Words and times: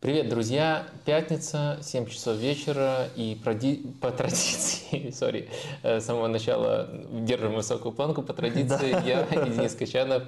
Привет, 0.00 0.30
друзья! 0.30 0.86
Пятница, 1.04 1.78
7 1.82 2.06
часов 2.06 2.38
вечера, 2.38 3.08
и 3.16 3.38
по 4.00 4.10
традиции, 4.10 5.10
сори, 5.14 5.50
э, 5.82 6.00
с 6.00 6.06
самого 6.06 6.26
начала 6.26 6.88
держим 7.12 7.54
высокую 7.54 7.92
планку, 7.92 8.22
по 8.22 8.32
традиции 8.32 8.96
я 9.06 9.24
и 9.24 9.50
Денис 9.50 9.74
Качанов 9.74 10.22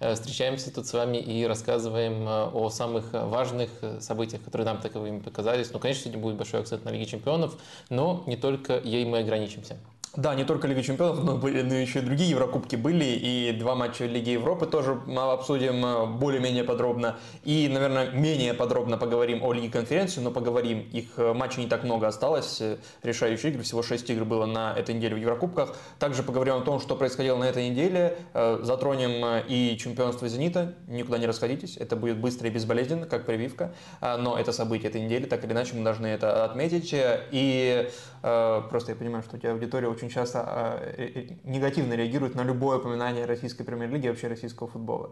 э, 0.00 0.14
встречаемся 0.14 0.74
тут 0.74 0.88
с 0.88 0.92
вами 0.92 1.18
и 1.18 1.46
рассказываем 1.46 2.26
э, 2.26 2.50
о 2.52 2.68
самых 2.68 3.12
важных 3.12 3.70
событиях, 4.00 4.42
которые 4.42 4.66
нам 4.66 4.78
таковыми 4.78 5.20
показались. 5.20 5.72
Ну, 5.72 5.78
конечно, 5.78 6.02
сегодня 6.02 6.20
будет 6.20 6.34
большой 6.34 6.58
акцент 6.58 6.84
на 6.84 6.88
Лиге 6.88 7.06
Чемпионов, 7.06 7.56
но 7.90 8.24
не 8.26 8.36
только 8.36 8.80
ей 8.80 9.04
мы 9.04 9.18
ограничимся. 9.18 9.76
Да, 10.14 10.34
не 10.34 10.44
только 10.44 10.68
Лига 10.68 10.82
Чемпионов, 10.82 11.24
но, 11.24 11.38
были, 11.38 11.62
но 11.62 11.72
еще 11.72 12.00
и 12.00 12.02
другие 12.02 12.28
Еврокубки 12.28 12.76
были, 12.76 13.04
и 13.04 13.50
два 13.58 13.74
матча 13.74 14.04
Лиги 14.04 14.30
Европы 14.30 14.66
тоже 14.66 15.00
обсудим 15.16 15.82
э, 15.86 16.04
более-менее 16.04 16.64
подробно. 16.64 17.16
И, 17.44 17.66
наверное, 17.72 18.10
менее 18.10 18.52
подробно 18.52 18.98
поговорим 18.98 19.42
о 19.42 19.54
Лиге 19.54 19.70
Конференции, 19.70 20.20
но 20.20 20.30
поговорим. 20.30 20.80
Их 20.92 21.06
э, 21.16 21.32
матчей 21.32 21.62
не 21.62 21.68
так 21.70 21.84
много 21.84 22.08
осталось, 22.08 22.60
э, 22.60 22.76
решающие 23.02 23.52
игры, 23.52 23.62
всего 23.62 23.82
6 23.82 24.10
игр 24.10 24.26
было 24.26 24.44
на 24.44 24.74
этой 24.74 24.94
неделе 24.94 25.14
в 25.14 25.18
Еврокубках. 25.18 25.74
Также 25.98 26.22
поговорим 26.22 26.56
о 26.56 26.60
том, 26.60 26.78
что 26.78 26.94
происходило 26.94 27.38
на 27.38 27.44
этой 27.44 27.70
неделе, 27.70 28.18
затронем 28.34 29.42
и 29.48 29.78
чемпионство 29.78 30.28
«Зенита», 30.28 30.74
никуда 30.88 31.16
не 31.16 31.26
расходитесь, 31.26 31.78
это 31.78 31.96
будет 31.96 32.18
быстро 32.18 32.48
и 32.48 32.50
безболезненно, 32.50 33.06
как 33.06 33.24
прививка, 33.24 33.72
но 34.00 34.38
это 34.38 34.52
событие 34.52 34.90
этой 34.90 35.00
недели, 35.00 35.24
так 35.24 35.44
или 35.44 35.52
иначе 35.52 35.74
мы 35.74 35.84
должны 35.84 36.06
это 36.06 36.44
отметить. 36.44 36.90
И 36.92 37.88
просто 38.22 38.92
я 38.92 38.96
понимаю, 38.96 39.22
что 39.22 39.36
у 39.36 39.38
тебя 39.38 39.52
аудитория 39.52 39.88
очень 39.88 40.08
часто 40.08 40.44
а, 40.46 40.78
э, 40.80 41.10
э, 41.14 41.28
негативно 41.44 41.94
реагируют 41.94 42.34
на 42.34 42.42
любое 42.42 42.78
упоминание 42.78 43.26
российской 43.26 43.64
премьер-лиги 43.64 44.06
и 44.06 44.08
вообще 44.08 44.28
российского 44.28 44.68
футбола. 44.68 45.10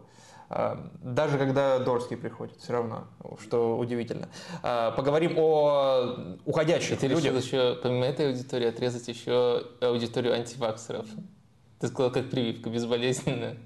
Даже 1.01 1.37
когда 1.37 1.79
Дорский 1.79 2.17
приходит, 2.17 2.57
все 2.57 2.73
равно, 2.73 3.07
что 3.41 3.77
удивительно. 3.77 4.27
Поговорим 4.61 5.35
о 5.37 6.37
уходящих 6.43 6.99
Ты 6.99 7.07
людях. 7.07 7.41
еще, 7.41 7.79
помимо 7.81 8.05
этой 8.05 8.27
аудитории, 8.27 8.67
отрезать 8.67 9.07
еще 9.07 9.65
аудиторию 9.79 10.33
антиваксеров. 10.33 11.05
Ты 11.79 11.87
сказал, 11.87 12.11
как 12.11 12.29
прививка, 12.29 12.69
безболезненная. 12.69 13.59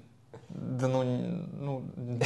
Да 0.48 0.86
ну, 0.86 1.02
ну 1.02 1.82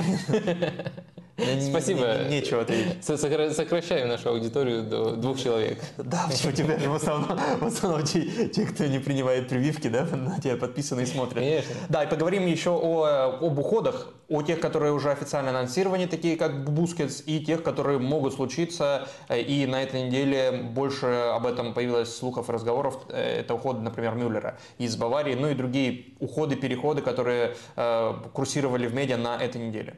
Спасибо. 1.68 2.24
Нечего 2.28 2.62
ответить. 2.62 3.04
Сокращаем 3.04 4.08
нашу 4.08 4.30
аудиторию 4.30 4.82
до 4.82 5.16
двух 5.16 5.38
человек. 5.40 5.78
Да, 5.96 6.26
почему 6.30 6.52
тебя 6.52 6.78
же 6.78 6.90
в 6.90 6.94
основном, 6.94 7.38
в 7.60 7.66
основном 7.66 8.04
те, 8.04 8.48
те, 8.48 8.66
кто 8.66 8.86
не 8.86 8.98
принимает 8.98 9.48
прививки, 9.48 9.88
да, 9.88 10.04
на 10.04 10.40
тебя 10.40 10.56
подписаны 10.56 11.02
и 11.02 11.06
смотрят. 11.06 11.34
Конечно. 11.34 11.74
Да, 11.88 12.04
и 12.04 12.08
поговорим 12.08 12.46
еще 12.46 12.70
о, 12.70 13.38
об 13.40 13.58
уходах, 13.58 14.12
о 14.28 14.42
тех, 14.42 14.60
которые 14.60 14.92
уже 14.92 15.10
официально 15.10 15.50
анонсированы, 15.50 16.06
такие 16.06 16.36
как 16.36 16.70
Бускетс, 16.70 17.22
и 17.26 17.40
тех, 17.40 17.62
которые 17.62 17.98
могут 17.98 18.34
случиться. 18.34 19.08
И 19.28 19.66
на 19.66 19.82
этой 19.82 20.02
неделе 20.02 20.52
больше 20.52 21.06
об 21.06 21.46
этом 21.46 21.74
появилось 21.74 22.14
слухов 22.14 22.48
и 22.48 22.52
разговоров. 22.52 22.98
Это 23.08 23.54
уход, 23.54 23.80
например, 23.80 24.14
Мюллера 24.14 24.58
из 24.78 24.96
Баварии, 24.96 25.34
ну 25.34 25.48
и 25.50 25.54
другие 25.54 26.06
уходы, 26.20 26.56
переходы, 26.56 27.02
которые 27.02 27.54
э, 27.76 28.14
курсировали 28.32 28.86
в 28.86 28.94
медиа 28.94 29.16
на 29.16 29.36
этой 29.36 29.60
неделе. 29.60 29.96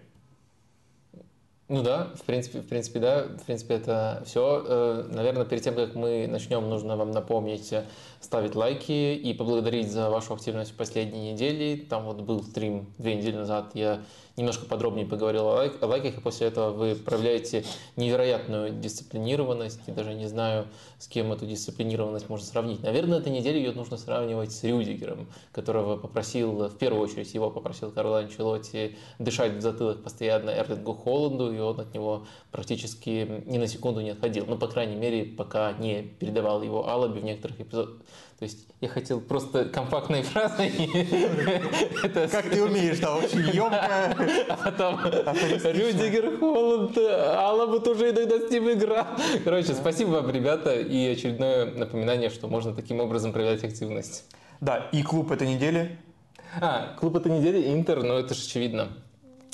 Ну 1.72 1.83
да, 1.83 2.09
в 2.16 2.25
принципе, 2.25 2.60
в 2.60 2.69
принципе, 2.69 3.00
да, 3.00 3.22
в 3.22 3.47
принципе, 3.47 3.77
это 3.77 4.22
все. 4.27 4.62
Э, 4.62 5.09
наверное, 5.10 5.47
перед 5.47 5.65
тем, 5.65 5.75
как 5.75 5.94
мы 5.94 6.27
начнем, 6.27 6.69
нужно 6.69 6.99
вам 6.99 7.12
напомнить 7.12 7.72
э, 7.72 7.87
ставить 8.21 8.55
лайки 8.55 9.15
и 9.15 9.33
поблагодарить 9.33 9.91
за 9.91 10.11
вашу 10.11 10.34
активность 10.34 10.72
в 10.72 10.75
последние 10.75 11.32
недели. 11.32 11.77
Там 11.77 12.05
вот 12.05 12.21
был 12.21 12.43
стрим 12.43 12.93
две 12.99 13.15
недели 13.15 13.37
назад, 13.37 13.71
я 13.72 14.03
немножко 14.37 14.66
подробнее 14.66 15.06
поговорил 15.06 15.47
о, 15.48 15.54
лайк, 15.54 15.82
о 15.82 15.87
лайках, 15.87 16.19
и 16.19 16.20
после 16.20 16.48
этого 16.48 16.70
вы 16.70 16.94
проявляете 16.94 17.65
невероятную 17.97 18.72
дисциплинированность. 18.72 19.81
И 19.87 19.93
даже 19.93 20.15
не 20.15 20.26
знаю, 20.26 20.66
с 20.98 21.06
кем 21.09 21.32
эту 21.32 21.47
дисциплинированность 21.47 22.28
можно 22.28 22.47
сравнить. 22.47 22.82
Наверное, 22.82 23.19
этой 23.19 23.32
неделе 23.32 23.62
ее 23.62 23.72
нужно 23.72 23.97
сравнивать 23.97 24.53
с 24.53 24.62
Рюдигером, 24.65 25.28
которого 25.53 25.97
попросил, 25.97 26.69
в 26.69 26.76
первую 26.78 27.03
очередь 27.03 27.32
его 27.34 27.50
попросил 27.50 27.91
Карло 27.91 28.20
Анчелотти 28.20 28.97
дышать 29.19 29.53
в 29.53 29.60
затылок 29.60 30.03
постоянно 30.03 30.50
Эрлингу 30.50 30.94
Холланду, 30.94 31.53
и 31.53 31.59
он 31.59 31.78
от 31.81 31.94
него 31.94 32.26
практически 32.50 33.43
ни 33.47 33.59
на 33.59 33.66
секунду 33.66 34.00
не 34.00 34.10
отходил. 34.10 34.47
Ну, 34.47 34.56
по 34.56 34.69
крайней 34.69 34.97
мере, 34.97 35.25
пока 35.25 35.72
не 35.72 36.03
передавал 36.03 36.62
его 36.62 36.88
алаби 36.88 37.19
в 37.19 37.25
некоторых 37.25 37.60
эпизодах 37.60 37.97
то 38.43 38.47
есть 38.47 38.67
я 38.81 38.89
хотел 38.89 39.21
просто 39.21 39.67
компактной 39.67 40.23
фразой. 40.23 40.73
Как 42.29 42.51
ты 42.51 42.61
умеешь, 42.61 42.99
да, 43.01 43.15
очень 43.15 43.39
емко. 43.55 44.17
А 44.49 44.59
потом 44.65 44.99
Рюдигер, 45.05 46.39
Холланд, 46.39 46.99
Алабут 46.99 47.87
уже 47.87 48.11
иногда 48.11 48.41
с 48.41 48.51
ним 48.51 48.69
играл. 48.73 49.07
Короче, 49.45 49.75
спасибо 49.75 50.09
вам, 50.09 50.31
ребята, 50.33 50.75
и 50.75 51.07
очередное 51.07 51.67
напоминание, 51.67 52.31
что 52.31 52.49
можно 52.49 52.75
таким 52.75 52.99
образом 52.99 53.33
проявлять 53.33 53.63
активность. 53.63 54.25
Да, 54.61 54.89
и 54.91 55.05
клуб 55.05 55.31
этой 55.31 55.47
недели. 55.47 55.97
А, 56.61 56.97
клуб 56.99 57.15
этой 57.15 57.31
недели 57.31 57.73
Интер, 57.73 58.03
ну 58.03 58.15
это 58.15 58.35
же 58.35 58.45
очевидно. 58.45 58.89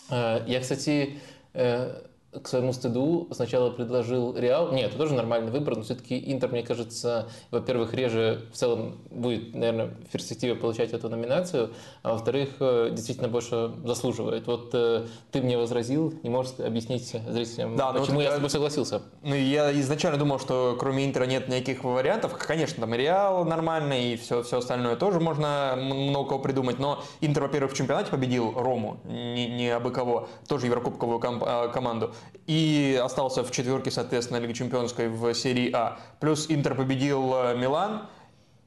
А, 0.09 0.43
я, 0.47 0.61
кстати, 0.61 1.19
э, 1.53 1.95
к 2.43 2.49
своему 2.49 2.73
стыду 2.73 3.29
сначала 3.33 3.71
предложил 3.71 4.37
Реал. 4.37 4.73
Нет, 4.73 4.91
это 4.91 4.99
тоже 4.99 5.15
нормальный 5.15 5.51
выбор, 5.51 5.77
но 5.77 5.83
все-таки 5.83 6.19
Интер, 6.33 6.51
мне 6.51 6.63
кажется, 6.63 7.29
во-первых, 7.51 7.95
реже 7.95 8.47
в 8.53 8.57
целом 8.57 8.99
будет, 9.11 9.55
наверное, 9.55 9.87
в 9.87 10.13
перспективе 10.13 10.55
получать 10.55 10.93
эту 10.93 11.09
номинацию, 11.09 11.71
а 12.03 12.13
во-вторых, 12.13 12.51
э, 12.61 12.91
действительно 12.93 13.29
больше 13.29 13.73
заслуживает. 13.85 14.47
Вот 14.47 14.71
э, 14.75 15.07
ты 15.31 15.43
мне 15.43 15.57
возразил, 15.59 16.15
не 16.23 16.31
можешь 16.31 16.53
объяснить 16.59 17.15
зрителям, 17.29 17.77
да, 17.77 17.93
ну 17.93 18.01
почему 18.01 18.17
вот 18.17 18.23
я, 18.23 18.29
я 18.29 18.33
с 18.33 18.37
тобой 18.37 18.51
согласился. 18.51 19.03
Ну, 19.23 19.35
я 19.35 19.73
изначально 19.81 20.19
думал, 20.19 20.39
что 20.39 20.77
кроме 20.79 21.05
Интера 21.05 21.25
нет 21.25 21.49
никаких 21.49 21.85
вариантов. 21.85 22.37
Конечно, 22.39 22.81
там 22.81 22.95
Реал 22.95 23.45
нормальный, 23.45 24.13
и 24.13 24.17
все, 24.17 24.43
все 24.43 24.59
остальное 24.59 24.97
тоже 24.97 25.21
можно 25.21 25.75
много 25.77 26.31
кого 26.31 26.41
придумать, 26.41 26.79
но 26.79 27.03
Интер, 27.21 27.45
во-первых, 27.45 27.73
в 27.73 27.77
чемпионате 27.77 28.11
победил 28.11 28.53
Рому, 28.55 28.99
не, 29.05 29.47
не 29.49 29.69
абы 29.71 29.91
кого, 29.91 30.29
тоже 30.47 30.67
еврокубковую 30.67 31.21
э, 31.21 31.69
команду 31.73 32.13
и 32.47 33.01
остался 33.03 33.45
в 33.45 33.51
четверке, 33.51 33.91
соответственно, 33.91 34.39
Лиги 34.39 34.53
Чемпионской 34.53 35.09
в 35.09 35.35
серии 35.35 35.71
А. 35.73 35.99
Плюс 36.21 36.47
Интер 36.49 36.75
победил 36.75 37.33
э, 37.35 37.57
Милан, 37.57 38.09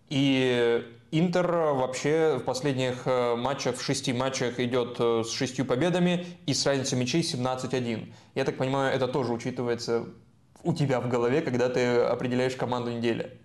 и 0.10 0.84
Интер 1.12 1.48
вообще 1.52 2.38
в 2.40 2.44
последних 2.44 3.04
э, 3.06 3.36
матчах, 3.36 3.76
в 3.76 3.84
шести 3.84 4.14
матчах 4.14 4.60
идет 4.60 4.96
э, 5.00 5.24
с 5.26 5.32
шестью 5.32 5.66
победами 5.66 6.26
и 6.46 6.54
с 6.54 6.66
разницей 6.66 6.98
мячей 6.98 7.22
17-1. 7.22 8.14
Я 8.36 8.46
так 8.46 8.58
понимаю, 8.58 8.96
это 8.96 9.08
тоже 9.08 9.34
учитывается 9.34 10.06
у 10.64 10.74
тебя 10.74 11.02
в 11.02 11.10
голове, 11.10 11.42
когда 11.42 11.68
ты 11.68 11.98
определяешь 11.98 12.56
команду 12.56 12.92
недели. 12.92 13.41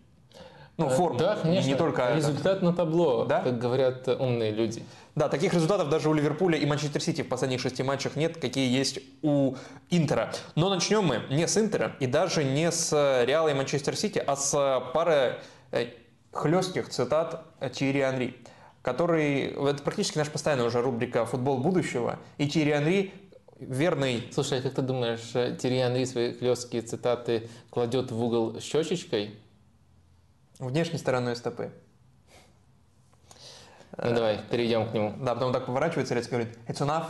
Ну, 0.77 0.91
форму. 0.91 1.19
Да, 1.19 1.37
конечно. 1.37 1.69
Не 1.69 1.75
только 1.75 2.15
Результат 2.15 2.61
на 2.61 2.73
табло, 2.73 3.25
да? 3.25 3.41
как 3.41 3.59
говорят 3.59 4.09
умные 4.09 4.51
люди. 4.51 4.83
Да, 5.15 5.29
таких 5.29 5.55
результатов 5.55 5.89
даже 5.89 6.11
у 6.11 6.13
Ливерпуля 6.13 6.59
и 6.59 6.67
Манчестер 6.67 7.01
Сити 7.01 7.23
в 7.23 7.29
последних 7.29 7.61
шести 7.61 7.83
матчах 7.83 8.17
нет, 8.17 8.37
какие 8.37 8.71
есть 8.71 8.99
у 9.23 9.55
Интера. 9.89 10.33
Но 10.55 10.69
начнем 10.69 11.05
мы 11.05 11.23
не 11.31 11.49
с 11.49 11.57
Интера 11.57 11.97
и 12.01 12.07
даже 12.07 12.45
не 12.45 12.71
с 12.71 12.93
Реала 13.25 13.49
и 13.49 13.55
Манчестер 13.55 13.97
Сити, 13.97 14.23
а 14.25 14.37
с 14.37 14.83
пары 14.93 15.39
э, 15.73 15.87
хлестких 16.33 16.91
цитат 16.91 17.45
Тири 17.73 18.01
Анри 18.01 18.35
который, 18.83 19.47
это 19.47 19.83
практически 19.83 20.17
наша 20.17 20.31
постоянная 20.31 20.65
уже 20.65 20.81
рубрика 20.81 21.27
«Футбол 21.27 21.59
будущего», 21.59 22.21
и 22.39 22.47
Тири 22.47 22.71
Анри 22.71 23.13
верный... 23.59 24.23
Слушай, 24.33 24.61
а 24.61 24.63
как 24.63 24.75
ты 24.75 24.83
думаешь, 24.83 25.33
Тири 25.59 25.81
Анри 25.81 26.05
свои 26.05 26.33
хлесткие 26.33 26.85
цитаты 26.85 27.49
кладет 27.71 28.13
в 28.13 28.23
угол 28.23 28.61
щечечкой? 28.61 29.35
Внешней 30.59 30.99
стороной 30.99 31.37
стопы. 31.37 31.73
Ну 33.99 34.15
давай, 34.15 34.41
перейдем 34.51 34.89
к 34.89 34.95
нему. 34.95 35.15
Да, 35.19 35.35
потом 35.35 35.53
так 35.53 35.67
поворачивается 35.67 36.15
резко 36.15 36.37
говорит 36.37 36.59
«It's 36.67 36.81
enough». 36.81 37.07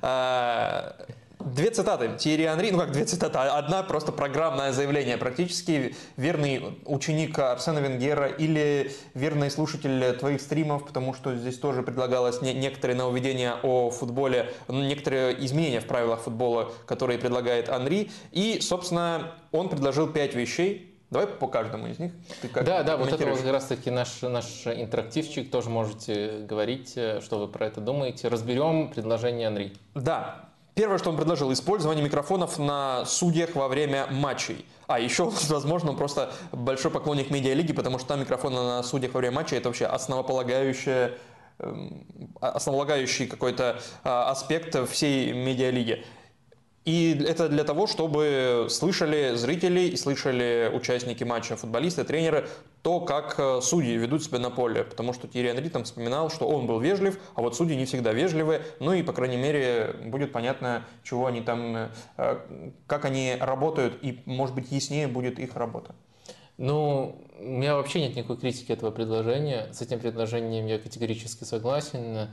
А, 0.00 0.96
две 1.40 1.70
цитаты. 1.70 2.10
Тири 2.18 2.44
Анри, 2.44 2.70
ну 2.70 2.78
как 2.78 2.92
две 2.92 3.04
цитаты, 3.04 3.38
а 3.38 3.58
одна 3.58 3.82
просто 3.82 4.12
программное 4.12 4.72
заявление. 4.72 5.18
Практически 5.18 5.94
верный 6.16 6.78
ученик 6.84 7.38
Арсена 7.38 7.78
Венгера 7.80 8.28
или 8.28 8.92
верный 9.14 9.50
слушатель 9.50 10.16
твоих 10.18 10.40
стримов, 10.40 10.86
потому 10.86 11.14
что 11.14 11.34
здесь 11.36 11.58
тоже 11.58 11.82
предлагалось 11.82 12.40
некоторые 12.40 12.96
нововведения 12.96 13.56
о 13.62 13.90
футболе, 13.90 14.52
некоторые 14.68 15.44
изменения 15.44 15.80
в 15.80 15.86
правилах 15.86 16.20
футбола, 16.20 16.72
которые 16.86 17.18
предлагает 17.18 17.68
Анри. 17.68 18.10
И, 18.32 18.60
собственно, 18.60 19.34
он 19.52 19.68
предложил 19.68 20.08
пять 20.08 20.34
вещей, 20.34 20.87
Давай 21.10 21.26
по 21.26 21.46
каждому 21.48 21.86
из 21.86 21.98
них. 21.98 22.12
Ты 22.42 22.48
как 22.48 22.64
да, 22.64 22.82
да, 22.82 22.98
вот 22.98 23.10
это 23.10 23.26
вот 23.26 23.38
как 23.38 23.50
раз 23.52 23.66
таки 23.66 23.90
наш, 23.90 24.20
наш 24.20 24.66
интерактивчик. 24.66 25.50
Тоже 25.50 25.70
можете 25.70 26.40
говорить, 26.40 26.92
э, 26.96 27.20
что 27.22 27.38
вы 27.38 27.48
про 27.48 27.66
это 27.66 27.80
думаете. 27.80 28.28
Разберем 28.28 28.90
предложение 28.90 29.48
Анри. 29.48 29.72
Да. 29.94 30.48
Первое, 30.74 30.98
что 30.98 31.10
он 31.10 31.16
предложил, 31.16 31.52
использование 31.52 32.04
микрофонов 32.04 32.58
на 32.58 33.04
судьях 33.06 33.54
во 33.54 33.68
время 33.68 34.06
матчей. 34.10 34.66
А 34.86 35.00
еще, 35.00 35.24
возможно, 35.48 35.90
он 35.90 35.96
просто 35.96 36.30
большой 36.52 36.90
поклонник 36.90 37.30
медиалиги, 37.30 37.72
потому 37.72 37.98
что 37.98 38.08
там 38.08 38.20
микрофоны 38.20 38.56
на 38.56 38.82
судьях 38.82 39.14
во 39.14 39.20
время 39.20 39.36
матча 39.36 39.56
это 39.56 39.70
вообще 39.70 39.86
основополагающее 39.86 41.16
эм, 41.58 42.06
основополагающий 42.40 43.26
какой-то 43.26 43.80
а, 44.04 44.30
аспект 44.30 44.76
всей 44.90 45.32
медиалиги. 45.32 46.04
И 46.88 47.22
это 47.28 47.50
для 47.50 47.64
того, 47.64 47.86
чтобы 47.86 48.68
слышали 48.70 49.34
зрители 49.34 49.80
и 49.80 49.96
слышали 49.98 50.70
участники 50.72 51.22
матча, 51.22 51.54
футболисты, 51.54 52.02
тренеры, 52.02 52.48
то, 52.80 53.00
как 53.00 53.34
э, 53.36 53.60
судьи 53.60 53.94
ведут 53.94 54.24
себя 54.24 54.38
на 54.38 54.48
поле. 54.48 54.84
Потому 54.84 55.12
что 55.12 55.28
Тири 55.28 55.48
Анри 55.48 55.68
там 55.68 55.84
вспоминал, 55.84 56.30
что 56.30 56.48
он 56.48 56.66
был 56.66 56.80
вежлив, 56.80 57.20
а 57.34 57.42
вот 57.42 57.54
судьи 57.54 57.76
не 57.76 57.84
всегда 57.84 58.14
вежливы. 58.14 58.62
Ну 58.80 58.94
и, 58.94 59.02
по 59.02 59.12
крайней 59.12 59.36
мере, 59.36 59.96
будет 60.06 60.32
понятно, 60.32 60.86
чего 61.04 61.26
они 61.26 61.42
там, 61.42 61.90
э, 62.16 62.38
как 62.86 63.04
они 63.04 63.36
работают, 63.38 63.98
и, 64.00 64.22
может 64.24 64.54
быть, 64.54 64.72
яснее 64.72 65.08
будет 65.08 65.38
их 65.38 65.56
работа. 65.56 65.94
Ну, 66.56 67.22
у 67.38 67.44
меня 67.44 67.76
вообще 67.76 68.00
нет 68.00 68.16
никакой 68.16 68.38
критики 68.38 68.72
этого 68.72 68.90
предложения. 68.90 69.68
С 69.74 69.82
этим 69.82 70.00
предложением 70.00 70.66
я 70.66 70.78
категорически 70.78 71.44
согласен. 71.44 72.30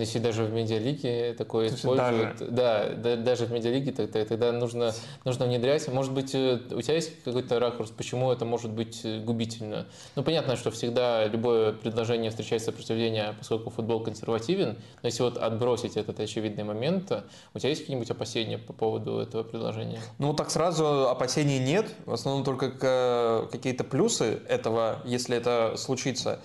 Если 0.00 0.18
даже 0.18 0.44
в 0.44 0.52
медиалиге 0.52 1.34
такое 1.34 1.68
используют, 1.68 2.38
даже... 2.38 2.50
да, 2.50 2.88
да, 2.94 3.16
даже 3.16 3.46
в 3.46 3.52
медиалиге 3.52 3.92
тогда, 3.92 4.24
тогда 4.24 4.52
нужно, 4.52 4.92
нужно 5.24 5.46
внедрять. 5.46 5.86
Может 5.88 6.12
быть, 6.12 6.34
э, 6.34 6.58
у 6.72 6.82
тебя 6.82 6.94
есть 6.94 7.22
какой-то 7.22 7.60
ракурс, 7.60 7.90
почему 7.90 8.32
это 8.32 8.44
может 8.44 8.72
быть 8.72 9.02
э, 9.04 9.20
губительно? 9.20 9.86
Ну, 10.16 10.24
понятно, 10.24 10.56
что 10.56 10.70
всегда 10.72 11.26
любое 11.26 11.72
предложение 11.72 12.30
встречает 12.30 12.62
сопротивление, 12.62 13.34
поскольку 13.38 13.70
футбол 13.70 14.00
консервативен, 14.00 14.76
но 15.02 15.06
если 15.06 15.22
вот 15.22 15.38
отбросить 15.38 15.96
этот 15.96 16.18
очевидный 16.18 16.64
момент, 16.64 17.12
у 17.54 17.58
тебя 17.58 17.68
есть 17.68 17.82
какие-нибудь 17.82 18.10
опасения 18.10 18.58
по 18.58 18.72
поводу 18.72 19.18
этого 19.18 19.44
предложения? 19.44 20.00
Ну, 20.18 20.34
так 20.34 20.50
сразу 20.50 21.08
опасений 21.08 21.58
нет, 21.58 21.86
в 22.04 22.12
основном 22.12 22.44
только 22.44 22.72
э, 22.80 23.46
какие-то 23.52 23.84
плюсы 23.84 24.40
этого, 24.48 25.00
если 25.04 25.36
это 25.36 25.74
случится. 25.76 26.40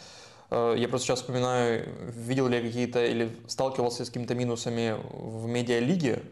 Э, 0.49 0.75
я 0.77 0.87
просто 0.87 1.07
сейчас 1.07 1.19
вспоминаю, 1.19 1.87
видел 2.15 2.47
ли 2.47 2.57
я 2.57 2.63
какие-то 2.63 3.05
или 3.05 3.29
сталкивался 3.47 4.05
с 4.05 4.07
какими-то 4.07 4.35
минусами 4.35 4.95
в 5.13 5.47
медиалиге. 5.47 6.23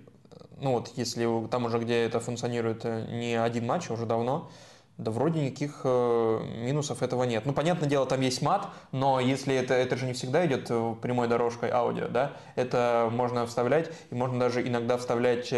Ну 0.59 0.73
вот, 0.73 0.91
если 0.95 1.27
там 1.47 1.65
уже, 1.65 1.79
где 1.79 2.03
это 2.03 2.19
функционирует 2.19 2.81
э, 2.83 3.05
не 3.11 3.35
один 3.35 3.67
матч, 3.67 3.89
а 3.89 3.93
уже 3.93 4.05
давно, 4.05 4.49
да 4.97 5.11
вроде 5.11 5.41
никаких 5.45 5.81
э, 5.83 6.39
минусов 6.57 7.03
этого 7.03 7.23
нет. 7.23 7.45
Ну, 7.45 7.53
понятное 7.53 7.87
дело, 7.87 8.07
там 8.07 8.21
есть 8.21 8.41
мат, 8.41 8.67
но 8.91 9.19
если 9.19 9.53
это, 9.53 9.75
это 9.75 9.95
же 9.95 10.07
не 10.07 10.13
всегда 10.13 10.43
идет 10.47 10.71
прямой 11.01 11.27
дорожкой 11.27 11.69
аудио, 11.69 12.07
да, 12.07 12.33
это 12.55 13.09
можно 13.11 13.45
вставлять, 13.45 13.91
и 14.09 14.15
можно 14.15 14.39
даже 14.39 14.67
иногда 14.67 14.97
вставлять 14.97 15.53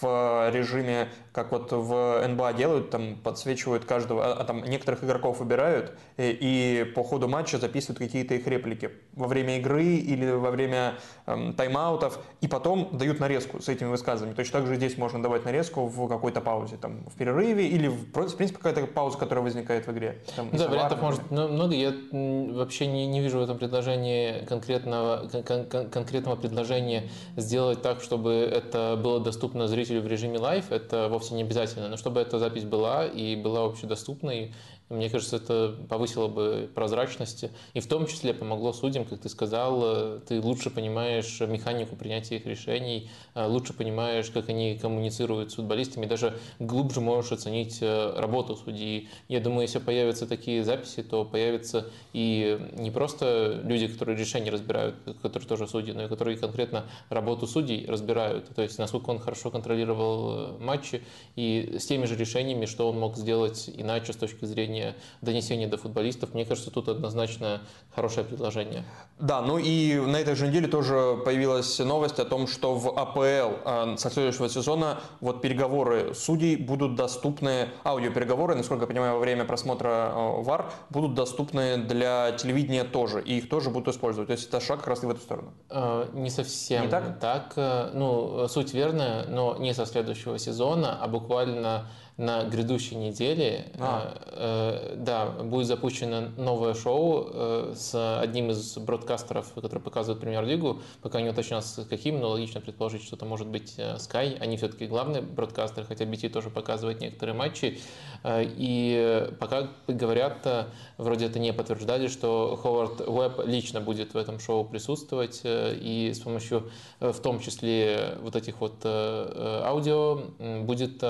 в 0.00 0.50
режиме 0.50 1.08
как 1.38 1.52
вот 1.52 1.70
в 1.70 2.26
НБА 2.26 2.52
делают, 2.54 2.90
там 2.90 3.14
подсвечивают 3.14 3.84
каждого, 3.84 4.24
а, 4.24 4.32
а 4.40 4.44
там 4.44 4.64
некоторых 4.64 5.04
игроков 5.04 5.38
выбирают 5.38 5.92
и, 6.16 6.36
и 6.40 6.84
по 6.94 7.04
ходу 7.04 7.28
матча 7.28 7.58
записывают 7.58 7.98
какие-то 7.98 8.34
их 8.34 8.46
реплики 8.48 8.90
во 9.14 9.28
время 9.28 9.58
игры 9.58 9.84
или 9.84 10.32
во 10.32 10.50
время 10.50 10.94
эм, 11.26 11.52
тайм-аутов, 11.52 12.18
и 12.40 12.48
потом 12.48 12.88
дают 12.92 13.20
нарезку 13.20 13.62
с 13.62 13.68
этими 13.68 13.88
высказываниями. 13.88 14.36
Точно 14.36 14.58
так 14.58 14.68
же 14.68 14.74
здесь 14.74 14.98
можно 14.98 15.22
давать 15.22 15.44
нарезку 15.44 15.86
в 15.86 16.08
какой-то 16.08 16.40
паузе, 16.40 16.76
там, 16.76 17.04
в 17.08 17.16
перерыве 17.16 17.68
или, 17.68 17.86
в, 17.86 18.02
в 18.12 18.36
принципе, 18.36 18.56
какая-то 18.56 18.86
пауза, 18.88 19.16
которая 19.16 19.44
возникает 19.44 19.86
в 19.86 19.92
игре. 19.92 20.18
Там, 20.34 20.48
да, 20.52 20.66
вариантов 20.66 21.00
может 21.00 21.30
много. 21.30 21.74
Я 21.74 21.94
вообще 22.12 22.88
не, 22.88 23.06
не 23.06 23.20
вижу 23.20 23.38
в 23.38 23.42
этом 23.42 23.58
предложении 23.58 24.44
конкретного, 24.46 25.28
кон, 25.46 25.66
кон, 25.66 25.88
конкретного 25.88 26.34
предложения 26.34 27.10
сделать 27.36 27.80
так, 27.82 28.02
чтобы 28.02 28.32
это 28.32 28.98
было 29.00 29.20
доступно 29.20 29.68
зрителю 29.68 30.02
в 30.02 30.08
режиме 30.08 30.38
live. 30.38 30.72
Это 30.72 31.08
вовсе 31.08 31.27
вовсе 31.28 31.34
не 31.34 31.42
обязательно, 31.42 31.88
но 31.88 31.96
чтобы 31.96 32.20
эта 32.20 32.38
запись 32.38 32.64
была 32.64 33.06
и 33.06 33.36
была 33.36 33.66
общедоступной, 33.66 34.54
мне 34.90 35.10
кажется, 35.10 35.36
это 35.36 35.76
повысило 35.88 36.28
бы 36.28 36.70
прозрачность 36.74 37.44
и 37.74 37.80
в 37.80 37.86
том 37.86 38.06
числе 38.06 38.32
помогло 38.32 38.72
судьям, 38.72 39.04
как 39.04 39.20
ты 39.20 39.28
сказал, 39.28 39.82
э, 39.84 40.20
ты 40.26 40.40
лучше 40.40 40.70
понимаешь 40.70 41.40
механику 41.40 41.94
принятия 41.94 42.36
их 42.36 42.46
решений, 42.46 43.10
э, 43.34 43.46
лучше 43.46 43.74
понимаешь, 43.74 44.30
как 44.30 44.48
они 44.48 44.78
коммуницируют 44.78 45.52
с 45.52 45.56
футболистами, 45.56 46.06
даже 46.06 46.38
глубже 46.58 47.00
можешь 47.00 47.32
оценить 47.32 47.78
э, 47.82 48.14
работу 48.16 48.56
судьи. 48.56 49.08
Я 49.28 49.40
думаю, 49.40 49.62
если 49.62 49.78
появятся 49.78 50.26
такие 50.26 50.64
записи, 50.64 51.02
то 51.02 51.24
появятся 51.24 51.90
и 52.14 52.58
не 52.72 52.90
просто 52.90 53.60
люди, 53.64 53.88
которые 53.88 54.16
решения 54.16 54.50
разбирают, 54.50 54.94
которые 55.20 55.48
тоже 55.48 55.66
судьи, 55.66 55.92
но 55.92 56.04
и 56.04 56.08
которые 56.08 56.38
конкретно 56.38 56.86
работу 57.10 57.46
судей 57.46 57.84
разбирают, 57.86 58.48
то 58.54 58.62
есть 58.62 58.78
насколько 58.78 59.10
он 59.10 59.18
хорошо 59.18 59.50
контролировал 59.50 60.58
матчи 60.58 61.02
и 61.36 61.76
с 61.78 61.86
теми 61.86 62.06
же 62.06 62.16
решениями, 62.16 62.66
что 62.66 62.88
он 62.88 62.98
мог 62.98 63.16
сделать 63.16 63.68
иначе 63.74 64.12
с 64.12 64.16
точки 64.16 64.44
зрения 64.44 64.77
уровне 64.78 64.94
донесения 65.22 65.68
до 65.68 65.76
футболистов, 65.76 66.34
мне 66.34 66.44
кажется, 66.44 66.70
тут 66.70 66.88
однозначно 66.88 67.60
хорошее 67.94 68.24
предложение. 68.26 68.84
Да, 69.18 69.42
ну 69.42 69.58
и 69.58 69.96
на 69.96 70.16
этой 70.16 70.34
же 70.34 70.46
неделе 70.46 70.68
тоже 70.68 71.18
появилась 71.24 71.78
новость 71.78 72.18
о 72.18 72.24
том, 72.24 72.46
что 72.46 72.74
в 72.74 72.98
АПЛ 72.98 73.60
а, 73.64 73.96
со 73.96 74.10
следующего 74.10 74.48
сезона 74.48 75.00
вот 75.20 75.42
переговоры 75.42 76.14
судей 76.14 76.56
будут 76.56 76.94
доступны, 76.94 77.68
аудиопереговоры, 77.84 78.54
насколько 78.54 78.84
я 78.84 78.86
понимаю, 78.86 79.14
во 79.14 79.18
время 79.18 79.44
просмотра 79.44 79.88
а, 79.88 80.42
ВАР 80.42 80.72
будут 80.90 81.14
доступны 81.14 81.78
для 81.78 82.32
телевидения 82.32 82.84
тоже, 82.84 83.22
и 83.22 83.38
их 83.38 83.48
тоже 83.48 83.70
будут 83.70 83.94
использовать. 83.94 84.28
То 84.28 84.32
есть 84.32 84.48
это 84.48 84.60
шаг 84.60 84.78
как 84.78 84.88
раз 84.88 85.02
и 85.02 85.06
в 85.06 85.10
эту 85.10 85.20
сторону. 85.20 85.52
А, 85.70 86.08
не 86.12 86.30
совсем 86.30 86.84
не 86.84 86.88
так? 86.88 87.18
так. 87.18 87.92
Ну, 87.94 88.46
суть 88.48 88.72
верная, 88.74 89.24
но 89.28 89.56
не 89.56 89.74
со 89.74 89.86
следующего 89.86 90.38
сезона, 90.38 90.98
а 91.00 91.08
буквально 91.08 91.88
на 92.18 92.42
грядущей 92.42 92.96
неделе 92.96 93.66
а. 93.78 94.12
э, 94.26 94.96
да, 94.96 95.26
будет 95.26 95.68
запущено 95.68 96.30
новое 96.36 96.74
шоу 96.74 97.30
э, 97.32 97.74
с 97.76 98.20
одним 98.20 98.50
из 98.50 98.76
бродкастеров, 98.76 99.52
который 99.54 99.78
показывает 99.78 100.20
премьер-лигу. 100.20 100.82
Пока 101.00 101.20
не 101.20 101.28
уточнил, 101.28 101.62
с 101.62 101.86
каким, 101.88 102.18
но 102.18 102.30
логично 102.30 102.60
предположить, 102.60 103.04
что 103.04 103.14
это 103.14 103.24
может 103.24 103.46
быть 103.46 103.74
э, 103.76 103.94
Sky. 103.98 104.36
Они 104.40 104.56
все-таки 104.56 104.88
главные 104.88 105.22
бродкастеры, 105.22 105.86
хотя 105.86 106.06
BT 106.06 106.30
тоже 106.30 106.50
показывает 106.50 107.00
некоторые 107.00 107.36
матчи. 107.36 107.78
Э, 108.22 108.44
и 108.44 109.28
пока 109.38 109.68
говорят, 109.86 110.38
э, 110.44 110.66
вроде 110.96 111.26
это 111.26 111.38
не 111.38 111.52
подтверждали, 111.52 112.08
что 112.08 112.58
Ховард 112.60 113.00
Уэбб 113.00 113.46
лично 113.46 113.80
будет 113.80 114.14
в 114.14 114.16
этом 114.16 114.40
шоу 114.40 114.64
присутствовать 114.64 115.40
э, 115.44 115.74
и 115.80 116.12
с 116.12 116.20
помощью 116.20 116.70
в 117.00 117.18
том 117.20 117.40
числе 117.40 118.14
вот 118.22 118.36
этих 118.36 118.60
вот 118.60 118.84
аудио 118.84 120.22
будет 120.62 121.02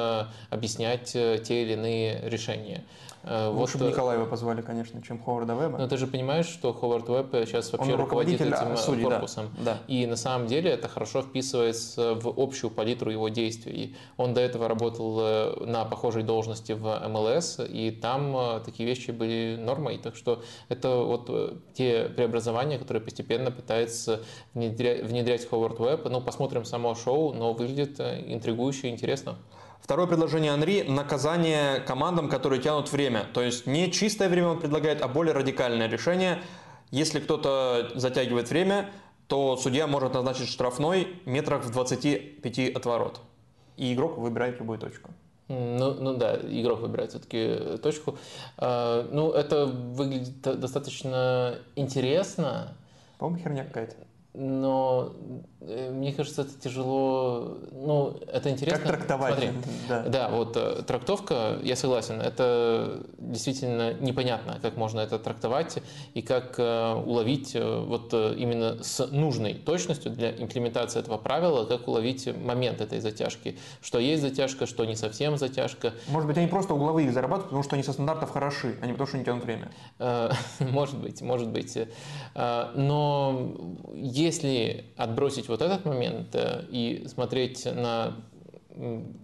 объяснять 0.50 1.12
те 1.12 1.62
или 1.62 1.72
иные 1.72 2.20
решения. 2.28 2.84
Э, 3.28 3.48
Лучше 3.48 3.76
вот, 3.76 3.84
бы 3.84 3.88
э, 3.88 3.92
Николаева 3.92 4.24
позвали, 4.24 4.62
конечно, 4.62 5.02
чем 5.02 5.22
Ховарда 5.22 5.52
Веба. 5.52 5.76
Но 5.76 5.86
ты 5.86 5.98
же 5.98 6.06
понимаешь, 6.06 6.46
что 6.46 6.72
Ховард 6.72 7.08
Веб 7.08 7.26
сейчас 7.46 7.70
вообще 7.72 7.92
Он 7.92 8.00
руководит 8.00 8.40
этим 8.40 8.72
э, 8.72 8.76
судей, 8.76 9.04
корпусом. 9.04 9.50
Да, 9.58 9.74
да. 9.74 9.78
И 9.86 10.06
на 10.06 10.16
самом 10.16 10.46
деле 10.46 10.70
это 10.70 10.88
хорошо 10.88 11.20
вписывается 11.20 12.14
в 12.14 12.32
общую 12.40 12.70
палитру 12.70 13.10
его 13.10 13.28
действий. 13.28 13.96
Он 14.16 14.32
до 14.32 14.40
этого 14.40 14.66
работал 14.66 15.56
на 15.66 15.84
похожей 15.84 16.22
должности 16.22 16.72
в 16.72 17.06
МЛС, 17.06 17.60
и 17.68 17.90
там 17.90 18.62
такие 18.64 18.88
вещи 18.88 19.10
были 19.10 19.56
нормой. 19.60 19.98
Так 19.98 20.16
что 20.16 20.42
это 20.68 20.96
вот 20.96 21.30
те 21.74 22.08
преобразования, 22.08 22.78
которые 22.78 23.02
постепенно 23.02 23.50
пытается 23.50 24.22
внедрять, 24.54 25.04
внедрять 25.04 25.46
Ховард 25.46 25.78
Веб. 25.78 26.06
Ну, 26.08 26.20
посмотрим 26.22 26.64
само 26.64 26.94
шоу, 26.94 27.34
но 27.34 27.52
выглядит 27.52 28.00
интригующе 28.00 28.88
и 28.88 28.90
интересно. 28.90 29.36
Второе 29.88 30.06
предложение 30.06 30.52
Анри– 30.52 30.82
наказание 30.86 31.80
командам, 31.80 32.28
которые 32.28 32.60
тянут 32.60 32.92
время. 32.92 33.24
То 33.32 33.40
есть 33.40 33.66
не 33.66 33.90
чистое 33.90 34.28
время 34.28 34.48
он 34.48 34.60
предлагает, 34.60 35.00
а 35.00 35.08
более 35.08 35.32
радикальное 35.32 35.88
решение. 35.88 36.42
Если 36.90 37.20
кто-то 37.20 37.92
затягивает 37.94 38.50
время, 38.50 38.90
то 39.28 39.56
судья 39.56 39.86
может 39.86 40.12
назначить 40.12 40.50
штрафной 40.50 41.18
метрах 41.24 41.64
в 41.64 41.70
25 41.70 42.76
от 42.76 42.84
ворот. 42.84 43.20
И 43.78 43.94
игрок 43.94 44.18
выбирает 44.18 44.58
любую 44.58 44.78
точку. 44.78 45.10
Ну, 45.48 45.94
ну 45.94 46.18
да, 46.18 46.36
игрок 46.36 46.80
выбирает 46.80 47.12
все-таки 47.12 47.78
точку. 47.82 48.18
А, 48.58 49.08
ну, 49.10 49.30
это 49.32 49.64
выглядит 49.64 50.42
достаточно 50.42 51.60
интересно. 51.76 52.76
По-моему, 53.16 53.42
херня 53.42 53.64
какая-то 53.64 53.96
но 54.34 55.14
э, 55.60 55.90
мне 55.90 56.12
кажется, 56.12 56.42
это 56.42 56.52
тяжело, 56.60 57.58
ну, 57.72 58.20
это 58.30 58.50
интересно. 58.50 58.78
Как 58.78 58.98
трактовать? 58.98 59.34
Смотри, 59.34 59.50
да. 59.88 60.02
да, 60.02 60.28
вот 60.28 60.56
э, 60.56 60.82
трактовка, 60.82 61.58
я 61.62 61.76
согласен, 61.76 62.20
это 62.20 63.04
действительно 63.18 63.94
непонятно, 63.94 64.58
как 64.60 64.76
можно 64.76 65.00
это 65.00 65.18
трактовать 65.18 65.82
и 66.14 66.22
как 66.22 66.54
э, 66.58 66.94
уловить 66.94 67.54
вот 67.54 68.12
именно 68.12 68.82
с 68.82 69.06
нужной 69.06 69.54
точностью 69.54 70.12
для 70.12 70.30
имплементации 70.30 71.00
этого 71.00 71.16
правила, 71.16 71.64
как 71.64 71.88
уловить 71.88 72.28
момент 72.36 72.80
этой 72.80 73.00
затяжки, 73.00 73.58
что 73.80 73.98
есть 73.98 74.22
затяжка, 74.22 74.66
что 74.66 74.84
не 74.84 74.94
совсем 74.94 75.38
затяжка. 75.38 75.94
Может 76.08 76.28
быть, 76.28 76.36
они 76.36 76.48
просто 76.48 76.74
угловые 76.74 77.10
зарабатывают, 77.10 77.46
потому 77.46 77.62
что 77.62 77.76
они 77.76 77.82
со 77.82 77.92
стандартов 77.92 78.30
хороши, 78.30 78.76
а 78.82 78.86
не 78.86 78.92
потому, 78.92 79.06
что 79.06 79.16
они 79.16 79.24
тянут 79.24 79.44
время. 79.44 79.70
Может 80.60 80.98
быть, 80.98 81.22
может 81.22 81.48
быть. 81.48 81.78
Но 82.34 83.54
если 84.18 84.84
отбросить 84.96 85.48
вот 85.48 85.62
этот 85.62 85.84
момент 85.84 86.34
э, 86.34 86.64
и 86.70 87.06
смотреть 87.08 87.64
на 87.64 88.16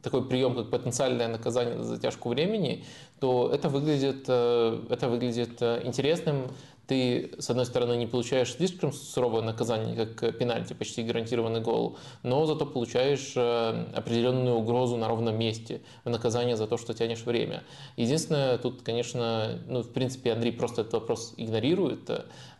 такой 0.02 0.28
прием, 0.28 0.56
как 0.56 0.70
потенциальное 0.70 1.28
наказание 1.28 1.78
за 1.78 1.84
затяжку 1.84 2.28
времени, 2.28 2.84
то 3.20 3.50
это 3.52 3.68
выглядит, 3.68 4.24
э, 4.28 4.82
это 4.90 5.08
выглядит 5.08 5.60
э, 5.60 5.82
интересным 5.84 6.48
ты, 6.86 7.32
с 7.38 7.48
одной 7.48 7.64
стороны, 7.64 7.96
не 7.96 8.06
получаешь 8.06 8.52
слишком 8.52 8.92
суровое 8.92 9.42
наказание, 9.42 9.96
как 10.04 10.36
пенальти, 10.36 10.74
почти 10.74 11.02
гарантированный 11.02 11.60
гол, 11.60 11.96
но 12.22 12.44
зато 12.44 12.66
получаешь 12.66 13.36
определенную 13.36 14.56
угрозу 14.56 14.96
на 14.96 15.08
ровном 15.08 15.38
месте 15.38 15.80
в 16.04 16.10
наказание 16.10 16.56
за 16.56 16.66
то, 16.66 16.76
что 16.76 16.92
тянешь 16.92 17.24
время. 17.24 17.62
Единственное, 17.96 18.58
тут, 18.58 18.82
конечно, 18.82 19.58
ну, 19.66 19.82
в 19.82 19.92
принципе, 19.92 20.32
Андрей 20.32 20.52
просто 20.52 20.82
этот 20.82 20.94
вопрос 20.94 21.34
игнорирует, 21.36 22.10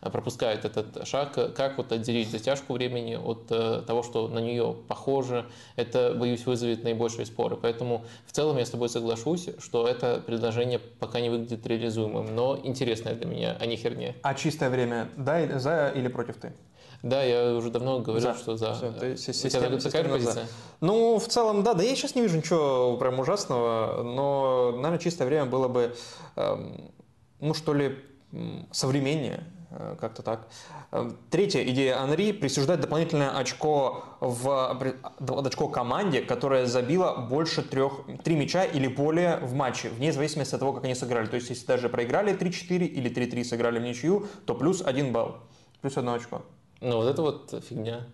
пропускает 0.09 0.65
этот 0.65 1.07
шаг, 1.07 1.33
как 1.55 1.77
вот 1.77 1.91
отделить 1.91 2.29
затяжку 2.29 2.73
времени 2.73 3.15
от 3.15 3.47
э, 3.49 3.81
того, 3.85 4.03
что 4.03 4.27
на 4.27 4.39
нее 4.39 4.75
похоже, 4.87 5.45
это, 5.75 6.13
боюсь, 6.17 6.45
вызовет 6.45 6.83
наибольшие 6.83 7.25
споры. 7.25 7.57
Поэтому 7.57 8.05
в 8.25 8.31
целом 8.31 8.57
я 8.57 8.65
с 8.65 8.69
тобой 8.69 8.89
соглашусь, 8.89 9.49
что 9.59 9.87
это 9.87 10.21
предложение 10.25 10.79
пока 10.79 11.19
не 11.19 11.29
выглядит 11.29 11.65
реализуемым, 11.67 12.35
но 12.35 12.59
интересное 12.63 13.13
для 13.15 13.25
меня, 13.25 13.57
а 13.59 13.65
не 13.65 13.75
херня. 13.77 14.13
А 14.21 14.33
чистое 14.33 14.69
время 14.69 15.09
да, 15.17 15.59
за 15.59 15.91
или 15.95 16.07
против 16.07 16.37
ты? 16.37 16.53
Да, 17.03 17.21
я 17.23 17.53
уже 17.53 17.69
давно 17.69 17.99
говорил, 17.99 18.33
За. 18.33 18.35
что 18.39 18.57
за. 18.57 18.73
Всё, 18.73 18.91
ты 18.91 19.15
си- 19.17 19.29
У 19.29 19.33
тебя 19.33 19.33
система- 19.33 19.63
такая 19.65 19.79
система 19.79 20.07
за. 20.07 20.13
позиция? 20.15 20.47
Ну, 20.81 21.19
в 21.19 21.27
целом, 21.27 21.61
да, 21.63 21.73
да 21.75 21.83
я 21.83 21.95
сейчас 21.95 22.15
не 22.15 22.21
вижу 22.23 22.37
ничего 22.37 22.97
прям 22.97 23.19
ужасного, 23.19 24.01
но, 24.01 24.71
наверное, 24.75 24.97
чистое 24.97 25.27
время 25.27 25.45
было 25.45 25.67
бы, 25.67 25.93
эм, 26.35 26.91
ну, 27.41 27.53
что 27.53 27.73
ли, 27.75 27.97
современнее, 28.71 29.43
э, 29.43 29.54
как-то 29.99 30.21
так. 30.21 30.47
Эм, 30.91 31.17
Третья 31.29 31.63
идея 31.63 31.99
Анри– 31.99 32.31
присуждать 32.33 32.81
дополнительное 32.81 33.37
очко, 33.37 34.03
в, 34.19 34.77
очко 35.19 35.67
команде, 35.67 36.21
которая 36.21 36.65
забила 36.65 37.15
больше 37.15 37.61
трех, 37.61 38.01
три 38.23 38.35
мяча 38.35 38.63
или 38.63 38.87
более 38.87 39.37
в 39.37 39.53
матче, 39.53 39.89
вне 39.89 40.13
зависимости 40.13 40.53
от 40.53 40.59
того, 40.59 40.73
как 40.73 40.83
они 40.83 40.95
сыграли. 40.95 41.27
То 41.27 41.35
есть, 41.35 41.49
если 41.49 41.65
даже 41.65 41.89
проиграли 41.89 42.33
3-4 42.37 42.85
или 42.85 43.11
3-3 43.11 43.43
сыграли 43.43 43.79
в 43.79 43.83
ничью, 43.83 44.27
то 44.45 44.55
плюс 44.55 44.81
один 44.81 45.11
балл, 45.11 45.37
плюс 45.81 45.97
одно 45.97 46.13
очко. 46.13 46.41
Ну, 46.81 46.97
вот 46.97 47.07
это 47.07 47.21
вот 47.21 47.63
фигня. 47.67 48.05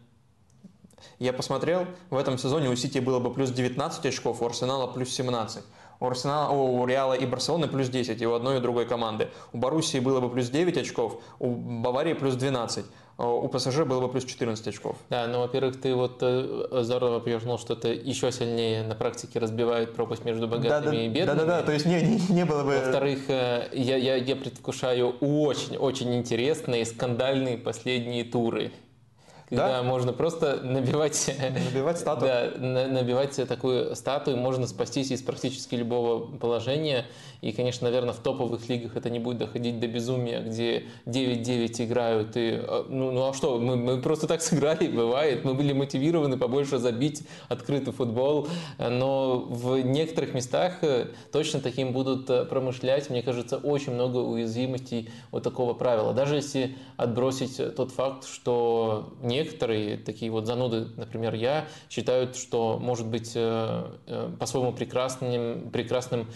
Я 1.20 1.34
посмотрел, 1.34 1.88
в 2.10 2.18
этом 2.18 2.38
сезоне 2.38 2.70
у 2.70 2.76
Сити 2.76 3.00
было 3.00 3.20
бы 3.20 3.34
плюс 3.34 3.52
19 3.52 4.06
очков, 4.06 4.42
у 4.42 4.46
Арсенала 4.46 4.88
плюс 4.88 5.10
17. 5.10 5.64
У, 6.02 6.08
Арсенала, 6.08 6.50
о, 6.50 6.82
у 6.82 6.86
Реала 6.88 7.14
и 7.14 7.26
Барселоны 7.28 7.68
плюс 7.68 7.88
10, 7.88 8.22
и 8.22 8.26
у 8.26 8.34
одной 8.34 8.58
и 8.58 8.60
другой 8.60 8.86
команды. 8.86 9.30
У 9.54 9.60
Боруссии 9.60 10.00
было 10.00 10.20
бы 10.20 10.30
плюс 10.30 10.50
9 10.50 10.76
очков, 10.78 11.22
у 11.38 11.52
Баварии 11.52 12.14
плюс 12.14 12.36
12, 12.36 12.86
а 13.18 13.28
у 13.28 13.48
ПСЖ 13.48 13.82
было 13.82 14.02
бы 14.02 14.10
плюс 14.10 14.26
14 14.26 14.68
очков. 14.68 14.98
Да, 15.12 15.28
ну, 15.28 15.42
во-первых, 15.42 15.80
ты 15.80 15.94
вот 15.94 16.18
э, 16.22 16.82
здорово 16.82 17.20
подчеркнул, 17.20 17.60
что 17.60 17.74
это 17.74 17.90
еще 17.90 18.32
сильнее 18.32 18.82
на 18.82 18.96
практике 18.96 19.38
разбивает 19.38 19.94
пропасть 19.94 20.26
между 20.26 20.48
богатыми 20.48 21.06
и 21.06 21.08
бедными. 21.08 21.38
Да-да-да, 21.38 21.62
то 21.62 21.72
есть 21.72 21.86
не, 21.86 22.02
не, 22.02 22.20
не 22.34 22.46
было 22.46 22.64
бы... 22.64 22.72
Во-вторых, 22.72 23.30
э, 23.30 23.70
я, 23.74 23.96
я, 23.96 24.16
я 24.16 24.36
предвкушаю 24.36 25.16
очень-очень 25.20 26.16
интересные 26.16 26.84
скандальные 26.84 27.60
последние 27.60 28.24
туры. 28.24 28.72
Когда 29.52 29.68
Да? 29.80 29.84
можно 29.84 30.14
просто 30.14 30.62
набивать, 30.64 31.30
Набивать 31.72 32.00
стату. 32.00 32.22
да, 32.22 32.52
на- 32.58 32.88
набивать 32.88 33.36
такую 33.36 33.94
статую, 33.98 34.38
можно 34.38 34.66
спастись 34.66 35.12
из 35.12 35.22
практически 35.22 35.76
любого 35.76 36.26
положения. 36.38 37.06
И, 37.42 37.52
конечно, 37.52 37.86
наверное, 37.86 38.14
в 38.14 38.20
топовых 38.20 38.70
лигах 38.70 38.96
это 38.96 39.10
не 39.10 39.18
будет 39.18 39.40
доходить 39.40 39.80
до 39.80 39.88
безумия, 39.88 40.42
где 40.42 40.86
9-9 41.08 41.86
играют. 41.86 42.38
И, 42.38 42.62
э, 42.62 42.84
ну, 42.88 43.12
ну 43.12 43.28
а 43.28 43.34
что, 43.34 43.60
мы, 43.60 43.76
мы 43.76 44.00
просто 44.00 44.28
так 44.28 44.42
сыграли, 44.44 44.88
бывает. 44.88 45.44
Мы 45.44 45.56
были 45.56 45.74
мотивированы 45.74 46.38
побольше 46.38 46.78
забить 46.78 47.24
открытый 47.50 47.94
футбол. 47.94 48.48
Но 48.78 49.40
в 49.40 49.82
некоторых 49.82 50.36
местах 50.36 50.84
э, 50.84 51.08
точно 51.32 51.62
таким 51.62 51.94
будут 51.94 52.30
э, 52.30 52.46
промышлять. 52.46 53.10
Мне 53.10 53.24
кажется, 53.24 53.58
очень 53.58 53.94
много 53.94 54.18
уязвимостей 54.18 55.10
вот 55.32 55.42
такого 55.42 55.74
правила. 55.74 56.14
Даже 56.14 56.36
если 56.36 56.76
отбросить 56.96 57.58
тот 57.76 57.92
факт, 57.92 58.28
что 58.28 59.14
некоторые 59.24 59.98
такие 59.98 60.32
вот 60.32 60.46
зануды, 60.46 60.90
например, 60.96 61.34
я, 61.34 61.66
считают, 61.90 62.36
что 62.36 62.78
может 62.80 63.08
быть 63.08 63.34
по-своему 63.34 64.74
прекрасным, 64.74 65.72
прекрасным 65.72 66.28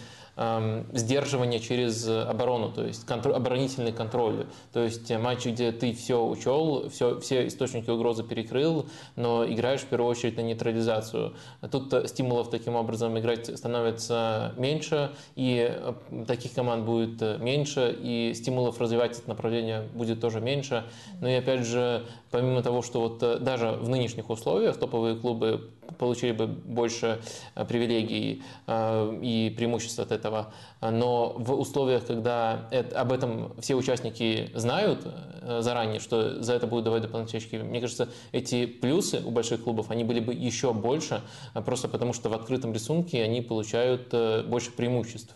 сдерживание 0.92 1.60
через 1.60 2.06
оборону, 2.06 2.70
то 2.70 2.84
есть 2.84 3.06
контр- 3.06 3.32
оборонительный 3.32 3.92
контроль. 3.92 4.46
То 4.72 4.84
есть 4.84 5.10
матчи, 5.10 5.48
где 5.48 5.72
ты 5.72 5.94
все 5.94 6.22
учел, 6.24 6.90
все, 6.90 7.20
все 7.20 7.46
источники 7.46 7.88
угрозы 7.88 8.22
перекрыл, 8.22 8.86
но 9.16 9.46
играешь 9.46 9.80
в 9.80 9.86
первую 9.86 10.10
очередь 10.10 10.36
на 10.36 10.42
нейтрализацию. 10.42 11.34
Тут 11.70 11.94
стимулов 12.08 12.50
таким 12.50 12.76
образом 12.76 13.18
играть 13.18 13.46
становится 13.56 14.52
меньше, 14.58 15.12
и 15.36 15.80
таких 16.26 16.52
команд 16.52 16.84
будет 16.84 17.20
э, 17.22 17.38
меньше, 17.38 17.96
и 17.98 18.32
стимулов 18.34 18.80
развивать 18.80 19.18
это 19.18 19.28
направление 19.28 19.82
будет 19.94 20.20
тоже 20.20 20.40
меньше. 20.40 20.84
Ну 21.20 21.28
и 21.28 21.34
опять 21.34 21.64
же, 21.64 22.04
помимо 22.30 22.62
того, 22.62 22.82
что 22.82 23.00
вот 23.00 23.22
э, 23.22 23.38
даже 23.38 23.72
в 23.72 23.88
нынешних 23.88 24.30
условиях 24.30 24.76
топовые 24.78 25.16
клубы 25.16 25.70
получили 25.98 26.32
бы 26.32 26.46
больше 26.46 27.20
э, 27.54 27.64
привилегий 27.64 28.42
э, 28.66 29.18
и 29.22 29.54
преимуществ 29.56 29.98
от 29.98 30.12
этого, 30.12 30.52
но 30.90 31.34
в 31.36 31.52
условиях, 31.52 32.06
когда 32.06 32.68
это- 32.70 33.00
об 33.00 33.12
этом 33.12 33.52
все 33.60 33.74
участники 33.74 34.50
знают 34.54 35.00
э, 35.48 35.60
заранее, 35.60 36.00
что 36.00 36.42
за 36.42 36.54
это 36.54 36.66
будут 36.66 36.86
давать 36.86 37.02
дополнительные 37.02 37.40
очки, 37.44 37.58
мне 37.58 37.80
кажется, 37.80 38.08
эти 38.32 38.66
плюсы 38.66 39.22
у 39.24 39.30
больших 39.30 39.62
клубов, 39.62 39.90
они 39.92 40.02
были 40.02 40.18
бы 40.18 40.34
еще 40.34 40.72
больше, 40.72 41.20
э, 41.54 41.62
просто 41.62 41.88
потому 41.88 42.12
что 42.12 42.28
в 42.28 42.34
открытом 42.34 42.72
рисунке 42.72 43.22
они 43.22 43.42
получают 43.42 44.08
э, 44.12 44.42
больше 44.42 44.72
преимуществ. 44.72 45.34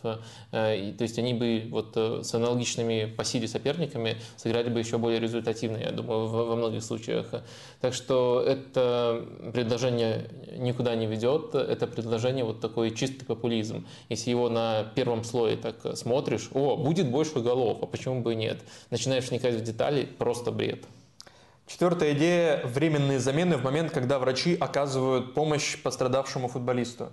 Э, 0.52 0.76
и, 0.76 0.92
То 0.92 1.04
есть 1.04 1.18
они 1.18 1.34
бы 1.34 1.68
вот 1.70 1.96
с 1.96 2.34
аналогичными 2.34 3.04
по 3.16 3.24
силе 3.24 3.46
соперниками 3.46 4.16
сыграли 4.36 4.68
бы 4.68 4.80
еще 4.80 4.98
более 4.98 5.20
результативно, 5.20 5.76
я 5.76 5.92
думаю, 5.92 6.26
во 6.26 6.44
во 6.44 6.56
многих 6.56 6.82
случаях. 6.82 7.26
Так 7.80 7.94
что 7.94 8.42
это 8.44 9.24
предложение 9.52 10.28
никуда 10.58 10.94
не 10.96 11.06
ведет, 11.06 11.54
это 11.54 11.86
предложение 11.86 12.44
вот 12.44 12.60
такой 12.60 12.90
чистый 12.94 13.24
популизм. 13.24 13.86
Если 14.08 14.30
его 14.30 14.48
на 14.48 14.84
первом 14.94 15.22
слое 15.40 15.56
так 15.56 15.96
смотришь, 15.96 16.50
о, 16.52 16.76
будет 16.76 17.10
больше 17.10 17.40
голов, 17.40 17.78
а 17.82 17.86
почему 17.86 18.20
бы 18.20 18.32
и 18.34 18.36
нет? 18.36 18.60
Начинаешь 18.90 19.28
вникать 19.30 19.54
в 19.54 19.62
детали, 19.62 20.04
просто 20.04 20.52
бред. 20.52 20.84
Четвертая 21.66 22.12
идея– 22.14 22.60
временные 22.66 23.18
замены 23.18 23.56
в 23.56 23.62
момент, 23.64 23.90
когда 23.92 24.18
врачи 24.18 24.56
оказывают 24.60 25.34
помощь 25.34 25.80
пострадавшему 25.82 26.48
футболисту, 26.48 27.10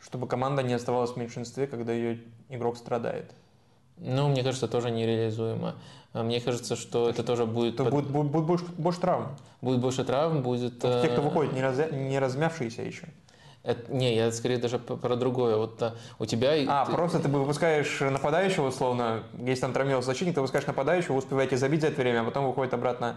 чтобы 0.00 0.26
команда 0.26 0.62
не 0.62 0.74
оставалась 0.74 1.12
в 1.12 1.16
меньшинстве, 1.16 1.66
когда 1.66 1.92
ее 1.92 2.18
игрок 2.50 2.76
страдает. 2.76 3.30
Ну, 3.98 4.28
мне 4.28 4.42
кажется, 4.42 4.68
тоже 4.68 4.90
нереализуемо. 4.90 5.76
А 6.12 6.22
Мне 6.22 6.40
кажется, 6.40 6.76
что 6.76 7.08
это 7.08 7.22
тоже 7.22 7.46
будет, 7.46 7.76
То 7.76 7.84
под- 7.84 7.92
будет, 7.94 8.10
будет, 8.10 8.30
будет 8.30 8.44
больше, 8.44 8.64
больше 8.76 9.00
травм. 9.00 9.36
будет 9.62 9.80
больше 9.80 10.04
травм, 10.04 10.42
будет... 10.42 10.80
Те, 10.80 11.08
кто 11.08 11.20
э, 11.22 11.24
выходит, 11.24 11.52
не, 11.52 11.60
разя- 11.60 11.94
не 11.94 12.18
размявшиеся 12.18 12.82
еще. 12.82 13.08
Это- 13.66 13.92
не, 13.92 14.14
я 14.16 14.32
скорее 14.32 14.58
даже 14.58 14.78
про 14.78 15.16
другое. 15.16 15.56
Вот 15.56 15.82
а, 15.82 15.94
у 16.18 16.26
тебя... 16.26 16.52
А, 16.68 16.86
ты- 16.86 16.92
просто 16.92 17.18
ты 17.18 17.28
выпускаешь 17.28 18.00
нападающего, 18.00 18.68
условно, 18.68 19.24
если 19.44 19.62
там 19.62 19.72
травмировался 19.72 20.10
защитник, 20.10 20.34
ты 20.34 20.40
выпускаешь 20.40 20.66
нападающего, 20.66 21.16
успеваете 21.16 21.56
забить 21.56 21.80
за 21.82 21.88
это 21.88 22.00
время, 22.00 22.20
а 22.20 22.24
потом 22.24 22.46
выходит 22.46 22.72
обратно. 22.74 23.16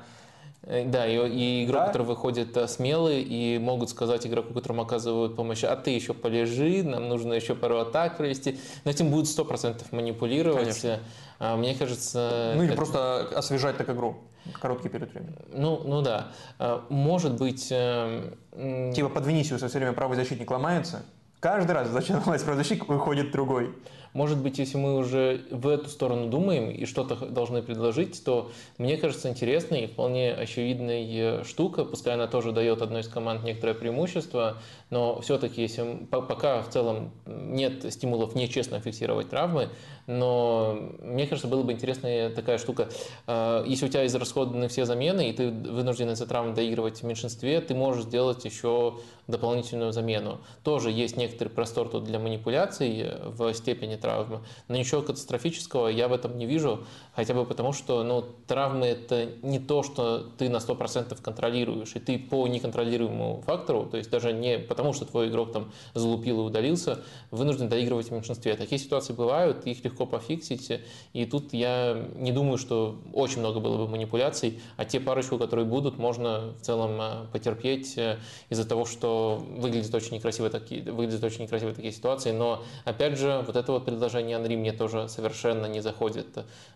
Э, 0.63 0.83
Да, 0.85 1.07
и, 1.07 1.15
и 1.29 1.65
игрок, 1.65 1.81
Да? 1.81 1.87
который 1.87 2.03
выходит 2.07 2.55
э, 2.57 2.67
смелый, 2.67 3.21
и 3.21 3.57
могут 3.59 3.89
сказать 3.89 4.25
игроку, 4.27 4.53
которому 4.53 4.81
оказывают 4.81 5.35
помощь, 5.35 5.63
а 5.63 5.75
ты 5.75 5.91
еще 5.91 6.13
полежи, 6.13 6.83
нам 6.83 7.07
нужно 7.07 7.33
еще 7.33 7.55
пару 7.55 7.77
атак 7.77 8.17
провести. 8.17 8.59
Но 8.83 8.91
этим 8.91 9.09
будут 9.09 9.27
100% 9.27 9.85
манипулировать. 9.91 10.81
Конечно. 10.81 10.99
А, 11.39 11.55
Мне 11.55 11.73
кажется... 11.73 12.53
Ну 12.55 12.63
или 12.63 12.69
это- 12.73 12.77
просто 12.77 13.21
освежать 13.37 13.77
так 13.77 13.89
игру. 13.89 14.17
Короткий 14.61 14.89
период 14.89 15.11
времени. 15.13 15.35
Ну, 15.53 15.81
ну 15.85 16.01
да. 16.01 16.27
А, 16.59 16.85
Может 16.89 17.37
быть... 17.37 17.67
э, 17.71 18.33
м, 18.51 18.93
Типа 18.93 19.09
под 19.09 19.25
Венисиуса 19.25 19.67
все 19.69 19.79
время 19.79 19.93
правый 19.93 20.17
защитник 20.17 20.49
ломается. 20.51 21.03
Каждый 21.39 21.71
раз 21.71 21.87
правый 21.87 22.57
защитник, 22.57 22.87
выходит 22.89 23.31
другой. 23.31 23.73
Может 24.11 24.39
быть, 24.39 24.57
если 24.57 24.75
мы 24.77 24.97
уже 24.97 25.41
в 25.51 25.67
эту 25.67 25.87
сторону 25.87 26.27
думаем 26.29 26.69
и 26.71 26.85
что-то 26.85 27.15
должны 27.27 27.61
предложить, 27.61 28.21
то 28.25 28.51
мне 28.79 28.97
кажется 28.97 29.29
интересной 29.29 29.81
и 29.83 29.87
вполне 29.87 30.33
очевидной 30.33 31.43
штука, 31.45 31.85
пускай 31.85 32.15
она 32.15 32.25
тоже 32.27 32.51
дает 32.51 32.81
одной 32.81 33.01
из 33.01 33.07
команд 33.07 33.43
некоторое 33.43 33.75
преимущество, 33.75 34.57
но 34.89 35.21
все-таки, 35.21 35.61
если 35.61 36.05
по- 36.09 36.21
пока 36.21 36.61
в 36.61 36.69
целом 36.69 37.11
нет 37.25 37.91
стимулов 37.93 38.35
нечестно 38.35 38.79
фиксировать 38.79 39.29
травмы, 39.29 39.69
но 40.07 40.75
мне 41.01 41.27
кажется, 41.27 41.47
было 41.47 41.61
бы 41.61 41.71
интересная 41.73 42.31
такая 42.31 42.57
штука. 42.57 42.89
Э, 43.27 43.63
Если 43.67 43.85
у 43.85 43.89
тебя 43.89 44.05
израсходованы 44.07 44.67
все 44.67 44.85
замены, 44.85 45.29
и 45.29 45.33
ты 45.33 45.51
вынужден 45.51 46.09
из-за 46.11 46.25
травм 46.25 46.55
доигрывать 46.55 47.01
в 47.01 47.03
меньшинстве, 47.03 47.61
ты 47.61 47.75
можешь 47.75 48.05
сделать 48.05 48.43
еще 48.43 48.95
дополнительную 49.27 49.91
замену. 49.91 50.39
Тоже 50.63 50.89
есть 50.91 51.15
некоторый 51.17 51.49
простор 51.49 51.89
тут 51.89 52.05
для 52.05 52.17
манипуляций 52.17 53.01
э, 53.01 53.29
в 53.29 53.53
степени 53.53 53.95
травмы, 53.95 54.39
но 54.67 54.75
ничего 54.75 55.03
катастрофического 55.03 55.87
я 55.89 56.07
в 56.07 56.13
этом 56.13 56.37
не 56.37 56.47
вижу, 56.47 56.85
хотя 57.15 57.35
бы 57.35 57.45
потому, 57.45 57.73
что 57.73 58.03
ну, 58.03 58.23
травмы 58.47 58.87
это 58.87 59.27
не 59.43 59.59
то, 59.59 59.83
что 59.83 60.19
ты 60.37 60.49
на 60.49 60.57
100% 60.57 61.21
контролируешь, 61.21 61.95
и 61.95 61.99
ты 61.99 62.17
по 62.17 62.47
неконтролируемому 62.47 63.43
фактору, 63.45 63.85
то 63.85 63.97
есть 63.97 64.09
даже 64.09 64.33
не 64.33 64.57
потому, 64.79 64.93
что 64.93 65.03
твой 65.03 65.27
игрок 65.27 65.51
там 65.51 65.73
залупил 65.93 66.39
и 66.39 66.43
удалился, 66.43 66.99
вынужден 67.31 67.67
доигрывать 67.67 68.07
в 68.07 68.11
меньшинстве. 68.11 68.55
Такие 68.55 68.79
ситуации 68.79 69.11
бывают, 69.11 69.67
их 69.67 69.83
легко 69.83 70.05
пофиксить, 70.05 70.71
и 71.11 71.25
тут 71.25 71.51
я 71.51 72.01
не 72.15 72.31
думаю, 72.31 72.57
что 72.57 72.95
очень 73.11 73.39
много 73.39 73.59
было 73.59 73.75
бы 73.75 73.89
манипуляций, 73.89 74.61
а 74.77 74.85
те 74.85 75.01
парочку, 75.01 75.37
которые 75.37 75.65
будут, 75.65 75.97
можно 75.97 76.53
в 76.61 76.61
целом 76.61 76.91
э, 77.01 77.25
потерпеть 77.33 77.97
э, 77.97 78.19
из-за 78.47 78.65
того, 78.65 78.85
что 78.85 79.43
выглядят 79.57 79.93
очень 79.93 80.15
некрасиво 80.15 80.49
такие, 80.49 80.81
выглядят 80.89 81.25
очень 81.25 81.43
некрасиво 81.43 81.73
такие 81.73 81.91
ситуации, 81.91 82.31
но 82.31 82.63
опять 82.85 83.19
же, 83.19 83.43
вот 83.45 83.57
это 83.57 83.73
вот 83.73 83.83
предложение 83.83 84.37
Анри 84.37 84.55
мне 84.55 84.71
тоже 84.71 85.09
совершенно 85.09 85.65
не 85.65 85.81
заходит. 85.81 86.27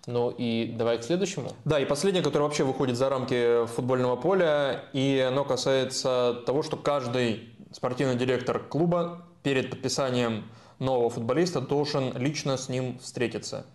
Ну 0.08 0.30
и 0.30 0.76
давай 0.78 0.98
к 0.98 1.04
следующему. 1.04 1.52
Да, 1.64 1.80
и 1.80 1.86
последнее, 1.86 2.22
которое 2.22 2.44
вообще 2.44 2.66
выходит 2.66 2.98
за 2.98 3.08
рамки 3.08 3.66
футбольного 3.68 4.18
поля, 4.18 4.84
и 4.92 5.26
оно 5.26 5.46
касается 5.46 6.42
того, 6.46 6.64
что 6.64 6.76
каждый 6.76 7.54
спортивный 7.94 8.16
директор 8.16 8.58
клуба 8.58 9.22
перед 9.44 9.70
подписанием 9.70 10.46
нового 10.80 11.12
футболиста 11.12 11.62
должен 11.62 12.18
лично 12.18 12.58
с 12.58 12.68
ним 12.68 12.98
встретиться. 12.98 13.68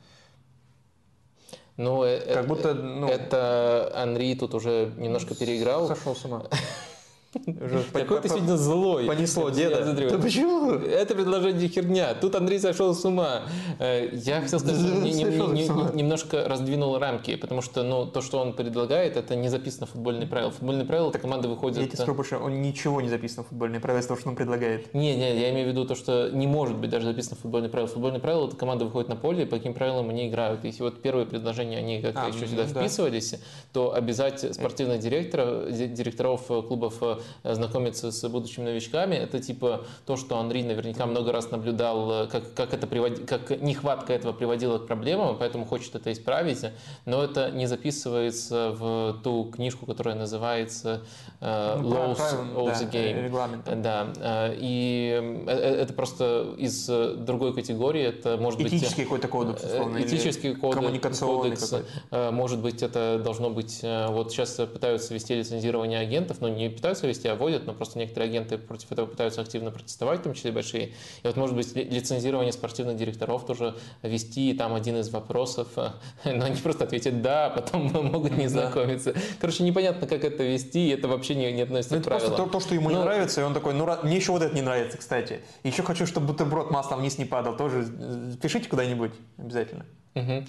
Ну, 1.76 2.02
э, 2.02 2.34
как 2.34 2.48
будто 2.48 2.75
ну, 2.75 3.06
это 3.06 3.92
Анри 3.94 4.34
тут 4.34 4.54
уже 4.54 4.92
немножко 4.96 5.37
переиграл. 5.37 5.87
Сошел 5.87 6.16
с 6.16 6.25
ума. 6.25 6.46
Какой 7.92 8.20
ты 8.23 8.28
сегодня 8.28 8.56
злой. 8.56 9.06
Понесло 9.06 9.50
деда. 9.50 9.92
Да 9.92 10.18
почему? 10.18 10.73
Это 10.73 11.14
предложение 11.14 11.68
херня. 11.68 12.14
Тут 12.14 12.35
Андрей 12.35 12.58
сошел 12.58 12.94
с 12.94 13.04
ума. 13.04 13.42
Э, 13.78 14.08
я 14.12 14.40
хотел 14.40 14.61
сказать, 14.61 14.80
немножко 14.80 16.49
раздвинул 16.49 16.99
рамки, 16.99 17.37
потому 17.37 17.61
что 17.61 17.82
ну, 17.82 18.06
то, 18.06 18.23
что 18.23 18.38
он 18.38 18.54
предлагает, 18.54 19.16
это 19.16 19.37
не 19.37 19.49
записано 19.49 19.87
в 19.87 19.90
футбольные 19.90 20.26
правила. 20.26 20.50
Футбольные 20.50 20.87
правила, 20.87 21.12
так 21.12 21.20
команда 21.20 21.49
выходит... 21.49 21.78
Я 21.78 21.87
тебе 21.87 21.97
скажу 21.97 22.14
больше, 22.14 22.38
он 22.38 22.62
ничего 22.62 23.00
не 23.02 23.11
записано 23.11 23.44
в 23.44 23.49
футбольные 23.49 23.80
правила 23.80 24.00
из 24.00 24.06
того, 24.06 24.18
что 24.18 24.30
он 24.30 24.37
предлагает. 24.37 24.94
Не, 24.94 25.14
не, 25.14 25.38
я 25.38 25.50
имею 25.50 25.66
в 25.66 25.70
виду 25.70 25.85
то, 25.85 25.94
что 25.94 26.30
не 26.30 26.47
может 26.47 26.76
быть 26.76 26.88
даже 26.88 27.06
записано 27.06 27.37
в 27.37 27.40
футбольные 27.40 27.68
правила. 27.68 27.88
Футбольные 27.88 28.20
правила, 28.20 28.47
это 28.47 28.56
команда 28.56 28.87
выходит 28.87 29.11
на 29.11 29.16
поле, 29.16 29.42
и 29.42 29.47
по 29.47 29.56
каким 29.56 29.75
правилам 29.75 30.08
они 30.08 30.28
играют. 30.28 30.64
Если 30.64 30.82
вот 30.82 31.02
первые 31.02 31.26
предложения, 31.26 31.78
они 31.78 32.00
как-то 32.00 32.25
а, 32.25 32.28
еще 32.28 32.47
сюда 32.47 32.64
да. 32.64 32.80
вписывались, 32.80 33.35
то 33.75 33.94
обязать 33.94 34.54
спортивных 34.54 35.00
директоров, 35.00 35.70
директоров 35.70 36.47
клубов 36.47 37.02
э, 37.42 37.54
знакомиться 37.54 38.10
с 38.10 38.28
будущими 38.28 38.64
новичками. 38.64 39.14
Это 39.14 39.40
типа 39.40 39.84
то, 40.06 40.16
что 40.16 40.38
Андрей 40.38 40.62
наверняка 40.62 41.06
много 41.06 41.32
раз 41.32 41.50
наблюдал, 41.50 42.25
э, 42.25 42.26
как, 42.26 42.54
как, 42.54 42.75
это 42.75 42.87
привод... 42.87 43.20
как 43.26 43.50
нехватка 43.60 44.12
этого 44.12 44.32
приводила 44.32 44.78
к 44.78 44.87
проблемам, 44.87 45.37
поэтому 45.38 45.64
хочет 45.64 45.94
это 45.94 46.12
исправить. 46.12 46.64
Но 47.04 47.22
это 47.22 47.50
не 47.50 47.66
записывается 47.66 48.70
в 48.70 49.20
ту 49.22 49.44
книжку, 49.44 49.87
которая 49.87 50.14
называется 50.14 51.02
uh, 51.40 51.80
Laws 51.80 52.18
of 52.54 52.66
да, 52.66 52.72
the 52.72 52.90
Game. 52.90 53.25
Регламент. 53.25 53.82
Да. 53.82 54.08
И 54.54 55.44
это 55.46 55.92
просто 55.92 56.54
из 56.56 56.87
другой 56.87 57.54
категории. 57.54 58.02
Это 58.02 58.37
может 58.37 58.60
Этический 58.60 58.96
быть... 58.96 59.04
какой-то 59.04 59.28
кодекс, 59.28 59.64
условно, 59.64 59.98
Этический 59.98 60.54
кодекс, 60.54 60.80
коммуникационный 60.80 61.56
кодекс. 61.56 61.75
Может 62.10 62.60
быть, 62.60 62.82
это 62.82 63.20
должно 63.22 63.50
быть... 63.50 63.80
Вот 63.82 64.32
сейчас 64.32 64.54
пытаются 64.54 65.14
вести 65.14 65.34
лицензирование 65.34 66.00
агентов, 66.00 66.40
но 66.40 66.48
не 66.48 66.68
пытаются 66.70 67.06
вести, 67.08 67.28
а 67.28 67.34
вводят, 67.34 67.66
но 67.66 67.74
просто 67.74 67.98
некоторые 67.98 68.30
агенты 68.30 68.58
против 68.58 68.92
этого 68.92 69.06
пытаются 69.06 69.40
активно 69.40 69.70
протестовать, 69.70 70.20
в 70.20 70.22
том 70.22 70.34
числе 70.34 70.52
большие. 70.52 70.86
И 70.86 70.92
вот, 71.24 71.36
может 71.36 71.56
быть, 71.56 71.74
лицензирование 71.74 72.52
спортивных 72.52 72.96
директоров 72.96 73.46
тоже 73.46 73.74
вести, 74.02 74.50
и 74.50 74.54
там 74.54 74.74
один 74.74 74.96
из 74.96 75.10
вопросов, 75.10 75.68
но 76.24 76.44
они 76.44 76.56
просто 76.56 76.84
ответят 76.84 77.22
«да», 77.22 77.46
а 77.46 77.50
потом 77.50 77.90
могут 78.12 78.37
не 78.37 78.48
знакомиться. 78.48 79.14
Короче, 79.40 79.64
непонятно, 79.64 80.06
как 80.06 80.24
это 80.24 80.42
вести, 80.42 80.88
и 80.88 80.90
это 80.90 81.09
вообще 81.09 81.35
не, 81.35 81.52
не 81.52 81.62
относится 81.62 81.96
ну, 81.96 82.02
к 82.02 82.04
правилам. 82.04 82.28
просто 82.28 82.44
то, 82.44 82.50
то, 82.50 82.61
что 82.61 82.74
ему 82.74 82.90
но... 82.90 82.98
не 82.98 83.04
нравится, 83.04 83.40
и 83.40 83.44
он 83.44 83.54
такой, 83.54 83.74
ну, 83.74 83.88
мне 84.02 84.16
еще 84.16 84.33
вот 84.33 84.42
это 84.42 84.54
не 84.54 84.62
нравится, 84.62 84.98
кстати. 84.98 85.40
Еще 85.64 85.83
хочу, 85.83 86.06
чтобы 86.06 86.28
бутерброд 86.28 86.70
маслом 86.70 87.00
вниз 87.00 87.18
не 87.18 87.24
падал, 87.24 87.56
тоже 87.56 87.87
э, 87.98 88.33
пишите 88.40 88.68
куда-нибудь 88.68 89.12
обязательно. 89.37 89.87
Угу. 90.18 90.44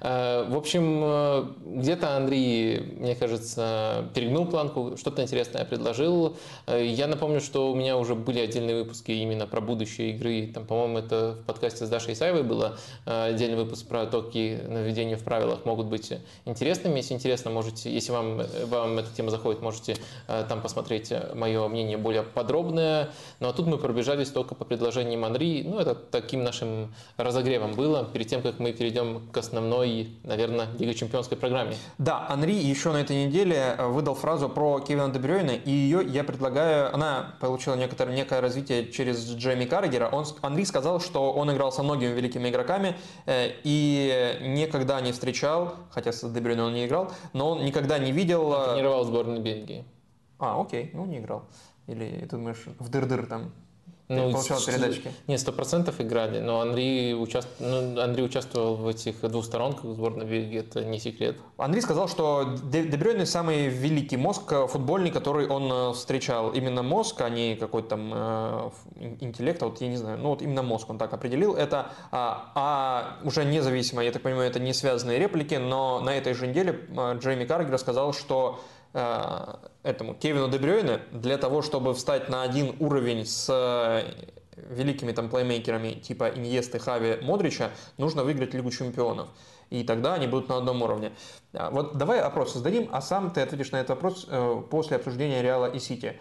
В 0.00 0.56
общем, 0.56 1.00
э, 1.02 1.44
где-то 1.64 2.16
Андрей, 2.16 2.80
мне 2.98 3.14
кажется, 3.14 4.04
перегнул 4.14 4.46
планку, 4.46 4.96
что-то 4.98 5.22
интересное 5.22 5.64
предложил. 5.64 6.36
Э, 6.66 6.84
я 6.84 7.06
напомню, 7.06 7.40
что 7.40 7.70
у 7.70 7.74
меня 7.74 7.96
уже 7.96 8.14
были 8.14 8.40
отдельные 8.40 8.76
выпуски 8.76 9.12
именно 9.12 9.46
про 9.46 9.60
будущее 9.60 10.10
игры. 10.10 10.50
Там, 10.52 10.66
по-моему, 10.66 10.98
это 10.98 11.36
в 11.40 11.46
подкасте 11.46 11.86
с 11.86 11.88
Дашей 11.88 12.12
Исаевой 12.12 12.42
было 12.42 12.76
отдельный 13.04 13.56
выпуск 13.56 13.86
про 13.86 14.06
то, 14.06 14.22
какие 14.22 14.56
нововведения 14.56 15.16
в 15.16 15.22
правилах 15.22 15.64
могут 15.64 15.86
быть 15.86 16.12
интересными. 16.44 16.96
Если 16.96 17.14
интересно, 17.14 17.50
можете, 17.50 17.92
если 17.92 18.12
вам, 18.12 18.42
вам 18.66 18.98
эта 18.98 19.08
тема 19.16 19.30
заходит, 19.30 19.62
можете 19.62 19.96
там 20.26 20.60
посмотреть 20.60 21.12
мое 21.34 21.66
мнение 21.68 21.96
более 21.96 22.22
подробное. 22.22 23.10
Ну 23.40 23.48
а 23.48 23.52
тут 23.52 23.66
мы 23.66 23.78
пробежались 23.78 24.28
только 24.28 24.54
по 24.54 24.64
предложениям 24.64 25.24
Андрей. 25.24 25.62
Ну, 25.62 25.78
это 25.78 25.94
таким 25.94 26.44
нашим 26.44 26.94
разогревом 27.16 27.72
было 27.74 28.04
перед 28.04 28.26
тем, 28.28 28.42
как 28.42 28.58
мы 28.58 28.72
перейдем 28.72 29.13
к 29.32 29.36
основной, 29.36 30.08
наверное, 30.22 30.68
Лига 30.78 30.94
Чемпионской 30.94 31.36
программе. 31.36 31.76
Да, 31.98 32.26
Анри 32.28 32.54
еще 32.54 32.92
на 32.92 32.98
этой 32.98 33.26
неделе 33.26 33.74
э, 33.76 33.86
выдал 33.86 34.14
фразу 34.14 34.48
про 34.48 34.80
Кевина 34.80 35.08
Дебрёйна, 35.08 35.50
и 35.50 35.70
ее 35.70 36.04
я 36.04 36.24
предлагаю, 36.24 36.94
она 36.94 37.34
получила 37.40 37.74
некоторое, 37.74 38.14
некое 38.14 38.40
развитие 38.40 38.90
через 38.90 39.26
Джейми 39.30 39.64
Каррегера. 39.64 40.08
Он, 40.08 40.24
Анри 40.42 40.64
сказал, 40.64 41.00
что 41.00 41.32
он 41.32 41.52
играл 41.52 41.72
со 41.72 41.82
многими 41.82 42.12
великими 42.12 42.48
игроками 42.48 42.96
э, 43.26 43.52
и 43.64 44.38
никогда 44.42 45.00
не 45.00 45.12
встречал, 45.12 45.74
хотя 45.90 46.12
с 46.12 46.28
Дебрёйном 46.30 46.66
он 46.66 46.74
не 46.74 46.86
играл, 46.86 47.12
но 47.32 47.50
он 47.52 47.64
никогда 47.64 47.98
не 47.98 48.12
видел... 48.12 48.50
Он 48.50 48.62
э, 48.62 48.72
тренировал 48.74 49.04
сборную 49.04 49.40
Бельгии. 49.40 49.84
А, 50.38 50.60
окей, 50.60 50.90
ну 50.92 51.06
не 51.06 51.18
играл. 51.18 51.44
Или 51.86 52.26
ты 52.28 52.36
думаешь, 52.36 52.64
в 52.78 52.88
дыр-дыр 52.88 53.26
там 53.26 53.52
ну, 54.08 54.32
получал 54.32 54.60
передачки? 54.60 55.10
Нет, 55.26 55.40
сто 55.40 55.50
процентов 55.52 56.00
играли, 56.00 56.38
но 56.38 56.60
Андрей, 56.60 57.14
участ... 57.14 57.48
ну, 57.58 57.98
Андрей 58.00 58.24
участвовал 58.26 58.76
в 58.76 58.86
этих 58.86 59.20
двусторонках 59.20 59.84
сборной 59.84 60.26
Бельгии, 60.26 60.60
это 60.60 60.84
не 60.84 60.98
секрет. 60.98 61.38
Андрей 61.56 61.80
сказал, 61.80 62.06
что 62.08 62.56
Дебрёйне 62.64 63.24
самый 63.24 63.68
великий 63.68 64.18
мозг 64.18 64.52
э, 64.52 64.66
футбольный, 64.66 65.10
который 65.10 65.48
он 65.48 65.72
э, 65.72 65.92
встречал. 65.94 66.50
Именно 66.52 66.82
мозг, 66.82 67.20
а 67.22 67.30
не 67.30 67.56
какой-то 67.56 67.88
там 67.88 68.12
э, 68.14 68.70
интеллект, 69.20 69.62
а 69.62 69.66
вот 69.66 69.80
я 69.80 69.88
не 69.88 69.96
знаю, 69.96 70.18
ну 70.18 70.28
вот 70.30 70.42
именно 70.42 70.62
мозг 70.62 70.90
он 70.90 70.98
так 70.98 71.14
определил. 71.14 71.54
Это 71.54 71.90
а, 72.10 72.52
а 72.54 73.18
уже 73.24 73.44
независимо, 73.44 74.04
я 74.04 74.12
так 74.12 74.20
понимаю, 74.20 74.50
это 74.50 74.60
не 74.60 74.74
связанные 74.74 75.18
реплики, 75.18 75.54
но 75.54 76.00
на 76.00 76.14
этой 76.14 76.34
же 76.34 76.46
неделе 76.46 76.78
Джейми 77.18 77.46
Каргер 77.46 77.78
сказал, 77.78 78.12
что 78.12 78.60
Э, 78.60 78.73
этому 78.94 80.14
Кевину 80.14 80.48
Дебрёйне 80.48 81.00
для 81.10 81.36
того, 81.36 81.62
чтобы 81.62 81.94
встать 81.94 82.28
на 82.28 82.42
один 82.42 82.76
уровень 82.78 83.26
с 83.26 83.48
э, 83.50 84.04
великими 84.56 85.12
там 85.12 85.28
плеймейкерами 85.28 85.92
типа 85.94 86.30
Иньесты, 86.30 86.78
Хави, 86.78 87.18
Модрича, 87.22 87.70
нужно 87.98 88.24
выиграть 88.24 88.54
Лигу 88.54 88.70
Чемпионов. 88.70 89.28
И 89.70 89.82
тогда 89.82 90.14
они 90.14 90.26
будут 90.26 90.48
на 90.48 90.58
одном 90.58 90.82
уровне. 90.82 91.12
А, 91.52 91.70
вот 91.70 91.96
давай 91.96 92.20
опрос 92.20 92.52
создадим, 92.52 92.88
а 92.92 93.00
сам 93.00 93.30
ты 93.32 93.40
ответишь 93.40 93.72
на 93.72 93.78
этот 93.78 93.90
вопрос 93.90 94.26
э, 94.28 94.62
после 94.70 94.96
обсуждения 94.96 95.42
Реала 95.42 95.66
и 95.66 95.78
Сити. 95.78 96.18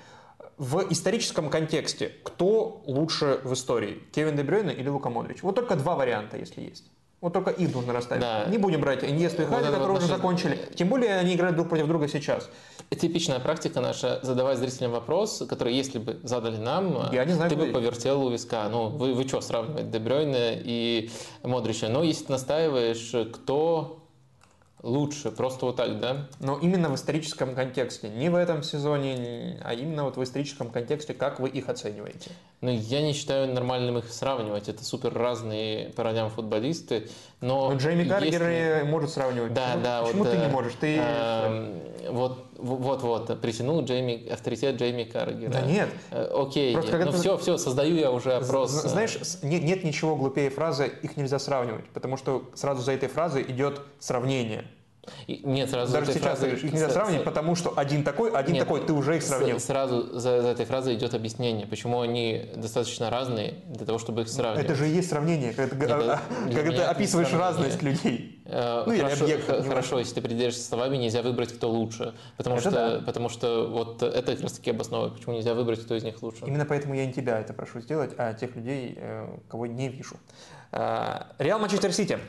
В 0.58 0.86
историческом 0.92 1.50
контексте, 1.50 2.12
кто 2.24 2.84
лучше 2.86 3.42
в 3.44 3.54
истории? 3.54 4.04
Кевин 4.12 4.36
Дебрёйне 4.36 4.74
или 4.74 4.88
Лука 4.88 5.10
Модрич? 5.10 5.44
Вот 5.44 5.56
только 5.56 5.76
два 5.76 5.96
варианта, 5.96 6.38
если 6.38 6.62
есть. 6.62 6.93
Вот 7.24 7.32
только 7.32 7.52
их 7.52 7.74
нужно 7.74 7.94
расставить. 7.94 8.22
Да. 8.22 8.44
Не 8.50 8.58
будем 8.58 8.82
брать 8.82 9.02
Иньесту 9.02 9.44
и 9.44 9.46
Хави, 9.46 9.64
вот 9.64 9.72
которые 9.72 9.98
уже 9.98 10.08
закончили. 10.08 10.60
Тем 10.76 10.90
более 10.90 11.16
они 11.16 11.36
играют 11.36 11.56
друг 11.56 11.70
против 11.70 11.88
друга 11.88 12.10
сейчас. 12.10 12.50
Типичная 12.90 13.40
практика 13.40 13.80
наша 13.80 14.20
задавать 14.24 14.58
зрителям 14.58 14.92
вопрос, 14.92 15.42
который, 15.48 15.74
если 15.74 16.00
бы 16.00 16.20
задали 16.24 16.58
нам, 16.58 17.08
Я 17.14 17.24
не 17.24 17.32
знаю, 17.32 17.50
ты 17.50 17.56
бы 17.56 17.68
повертел 17.68 18.26
у 18.26 18.30
виска. 18.30 18.68
Ну, 18.68 18.90
вы, 18.90 19.14
вы 19.14 19.26
что 19.26 19.40
сравнивать 19.40 19.90
Дебрёйна 19.90 20.52
и 20.52 21.12
Модрича? 21.44 21.88
Но 21.88 22.04
если 22.04 22.26
ты 22.26 22.34
настаиваешь, 22.34 23.16
кто 23.34 24.03
лучше, 24.84 25.32
просто 25.32 25.66
вот 25.66 25.78
так, 25.78 26.00
да? 26.00 26.28
Но 26.40 26.60
именно 26.60 26.90
в 26.90 26.96
историческом 26.96 27.56
контексте, 27.56 28.10
не 28.10 28.30
в 28.30 28.36
этом 28.36 28.62
сезоне, 28.64 29.60
а 29.64 29.74
именно 29.74 30.04
вот 30.04 30.18
в 30.18 30.24
историческом 30.24 30.70
контексте, 30.70 31.14
как 31.14 31.40
вы 31.40 31.50
их 31.50 31.70
оцениваете? 31.70 32.32
Ну, 32.62 32.70
я 32.70 33.02
не 33.02 33.14
считаю 33.14 33.52
нормальным 33.52 33.98
их 33.98 34.12
сравнивать, 34.12 34.70
это 34.70 34.84
супер 34.84 35.14
разные 35.14 35.90
по 35.90 36.04
ролям 36.04 36.30
футболисты, 36.30 37.10
но... 37.40 37.72
Но 37.72 37.78
Джейми 37.78 38.04
Каргер 38.04 38.50
если... 38.50 38.90
может 38.90 39.10
сравнивать. 39.12 39.54
Да, 39.54 39.72
почему, 39.72 39.84
да. 39.84 40.02
Почему 40.04 40.24
вот, 40.24 40.32
ты 40.32 40.38
не 40.38 40.48
можешь? 40.48 40.74
Ты... 40.80 40.98
Э, 41.00 42.10
вот, 42.10 42.46
вот, 42.64 43.02
вот, 43.04 43.42
притянул 43.42 43.84
Джейми, 43.84 44.28
авторитет 44.30 44.78
Джейми 44.78 45.04
Каргера. 45.04 45.52
Да 45.52 45.62
нет. 45.62 45.90
Э, 46.12 46.32
окей, 46.34 46.74
Просто, 46.74 46.98
ну 46.98 47.04
это... 47.10 47.18
все, 47.18 47.38
все, 47.38 47.58
создаю 47.58 47.96
я 47.96 48.12
уже 48.12 48.34
опрос. 48.34 48.72
Знаешь, 48.72 49.18
нет, 49.42 49.64
нет 49.64 49.84
ничего 49.84 50.16
глупее 50.16 50.50
фразы, 50.50 50.92
их 51.02 51.18
нельзя 51.18 51.40
сравнивать, 51.40 51.86
потому 51.90 52.18
что 52.18 52.50
сразу 52.56 52.82
за 52.82 52.94
этой 52.94 53.10
фразой 53.10 53.44
идет 53.44 53.82
сравнение. 54.00 54.66
И, 55.28 55.42
нет, 55.44 55.70
сразу 55.70 55.92
Даже 55.92 56.14
сейчас 56.14 56.40
фразой- 56.40 56.54
их 56.54 56.64
нельзя 56.64 56.90
с- 56.90 56.94
сравнивать, 56.94 57.24
с- 57.24 57.26
потому 57.26 57.56
что 57.56 57.74
один 57.76 58.04
такой, 58.06 58.32
один 58.32 58.54
Нет, 58.56 58.64
такой, 58.64 58.86
ты 58.86 58.94
уже 58.94 59.18
их 59.18 59.24
с- 59.24 59.28
сравнил. 59.28 59.60
Сразу 59.60 60.18
за, 60.18 60.42
за 60.42 60.48
этой 60.48 60.66
фразой 60.66 60.96
идет 60.96 61.14
объяснение, 61.14 61.68
почему 61.68 62.00
они 62.00 62.50
достаточно 62.56 63.10
разные 63.10 63.56
для 63.68 63.86
того, 63.86 64.00
чтобы 64.00 64.22
их 64.22 64.30
сравнивать. 64.30 64.64
Это 64.66 64.76
же 64.76 64.88
и 64.88 64.92
есть 64.94 65.10
сравнение, 65.10 65.54
когда, 65.54 65.76
ты- 65.76 66.46
Нет, 66.48 66.56
когда 66.56 66.72
не 66.72 66.84
описываешь 66.84 67.34
разность 67.34 67.82
людей. 67.84 68.42
Э, 68.46 68.84
Ну, 68.86 68.94
или 68.94 69.02
хорошо, 69.02 69.26
х- 69.26 69.32
неважно. 69.32 69.64
хорошо, 69.70 70.00
если 70.00 70.16
ты 70.16 70.22
придерживаешься 70.22 70.64
словами, 70.68 70.98
нельзя 70.98 71.22
выбрать, 71.22 71.54
кто 71.54 71.70
лучше. 71.70 72.14
Потому, 72.38 72.58
Это 72.58 72.70
что, 72.70 72.72
да. 73.00 73.06
потому 73.06 73.30
что 73.30 73.68
вот 73.70 74.04
это 74.04 74.34
как 74.34 74.42
раз 74.42 74.54
таки 74.54 74.70
обосновывает, 74.72 75.16
почему 75.16 75.36
нельзя 75.36 75.54
выбрать, 75.54 75.82
кто 75.84 75.96
из 75.96 76.04
них 76.04 76.22
лучше. 76.24 76.46
Именно 76.46 76.66
поэтому 76.66 76.94
я 76.94 77.06
не 77.06 77.14
тебя 77.14 77.40
это 77.40 77.54
прошу 77.54 77.82
сделать, 77.82 78.12
а 78.18 78.34
тех 78.34 78.56
людей, 78.56 78.96
э, 78.98 79.28
кого 79.50 79.66
не 79.66 79.90
вижу. 79.90 80.16
А, 80.72 81.28
Реал 81.40 81.60
Манчестер 81.60 81.92
Сити. 81.94 82.20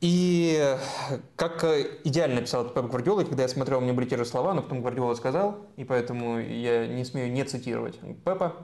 И 0.00 0.76
как 1.36 1.62
э, 1.62 1.98
идеально 2.04 2.36
написал 2.36 2.64
Пеп 2.70 2.86
Гвардиола, 2.86 3.24
когда 3.24 3.42
я 3.42 3.48
смотрел, 3.48 3.78
у 3.78 3.80
меня 3.82 3.92
были 3.92 4.08
те 4.08 4.16
же 4.16 4.24
слова, 4.24 4.54
но 4.54 4.62
потом 4.62 4.80
Гвардиола 4.80 5.14
сказал, 5.14 5.58
и 5.76 5.84
поэтому 5.84 6.40
я 6.40 6.86
не 6.86 7.04
смею 7.04 7.30
не 7.30 7.44
цитировать 7.44 7.98
Пепа. 8.24 8.56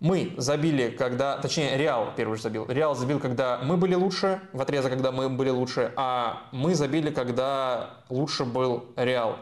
Мы 0.00 0.34
забили, 0.36 0.90
когда, 0.90 1.38
точнее, 1.38 1.78
Реал 1.78 2.12
первый 2.16 2.36
же 2.36 2.42
забил. 2.42 2.66
Реал 2.68 2.96
забил, 2.96 3.20
когда 3.20 3.60
мы 3.62 3.76
были 3.76 3.94
лучше, 3.94 4.40
в 4.52 4.60
отрезок, 4.60 4.90
когда 4.90 5.12
мы 5.12 5.28
были 5.28 5.50
лучше, 5.50 5.92
а 5.96 6.42
мы 6.50 6.74
забили, 6.74 7.10
когда 7.10 8.00
лучше 8.08 8.44
был 8.44 8.86
Реал. 8.96 9.36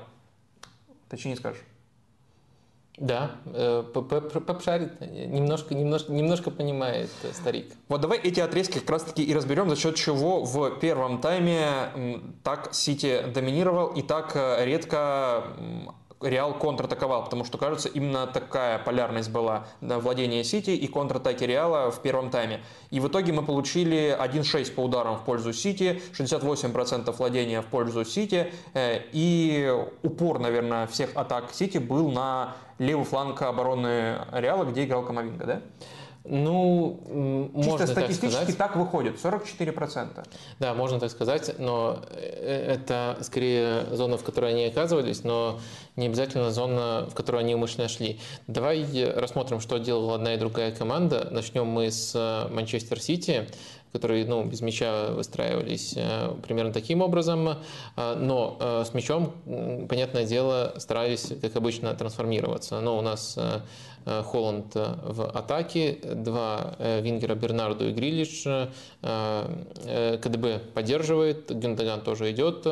Точнее 1.09 1.33
не 1.33 1.37
скажешь. 1.39 1.63
Да, 2.99 3.31
э, 3.47 3.83
П- 3.95 4.03
П- 4.03 4.21
П- 4.21 4.41
Пеп 4.41 4.63
шарит, 4.63 5.01
немножко, 5.01 5.75
немножко, 5.75 6.13
немножко 6.13 6.51
понимает 6.51 7.11
э, 7.23 7.33
старик. 7.33 7.73
Вот 7.89 8.03
давай 8.03 8.19
эти 8.19 8.39
отрезки 8.39 8.81
как 8.81 8.91
раз 8.91 9.05
таки 9.05 9.23
и 9.25 9.35
разберем, 9.35 9.71
за 9.71 9.77
счет 9.77 9.97
чего 9.97 10.45
в 10.45 10.79
первом 10.79 11.21
тайме 11.21 12.21
так 12.45 12.75
Сити 12.75 13.23
доминировал 13.35 13.89
и 13.89 14.03
так 14.03 14.33
э, 14.37 14.65
редко 14.67 15.45
Реал 16.23 16.55
контратаковал, 16.55 17.25
потому 17.25 17.45
что, 17.45 17.59
кажется, 17.59 17.89
именно 17.89 18.27
такая 18.27 18.79
полярность 18.79 19.31
была 19.31 19.67
да, 19.81 19.99
владения 19.99 20.45
Сити 20.45 20.71
и 20.71 20.87
контратаки 20.87 21.45
Реала 21.45 21.91
в 21.91 22.01
первом 22.01 22.31
тайме. 22.31 22.61
И 22.91 23.01
в 23.01 23.09
итоге 23.09 23.33
мы 23.33 23.43
получили 23.43 24.17
1-6 24.19 24.75
по 24.75 24.81
ударам 24.81 25.17
в 25.17 25.25
пользу 25.25 25.53
Сити, 25.53 26.03
68% 26.13 27.15
владения 27.17 27.61
в 27.61 27.67
пользу 27.67 28.05
Сити, 28.05 28.53
э, 28.75 29.03
и 29.13 29.73
упор, 30.03 30.39
наверное, 30.39 30.87
всех 30.87 31.11
атак 31.15 31.53
Сити 31.53 31.79
был 31.79 32.11
на 32.11 32.57
левый 32.79 33.05
фланг 33.05 33.41
обороны 33.43 34.19
Реала, 34.33 34.65
где 34.65 34.85
играл 34.85 35.05
Камовинга, 35.05 35.47
да? 35.47 35.63
Ну, 36.25 37.51
Чисто 37.57 37.71
можно 37.71 37.79
так 37.79 37.89
статистически 37.89 38.37
сказать. 38.37 38.59
так 38.59 38.77
выходит, 38.77 39.17
44%. 39.17 40.25
Да, 40.61 40.75
можно 40.75 41.01
так 41.01 41.11
сказать, 41.11 41.59
но 41.59 42.01
э, 42.11 42.75
это 42.75 43.19
скорее 43.23 43.87
зона, 43.91 44.17
в 44.17 44.23
которой 44.23 44.53
они 44.53 44.65
оказывались, 44.67 45.25
но 45.25 45.59
не 45.97 46.07
обязательно 46.07 46.51
зона, 46.53 47.09
в 47.11 47.15
которую 47.15 47.41
они 47.41 47.55
умышленно 47.55 47.89
шли. 47.89 48.21
Давай 48.47 48.83
э, 48.83 49.19
рассмотрим, 49.19 49.61
что 49.61 49.79
делала 49.79 50.15
одна 50.15 50.35
и 50.35 50.39
другая 50.39 50.71
команда. 50.73 51.29
Начнем 51.31 51.67
мы 51.67 51.91
с 51.91 52.13
э, 52.15 52.53
Манчестер 52.53 53.01
Сити, 53.01 53.49
которые 53.93 54.25
ну, 54.25 54.45
без 54.45 54.61
мяча 54.61 55.11
выстраивались 55.11 55.95
э, 55.97 56.35
примерно 56.43 56.73
таким 56.73 57.03
образом, 57.03 57.59
Э, 57.97 58.15
но 58.19 58.57
э, 58.61 58.85
с 58.87 58.95
мячом, 58.95 59.33
понятное 59.89 60.25
дело, 60.25 60.75
старались, 60.79 61.33
как 61.41 61.57
обычно, 61.57 61.95
трансформироваться. 61.95 62.81
Но 62.81 62.99
у 62.99 63.03
нас 63.03 63.35
э, 63.37 63.41
э, 63.41 63.61
Холланд 64.05 64.75
э, 64.75 64.95
в 65.03 65.25
атаке, 65.27 65.99
два 66.03 66.75
э, 66.79 67.01
вингера 67.01 67.35
Бернарду 67.35 67.89
и 67.89 67.93
Грилиш, 67.93 68.45
э, 68.47 68.69
э, 69.03 70.19
КДБ 70.19 70.59
поддерживает, 70.75 71.51
Гюндаган 71.51 72.01
тоже 72.01 72.31
идет, 72.33 72.67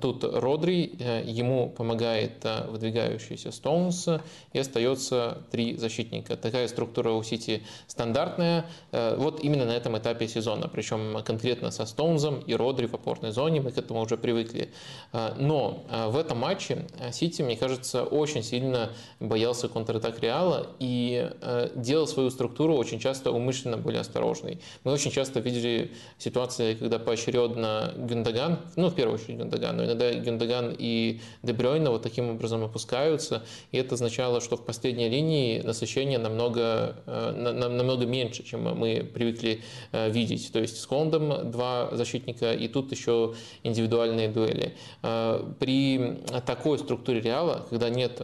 тут 0.00 0.24
Родри, 0.24 0.96
э, 0.98 1.22
ему 1.24 1.70
помогает 1.70 2.44
э, 2.44 2.66
выдвигающийся 2.68 3.52
Стоунс, 3.52 4.08
и 4.52 4.58
остается 4.58 5.38
три 5.50 5.76
защитника. 5.76 6.36
Такая 6.36 6.66
структура 6.68 7.10
у 7.10 7.22
Сити 7.22 7.62
стандартная, 7.86 8.66
э, 8.92 9.16
вот 9.16 9.42
именно 9.44 9.64
на 9.64 9.72
этом 9.72 9.96
этапе 9.96 10.26
сезона, 10.28 10.68
причем 10.68 11.22
конкретно 11.24 11.70
со 11.70 11.86
Стоунзом 11.86 12.40
и 12.40 12.54
Родри 12.54 12.86
в 12.86 12.94
опорной 12.94 13.30
зоне, 13.30 13.60
мы 13.60 13.70
к 13.70 13.78
этому 13.78 14.00
уже 14.00 14.16
привыкли. 14.16 14.70
Э, 15.12 15.34
Но 15.38 15.84
э, 15.90 16.08
в 16.08 16.16
этом 16.16 16.38
матче 16.38 16.86
э, 16.98 17.12
Сити, 17.12 17.42
мне 17.42 17.56
кажется, 17.56 18.02
очень 18.04 18.42
сильно 18.42 18.90
боялся 19.20 19.68
контратак 19.68 20.20
Реала 20.20 20.65
и 20.78 21.30
э, 21.40 21.70
делал 21.74 22.06
свою 22.06 22.30
структуру 22.30 22.74
очень 22.74 22.98
часто 22.98 23.30
умышленно 23.30 23.76
более 23.76 24.00
осторожной. 24.00 24.60
Мы 24.84 24.92
очень 24.92 25.10
часто 25.10 25.40
видели 25.40 25.92
ситуации, 26.18 26.74
когда 26.74 26.98
поочередно 26.98 27.92
Гюндаган, 27.96 28.58
ну, 28.76 28.88
в 28.88 28.94
первую 28.94 29.18
очередь 29.18 29.38
Гюндаган, 29.38 29.76
но 29.76 29.84
иногда 29.84 30.12
Гюндаган 30.12 30.74
и 30.78 31.20
Дебрёйна 31.42 31.90
вот 31.90 32.02
таким 32.02 32.30
образом 32.30 32.64
опускаются, 32.64 33.42
и 33.72 33.78
это 33.78 33.94
означало, 33.94 34.40
что 34.40 34.56
в 34.56 34.64
последней 34.64 35.08
линии 35.08 35.60
насыщение 35.60 36.18
намного, 36.18 36.96
э, 37.06 37.32
на- 37.36 37.52
на- 37.52 37.68
намного 37.68 38.06
меньше, 38.06 38.42
чем 38.42 38.64
мы 38.64 39.02
привыкли 39.14 39.60
э, 39.92 40.10
видеть. 40.10 40.50
То 40.52 40.60
есть 40.60 40.80
с 40.80 40.86
Кондом 40.86 41.50
два 41.50 41.90
защитника, 41.92 42.52
и 42.52 42.68
тут 42.68 42.92
еще 42.92 43.34
индивидуальные 43.62 44.28
дуэли. 44.28 44.74
Э, 45.02 45.44
При 45.58 46.18
такой 46.46 46.78
структуре 46.78 47.20
Реала, 47.20 47.66
когда 47.70 47.88
нет 47.88 48.22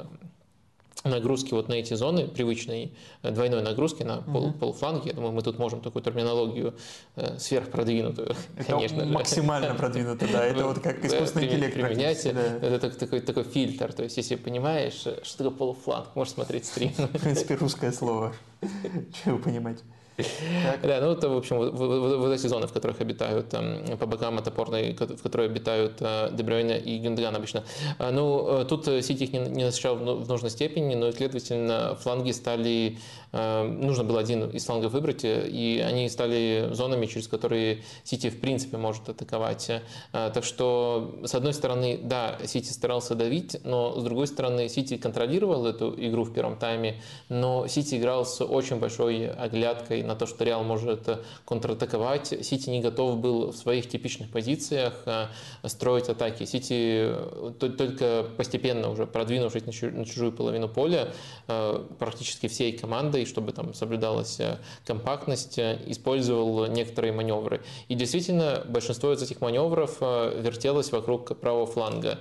нагрузки 1.05 1.53
вот 1.55 1.69
на 1.69 1.75
эти 1.75 1.95
зоны, 1.95 2.29
привычной 2.29 2.93
э, 3.23 3.31
двойной 3.31 3.62
нагрузки 3.62 4.03
на 4.03 4.19
пол, 4.23 4.53
полуфланге. 4.53 5.11
Я 5.11 5.12
думаю, 5.15 5.33
мы 5.33 5.43
тут 5.43 5.59
можем 5.59 5.81
такую 5.81 6.03
терминологию 6.03 6.75
э, 7.17 7.38
сверхпродвинутую, 7.38 8.35
Это 8.57 8.65
конечно 8.73 9.05
же. 9.05 9.11
максимально 9.12 9.75
продвинуто, 9.75 10.27
да. 10.33 10.45
Это 10.45 10.65
вот 10.69 10.79
как 10.81 11.01
Да, 11.01 11.09
искусственный 11.09 11.49
применять- 11.49 11.71
интеллект. 11.73 12.23
применять. 12.23 12.35
да. 12.61 12.67
Это 12.69 12.79
так- 12.79 12.97
такой, 12.97 13.21
такой 13.21 13.45
фильтр. 13.45 13.93
То 13.93 14.03
есть, 14.05 14.17
если 14.17 14.37
понимаешь, 14.37 14.95
что 15.23 15.38
такое 15.38 15.51
полуфланг, 15.51 16.15
можешь 16.15 16.35
смотреть 16.35 16.67
стрим. 16.67 16.91
В 16.97 17.19
принципе, 17.21 17.55
русское 17.57 17.93
слово. 17.93 18.33
Чего 19.25 19.38
понимать? 19.38 19.79
Да, 20.83 21.01
ну 21.01 21.12
это, 21.12 21.29
в 21.29 21.37
общем, 21.37 21.70
вот, 21.70 22.33
эти 22.33 22.46
зоны, 22.46 22.66
в 22.66 22.72
которых 22.72 23.01
обитают 23.01 23.48
там, 23.48 23.96
по 23.98 24.07
бокам 24.07 24.38
от 24.38 24.46
опорной, 24.46 24.92
в 24.94 25.22
которой 25.22 25.46
обитают 25.46 25.94
э, 26.01 26.29
Дебрёйне 26.33 26.79
и 26.79 26.98
Гюндган 26.98 27.35
обычно. 27.35 27.64
А, 27.98 28.11
Ну, 28.11 28.61
э, 28.61 28.64
тут 28.64 28.87
э, 28.88 29.01
Сити 29.03 29.25
их 29.25 29.33
не, 29.33 29.64
насыщал 29.64 29.96
ну- 29.96 30.16
в 30.16 30.29
нужной 30.29 30.51
степени, 30.51 30.94
но, 30.94 31.12
следовательно, 31.12 31.96
фланги 32.01 32.33
стали... 32.33 32.98
э, 33.33 33.62
Нужно 33.64 34.05
было 34.05 34.21
один 34.21 34.51
из 34.51 34.64
флангов 34.64 34.92
выбрать, 34.92 35.25
э, 35.25 35.49
и 35.49 35.81
они 35.81 36.09
стали 36.09 36.68
зонами, 36.73 37.07
через 37.07 37.29
которые 37.29 37.83
Сити, 38.05 38.31
в 38.31 38.40
принципе, 38.40 38.77
может 38.77 39.09
атаковать. 39.09 39.71
Э, 39.71 40.31
Так 40.35 40.45
что, 40.45 41.18
с 41.25 41.35
одной 41.35 41.53
стороны, 41.55 41.99
да, 42.03 42.38
Сити 42.45 42.73
старался 42.73 43.14
давить, 43.14 43.57
но, 43.64 43.99
с 43.99 44.03
другой 44.05 44.27
стороны, 44.27 44.68
Сити 44.68 44.97
контролировал 44.97 45.66
эту 45.66 45.95
игру 45.99 46.25
в 46.25 46.33
первом 46.33 46.57
тайме, 46.57 47.01
но 47.29 47.66
Сити 47.66 47.97
играл 47.97 48.25
с 48.25 48.45
очень 48.45 48.77
большой 48.77 49.29
оглядкой 49.31 50.03
на 50.03 50.14
то, 50.14 50.27
что 50.27 50.45
Реал 50.45 50.64
может 50.64 51.09
контратаковать. 51.45 52.29
Сити 52.45 52.71
не 52.71 52.81
готов 52.81 53.18
был 53.18 53.51
в 53.53 53.57
своих 53.57 53.88
типичных 53.88 54.31
позициях 54.31 55.05
строить 55.64 56.09
атаки. 56.09 56.45
Сити 56.45 57.12
то- 57.59 57.68
только 57.68 58.27
постепенно 58.37 58.90
уже 58.90 59.07
продвинувшись 59.07 59.66
на 59.66 59.73
чу- 59.73 59.90
на 59.90 60.05
чужую 60.05 60.33
половину 60.33 60.68
поля, 60.68 61.12
практически 61.99 62.49
всей 62.49 62.73
командой, 62.73 63.22
чтобы 63.25 63.53
там 63.53 63.75
соблюдалась 63.75 64.41
э, 64.41 64.59
компактность, 64.87 65.59
э, 65.59 65.79
использовал 65.87 66.67
некоторые 66.67 67.13
маневры. 67.13 67.63
И 67.89 67.95
действительно, 67.95 68.65
большинство 68.69 69.13
из 69.13 69.23
этих 69.23 69.41
маневров 69.41 69.99
э, 70.01 70.41
вертелось 70.41 70.93
вокруг 70.93 71.39
правого 71.39 71.67
фланга. 71.67 72.19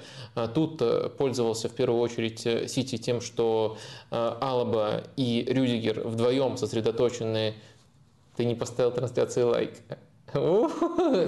Тут 0.53 0.81
пользовался 1.17 1.69
в 1.69 1.73
первую 1.73 2.01
очередь 2.01 2.39
Сити 2.69 2.97
тем, 2.97 3.21
что 3.21 3.77
Алаба 4.09 5.03
и 5.17 5.45
Рюдигер 5.47 6.07
вдвоем 6.07 6.57
сосредоточены. 6.57 7.55
Ты 8.35 8.45
не 8.45 8.55
поставил 8.55 8.91
трансляции 8.91 9.43
лайк. 9.43 9.71
Ну, 10.33 10.69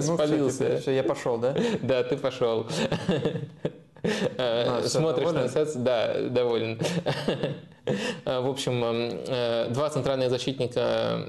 Спалился. 0.00 0.78
Все, 0.80 0.92
я 0.92 1.02
пошел, 1.02 1.36
да? 1.36 1.54
Да, 1.82 2.02
ты 2.02 2.16
пошел. 2.16 2.66
Э, 4.04 4.82
Смотришь 4.86 5.30
трансляцию? 5.30 5.84
Да, 5.84 6.14
доволен. 6.28 6.80
Э, 8.24 8.40
В 8.40 8.48
общем, 8.48 8.82
э, 8.82 9.68
два 9.68 9.90
центральных 9.90 10.30
защитника 10.30 11.20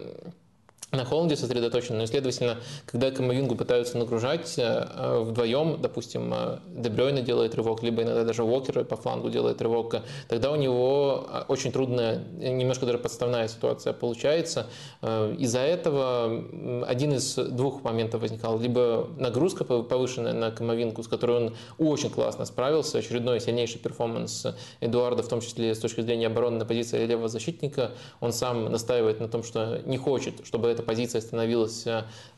на 0.95 1.05
Холланде 1.05 1.35
сосредоточены, 1.35 1.99
но, 1.99 2.05
следовательно, 2.05 2.57
когда 2.85 3.11
Камовингу 3.11 3.55
пытаются 3.55 3.97
нагружать 3.97 4.55
э, 4.57 5.19
вдвоем, 5.21 5.81
допустим, 5.81 6.33
э, 6.33 6.59
Дебрёйна 6.67 7.21
делает 7.21 7.55
рывок, 7.55 7.83
либо 7.83 8.03
иногда 8.03 8.23
даже 8.23 8.43
Уокер 8.43 8.85
по 8.85 8.95
флангу 8.95 9.29
делает 9.29 9.61
рывок, 9.61 9.95
тогда 10.27 10.51
у 10.51 10.55
него 10.55 11.27
э, 11.29 11.43
очень 11.47 11.71
трудная, 11.71 12.23
немножко 12.37 12.85
даже 12.85 12.97
подставная 12.97 13.47
ситуация 13.47 13.93
получается. 13.93 14.67
Э, 15.01 15.35
Из-за 15.37 15.59
этого 15.59 16.85
один 16.87 17.13
из 17.13 17.35
двух 17.35 17.83
моментов 17.83 18.21
возникал. 18.21 18.59
Либо 18.59 19.07
нагрузка 19.17 19.63
пов- 19.63 19.83
повышенная 19.83 20.33
на 20.33 20.51
Камовинку, 20.51 21.03
с 21.03 21.07
которой 21.07 21.37
он 21.37 21.55
очень 21.77 22.09
классно 22.09 22.45
справился, 22.45 22.97
очередной 22.97 23.39
сильнейший 23.39 23.79
перформанс 23.79 24.45
Эдуарда, 24.79 25.23
в 25.23 25.27
том 25.27 25.41
числе 25.41 25.73
с 25.75 25.79
точки 25.79 26.01
зрения 26.01 26.27
обороны 26.27 26.57
на 26.57 26.65
позиции 26.65 27.05
левого 27.05 27.27
защитника. 27.27 27.91
Он 28.19 28.33
сам 28.33 28.71
настаивает 28.71 29.19
на 29.19 29.27
том, 29.27 29.43
что 29.43 29.81
не 29.85 29.97
хочет, 29.97 30.45
чтобы 30.45 30.67
это 30.69 30.83
позиция 30.85 31.21
становилась 31.21 31.85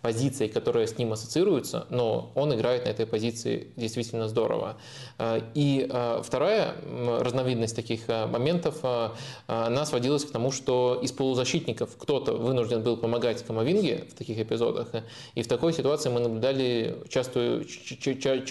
позицией, 0.01 0.49
которая 0.49 0.87
с 0.87 0.97
ним 0.97 1.13
ассоциируется, 1.13 1.85
но 1.89 2.31
он 2.35 2.53
играет 2.53 2.85
на 2.85 2.89
этой 2.89 3.05
позиции 3.05 3.67
действительно 3.75 4.27
здорово. 4.27 4.77
И 5.53 5.89
вторая 6.23 6.75
разновидность 7.19 7.75
таких 7.75 8.07
моментов, 8.07 8.77
она 9.47 9.85
сводилась 9.85 10.23
к 10.23 10.31
тому, 10.31 10.51
что 10.51 10.99
из 11.01 11.11
полузащитников 11.11 11.97
кто-то 11.97 12.33
вынужден 12.33 12.83
был 12.83 12.97
помогать 12.97 13.43
Камовинге 13.43 14.05
в 14.09 14.13
таких 14.13 14.39
эпизодах, 14.39 14.87
и 15.35 15.41
в 15.41 15.47
такой 15.47 15.73
ситуации 15.73 16.09
мы 16.09 16.19
наблюдали 16.19 16.97
частую, 17.09 17.65
частую, 17.65 18.45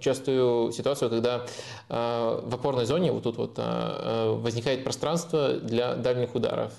частую 0.00 0.72
ситуацию, 0.72 1.10
когда 1.10 1.46
в 1.88 2.54
опорной 2.54 2.86
зоне 2.86 3.12
вот 3.12 3.22
тут 3.22 3.36
вот 3.36 3.56
возникает 3.56 4.84
пространство 4.84 5.52
для 5.54 5.94
дальних 5.94 6.34
ударов. 6.34 6.72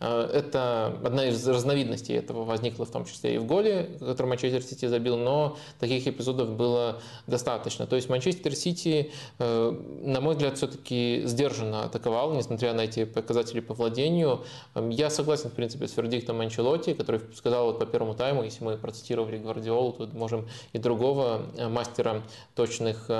Это 0.00 0.96
одна 1.04 1.26
из 1.26 1.46
разновидностей 1.46 1.81
этого 1.84 2.44
возникла 2.44 2.84
в 2.84 2.90
том 2.90 3.04
числе 3.04 3.34
и 3.34 3.38
в 3.38 3.46
голе, 3.46 3.90
который 4.00 4.26
Манчестер 4.26 4.62
Сити 4.62 4.86
забил, 4.86 5.16
но 5.16 5.56
таких 5.78 6.06
эпизодов 6.06 6.50
было 6.50 7.00
достаточно. 7.26 7.86
То 7.86 7.96
есть 7.96 8.08
Манчестер 8.08 8.54
Сити, 8.54 9.10
на 9.38 10.20
мой 10.20 10.34
взгляд, 10.34 10.56
все-таки 10.56 11.22
сдержанно 11.24 11.84
атаковал, 11.84 12.32
несмотря 12.34 12.72
на 12.74 12.82
эти 12.82 13.04
показатели 13.04 13.60
по 13.60 13.74
владению. 13.74 14.44
Я 14.74 15.10
согласен, 15.10 15.50
в 15.50 15.54
принципе, 15.54 15.88
с 15.88 15.96
вердиктом 15.96 16.40
Анчелотти, 16.40 16.94
который 16.94 17.20
сказал 17.34 17.66
вот 17.66 17.78
по 17.78 17.86
первому 17.86 18.14
тайму, 18.14 18.42
если 18.42 18.64
мы 18.64 18.76
процитировали 18.76 19.38
Гвардиолу, 19.38 19.92
то 19.92 20.08
можем 20.12 20.48
и 20.72 20.78
другого 20.78 21.42
мастера 21.68 22.22
точных, 22.54 23.10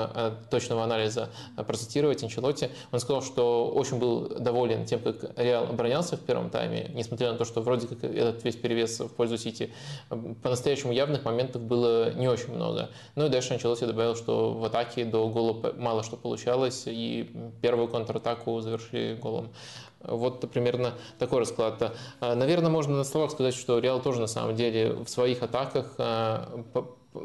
точного 0.49 0.83
анализа 0.83 1.29
процитировать 1.67 2.23
Анчелотти. 2.23 2.69
Он 2.91 2.99
сказал, 2.99 3.21
что 3.21 3.67
очень 3.67 3.99
был 3.99 4.29
доволен 4.39 4.85
тем, 4.85 4.99
как 4.99 5.37
Реал 5.37 5.65
оборонялся 5.65 6.17
в 6.17 6.21
первом 6.21 6.49
тайме, 6.49 6.91
несмотря 6.93 7.31
на 7.31 7.37
то, 7.37 7.45
что 7.45 7.61
вроде 7.61 7.87
как 7.87 8.03
этот 8.03 8.43
весь 8.43 8.52
перевес 8.61 8.99
в 8.99 9.09
пользу 9.09 9.37
Сити. 9.37 9.71
По-настоящему 10.09 10.93
явных 10.93 11.25
моментов 11.25 11.61
было 11.61 12.13
не 12.13 12.27
очень 12.27 12.53
много. 12.53 12.89
Ну 13.15 13.25
и 13.25 13.29
дальше 13.29 13.53
Анчелотти 13.53 13.85
добавил, 13.85 14.15
что 14.15 14.53
в 14.53 14.63
атаке 14.63 15.05
до 15.05 15.27
гола 15.29 15.73
мало 15.77 16.03
что 16.03 16.17
получалось, 16.17 16.83
и 16.85 17.29
первую 17.61 17.87
контратаку 17.87 18.59
завершили 18.61 19.15
голом. 19.15 19.53
Вот 19.99 20.49
примерно 20.51 20.93
такой 21.17 21.39
расклад. 21.39 21.95
Наверное, 22.19 22.69
можно 22.69 22.97
на 22.97 23.03
словах 23.03 23.31
сказать, 23.31 23.55
что 23.55 23.79
Реал 23.79 24.01
тоже 24.01 24.19
на 24.19 24.27
самом 24.27 24.55
деле 24.55 24.93
в 24.93 25.07
своих 25.07 25.41
атаках 25.41 25.95
а, 25.97 26.63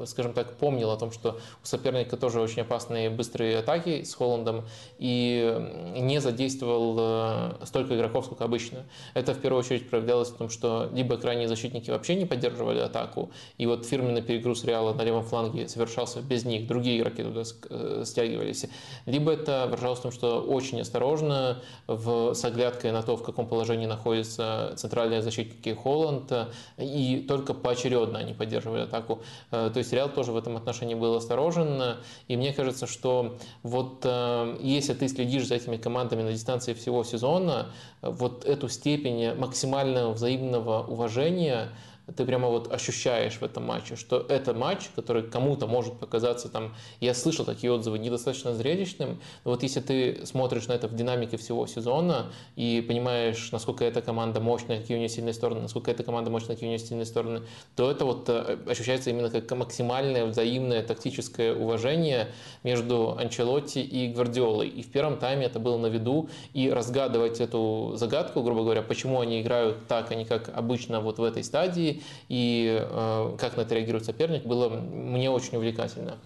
скажем 0.06 0.32
так, 0.32 0.56
помнил 0.56 0.90
о 0.90 0.96
том, 0.96 1.10
что 1.10 1.38
у 1.62 1.66
соперника 1.66 2.16
тоже 2.16 2.40
очень 2.40 2.62
опасные 2.62 3.10
быстрые 3.10 3.58
атаки 3.58 4.02
с 4.02 4.14
Холландом 4.14 4.64
и 4.98 5.94
не 5.96 6.20
задействовал 6.20 6.96
э, 6.98 7.64
столько 7.64 7.96
игроков, 7.96 8.26
сколько 8.26 8.44
обычно. 8.44 8.84
Это 9.14 9.34
в 9.34 9.38
первую 9.38 9.60
очередь 9.60 9.88
проявлялось 9.88 10.28
в 10.28 10.36
том, 10.36 10.48
что 10.48 10.88
либо 10.92 11.16
крайние 11.16 11.48
защитники 11.48 11.90
вообще 11.90 12.14
не 12.14 12.26
поддерживали 12.26 12.80
атаку, 12.80 13.30
и 13.56 13.66
вот 13.66 13.86
фирменный 13.86 14.22
перегруз 14.22 14.64
Реала 14.64 14.94
на 14.94 15.02
левом 15.02 15.24
фланге 15.24 15.68
совершался 15.68 16.20
без 16.20 16.44
них, 16.44 16.66
другие 16.66 16.98
игроки 16.98 17.22
туда 17.22 17.42
э, 17.70 18.02
стягивались, 18.04 18.66
либо 19.06 19.32
это 19.32 19.66
выражалось 19.68 20.00
в 20.00 20.02
том, 20.02 20.12
что 20.12 20.40
очень 20.40 20.80
осторожно, 20.80 21.62
в, 21.86 22.34
с 22.34 22.44
оглядкой 22.44 22.92
на 22.92 23.02
то, 23.02 23.16
в 23.16 23.22
каком 23.22 23.46
положении 23.46 23.86
находятся 23.86 24.74
центральные 24.76 25.22
защитники 25.22 25.70
Холланд, 25.70 26.32
и 26.76 27.24
только 27.28 27.54
поочередно 27.54 28.18
они 28.18 28.34
поддерживали 28.34 28.82
атаку. 28.82 29.22
Э, 29.50 29.70
то 29.78 29.80
есть 29.80 29.92
Реал 29.92 30.08
тоже 30.08 30.32
в 30.32 30.36
этом 30.36 30.56
отношении 30.56 30.96
был 30.96 31.14
осторожен. 31.14 31.98
И 32.26 32.36
мне 32.36 32.52
кажется, 32.52 32.88
что 32.88 33.38
вот 33.62 34.00
э, 34.02 34.56
если 34.60 34.92
ты 34.92 35.06
следишь 35.06 35.46
за 35.46 35.54
этими 35.54 35.76
командами 35.76 36.22
на 36.22 36.32
дистанции 36.32 36.74
всего 36.74 37.04
сезона, 37.04 37.68
вот 38.02 38.44
эту 38.44 38.68
степень 38.68 39.36
максимального 39.36 40.12
взаимного 40.12 40.82
уважения 40.82 41.68
ты 42.16 42.24
прямо 42.24 42.48
вот 42.48 42.72
ощущаешь 42.72 43.38
в 43.38 43.42
этом 43.42 43.64
матче, 43.66 43.96
что 43.96 44.24
это 44.28 44.54
матч, 44.54 44.88
который 44.94 45.22
кому-то 45.22 45.66
может 45.66 45.98
показаться 45.98 46.48
там, 46.48 46.74
я 47.00 47.14
слышал 47.14 47.44
такие 47.44 47.72
отзывы, 47.72 47.98
недостаточно 47.98 48.54
зрелищным, 48.54 49.20
но 49.44 49.50
вот 49.50 49.62
если 49.62 49.80
ты 49.80 50.26
смотришь 50.26 50.66
на 50.68 50.72
это 50.72 50.88
в 50.88 50.94
динамике 50.94 51.36
всего 51.36 51.66
сезона 51.66 52.32
и 52.56 52.84
понимаешь, 52.86 53.50
насколько 53.52 53.84
эта 53.84 54.00
команда 54.02 54.40
мощная, 54.40 54.80
какие 54.80 54.96
у 54.96 54.98
нее 54.98 55.08
сильные 55.08 55.34
стороны, 55.34 55.60
насколько 55.62 55.90
эта 55.90 56.02
команда 56.02 56.30
мощная, 56.30 56.56
какие 56.56 56.68
у 56.68 56.70
нее 56.70 56.78
сильные 56.78 57.06
стороны, 57.06 57.42
то 57.76 57.90
это 57.90 58.04
вот 58.04 58.28
э, 58.28 58.58
ощущается 58.66 59.10
именно 59.10 59.30
как 59.30 59.50
максимальное 59.56 60.24
взаимное 60.26 60.82
тактическое 60.82 61.54
уважение 61.54 62.28
между 62.62 63.16
Анчелотти 63.18 63.80
и 63.80 64.08
Гвардиолой. 64.08 64.68
И 64.68 64.82
в 64.82 64.90
первом 64.90 65.18
тайме 65.18 65.46
это 65.46 65.58
было 65.58 65.76
на 65.76 65.86
виду, 65.86 66.28
и 66.54 66.70
разгадывать 66.70 67.40
эту 67.40 67.92
загадку, 67.96 68.42
грубо 68.42 68.62
говоря, 68.62 68.82
почему 68.82 69.20
они 69.20 69.40
играют 69.40 69.86
так, 69.86 70.10
а 70.10 70.14
не 70.14 70.24
как 70.24 70.50
обычно 70.56 71.00
вот 71.00 71.18
в 71.18 71.24
этой 71.24 71.44
стадии, 71.44 71.97
и 72.28 72.78
э, 72.80 73.36
как 73.38 73.56
на 73.56 73.62
это 73.62 73.74
реагирует 73.74 74.04
соперник, 74.04 74.44
было 74.44 74.68
мне 74.68 75.30
очень 75.30 75.56
увлекательно. 75.56 76.18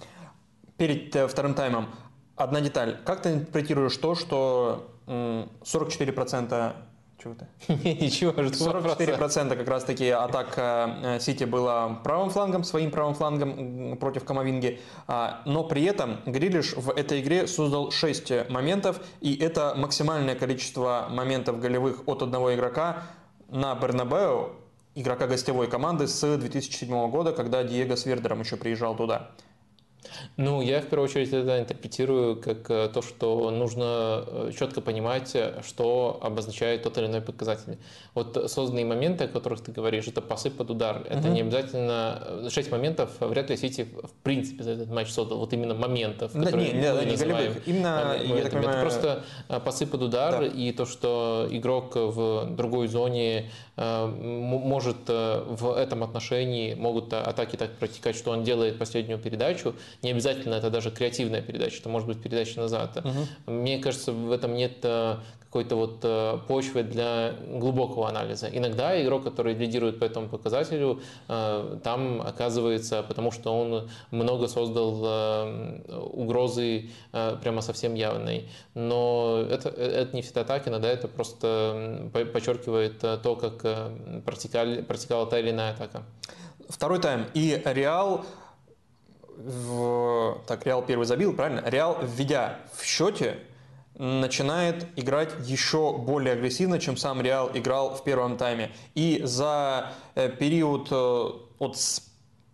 Перед 0.77 1.15
э, 1.15 1.27
вторым 1.27 1.55
таймом 1.55 1.89
одна 2.37 2.61
деталь. 2.61 2.99
Как 3.05 3.23
ты 3.23 3.31
интерпретируешь 3.31 3.97
то, 3.97 4.15
что 4.15 4.89
44% 5.07 6.75
чего 7.23 7.35
ты? 7.35 7.47
Ничего, 7.85 8.33
44% 8.33 9.57
как 9.57 9.69
раз 9.69 9.85
таки 9.85 10.09
атак 10.09 10.55
э, 10.57 11.19
Сити 11.21 11.45
было 11.45 12.01
правым 12.03 12.31
флангом, 12.31 12.65
своим 12.65 12.91
правым 12.91 13.15
флангом 13.15 13.97
против 13.99 14.25
Камовинги, 14.25 14.81
а, 15.07 15.43
но 15.45 15.63
при 15.63 15.85
этом 15.85 16.19
Грилиш 16.27 16.75
в 16.75 16.91
этой 16.91 17.21
игре 17.21 17.47
создал 17.47 17.91
6 17.91 18.49
моментов, 18.51 19.01
и 19.21 19.37
это 19.37 19.75
максимальное 19.77 20.35
количество 20.35 21.07
моментов 21.11 21.61
голевых 21.61 22.03
от 22.07 22.23
одного 22.23 22.55
игрока 22.55 23.05
на 23.49 23.75
Бернабеу 23.75 24.51
игрока 24.95 25.27
гостевой 25.27 25.69
команды 25.69 26.07
с 26.07 26.37
2007 26.37 27.11
года, 27.11 27.33
когда 27.33 27.63
Диего 27.65 27.97
с 27.97 28.07
Вердером 28.07 28.41
еще 28.41 28.57
приезжал 28.57 28.97
туда. 28.97 29.31
Ну, 30.37 30.61
я 30.61 30.81
в 30.81 30.87
первую 30.87 31.09
очередь 31.09 31.33
это 31.33 31.59
интерпретирую 31.61 32.37
как 32.37 32.71
э, 32.71 32.89
то, 32.93 33.03
что 33.03 33.51
нужно 33.51 34.25
э, 34.27 34.51
четко 34.59 34.81
понимать, 34.81 35.37
что 35.65 36.19
обозначает 36.23 36.83
тот 36.83 36.99
или 36.99 37.07
иной 37.07 37.21
показатель. 37.21 37.79
Вот 38.15 38.51
созданные 38.51 38.85
моменты, 38.85 39.25
о 39.25 39.29
которых 39.29 39.63
ты 39.63 39.73
говоришь, 39.73 40.07
это 40.09 40.21
посып 40.21 40.57
под 40.57 40.71
удар. 40.71 40.97
Угу. 40.99 41.07
Это 41.09 41.29
не 41.29 41.43
обязательно... 41.43 42.49
Шесть 42.51 42.71
моментов 42.71 43.11
вряд 43.21 43.51
ли 43.51 43.57
Сити 43.57 43.89
в 44.03 44.13
принципе 44.23 44.65
за 44.65 44.73
этот 44.73 44.91
матч 44.91 45.11
создал. 45.11 45.39
Вот 45.39 45.53
именно 45.53 45.75
моментов, 45.75 46.33
которые 46.33 46.73
да, 46.73 46.79
не, 46.79 46.93
мы 46.93 47.05
да, 47.05 47.11
называем. 47.11 47.55
Именно, 47.67 48.17
я 48.23 48.43
так 48.43 48.53
понимаю... 48.53 48.71
Это 48.71 48.81
просто 48.81 49.25
э, 49.49 49.61
посып 49.61 49.91
под 49.91 50.03
удар 50.03 50.41
да. 50.41 50.47
и 50.47 50.73
то, 50.73 50.87
что 50.87 51.47
игрок 51.51 51.95
в 51.95 52.47
другой 52.51 52.89
зоне 52.89 53.51
может 53.77 55.09
в 55.09 55.75
этом 55.77 56.05
отношении, 56.05 56.75
могут 56.75 57.13
атаки 57.13 57.57
так 57.57 57.73
протекать, 57.73 58.17
что 58.17 58.31
он 58.31 58.45
делает 58.45 58.79
последнюю 58.79 59.19
передачу, 59.19 59.75
не 60.03 60.11
обязательно 60.11 60.55
это 60.55 60.71
даже 60.71 60.91
креативная 60.91 61.43
передача, 61.43 61.81
это 61.81 61.89
может 61.89 62.09
быть 62.09 62.23
передача 62.23 62.59
назад. 62.61 62.97
Угу. 62.97 63.53
Мне 63.53 63.79
кажется, 63.79 64.13
в 64.13 64.33
этом 64.33 64.55
нет 64.55 64.79
э, 64.83 65.17
какой-то 65.41 65.77
вот 65.77 65.99
э, 66.03 66.39
почвы 66.49 66.83
для 66.83 67.35
глубокого 67.47 68.09
анализа. 68.09 68.49
Иногда 68.51 69.01
игрок, 69.03 69.25
который 69.25 69.55
лидирует 69.55 69.99
по 69.99 70.05
этому 70.05 70.29
показателю, 70.29 71.01
э, 71.29 71.79
там 71.85 72.23
оказывается, 72.23 73.03
потому 73.03 73.31
что 73.31 73.53
он 73.53 73.91
много 74.11 74.49
создал 74.49 74.93
угрозы 76.13 76.91
прямо 77.11 77.61
совсем 77.61 77.95
явной. 77.95 78.49
Но 78.75 79.45
это, 79.51 79.69
это 79.69 80.15
не 80.17 80.23
всегда 80.23 80.45
так, 80.45 80.69
иногда 80.69 80.89
это 80.89 81.09
просто 81.09 82.11
подчеркивает 82.13 82.99
то, 82.99 83.37
как 83.37 83.63
протекали, 84.25 84.83
протекала 84.83 85.27
та 85.27 85.39
или 85.39 85.51
иная 85.51 85.73
атака. 85.73 86.03
Второй 86.69 87.01
тайм. 87.01 87.27
И 87.35 87.61
Реал 87.65 88.25
в... 89.37 90.39
Так, 90.47 90.67
Реал 90.67 90.83
первый 90.83 91.05
забил, 91.05 91.33
правильно? 91.33 91.63
Реал, 91.67 91.99
введя 92.03 92.59
в 92.75 92.85
счете, 92.85 93.39
начинает 93.95 94.87
играть 94.97 95.31
еще 95.45 95.93
более 95.97 96.35
агрессивно, 96.35 96.79
чем 96.79 96.97
сам 96.97 97.21
Реал 97.21 97.51
играл 97.55 97.95
в 97.95 98.05
первом 98.05 98.37
тайме. 98.37 98.73
И 98.95 99.21
за 99.25 99.93
э, 100.15 100.29
период 100.29 100.89
э, 100.91 101.31
от 101.59 101.77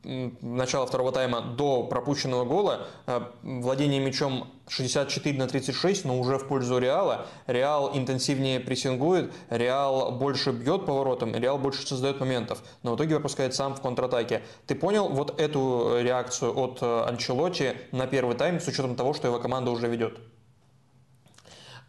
начала 0.04 0.86
второго 0.86 1.12
тайма 1.12 1.40
до 1.40 1.84
пропущенного 1.84 2.44
гола 2.44 2.86
э, 3.06 3.20
владение 3.42 4.00
мячом 4.00 4.48
64 4.68 5.38
на 5.38 5.46
36, 5.46 6.04
но 6.04 6.18
уже 6.18 6.38
в 6.38 6.46
пользу 6.48 6.78
Реала. 6.78 7.26
Реал 7.46 7.96
интенсивнее 7.96 8.60
прессингует, 8.60 9.32
Реал 9.50 10.12
больше 10.12 10.52
бьет 10.52 10.86
поворотом, 10.86 11.34
Реал 11.34 11.58
больше 11.58 11.86
создает 11.86 12.20
моментов, 12.20 12.62
но 12.82 12.92
в 12.92 12.96
итоге 12.96 13.16
выпускает 13.16 13.54
сам 13.54 13.74
в 13.74 13.80
контратаке. 13.80 14.42
Ты 14.66 14.74
понял 14.74 15.08
вот 15.08 15.40
эту 15.40 15.98
реакцию 16.00 16.56
от 16.56 16.78
э, 16.82 17.04
Анчелотти 17.06 17.76
на 17.92 18.06
первый 18.06 18.36
тайм 18.36 18.60
с 18.60 18.68
учетом 18.68 18.96
того, 18.96 19.14
что 19.14 19.28
его 19.28 19.38
команда 19.38 19.70
уже 19.70 19.88
ведет? 19.88 20.18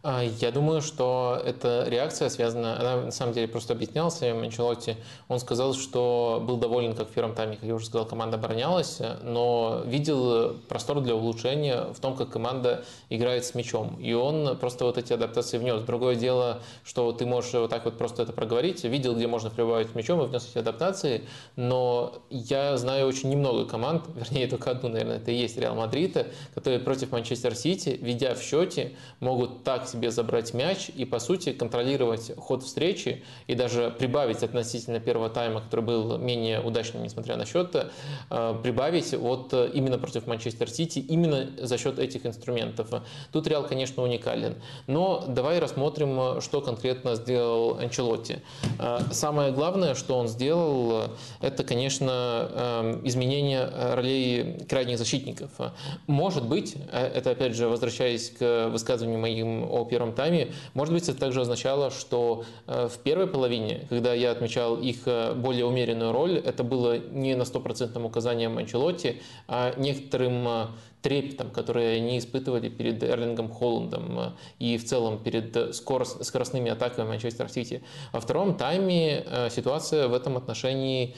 А, 0.02 0.22
я 0.22 0.50
думаю, 0.50 0.80
что 0.80 1.38
эта 1.44 1.84
реакция 1.86 2.30
связана, 2.30 2.80
она 2.80 2.96
на 3.02 3.10
самом 3.10 3.34
деле 3.34 3.46
просто 3.46 3.74
объяснялась 3.74 4.14
своим 4.14 4.40
Анчелотти. 4.40 4.96
Он 5.28 5.38
сказал, 5.38 5.74
что 5.74 6.42
был 6.46 6.56
доволен, 6.56 6.94
как 6.94 7.08
в 7.08 7.10
первом 7.10 7.34
тайме, 7.34 7.56
как 7.56 7.64
я 7.64 7.74
уже 7.74 7.84
сказал, 7.84 8.06
команда 8.06 8.38
оборонялась, 8.38 9.02
но 9.22 9.82
видел 9.84 10.56
простор 10.68 11.00
для 11.00 11.14
улучшения 11.14 11.92
в 11.92 12.00
том, 12.00 12.16
как 12.16 12.30
команда 12.30 12.82
играет 13.10 13.44
с 13.44 13.54
мячом. 13.54 13.98
И 14.00 14.14
он 14.14 14.56
просто 14.56 14.86
вот 14.86 14.96
эти 14.96 15.12
адаптации 15.12 15.58
внес. 15.58 15.82
Другое 15.82 16.14
дело, 16.14 16.62
что 16.82 17.12
ты 17.12 17.26
можешь 17.26 17.52
вот 17.52 17.68
так 17.68 17.84
вот 17.84 17.98
просто 17.98 18.22
это 18.22 18.32
проговорить, 18.32 18.82
видел, 18.84 19.14
где 19.14 19.26
можно 19.26 19.50
прибавить 19.50 19.94
мячом 19.94 20.22
и 20.22 20.26
внес 20.26 20.48
эти 20.50 20.58
адаптации, 20.58 21.24
но 21.56 22.14
я 22.30 22.78
знаю 22.78 23.06
очень 23.06 23.28
немного 23.28 23.66
команд, 23.66 24.04
вернее, 24.14 24.46
только 24.46 24.70
одну, 24.70 24.88
наверное, 24.88 25.18
это 25.18 25.30
и 25.30 25.34
есть 25.34 25.58
Реал 25.58 25.74
Мадрид, 25.74 26.26
которые 26.54 26.80
против 26.80 27.12
Манчестер 27.12 27.54
Сити, 27.54 27.98
ведя 28.00 28.34
в 28.34 28.40
счете, 28.40 28.92
могут 29.20 29.62
так 29.62 29.89
себе 29.90 30.10
забрать 30.10 30.54
мяч 30.54 30.90
и, 30.94 31.04
по 31.04 31.18
сути, 31.18 31.52
контролировать 31.52 32.32
ход 32.36 32.62
встречи 32.62 33.22
и 33.46 33.54
даже 33.54 33.94
прибавить 33.98 34.42
относительно 34.42 35.00
первого 35.00 35.28
тайма, 35.28 35.60
который 35.60 35.84
был 35.84 36.18
менее 36.18 36.60
удачным, 36.60 37.02
несмотря 37.02 37.36
на 37.36 37.46
счет, 37.46 37.74
э, 38.30 38.54
прибавить 38.62 39.12
вот 39.14 39.52
э, 39.52 39.70
именно 39.74 39.98
против 39.98 40.26
Манчестер 40.26 40.70
Сити, 40.70 40.98
именно 40.98 41.50
за 41.58 41.78
счет 41.78 41.98
этих 41.98 42.26
инструментов. 42.26 42.88
Тут 43.32 43.46
Реал, 43.46 43.66
конечно, 43.66 44.02
уникален. 44.02 44.54
Но 44.86 45.24
давай 45.26 45.58
рассмотрим, 45.58 46.40
что 46.40 46.60
конкретно 46.60 47.14
сделал 47.14 47.78
Анчелотти. 47.78 48.42
Э, 48.78 49.00
самое 49.10 49.52
главное, 49.52 49.94
что 49.94 50.16
он 50.16 50.28
сделал, 50.28 51.10
это, 51.40 51.64
конечно, 51.64 53.00
изменение 53.04 53.68
ролей 53.94 54.64
крайних 54.68 54.98
защитников. 54.98 55.50
Может 56.06 56.46
быть, 56.46 56.76
это 56.92 57.30
опять 57.30 57.54
же 57.54 57.68
возвращаясь 57.68 58.30
к 58.30 58.68
высказыванию 58.68 59.20
моим 59.20 59.64
о 59.64 59.79
первом 59.84 60.12
тайме, 60.12 60.52
может 60.74 60.94
быть, 60.94 61.08
это 61.08 61.18
также 61.18 61.42
означало, 61.42 61.90
что 61.90 62.44
э, 62.66 62.88
в 62.88 62.98
первой 62.98 63.26
половине, 63.26 63.86
когда 63.88 64.14
я 64.14 64.30
отмечал 64.30 64.76
их 64.76 65.02
э, 65.06 65.34
более 65.34 65.66
умеренную 65.66 66.12
роль, 66.12 66.38
это 66.38 66.64
было 66.64 66.98
не 66.98 67.34
на 67.34 67.44
стопроцентном 67.44 68.04
указанием 68.04 68.58
Анчелотти, 68.58 69.20
а 69.48 69.74
некоторым 69.76 70.48
э, 70.48 70.66
трепетом, 71.02 71.50
который 71.50 71.96
они 71.96 72.18
испытывали 72.18 72.68
перед 72.68 73.02
Эрлингом 73.02 73.50
Холландом 73.50 74.34
и 74.58 74.76
в 74.76 74.84
целом 74.84 75.18
перед 75.18 75.74
скоростными 75.74 76.70
атаками 76.70 77.08
Манчестер 77.08 77.48
Сити. 77.48 77.82
Во 78.12 78.20
втором 78.20 78.54
тайме 78.54 79.24
ситуация 79.50 80.08
в 80.08 80.12
этом 80.12 80.36
отношении 80.36 81.16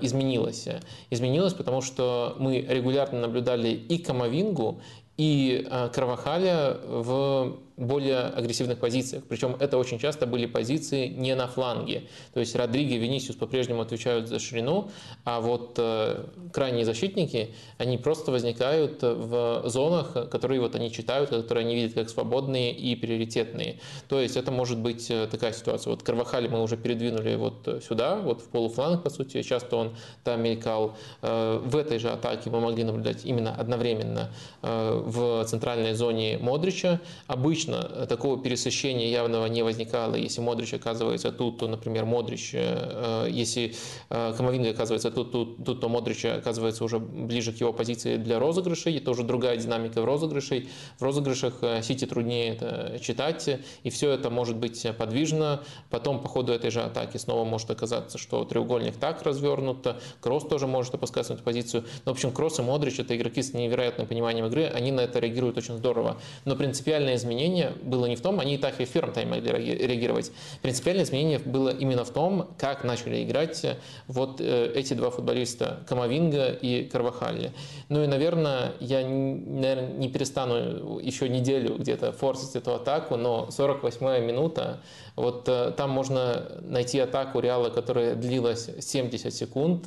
изменилась. 0.00 0.68
Изменилась, 1.10 1.52
потому 1.52 1.82
что 1.82 2.36
мы 2.38 2.60
регулярно 2.60 3.22
наблюдали 3.22 3.70
и 3.70 3.98
Камовингу, 3.98 4.80
и 5.16 5.66
Кравахаля 5.92 6.76
в 6.86 7.56
более 7.76 8.20
агрессивных 8.20 8.78
позициях. 8.78 9.24
Причем 9.28 9.56
это 9.58 9.78
очень 9.78 9.98
часто 9.98 10.26
были 10.26 10.46
позиции 10.46 11.08
не 11.08 11.34
на 11.34 11.48
фланге. 11.48 12.04
То 12.32 12.40
есть 12.40 12.54
Родриго 12.54 12.94
и 12.94 12.98
Венисиус 12.98 13.36
по-прежнему 13.36 13.82
отвечают 13.82 14.28
за 14.28 14.38
ширину, 14.38 14.90
а 15.24 15.40
вот 15.40 15.74
э, 15.78 16.24
крайние 16.52 16.84
защитники, 16.84 17.54
они 17.78 17.98
просто 17.98 18.30
возникают 18.30 19.02
в 19.02 19.62
зонах, 19.66 20.12
которые 20.30 20.60
вот 20.60 20.76
они 20.76 20.92
читают, 20.92 21.30
которые 21.30 21.64
они 21.64 21.74
видят 21.74 21.94
как 21.94 22.08
свободные 22.08 22.72
и 22.72 22.94
приоритетные. 22.94 23.80
То 24.08 24.20
есть 24.20 24.36
это 24.36 24.52
может 24.52 24.78
быть 24.78 25.10
э, 25.10 25.26
такая 25.26 25.52
ситуация. 25.52 25.90
Вот 25.90 26.02
Карвахали 26.02 26.46
мы 26.46 26.62
уже 26.62 26.76
передвинули 26.76 27.34
вот 27.34 27.82
сюда, 27.86 28.16
вот 28.16 28.40
в 28.40 28.48
полуфланг, 28.48 29.02
по 29.02 29.10
сути, 29.10 29.42
часто 29.42 29.76
он 29.76 29.96
там 30.22 30.42
мелькал. 30.42 30.96
Э, 31.22 31.60
в 31.64 31.76
этой 31.76 31.98
же 31.98 32.10
атаке 32.10 32.50
мы 32.50 32.60
могли 32.60 32.84
наблюдать 32.84 33.24
именно 33.24 33.54
одновременно 33.54 34.30
в 34.62 35.44
центральной 35.44 35.94
зоне 35.94 36.38
Модрича. 36.38 37.00
Обычно 37.26 37.63
Обычно 37.64 38.06
такого 38.06 38.42
пересыщения 38.42 39.08
явного 39.08 39.46
не 39.46 39.62
возникало. 39.62 40.16
Если 40.16 40.40
Модрич 40.40 40.74
оказывается 40.74 41.32
тут, 41.32 41.58
то, 41.58 41.68
например, 41.68 42.04
Модрич, 42.04 42.50
э, 42.52 43.28
если 43.30 43.74
э, 44.10 44.34
Камовинга 44.36 44.70
оказывается 44.70 45.10
тут, 45.10 45.32
тут, 45.32 45.64
тут, 45.64 45.80
то 45.80 45.88
Модрич 45.88 46.24
оказывается 46.26 46.84
уже 46.84 46.98
ближе 46.98 47.52
к 47.52 47.56
его 47.56 47.72
позиции 47.72 48.16
для 48.16 48.38
розыгрышей. 48.38 48.98
Это 48.98 49.10
уже 49.10 49.22
другая 49.22 49.56
динамика 49.56 50.02
в 50.02 50.04
розыгрышей. 50.04 50.68
В 50.98 51.02
розыгрышах 51.02 51.54
э, 51.62 51.82
Сити 51.82 52.04
труднее 52.06 52.52
это 52.54 52.98
читать, 53.00 53.48
и 53.82 53.90
все 53.90 54.10
это 54.10 54.28
может 54.30 54.56
быть 54.56 54.86
подвижно. 54.98 55.62
Потом 55.90 56.20
по 56.20 56.28
ходу 56.28 56.52
этой 56.52 56.70
же 56.70 56.82
атаки 56.82 57.16
снова 57.16 57.44
может 57.44 57.70
оказаться, 57.70 58.18
что 58.18 58.44
треугольник 58.44 58.96
так 58.96 59.22
развернут, 59.22 59.86
Кросс 60.20 60.44
тоже 60.44 60.66
может 60.66 60.94
опускаться 60.94 61.32
на 61.32 61.36
эту 61.36 61.44
позицию. 61.44 61.84
Но, 62.04 62.12
в 62.12 62.14
общем, 62.14 62.30
Кросс 62.30 62.58
и 62.58 62.62
Модрич– 62.62 62.98
это 62.98 63.16
игроки 63.16 63.42
с 63.42 63.54
невероятным 63.54 64.06
пониманием 64.06 64.46
игры, 64.46 64.64
они 64.64 64.92
на 64.92 65.00
это 65.00 65.18
реагируют 65.18 65.56
очень 65.56 65.76
здорово. 65.76 66.20
Но 66.44 66.56
принципиальное 66.56 67.14
изменение 67.14 67.53
изменение 67.54 67.72
было 67.82 68.06
не 68.06 68.16
в 68.16 68.20
том, 68.20 68.40
они 68.40 68.54
и 68.54 68.58
так 68.58 68.80
и 68.80 68.84
в 68.84 68.90
первом 68.90 69.12
тайме 69.12 69.36
могли 69.36 69.52
реагировать. 69.52 70.32
Принципиальное 70.62 71.04
изменение 71.04 71.38
было 71.38 71.70
именно 71.70 72.04
в 72.04 72.10
том, 72.10 72.48
как 72.58 72.84
начали 72.84 73.22
играть 73.24 73.64
вот 74.06 74.40
э, 74.40 74.72
эти 74.74 74.94
два 74.94 75.10
футболиста, 75.10 75.80
Камовинга 75.88 76.48
и 76.48 76.84
Карвахалли. 76.84 77.52
Ну 77.88 78.02
и, 78.02 78.06
наверное, 78.06 78.72
я, 78.80 79.06
наверное, 79.06 79.92
не 79.96 80.08
перестану 80.08 80.98
еще 81.00 81.28
неделю 81.28 81.76
где-то 81.76 82.12
форсить 82.12 82.56
эту 82.56 82.74
атаку, 82.74 83.16
но 83.16 83.48
48-я 83.50 84.20
минута, 84.20 84.80
вот 85.16 85.48
э, 85.48 85.72
там 85.76 85.90
можно 85.90 86.42
найти 86.62 86.98
атаку 86.98 87.40
Реала, 87.40 87.70
которая 87.70 88.14
длилась 88.14 88.68
70 88.80 89.32
секунд, 89.32 89.86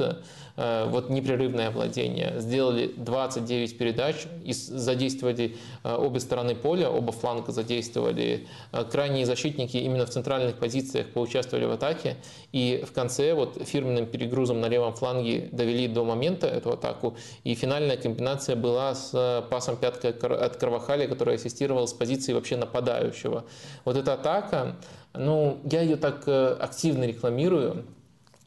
э, 0.55 0.85
вот 0.89 1.09
непрерывное 1.09 1.71
владение. 1.71 2.39
Сделали 2.39 2.93
29 2.95 3.77
передач, 3.77 4.15
задействовали 4.45 5.55
обе 5.83 6.19
стороны 6.19 6.55
поля, 6.55 6.89
оба 6.89 7.11
фланга 7.11 7.51
задействовали. 7.57 8.47
Э, 8.71 8.83
крайние 8.85 9.25
защитники 9.25 9.77
именно 9.77 10.05
в 10.05 10.09
центральных 10.09 10.55
позициях 10.55 11.07
поучаствовали 11.07 11.65
в 11.65 11.71
атаке. 11.71 12.15
И 12.53 12.83
в 12.87 12.93
конце 12.93 13.33
вот 13.33 13.61
фирменным 13.65 14.05
перегрузом 14.05 14.61
на 14.61 14.69
левом 14.69 14.93
фланге 14.93 15.49
довели 15.51 15.87
до 15.87 16.05
момента 16.05 16.47
эту 16.47 16.71
атаку. 16.71 17.17
И 17.43 17.55
финальная 17.55 17.97
комбинация 17.97 18.55
была 18.55 18.95
с 18.95 19.11
э, 19.13 19.49
пасом 19.49 19.77
пяткой 19.77 20.11
от 20.11 20.57
Карвахали, 20.57 21.07
который 21.07 21.35
ассистировал 21.35 21.87
с 21.87 21.93
позиции 21.93 22.33
вообще 22.33 22.57
нападающего. 22.57 23.43
Вот 23.85 23.97
эта 23.97 24.13
атака, 24.13 24.75
ну, 25.13 25.57
я 25.71 25.81
ее 25.81 25.95
так 25.97 26.23
э, 26.27 26.57
активно 26.59 27.05
рекламирую, 27.05 27.85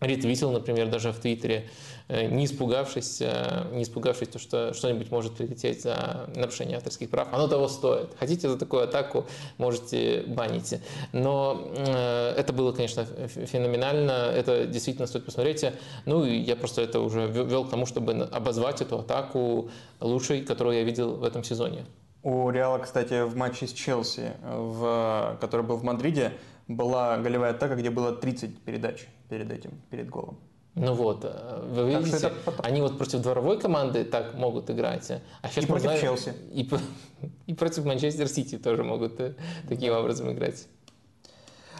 ретвитил, 0.01 0.51
например, 0.51 0.89
даже 0.89 1.13
в 1.13 1.19
Твиттере. 1.19 1.69
Э, 2.11 2.27
не 2.27 2.45
испугавшись, 2.45 3.21
э, 3.21 3.67
не 3.73 3.85
испугавшись 3.85 4.29
то, 4.29 4.41
что 4.41 4.75
что-нибудь 4.75 5.13
может 5.13 5.37
прилететь 5.37 5.83
за 5.83 6.29
нарушение 6.35 6.77
авторских 6.77 7.09
прав. 7.09 7.29
Оно 7.31 7.47
того 7.47 7.69
стоит. 7.69 8.17
Хотите 8.19 8.49
за 8.49 8.59
такую 8.59 8.83
атаку, 8.83 9.27
можете 9.59 10.25
банить. 10.27 10.75
Но 11.13 11.71
э, 11.77 12.35
это 12.37 12.53
было, 12.53 12.73
конечно, 12.73 13.05
феноменально. 13.05 14.11
Это 14.11 14.67
действительно 14.67 15.07
стоит 15.07 15.25
посмотреть. 15.25 15.65
Ну 16.05 16.25
и 16.25 16.37
я 16.37 16.57
просто 16.57 16.83
это 16.83 16.99
уже 16.99 17.29
вел 17.29 17.65
к 17.65 17.71
тому, 17.71 17.87
чтобы 17.87 18.13
обозвать 18.33 18.81
эту 18.81 18.99
атаку 18.99 19.71
лучшей, 20.01 20.45
которую 20.45 20.79
я 20.79 20.83
видел 20.83 21.15
в 21.15 21.23
этом 21.23 21.45
сезоне. 21.45 21.87
У 22.25 22.51
Реала, 22.51 22.79
кстати, 22.79 23.23
в 23.23 23.37
матче 23.37 23.69
с 23.69 23.73
Челси, 23.73 24.33
в, 24.43 25.39
который 25.41 25.65
был 25.65 25.77
в 25.77 25.85
Мадриде, 25.85 26.33
была 26.67 27.17
голевая 27.19 27.53
атака, 27.53 27.77
где 27.77 27.91
было 27.91 28.13
30 28.13 28.59
передач 28.63 29.07
перед 29.29 29.51
этим, 29.53 29.81
перед 29.91 30.11
голом. 30.11 30.39
Ну 30.77 30.95
вот, 30.95 31.25
э, 31.25 31.67
вы 31.69 31.91
видите, 31.91 32.17
это... 32.29 32.33
они 32.63 32.81
вот 32.81 32.97
против 32.97 33.21
дворовой 33.21 33.59
команды 33.59 34.05
так 34.05 34.35
могут 34.35 34.71
играть, 34.71 35.11
а 35.43 35.49
сейчас 35.49 35.65
и 35.65 35.67
против 35.67 35.83
знаем, 35.83 36.01
Челси. 36.01 36.35
И, 36.53 36.71
и 37.47 37.55
против 37.55 37.85
Манчестер 37.85 38.29
Сити 38.29 38.57
тоже 38.57 38.85
могут 38.85 39.19
э, 39.21 39.35
таким 39.69 39.93
образом 39.93 40.33
играть. 40.33 40.67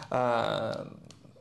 А, 0.09 0.87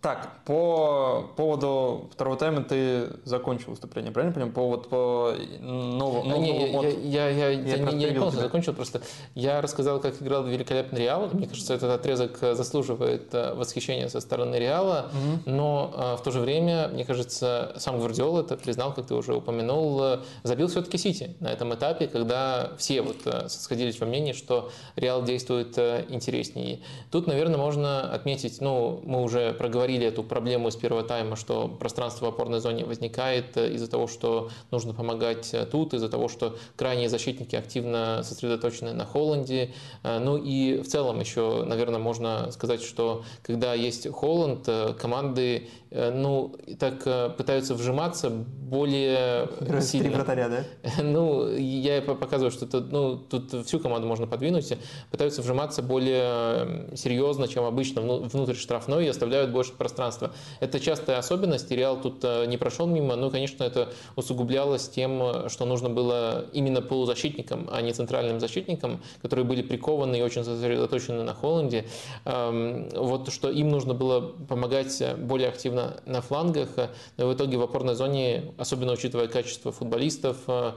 так, 0.01 0.31
по 0.47 1.31
поводу 1.37 2.09
второго 2.11 2.39
тайма 2.39 2.65
ты 2.65 3.11
закончил 3.25 3.71
выступление, 3.73 4.13
правильно 4.13 4.33
понимаю? 4.33 4.55
По, 4.55 4.67
вот, 4.67 4.89
по 4.89 5.35
новому, 5.61 6.25
новому 6.25 6.43
не, 6.43 6.73
вот, 6.73 6.85
я, 6.85 7.29
я, 7.29 7.49
я, 7.49 7.51
я, 7.51 7.77
я, 7.77 7.93
не, 7.93 8.07
не 8.07 8.13
полностью 8.13 8.41
закончил, 8.41 8.73
просто 8.73 9.03
я 9.35 9.61
рассказал, 9.61 10.01
как 10.01 10.23
играл 10.23 10.45
великолепный 10.45 11.01
Реал. 11.01 11.29
Мне 11.35 11.47
кажется, 11.47 11.75
этот 11.75 11.91
отрезок 11.91 12.39
заслуживает 12.41 13.35
э, 13.35 13.53
восхищения 13.53 14.09
со 14.09 14.21
стороны 14.21 14.57
Реала, 14.57 15.11
угу. 15.11 15.43
но 15.45 15.93
а, 15.95 16.17
в 16.17 16.23
то 16.23 16.31
же 16.31 16.41
время, 16.41 16.89
мне 16.89 17.05
кажется, 17.05 17.75
сам 17.77 17.99
Гвардиол 17.99 18.41
это 18.41 18.57
признал, 18.57 18.95
как 18.95 19.07
ты 19.07 19.15
уже 19.15 19.35
упомянул, 19.35 20.03
э, 20.03 20.19
забил 20.45 20.69
все-таки 20.69 20.97
Сити 20.97 21.37
на 21.41 21.53
этом 21.53 21.75
этапе, 21.75 22.07
когда 22.07 22.73
все 22.79 23.03
вот 23.03 23.19
сходились 23.49 24.01
во 24.01 24.07
мнении, 24.07 24.33
что 24.33 24.71
Реал 24.97 25.23
действует 25.23 25.77
интереснее. 25.79 26.81
Тут, 27.11 27.27
наверное, 27.27 27.59
можно 27.59 28.11
отметить, 28.11 28.63
ну, 28.63 29.03
мы 29.05 29.23
уже 29.23 29.53
проговорили 29.53 29.90
проговорили 29.91 30.07
эту 30.07 30.23
проблему 30.23 30.71
с 30.71 30.77
первого 30.77 31.03
тайма, 31.03 31.37
что 31.37 31.69
пространство 31.69 32.27
в 32.27 32.29
опорной 32.29 32.61
зоне 32.61 32.85
возникает 32.85 33.57
из-за 33.57 33.91
того, 33.91 34.07
что 34.07 34.51
нужно 34.71 34.95
помогать 34.95 35.55
тут, 35.73 35.95
из-за 35.95 36.09
того, 36.09 36.29
что 36.29 36.57
крайние 36.77 37.09
защитники 37.09 37.57
активно 37.57 38.23
сосредоточены 38.23 38.93
на 38.93 39.05
Холланде. 39.05 39.73
Ну 40.05 40.37
и 40.37 40.81
в 40.83 40.87
целом 40.87 41.21
еще, 41.21 41.65
наверное, 41.65 41.99
можно 41.99 42.51
сказать, 42.53 42.83
что 42.83 43.25
когда 43.43 43.75
есть 43.75 44.09
Холланд, 44.09 44.69
команды 45.01 45.69
ну, 45.91 46.55
так 46.79 47.37
пытаются 47.37 47.75
вжиматься 47.75 48.31
более 48.31 49.49
Играют 49.61 49.85
сильно. 49.85 50.09
Три 50.09 50.15
вратаря, 50.15 50.49
да? 50.49 50.65
Ну, 51.03 51.49
я 51.57 52.01
показываю, 52.03 52.53
что 52.53 52.67
тут, 52.67 52.93
ну, 52.93 53.17
тут 53.17 53.67
всю 53.67 53.81
команду 53.81 54.07
можно 54.07 54.27
подвинуть. 54.29 54.73
Пытаются 55.11 55.43
вжиматься 55.43 55.83
более 55.83 56.97
серьезно, 56.97 57.49
чем 57.49 57.65
обычно 57.65 58.03
внутрь 58.03 58.55
штрафной 58.55 59.07
и 59.07 59.09
оставляют 59.09 59.51
больше 59.51 59.73
пространства. 59.81 60.31
Это 60.61 60.79
частая 60.79 61.19
особенность, 61.19 61.73
и 61.73 61.77
Реал 61.77 62.01
тут 62.01 62.23
э, 62.23 62.45
не 62.45 62.59
прошел 62.59 62.87
мимо. 62.87 63.17
Ну, 63.17 63.31
конечно, 63.31 63.65
это 63.65 63.89
усугублялось 64.15 64.89
тем, 64.89 65.49
что 65.49 65.65
нужно 65.65 65.89
было 65.89 66.45
именно 66.53 66.83
полузащитникам, 66.83 67.69
а 67.73 67.81
не 67.81 67.93
центральным 67.93 68.41
защитникам, 68.41 69.01
которые 69.23 69.47
были 69.47 69.63
прикованы 69.63 70.19
и 70.19 70.23
очень 70.23 70.45
сосредоточены 70.45 71.23
на 71.23 71.35
Холланде. 71.35 71.87
Эм, 72.27 72.91
вот 72.95 73.33
что 73.33 73.51
им 73.51 73.71
нужно 73.71 73.95
было 73.95 74.21
помогать 74.21 75.03
более 75.17 75.49
активно 75.49 75.97
на 76.07 76.21
флангах. 76.21 76.69
Но 77.17 77.27
в 77.27 77.35
итоге 77.35 77.57
в 77.57 77.63
опорной 77.63 77.95
зоне, 77.95 78.53
особенно 78.59 78.93
учитывая 78.93 79.29
качество 79.29 79.73
футболистов, 79.73 80.37
э, 80.47 80.61
Э, 80.61 80.73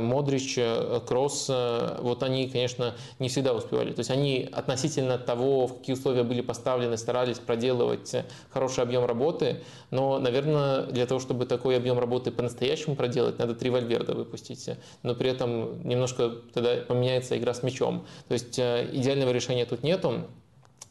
Модрич, 0.00 0.54
э, 0.56 1.00
Кросс, 1.06 1.46
э, 1.48 1.98
вот 2.00 2.22
они, 2.22 2.48
конечно, 2.48 2.94
не 3.18 3.28
всегда 3.28 3.52
успевали. 3.52 3.92
То 3.92 4.00
есть 4.00 4.10
они 4.10 4.48
относительно 4.52 5.18
того, 5.18 5.66
в 5.66 5.78
какие 5.78 5.94
условия 5.94 6.22
были 6.22 6.40
поставлены, 6.40 6.96
старались 6.96 7.38
проделывать 7.38 8.14
хороший 8.50 8.84
объем 8.84 9.04
работы, 9.04 9.62
но, 9.90 10.18
наверное, 10.18 10.82
для 10.84 11.06
того, 11.06 11.20
чтобы 11.20 11.46
такой 11.46 11.76
объем 11.76 11.98
работы 11.98 12.30
по-настоящему 12.30 12.96
проделать, 12.96 13.38
надо 13.38 13.54
три 13.54 13.70
вальверда 13.70 14.14
выпустить, 14.14 14.70
но 15.02 15.14
при 15.14 15.30
этом 15.30 15.86
немножко 15.86 16.30
тогда 16.54 16.76
поменяется 16.76 17.36
игра 17.36 17.54
с 17.54 17.62
мячом. 17.62 18.06
То 18.28 18.34
есть 18.34 18.58
идеального 18.58 19.30
решения 19.30 19.66
тут 19.66 19.82
нету, 19.82 20.26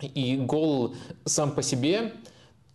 и 0.02 0.38
гол 0.38 0.96
сам 1.26 1.52
по 1.52 1.62
себе 1.62 2.14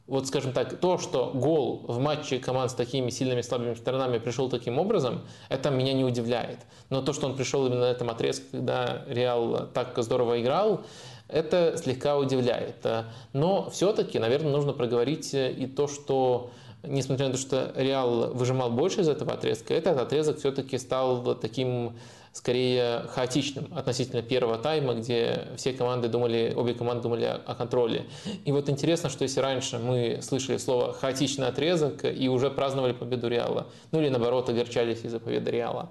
вот 0.07 0.29
скажем 0.29 0.53
так, 0.53 0.79
то, 0.79 0.99
что 0.99 1.33
гол 1.35 1.85
в 1.89 1.99
матче 1.99 2.39
команд 2.39 2.71
с 2.71 2.75
такими 2.75 3.11
сильными 3.11 3.41
слабыми 3.41 3.75
сторонами 3.75 4.19
пришел 4.19 4.49
таким 4.49 4.79
образом, 4.79 5.23
это 5.49 5.71
меня 5.71 5.93
не 5.93 6.05
удивляет. 6.05 6.61
Но 6.91 7.03
то, 7.03 7.13
что 7.13 7.27
он 7.27 7.37
пришел 7.37 7.67
именно 7.67 7.81
на 7.81 7.91
этом 7.91 8.09
отрезке, 8.11 8.47
когда 8.53 9.03
Реал 9.09 9.69
так 9.75 9.93
здорово 9.99 10.41
играл, 10.41 10.83
это 11.29 11.77
слегка 11.77 12.17
удивляет. 12.17 12.87
Но 13.33 13.69
все-таки, 13.71 14.21
наверное, 14.21 14.53
нужно 14.53 14.73
проговорить 14.73 15.35
и 15.35 15.67
то, 15.67 15.89
что 15.89 16.51
несмотря 16.85 17.27
на 17.27 17.33
то, 17.33 17.39
что 17.39 17.73
Реал 17.75 18.33
выжимал 18.33 18.71
больше 18.71 19.01
из 19.01 19.09
этого 19.09 19.33
отрезка, 19.33 19.75
этот 19.75 19.99
отрезок 19.99 20.39
все-таки 20.39 20.79
стал 20.79 21.35
таким 21.35 21.97
скорее 22.37 23.05
хаотичным 23.15 23.73
относительно 23.75 24.21
первого 24.21 24.59
тайма, 24.59 24.93
где 24.93 25.49
все 25.57 25.73
команды 25.73 26.09
думали, 26.09 26.53
обе 26.55 26.75
команды 26.75 27.05
думали 27.05 27.25
о 27.25 27.55
контроле. 27.55 28.05
И 28.45 28.53
вот 28.53 28.69
интересно, 28.69 29.09
что 29.09 29.23
если 29.23 29.41
раньше 29.41 29.79
мы 29.79 30.21
слышали 30.21 30.59
слово 30.59 30.93
«хаотичный 30.93 31.47
отрезок» 31.47 32.05
и 32.05 32.29
уже 32.29 32.51
праздновали 32.51 32.93
победу 32.93 33.29
Реала, 33.29 33.69
ну 33.91 34.03
или 34.03 34.11
наоборот 34.11 34.51
огорчались 34.51 35.03
из-за 35.03 35.19
победы 35.19 35.51
Реала, 35.51 35.91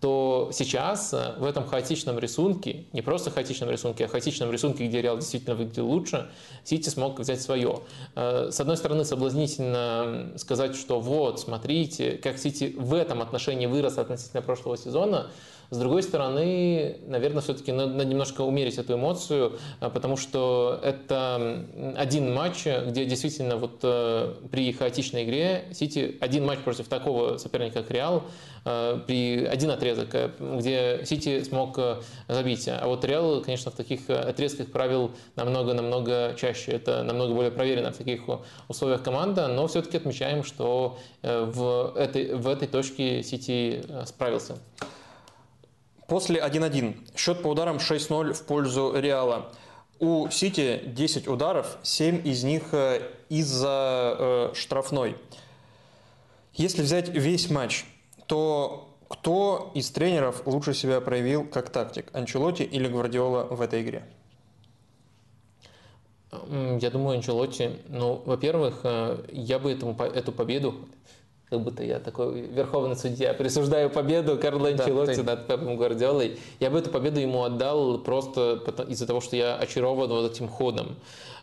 то 0.00 0.48
сейчас 0.52 1.12
э, 1.12 1.34
в 1.38 1.44
этом 1.44 1.64
хаотичном 1.64 2.18
рисунке, 2.18 2.86
не 2.92 3.02
просто 3.02 3.30
хаотичном 3.30 3.70
рисунке, 3.70 4.06
а 4.06 4.08
хаотичном 4.08 4.50
рисунке, 4.50 4.88
где 4.88 5.02
Реал 5.02 5.18
действительно 5.18 5.54
выглядел 5.54 5.86
лучше, 5.86 6.30
Сити 6.64 6.88
смог 6.88 7.20
взять 7.20 7.42
свое. 7.42 7.80
Э, 8.16 8.48
с 8.50 8.58
одной 8.58 8.78
стороны, 8.78 9.04
соблазнительно 9.04 10.32
сказать, 10.36 10.74
что 10.74 11.00
вот, 11.00 11.38
смотрите, 11.38 12.12
как 12.12 12.38
Сити 12.38 12.74
в 12.76 12.94
этом 12.94 13.20
отношении 13.20 13.66
вырос 13.66 13.98
относительно 13.98 14.42
прошлого 14.42 14.78
сезона, 14.78 15.30
с 15.72 15.78
другой 15.78 16.02
стороны, 16.02 16.98
наверное, 17.06 17.40
все-таки 17.40 17.72
надо 17.72 18.04
немножко 18.04 18.42
умерить 18.42 18.76
эту 18.76 18.92
эмоцию, 18.96 19.58
а, 19.80 19.88
потому 19.88 20.18
что 20.18 20.78
это 20.82 21.64
один 21.96 22.34
матч, 22.34 22.66
где 22.66 23.06
действительно 23.06 23.56
вот 23.56 23.80
э, 23.82 24.34
при 24.50 24.70
хаотичной 24.74 25.24
игре 25.24 25.64
Сити 25.72 26.18
один 26.20 26.44
матч 26.44 26.58
против 26.58 26.88
такого 26.88 27.38
соперника, 27.38 27.80
как 27.80 27.90
Реал, 27.90 28.24
э, 28.66 29.00
при 29.06 29.46
один 29.46 29.70
отрезок, 29.70 30.14
э, 30.14 30.30
где 30.58 31.06
Сити 31.06 31.42
смог 31.42 31.80
забить. 32.28 32.68
А 32.68 32.86
вот 32.86 33.02
Реал, 33.06 33.40
конечно, 33.40 33.70
в 33.70 33.74
таких 33.74 34.10
отрезках 34.10 34.70
правил 34.70 35.12
намного-намного 35.36 36.34
чаще. 36.38 36.72
Это 36.72 37.02
намного 37.02 37.32
более 37.32 37.50
проверено 37.50 37.92
в 37.92 37.96
таких 37.96 38.24
условиях 38.68 39.02
команда, 39.02 39.48
но 39.48 39.66
все-таки 39.68 39.96
отмечаем, 39.96 40.44
что 40.44 40.98
в 41.22 41.94
этой, 41.96 42.34
в 42.34 42.46
этой 42.46 42.68
точке 42.68 43.22
Сити 43.22 43.82
справился. 44.04 44.58
После 46.12 46.40
1-1. 46.40 47.16
Счет 47.16 47.40
по 47.40 47.48
ударам 47.48 47.78
6-0 47.78 48.34
в 48.34 48.42
пользу 48.42 48.92
Реала. 48.94 49.50
У 49.98 50.28
Сити 50.28 50.82
10 50.84 51.26
ударов, 51.26 51.78
7 51.82 52.28
из 52.28 52.44
них 52.44 52.64
э, 52.72 53.00
из-за 53.30 54.16
э, 54.18 54.50
штрафной. 54.54 55.16
Если 56.52 56.82
взять 56.82 57.08
весь 57.08 57.48
матч, 57.48 57.86
то 58.26 58.94
кто 59.08 59.72
из 59.74 59.90
тренеров 59.90 60.46
лучше 60.46 60.74
себя 60.74 61.00
проявил 61.00 61.46
как 61.46 61.70
тактик? 61.70 62.10
Анчелоти 62.12 62.64
или 62.64 62.88
Гвардиола 62.88 63.44
в 63.44 63.62
этой 63.62 63.80
игре? 63.80 64.04
Я 66.30 66.90
думаю, 66.90 67.16
Анчелоти. 67.16 67.78
Ну, 67.88 68.22
во-первых, 68.26 68.80
э, 68.84 69.24
я 69.32 69.58
бы 69.58 69.72
этому, 69.72 69.96
эту 69.98 70.30
победу 70.30 70.74
как 71.52 71.60
будто 71.60 71.84
я 71.84 72.00
такой 72.00 72.40
верховный 72.40 72.96
судья, 72.96 73.34
присуждаю 73.34 73.90
победу 73.90 74.38
Карло 74.38 74.70
Анчелотти 74.70 75.20
да, 75.20 75.36
над 75.36 75.46
Пепом 75.46 75.76
Гвардиолой. 75.76 76.38
Я 76.60 76.70
бы 76.70 76.78
эту 76.78 76.88
победу 76.88 77.20
ему 77.20 77.42
отдал 77.42 77.98
просто 77.98 78.62
из-за 78.88 79.06
того, 79.06 79.20
что 79.20 79.36
я 79.36 79.56
очарован 79.56 80.08
вот 80.08 80.32
этим 80.32 80.48
ходом. 80.48 80.96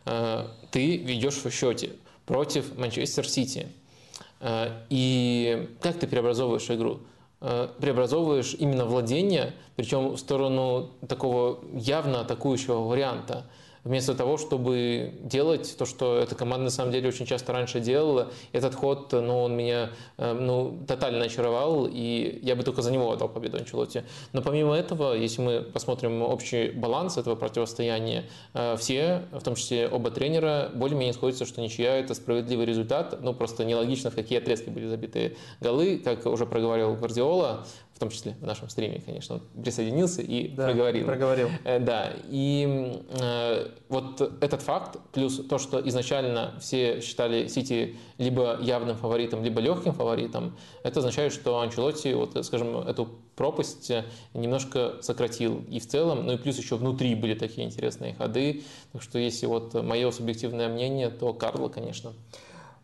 Э, 0.05 0.47
ты 0.72 0.97
ведешь 0.97 1.36
в 1.36 1.51
счете 1.51 1.91
против 2.26 2.76
Манчестер 2.76 3.30
Сити. 3.30 3.68
Э, 4.39 4.70
и 4.89 5.70
как 5.80 5.99
ты 5.99 6.07
преобразовываешь 6.07 6.72
игру? 6.72 7.01
Э, 7.41 7.68
преобразовываешь 7.80 8.55
именно 8.57 8.86
владение, 8.86 9.53
причем 9.76 10.14
в 10.14 10.18
сторону 10.18 10.89
такого 11.07 11.60
явно 11.72 12.22
атакующего 12.22 12.80
варианта– 12.80 13.45
вместо 13.84 14.13
того, 14.15 14.38
чтобы 14.38 15.13
делать 15.21 15.75
то, 15.77 15.86
что 15.86 16.17
эта 16.17 16.36
команда 16.36 16.65
на 16.65 16.69
самом 16.69 16.91
деле 16.91 17.09
очень 17.09 17.25
часто 17.25 17.53
раньше 17.53 17.80
делала. 17.80 18.32
Этот 18.51 18.75
ход, 18.75 19.11
ну, 19.11 19.41
он 19.41 19.55
меня 19.55 19.91
э, 20.17 20.34
ну, 20.34 20.80
тотально 20.88 21.25
очаровал, 21.25 21.88
и 21.89 22.39
я 22.41 22.55
бы 22.55 22.63
только 22.63 22.82
за 22.82 22.91
него 22.91 23.11
отдал 23.11 23.30
победу 23.30 23.57
Анчелотти. 23.57 24.03
Но 24.34 24.41
помимо 24.41 24.75
этого, 24.75 25.13
если 25.13 25.41
мы 25.41 25.61
посмотрим 25.61 26.21
общий 26.21 26.71
баланс 26.71 27.17
этого 27.17 27.36
противостояния, 27.36 28.25
э, 28.53 28.75
все, 28.77 29.23
в 29.32 29.43
том 29.43 29.55
числе 29.55 29.88
оба 29.88 30.11
тренера, 30.11 30.71
более-менее 30.73 31.13
сходятся, 31.13 31.45
что 31.45 31.61
ничья– 31.61 31.97
это 31.99 32.13
справедливый 32.13 32.65
результат. 32.65 33.19
Ну, 33.21 33.34
просто 33.34 33.65
нелогично, 33.65 34.11
в 34.11 34.15
какие 34.15 34.39
отрезки 34.39 34.69
были 34.69 34.88
забиты 34.88 35.38
голы. 35.61 35.97
Как 36.03 36.25
уже 36.25 36.45
проговорил 36.45 36.95
Гвардиола, 36.95 37.65
в 38.00 38.02
том 38.02 38.12
числе 38.12 38.38
в 38.39 38.45
нашем 38.45 38.70
стриме, 38.70 39.02
конечно, 39.06 39.36
он 39.36 39.41
присоединился 39.62 40.22
и 40.22 40.47
да, 40.47 40.68
проговорил. 40.68 41.06
проговорил. 41.06 41.50
Э, 41.66 41.80
да, 41.80 42.14
и 42.30 43.04
э, 43.10 43.68
вот 43.89 44.22
этот 44.41 44.62
факт, 44.62 44.97
плюс 45.12 45.45
то, 45.50 45.58
что 45.58 45.86
изначально 45.89 46.54
все 46.62 47.02
считали 47.02 47.47
Сити 47.47 47.97
либо 48.18 48.58
явным 48.62 48.95
фаворитом, 48.95 49.43
либо 49.43 49.60
легким 49.60 49.91
фаворитом, 49.91 50.58
это 50.82 51.00
означает, 51.00 51.34
что 51.34 51.60
Анчелотти, 51.60 52.14
вот, 52.14 52.45
скажем, 52.45 52.78
эту 52.78 53.10
пропасть 53.36 53.91
немножко 54.34 54.95
сократил. 55.02 55.62
И 55.70 55.82
в 55.82 55.88
целом, 55.88 56.26
ну 56.26 56.32
и 56.32 56.38
плюс 56.38 56.58
еще 56.58 56.78
внутри 56.78 57.16
были 57.16 57.34
такие 57.34 57.68
интересные 57.68 58.14
ходы. 58.14 58.64
Так 58.93 59.02
что 59.02 59.20
если 59.20 59.45
вот 59.45 59.74
мое 59.74 60.10
субъективное 60.12 60.70
мнение, 60.70 61.10
то 61.10 61.34
Карло, 61.34 61.68
конечно. 61.68 62.14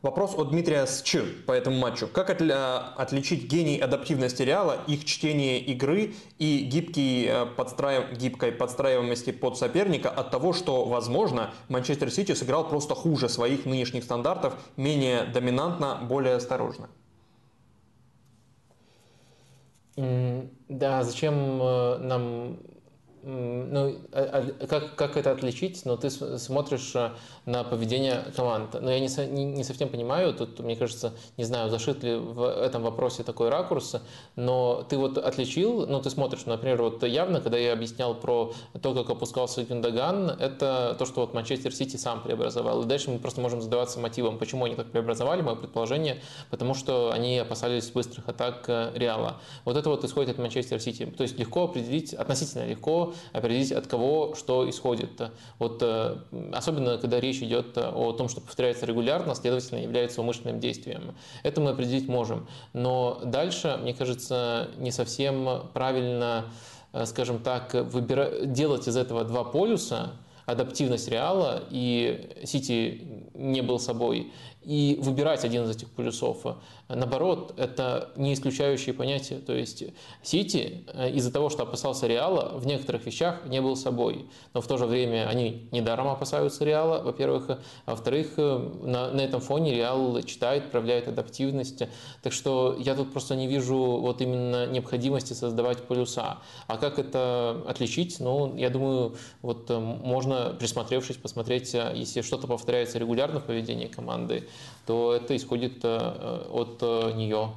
Вопрос 0.06 0.36
от 0.38 0.52
Дмитрия 0.52 0.86
Сч 0.86 1.18
по 1.48 1.52
этому 1.52 1.80
матчу. 1.80 2.06
Как 2.06 2.30
отличить 2.30 3.48
гений 3.48 3.80
адаптивности 3.80 4.44
Реала, 4.44 4.78
их 4.86 5.04
чтение 5.04 5.60
игры 5.60 6.14
и 6.38 6.60
гибкий 6.60 7.26
э, 7.28 7.48
подстраив... 7.48 8.16
гибкой 8.16 8.52
подстраиваемости 8.52 9.32
под 9.32 9.58
соперника 9.58 10.12
от 10.12 10.30
того, 10.30 10.54
что, 10.54 10.86
возможно, 10.86 11.56
Манчестер 11.70 12.12
Сити 12.12 12.34
сыграл 12.34 12.70
просто 12.70 12.94
хуже 12.94 13.30
своих 13.30 13.66
нынешних 13.66 14.04
стандартов, 14.04 14.54
менее 14.78 15.24
доминантно, 15.24 15.98
более 16.08 16.36
осторожно? 16.36 16.88
Да, 19.96 21.04
зачем 21.04 21.60
э, 21.60 21.98
нам 21.98 22.60
ну, 23.26 23.98
а, 24.12 24.46
а, 24.62 24.68
как, 24.68 24.96
как 24.96 25.18
это 25.18 25.32
отличить? 25.32 25.84
Но 25.84 25.98
ты 25.98 26.12
смотришь 26.12 26.92
э, 26.96 27.10
на 27.46 27.64
поведение 27.64 28.26
команд. 28.36 28.80
Но 28.80 28.92
я 28.92 29.00
не, 29.00 29.10
не, 29.28 29.46
не 29.46 29.64
совсем 29.64 29.90
понимаю, 29.90 30.34
тут, 30.34 30.60
мне 30.60 30.76
кажется, 30.76 31.14
не 31.36 31.44
знаю, 31.44 31.72
зашит 31.72 32.04
ли 32.04 32.16
в 32.16 32.44
этом 32.44 32.84
вопросе 32.84 33.24
такой 33.24 33.50
ракурс, 33.50 33.96
но 34.36 34.86
ты 34.88 34.98
вот 34.98 35.18
отличил, 35.18 35.88
ну, 35.88 36.02
ты 36.02 36.12
смотришь, 36.12 36.46
например, 36.46 36.84
вот 36.84 37.04
явно, 37.04 37.42
когда 37.42 37.58
я 37.58 37.74
объяснял 37.74 38.14
про 38.14 38.54
то, 38.80 38.94
как 38.94 39.10
опускался 39.10 39.64
Гюндаган, 39.64 40.30
это 40.30 40.96
то, 41.00 41.06
что 41.06 41.22
вот 41.22 41.34
Манчестер 41.34 41.74
Сити 41.74 41.98
сам 41.98 42.22
преобразовал. 42.22 42.84
И 42.84 42.86
дальше 42.86 43.10
мы 43.10 43.18
просто 43.18 43.42
можем 43.42 43.60
задаваться 43.60 44.00
мотивом, 44.00 44.38
почему 44.38 44.66
они 44.66 44.76
так 44.76 44.92
преобразовали, 44.92 45.42
мое 45.42 45.56
предположение, 45.56 46.22
потому 46.52 46.76
что 46.76 47.12
они 47.12 47.40
опасались 47.40 47.90
быстрых 47.90 48.30
атак 48.30 48.66
э, 48.68 48.92
Реала. 48.94 49.42
Вот 49.64 49.78
это 49.78 49.90
вот 49.90 50.04
исходит 50.04 50.30
от 50.30 50.38
Манчестер 50.38 50.80
Сити. 50.80 51.06
То 51.06 51.24
есть 51.24 51.40
легко 51.40 51.64
определить, 51.64 52.14
относительно 52.14 52.68
легко 52.68 53.15
определить, 53.34 53.72
от 53.72 53.88
кого 53.88 54.36
что 54.36 54.70
исходит. 54.70 55.32
Вот, 55.60 55.80
э, 55.82 56.18
особенно, 56.54 56.98
когда 56.98 57.20
речь 57.20 57.42
идет 57.42 57.78
о 57.78 58.14
том, 58.14 58.30
что 58.30 58.42
повторяется 58.42 58.86
регулярно, 58.86 59.36
следовательно, 59.36 59.80
является 59.80 60.22
умышленным 60.22 60.60
действием. 60.60 61.16
Это 61.44 61.62
мы 61.62 61.72
определить 61.72 62.08
можем. 62.08 62.48
Но 62.74 63.22
дальше, 63.24 63.78
мне 63.82 63.94
кажется, 63.94 64.70
не 64.78 64.92
совсем 64.92 65.70
правильно, 65.74 66.46
э, 66.94 67.06
скажем 67.06 67.40
так, 67.40 67.74
выбира... 67.74 68.46
делать 68.46 68.88
из 68.88 68.98
этого 68.98 69.24
два 69.24 69.44
полюса, 69.44 70.14
адаптивность 70.46 71.08
Реала, 71.08 71.64
и 71.72 72.42
Сити 72.44 73.30
не 73.34 73.62
был 73.62 73.80
собой, 73.80 74.32
и 74.62 75.00
выбирать 75.02 75.44
один 75.44 75.64
из 75.64 75.76
этих 75.76 75.90
полюсов. 75.90 76.46
Наоборот, 76.88 77.56
это 77.58 78.12
не 78.16 78.34
исключающие 78.34 78.94
понятия. 78.94 79.40
То 79.40 79.54
есть 79.54 79.84
Сити 80.22 80.86
э, 80.94 81.10
из-за 81.12 81.32
того, 81.32 81.50
что 81.50 81.64
опасался 81.64 82.06
Реала, 82.06 82.52
в 82.60 82.68
некоторых 82.68 83.06
вещах 83.08 83.46
не 83.46 83.60
был 83.60 83.76
собой. 83.76 84.28
Но 84.54 84.62
в 84.62 84.68
то 84.68 84.78
же 84.78 84.86
время 84.86 85.28
они 85.28 85.68
недаром 85.72 86.08
опасаются 86.08 86.64
Реала, 86.64 87.02
во-первых. 87.02 87.50
А 87.50 87.92
во-вторых, 87.92 88.34
э, 88.38 88.70
на, 88.84 89.10
на 89.10 89.22
этом 89.22 89.42
фоне 89.42 89.74
Реал 89.74 90.22
читает, 90.22 90.70
проявляет 90.70 91.08
адаптивность. 91.08 91.82
Так 92.22 92.34
что 92.34 92.76
я 92.80 92.94
тут 92.94 93.12
просто 93.12 93.36
не 93.36 93.48
вижу 93.48 93.78
вот 93.78 94.22
именно 94.22 94.68
необходимости 94.68 95.34
создавать 95.34 95.88
полюса. 95.88 96.38
А 96.68 96.78
как 96.78 97.00
это 97.00 97.64
отличить? 97.68 98.20
Ну, 98.20 98.56
я 98.58 98.70
думаю, 98.70 99.16
вот 99.42 99.72
э, 99.72 99.80
можно, 99.80 100.56
присмотревшись, 100.60 101.18
посмотреть, 101.18 101.74
если 101.74 102.22
что-то 102.22 102.46
повторяется 102.46 103.00
регулярно 103.00 103.40
в 103.40 103.46
поведении 103.46 103.88
команды, 103.88 104.48
то 104.86 105.14
это 105.14 105.36
исходит 105.36 105.84
э, 105.84 106.48
от 106.52 106.78
э, 106.82 107.12
нее. 107.16 107.52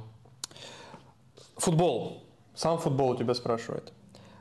Футбол. 1.57 2.23
Сам 2.55 2.77
футбол 2.77 3.11
у 3.11 3.15
тебя 3.15 3.33
спрашивает. 3.33 3.93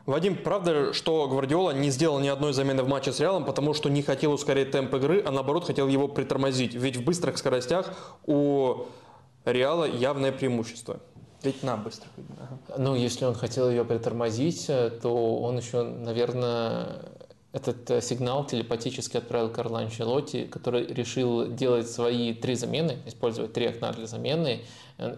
Вадим, 0.07 0.37
правда, 0.43 0.95
что 0.95 1.29
Гвардиола 1.29 1.73
не 1.73 1.91
сделал 1.91 2.19
ни 2.19 2.29
одной 2.29 2.55
замены 2.55 2.83
в 2.83 2.89
матче 2.89 3.13
с 3.13 3.21
Реалом, 3.21 3.45
потому 3.45 3.75
что 3.75 3.91
не 3.91 4.03
хотел 4.03 4.33
ускорить 4.33 4.71
темп 4.71 4.95
игры, 4.95 5.23
а 5.25 5.31
наоборот 5.31 5.67
хотел 5.67 5.87
его 5.87 6.09
притормозить? 6.09 6.75
Ведь 6.75 6.97
в 6.97 7.05
быстрых 7.05 7.37
скоростях 7.37 7.93
у 8.27 8.87
Реала 9.45 9.85
явное 9.85 10.33
преимущество. 10.33 11.01
Ведь 11.43 11.63
на 11.63 11.77
быстрых. 11.77 12.11
Ага. 12.39 12.59
Ну, 12.79 12.95
если 12.95 13.25
он 13.25 13.35
хотел 13.35 13.71
ее 13.71 13.85
притормозить, 13.85 14.65
э, 14.69 14.91
то 14.91 15.39
он 15.39 15.59
еще, 15.59 15.83
наверное, 15.83 17.03
этот 17.53 17.91
э, 17.91 18.01
сигнал 18.03 18.47
телепатически 18.47 19.17
отправил 19.17 19.51
Карло 19.51 19.81
Анчелотти, 19.81 20.45
который 20.45 20.87
решил 20.87 21.51
делать 21.51 21.91
свои 21.91 22.35
три 22.35 22.55
замены, 22.55 22.99
использовать 23.07 23.53
три 23.53 23.67
окна 23.67 23.93
для 23.93 24.07
замены, 24.07 24.61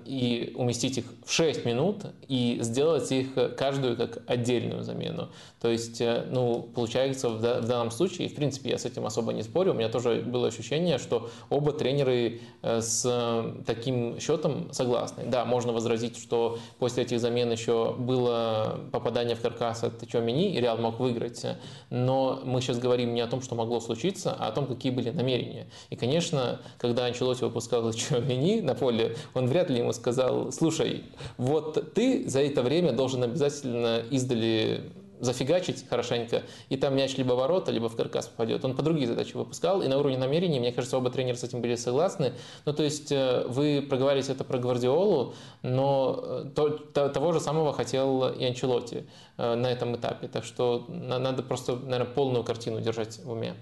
и 0.05 0.53
уместить 0.57 0.99
их 0.99 1.05
в 1.24 1.33
6 1.33 1.64
минут 1.64 2.05
и 2.28 2.59
сделать 2.61 3.11
их 3.12 3.28
каждую 3.57 3.97
как 3.97 4.22
отдельную 4.26 4.83
замену. 4.83 5.28
То 5.61 5.68
есть, 5.68 6.01
э, 6.01 6.24
ну, 6.31 6.62
получается 6.62 7.28
в, 7.28 7.41
данном 7.41 7.91
случае, 7.91 8.28
в 8.28 8.35
принципе 8.35 8.70
я 8.70 8.78
с 8.78 8.87
этим 8.87 9.05
особо 9.05 9.33
не 9.33 9.43
спорю, 9.43 9.72
у 9.72 9.74
меня 9.74 9.89
тоже 9.89 10.22
было 10.22 10.49
ощущение, 10.49 10.99
что 10.99 11.31
оба 11.51 11.72
тренеры 11.72 12.41
э, 12.62 12.81
с 12.81 13.05
э, 13.05 13.62
таким 13.66 14.18
счетом 14.20 14.72
согласны. 14.72 15.24
Да, 15.26 15.45
можно 15.45 15.72
возразить, 15.72 16.16
что 16.16 16.59
после 16.78 17.05
этих 17.05 17.20
замен 17.20 17.53
еще 17.53 17.95
было 17.99 18.81
попадание 18.91 19.37
в 19.37 19.41
каркас 19.41 19.85
от 19.85 20.07
Чомини, 20.09 20.55
и 20.55 20.61
Реал 20.61 20.78
мог 20.78 20.99
выиграть, 20.99 21.45
но 21.91 22.41
мы 22.45 22.62
сейчас 22.62 22.78
говорим 22.78 23.14
не 23.14 23.20
о 23.20 23.26
том, 23.26 23.43
что 23.43 23.55
могло 23.55 23.81
случиться, 23.81 24.35
а 24.39 24.49
о 24.49 24.53
том, 24.53 24.66
какие 24.66 24.93
были 24.93 25.11
намерения. 25.11 25.68
И, 25.91 25.97
конечно, 25.97 26.61
когда 26.78 27.05
Анчелоти 27.05 27.45
выпускал 27.45 27.93
Чомини 27.93 28.61
на 28.61 28.74
поле, 28.74 29.16
он 29.35 29.47
вряд 29.47 29.70
ли 29.71 29.79
ему 29.79 29.93
сказал, 29.93 30.53
слушай, 30.53 31.05
вот 31.37 31.95
ты 31.95 32.29
за 32.29 32.41
это 32.41 32.62
время 32.62 32.93
должен 32.93 33.23
обязательно 33.23 34.03
издали 34.11 34.93
зафигачить 35.21 35.87
хорошенько, 35.89 36.43
и 36.71 36.77
там 36.77 36.97
мяч 36.97 37.16
либо 37.16 37.35
ворота, 37.35 37.71
либо 37.71 37.89
в 37.89 37.97
каркас 37.97 38.27
попадет. 38.29 38.64
Он 38.64 38.75
по 38.75 38.83
другие 38.83 39.07
задачи 39.07 39.37
выпускал, 39.37 39.83
и 39.83 39.89
на 39.89 39.99
уровне 39.99 40.18
намерений, 40.18 40.59
мне 40.59 40.73
кажется, 40.73 40.97
оба 40.97 41.11
тренера 41.11 41.37
с 41.37 41.45
этим 41.45 41.61
были 41.61 41.77
согласны. 41.77 42.33
Ну, 42.64 42.73
то 42.73 42.83
есть 42.83 43.12
э, 43.12 43.45
вы 43.47 43.87
проговорите 43.89 44.33
это 44.33 44.45
про 44.45 44.59
Гвардиолу, 44.59 45.35
но 45.62 46.21
э, 46.23 46.45
то, 46.55 46.71
то, 46.71 47.09
того 47.11 47.33
же 47.33 47.41
самого 47.41 47.73
хотел 47.73 48.29
и 48.31 48.45
Анчелоти 48.45 49.07
э, 49.37 49.55
на 49.55 49.71
этом 49.71 49.95
этапе. 49.97 50.27
Так 50.29 50.45
что 50.45 50.87
надо 50.89 51.43
просто, 51.43 51.77
наверное, 51.77 52.12
полную 52.12 52.43
картину 52.43 52.81
держать 52.81 53.18
в 53.23 53.31
уме. 53.31 53.55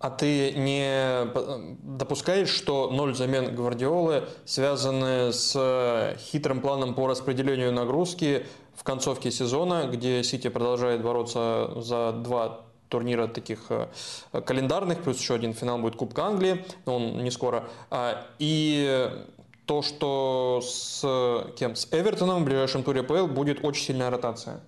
А 0.00 0.10
ты 0.10 0.52
не 0.52 1.26
допускаешь, 1.82 2.50
что 2.50 2.88
ноль 2.90 3.16
замен 3.16 3.54
Гвардиолы 3.54 4.28
связаны 4.44 5.32
с 5.32 6.16
хитрым 6.18 6.60
планом 6.60 6.94
по 6.94 7.08
распределению 7.08 7.72
нагрузки 7.72 8.46
в 8.76 8.84
концовке 8.84 9.32
сезона, 9.32 9.88
где 9.92 10.22
Сити 10.22 10.48
продолжает 10.48 11.02
бороться 11.02 11.72
за 11.76 12.12
два 12.12 12.60
турнира 12.88 13.26
таких 13.26 13.66
э, 13.70 13.88
календарных, 14.46 15.02
плюс 15.02 15.18
еще 15.18 15.34
один 15.34 15.52
финал 15.52 15.78
будет 15.78 15.96
Кубка 15.96 16.24
Англии, 16.24 16.64
но 16.86 16.96
он 16.96 17.22
не 17.22 17.30
скоро. 17.30 17.68
А, 17.90 18.26
и 18.38 19.10
то, 19.66 19.82
что 19.82 20.60
с 20.62 21.02
кем? 21.58 21.76
С 21.76 21.88
Эвертоном 21.90 22.42
в 22.42 22.44
ближайшем 22.46 22.82
туре 22.82 23.02
ПЛ 23.02 23.26
будет 23.26 23.64
очень 23.64 23.84
сильная 23.84 24.10
ротация. 24.10 24.60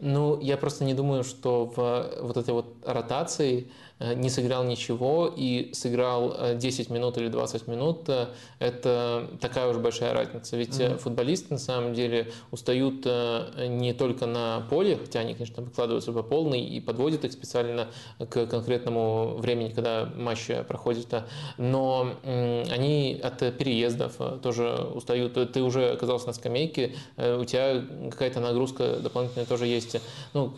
Ну, 0.00 0.40
я 0.40 0.56
просто 0.56 0.84
не 0.84 0.94
думаю, 0.94 1.24
что 1.24 1.66
в 1.66 2.22
вот 2.22 2.36
этой 2.36 2.52
вот 2.52 2.76
ротации 2.84 3.70
Э, 3.93 3.93
не 4.00 4.28
сыграл 4.28 4.64
ничего 4.64 5.32
и 5.34 5.70
сыграл 5.72 6.56
10 6.56 6.90
э, 6.90 6.92
минут 6.92 7.16
или 7.16 7.28
20 7.28 7.68
минут, 7.68 8.08
э, 8.08 8.26
это 8.58 9.28
такая 9.40 9.68
уж 9.68 9.76
большая 9.76 10.12
разница. 10.12 10.56
Ведь 10.56 10.80
mm-hmm. 10.80 10.98
футболисты 10.98 11.54
на 11.54 11.58
самом 11.58 11.94
деле 11.94 12.32
устают 12.50 13.06
не 13.06 13.92
только 13.92 14.26
на 14.26 14.66
поле, 14.68 14.96
хотя 14.96 15.20
они, 15.20 15.34
конечно, 15.34 15.62
выкладываются 15.62 16.12
по 16.12 16.22
полной 16.22 16.62
и 16.62 16.80
подводят 16.80 17.24
их 17.24 17.32
специально 17.32 17.88
к 18.18 18.46
конкретному 18.46 19.36
времени, 19.36 19.70
когда 19.70 20.10
матч 20.16 20.48
проходит, 20.66 21.14
но 21.58 22.14
они 22.24 23.20
от 23.22 23.38
переездов 23.56 24.16
тоже 24.42 24.88
устают. 24.94 25.52
Ты 25.52 25.62
уже 25.62 25.90
оказался 25.90 26.28
на 26.28 26.32
скамейке, 26.32 26.94
у 27.16 27.44
тебя 27.44 27.84
какая-то 28.10 28.40
нагрузка 28.40 28.98
дополнительная 29.00 29.46
тоже 29.46 29.66
есть. 29.66 29.96
Ну, 30.32 30.54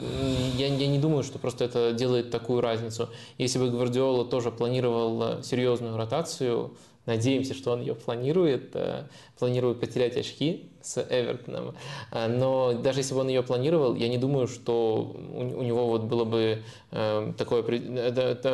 я, 0.57 0.69
я 0.69 0.87
не 0.87 0.99
думаю, 0.99 1.23
что 1.23 1.39
просто 1.39 1.65
это 1.65 1.93
делает 1.93 2.31
такую 2.31 2.61
разницу. 2.61 3.09
Если 3.39 3.59
бы 3.59 3.71
Гвардиола 3.71 4.25
тоже 4.25 4.51
планировал 4.51 5.43
серьезную 5.43 5.97
ротацию, 5.97 6.77
надеемся, 7.07 7.55
что 7.55 7.73
он 7.73 7.81
ее 7.81 7.95
планирует, 7.95 8.75
э, 8.75 9.07
планирует 9.39 9.81
потерять 9.81 10.17
очки 10.17 10.71
с 10.83 11.01
Эвертоном. 11.01 11.75
Э, 12.13 12.27
но 12.27 12.75
даже 12.75 13.01
если 13.01 13.15
бы 13.15 13.21
он 13.21 13.29
ее 13.29 13.43
планировал, 13.43 13.95
я 13.95 14.09
не 14.09 14.19
думаю, 14.19 14.49
что 14.49 15.17
у 15.35 15.63
него 15.63 15.87
вот 15.87 16.03
было 16.03 16.25
бы 16.25 16.63
э, 16.91 17.33
такое, 17.39 17.63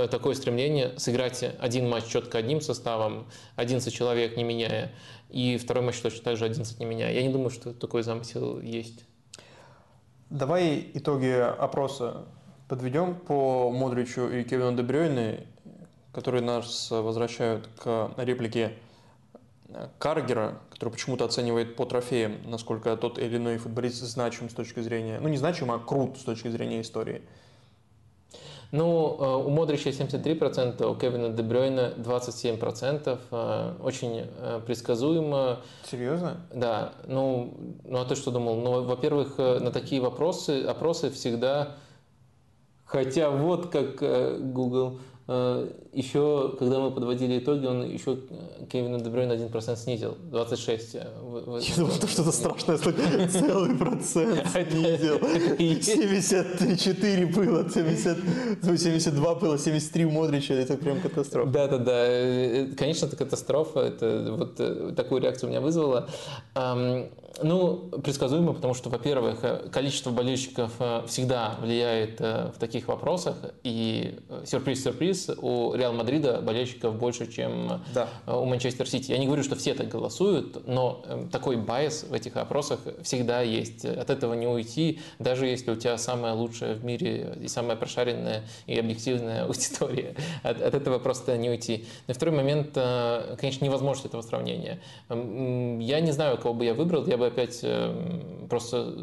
такое 0.09 0.35
стремление 0.35 0.93
сыграть 0.99 1.45
один 1.59 1.89
матч 1.89 2.05
четко 2.07 2.39
одним 2.39 2.61
составом, 2.61 3.27
11 3.57 3.93
человек 3.93 4.37
не 4.37 4.45
меняя, 4.45 4.93
и 5.31 5.57
второй 5.57 5.83
матч 5.83 5.99
точно 6.01 6.23
так 6.23 6.37
же 6.37 6.45
11 6.45 6.79
не 6.79 6.87
меняя. 6.87 7.13
Я 7.13 7.23
не 7.23 7.33
думаю, 7.33 7.51
что 7.51 7.73
такой 7.73 8.03
замысел 8.03 8.61
есть. 8.61 9.05
Давай 10.29 10.91
итоги 10.95 11.29
опроса 11.29 12.27
подведем 12.73 13.17
по 13.17 13.71
Модричу 13.71 14.31
и 14.31 14.45
Кевину 14.45 14.75
Дебрёйне, 14.75 15.47
которые 16.15 16.41
нас 16.41 16.91
возвращают 16.91 17.69
к 17.77 18.13
реплике 18.17 18.73
Каргера, 19.99 20.55
который 20.71 20.89
почему-то 20.89 21.27
оценивает 21.27 21.77
по 21.77 21.85
трофеям, 21.85 22.39
насколько 22.47 22.97
тот 22.97 23.19
или 23.19 23.37
иной 23.37 23.59
футболист 23.59 23.97
значим 23.97 24.49
с 24.49 24.55
точки 24.55 24.81
зрения, 24.81 25.19
ну 25.21 25.29
не 25.29 25.37
значим, 25.37 25.71
а 25.71 25.79
крут 25.79 26.17
с 26.17 26.23
точки 26.23 26.49
зрения 26.49 26.81
истории. 26.81 27.21
Ну, 28.71 29.19
э, 29.21 29.47
у 29.47 29.51
Модрича 29.51 29.91
73%, 29.91 30.83
у 30.87 30.95
Кевина 30.95 31.29
Дебрёйна 31.29 31.93
27%. 31.99 33.19
Э, 33.31 33.75
очень 33.83 34.31
э, 34.39 34.63
предсказуемо. 34.67 35.61
Серьезно? 35.85 36.41
Да. 36.55 36.95
Ну, 37.07 37.53
ну 37.85 38.01
а 38.01 38.07
ты 38.07 38.17
что 38.17 38.31
думал? 38.31 38.57
Ну, 38.57 38.83
во-первых, 38.85 39.37
на 39.37 39.71
такие 39.73 40.01
вопросы, 40.01 40.65
опросы 40.65 41.11
всегда 41.11 41.75
Хотя 42.93 43.31
вот 43.31 43.69
как 43.69 44.03
э, 44.03 44.37
Google 44.39 45.01
э, 45.27 45.71
еще, 45.95 46.55
когда 46.59 46.79
мы 46.79 46.91
подводили 46.91 47.39
итоги, 47.39 47.65
он 47.65 47.89
еще 47.89 48.19
Кевина 48.71 49.01
Дебрюйна 49.01 49.33
1% 49.33 49.77
снизил, 49.77 50.19
26. 50.31 50.95
Я 50.95 51.07
думал, 51.15 51.91
что 51.91 52.07
что-то 52.07 52.33
страшное, 52.33 52.77
целый 52.77 53.79
процент 53.79 54.47
снизил. 54.71 55.19
74 55.81 57.27
было, 57.27 57.71
70, 57.71 58.19
72 58.63 59.35
было, 59.37 59.59
73 59.59 60.05
у 60.05 60.11
Модрича, 60.11 60.53
это 60.53 60.77
прям 60.77 61.01
катастрофа. 61.01 61.51
Да-да-да, 61.51 62.77
конечно, 62.77 63.07
это 63.07 63.17
катастрофа, 63.17 63.81
это 63.81 64.35
вот 64.37 64.97
такую 64.97 65.23
реакцию 65.23 65.49
у 65.49 65.51
меня 65.51 65.63
вызвало. 65.63 66.11
Ну, 67.41 67.91
предсказуемо, 68.03 68.53
потому 68.53 68.75
что, 68.75 68.91
во-первых, 68.91 69.71
количество 69.73 70.11
болельщиков 70.11 70.73
э, 70.79 71.03
всегда 71.07 71.57
влияет 71.61 72.21
э, 72.21 72.51
в 72.55 72.59
таких 72.59 72.89
вопросах, 72.89 73.37
и 73.63 74.19
сюрприз-сюрприз, 74.45 75.31
э, 75.31 75.35
у 75.41 75.75
Реал 75.75 75.95
Мадрида 75.95 76.43
болельщиков 76.43 76.95
больше, 76.97 77.31
чем 77.33 77.83
да. 77.95 78.09
у 78.27 78.45
Манчестер 78.45 78.89
Сити. 78.89 79.13
Я 79.13 79.19
не 79.19 79.27
говорю, 79.27 79.43
что 79.43 79.57
все 79.57 79.75
так 79.75 79.89
голосуют, 79.89 80.67
но 80.67 81.05
такой 81.31 81.57
bias 81.57 82.05
в 82.05 82.13
этих 82.13 82.37
опросах 82.37 82.81
всегда 83.03 83.41
есть. 83.41 83.85
От 83.85 84.11
этого 84.11 84.35
не 84.35 84.47
уйти, 84.47 85.01
даже 85.19 85.47
если 85.47 85.71
у 85.71 85.77
тебя 85.77 85.97
самая 85.99 86.35
лучшая 86.35 86.75
в 86.75 86.85
мире 86.85 87.37
и 87.41 87.49
самая 87.49 87.77
прошаренная 87.77 88.43
и 88.67 88.79
объективная 88.79 89.45
аудитория. 89.47 90.15
От, 90.43 90.61
от 90.61 90.75
этого 90.75 90.99
просто 90.99 91.37
не 91.39 91.49
уйти. 91.51 91.87
На 92.09 92.15
второй 92.15 92.35
момент, 92.35 92.75
конечно, 92.75 93.65
невозможно 93.65 94.07
этого 94.07 94.23
сравнения. 94.23 94.81
Я 95.09 96.01
не 96.01 96.13
знаю, 96.13 96.37
кого 96.39 96.55
бы 96.55 96.65
я 96.65 96.75
выбрал, 96.75 97.07
я 97.07 97.17
бы 97.17 97.22
опять 97.27 97.61
эм, 97.63 98.49
просто 98.49 98.95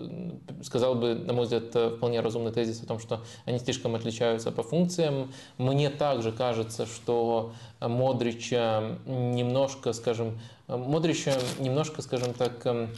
сказал 0.63 0.95
бы, 0.95 1.15
на 1.15 1.34
мой 1.34 1.45
взгляд, 1.45 1.95
вполне 1.95 2.20
разумный 2.20 2.51
тезис 2.51 2.82
о 2.84 2.86
том, 2.86 2.99
что 2.99 3.22
они 3.45 3.59
слишком 3.59 3.95
отличаются 3.95 4.51
по 4.51 4.63
функциям. 4.63 5.32
Мне 5.57 5.89
также 5.89 6.32
кажется, 6.32 6.86
что 6.86 7.53
Модрича 7.80 8.97
немножко, 9.05 9.93
скажем, 9.93 10.39
Модрича 10.67 11.34
немножко, 11.59 12.01
скажем 12.01 12.34
так, 12.34 12.65
эм, 12.65 12.89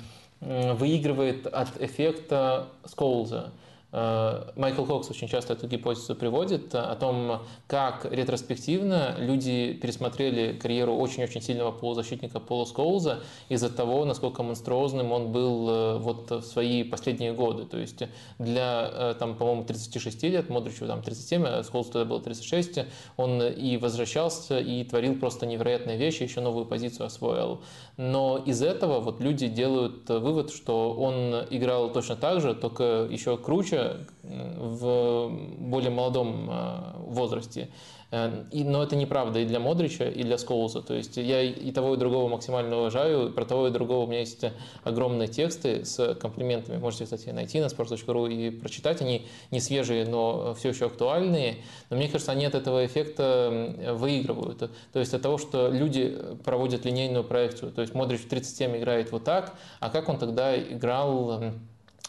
выигрывает 0.42 1.48
от 1.48 1.82
эффекта 1.82 2.68
Сколза. 2.86 3.52
Э, 3.92 4.52
Майкл 4.56 4.86
Кокс 4.86 5.10
очень 5.10 5.28
часто 5.28 5.54
эту 5.54 5.68
гипотезу 5.68 6.16
приводит 6.16 6.74
о 6.74 6.96
том, 6.96 7.42
как 7.68 8.06
ретроспективно 8.10 9.16
люди 9.18 9.74
пересмотрели 9.74 10.54
карьеру 10.54 10.96
очень-очень 10.96 11.42
сильного 11.42 11.72
полузащитника 11.72 12.40
Пола 12.40 12.66
Скоуза 12.66 13.22
из-за 13.50 13.70
того, 13.70 14.06
насколько 14.06 14.44
монструозным 14.44 15.12
он 15.12 15.32
был 15.32 15.70
э, 15.70 15.98
вот 15.98 16.32
в 16.32 16.42
свои 16.44 16.84
последние 16.84 17.34
годы. 17.34 17.66
То 17.66 17.78
есть 17.78 18.04
для, 18.40 18.90
э, 18.92 19.16
там, 19.20 19.36
по-моему, 19.36 19.64
36 19.64 20.24
лет, 20.24 20.50
Модричу 20.50 20.88
там 20.88 21.02
37, 21.02 21.46
а 21.46 21.64
Скоузу 21.64 21.92
тогда 21.92 22.06
было 22.06 22.22
36, 22.22 22.80
он 23.18 23.42
и 23.42 23.78
возвращался, 23.78 24.60
и 24.60 24.84
творил 24.84 25.16
просто 25.16 25.46
невероятные 25.46 25.98
вещи, 25.98 26.24
еще 26.24 26.40
новую 26.42 26.66
позицию 26.66 27.08
освоил. 27.08 27.62
Но 28.04 28.40
из 28.44 28.64
этого 28.64 29.00
вот 29.00 29.22
люди 29.22 29.48
делают 29.48 30.10
вывод, 30.10 30.50
что 30.52 30.92
он 30.92 31.46
играл 31.52 31.92
точно 31.92 32.16
так 32.16 32.42
же, 32.42 32.56
только 32.56 33.08
еще 33.08 33.38
круче, 33.38 34.08
в 34.24 35.30
более 35.60 35.92
молодом 35.92 36.50
э, 36.50 36.94
возрасте. 36.98 37.70
Э, 38.12 38.44
и, 38.52 38.64
но 38.64 38.84
это 38.84 38.96
неправда 38.96 39.40
и 39.40 39.46
для 39.46 39.60
Модрича, 39.60 40.06
и 40.06 40.24
для 40.24 40.38
Скоуза. 40.38 40.82
То 40.82 40.94
есть 40.94 41.18
я 41.18 41.42
и 41.42 41.72
того, 41.72 41.96
и 41.96 41.98
другого 41.98 42.28
максимально 42.28 42.78
уважаю. 42.78 43.32
Про 43.32 43.46
того, 43.46 43.68
и 43.68 43.72
другого 43.72 44.06
у 44.06 44.08
меня 44.08 44.20
есть 44.20 44.44
огромные 44.84 45.28
тексты 45.28 45.86
с 45.86 46.16
комплиментами. 46.16 46.78
Можете, 46.78 47.06
кстати, 47.06 47.30
найти 47.30 47.60
на 47.60 47.66
sports.ru 47.66 48.32
и 48.32 48.52
прочитать. 48.52 49.02
Они 49.02 49.26
не 49.50 49.60
свежие, 49.60 50.06
но 50.06 50.54
все 50.54 50.70
еще 50.70 50.88
актуальные. 50.88 51.58
Но 51.90 51.98
мне 51.98 52.08
кажется, 52.08 52.32
они 52.32 52.46
от 52.46 52.56
этого 52.56 52.86
эффекта 52.86 53.94
выигрывают. 53.94 54.70
То 54.92 55.00
есть 55.00 55.14
от 55.14 55.22
того, 55.22 55.38
что 55.38 55.70
люди 55.70 56.18
проводят 56.44 56.86
линейную 56.86 57.24
проекцию. 57.24 57.72
То 57.72 57.82
есть 57.82 57.94
Модрич 57.94 58.22
в 58.22 58.28
37 58.28 58.78
играет 58.78 59.12
вот 59.12 59.24
так, 59.24 59.56
а 59.80 59.90
как 59.90 60.10
он 60.10 60.18
тогда 60.18 60.58
играл 60.58 61.54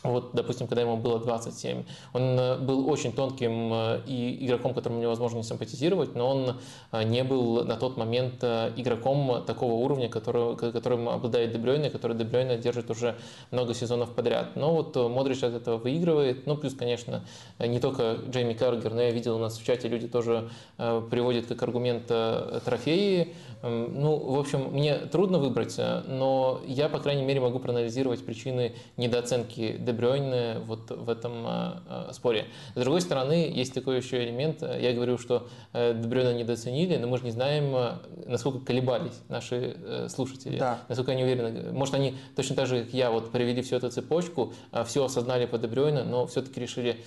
вот, 0.03 0.31
допустим, 0.33 0.67
когда 0.67 0.83
ему 0.83 0.97
было 0.97 1.21
27, 1.21 1.85
он 2.13 2.23
э, 2.23 2.59
был 2.59 2.89
очень 2.91 3.13
тонким 3.13 3.73
э, 3.73 4.01
и 4.07 4.45
игроком, 4.45 4.75
которому 4.75 5.01
невозможно 5.01 5.37
не 5.39 5.45
симпатизировать, 5.45 6.17
но 6.17 6.29
он 6.29 6.57
э, 6.91 7.03
не 7.05 7.23
был 7.23 7.65
на 7.65 7.77
тот 7.77 7.97
момент 7.97 8.43
игроком 8.43 9.45
такого 9.47 9.75
уровня, 9.75 10.09
который, 10.09 10.57
которым 10.57 11.09
обладает 11.09 11.53
Дебрёйне, 11.53 11.91
который 11.91 12.17
Дебрёйне 12.17 12.59
держит 12.59 12.91
уже 12.91 13.17
много 13.51 13.75
сезонов 13.75 14.15
подряд. 14.15 14.57
Но 14.57 14.75
вот 14.75 14.97
Модрич 14.97 15.43
от 15.45 15.55
этого 15.55 15.77
выигрывает. 15.77 16.47
Ну, 16.47 16.57
плюс, 16.57 16.75
конечно, 16.75 17.25
не 17.59 17.79
только 17.79 18.19
Джейми 18.29 18.55
Каргер, 18.55 18.93
но 18.93 19.03
я 19.03 19.11
видел 19.11 19.37
у 19.37 19.39
нас 19.39 19.59
в 19.59 19.65
чате 19.65 19.89
люди 19.89 20.09
тоже 20.09 20.51
приводят 20.77 21.47
как 21.47 21.63
аргумент 21.63 22.07
трофеи. 22.07 23.35
Ну, 23.63 24.17
в 24.17 24.39
общем, 24.39 24.73
мне 24.73 24.97
трудно 24.97 25.39
выбрать, 25.39 25.79
но 25.79 26.61
я, 26.67 26.89
по 26.89 26.99
крайней 26.99 27.23
мере, 27.23 27.41
могу 27.41 27.59
проанализировать 27.59 28.25
причины 28.25 28.75
недооценки 28.97 29.77
Дебрёйне 29.93 30.23
Дебрёйне 30.23 30.59
вот 30.67 30.91
в 30.91 31.09
этом 31.09 31.47
а, 31.47 31.83
а, 31.89 32.13
споре. 32.13 32.47
С 32.75 32.81
другой 32.81 33.01
стороны, 33.01 33.51
есть 33.55 33.75
такой 33.75 33.99
еще 33.99 34.23
элемент. 34.25 34.63
Я 34.63 34.93
говорю, 34.93 35.19
что 35.19 35.49
э, 35.73 35.95
Дебрёйна 35.95 36.35
недооценили, 36.35 36.97
но 36.97 37.07
мы 37.07 37.19
же 37.19 37.25
не 37.25 37.31
знаем, 37.31 37.99
насколько 38.27 38.61
колебались 38.61 39.21
наши 39.29 39.77
э, 39.85 40.09
слушатели, 40.09 40.59
да. 40.59 40.81
насколько 40.89 41.13
они 41.13 41.25
уверены. 41.25 41.73
Может, 41.73 41.95
они 41.95 42.17
точно 42.37 42.57
так 42.57 42.67
же, 42.67 42.85
как 42.85 42.95
я, 42.95 43.11
вот 43.11 43.31
провели 43.31 43.63
всю 43.63 43.77
эту 43.77 43.91
цепочку, 43.91 44.53
все 44.87 45.05
осознали 45.05 45.47
по 45.47 45.59
Дебрёйну, 45.59 46.05
но 46.05 46.27
все-таки 46.27 46.61
решили, 46.61 47.03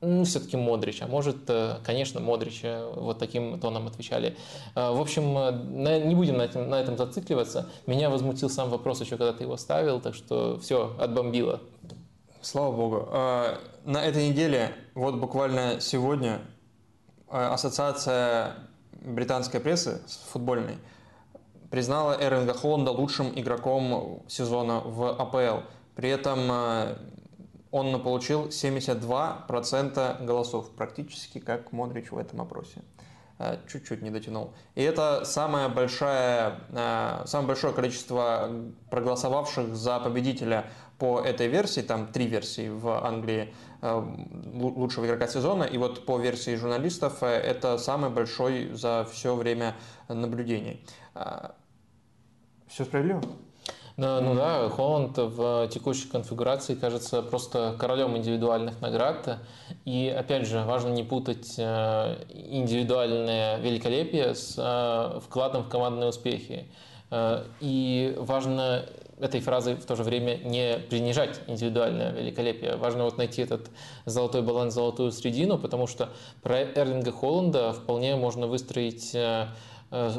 ну, 0.00 0.24
все-таки 0.24 0.56
Модрич, 0.56 1.02
а 1.02 1.06
может, 1.06 1.36
э, 1.48 1.76
конечно, 1.84 2.20
Модрич, 2.20 2.62
вот 2.94 3.18
таким 3.18 3.58
тоном 3.60 3.86
отвечали. 3.86 4.36
В 4.74 5.00
общем, 5.00 5.34
не 6.08 6.14
будем 6.14 6.38
на 6.38 6.42
этом, 6.42 6.68
на 6.68 6.80
этом 6.80 6.96
зацикливаться. 6.96 7.68
Меня 7.86 8.10
возмутил 8.10 8.50
сам 8.50 8.70
вопрос 8.70 9.00
еще, 9.00 9.16
когда 9.16 9.32
ты 9.32 9.44
его 9.44 9.56
ставил, 9.56 10.00
так 10.00 10.14
что 10.14 10.58
все, 10.60 10.94
отбомбило. 10.98 11.60
Слава 12.46 12.70
богу. 12.70 13.08
А, 13.10 13.58
на 13.84 14.04
этой 14.04 14.28
неделе, 14.28 14.72
вот 14.94 15.16
буквально 15.16 15.80
сегодня, 15.80 16.42
а, 17.28 17.52
Ассоциация 17.52 18.54
британской 18.92 19.58
прессы 19.58 20.00
футбольной 20.30 20.78
признала 21.72 22.16
Эрвинга 22.20 22.54
Холланда 22.54 22.92
лучшим 22.92 23.32
игроком 23.34 24.22
сезона 24.28 24.78
в 24.78 25.20
АПЛ. 25.20 25.66
При 25.96 26.08
этом 26.08 26.38
а, 26.52 26.98
он 27.72 28.00
получил 28.00 28.46
72% 28.46 30.24
голосов, 30.24 30.70
практически 30.70 31.40
как 31.40 31.72
Модрич 31.72 32.12
в 32.12 32.16
этом 32.16 32.42
опросе. 32.42 32.80
Чуть-чуть 33.68 34.02
не 34.02 34.10
дотянул. 34.10 34.54
И 34.76 34.82
это 34.82 35.24
самое 35.26 35.68
большое, 35.68 36.60
самое 37.26 37.48
большое 37.48 37.74
количество 37.74 38.48
проголосовавших 38.88 39.76
за 39.76 40.00
победителя 40.00 40.70
по 40.98 41.20
этой 41.20 41.48
версии, 41.48 41.82
там 41.82 42.06
три 42.06 42.26
версии 42.26 42.68
в 42.68 43.04
Англии 43.04 43.52
э, 43.82 44.02
лучшего 44.54 45.04
игрока 45.06 45.26
сезона, 45.26 45.64
и 45.64 45.76
вот 45.78 46.06
по 46.06 46.18
версии 46.18 46.54
журналистов 46.54 47.22
э, 47.22 47.26
это 47.26 47.76
самый 47.78 48.10
большой 48.10 48.70
за 48.72 49.06
все 49.10 49.34
время 49.34 49.76
наблюдений. 50.08 50.82
А, 51.14 51.54
все 52.66 52.84
справедливо? 52.84 53.20
Ну, 53.98 54.20
ну 54.20 54.34
да, 54.34 54.68
Холланд 54.68 55.16
в 55.16 55.68
текущей 55.68 56.08
конфигурации 56.08 56.74
кажется 56.74 57.22
просто 57.22 57.74
королем 57.78 58.14
индивидуальных 58.16 58.80
наград. 58.82 59.38
И 59.86 60.14
опять 60.16 60.46
же, 60.46 60.62
важно 60.64 60.88
не 60.90 61.02
путать 61.02 61.54
э, 61.58 62.24
индивидуальное 62.28 63.58
великолепие 63.58 64.34
с 64.34 65.20
вкладом 65.24 65.64
в 65.64 65.68
командные 65.68 66.08
успехи. 66.08 66.68
И 67.60 68.16
важно 68.18 68.84
этой 69.18 69.40
фразой 69.40 69.74
в 69.74 69.84
то 69.84 69.96
же 69.96 70.02
время 70.02 70.36
не 70.36 70.78
принижать 70.90 71.40
индивидуальное 71.46 72.12
великолепие. 72.12 72.76
Важно 72.76 73.04
вот 73.04 73.16
найти 73.18 73.42
этот 73.42 73.70
золотой 74.04 74.42
баланс, 74.42 74.74
золотую 74.74 75.12
средину, 75.12 75.58
потому 75.58 75.86
что 75.86 76.10
про 76.42 76.62
Эрлинга 76.62 77.12
Холланда 77.12 77.72
вполне 77.72 78.16
можно 78.16 78.46
выстроить 78.46 79.14
э, 79.14 79.48
э, 79.90 80.10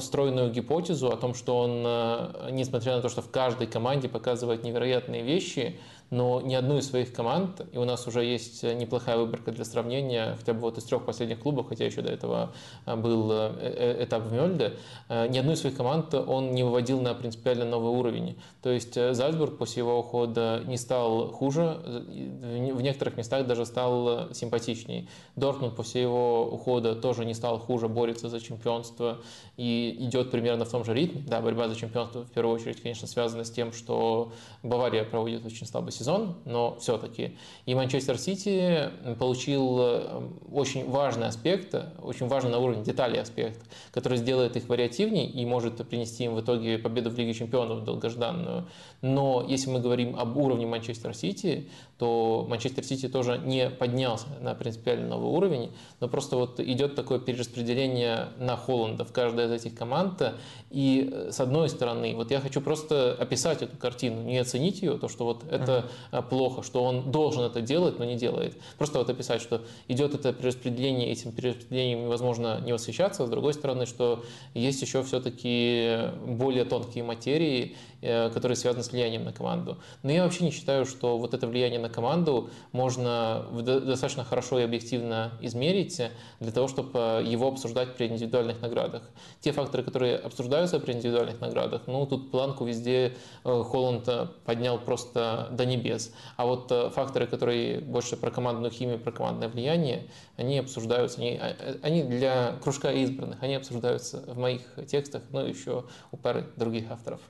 стройную 0.00 0.50
гипотезу 0.50 1.08
о 1.08 1.16
том, 1.16 1.34
что 1.34 1.58
он, 1.58 1.82
э, 1.84 2.50
несмотря 2.52 2.96
на 2.96 3.02
то, 3.02 3.08
что 3.08 3.22
в 3.22 3.30
каждой 3.30 3.66
команде 3.66 4.08
показывает 4.08 4.62
невероятные 4.62 5.22
вещи, 5.22 5.78
но 6.10 6.40
ни 6.40 6.54
одну 6.54 6.78
из 6.78 6.88
своих 6.88 7.12
команд, 7.12 7.60
и 7.72 7.78
у 7.78 7.84
нас 7.84 8.06
уже 8.06 8.24
есть 8.24 8.62
неплохая 8.62 9.16
выборка 9.16 9.52
для 9.52 9.64
сравнения, 9.64 10.36
хотя 10.38 10.52
бы 10.52 10.60
вот 10.60 10.78
из 10.78 10.84
трех 10.84 11.04
последних 11.04 11.40
клубов, 11.40 11.68
хотя 11.68 11.84
еще 11.84 12.02
до 12.02 12.12
этого 12.12 12.52
э, 12.86 12.96
был 12.96 13.30
э, 13.32 13.52
э, 13.58 14.04
этап 14.04 14.22
в 14.24 14.32
Мельде, 14.32 14.76
ни 15.08 15.38
одну 15.38 15.52
из 15.52 15.60
своих 15.60 15.76
команд 15.76 16.14
он 16.14 16.52
не 16.52 16.62
выводил 16.62 17.00
на 17.00 17.14
принципиально 17.14 17.64
новый 17.64 17.90
уровень. 17.90 18.38
То 18.62 18.70
есть 18.70 18.94
Зальцбург 18.94 19.58
после 19.58 19.80
его 19.80 19.98
ухода 19.98 20.62
не 20.66 20.76
стал 20.76 21.28
хуже, 21.28 21.78
в 21.84 22.82
некоторых 22.82 23.16
местах 23.16 23.46
даже 23.46 23.66
стал 23.66 24.32
симпатичнее. 24.32 25.08
Дортмунд 25.36 25.76
после 25.76 26.02
его 26.02 26.46
ухода 26.46 26.94
тоже 26.94 27.24
не 27.24 27.34
стал 27.34 27.58
хуже, 27.58 27.88
борется 27.88 28.28
за 28.28 28.40
чемпионство. 28.40 29.18
и 29.56 29.96
идет 30.00 30.30
примерно 30.30 30.64
в 30.64 30.70
том 30.70 30.84
же 30.84 30.94
ритме. 30.94 31.22
Да, 31.26 31.40
борьба 31.40 31.68
за 31.68 31.76
чемпионство 31.76 32.24
в 32.24 32.30
первую 32.30 32.54
очередь, 32.54 32.80
конечно, 32.82 33.06
связана 33.06 33.44
с 33.44 33.50
тем, 33.50 33.72
что 33.72 34.32
Бавария 34.62 35.04
проводит 35.04 35.44
очень 35.44 35.66
слабый 35.66 35.92
сезон, 35.94 36.36
но 36.44 36.76
все-таки. 36.80 37.36
И 37.66 37.74
Манчестер 37.74 38.18
Сити 38.18 38.90
получил 39.18 39.78
э, 39.80 40.22
очень 40.52 40.88
важный 40.88 41.28
аспект, 41.28 41.74
очень 42.02 42.28
важный 42.28 42.50
на 42.50 42.58
уровне 42.58 42.82
деталей 42.84 43.20
аспект, 43.20 43.60
который 43.92 44.18
сделает 44.18 44.56
их 44.56 44.68
вариативнее 44.68 45.26
и 45.26 45.44
может 45.46 45.76
принести 45.88 46.24
им 46.24 46.34
в 46.34 46.40
итоге 46.40 46.78
победу 46.78 47.10
в 47.10 47.18
Лиге 47.18 47.34
чемпионов 47.34 47.84
долгожданную. 47.84 48.66
Но 49.02 49.44
если 49.48 49.70
мы 49.70 49.80
говорим 49.80 50.18
об 50.18 50.36
уровне 50.36 50.66
Манчестер 50.66 51.14
Сити, 51.14 51.68
то 51.98 52.46
Манчестер 52.48 52.84
Сити 52.84 53.08
тоже 53.08 53.38
не 53.38 53.70
поднялся 53.70 54.26
на 54.40 54.54
принципиально 54.54 55.08
новый 55.08 55.30
уровень, 55.30 55.70
но 56.00 56.08
просто 56.08 56.36
вот 56.36 56.60
идет 56.60 56.94
такое 56.94 57.18
перераспределение 57.18 58.28
на 58.38 58.56
Холланда 58.56 59.04
в 59.04 59.12
каждой 59.12 59.46
из 59.46 59.52
этих 59.52 59.74
команд. 59.76 60.22
И 60.70 61.08
э, 61.10 61.30
с 61.30 61.40
одной 61.40 61.68
стороны, 61.68 62.14
вот 62.14 62.30
я 62.30 62.40
хочу 62.40 62.60
просто 62.60 63.12
описать 63.12 63.62
эту 63.62 63.76
картину, 63.76 64.22
не 64.22 64.38
оценить 64.38 64.82
ее, 64.82 64.98
то, 64.98 65.08
что 65.08 65.24
вот 65.24 65.44
это 65.50 65.83
mm-hmm. 66.12 66.28
плохо, 66.28 66.62
что 66.62 66.82
он 66.82 67.10
должен 67.10 67.42
это 67.42 67.60
делать, 67.60 67.98
но 67.98 68.04
не 68.04 68.16
делает. 68.16 68.56
Просто 68.78 68.98
вот 68.98 69.10
описать, 69.10 69.40
что 69.40 69.62
идет 69.88 70.14
это 70.14 70.32
перераспределение, 70.32 71.10
этим 71.10 71.32
перераспределением 71.32 72.04
невозможно 72.04 72.60
не 72.60 72.72
восхищаться. 72.72 73.26
С 73.26 73.30
другой 73.30 73.54
стороны, 73.54 73.86
что 73.86 74.24
есть 74.54 74.82
еще 74.82 75.02
все-таки 75.02 76.10
более 76.26 76.64
тонкие 76.64 77.04
материи, 77.04 77.76
Э, 77.93 77.93
которые 78.32 78.56
связаны 78.56 78.84
с 78.84 78.92
влиянием 78.92 79.24
на 79.24 79.32
команду. 79.32 79.78
Но 80.02 80.12
я 80.12 80.24
вообще 80.24 80.44
не 80.44 80.50
считаю, 80.50 80.84
что 80.86 81.18
вот 81.18 81.34
это 81.34 81.46
влияние 81.46 81.80
на 81.80 81.88
команду 81.88 82.50
можно 82.72 83.46
достаточно 83.52 84.24
хорошо 84.24 84.58
и 84.58 84.62
объективно 84.62 85.32
измерить 85.40 86.00
для 86.40 86.52
того, 86.52 86.68
чтобы 86.68 87.22
его 87.24 87.48
обсуждать 87.48 87.94
при 87.96 88.06
индивидуальных 88.06 88.60
наградах. 88.60 89.02
Те 89.40 89.52
факторы, 89.52 89.82
которые 89.82 90.16
обсуждаются 90.16 90.80
при 90.80 90.92
индивидуальных 90.92 91.40
наградах, 91.40 91.82
ну, 91.86 92.06
тут 92.06 92.30
планку 92.30 92.64
везде 92.64 93.14
э, 93.44 93.62
Холланд 93.62 94.08
поднял 94.44 94.78
просто 94.78 95.48
до 95.52 95.64
небес. 95.64 96.12
А 96.36 96.46
вот 96.46 96.70
э, 96.70 96.90
факторы, 96.90 97.26
которые 97.26 97.80
больше 97.80 98.16
про 98.16 98.30
командную 98.30 98.70
химию, 98.70 98.98
про 98.98 99.12
командное 99.12 99.48
влияние, 99.48 100.08
они 100.36 100.58
обсуждаются, 100.58 101.20
они, 101.20 101.40
они 101.82 102.02
для 102.02 102.54
кружка 102.62 102.92
избранных, 102.92 103.42
они 103.42 103.54
обсуждаются 103.54 104.22
в 104.26 104.38
моих 104.38 104.62
текстах, 104.86 105.22
ну, 105.30 105.46
еще 105.46 105.84
у 106.10 106.16
пары 106.16 106.46
других 106.56 106.90
авторов. 106.90 107.20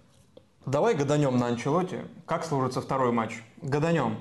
Давай 0.67 0.95
гаданем 0.95 1.39
на 1.39 1.49
Анчелоте. 1.49 2.07
Как 2.25 2.45
сложится 2.45 2.81
второй 2.81 3.13
матч? 3.13 3.43
Гаданем. 3.61 4.17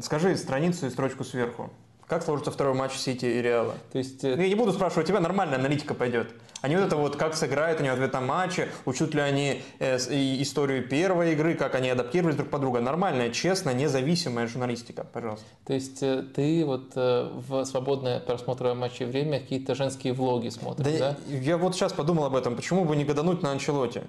Скажи 0.00 0.34
страницу 0.36 0.86
и 0.86 0.90
строчку 0.90 1.24
сверху. 1.24 1.70
Как 2.06 2.22
сложится 2.22 2.50
второй 2.50 2.74
матч 2.74 2.92
Сити 2.92 3.26
и 3.26 3.42
Реала? 3.42 3.74
То 3.92 3.98
есть... 3.98 4.24
Э, 4.24 4.34
Я 4.36 4.48
не 4.48 4.54
буду 4.54 4.72
спрашивать 4.72 5.06
тебя, 5.06 5.20
нормальная 5.20 5.58
аналитика 5.58 5.94
пойдет. 5.94 6.34
Не 6.66 6.76
вот 6.76 6.86
это 6.86 6.96
вот, 6.96 7.16
как 7.16 7.34
сыграют 7.34 7.80
они 7.80 7.90
в 7.90 8.00
этом 8.00 8.26
матче, 8.26 8.68
учат 8.86 9.14
ли 9.14 9.20
они 9.20 9.62
э, 9.78 9.96
историю 10.42 10.86
первой 10.88 11.32
игры, 11.32 11.54
как 11.54 11.74
они 11.74 11.90
адаптировались 11.90 12.36
друг 12.36 12.48
по 12.48 12.58
другу. 12.58 12.80
Нормальная, 12.80 13.30
честная, 13.30 13.74
независимая 13.74 14.46
журналистика, 14.46 15.04
пожалуйста. 15.04 15.46
То 15.66 15.74
есть 15.74 16.02
э, 16.02 16.22
ты 16.22 16.64
вот 16.64 16.92
э, 16.94 17.30
в 17.30 17.64
свободное 17.64 18.20
просмотр 18.20 18.74
матчей 18.74 19.04
время 19.06 19.40
какие-то 19.40 19.74
женские 19.74 20.14
влоги 20.14 20.48
смотришь, 20.48 20.98
да? 20.98 21.16
да? 21.26 21.34
Я 21.34 21.58
вот 21.58 21.74
сейчас 21.74 21.92
подумал 21.92 22.24
об 22.24 22.36
этом. 22.36 22.56
Почему 22.56 22.84
бы 22.84 22.96
не 22.96 23.04
гадануть 23.04 23.42
на 23.42 23.50
Анчелоте? 23.50 24.04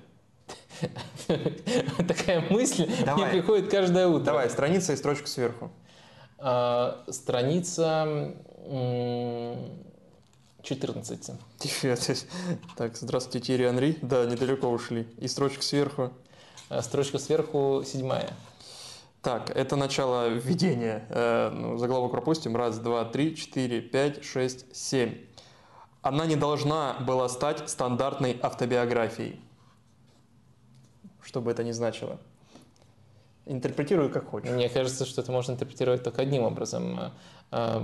Такая 2.07 2.41
мысль 2.49 2.89
Давай. 3.05 3.23
мне 3.23 3.31
приходит 3.31 3.69
каждое 3.69 4.07
утро. 4.07 4.25
Давай, 4.25 4.49
страница 4.49 4.93
и 4.93 4.95
строчка 4.95 5.27
сверху. 5.27 5.71
А, 6.37 7.03
страница 7.09 8.33
14. 10.61 11.31
Так, 12.75 12.97
здравствуйте, 12.97 13.39
Тири 13.39 13.63
Анри. 13.63 13.97
Да, 14.01 14.25
недалеко 14.25 14.67
ушли. 14.69 15.07
И 15.17 15.27
строчка 15.27 15.63
сверху. 15.63 16.11
А, 16.69 16.81
строчка 16.81 17.19
сверху 17.19 17.83
седьмая. 17.85 18.33
Так, 19.21 19.49
это 19.49 19.75
начало 19.75 20.27
введения. 20.27 21.07
Э, 21.09 21.49
ну, 21.49 21.77
заголовок 21.77 22.11
пропустим. 22.11 22.55
Раз, 22.55 22.77
два, 22.77 23.05
три, 23.05 23.35
четыре, 23.35 23.81
пять, 23.81 24.23
шесть, 24.23 24.65
семь. 24.75 25.17
Она 26.03 26.27
не 26.27 26.35
должна 26.35 26.93
была 26.99 27.27
стать 27.27 27.67
стандартной 27.67 28.39
автобиографией 28.39 29.41
что 31.25 31.41
бы 31.41 31.51
это 31.51 31.63
ни 31.63 31.71
значило. 31.71 32.19
Интерпретируй 33.47 34.09
как 34.09 34.29
хочешь. 34.29 34.49
Мне 34.49 34.69
кажется, 34.69 35.05
что 35.05 35.21
это 35.21 35.31
можно 35.31 35.51
интерпретировать 35.51 36.03
только 36.03 36.21
одним 36.21 36.43
образом. 36.43 36.99
А, 36.99 37.13
а, 37.51 37.79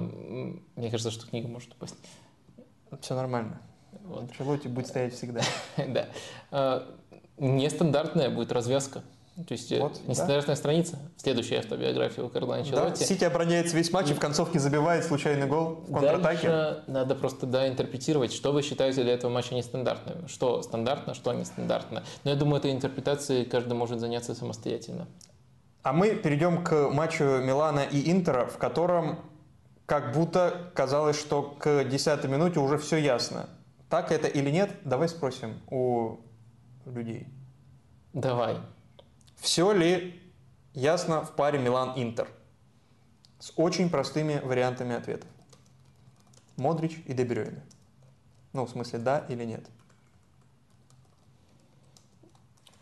мне 0.75 0.89
кажется, 0.89 1.11
что 1.11 1.27
книга 1.27 1.47
может 1.47 1.73
упасть. 1.73 1.95
Все 3.01 3.15
нормально. 3.15 3.61
Вот. 4.03 4.33
Шарлотте 4.35 4.69
будет 4.69 4.87
стоять 4.87 5.13
всегда. 5.13 5.41
да. 5.77 6.07
А, 6.51 6.87
нестандартная 7.37 8.29
будет 8.29 8.51
развязка. 8.51 9.03
То 9.47 9.53
есть 9.53 9.71
э, 9.71 9.79
вот, 9.79 9.99
нестандартная 10.07 10.55
да. 10.55 10.59
страница. 10.59 10.99
Следующая 11.17 11.59
автобиография 11.59 12.23
у 12.23 12.29
Карла 12.29 12.55
Анчелотти. 12.55 12.99
Да, 12.99 13.05
Сити 13.05 13.23
обороняется 13.23 13.75
весь 13.75 13.91
матч 13.91 14.09
и 14.09 14.13
в 14.13 14.19
концовке 14.19 14.59
забивает 14.59 15.05
случайный 15.05 15.47
гол 15.47 15.83
в 15.87 15.93
контратаке. 15.93 16.47
Дальше 16.47 16.83
надо 16.87 17.15
просто 17.15 17.45
да, 17.45 17.67
интерпретировать, 17.67 18.33
что 18.33 18.51
вы 18.51 18.61
считаете 18.61 19.03
для 19.03 19.13
этого 19.13 19.31
матча 19.31 19.55
нестандартным. 19.55 20.27
Что 20.27 20.61
стандартно, 20.61 21.13
что 21.13 21.33
нестандартно. 21.33 22.03
Но 22.23 22.31
я 22.31 22.35
думаю, 22.35 22.59
этой 22.59 22.71
интерпретацией 22.71 23.45
каждый 23.45 23.73
может 23.73 23.99
заняться 23.99 24.35
самостоятельно. 24.35 25.07
А 25.83 25.93
мы 25.93 26.15
перейдем 26.15 26.63
к 26.63 26.89
матчу 26.89 27.23
Милана 27.23 27.81
и 27.81 28.11
Интера, 28.11 28.45
в 28.45 28.57
котором 28.57 29.19
как 29.85 30.13
будто 30.13 30.71
казалось, 30.73 31.19
что 31.19 31.41
к 31.41 31.83
10 31.83 32.23
минуте 32.25 32.59
уже 32.59 32.77
все 32.77 32.97
ясно. 32.97 33.49
Так 33.89 34.11
это 34.11 34.27
или 34.27 34.49
нет? 34.49 34.71
Давай 34.85 35.09
спросим 35.09 35.59
у 35.69 36.17
людей. 36.85 37.27
Давай. 38.13 38.57
Все 39.41 39.71
ли 39.71 40.21
ясно 40.75 41.25
в 41.25 41.31
паре 41.31 41.57
Милан-Интер? 41.57 42.27
С 43.39 43.51
очень 43.55 43.89
простыми 43.89 44.39
вариантами 44.39 44.95
ответов. 44.95 45.27
Модрич 46.57 47.01
и 47.07 47.13
Дебрёйне. 47.13 47.63
Ну, 48.53 48.67
в 48.67 48.69
смысле, 48.69 48.99
да 48.99 49.25
или 49.29 49.43
нет? 49.43 49.65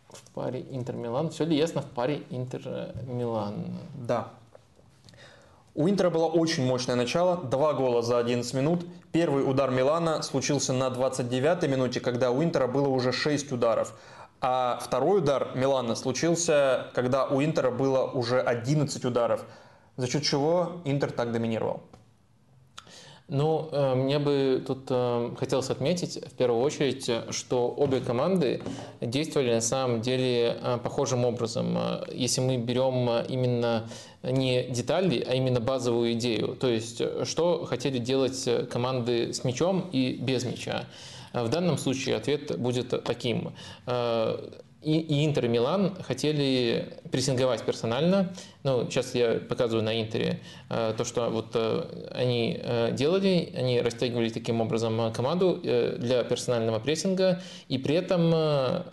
В 0.10 0.32
паре 0.32 0.60
Интер-Милан. 0.60 1.30
Все 1.30 1.46
ли 1.46 1.56
ясно 1.56 1.82
в 1.82 1.90
паре 1.92 2.24
Интер-Милан? 2.30 3.78
Да. 3.96 4.34
У 5.76 5.88
Интера 5.88 6.10
было 6.10 6.26
очень 6.26 6.66
мощное 6.66 6.98
начало, 6.98 7.38
два 7.38 7.74
гола 7.74 8.02
за 8.02 8.18
11 8.18 8.54
минут. 8.54 8.86
Первый 9.14 9.50
удар 9.50 9.72
Милана 9.72 10.22
случился 10.24 10.74
на 10.74 10.88
29-й 10.88 11.70
минуте, 11.70 12.02
когда 12.02 12.32
у 12.32 12.44
Интера 12.44 12.68
было 12.68 12.90
уже 12.90 13.14
6 13.14 13.54
ударов. 13.54 13.98
А 14.42 14.80
второй 14.82 15.20
удар 15.20 15.52
Милана 15.56 15.96
случился, 15.96 16.88
когда 16.94 17.26
у 17.26 17.44
Интера 17.44 17.72
было 17.72 18.06
уже 18.06 18.40
11 18.40 19.04
ударов, 19.04 19.46
за 19.98 20.08
счет 20.08 20.24
чего 20.24 20.82
Интер 20.86 21.12
так 21.12 21.32
доминировал. 21.32 21.82
Ну, 23.30 23.70
э, 23.72 23.94
мне 23.94 24.18
бы 24.18 24.64
тут 24.66 24.88
э, 24.90 25.36
хотелось 25.38 25.70
отметить 25.70 26.18
в 26.26 26.34
первую 26.34 26.64
очередь, 26.64 27.10
что 27.30 27.72
обе 27.78 28.00
команды 28.00 28.62
действовали 29.02 29.54
на 29.54 29.62
самом 29.62 30.02
деле 30.02 30.58
э, 30.60 30.80
похожим 30.84 31.26
образом. 31.26 31.78
Если 32.12 32.42
мы 32.42 32.58
берем 32.58 33.08
именно 33.28 33.88
не 34.24 34.64
детали, 34.64 35.24
а 35.30 35.36
именно 35.36 35.60
базовую 35.60 36.14
идею, 36.14 36.56
то 36.56 36.68
есть 36.68 37.04
что 37.28 37.66
хотели 37.66 38.00
делать 38.00 38.50
команды 38.72 39.32
с 39.32 39.44
мячом 39.44 39.88
и 39.92 40.14
без 40.14 40.44
мяча. 40.44 40.86
В 41.34 41.50
данном 41.50 41.78
случае 41.78 42.16
ответ 42.16 42.58
будет 42.58 43.04
таким. 43.04 43.54
Э, 43.86 44.38
и, 44.82 45.26
Интер, 45.26 45.44
и 45.44 45.48
Милан 45.50 45.94
хотели 46.04 46.94
прессинговать 47.12 47.64
персонально. 47.64 48.34
Ну, 48.64 48.90
сейчас 48.90 49.14
я 49.14 49.34
показываю 49.34 49.84
на 49.84 50.02
Интере 50.02 50.40
э, 50.70 50.94
то, 50.98 51.04
что 51.04 51.30
вот 51.30 51.48
э, 51.54 52.08
они 52.12 52.62
делали. 52.94 53.54
Они 53.58 53.82
растягивали 53.82 54.30
таким 54.30 54.62
образом 54.62 55.12
команду 55.12 55.60
для 55.62 56.24
персонального 56.24 56.80
прессинга. 56.80 57.42
И 57.68 57.78
при 57.78 57.96
этом 57.96 58.34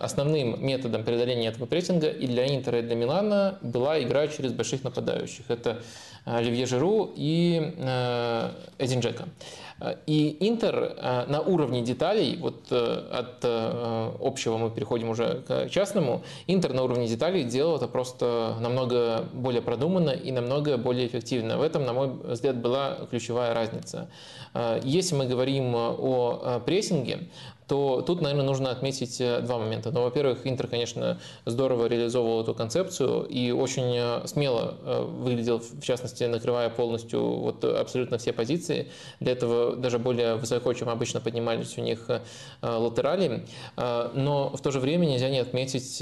основным 0.01 0.65
методом 0.65 1.05
преодоления 1.05 1.49
этого 1.49 1.67
прессинга 1.67 2.09
и 2.09 2.27
для 2.27 2.53
Интера, 2.53 2.81
и 2.81 2.83
для 2.83 2.97
Милана 2.97 3.59
была 3.63 4.03
игра 4.03 4.27
через 4.27 4.53
больших 4.53 4.83
нападающих. 4.83 5.45
Это 5.49 5.83
Оливье 6.25 6.67
Жиру 6.67 7.13
и 7.15 7.59
Эдин 8.79 9.01
Джека. 9.01 9.29
И 10.07 10.39
Интер 10.41 10.97
э, 10.97 11.27
на 11.27 11.43
уровне 11.43 11.83
деталей, 11.83 12.39
вот 12.39 12.67
э, 12.71 13.09
от 13.13 13.45
э, 13.45 14.13
общего 14.21 14.57
мы 14.57 14.71
переходим 14.71 15.11
уже 15.11 15.43
к 15.47 15.69
частному, 15.69 16.23
Интер 16.47 16.73
на 16.73 16.83
уровне 16.83 17.07
деталей 17.07 17.45
делал 17.45 17.77
это 17.77 17.87
просто 17.87 18.57
намного 18.61 19.27
более 19.35 19.61
продуманно 19.61 20.11
и 20.11 20.33
намного 20.33 20.79
более 20.79 21.07
эффективно. 21.07 21.59
В 21.59 21.63
этом, 21.63 21.85
на 21.85 21.93
мой 21.93 22.09
взгляд, 22.09 22.57
была 22.57 23.07
ключевая 23.11 23.53
разница. 23.53 24.09
Если 24.83 25.15
мы 25.15 25.27
говорим 25.27 25.75
о 25.75 26.61
прессинге, 26.65 27.29
то 27.69 28.03
тут, 28.07 28.21
наверное, 28.21 28.47
нужно 28.47 28.71
отметить 28.71 29.19
два 29.19 29.59
момента. 29.59 29.91
Ну, 29.91 30.03
во-первых, 30.03 30.47
Интер, 30.47 30.69
конечно, 30.69 31.19
здорово 31.45 31.87
реализовывал 31.87 32.43
эту 32.43 32.55
концепцию 32.55 33.25
и 33.25 33.51
очень 33.51 34.27
смело 34.27 34.77
выглядел, 35.05 35.59
в 35.59 35.83
частности, 35.83 36.25
накрывая 36.25 36.71
полностью 36.71 37.23
вот 37.23 37.65
абсолютно 37.65 38.19
все 38.19 38.33
позиции. 38.33 38.91
Для 39.21 39.33
этого 39.33 39.75
даже 39.75 39.99
более 39.99 40.37
высоко, 40.37 40.73
чем 40.75 40.89
обычно 40.89 41.21
поднимались 41.21 41.77
у 41.77 41.81
них 41.81 42.09
латерали. 42.63 43.45
Но 43.77 44.51
в 44.55 44.61
то 44.61 44.71
же 44.71 44.79
время 44.79 45.07
нельзя 45.07 45.29
не 45.29 45.39
отметить, 45.39 45.99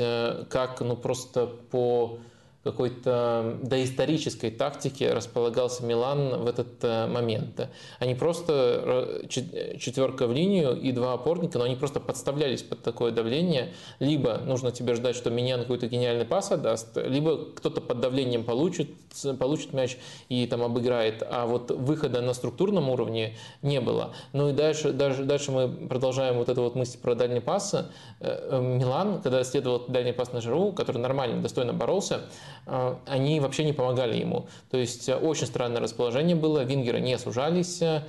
как 0.48 0.80
ну, 0.80 0.96
просто 0.96 1.46
по 1.46 2.18
какой-то 2.64 3.58
доисторической 3.62 4.50
тактике 4.50 5.12
располагался 5.12 5.84
Милан 5.84 6.42
в 6.42 6.46
этот 6.46 6.82
э, 6.82 7.06
момент. 7.06 7.68
Они 7.98 8.14
просто 8.14 9.22
четверка 9.28 10.26
в 10.26 10.32
линию 10.32 10.78
и 10.80 10.90
два 10.92 11.12
опорника, 11.12 11.58
но 11.58 11.64
они 11.64 11.76
просто 11.76 12.00
подставлялись 12.00 12.62
под 12.62 12.82
такое 12.82 13.12
давление. 13.12 13.74
Либо 13.98 14.38
нужно 14.38 14.72
тебе 14.72 14.94
ждать, 14.94 15.14
что 15.14 15.30
Миньян 15.30 15.60
какой-то 15.60 15.86
гениальный 15.86 16.24
пас 16.24 16.50
отдаст, 16.50 16.96
либо 16.96 17.52
кто-то 17.54 17.80
под 17.80 18.00
давлением 18.00 18.44
получит, 18.44 18.90
получит 19.38 19.72
мяч 19.72 19.98
и 20.28 20.46
там 20.46 20.62
обыграет. 20.62 21.22
А 21.28 21.46
вот 21.46 21.70
выхода 21.70 22.22
на 22.22 22.32
структурном 22.32 22.88
уровне 22.88 23.36
не 23.62 23.80
было. 23.80 24.14
Ну 24.32 24.48
и 24.48 24.52
дальше, 24.52 24.92
дальше, 24.92 25.24
дальше 25.24 25.52
мы 25.52 25.68
продолжаем 25.68 26.36
вот 26.38 26.48
эту 26.48 26.62
вот 26.62 26.74
мысль 26.74 26.98
про 26.98 27.14
дальний 27.14 27.40
пас. 27.40 27.74
Э, 27.74 27.84
э, 28.20 28.60
Милан, 28.60 29.20
когда 29.20 29.44
следовал 29.44 29.84
дальний 29.88 30.12
пас 30.12 30.32
на 30.32 30.40
Жиру, 30.40 30.72
который 30.72 30.98
нормально, 30.98 31.42
достойно 31.42 31.72
боролся, 31.72 32.22
они 32.66 33.40
вообще 33.40 33.64
не 33.64 33.72
помогали 33.72 34.16
ему. 34.16 34.46
То 34.70 34.78
есть 34.78 35.08
э, 35.08 35.16
очень 35.16 35.46
странное 35.46 35.82
расположение 35.82 36.34
было, 36.34 36.64
вингеры 36.64 37.00
не 37.00 37.18
сужались, 37.18 37.82
э, 37.82 38.00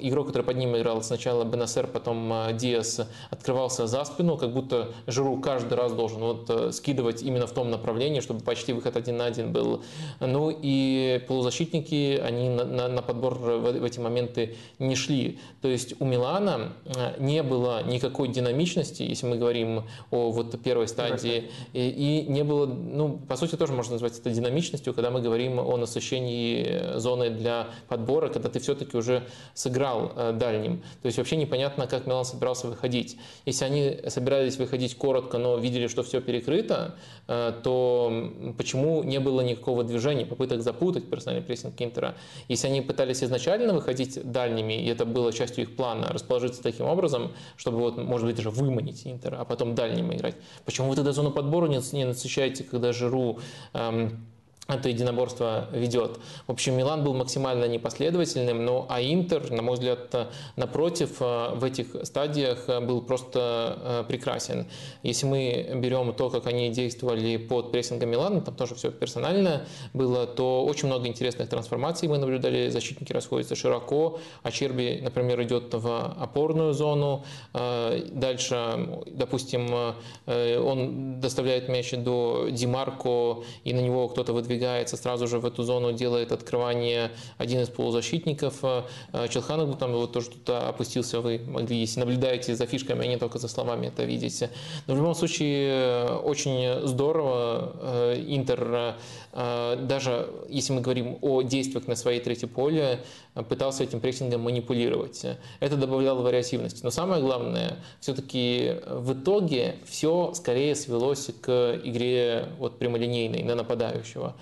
игрок, 0.00 0.28
который 0.28 0.42
под 0.42 0.56
ним 0.56 0.76
играл 0.76 1.02
сначала 1.02 1.44
Бенасер, 1.44 1.86
потом 1.86 2.32
э, 2.32 2.52
Диас, 2.54 3.00
открывался 3.30 3.86
за 3.86 4.04
спину, 4.04 4.36
как 4.36 4.52
будто 4.52 4.90
Жиру 5.06 5.36
каждый 5.36 5.74
раз 5.74 5.92
должен 5.92 6.20
вот 6.20 6.74
скидывать 6.74 7.22
именно 7.22 7.46
в 7.46 7.52
том 7.52 7.70
направлении, 7.70 8.20
чтобы 8.20 8.40
почти 8.40 8.72
выход 8.72 8.96
один 8.96 9.18
на 9.18 9.26
один 9.26 9.52
был. 9.52 9.82
Ну 10.18 10.50
и 10.50 11.22
полузащитники, 11.28 12.18
они 12.18 12.48
на, 12.48 12.64
на, 12.64 12.88
на 12.88 13.02
подбор 13.02 13.34
в, 13.34 13.78
в 13.78 13.84
эти 13.84 14.00
моменты 14.00 14.56
не 14.78 14.96
шли. 14.96 15.38
То 15.62 15.68
есть 15.68 15.94
у 16.00 16.04
Милана 16.04 16.72
не 17.18 17.42
было 17.42 17.82
никакой 17.84 18.28
динамичности, 18.28 19.02
если 19.02 19.26
мы 19.26 19.36
говорим 19.36 19.84
о 20.10 20.30
вот 20.30 20.60
первой 20.62 20.88
стадии, 20.88 21.50
и, 21.72 22.24
и 22.26 22.30
не 22.30 22.42
было, 22.42 22.66
ну, 22.66 23.18
по 23.28 23.36
сути, 23.36 23.56
тоже 23.56 23.72
можно 23.72 23.83
можно 23.84 23.94
назвать 23.96 24.18
это 24.18 24.30
динамичностью, 24.30 24.94
когда 24.94 25.10
мы 25.10 25.20
говорим 25.20 25.58
о 25.58 25.76
насыщении 25.76 26.96
зоны 26.98 27.28
для 27.28 27.68
подбора, 27.88 28.28
когда 28.28 28.48
ты 28.48 28.58
все-таки 28.58 28.96
уже 28.96 29.24
сыграл 29.52 30.12
э, 30.16 30.32
дальним. 30.32 30.78
То 31.02 31.06
есть 31.06 31.18
вообще 31.18 31.36
непонятно, 31.36 31.86
как 31.86 32.06
Милан 32.06 32.24
собирался 32.24 32.66
выходить. 32.66 33.18
Если 33.44 33.66
они 33.66 34.00
собирались 34.08 34.56
выходить 34.56 34.96
коротко, 34.96 35.36
но 35.36 35.58
видели, 35.58 35.86
что 35.88 36.02
все 36.02 36.22
перекрыто, 36.22 36.94
э, 37.28 37.52
то 37.62 38.32
почему 38.56 39.02
не 39.02 39.20
было 39.20 39.42
никакого 39.42 39.84
движения, 39.84 40.24
попыток 40.24 40.62
запутать 40.62 41.10
персональный 41.10 41.44
прессинг 41.44 41.74
Интера? 41.78 42.14
Если 42.48 42.66
они 42.68 42.80
пытались 42.80 43.22
изначально 43.22 43.74
выходить 43.74 44.18
дальними, 44.32 44.82
и 44.82 44.86
это 44.88 45.04
было 45.04 45.30
частью 45.30 45.64
их 45.64 45.76
плана, 45.76 46.08
расположиться 46.08 46.62
таким 46.62 46.86
образом, 46.86 47.32
чтобы, 47.58 47.80
вот, 47.80 47.98
может 47.98 48.26
быть, 48.26 48.36
даже 48.36 48.48
выманить 48.48 49.06
Интер, 49.06 49.34
а 49.34 49.44
потом 49.44 49.74
дальним 49.74 50.10
играть. 50.14 50.36
Почему 50.64 50.88
вы 50.88 50.96
тогда 50.96 51.12
зону 51.12 51.30
подбора 51.30 51.66
не, 51.66 51.80
не 51.92 52.06
насыщаете, 52.06 52.64
когда 52.64 52.94
Жиру 52.94 53.40
Um, 53.74 54.26
это 54.66 54.88
единоборство 54.88 55.68
ведет. 55.72 56.18
В 56.46 56.52
общем, 56.52 56.74
Милан 56.74 57.04
был 57.04 57.12
максимально 57.12 57.66
непоследовательным, 57.66 58.64
но 58.64 58.86
а 58.88 59.02
Интер, 59.02 59.50
на 59.50 59.60
мой 59.60 59.74
взгляд, 59.74 60.30
напротив, 60.56 61.16
э, 61.20 61.54
в 61.54 61.64
этих 61.64 61.88
стадиях 62.04 62.64
э, 62.68 62.80
был 62.80 63.02
просто 63.02 63.78
э, 63.78 64.04
прекрасен. 64.08 64.66
Если 65.02 65.26
мы 65.26 65.70
берем 65.74 66.14
то, 66.14 66.30
как 66.30 66.46
они 66.46 66.70
действовали 66.70 67.36
под 67.36 67.72
прессингом 67.72 68.08
Милана, 68.08 68.40
там 68.40 68.54
тоже 68.54 68.74
все 68.74 68.90
персонально 68.90 69.66
было, 69.92 70.26
то 70.26 70.64
очень 70.64 70.88
много 70.88 71.08
интересных 71.08 71.50
трансформаций 71.50 72.08
мы 72.08 72.16
наблюдали. 72.16 72.70
Защитники 72.70 73.12
расходятся 73.12 73.56
широко, 73.56 74.18
а 74.42 74.50
Черби, 74.50 75.00
например, 75.02 75.42
идет 75.42 75.74
в 75.74 76.14
опорную 76.18 76.72
зону. 76.72 77.24
Дальше, 77.52 79.02
допустим, 79.06 79.94
он 80.26 81.20
доставляет 81.20 81.68
мяч 81.68 81.90
до 81.92 82.48
Димарко, 82.50 83.42
и 83.64 83.74
на 83.74 83.80
него 83.80 84.08
кто-то 84.08 84.32
выдвигает 84.32 84.53
продвигается 84.54 84.96
сразу 84.96 85.26
же 85.26 85.38
в 85.38 85.46
эту 85.46 85.62
зону, 85.64 85.92
делает 85.92 86.32
открывание 86.32 87.10
один 87.38 87.60
из 87.60 87.68
полузащитников. 87.68 88.54
Э, 88.62 89.28
Челханов 89.28 89.76
там 89.78 89.92
вот 89.92 90.12
тоже 90.12 90.30
тут 90.30 90.48
опустился, 90.50 91.20
вы 91.20 91.40
могли, 91.46 91.76
если 91.76 92.00
наблюдаете 92.00 92.54
за 92.54 92.66
фишками, 92.66 93.04
а 93.04 93.06
не 93.06 93.16
только 93.16 93.38
за 93.38 93.48
словами 93.48 93.88
это 93.88 94.04
видите. 94.04 94.50
Но 94.86 94.94
в 94.94 94.96
любом 94.98 95.14
случае 95.14 95.70
э, 95.70 96.16
очень 96.24 96.86
здорово 96.86 97.72
э, 97.80 98.24
Интер, 98.26 98.94
даже 99.32 100.28
если 100.48 100.72
мы 100.72 100.80
говорим 100.80 101.18
о 101.20 101.42
действиях 101.42 101.88
на 101.88 101.96
своей 101.96 102.20
третьей 102.20 102.48
поле, 102.48 103.00
пытался 103.48 103.82
этим 103.82 104.00
прессингом 104.00 104.42
манипулировать. 104.42 105.26
Это 105.60 105.76
добавляло 105.76 106.22
вариативности. 106.22 106.84
Но 106.84 106.90
самое 106.90 107.20
главное, 107.20 107.78
все-таки 108.00 108.76
в 108.86 109.12
итоге 109.12 109.76
все 109.84 110.32
скорее 110.34 110.74
свелось 110.76 111.30
к 111.40 111.80
игре 111.84 112.46
вот 112.58 112.78
прямолинейной 112.78 113.42
на 113.42 113.54
нападающего. 113.54 114.34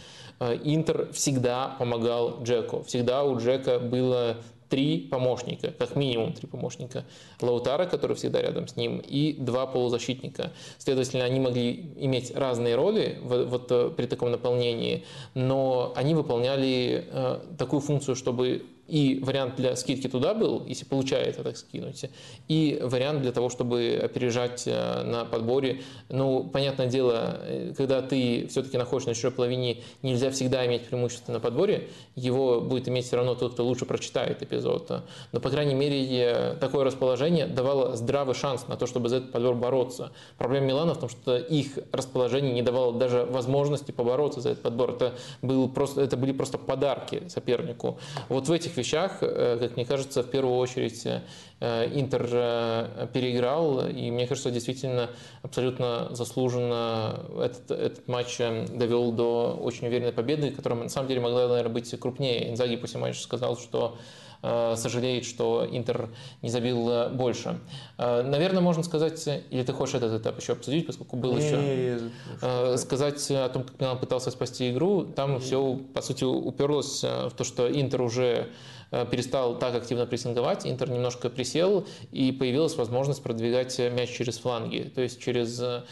Э, 0.42 0.58
Интер 0.64 1.12
всегда 1.12 1.76
помогал 1.78 2.42
Джеку. 2.42 2.82
Всегда 2.82 3.22
у 3.22 3.38
Джека 3.38 3.78
было 3.78 4.38
три 4.68 4.98
помощника, 4.98 5.70
как 5.70 5.96
минимум 5.96 6.32
три 6.32 6.48
помощника. 6.48 7.04
Лаутара, 7.40 7.84
который 7.84 8.16
всегда 8.16 8.40
рядом 8.40 8.66
с 8.66 8.74
ним, 8.74 8.98
и 8.98 9.34
два 9.34 9.66
полузащитника. 9.66 10.52
Следовательно, 10.78 11.24
они 11.24 11.40
могли 11.40 11.92
иметь 11.96 12.34
разные 12.34 12.74
роли 12.74 13.18
вот 13.22 13.70
э, 13.70 13.90
при 13.96 14.06
таком 14.06 14.30
наполнении, 14.30 15.04
но 15.34 15.92
они 15.94 16.14
выполняли 16.14 17.06
э, 17.08 17.40
такую 17.58 17.80
функцию, 17.80 18.16
чтобы 18.16 18.64
и 18.92 19.20
вариант 19.22 19.56
для 19.56 19.74
скидки 19.74 20.06
туда 20.06 20.34
был, 20.34 20.66
если 20.66 20.84
получается 20.84 21.42
так 21.42 21.56
скинуть, 21.56 22.04
и 22.46 22.78
вариант 22.82 23.22
для 23.22 23.32
того, 23.32 23.48
чтобы 23.48 23.98
опережать 24.04 24.64
э, 24.66 25.02
на 25.02 25.24
подборе. 25.24 25.80
Ну, 26.10 26.44
понятное 26.44 26.88
дело, 26.88 27.38
э, 27.40 27.72
когда 27.74 28.02
ты 28.02 28.46
все-таки 28.50 28.76
находишься 28.76 29.08
на 29.08 29.14
чужой 29.14 29.30
половине, 29.30 29.78
нельзя 30.02 30.30
всегда 30.30 30.66
иметь 30.66 30.82
преимущество 30.82 31.32
на 31.32 31.40
подборе, 31.40 31.88
его 32.16 32.60
будет 32.60 32.86
иметь 32.86 33.06
все 33.06 33.16
равно 33.16 33.34
тот, 33.34 33.54
кто 33.54 33.64
лучше 33.64 33.86
прочитает 33.86 34.42
эпизод. 34.42 35.04
Но, 35.32 35.40
по 35.40 35.48
крайней 35.48 35.74
мере, 35.74 36.58
такое 36.60 36.84
расположение 36.84 37.46
давало 37.46 37.96
здравый 37.96 38.34
шанс 38.34 38.68
на 38.68 38.76
то, 38.76 38.86
чтобы 38.86 39.08
за 39.08 39.16
этот 39.16 39.32
подбор 39.32 39.54
бороться. 39.54 40.12
Проблема 40.36 40.66
Милана 40.66 40.92
в 40.92 41.00
том, 41.00 41.08
что 41.08 41.38
их 41.38 41.78
расположение 41.92 42.52
не 42.52 42.60
давало 42.60 42.92
даже 42.92 43.24
возможности 43.24 43.90
побороться 43.90 44.42
за 44.42 44.50
этот 44.50 44.62
подбор. 44.62 44.90
Это, 44.90 45.14
был 45.40 45.70
просто, 45.70 46.02
это 46.02 46.18
были 46.18 46.32
просто 46.32 46.58
подарки 46.58 47.22
сопернику. 47.28 47.98
Вот 48.28 48.48
в 48.48 48.52
этих 48.52 48.81
вещах, 48.82 49.18
э, 49.20 49.58
как 49.60 49.76
мне 49.76 49.84
кажется, 49.84 50.22
в 50.22 50.30
первую 50.30 50.56
очередь 50.56 51.06
э, 51.06 51.20
Интер 51.94 52.28
э, 52.32 53.06
переиграл, 53.12 53.86
и 53.86 54.10
мне 54.10 54.26
кажется, 54.26 54.50
действительно 54.50 55.10
абсолютно 55.42 56.08
заслуженно 56.10 57.24
этот, 57.40 57.70
этот 57.70 58.08
матч 58.08 58.38
довел 58.38 59.12
до 59.12 59.58
очень 59.60 59.86
уверенной 59.86 60.12
победы, 60.12 60.50
которая 60.50 60.80
на 60.80 60.88
самом 60.88 61.08
деле 61.08 61.20
могла, 61.20 61.48
наверное, 61.48 61.72
быть 61.72 61.98
крупнее. 62.00 62.50
Инзаги 62.50 62.76
после 62.76 62.98
матча 62.98 63.20
сказал, 63.20 63.56
что 63.56 63.96
сожалеет, 64.42 65.24
что 65.24 65.66
Интер 65.70 66.08
не 66.42 66.50
забил 66.50 67.10
больше. 67.10 67.60
Наверное, 67.96 68.60
можно 68.60 68.82
сказать, 68.82 69.24
или 69.50 69.62
ты 69.62 69.72
хочешь 69.72 69.94
этот 69.94 70.20
этап 70.20 70.40
еще 70.40 70.54
обсудить, 70.54 70.86
поскольку 70.86 71.16
был 71.16 71.34
не, 71.34 71.46
еще, 71.46 72.10
не, 72.42 72.76
сказать 72.76 73.30
о 73.30 73.48
том, 73.48 73.62
как 73.62 73.80
Милан 73.80 73.98
пытался 73.98 74.30
спасти 74.32 74.70
игру, 74.70 75.04
там 75.04 75.38
все, 75.38 75.78
по 75.94 76.02
сути, 76.02 76.24
уперлось 76.24 77.02
в 77.02 77.30
то, 77.36 77.44
что 77.44 77.70
Интер 77.70 78.02
уже 78.02 78.32
Э, 78.42 78.81
перестал 79.10 79.58
так 79.58 79.74
активно 79.74 80.06
прессинговать, 80.06 80.66
Интер 80.66 80.90
немножко 80.90 81.30
присел, 81.30 81.86
и 82.10 82.30
появилась 82.30 82.76
возможность 82.76 83.22
продвигать 83.22 83.78
мяч 83.78 84.10
через 84.10 84.38
фланги, 84.38 84.90
то 84.94 85.00
есть 85.00 85.20
через 85.20 85.60
э, 85.60 85.82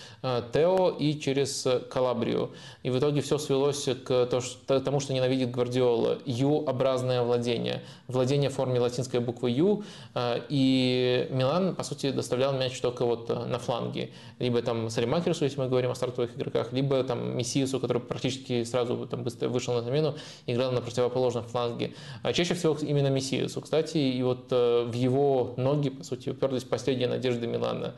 Тео 0.52 0.90
и 0.90 1.18
через 1.18 1.66
Калабрию. 1.90 2.50
И 2.82 2.90
в 2.90 2.98
итоге 2.98 3.22
все 3.22 3.38
свелось 3.38 3.88
к 4.04 4.26
тому, 4.26 5.00
что 5.00 5.12
ненавидит 5.14 5.50
Гвардиола. 5.50 6.18
Ю-образное 6.26 7.22
владение. 7.22 7.82
Владение 8.06 8.50
в 8.50 8.54
форме 8.54 8.80
латинской 8.80 9.20
буквы 9.20 9.50
Ю. 9.50 9.84
Э, 10.14 10.40
и 10.48 11.26
Милан, 11.30 11.74
по 11.74 11.82
сути, 11.82 12.10
доставлял 12.10 12.52
мяч 12.52 12.78
только 12.80 13.04
вот 13.04 13.28
на 13.28 13.58
фланге. 13.58 14.10
Либо 14.38 14.62
там 14.62 14.90
Салимакерсу, 14.90 15.44
если 15.44 15.58
мы 15.58 15.68
говорим 15.68 15.90
о 15.90 15.94
стартовых 15.94 16.36
игроках, 16.36 16.72
либо 16.72 17.02
там 17.04 17.36
Мессиусу, 17.36 17.80
который 17.80 18.02
практически 18.02 18.64
сразу 18.64 19.06
там 19.06 19.22
быстро 19.22 19.48
вышел 19.48 19.74
на 19.74 19.82
замену, 19.82 20.16
играл 20.46 20.72
на 20.72 20.80
противоположном 20.80 21.44
фланге. 21.44 21.94
А 22.22 22.32
чаще 22.32 22.54
всего 22.54 22.74
именно 22.90 23.08
Мессиусу, 23.08 23.60
кстати, 23.60 23.98
и 23.98 24.22
вот 24.22 24.48
э, 24.50 24.84
в 24.84 24.92
его 24.92 25.54
ноги, 25.56 25.90
по 25.90 26.04
сути, 26.04 26.28
уперлись 26.30 26.64
последние 26.64 27.08
надежды 27.08 27.46
Милана. 27.46 27.94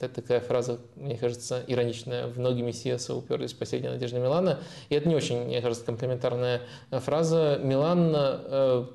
Это 0.00 0.14
такая 0.14 0.40
фраза, 0.40 0.80
мне 0.96 1.16
кажется, 1.16 1.62
ироничная. 1.66 2.26
В 2.26 2.38
ноги 2.38 2.62
Мессиаса 2.62 3.14
уперлись 3.14 3.52
последние 3.52 3.92
надежды 3.92 4.18
Милана. 4.18 4.58
И 4.88 4.94
это 4.94 5.08
не 5.08 5.14
очень, 5.14 5.44
мне 5.44 5.60
кажется, 5.60 5.84
комплементарная 5.84 6.62
фраза. 6.90 7.60
Милан 7.62 8.12
э, 8.14 8.86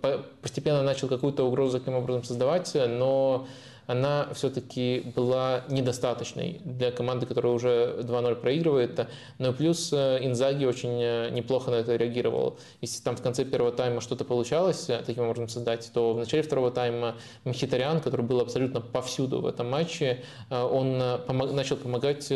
постепенно 0.41 0.81
начал 0.83 1.07
какую-то 1.07 1.47
угрозу 1.47 1.79
таким 1.79 1.93
образом 1.93 2.23
создавать, 2.23 2.71
но 2.75 3.47
она 3.87 4.29
все-таки 4.33 5.11
была 5.15 5.63
недостаточной 5.69 6.61
для 6.63 6.91
команды, 6.91 7.25
которая 7.25 7.53
уже 7.53 7.97
2-0 8.01 8.35
проигрывает. 8.35 9.07
Но 9.39 9.53
плюс 9.53 9.91
Инзаги 9.93 10.65
очень 10.65 10.97
неплохо 11.33 11.71
на 11.71 11.75
это 11.75 11.95
реагировал. 11.95 12.59
Если 12.81 13.01
там 13.01 13.15
в 13.15 13.21
конце 13.21 13.45
первого 13.45 13.71
тайма 13.71 14.01
что-то 14.01 14.25
получалось 14.25 14.89
таким 15.05 15.23
образом 15.23 15.47
создать, 15.47 15.89
то 15.93 16.13
в 16.13 16.17
начале 16.17 16.43
второго 16.43 16.69
тайма 16.69 17.15
Мхитарян, 17.45 18.01
который 18.01 18.25
был 18.25 18.41
абсолютно 18.41 18.81
повсюду 18.81 19.41
в 19.41 19.47
этом 19.47 19.69
матче, 19.69 20.23
он 20.49 21.01
помог, 21.25 21.53
начал 21.53 21.77
помогать, 21.77 22.31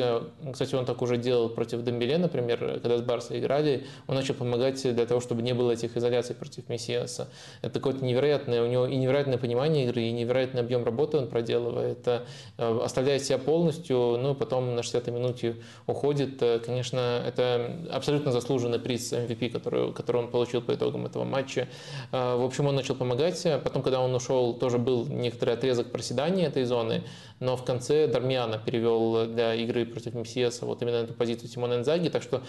кстати, 0.51 0.75
он 0.75 0.85
так 0.85 1.01
уже 1.01 1.17
делал 1.17 1.49
против 1.49 1.83
Дембеле, 1.83 2.17
например, 2.17 2.79
когда 2.81 2.97
с 2.97 3.01
Барса 3.01 3.37
играли, 3.37 3.85
он 4.07 4.15
начал 4.15 4.35
помогать 4.35 4.81
для 4.81 5.05
того, 5.05 5.19
чтобы 5.19 5.41
не 5.41 5.53
было 5.53 5.71
этих 5.71 5.97
изоляций 5.97 6.33
против 6.33 6.69
Мессиаса. 6.69 7.27
Это 7.61 7.73
какое-то 7.73 8.05
невероятное, 8.05 8.63
у 8.63 8.67
него 8.67 8.85
и 8.85 8.95
невероятное 8.95 9.37
понимание 9.37 9.85
игры, 9.85 10.03
и 10.03 10.11
невероятный 10.11 10.61
объем 10.61 10.85
работы 10.85 11.17
он 11.17 11.27
проделывает, 11.41 12.07
э, 12.07 12.21
оставляет 12.83 13.23
себя 13.23 13.37
полностью, 13.37 14.17
ну, 14.21 14.35
потом 14.35 14.75
на 14.75 14.81
60-й 14.81 15.11
минуте 15.11 15.55
уходит. 15.87 16.41
Э, 16.41 16.59
конечно, 16.59 17.23
это 17.25 17.77
абсолютно 17.91 18.31
заслуженный 18.31 18.79
приз 18.79 19.11
MVP, 19.11 19.49
который, 19.49 19.91
который 19.93 20.17
он 20.17 20.27
получил 20.29 20.61
по 20.61 20.73
итогам 20.73 21.05
этого 21.05 21.23
матча. 21.23 21.67
Э, 22.11 22.35
в 22.35 22.43
общем, 22.43 22.67
он 22.67 22.75
начал 22.75 22.95
помогать. 22.95 23.47
Потом, 23.63 23.81
когда 23.81 24.01
он 24.01 24.13
ушел, 24.13 24.53
тоже 24.53 24.77
был 24.77 25.07
некоторый 25.07 25.55
отрезок 25.55 25.91
проседания 25.91 26.47
этой 26.47 26.63
зоны, 26.65 27.03
но 27.39 27.57
в 27.57 27.63
конце 27.65 28.07
Дармиана 28.07 28.59
перевел 28.59 29.25
для 29.25 29.55
игры 29.55 29.85
против 29.85 30.13
Мессиаса 30.13 30.65
вот 30.65 30.81
именно 30.83 30.97
эту 30.97 31.13
позицию 31.13 31.49
Тимона 31.49 31.75
Инзаги. 31.75 32.09
Так 32.09 32.21
что, 32.21 32.41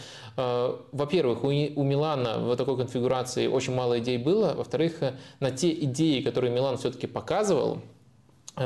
во-первых, 0.93 1.45
у, 1.45 1.51
Милана 1.83 2.39
в 2.39 2.57
такой 2.57 2.77
конфигурации 2.77 3.47
очень 3.47 3.75
мало 3.75 3.99
идей 3.99 4.19
было. 4.19 4.53
Во-вторых, 4.55 5.01
на 5.41 5.51
те 5.51 5.73
идеи, 5.73 6.21
которые 6.21 6.53
Милан 6.53 6.77
все-таки 6.77 7.07
показывал, 7.07 7.81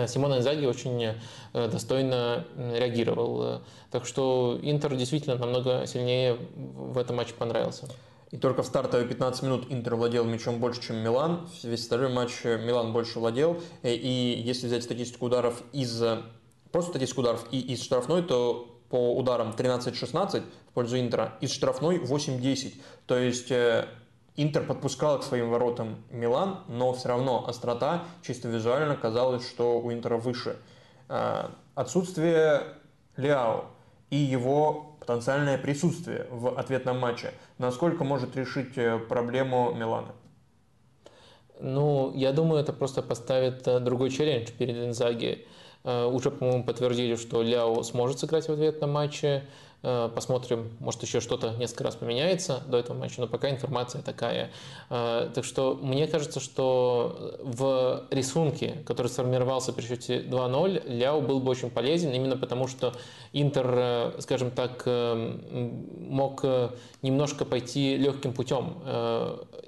Симон 0.08 0.36
Инзаги 0.36 0.66
очень 0.66 1.14
э, 1.52 1.68
достойно 1.68 2.44
э,– 2.56 3.60
Так 3.90 4.04
что 4.04 4.58
Интер 4.62 4.96
действительно 4.96 5.36
намного 5.36 5.86
сильнее 5.86 6.38
в 6.54 6.98
этом 6.98 7.16
матче 7.16 7.34
понравился. 7.34 7.88
И 8.32 8.36
только 8.36 8.62
в 8.62 8.66
стартовые 8.66 9.08
15 9.08 9.42
минут 9.44 9.66
Интер 9.70 9.94
владел 9.94 10.24
мячом 10.24 10.58
больше, 10.58 10.82
чем 10.82 10.96
Милан. 10.96 11.48
Весь 11.62 11.86
второй 11.86 12.12
матч 12.12 12.44
Милан 12.44 12.92
больше 12.92 13.20
владел. 13.20 13.62
И 13.84 14.42
если 14.44 14.66
взять 14.66 14.82
статистику 14.82 15.26
ударов 15.26 15.62
из... 15.72 16.02
Просто 16.72 16.90
статистику 16.90 17.20
ударов 17.20 17.46
и 17.52 17.60
из 17.60 17.82
штрафной, 17.82 18.22
то 18.22 18.68
по 18.90 19.16
ударам 19.16 19.54
13-16 19.56 20.42
в 20.70 20.72
пользу 20.72 20.98
Интера, 20.98 21.38
из 21.40 21.52
штрафной 21.52 21.98
8-10. 21.98 22.74
То 23.06 23.16
есть 23.16 23.52
Интер 24.36 24.64
подпускал 24.64 25.18
к 25.18 25.24
своим 25.24 25.50
воротам 25.50 25.96
Милан, 26.10 26.60
но 26.68 26.92
все 26.92 27.08
равно 27.08 27.46
острота 27.48 28.04
чисто 28.22 28.48
визуально 28.48 28.96
казалось, 28.96 29.48
что 29.48 29.80
у 29.80 29.90
Интера 29.92 30.18
выше. 30.18 30.58
А, 31.08 31.52
отсутствие 31.74 32.62
Ляо 33.16 33.64
и 34.10 34.16
его 34.16 34.96
потенциальное 35.00 35.56
присутствие 35.56 36.26
в 36.30 36.58
ответном 36.58 36.98
матче, 36.98 37.32
насколько 37.58 38.04
может 38.04 38.36
решить 38.36 38.76
э, 38.76 38.98
проблему 38.98 39.72
Милана? 39.72 40.12
Ну, 41.60 42.12
я 42.14 42.32
думаю, 42.32 42.60
это 42.60 42.72
просто 42.72 43.02
поставит 43.02 43.66
э, 43.66 43.80
другой 43.80 44.10
челлендж 44.10 44.50
перед 44.50 44.76
Инзаги. 44.76 45.46
Э, 45.84 46.06
уже, 46.06 46.30
по-моему, 46.30 46.64
подтвердили, 46.64 47.16
что 47.16 47.42
Ляо 47.42 47.82
сможет 47.82 48.18
сыграть 48.18 48.48
в 48.48 48.52
ответном 48.52 48.92
матче. 48.92 49.46
Э, 49.82 50.10
посмотрим, 50.12 50.70
может 50.80 51.02
еще 51.02 51.20
что-то 51.20 51.52
несколько 51.58 51.84
раз 51.84 51.96
поменяется 51.96 52.62
до 52.66 52.78
этого 52.78 52.96
матча, 52.96 53.20
но 53.20 53.26
пока 53.26 53.50
информация 53.50 54.02
такая. 54.02 54.50
Э, 54.90 55.30
так 55.34 55.44
что 55.44 55.78
мне 55.80 56.06
кажется, 56.06 56.40
что 56.40 57.38
в 57.42 58.04
рисунке, 58.10 58.82
который 58.86 59.08
сформировался 59.08 59.72
при 59.72 59.84
счете 59.84 60.22
2-0, 60.22 60.88
Ляо 60.88 61.20
был 61.20 61.40
бы 61.40 61.50
очень 61.50 61.70
полезен, 61.70 62.12
именно 62.12 62.36
потому 62.36 62.66
что 62.66 62.94
Интер, 63.32 63.66
э, 63.76 64.12
скажем 64.20 64.50
так, 64.50 64.86
мог 64.86 66.42
немножко 67.02 67.44
пойти 67.44 67.96
легким 67.96 68.32
путем 68.32 68.82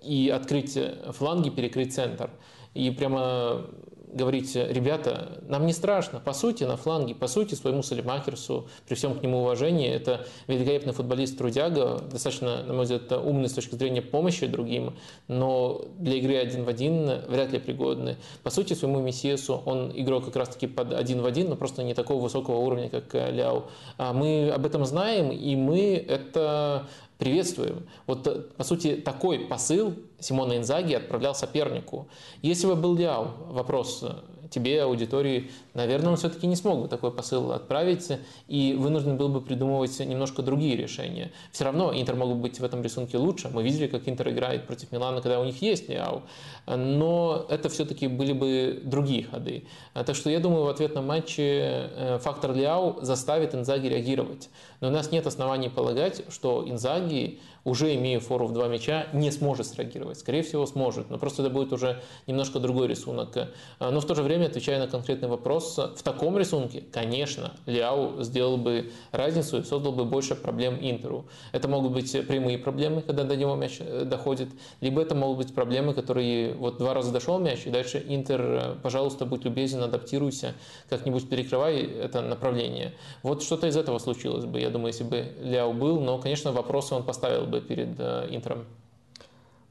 и 0.03 0.33
открыть 0.35 0.79
фланги, 1.13 1.51
перекрыть 1.51 1.95
центр. 1.95 2.31
И 2.75 2.91
прямо 2.91 3.67
говорить, 4.13 4.55
ребята, 4.55 5.41
нам 5.49 5.67
не 5.67 5.73
страшно, 5.73 6.21
по 6.21 6.33
сути, 6.33 6.65
на 6.65 6.77
фланге, 6.77 7.15
по 7.15 7.27
сути, 7.27 7.55
своему 7.55 7.83
Салимахерсу, 7.83 8.69
при 8.87 8.95
всем 8.95 9.19
к 9.19 9.23
нему 9.23 9.41
уважении, 9.41 9.89
это 9.89 10.27
великолепный 10.47 10.93
футболист 10.93 11.39
Трудяга, 11.39 12.01
достаточно, 12.11 12.63
на 12.63 12.73
мой 12.73 12.85
взгляд, 12.85 13.13
умный 13.13 13.49
с 13.49 13.53
точки 13.53 13.75
зрения 13.75 14.03
помощи 14.03 14.47
другим, 14.47 14.97
но 15.29 15.85
для 15.99 16.17
игры 16.17 16.37
один 16.37 16.65
в 16.65 16.69
один 16.69 17.21
вряд 17.29 17.53
ли 17.53 17.59
пригодны. 17.59 18.17
По 18.43 18.51
сути, 18.51 18.75
своему 18.75 19.01
Мессиесу 19.01 19.63
он 19.65 19.93
игрок 19.95 20.25
как 20.27 20.37
раз-таки 20.37 20.67
под 20.67 20.93
один 20.93 21.21
в 21.23 21.27
один, 21.27 21.49
но 21.49 21.57
просто 21.57 21.83
не 21.83 21.95
такого 21.95 22.23
высокого 22.23 22.59
уровня, 22.59 22.89
как 22.89 23.15
Ляо. 23.15 23.65
А 23.97 24.13
мы 24.13 24.51
об 24.51 24.67
этом 24.67 24.85
знаем, 24.85 25.31
и 25.31 25.57
мы 25.57 25.95
это 26.09 26.87
приветствуем. 27.19 27.87
Вот, 28.07 28.27
э, 28.27 28.41
по 28.57 28.65
сути, 28.65 28.97
такой 28.97 29.41
посыл 29.41 29.95
Симона 30.19 30.57
Инзаги 30.57 30.95
отправлял 30.95 31.35
сопернику. 31.35 32.09
Если 32.43 32.67
бы 32.67 32.77
был 32.77 32.97
Ляо, 32.97 33.35
вопрос 33.51 34.01
э, 34.03 34.15
тебе, 34.51 34.83
аудитории, 34.83 35.51
наверное, 35.75 36.11
он 36.11 36.17
все-таки 36.17 36.47
не 36.47 36.57
смог 36.57 36.83
бы 36.83 36.89
такой 36.89 37.13
посыл 37.13 37.53
отправить 37.53 38.09
и 38.47 38.75
вынужден 38.79 39.17
был 39.17 39.29
бы 39.29 39.41
придумывать 39.41 39.99
немножко 40.01 40.43
другие 40.43 40.77
решения. 40.77 41.31
Все 41.53 41.65
равно 41.65 41.93
Интер 41.93 42.17
мог 42.17 42.31
бы 42.31 42.35
быть 42.37 42.61
в 42.61 42.65
этом 42.65 42.83
рисунке 42.83 43.19
лучше. 43.19 43.49
Мы 43.49 43.63
видели, 43.63 43.87
как 43.87 44.09
Интер 44.09 44.31
играет 44.31 44.67
против 44.67 44.93
Милана, 44.93 45.21
когда 45.21 45.41
у 45.41 45.45
них 45.45 45.61
есть 45.63 45.89
Ляо. 45.89 46.23
Но 46.67 47.47
это 47.49 47.69
все-таки 47.69 48.07
были 48.07 48.33
бы 48.33 48.81
другие 48.85 49.25
ходы. 49.25 49.65
Так 49.95 50.15
что 50.15 50.31
я 50.31 50.41
думаю, 50.41 50.65
в 50.65 50.69
ответном 50.69 51.07
матче 51.07 51.43
э, 51.43 52.19
фактор 52.21 52.55
Ляо 52.55 52.99
заставит 53.01 53.55
Инзаги 53.55 53.89
реагировать. 53.89 54.51
Но 54.81 54.89
у 54.89 54.91
нас 54.91 55.11
нет 55.11 55.27
оснований 55.27 55.69
полагать, 55.69 56.23
что 56.31 56.65
Инзаги 56.69 57.41
уже 57.65 57.95
имея 57.95 58.21
фору 58.21 58.47
в 58.47 58.53
два 58.53 58.69
мяча, 58.69 59.07
не 59.13 59.31
сможет 59.31 59.67
среагировать. 59.67 60.19
Скорее 60.19 60.43
всего, 60.43 60.67
сможет, 60.67 61.11
но 61.11 61.19
просто 61.19 61.43
это 61.43 61.51
будет 61.51 61.73
уже 61.73 62.03
немножко 62.27 62.59
другой 62.59 62.89
рисунок. 62.89 63.37
А, 63.79 63.91
но 63.91 64.01
в 64.01 64.07
то 64.07 64.15
же 64.15 64.23
время, 64.23 64.47
отвечая 64.47 64.79
на 64.79 64.87
конкретный 64.87 65.29
вопрос, 65.29 65.77
в 65.79 66.03
таком 66.03 66.39
рисунке, 66.39 66.83
конечно, 66.93 67.53
Ляу 67.67 68.23
сделал 68.23 68.57
бы 68.57 68.91
разницу 69.13 69.59
и 69.59 69.63
создал 69.63 69.93
бы 69.93 70.05
больше 70.05 70.35
проблем 70.35 70.79
Интеру. 70.81 71.27
Это 71.53 71.69
могут 71.69 71.93
быть 71.93 72.13
прямые 72.27 72.59
проблемы, 72.59 73.03
когда 73.03 73.25
до 73.25 73.37
него 73.37 73.55
мяч 73.57 73.79
э, 73.81 74.05
доходит, 74.05 74.49
либо 74.81 75.03
это 75.03 75.15
могут 75.15 75.39
быть 75.39 75.55
проблемы, 75.55 75.95
которые 75.95 76.55
вот 76.55 76.79
два 76.79 76.95
раза 76.95 77.13
дошел 77.13 77.39
мяч, 77.39 77.67
и 77.67 77.71
дальше 77.71 78.05
Интер, 78.09 78.41
э, 78.41 78.75
пожалуйста, 78.83 79.27
будь 79.27 79.45
любезен, 79.45 79.83
адаптируйся, 79.83 80.55
как-нибудь 80.89 81.29
перекрывай 81.29 81.83
это 81.83 82.21
направление. 82.21 82.95
Вот 83.23 83.43
что-то 83.43 83.67
из 83.67 83.77
этого 83.77 83.99
случилось 83.99 84.45
бы, 84.45 84.61
я 84.61 84.71
думаю, 84.71 84.89
если 84.89 85.05
бы 85.05 85.33
Ляу 85.41 85.73
был, 85.73 86.01
но, 86.01 86.19
конечно, 86.19 86.53
вопросы 86.53 86.95
он 86.95 87.03
поставил 87.03 87.47
бы 87.49 87.61
перед 87.61 87.99
э, 87.99 88.29
Интером. 88.31 88.65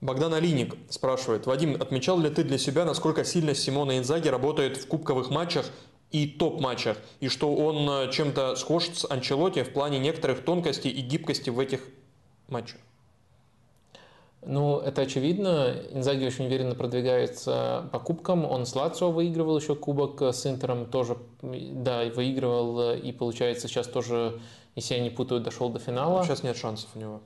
Богдан 0.02 0.34
Алиник 0.34 0.76
спрашивает, 0.90 1.48
Вадим, 1.48 1.76
отмечал 1.82 2.20
ли 2.20 2.30
ты 2.30 2.44
для 2.44 2.58
себя, 2.60 2.86
насколько 2.86 3.24
сильно 3.24 3.56
Симона 3.56 3.98
Инзаги 3.98 4.28
работает 4.28 4.78
в 4.78 4.88
кубковых 4.88 5.32
матчах 5.32 5.66
и 6.12 6.28
топ-матчах, 6.28 6.98
и 7.20 7.30
что 7.30 7.56
он 7.56 7.90
э, 7.90 8.12
чем-то 8.12 8.56
схож 8.56 8.90
с 8.90 9.10
Анчелоти 9.10 9.64
в 9.64 9.74
плане 9.74 9.98
некоторых 9.98 10.44
тонкостей 10.44 10.92
и 10.92 11.02
гибкости 11.02 11.50
в 11.50 11.60
этих 11.60 11.82
матчах? 12.48 12.80
Ну, 14.46 14.78
это 14.78 15.02
очевидно. 15.02 15.76
Инзаги 15.92 16.26
очень 16.26 16.46
уверенно 16.46 16.76
продвигается 16.76 17.90
по 17.92 18.00
кубкам. 18.00 18.46
Он 18.46 18.66
с 18.66 18.76
Лацио 18.76 19.12
выигрывал 19.12 19.60
еще 19.60 19.76
кубок, 19.76 20.22
с 20.22 20.46
Интером 20.46 20.86
тоже, 20.86 21.18
да, 21.42 22.06
выигрывал. 22.06 22.94
И 22.94 23.12
получается 23.12 23.68
сейчас 23.68 23.88
тоже, 23.88 24.40
если 24.76 24.94
я 24.94 25.02
не 25.02 25.10
путаю, 25.10 25.42
дошел 25.42 25.70
до 25.70 25.80
финала. 25.80 26.24
Сейчас 26.24 26.44
нет 26.44 26.56
шансов 26.56 26.90
у 26.96 27.00
него. 27.00 27.22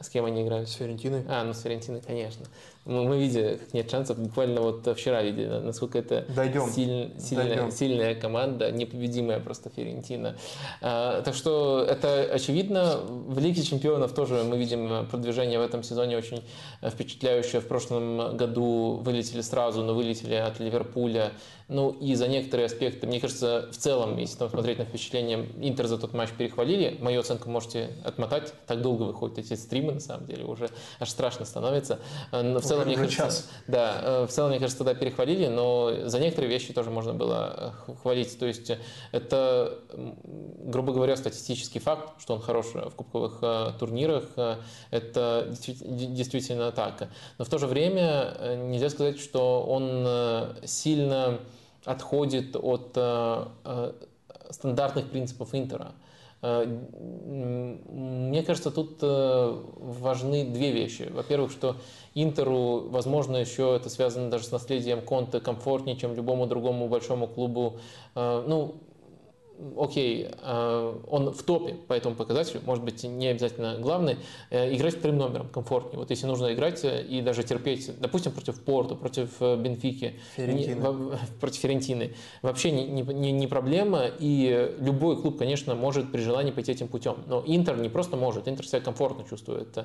С 0.00 0.08
кем 0.08 0.24
они 0.24 0.42
играют? 0.42 0.68
С 0.68 0.74
Ферентиной. 0.74 1.24
А, 1.28 1.44
ну 1.44 1.52
с 1.52 1.60
Ферентиной, 1.60 2.00
конечно. 2.00 2.46
Мы, 2.90 3.04
мы 3.04 3.18
видели, 3.20 3.56
как 3.56 3.72
нет 3.72 3.88
шансов. 3.88 4.18
Буквально 4.18 4.60
вот 4.60 4.86
вчера 4.96 5.22
видели, 5.22 5.46
насколько 5.46 5.96
это 5.98 6.26
Дойдем. 6.34 6.68
Силь, 6.68 7.12
сильная, 7.18 7.46
Дойдем. 7.46 7.70
сильная 7.70 8.14
команда, 8.16 8.72
непобедимая 8.72 9.38
просто 9.38 9.70
Ферентина. 9.70 10.36
А, 10.80 11.22
так 11.22 11.34
что 11.34 11.86
это 11.88 12.22
очевидно. 12.22 12.98
В 13.06 13.38
Лиге 13.38 13.62
чемпионов 13.62 14.12
тоже 14.12 14.42
мы 14.42 14.58
видим 14.58 15.06
продвижение 15.06 15.60
в 15.60 15.62
этом 15.62 15.84
сезоне 15.84 16.18
очень 16.18 16.42
впечатляющее. 16.82 17.60
В 17.60 17.68
прошлом 17.68 18.36
году 18.36 19.00
вылетели 19.04 19.40
сразу, 19.40 19.84
но 19.84 19.94
вылетели 19.94 20.34
от 20.34 20.58
Ливерпуля. 20.58 21.30
Ну 21.68 21.90
и 21.90 22.16
за 22.16 22.26
некоторые 22.26 22.66
аспекты, 22.66 23.06
мне 23.06 23.20
кажется, 23.20 23.68
в 23.70 23.76
целом, 23.76 24.16
если 24.16 24.36
там 24.36 24.50
смотреть 24.50 24.78
на 24.78 24.84
впечатление, 24.84 25.46
Интер 25.60 25.86
за 25.86 25.98
тот 25.98 26.12
матч 26.12 26.30
перехвалили. 26.30 26.98
Мою 27.00 27.20
оценку 27.20 27.48
можете 27.48 27.90
отмотать. 28.04 28.52
Так 28.66 28.82
долго 28.82 29.04
выходят 29.04 29.38
эти 29.38 29.54
стримы, 29.54 29.92
на 29.92 30.00
самом 30.00 30.26
деле, 30.26 30.44
уже 30.44 30.68
аж 30.98 31.08
страшно 31.08 31.44
становится. 31.44 32.00
Но 32.32 32.58
в 32.58 32.64
целом, 32.64 32.79
мне 32.84 32.96
кажется, 32.96 33.16
час. 33.16 33.50
да, 33.66 34.00
э, 34.02 34.26
в 34.26 34.30
целом, 34.30 34.50
мне 34.50 34.58
кажется, 34.58 34.84
тогда 34.84 34.98
перехвалили, 34.98 35.46
но 35.46 36.08
за 36.08 36.18
некоторые 36.18 36.50
вещи 36.50 36.72
тоже 36.72 36.90
можно 36.90 37.12
было 37.14 37.74
э, 37.86 37.94
хвалить. 38.02 38.38
То 38.38 38.46
есть 38.46 38.72
это, 39.12 39.78
грубо 39.92 40.92
говоря, 40.92 41.16
статистический 41.16 41.80
факт, 41.80 42.20
что 42.20 42.34
он 42.34 42.40
хорош 42.40 42.66
в 42.74 42.90
кубковых 42.90 43.38
э, 43.42 43.72
турнирах. 43.78 44.24
Это 44.90 45.48
действительно 45.50 46.72
так. 46.72 47.08
Но 47.38 47.44
в 47.44 47.48
то 47.48 47.58
же 47.58 47.66
время 47.66 48.56
нельзя 48.56 48.90
сказать, 48.90 49.18
что 49.18 49.62
он 49.62 50.56
сильно 50.66 51.38
отходит 51.84 52.56
от 52.56 52.98
стандартных 54.50 55.10
принципов 55.10 55.54
Интера. 55.54 55.92
Мне 56.42 58.42
кажется, 58.42 58.70
тут 58.70 59.02
важны 59.02 60.44
две 60.44 60.72
вещи. 60.72 61.10
Во-первых, 61.12 61.52
что 61.52 61.76
Интеру, 62.14 62.88
возможно, 62.88 63.36
еще 63.36 63.76
это 63.76 63.90
связано 63.90 64.30
даже 64.30 64.44
с 64.44 64.50
наследием 64.50 65.02
Конте 65.02 65.40
комфортнее, 65.40 65.96
чем 65.96 66.14
любому 66.14 66.46
другому 66.46 66.88
большому 66.88 67.28
клубу. 67.28 67.76
Ну, 68.14 68.76
окей, 69.76 70.28
э, 70.30 70.94
он 71.08 71.30
в 71.30 71.42
топе 71.42 71.74
по 71.74 71.92
этому 71.92 72.14
показателю, 72.14 72.60
может 72.64 72.84
быть, 72.84 73.04
не 73.04 73.28
обязательно 73.28 73.76
главный, 73.78 74.16
э, 74.50 74.74
играть 74.74 74.96
вторым 74.96 75.18
номером 75.18 75.48
комфортнее. 75.48 75.98
Вот 75.98 76.10
если 76.10 76.26
нужно 76.26 76.52
играть 76.52 76.84
э, 76.84 77.02
и 77.02 77.20
даже 77.20 77.42
терпеть, 77.42 77.90
допустим, 78.00 78.32
против 78.32 78.60
Порту, 78.62 78.96
против 78.96 79.40
Бенфики, 79.40 80.14
не, 80.36 80.76
против 81.40 81.60
Ферентины, 81.60 82.14
вообще 82.42 82.70
не, 82.70 82.86
не, 82.86 83.32
не 83.32 83.46
проблема, 83.46 84.04
и 84.18 84.74
любой 84.78 85.20
клуб, 85.20 85.38
конечно, 85.38 85.74
может 85.74 86.10
при 86.12 86.20
желании 86.20 86.52
пойти 86.52 86.72
этим 86.72 86.88
путем. 86.88 87.16
Но 87.26 87.42
Интер 87.46 87.76
не 87.76 87.88
просто 87.88 88.16
может, 88.16 88.48
Интер 88.48 88.66
себя 88.66 88.80
комфортно 88.80 89.24
чувствует. 89.28 89.76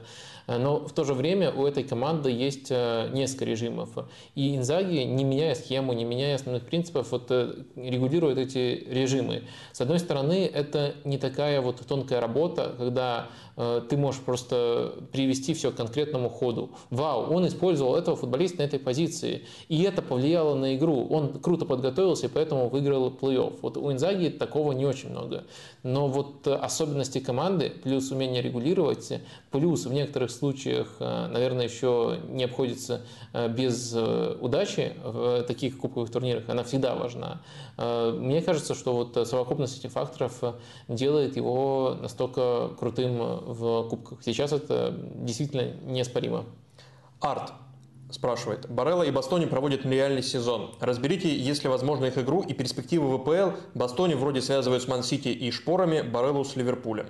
Но 0.47 0.79
в 0.85 0.93
то 0.93 1.03
же 1.03 1.13
время 1.13 1.51
у 1.51 1.65
этой 1.65 1.83
команды 1.83 2.31
есть 2.31 2.69
несколько 2.69 3.45
режимов. 3.45 3.89
И 4.35 4.55
Инзаги, 4.55 4.99
не 5.03 5.23
меняя 5.23 5.55
схему, 5.55 5.93
не 5.93 6.05
меняя 6.05 6.35
основных 6.35 6.65
принципов, 6.65 7.11
вот, 7.11 7.29
регулирует 7.75 8.37
эти 8.37 8.85
режимы. 8.89 9.43
С 9.71 9.81
одной 9.81 9.99
стороны, 9.99 10.49
это 10.51 10.95
не 11.03 11.17
такая 11.17 11.61
вот 11.61 11.85
тонкая 11.85 12.19
работа, 12.19 12.73
когда 12.77 13.27
ты 13.55 13.97
можешь 13.97 14.21
просто 14.21 14.93
привести 15.11 15.53
все 15.53 15.71
к 15.71 15.75
конкретному 15.75 16.29
ходу. 16.29 16.71
Вау, 16.89 17.33
он 17.33 17.47
использовал 17.47 17.95
этого 17.95 18.17
футболиста 18.17 18.57
на 18.57 18.63
этой 18.63 18.79
позиции, 18.79 19.45
и 19.69 19.81
это 19.83 20.01
повлияло 20.01 20.55
на 20.55 20.75
игру. 20.75 21.07
Он 21.09 21.39
круто 21.39 21.65
подготовился, 21.65 22.25
и 22.25 22.29
поэтому 22.29 22.67
выиграл 22.67 23.09
плей-офф. 23.09 23.59
Вот 23.61 23.77
у 23.77 23.91
Инзаги 23.91 24.29
такого 24.29 24.73
не 24.73 24.85
очень 24.85 25.09
много. 25.09 25.45
Но 25.83 26.07
вот 26.07 26.47
особенности 26.47 27.19
команды, 27.19 27.71
плюс 27.83 28.11
умение 28.11 28.41
регулировать, 28.41 29.21
плюс 29.51 29.85
в 29.85 29.93
некоторых 29.93 30.31
случаях, 30.31 30.97
э, 30.99 31.27
наверное, 31.27 31.65
еще 31.65 32.19
не 32.29 32.43
обходится 32.43 33.01
э, 33.33 33.47
без 33.47 33.95
удачи 34.41 34.93
в 35.03 35.43
таких 35.43 35.77
кубковых 35.77 36.11
турнирах, 36.11 36.49
она 36.49 36.63
всегда 36.63 36.95
важна. 36.95 37.41
Мне 37.77 38.41
кажется, 38.41 38.73
что 38.73 38.93
вот 38.93 39.27
совокупность 39.27 39.79
этих 39.79 39.91
факторов 39.91 40.41
делает 40.87 41.35
его 41.35 41.97
настолько 42.01 42.69
крутым 42.79 43.44
в 43.45 43.87
кубках. 43.89 44.23
Сейчас 44.23 44.51
это 44.51 44.93
действительно 45.15 45.73
неоспоримо. 45.83 46.45
Арт 47.21 47.53
спрашивает. 48.11 48.69
Барелла 48.69 49.03
и 49.03 49.11
Бастони 49.11 49.45
проводят 49.45 49.85
нереальный 49.85 50.23
сезон. 50.23 50.71
Разберите, 50.79 51.35
если 51.35 51.67
возможно, 51.67 52.05
их 52.05 52.17
игру 52.17 52.41
и 52.41 52.53
перспективы 52.53 53.17
ВПЛ. 53.17 53.57
Бастони 53.73 54.13
вроде 54.13 54.41
связывают 54.41 54.83
с 54.83 54.87
Ман-Сити 54.87 55.29
и 55.29 55.51
Шпорами, 55.51 56.01
Бареллу 56.01 56.43
с 56.43 56.55
Ливерпулем. 56.55 57.07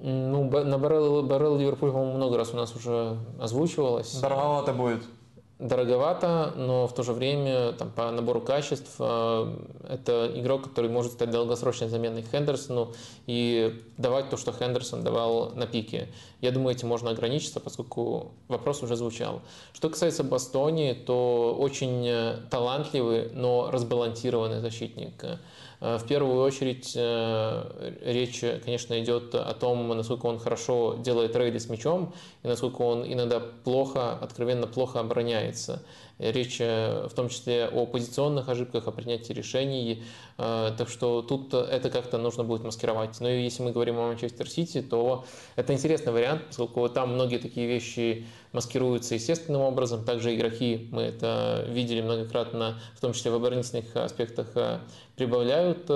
Ну, 0.00 0.50
на 0.50 0.78
Барелл, 0.78 1.22
Барелл 1.22 1.58
Ливерпуль, 1.58 1.92
по-моему, 1.92 2.16
много 2.16 2.36
раз 2.36 2.52
у 2.52 2.56
нас 2.56 2.74
уже 2.74 3.18
озвучивалось. 3.38 4.12
Дороговато 4.20 4.72
будет 4.72 5.02
дороговато, 5.62 6.52
но 6.56 6.86
в 6.86 6.94
то 6.94 7.02
же 7.02 7.12
время 7.12 7.72
там, 7.72 7.90
по 7.90 8.10
набору 8.10 8.40
качеств 8.40 8.96
э, 8.98 9.56
это 9.88 10.30
игрок, 10.34 10.64
который 10.64 10.90
может 10.90 11.12
стать 11.12 11.30
долгосрочной 11.30 11.88
заменой 11.88 12.22
Хендерсону 12.22 12.92
и 13.26 13.80
давать 13.96 14.28
то, 14.28 14.36
что 14.36 14.52
Хендерсон 14.52 15.04
давал 15.04 15.52
на 15.54 15.66
пике. 15.66 16.08
Я 16.40 16.50
думаю, 16.50 16.74
этим 16.74 16.88
можно 16.88 17.10
ограничиться, 17.10 17.60
поскольку 17.60 18.32
вопрос 18.48 18.82
уже 18.82 18.96
звучал. 18.96 19.40
Что 19.72 19.88
касается 19.88 20.24
Бастони, 20.24 20.92
то 21.06 21.56
очень 21.58 22.06
э, 22.06 22.36
талантливый, 22.50 23.30
но 23.32 23.70
разбалансированный 23.70 24.60
защитник. 24.60 25.24
Э, 25.82 25.98
в 25.98 26.06
первую 26.06 26.40
очередь 26.42 26.92
э, 26.94 27.94
речь, 28.04 28.40
конечно, 28.64 28.98
идет 29.02 29.34
о 29.34 29.52
том, 29.52 29.88
насколько 29.88 30.26
он 30.26 30.38
хорошо 30.38 30.96
делает 31.00 31.34
рейды 31.34 31.58
с 31.58 31.68
мячом 31.68 32.14
и 32.44 32.48
насколько 32.48 32.82
он 32.82 33.04
иногда 33.04 33.40
плохо, 33.40 34.12
откровенно 34.12 34.68
плохо 34.68 35.00
обороняется. 35.00 35.82
Речь 36.30 36.58
э, 36.60 37.08
в 37.08 37.14
том 37.14 37.28
числе 37.28 37.66
о 37.66 37.86
позиционных 37.86 38.48
ошибках, 38.48 38.86
о 38.86 38.92
принятии 38.92 39.32
решений. 39.32 40.02
Так 40.36 40.88
что 40.88 41.22
тут 41.22 41.52
это 41.54 41.90
как-то 41.90 42.18
нужно 42.18 42.42
будет 42.42 42.64
маскировать. 42.64 43.20
Но 43.20 43.28
если 43.28 43.62
мы 43.62 43.70
говорим 43.70 43.98
о 43.98 44.08
Манчестер 44.08 44.48
Сити, 44.48 44.80
то 44.82 45.24
это 45.56 45.72
интересный 45.72 46.12
вариант, 46.12 46.42
поскольку 46.48 46.88
там 46.88 47.14
многие 47.14 47.38
такие 47.38 47.68
вещи 47.68 48.26
маскируются 48.52 49.14
естественным 49.14 49.60
образом. 49.60 50.04
Также 50.04 50.34
игроки, 50.34 50.88
мы 50.90 51.02
это 51.02 51.66
видели 51.68 52.00
многократно, 52.00 52.80
в 52.96 53.00
том 53.00 53.12
числе 53.12 53.30
в 53.30 53.34
оборонительных 53.34 53.94
аспектах, 53.94 54.48
прибавляют. 55.16 55.90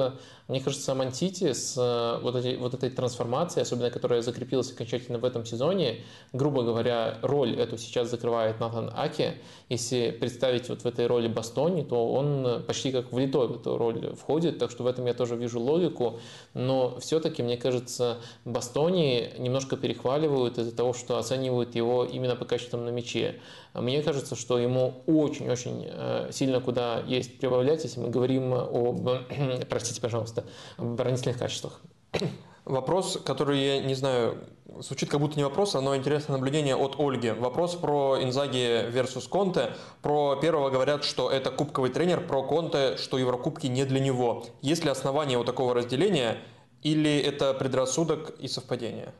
Мне 0.49 0.61
кажется, 0.61 0.95
Мантити 0.95 1.53
с 1.53 1.77
э, 1.77 2.23
вот 2.23 2.37
этой, 2.37 2.57
вот 2.57 2.73
этой 2.73 2.89
трансформацией, 2.89 3.63
особенно 3.63 3.91
которая 3.91 4.23
закрепилась 4.23 4.71
окончательно 4.71 5.19
в 5.19 5.25
этом 5.25 5.45
сезоне, 5.45 6.05
грубо 6.33 6.63
говоря, 6.63 7.19
роль 7.23 7.57
эту 7.57 7.77
сейчас 7.79 8.11
закрывает 8.11 8.61
Натан 8.61 8.93
Аки. 8.95 9.35
Если 9.69 10.13
представить 10.13 10.69
вот 10.69 10.83
в 10.83 10.87
этой 10.87 11.09
роли 11.09 11.27
Бастони, 11.27 11.83
то 11.83 12.13
он 12.13 12.63
почти 12.65 12.93
как 12.93 13.13
влитой 13.13 13.49
в 13.49 13.57
эту 13.57 13.77
роль 13.77 14.15
входит, 14.15 14.59
так 14.59 14.71
что 14.71 14.85
в 14.85 14.87
этом 14.87 15.07
я 15.07 15.15
тоже 15.15 15.35
вижу 15.35 15.59
логику. 15.59 16.21
Но 16.55 17.01
все-таки, 17.01 17.43
мне 17.43 17.57
кажется, 17.57 18.19
Бастони 18.45 19.33
немножко 19.39 19.77
перехваливают 19.77 20.59
из-за 20.59 20.77
того, 20.77 20.93
что 20.93 21.19
оценивают 21.19 21.75
его 21.75 22.05
именно 22.05 22.37
по 22.37 22.45
качествам 22.45 22.85
на 22.85 22.91
мяче. 22.91 23.41
Мне 23.81 24.03
кажется, 24.03 24.37
что 24.37 24.59
ему 24.59 25.03
очень-очень 25.07 25.87
э, 25.89 26.31
сильно 26.33 26.61
куда 26.61 27.01
есть 27.07 27.39
прибавлять, 27.39 27.85
если 27.85 28.01
мы 28.01 28.09
говорим 28.09 28.55
об, 28.55 29.09
простите, 29.69 30.01
пожалуйста, 30.01 30.45
об 30.77 30.93
оборонительных 30.93 31.39
качествах. 31.39 31.81
Вопрос, 32.65 33.21
который, 33.25 33.61
я 33.61 33.81
не 33.81 33.95
знаю, 33.95 34.39
звучит 34.81 35.09
как 35.09 35.21
будто 35.21 35.37
не 35.37 35.45
вопрос, 35.45 35.75
но 35.75 35.95
интересное 35.97 36.37
наблюдение 36.37 36.75
от 36.75 36.99
Ольги. 36.99 37.31
Вопрос 37.31 37.77
про 37.77 38.19
Инзаги 38.21 38.91
versus 38.91 39.29
Конте. 39.29 39.71
Про 40.03 40.37
первого 40.37 40.71
говорят, 40.71 41.05
что 41.05 41.31
это 41.31 41.51
кубковый 41.51 41.91
тренер, 41.91 42.27
про 42.27 42.43
Конте, 42.43 42.97
что 42.97 43.19
Еврокубки 43.19 43.69
не 43.69 43.85
для 43.85 44.01
него. 44.01 44.47
Есть 44.63 44.85
ли 44.85 44.91
основания 44.91 45.39
у 45.39 45.45
такого 45.45 45.75
разделения 45.75 46.39
или 46.83 47.19
это 47.21 47.55
предрассудок 47.55 48.31
и 48.41 48.49
совпадение? 48.49 49.13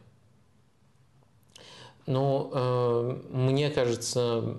Ну, 2.07 2.51
э, 2.53 3.19
мне 3.31 3.71
кажется, 3.71 4.59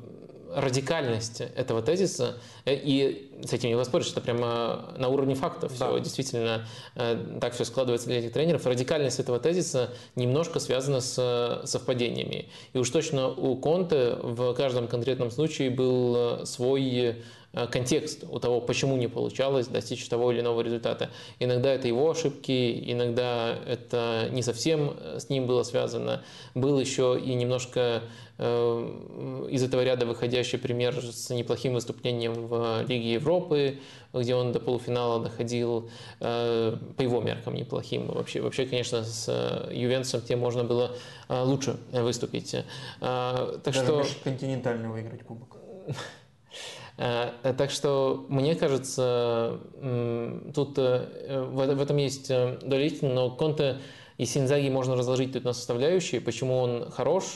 радикальность 0.54 1.42
этого 1.42 1.82
тезиса, 1.82 2.38
э, 2.66 2.76
и 2.76 3.32
с 3.44 3.54
этим 3.54 3.70
не 3.70 3.76
воспоришь, 3.76 4.12
это 4.12 4.20
прямо 4.22 4.94
на 4.98 5.08
уровне 5.08 5.36
фактов 5.36 5.72
да. 5.78 5.90
все, 5.90 6.00
действительно 6.00 6.68
э, 6.96 7.38
так 7.40 7.54
все 7.54 7.64
складывается 7.64 8.08
для 8.08 8.20
этих 8.20 8.34
тренеров. 8.34 8.66
Радикальность 8.66 9.20
этого 9.20 9.40
тезиса 9.40 9.92
немножко 10.16 10.60
связана 10.60 11.00
с 11.00 11.62
совпадениями. 11.64 12.50
И 12.74 12.78
уж 12.78 12.90
точно 12.90 13.30
у 13.30 13.56
Конте 13.56 14.18
в 14.22 14.54
каждом 14.54 14.88
конкретном 14.88 15.32
случае 15.32 15.70
был 15.70 16.46
свой 16.46 17.24
контекст 17.72 18.24
у 18.30 18.40
того, 18.40 18.62
почему 18.62 18.98
не 18.98 19.08
получалось 19.08 19.68
достичь 19.68 20.08
того 20.08 20.32
или 20.32 20.42
иного 20.42 20.62
результата. 20.62 21.10
Иногда 21.40 21.74
это 21.74 21.88
его 21.88 22.12
ошибки, 22.12 22.92
иногда 22.92 23.56
это 23.66 24.30
не 24.32 24.44
совсем 24.44 24.96
э, 25.00 25.20
с 25.20 25.30
ним 25.30 25.48
было 25.48 25.64
связано. 25.64 26.24
Был 26.54 26.80
еще 26.80 27.20
и 27.24 27.34
немножко 27.34 28.04
э, 28.38 29.48
из 29.50 29.64
этого 29.64 29.84
ряда 29.84 30.06
выходящий 30.06 30.58
пример 30.58 31.02
с 31.02 31.30
неплохим 31.30 31.74
выступлением 31.74 32.48
в 32.48 32.84
Лиге 32.88 33.14
Европы, 33.14 33.80
где 34.14 34.36
он 34.36 34.52
до 34.52 34.60
полуфинала 34.60 35.24
доходил, 35.24 35.90
по 36.20 37.02
его 37.02 37.22
меркам 37.22 37.56
неплохим. 37.56 38.08
Вообще, 38.08 38.42
вообще 38.42 38.66
конечно, 38.66 39.04
с 39.04 39.68
Ювентусом 39.72 40.22
тем 40.22 40.40
можно 40.40 40.64
было 40.64 40.96
лучше 41.30 41.78
выступить. 41.92 42.56
Так 43.00 43.62
Даже 43.64 43.84
что... 43.84 44.06
континентально 44.24 44.92
выиграть 44.92 45.24
кубок. 45.24 45.58
Э, 46.98 47.54
так 47.58 47.70
что, 47.72 48.26
мне 48.28 48.56
кажется, 48.56 49.60
тут 50.54 50.78
э, 50.78 51.44
в 51.50 51.82
этом 51.82 51.98
есть 51.98 52.30
э, 52.30 52.58
доля 52.62 52.92
но 53.02 53.30
Конте 53.30 53.78
и 54.18 54.26
Синзаги 54.26 54.70
можно 54.70 54.96
разложить 54.96 55.34
тут 55.34 55.44
на 55.44 55.54
составляющие, 55.54 56.20
почему 56.20 56.58
он 56.58 56.90
хорош, 56.90 57.36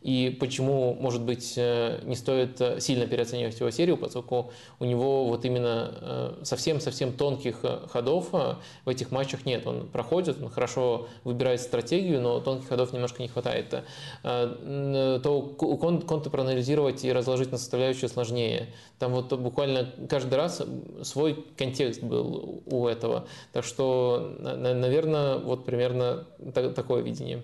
и 0.00 0.34
почему, 0.40 0.94
может 0.94 1.22
быть, 1.22 1.54
э, 1.56 2.00
не 2.04 2.16
стоит 2.16 2.58
э, 2.60 2.80
сильно 2.80 3.06
переоценивать 3.06 3.60
его 3.60 3.70
серию, 3.70 3.98
поскольку 3.98 4.50
у 4.78 4.86
него 4.86 5.26
вот 5.26 5.44
именно 5.44 5.94
э, 6.00 6.34
совсем-совсем 6.42 7.12
тонких 7.12 7.62
ходов 7.88 8.32
в 8.32 8.88
этих 8.88 9.10
матчах 9.10 9.44
нет. 9.44 9.66
Он 9.66 9.86
проходит, 9.86 10.42
он 10.42 10.48
хорошо 10.48 11.08
выбирает 11.24 11.60
стратегию, 11.60 12.20
но 12.22 12.40
тонких 12.40 12.68
ходов 12.68 12.92
немножко 12.92 13.22
не 13.22 13.28
хватает. 13.28 13.74
То 14.22 15.42
конты 15.58 16.30
проанализировать 16.30 17.04
и 17.04 17.12
разложить 17.12 17.52
на 17.52 17.58
составляющие 17.58 18.08
сложнее. 18.08 18.72
Там 18.98 19.12
вот 19.12 19.32
буквально 19.38 19.92
каждый 20.08 20.34
раз 20.34 20.62
свой 21.02 21.44
контекст 21.56 22.02
был 22.02 22.62
у 22.66 22.86
этого. 22.86 23.26
Так 23.52 23.64
что, 23.64 24.34
наверное, 24.38 25.38
вот 25.38 25.64
примерно 25.64 26.26
такое 26.74 27.02
видение. 27.02 27.42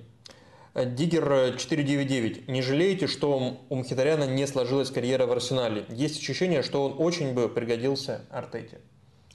Диггер 0.84 1.56
499. 1.56 2.48
Не 2.48 2.62
жалеете, 2.62 3.06
что 3.06 3.58
у 3.68 3.76
Мхитаряна 3.76 4.24
не 4.24 4.46
сложилась 4.46 4.90
карьера 4.90 5.26
в 5.26 5.32
Арсенале? 5.32 5.86
Есть 5.88 6.18
ощущение, 6.18 6.62
что 6.62 6.84
он 6.84 6.94
очень 6.98 7.32
бы 7.32 7.48
пригодился 7.48 8.26
Артете. 8.30 8.80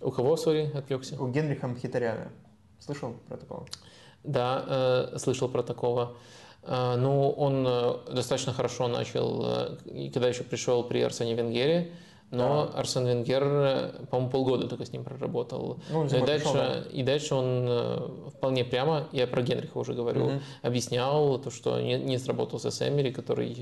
У 0.02 0.12
кого, 0.12 0.38
сори, 0.38 0.72
отвлекся? 0.74 1.22
У 1.22 1.28
Генриха 1.28 1.68
Мхитаряна. 1.68 2.32
Слышал 2.80 3.16
про 3.28 3.38
такого? 3.38 3.66
Да, 4.24 5.10
э, 5.14 5.18
слышал 5.18 5.50
про 5.50 5.64
такого. 5.64 6.16
Э, 6.64 6.96
ну, 6.98 7.30
он 7.32 7.66
э, 7.68 8.14
достаточно 8.14 8.54
хорошо 8.54 8.88
начал, 8.88 9.44
э, 9.46 10.10
когда 10.14 10.28
еще 10.30 10.44
пришел 10.44 10.84
при 10.84 11.02
Арсене 11.02 11.34
Венгере. 11.34 11.92
Но 12.32 12.68
да. 12.68 12.80
Арсен 12.80 13.06
Венгер, 13.06 13.44
э, 13.44 14.06
по-моему, 14.10 14.32
полгода 14.32 14.68
только 14.68 14.86
с 14.86 14.92
ним 14.92 15.04
проработал. 15.04 15.78
Ну, 15.90 16.06
и, 16.06 16.10
дальше, 16.10 16.26
пришел, 16.26 16.54
да. 16.54 16.84
и 16.92 17.04
дальше 17.04 17.36
он 17.36 17.66
э, 17.68 18.08
вполне 18.36 18.64
прямо, 18.64 19.08
я 19.12 19.28
про 19.28 19.42
Генриха 19.42 19.78
уже 19.78 19.94
говорю, 19.94 20.26
угу. 20.26 20.34
объяснял 20.62 21.38
то, 21.40 21.52
что 21.52 21.80
не, 21.80 21.96
не 21.96 22.18
сработался 22.18 22.72
с 22.72 22.88
Эмери, 22.88 23.12
который 23.12 23.55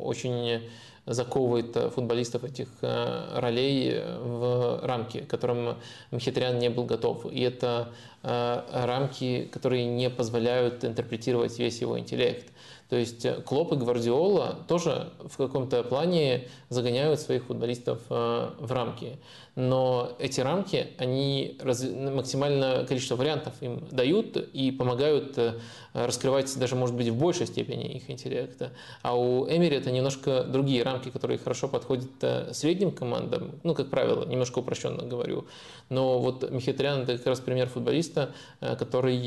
очень 0.00 0.60
заковывает 1.06 1.76
э, 1.76 1.90
футболистов 1.90 2.44
этих 2.44 2.68
э, 2.82 3.38
ролей 3.38 3.92
э, 3.94 4.18
в 4.18 4.80
рамки, 4.86 5.20
к 5.20 5.28
которым 5.28 5.76
Мхитрян 6.10 6.58
не 6.58 6.70
был 6.70 6.84
готов. 6.84 7.26
И 7.30 7.40
это 7.40 7.92
рамки, 8.22 9.48
которые 9.50 9.86
не 9.86 10.10
позволяют 10.10 10.84
интерпретировать 10.84 11.58
весь 11.58 11.80
его 11.80 11.98
интеллект. 11.98 12.52
То 12.90 12.96
есть 12.96 13.26
Клоп 13.44 13.72
и 13.72 13.76
Гвардиола 13.76 14.58
тоже 14.68 15.10
в 15.20 15.36
каком-то 15.36 15.82
плане 15.84 16.48
загоняют 16.68 17.20
своих 17.20 17.44
футболистов 17.44 18.00
в 18.08 18.66
рамки 18.68 19.18
но 19.56 20.12
эти 20.18 20.40
рамки, 20.40 20.88
они 20.96 21.56
раз, 21.60 21.84
максимальное 21.84 22.84
количество 22.86 23.16
вариантов 23.16 23.52
им 23.60 23.82
дают 23.90 24.36
и 24.36 24.70
помогают 24.70 25.36
э, 25.38 25.54
раскрывать 25.92 26.56
даже, 26.58 26.76
может 26.76 26.96
быть, 26.96 27.08
в 27.08 27.16
большей 27.16 27.46
степени 27.46 27.94
их 27.94 28.08
интеллекта. 28.08 28.70
А 29.02 29.18
у 29.18 29.46
Эмери 29.46 29.76
это 29.76 29.90
немножко 29.90 30.44
другие 30.44 30.82
рамки, 30.82 31.10
которые 31.10 31.38
хорошо 31.38 31.68
подходят 31.68 32.10
э, 32.22 32.52
средним 32.54 32.92
командам, 32.92 33.52
ну, 33.62 33.74
как 33.74 33.90
правило, 33.90 34.24
немножко 34.24 34.60
упрощенно 34.60 35.04
говорю. 35.04 35.46
Но 35.88 36.20
вот 36.20 36.48
Михитрян– 36.50 37.00
это 37.02 37.18
как 37.18 37.26
раз 37.26 37.40
пример 37.40 37.68
футболиста, 37.68 38.30
э, 38.60 38.76
который 38.76 39.20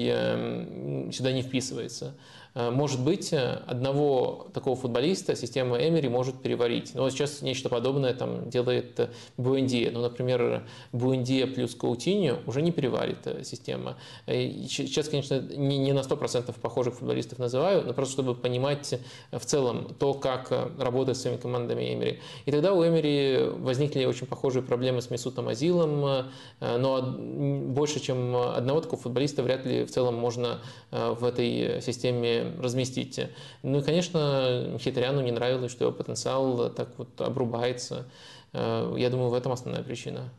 сюда 1.12 1.32
не 1.32 1.42
вписывается. 1.42 2.14
Э, 2.56 2.70
может 2.70 3.04
быть, 3.04 3.34
э, 3.34 3.62
одного 3.66 4.48
такого 4.54 4.76
футболиста 4.76 5.36
система 5.36 5.78
Эмери 5.78 6.08
может 6.08 6.42
переварить. 6.42 6.94
Но 6.94 7.10
сейчас 7.10 7.42
нечто 7.42 7.70
подобное 7.70 8.14
там 8.14 8.50
делает 8.50 9.00
э, 9.00 9.10
Буэндия. 9.38 9.92
Ну, 9.92 10.02
например, 10.02 10.64
Буэндия 10.92 11.48
плюс 11.48 11.76
Каутиньо 11.76 12.40
уже 12.46 12.62
не 12.62 12.72
переварит 12.72 13.28
система. 13.44 13.98
Сейчас, 14.28 15.10
конечно, 15.10 15.40
не 15.40 15.94
на 15.94 16.00
100% 16.00 16.54
похожих 16.60 16.96
футболистов 16.96 17.40
называю, 17.40 17.84
но 17.86 17.94
просто 17.94 18.14
чтобы 18.14 18.36
понимать 18.36 19.00
в 19.32 19.40
целом 19.46 19.96
то, 19.98 20.14
как 20.14 20.52
работает 20.78 21.18
с 21.18 21.22
своими 21.22 21.38
командами 21.38 21.94
Эмери. 21.94 22.20
И 22.46 22.52
тогда 22.52 22.74
у 22.74 22.86
Эмери 22.86 23.50
возникли 23.50 24.06
очень 24.06 24.28
похожие 24.28 24.64
проблемы 24.64 25.02
с 25.02 25.10
Месутом 25.10 25.48
Азилом, 25.48 26.28
но 26.60 27.02
больше, 27.02 28.00
чем 28.00 28.36
одного 28.36 28.82
такого 28.82 29.02
футболиста 29.02 29.42
вряд 29.44 29.66
ли 29.66 29.86
в 29.86 29.92
целом 29.92 30.16
можно 30.16 30.60
в 30.92 31.24
этой 31.26 31.82
системе 31.82 32.43
разместить. 32.60 33.20
Ну 33.62 33.80
и, 33.80 33.84
конечно, 33.84 34.78
Хитряну 34.80 35.22
не 35.22 35.32
нравилось, 35.32 35.72
что 35.72 35.86
его 35.86 35.94
потенциал 35.94 36.70
так 36.70 36.90
вот 36.98 37.20
обрубается. 37.22 38.06
Э, 38.54 38.94
я 38.98 39.10
думаю, 39.10 39.30
в 39.30 39.34
этом 39.34 39.52
основная 39.52 39.84
причина. 39.84 40.30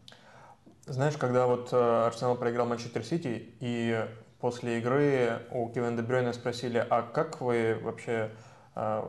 Знаешь, 0.87 1.17
когда 1.17 1.47
вот 1.47 1.71
э, 1.73 2.07
Арсенал 2.07 2.37
проиграл 2.37 2.67
Манчестер 2.67 3.05
Сити, 3.05 3.55
и 3.61 4.07
после 4.41 4.79
игры 4.79 5.41
у 5.51 5.69
Кевина 5.69 5.97
Дебрёйна 5.97 6.33
спросили, 6.33 6.85
а 6.89 7.03
как 7.03 7.41
вы 7.41 7.79
вообще 7.83 8.31
э, 8.75 9.03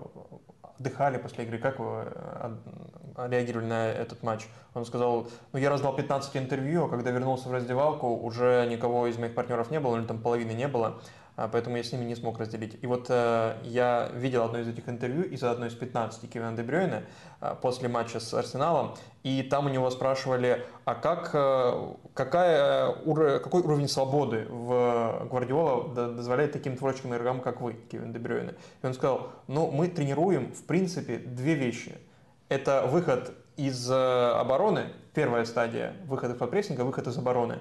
отдыхали 0.62 1.18
после 1.18 1.46
игры, 1.46 1.58
как 1.58 1.80
вы 1.80 2.06
реагировали 3.18 3.66
на 3.66 3.88
этот 3.88 4.24
матч? 4.24 4.48
Он 4.74 4.86
сказал, 4.86 5.28
ну 5.54 5.60
я 5.60 5.70
раздал 5.70 5.96
15 5.96 6.36
интервью, 6.38 6.86
а 6.86 6.90
когда 6.90 7.12
вернулся 7.12 7.50
в 7.50 7.54
раздевалку, 7.54 8.08
уже 8.08 8.66
никого 8.70 9.08
из 9.08 9.18
моих 9.18 9.36
партнеров 9.36 9.72
не 9.72 9.80
было, 9.80 9.98
или 9.98 10.06
там 10.06 10.20
половины 10.20 10.52
не 10.52 10.68
было. 10.68 11.02
А, 11.38 11.50
поэтому 11.50 11.76
я 11.76 11.84
с 11.84 11.92
ними 11.92 12.06
не 12.06 12.16
смог 12.16 12.40
разделить. 12.40 12.78
И 12.82 12.88
вот 12.88 13.08
э, 13.10 13.58
я 13.64 14.10
видел 14.14 14.44
одно 14.44 14.60
из 14.60 14.68
этих 14.68 14.88
интервью 14.88 15.24
из 15.24 15.44
одной 15.44 15.68
из 15.68 15.74
15 15.74 16.32
Кевина 16.32 16.56
Дебрёйна 16.56 17.04
э, 17.42 17.56
после 17.62 17.90
матча 17.90 18.22
с 18.22 18.34
Арсеналом, 18.34 18.96
и 19.24 19.44
там 19.44 19.66
у 19.66 19.70
него 19.70 19.90
спрашивали, 19.90 20.66
а 20.86 20.96
как, 20.96 21.32
э, 21.34 21.94
какая, 22.14 22.94
какой 23.40 23.62
уровень 23.64 23.90
свободы 23.90 24.48
в 24.50 25.28
Гвардиола 25.30 25.94
дозволяет 25.94 26.54
таким 26.54 26.78
творческим 26.78 27.14
игрокам, 27.14 27.42
как 27.42 27.60
вы, 27.60 27.74
Кевин 27.74 28.14
Дебрёйна? 28.14 28.54
И 28.82 28.86
он 28.86 28.94
сказал, 28.94 29.32
ну 29.48 29.70
мы 29.72 29.90
тренируем, 29.90 30.54
в 30.54 30.64
принципе, 30.64 31.18
две 31.18 31.56
вещи. 31.56 31.98
Это 32.48 32.86
выход 32.88 33.34
из 33.58 33.90
обороны, 33.92 34.86
первая 35.14 35.44
стадия, 35.44 35.96
выход 36.06 36.32
из-под 36.32 36.52
прессинга, 36.52 36.82
выход 36.82 37.08
из 37.08 37.18
обороны, 37.18 37.60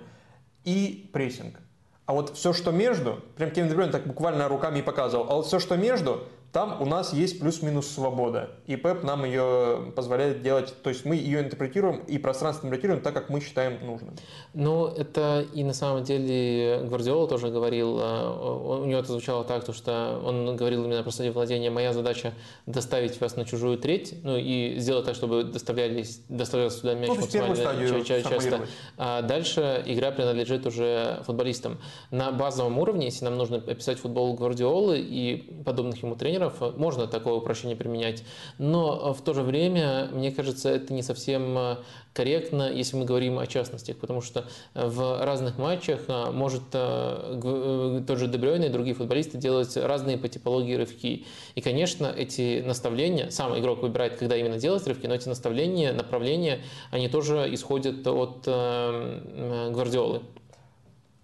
и 0.65 1.11
прессинг. 1.13 1.59
А 2.07 2.13
вот 2.13 2.37
все, 2.37 2.53
что 2.53 2.71
между, 2.71 3.21
прям 3.37 3.51
Кевин 3.51 3.71
Дебрюйн 3.71 3.91
так 3.91 4.07
буквально 4.07 4.49
руками 4.49 4.81
и 4.81 4.83
показывал, 4.83 5.27
а 5.31 5.35
вот 5.37 5.47
все, 5.47 5.59
что 5.59 5.77
между, 5.77 6.25
там 6.55 6.81
у 6.81 6.87
нас 6.87 7.13
есть 7.13 7.41
плюс-минус 7.41 7.89
свобода. 7.89 8.51
И 8.67 8.77
Пеп 8.77 9.03
нам 9.03 9.25
ее 9.25 9.93
позволяет 9.97 10.41
делать, 10.43 10.73
то 10.85 10.89
есть 10.89 11.05
мы 11.05 11.17
ее 11.17 11.41
интерпретируем 11.41 11.97
и 12.07 12.17
пространство 12.17 12.69
интерпретируем 12.69 13.03
так, 13.03 13.13
как 13.13 13.29
мы 13.29 13.41
считаем 13.41 13.85
нужным. 13.85 14.15
Ну, 14.55 14.87
это 14.87 15.45
и 15.53 15.65
на 15.65 15.75
самом 15.75 16.05
деле 16.05 16.83
Гвардиола 16.85 17.27
тоже 17.27 17.49
говорил, 17.49 17.99
э, 17.99 18.83
у 18.83 18.85
него 18.85 19.01
это 19.01 19.11
звучало 19.11 19.43
так, 19.43 19.65
то, 19.65 19.73
что 19.73 20.23
он 20.25 20.55
говорил 20.55 20.85
именно 20.85 21.03
про 21.03 21.11
стадию 21.11 21.33
владения, 21.33 21.71
моя 21.71 21.93
задача 21.93 22.35
доставить 22.67 23.21
вас 23.21 23.35
на 23.35 23.45
чужую 23.45 23.77
треть, 23.77 24.15
ну 24.23 24.37
и 24.37 24.77
сделать 24.79 25.07
так, 25.07 25.17
чтобы 25.17 25.43
доставлялись, 25.43 26.21
доставлялся 26.29 26.79
сюда 26.79 26.95
мяч 26.95 27.09
ну, 27.09 27.17
максимально 27.17 28.05
часто. 28.05 28.61
А 28.97 29.23
дальше 29.23 29.83
игра 29.87 30.13
принадлежит 30.13 30.67
уже 30.67 31.21
футболистам. 31.27 31.79
На 32.13 32.31
базовом 32.31 32.79
уровне, 32.79 33.07
если 33.07 33.25
нам 33.25 33.37
нужно 33.37 33.57
описать 33.57 33.99
футбол 33.99 34.35
Гвардиолы 34.35 35.01
и 35.01 35.63
подобных 35.65 36.01
ему 36.01 36.15
тренеров, 36.15 36.44
примеров, 36.51 36.79
можно 36.79 37.07
такое 37.07 37.35
упрощение 37.35 37.77
применять, 37.77 38.25
но 38.59 39.13
в 39.13 39.21
то 39.23 39.35
же 39.35 39.43
время, 39.43 40.09
мне 40.13 40.31
кажется, 40.31 40.69
это 40.71 40.93
не 40.93 41.03
совсем 41.03 41.57
э, 41.57 41.77
корректно, 42.13 42.71
если 42.71 42.97
мы 42.97 43.05
говорим 43.05 43.39
о 43.39 43.47
частностях, 43.47 43.97
потому 43.97 44.21
что 44.21 44.45
в 44.75 45.25
разных 45.25 45.59
матчах 45.59 46.01
э, 46.09 46.31
может 46.31 46.63
э, 46.73 48.03
тот 48.07 48.19
же 48.19 48.27
Дебрёйн 48.27 48.63
и 48.63 48.69
другие 48.69 48.95
футболисты 48.95 49.39
делать 49.39 49.77
разные 49.77 50.19
по 50.19 50.29
типологии 50.29 50.75
рывки. 50.75 51.27
И, 51.55 51.61
конечно, 51.61 52.07
эти 52.07 52.63
наставления, 52.65 53.31
сам 53.31 53.59
игрок 53.59 53.83
выбирает, 53.83 54.17
когда 54.17 54.37
именно 54.37 54.59
делать 54.59 54.87
рывки, 54.87 55.07
но 55.07 55.15
эти 55.15 55.29
наставления, 55.29 55.93
направления, 55.93 56.61
они 56.91 57.09
тоже 57.09 57.49
исходят 57.53 58.07
от 58.07 58.47
Гвардиолы. 58.47 60.23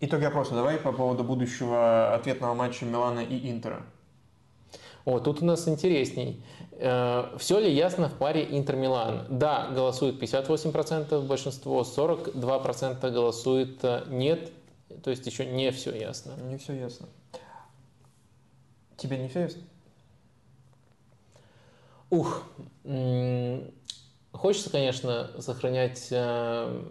Итоги 0.00 0.24
опроса 0.24 0.54
давай 0.54 0.78
по 0.78 0.92
поводу 0.92 1.24
будущего 1.24 2.14
ответного 2.14 2.54
матча 2.54 2.86
Милана 2.86 3.20
и 3.20 3.50
Интера. 3.50 3.82
О, 5.10 5.18
тут 5.18 5.42
у 5.42 5.44
нас 5.44 5.66
интересней. 5.66 6.40
Э, 6.74 7.36
все 7.36 7.58
ли 7.58 7.72
ясно 7.72 8.08
в 8.08 8.14
паре 8.16 8.46
Интер-Милан? 8.48 9.26
Да, 9.28 9.68
голосует 9.74 10.22
58%, 10.22 11.20
большинство 11.26 11.80
42% 11.80 13.10
голосует 13.10 13.80
э, 13.82 14.04
нет, 14.06 14.52
то 15.02 15.10
есть 15.10 15.26
еще 15.26 15.46
не 15.46 15.72
все 15.72 15.92
ясно. 15.92 16.34
Не 16.44 16.58
все 16.58 16.74
ясно. 16.74 17.08
Тебе 18.96 19.18
не 19.18 19.26
все 19.26 19.40
ясно? 19.40 19.62
Ух, 22.10 22.44
хочется, 24.32 24.70
конечно, 24.70 25.30
сохранять, 25.40 26.06
э, 26.12 26.82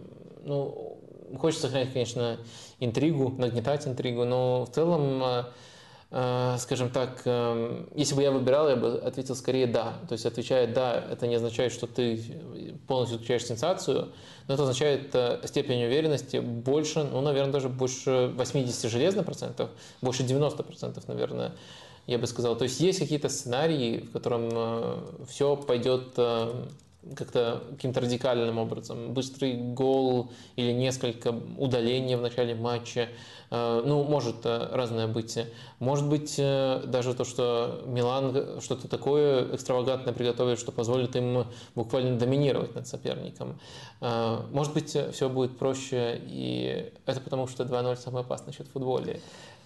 ну, 0.44 1.00
хочется 1.38 1.68
сохранять, 1.68 1.94
конечно, 1.94 2.38
интригу, 2.80 3.30
нагнетать 3.30 3.86
интригу, 3.86 4.26
но 4.26 4.66
в 4.66 4.70
целом 4.72 5.46
скажем 6.10 6.90
так, 6.90 7.22
эм, 7.24 7.88
если 7.94 8.16
бы 8.16 8.22
я 8.22 8.32
выбирал, 8.32 8.68
я 8.68 8.74
бы 8.74 8.98
ответил 8.98 9.36
скорее 9.36 9.68
«да». 9.68 9.94
То 10.08 10.14
есть 10.14 10.26
отвечая 10.26 10.66
«да», 10.66 11.04
это 11.08 11.28
не 11.28 11.36
означает, 11.36 11.72
что 11.72 11.86
ты 11.86 12.20
полностью 12.88 13.18
исключаешь 13.18 13.46
сенсацию, 13.46 14.08
но 14.48 14.54
это 14.54 14.64
означает 14.64 15.14
э, 15.14 15.40
степень 15.44 15.84
уверенности 15.84 16.38
больше, 16.38 17.04
ну, 17.04 17.20
наверное, 17.20 17.52
даже 17.52 17.68
больше 17.68 18.32
80 18.34 18.90
железных 18.90 19.24
процентов, 19.24 19.70
больше 20.02 20.24
90 20.24 20.62
процентов, 20.64 21.06
наверное, 21.06 21.52
я 22.08 22.18
бы 22.18 22.26
сказал. 22.26 22.56
То 22.56 22.64
есть 22.64 22.80
есть 22.80 22.98
какие-то 22.98 23.28
сценарии, 23.28 24.00
в 24.00 24.10
котором 24.10 24.48
э, 24.52 24.96
все 25.28 25.54
пойдет 25.54 26.14
как-то 27.16 27.64
каким-то 27.70 28.00
радикальным 28.00 28.58
образом. 28.58 29.12
Быстрый 29.12 29.54
гол 29.54 30.30
или 30.56 30.72
несколько 30.72 31.34
удалений 31.58 32.16
в 32.16 32.22
начале 32.22 32.54
матча. 32.54 33.08
Э, 33.50 33.82
ну, 33.84 34.04
может 34.04 34.44
э, 34.44 34.68
разное 34.72 35.08
быть. 35.08 35.38
Может 35.80 36.08
быть 36.08 36.36
э, 36.38 36.82
даже 36.86 37.14
то, 37.14 37.24
что 37.24 37.82
Милан 37.86 38.60
что-то 38.60 38.88
такое 38.88 39.54
экстравагантное 39.54 40.14
приготовит, 40.14 40.58
что 40.58 40.72
позволит 40.72 41.16
им 41.16 41.46
буквально 41.74 42.18
доминировать 42.18 42.74
над 42.74 42.86
соперником. 42.86 43.58
Может 44.00 44.72
быть 44.72 44.96
все 45.12 45.28
будет 45.28 45.58
проще, 45.58 46.20
и 46.24 46.92
это 47.04 47.20
потому, 47.20 47.46
что 47.46 47.64
2-0 47.64 47.96
самый 47.96 48.22
опасный 48.22 48.52
счет 48.54 48.66
в 48.68 48.72
футболе. 48.72 49.20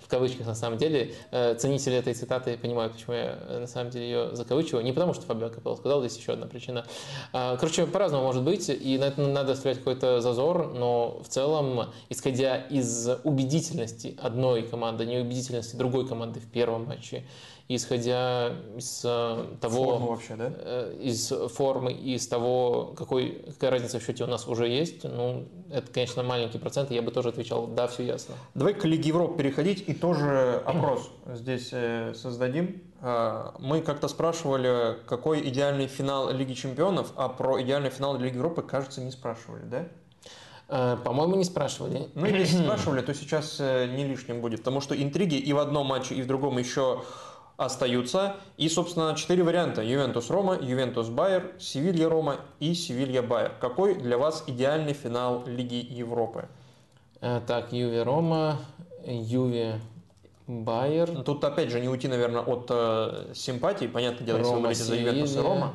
В 0.04 0.08
кавычках 0.08 0.46
на 0.46 0.54
самом 0.54 0.78
деле. 0.78 1.14
Э, 1.30 1.54
ценители 1.54 1.96
этой 1.96 2.12
цитаты 2.12 2.58
понимают, 2.58 2.92
почему 2.92 3.14
я 3.14 3.38
э, 3.40 3.58
на 3.60 3.66
самом 3.66 3.90
деле 3.90 4.04
ее 4.04 4.36
закавычиваю. 4.36 4.84
Не 4.84 4.92
потому, 4.92 5.14
что 5.14 5.22
Фабио 5.22 5.48
Капелло 5.48 5.76
сказал, 5.76 6.00
здесь 6.00 6.18
еще 6.18 6.34
одна 6.34 6.46
причина. 6.46 6.84
А, 7.32 7.56
короче, 7.56 7.86
по-разному 7.86 8.24
может 8.24 8.42
быть, 8.42 8.68
и 8.68 8.98
на 8.98 9.04
это 9.04 9.22
надо 9.22 9.52
оставлять 9.52 9.78
какой-то 9.78 10.20
зазор, 10.20 10.74
но 10.74 11.20
в 11.24 11.28
целом, 11.28 11.90
исходя 12.10 12.58
из 12.58 13.08
убедительности 13.24 14.16
одной 14.20 14.62
команды, 14.62 15.06
неубедительности 15.06 15.76
другой 15.76 16.06
команды 16.06 16.40
в 16.40 16.46
первом 16.50 16.84
матче, 16.84 17.24
исходя 17.68 18.52
из 18.76 19.02
э, 19.04 19.46
того... 19.60 19.84
Форму 19.84 20.08
вообще, 20.08 20.36
да? 20.36 20.52
Э, 20.54 20.96
из 21.00 21.32
формы 21.54 21.92
из 21.92 22.28
того, 22.28 22.94
какой, 22.96 23.42
какая 23.52 23.70
разница 23.70 23.98
в 23.98 24.04
счете 24.04 24.24
у 24.24 24.26
нас 24.26 24.46
уже 24.46 24.68
есть, 24.68 25.04
ну, 25.04 25.48
это, 25.70 25.90
конечно, 25.90 26.22
маленький 26.22 26.58
процент, 26.58 26.90
я 26.90 27.00
бы 27.00 27.10
тоже 27.10 27.30
отвечал, 27.30 27.66
да, 27.66 27.86
все 27.86 28.02
ясно. 28.02 28.34
Давай 28.54 28.74
к 28.74 28.84
Лиге 28.84 29.08
Европы 29.08 29.38
переходить 29.38 29.88
и 29.88 29.94
тоже 29.94 30.62
опрос 30.66 31.10
здесь 31.26 31.70
э, 31.72 32.12
создадим. 32.14 32.82
Мы 33.58 33.82
как-то 33.82 34.08
спрашивали, 34.08 34.96
какой 35.06 35.46
идеальный 35.46 35.88
финал 35.88 36.30
Лиги 36.30 36.54
Чемпионов, 36.54 37.12
а 37.16 37.28
про 37.28 37.60
идеальный 37.60 37.90
финал 37.90 38.16
Лиги 38.16 38.36
Европы, 38.36 38.62
кажется, 38.62 39.02
не 39.02 39.10
спрашивали, 39.10 39.64
да? 39.64 40.96
По-моему, 40.96 41.36
не 41.36 41.44
спрашивали. 41.44 42.08
Ну, 42.14 42.24
если 42.24 42.56
спрашивали, 42.64 43.02
то 43.02 43.12
сейчас 43.12 43.58
не 43.60 44.06
лишним 44.06 44.40
будет, 44.40 44.60
потому 44.60 44.80
что 44.80 44.94
интриги 44.94 45.34
и 45.34 45.52
в 45.52 45.58
одном 45.58 45.88
матче, 45.88 46.14
и 46.14 46.22
в 46.22 46.26
другом 46.26 46.56
еще 46.56 47.02
остаются. 47.56 48.36
И, 48.56 48.68
собственно, 48.68 49.14
четыре 49.14 49.42
варианта. 49.42 49.82
Ювентус-Рома, 49.82 50.58
Ювентус-Байер, 50.60 51.54
Севилья-Рома 51.58 52.40
и 52.60 52.74
Севилья-Байер. 52.74 53.52
Какой 53.60 53.94
для 53.94 54.18
вас 54.18 54.44
идеальный 54.46 54.92
финал 54.92 55.44
Лиги 55.46 55.86
Европы? 55.88 56.48
Э, 57.20 57.40
так, 57.46 57.72
Юве-Рома, 57.72 58.58
Юве-Байер. 59.06 61.12
Ну, 61.12 61.24
тут, 61.24 61.44
опять 61.44 61.70
же, 61.70 61.80
не 61.80 61.88
уйти, 61.88 62.08
наверное, 62.08 62.42
от 62.42 62.66
э, 62.70 63.32
симпатии. 63.34 63.86
Понятное 63.86 64.26
дело, 64.26 64.40
Рома, 64.40 64.68
если 64.70 64.90
вы 64.90 65.02
говорите 65.02 65.26
за 65.26 65.36
Ювентус 65.36 65.36
и 65.36 65.40
Рома. 65.40 65.74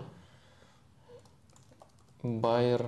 Байер, 2.21 2.85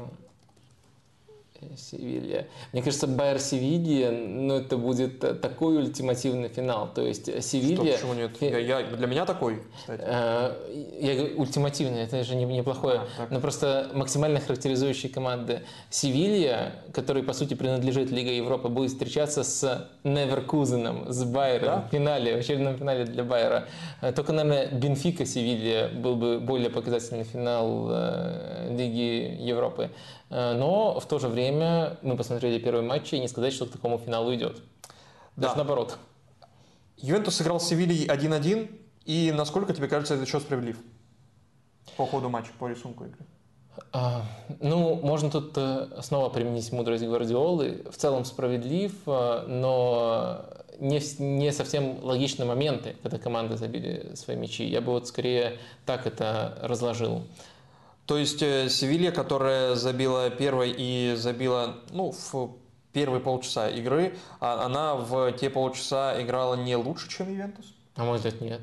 Севилья. 1.78 2.48
Мне 2.74 2.82
кажется, 2.82 3.08
Байер 3.08 3.40
Севилья, 3.40 4.12
ну, 4.12 4.56
это 4.56 4.78
будет 4.78 5.20
такой 5.42 5.78
ультимативный 5.78 6.50
финал. 6.50 6.90
То 6.94 7.02
есть 7.06 7.44
Севилья... 7.44 7.98
Что, 7.98 8.08
почему 8.08 8.14
нет? 8.14 8.32
Я, 8.42 8.58
я, 8.60 8.84
для 8.84 9.08
меня 9.08 9.26
такой, 9.26 9.62
кстати. 9.78 10.02
Э, 10.06 10.54
я 11.00 11.16
говорю, 11.16 11.40
ультимативный, 11.40 12.02
это 12.02 12.24
же 12.24 12.36
неплохое. 12.36 13.02
А, 13.18 13.28
но 13.30 13.40
просто 13.40 13.90
максимально 13.94 14.40
характеризующие 14.40 15.12
команды. 15.12 15.62
Севилья, 15.90 16.74
который, 16.94 17.24
по 17.24 17.34
сути, 17.34 17.54
принадлежит 17.54 18.12
Лиге 18.12 18.38
Европы, 18.38 18.68
будет 18.68 18.92
встречаться 18.92 19.44
с 19.44 19.90
Неверкузеном, 20.04 21.12
с 21.12 21.24
Байером 21.24 21.66
да? 21.66 21.88
в 21.88 21.92
финале, 21.92 22.36
в 22.36 22.40
очередном 22.40 22.78
финале 22.78 23.06
для 23.06 23.24
Байера. 23.24 23.66
Э, 24.02 24.12
только, 24.12 24.34
наверное, 24.34 24.68
Бенфика 24.68 25.26
Севилья 25.26 25.90
был 25.90 26.16
бы 26.16 26.40
более 26.40 26.70
показательный 26.70 27.24
финал 27.24 27.88
э, 27.90 28.76
Лиги 28.76 29.38
Европы. 29.42 29.92
Э, 30.32 30.54
но 30.54 31.00
в 31.00 31.06
то 31.06 31.20
же 31.20 31.28
время 31.28 31.98
мы 32.02 32.16
посмотрели 32.16 32.58
первый 32.58 32.84
матч 32.84 33.14
и 33.14 33.20
не 33.20 33.28
сказать, 33.28 33.54
что 33.54 33.66
к 33.66 33.72
такому 33.72 34.00
финалу 34.00 34.34
идет. 34.34 34.62
Даже 35.36 35.54
да. 35.54 35.58
наоборот. 35.58 35.98
Ювентус 36.98 37.36
сыграл 37.36 37.60
с 37.60 37.68
Севильей 37.68 38.08
1-1. 38.08 38.80
И 39.06 39.32
насколько 39.36 39.74
тебе 39.74 39.88
кажется 39.88 40.16
этот 40.16 40.30
счет 40.30 40.42
справедлив? 40.42 40.78
По 41.98 42.06
ходу 42.06 42.30
матча, 42.30 42.52
по 42.58 42.68
рисунку 42.68 43.06
игры. 43.06 43.26
А, 43.92 44.24
ну, 44.60 44.96
можно 44.96 45.30
тут 45.30 45.54
э, 45.56 45.88
снова 46.02 46.30
применить 46.30 46.72
мудрость 46.72 47.04
Гвардиолы. 47.04 47.84
В 47.92 47.98
целом 47.98 48.26
справедлив, 48.26 48.94
э, 49.08 49.46
но 49.48 50.46
не, 50.80 51.02
не 51.20 51.52
совсем 51.52 52.04
логичны 52.04 52.46
моменты, 52.46 52.96
когда 53.02 53.18
команды 53.18 53.58
забили 53.58 54.14
свои 54.16 54.38
мячи. 54.38 54.64
Я 54.64 54.82
бы 54.82 54.92
вот 54.92 55.08
скорее 55.08 55.58
так 55.86 56.06
это 56.06 56.58
разложил. 56.62 57.24
То 58.12 58.18
есть 58.18 58.44
э, 58.44 58.68
Севилья, 58.68 59.14
которая 59.14 59.76
забила 59.76 60.30
первой 60.30 60.76
и 60.78 61.16
забила 61.16 61.78
ну, 61.92 62.12
в 62.12 62.58
первые 62.92 63.22
полчаса 63.22 63.70
игры, 63.70 64.18
а 64.42 64.66
она 64.66 64.96
в 64.96 65.32
те 65.32 65.50
полчаса 65.50 66.22
играла 66.22 66.56
не 66.56 66.76
лучше, 66.76 67.08
чем 67.08 67.32
Ювентус? 67.32 67.74
На 67.96 68.04
мой 68.04 68.18
взгляд, 68.18 68.42
нет. 68.42 68.60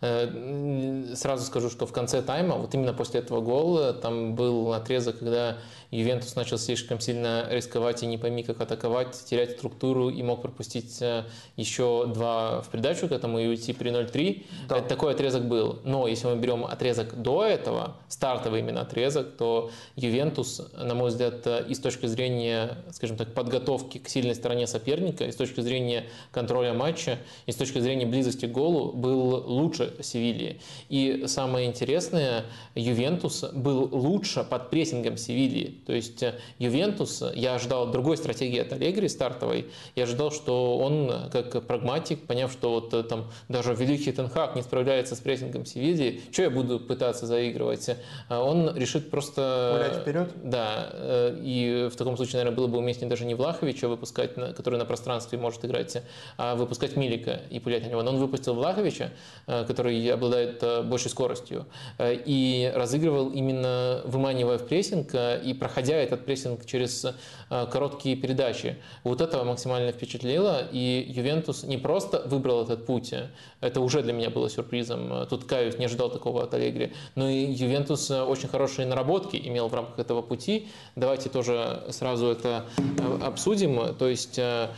Э, 0.00 1.14
сразу 1.14 1.44
скажу, 1.44 1.70
что 1.70 1.86
в 1.86 1.92
конце 1.92 2.20
тайма, 2.20 2.56
вот 2.56 2.74
именно 2.74 2.92
после 2.92 3.20
этого 3.20 3.40
гола, 3.40 3.92
там 3.92 4.34
был 4.34 4.72
отрезок, 4.72 5.20
когда 5.20 5.58
Ювентус 5.90 6.36
начал 6.36 6.56
слишком 6.58 7.00
сильно 7.00 7.46
рисковать 7.50 8.02
и 8.02 8.06
не 8.06 8.16
пойми, 8.16 8.42
как 8.42 8.60
атаковать, 8.60 9.24
терять 9.24 9.52
структуру 9.52 10.08
и 10.08 10.22
мог 10.22 10.42
пропустить 10.42 11.02
э, 11.02 11.24
еще 11.56 12.06
два 12.06 12.62
в 12.62 12.68
придачу 12.68 13.08
к 13.08 13.12
этому 13.12 13.40
и 13.40 13.48
уйти 13.48 13.72
при 13.72 13.90
0-3. 13.90 14.44
Да. 14.68 14.78
Это 14.78 14.88
такой 14.88 15.12
отрезок 15.12 15.46
был. 15.46 15.80
Но 15.84 16.06
если 16.06 16.28
мы 16.28 16.36
берем 16.36 16.64
отрезок 16.64 17.20
до 17.20 17.44
этого, 17.44 17.96
стартовый 18.08 18.60
именно 18.60 18.82
отрезок, 18.82 19.36
то 19.36 19.70
Ювентус, 19.96 20.62
на 20.76 20.94
мой 20.94 21.10
взгляд, 21.10 21.46
и 21.68 21.74
с 21.74 21.80
точки 21.80 22.06
зрения, 22.06 22.78
скажем 22.92 23.16
так, 23.16 23.34
подготовки 23.34 23.98
к 23.98 24.08
сильной 24.08 24.36
стороне 24.36 24.68
соперника, 24.68 25.24
и 25.24 25.32
с 25.32 25.36
точки 25.36 25.60
зрения 25.60 26.04
контроля 26.30 26.72
матча, 26.72 27.18
и 27.46 27.52
с 27.52 27.56
точки 27.56 27.80
зрения 27.80 28.06
близости 28.06 28.46
к 28.46 28.52
голу, 28.52 28.92
был 28.92 29.44
лучше 29.46 29.92
Севильи. 30.00 30.60
И 30.88 31.24
самое 31.26 31.66
интересное, 31.66 32.44
Ювентус 32.76 33.44
был 33.52 33.88
лучше 33.90 34.44
под 34.44 34.70
прессингом 34.70 35.16
Севильи. 35.16 35.79
То 35.86 35.92
есть 35.92 36.22
э, 36.22 36.34
Ювентус, 36.58 37.22
я 37.34 37.54
ожидал 37.54 37.90
другой 37.90 38.16
стратегии 38.16 38.58
от 38.58 38.72
Аллегри 38.72 39.08
стартовой. 39.08 39.66
Я 39.96 40.04
ожидал, 40.04 40.30
что 40.30 40.78
он, 40.78 41.10
э, 41.10 41.30
как 41.30 41.66
прагматик, 41.66 42.26
поняв, 42.26 42.52
что 42.52 42.70
вот 42.70 42.94
э, 42.94 43.02
там 43.02 43.30
даже 43.48 43.74
великий 43.74 44.12
Тенхак 44.12 44.54
не 44.56 44.62
справляется 44.62 45.16
с 45.16 45.20
прессингом 45.20 45.66
Севильи, 45.66 46.22
что 46.30 46.42
я 46.42 46.50
буду 46.50 46.78
пытаться 46.78 47.26
заигрывать? 47.26 47.90
Он 48.28 48.76
решит 48.76 49.10
просто... 49.10 49.78
Гулять 49.78 50.02
вперед? 50.02 50.30
Да. 50.44 51.32
И 51.42 51.88
в 51.92 51.96
таком 51.96 52.16
случае, 52.16 52.38
наверное, 52.38 52.56
было 52.56 52.66
бы 52.66 52.78
уместнее 52.78 53.08
даже 53.08 53.24
не 53.24 53.34
Влаховича 53.34 53.88
выпускать, 53.88 54.34
который 54.34 54.78
на 54.78 54.84
пространстве 54.84 55.38
может 55.38 55.64
играть, 55.64 56.02
а 56.36 56.54
выпускать 56.54 56.96
Милика 56.96 57.40
и 57.50 57.58
пулять 57.58 57.84
на 57.84 57.88
него. 57.88 58.02
Но 58.02 58.10
он 58.10 58.18
выпустил 58.18 58.54
Влаховича, 58.54 59.10
который 59.46 60.06
обладает 60.08 60.62
большей 60.86 61.10
скоростью, 61.10 61.66
и 61.98 62.72
разыгрывал 62.74 63.30
именно 63.30 64.02
выманивая 64.04 64.58
в 64.58 64.66
прессинг 64.66 65.14
и 65.14 65.54
проходя 65.54 65.69
этот 65.76 66.24
прессинг 66.24 66.66
через 66.66 67.04
э, 67.04 67.66
короткие 67.70 68.16
передачи. 68.16 68.76
Вот 69.04 69.20
это 69.20 69.42
максимально 69.44 69.92
впечатлило, 69.92 70.62
и 70.70 71.04
Ювентус 71.08 71.64
не 71.64 71.78
просто 71.78 72.22
выбрал 72.26 72.62
этот 72.62 72.86
путь, 72.86 73.14
это 73.60 73.80
уже 73.80 74.02
для 74.02 74.12
меня 74.12 74.30
было 74.30 74.48
сюрпризом, 74.48 75.26
тут 75.28 75.44
каюсь, 75.44 75.78
не 75.78 75.86
ожидал 75.86 76.10
такого 76.10 76.42
от 76.42 76.54
Аллегри, 76.54 76.92
но 77.14 77.28
и 77.28 77.44
Ювентус 77.44 78.10
очень 78.10 78.48
хорошие 78.48 78.86
наработки 78.86 79.36
имел 79.36 79.68
в 79.68 79.74
рамках 79.74 79.98
этого 79.98 80.22
пути. 80.22 80.68
Давайте 80.96 81.28
тоже 81.28 81.84
сразу 81.90 82.26
это 82.26 82.66
э, 82.78 83.18
обсудим. 83.22 83.94
То 83.94 84.08
есть 84.08 84.38
э, 84.38 84.68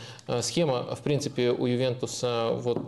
схема, 0.41 0.95
в 0.95 1.01
принципе, 1.01 1.51
у 1.51 1.65
Ювентуса 1.65 2.49
вот 2.53 2.87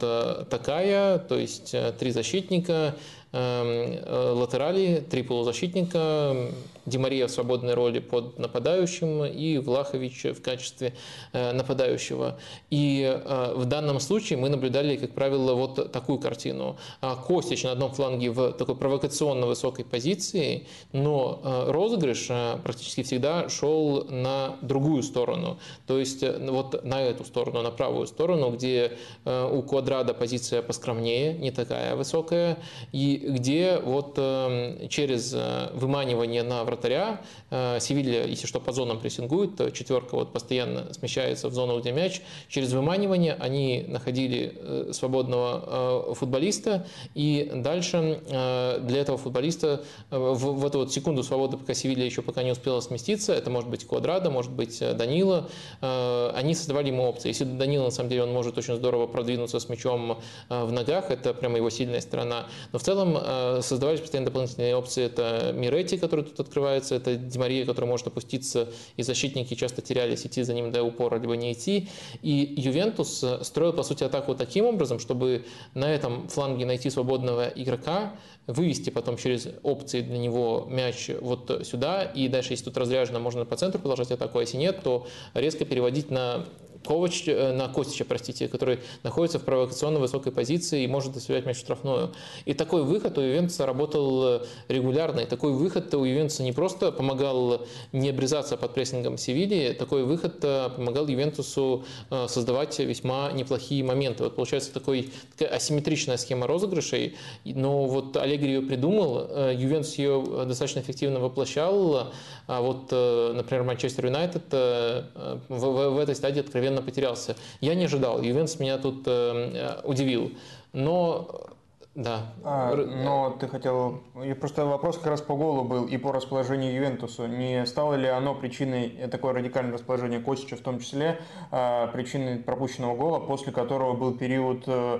такая, 0.50 1.20
то 1.20 1.38
есть 1.38 1.76
три 1.98 2.12
защитника, 2.12 2.96
э, 3.25 3.25
латерали, 3.36 5.04
три 5.10 5.24
полузащитника, 5.24 6.52
Димария 6.86 7.28
в 7.28 7.32
свободной 7.32 7.74
роли 7.74 8.00
под 8.00 8.38
нападающим 8.38 9.26
и 9.26 9.58
Влахович 9.58 10.26
в 10.38 10.42
качестве 10.42 10.94
э, 11.34 11.52
нападающего. 11.52 12.38
И 12.70 13.02
э, 13.04 13.54
в 13.56 13.66
данном 13.66 14.00
случае 14.00 14.38
мы 14.38 14.50
наблюдали, 14.50 14.96
как 14.96 15.12
правило, 15.12 15.56
вот 15.56 15.92
такую 15.92 16.20
картину. 16.20 16.78
А 17.02 17.16
Костич 17.16 17.64
на 17.64 17.72
одном 17.72 17.92
фланге 17.92 18.30
в 18.30 18.52
такой 18.52 18.76
провокационно 18.76 19.48
высокой 19.48 19.84
позиции, 19.84 20.68
но 20.92 21.42
розыгрыш 21.68 22.28
практически 22.64 23.04
всегда 23.04 23.50
шел 23.50 24.06
на 24.06 24.56
другую 24.62 25.02
сторону. 25.02 25.58
То 25.88 25.98
есть 25.98 26.24
вот 26.24 26.84
на 26.84 27.02
эту 27.02 27.26
сторону, 27.26 27.62
на 27.62 27.72
правую 27.72 28.06
сторону, 28.08 28.52
где 28.52 28.98
у 29.26 29.62
Квадрада 29.64 30.14
позиция 30.14 30.62
поскромнее, 30.62 31.34
не 31.34 31.52
такая 31.52 31.96
высокая, 31.96 32.58
и 32.92 33.25
где 33.26 33.80
вот 33.80 34.14
эм, 34.18 34.88
через 34.90 35.34
э, 35.34 35.70
выманивание 35.74 36.44
на 36.44 36.64
вратаря 36.64 37.22
э, 37.50 37.80
Севилья, 37.80 38.26
если 38.26 38.46
что, 38.46 38.60
по 38.60 38.72
зонам 38.72 39.00
прессингует, 39.00 39.74
четверка 39.74 40.16
вот 40.16 40.32
постоянно 40.32 40.94
смещается 40.94 41.50
в 41.50 41.54
зону, 41.54 41.80
где 41.80 41.92
мяч, 41.92 42.22
через 42.48 42.72
выманивание 42.74 43.36
они 43.40 43.86
находили 43.88 44.54
э, 44.56 44.92
свободного 44.94 46.14
футболиста, 46.16 46.86
и 47.14 47.52
дальше 47.54 48.22
для 48.28 49.00
этого 49.00 49.18
футболиста 49.18 49.84
в, 50.10 50.36
в 50.36 50.66
эту 50.66 50.80
вот 50.80 50.94
секунду 50.94 51.24
свободы, 51.24 51.58
пока 51.58 51.74
Севилья 51.74 52.06
еще 52.06 52.22
пока 52.22 52.44
не 52.44 52.52
успела 52.52 52.80
сместиться, 52.82 53.34
это 53.34 53.50
может 53.50 53.70
быть 53.70 53.86
Квадрада, 53.86 54.30
может 54.30 54.52
быть 54.52 54.80
Данила, 54.80 55.50
они 55.82 56.54
создавали 56.54 56.88
ему 56.88 57.04
опции. 57.04 57.30
Если 57.30 57.44
Данила, 57.46 57.86
на 57.86 57.92
самом 57.92 58.10
деле, 58.10 58.24
он 58.24 58.34
может 58.34 58.58
очень 58.58 58.76
здорово 58.76 59.08
продвинуться 59.08 59.60
с 59.60 59.70
мячом 59.70 60.20
в 60.50 60.72
ногах, 60.72 61.12
это 61.12 61.34
прямо 61.34 61.58
его 61.58 61.70
сильная 61.70 62.02
сторона, 62.02 62.46
но 62.72 62.80
в 62.80 62.84
целом 62.84 63.15
э, 63.22 63.60
создавались 63.62 64.02
постоянно 64.02 64.28
дополнительные 64.28 64.76
опции. 64.76 65.06
Это 65.06 65.52
Мирети, 65.54 65.98
который 65.98 66.26
тут 66.26 66.40
открывается, 66.40 66.96
это 66.96 67.16
Демария, 67.16 67.66
который 67.66 67.86
может 67.86 68.08
опуститься, 68.08 68.70
и 68.98 69.04
защитники 69.04 69.54
часто 69.54 69.82
терялись, 69.82 70.26
идти 70.26 70.44
за 70.44 70.54
ним 70.54 70.72
до 70.72 70.84
упора, 70.84 71.20
либо 71.20 71.36
не 71.36 71.54
идти. 71.54 71.90
И 72.22 72.54
Ювентус 72.58 73.24
строил, 73.42 73.74
по 73.74 73.84
сути, 73.84 74.04
атаку 74.04 74.36
таким 74.36 74.66
образом, 74.66 75.00
чтобы 75.00 75.46
на 75.74 75.94
этом 75.94 76.28
фланге 76.28 76.66
найти 76.66 76.90
свободного 76.90 77.48
игрока, 77.48 78.14
вывести 78.48 78.90
потом 78.90 79.18
через 79.18 79.48
опции 79.64 80.02
для 80.02 80.18
него 80.18 80.68
мяч 80.70 81.10
вот 81.22 81.62
сюда, 81.66 82.04
и 82.04 82.28
дальше, 82.28 82.54
если 82.54 82.66
тут 82.66 82.78
разряжено, 82.78 83.20
можно 83.20 83.46
по 83.46 83.56
центру 83.56 83.80
продолжать 83.80 84.12
атаку, 84.12 84.38
а 84.38 84.42
если 84.42 84.58
нет, 84.58 84.82
то 84.84 85.08
резко 85.34 85.66
переводить 85.66 86.12
на 86.12 86.46
Ковач, 86.86 87.24
э, 87.28 87.52
на 87.52 87.68
Костича, 87.68 88.06
простите, 88.06 88.48
который 88.48 88.80
находится 89.04 89.40
в 89.40 89.44
провокационно 89.44 90.00
высокой 90.00 90.32
позиции 90.32 90.84
и 90.84 90.88
может 90.88 91.14
доставлять 91.14 91.46
мяч 91.46 91.58
штрафную. 91.58 92.14
И 92.46 92.54
такой 92.54 92.84
выход 92.84 93.18
у 93.18 93.22
Ювентуса 93.22 93.66
работал 93.66 94.24
э, 94.26 94.46
регулярно. 94.68 95.22
И 95.22 95.26
такой 95.26 95.54
выход 95.54 95.94
у 95.94 96.04
Ювентуса 96.04 96.44
не 96.44 96.52
просто 96.52 96.92
помогал 96.92 97.66
не 97.92 98.10
обрезаться 98.10 98.58
под 98.58 98.74
прессингом 98.74 99.18
Севильи, 99.18 99.74
такой 99.74 100.04
выход 100.04 100.36
э, 100.44 100.70
помогал 100.76 101.08
Ювентусу 101.08 101.84
создавать 102.28 102.78
весьма 102.80 103.32
неплохие 103.32 103.84
моменты. 103.84 104.24
Вот 104.24 104.36
получается 104.36 104.74
такой, 104.74 105.12
такая 105.38 105.56
асимметричная 105.56 106.18
схема 106.18 106.48
розыгрышей, 106.48 107.16
но 107.44 107.86
вот 107.86 108.16
Аллегри 108.18 108.54
ее 108.54 108.62
придумал, 108.62 109.52
Ювентус 109.52 109.96
ее 109.96 110.24
достаточно 110.46 110.80
эффективно 110.80 111.20
воплощал, 111.20 112.12
а 112.48 112.62
вот, 112.62 112.92
например, 112.92 113.64
Манчестер 113.64 114.06
Юнайтед 114.06 114.44
в, 114.52 115.42
в, 115.50 115.90
в 115.90 116.00
этой 116.00 116.16
стадии 116.16 116.40
откровенно 116.40 116.75
откровенно 116.76 116.82
потерялся. 116.82 117.36
Я 117.62 117.76
не 117.76 117.86
ожидал. 117.86 118.22
Ювентус 118.22 118.60
меня 118.60 118.78
тут 118.78 119.04
э, 119.08 119.82
удивил. 119.84 120.32
Но 120.74 121.48
да. 121.96 122.34
А, 122.44 122.76
но 122.76 123.38
ты 123.40 123.48
хотел... 123.48 124.02
И 124.26 124.34
просто 124.34 124.66
вопрос 124.66 124.98
как 124.98 125.08
раз 125.08 125.22
по 125.22 125.36
голу 125.36 125.64
был 125.64 125.86
и 125.86 125.98
по 125.98 126.12
расположению 126.12 126.74
Ювентусу. 126.74 127.26
Не 127.26 127.66
стало 127.66 127.94
ли 127.94 128.08
оно 128.08 128.36
причиной, 128.36 129.08
такое 129.10 129.34
радикальное 129.34 129.74
расположение 129.74 130.20
Косича 130.20 130.58
в 130.58 130.60
том 130.60 130.80
числе, 130.80 131.22
а, 131.52 131.88
причиной 131.88 132.40
пропущенного 132.40 132.96
гола, 132.98 133.20
после 133.20 133.54
которого 133.54 133.94
был 133.94 134.18
период 134.18 134.64
э, 134.68 135.00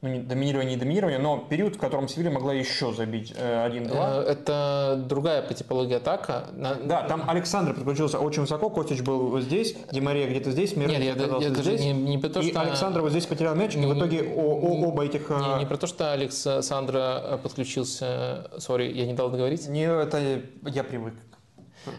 ну, 0.00 0.08
не 0.10 0.20
доминирование, 0.20 0.76
не 0.76 0.80
доминирование, 0.80 1.18
но 1.18 1.38
период, 1.38 1.74
в 1.74 1.78
котором 1.78 2.06
Севилья 2.06 2.30
могла 2.30 2.52
еще 2.54 2.92
забить 2.92 3.32
1-2. 3.32 3.90
Э, 3.90 4.30
это 4.30 5.04
другая 5.08 5.42
по 5.42 5.54
типологии 5.54 5.94
атака. 5.94 6.46
Да, 6.52 7.02
там 7.02 7.28
Александр 7.28 7.74
подключился 7.74 8.20
очень 8.20 8.42
высоко, 8.42 8.70
Костич 8.70 9.02
был 9.02 9.40
здесь, 9.40 9.74
Димария 9.90 10.28
где-то 10.28 10.52
здесь, 10.52 10.76
Мирон 10.76 10.92
Нет, 10.92 11.16
я, 11.16 11.38
я 11.40 11.50
даже 11.50 11.76
не, 11.78 11.92
не 11.92 12.18
про 12.18 12.28
то, 12.28 12.42
что... 12.42 12.50
И 12.50 12.54
Александр 12.54 13.00
вот 13.00 13.10
здесь 13.10 13.26
потерял 13.26 13.56
мяч, 13.56 13.74
не, 13.74 13.82
и 13.82 13.86
в 13.86 13.98
итоге 13.98 14.22
о, 14.22 14.40
о, 14.40 14.86
оба 14.86 15.04
этих... 15.04 15.30
Не, 15.30 15.56
э, 15.56 15.58
не 15.58 15.66
про 15.66 15.76
то, 15.76 15.88
что 15.88 16.12
Александра 16.12 17.40
подключился... 17.42 18.50
Сори, 18.58 18.92
я 18.92 19.04
не 19.04 19.14
дал 19.14 19.30
договорить? 19.30 19.66
Не, 19.68 19.82
это 19.82 20.42
я 20.62 20.84
привык. 20.84 21.14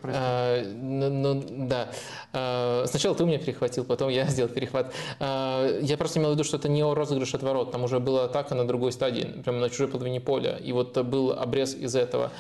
А, 0.04 0.64
ну, 0.64 1.10
ну, 1.10 1.44
да. 1.68 1.90
А, 2.34 2.86
сначала 2.88 3.16
ты 3.16 3.24
у 3.24 3.28
меня 3.28 3.40
перехватил, 3.40 3.84
потом 3.86 4.10
я 4.10 4.26
сделал 4.30 4.50
перехват. 4.50 4.94
А, 5.20 5.80
я 5.82 5.98
просто 5.98 6.20
имел 6.20 6.30
в 6.32 6.34
виду, 6.34 6.44
что 6.44 6.58
это 6.58 6.70
не 6.70 6.84
розыгрыш 6.84 7.34
от 7.34 7.44
ворот. 7.44 7.72
Там 7.72 7.84
уже 7.84 8.00
была 8.00 8.26
атака 8.26 8.56
на 8.56 8.68
другой 8.68 8.92
стадии, 8.92 9.42
прямо 9.44 9.60
на 9.60 9.70
чужой 9.70 9.88
половине 9.88 10.20
поля. 10.20 10.58
И 10.58 10.72
вот 10.72 10.98
был 10.98 11.32
обрез 11.32 11.76
из 11.76 11.96
этого. 11.96 12.32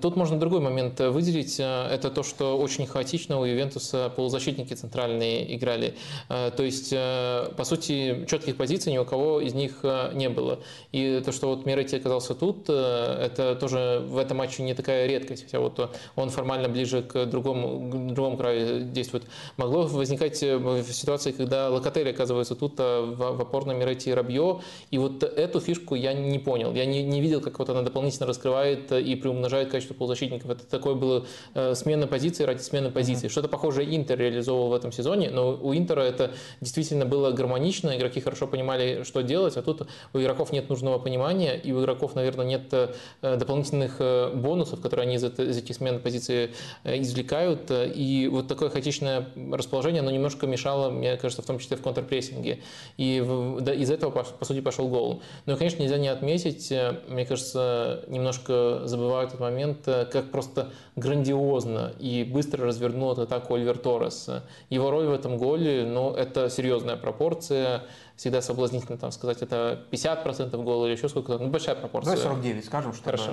Тут 0.00 0.16
можно 0.16 0.38
другой 0.38 0.60
момент 0.60 1.00
выделить. 1.00 1.58
Это 1.58 2.10
то, 2.10 2.22
что 2.22 2.58
очень 2.58 2.86
хаотично 2.86 3.38
у 3.38 3.44
Ювентуса 3.44 4.10
полузащитники 4.14 4.74
центральные 4.74 5.56
играли. 5.56 5.94
То 6.28 6.62
есть, 6.62 6.90
по 6.90 7.64
сути, 7.64 8.26
четких 8.28 8.56
позиций 8.56 8.92
ни 8.92 8.98
у 8.98 9.04
кого 9.04 9.40
из 9.40 9.54
них 9.54 9.80
не 10.12 10.28
было. 10.28 10.60
И 10.92 11.22
то, 11.24 11.32
что 11.32 11.48
вот 11.48 11.66
Миретти 11.66 11.96
оказался 11.96 12.34
тут, 12.34 12.68
это 12.68 13.56
тоже 13.60 14.02
в 14.06 14.18
этом 14.18 14.38
матче 14.38 14.62
не 14.62 14.74
такая 14.74 15.06
редкость. 15.06 15.44
Хотя 15.44 15.60
вот 15.60 15.90
он 16.16 16.30
формально 16.30 16.68
ближе 16.68 16.93
ближе 16.94 17.02
к 17.02 17.26
другому, 17.26 17.90
к 17.90 18.14
другому 18.14 18.36
краю 18.36 18.84
действует. 18.84 19.24
Могло 19.56 19.82
возникать 19.82 20.42
э, 20.42 20.82
ситуации, 20.88 21.32
когда 21.32 21.68
Локотель 21.70 22.10
оказывается 22.10 22.54
тут 22.54 22.74
а 22.78 23.02
в, 23.02 23.36
в 23.36 23.40
опорном 23.40 23.78
Мирете 23.78 24.10
и 24.10 24.14
Рабье, 24.14 24.60
и 24.90 24.98
вот 24.98 25.22
эту 25.22 25.60
фишку 25.60 25.94
я 25.94 26.12
не 26.12 26.38
понял. 26.38 26.72
Я 26.74 26.86
не, 26.86 27.02
не 27.02 27.20
видел, 27.20 27.40
как 27.40 27.58
вот 27.58 27.70
она 27.70 27.82
дополнительно 27.82 28.26
раскрывает 28.26 28.92
и 28.92 29.14
приумножает 29.16 29.70
качество 29.70 29.94
полузащитников. 29.94 30.50
Это 30.50 30.66
такое 30.66 30.94
было 30.94 31.26
э, 31.54 31.74
смена 31.74 32.06
позиции 32.06 32.44
ради 32.44 32.60
смены 32.60 32.90
позиции. 32.90 33.26
Mm-hmm. 33.26 33.30
Что-то 33.30 33.48
похожее 33.48 33.94
Интер 33.94 34.18
реализовывал 34.18 34.70
в 34.70 34.74
этом 34.74 34.92
сезоне, 34.92 35.30
но 35.30 35.58
у 35.60 35.74
Интера 35.74 36.02
это 36.02 36.32
действительно 36.60 37.04
было 37.04 37.30
гармонично, 37.30 37.96
игроки 37.96 38.20
хорошо 38.20 38.46
понимали, 38.46 39.02
что 39.04 39.22
делать, 39.22 39.56
а 39.56 39.62
тут 39.62 39.86
у 40.12 40.18
игроков 40.18 40.52
нет 40.52 40.68
нужного 40.68 40.98
понимания, 40.98 41.56
и 41.56 41.72
у 41.72 41.80
игроков, 41.80 42.14
наверное, 42.14 42.46
нет 42.46 42.72
э, 42.72 42.92
дополнительных 43.22 44.00
бонусов, 44.34 44.80
которые 44.80 45.04
они 45.04 45.16
из, 45.16 45.24
из 45.24 45.58
этих 45.58 45.74
смен 45.74 46.00
позиции 46.00 46.44
Э, 46.44 46.48
извлекают. 46.84 47.70
Э, 47.70 47.88
и 47.88 48.28
вот 48.28 48.48
такое 48.48 48.70
хаотичное 48.70 49.28
расположение, 49.52 50.00
оно 50.00 50.10
немножко 50.10 50.46
мешало, 50.46 50.90
мне 50.90 51.16
кажется, 51.16 51.42
в 51.42 51.46
том 51.46 51.58
числе 51.58 51.76
в 51.76 51.82
контрпрессинге. 51.82 52.60
И 52.96 53.18
из 53.18 53.90
этого, 53.90 54.10
по 54.10 54.44
сути, 54.44 54.60
пошел 54.60 54.88
гол. 54.88 55.22
Ну 55.46 55.54
и, 55.54 55.56
конечно, 55.56 55.82
нельзя 55.82 55.98
не 55.98 56.08
отметить, 56.08 56.70
э, 56.72 57.00
мне 57.08 57.24
кажется, 57.26 58.04
немножко 58.08 58.82
забывают 58.84 59.30
этот 59.30 59.40
момент, 59.40 59.84
как 59.84 60.30
просто 60.30 60.70
грандиозно 60.96 61.92
и 61.98 62.24
быстро 62.24 62.66
развернул 62.66 63.12
эту 63.12 63.22
атаку 63.22 63.54
Ольвер 63.54 63.78
Торрес. 63.78 64.28
Его 64.70 64.90
роль 64.90 65.06
в 65.06 65.12
этом 65.12 65.38
голе, 65.38 65.84
ну, 65.84 66.12
это 66.12 66.50
серьезная 66.50 66.96
пропорция 66.96 67.82
всегда 68.16 68.42
соблазнительно 68.42 68.96
там 68.96 69.10
сказать, 69.10 69.42
это 69.42 69.84
50% 69.90 70.62
гола 70.62 70.86
или 70.86 70.92
еще 70.94 71.08
сколько-то, 71.08 71.42
ну, 71.42 71.50
большая 71.50 71.74
пропорция. 71.74 72.16
Давай 72.16 72.24
49 72.24 72.64
скажем, 72.64 72.92
что 72.92 73.04
Хорошо. 73.04 73.32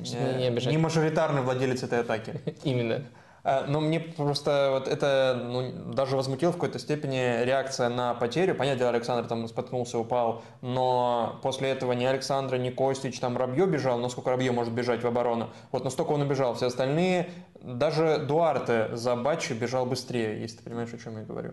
Не, 0.00 0.38
не, 0.38 0.46
обижать. 0.46 0.72
не 0.72 0.78
мажоритарный 0.78 1.42
владелец 1.42 1.82
этой 1.82 2.00
атаки. 2.00 2.40
Именно. 2.64 3.02
А, 3.44 3.64
но 3.66 3.80
мне 3.80 3.98
просто 3.98 4.68
вот 4.70 4.86
это 4.86 5.40
ну, 5.42 5.92
даже 5.92 6.16
возмутило 6.16 6.52
в 6.52 6.54
какой-то 6.54 6.78
степени 6.78 7.44
реакция 7.44 7.88
на 7.88 8.14
потерю. 8.14 8.54
Понятно, 8.54 8.88
Александр 8.88 9.28
там 9.28 9.48
споткнулся, 9.48 9.98
упал, 9.98 10.42
но 10.60 11.40
после 11.42 11.70
этого 11.70 11.92
ни 11.92 12.04
Александра, 12.04 12.56
ни 12.56 12.70
Костич, 12.70 13.18
там 13.18 13.36
Рабье 13.36 13.66
бежал, 13.66 13.98
насколько 13.98 14.30
Рабье 14.30 14.52
может 14.52 14.72
бежать 14.72 15.02
в 15.02 15.06
оборону. 15.06 15.50
Вот 15.72 15.82
настолько 15.84 16.12
он 16.12 16.22
убежал. 16.22 16.54
Все 16.54 16.66
остальные, 16.66 17.30
даже 17.60 18.18
Дуарте 18.18 18.90
за 18.92 19.16
Бачи 19.16 19.54
бежал 19.54 19.86
быстрее, 19.86 20.40
если 20.40 20.58
ты 20.58 20.64
понимаешь, 20.64 20.92
о 20.94 20.98
чем 20.98 21.18
я 21.18 21.24
говорю. 21.24 21.52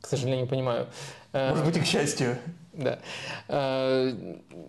К 0.00 0.06
сожалению, 0.06 0.42
не 0.42 0.48
понимаю. 0.48 0.86
Э, 1.32 1.50
Может 1.50 1.66
быть, 1.66 1.76
и 1.76 1.80
к 1.80 1.86
счастью. 1.86 2.38
Да. 2.72 2.98
Э, 3.48 4.12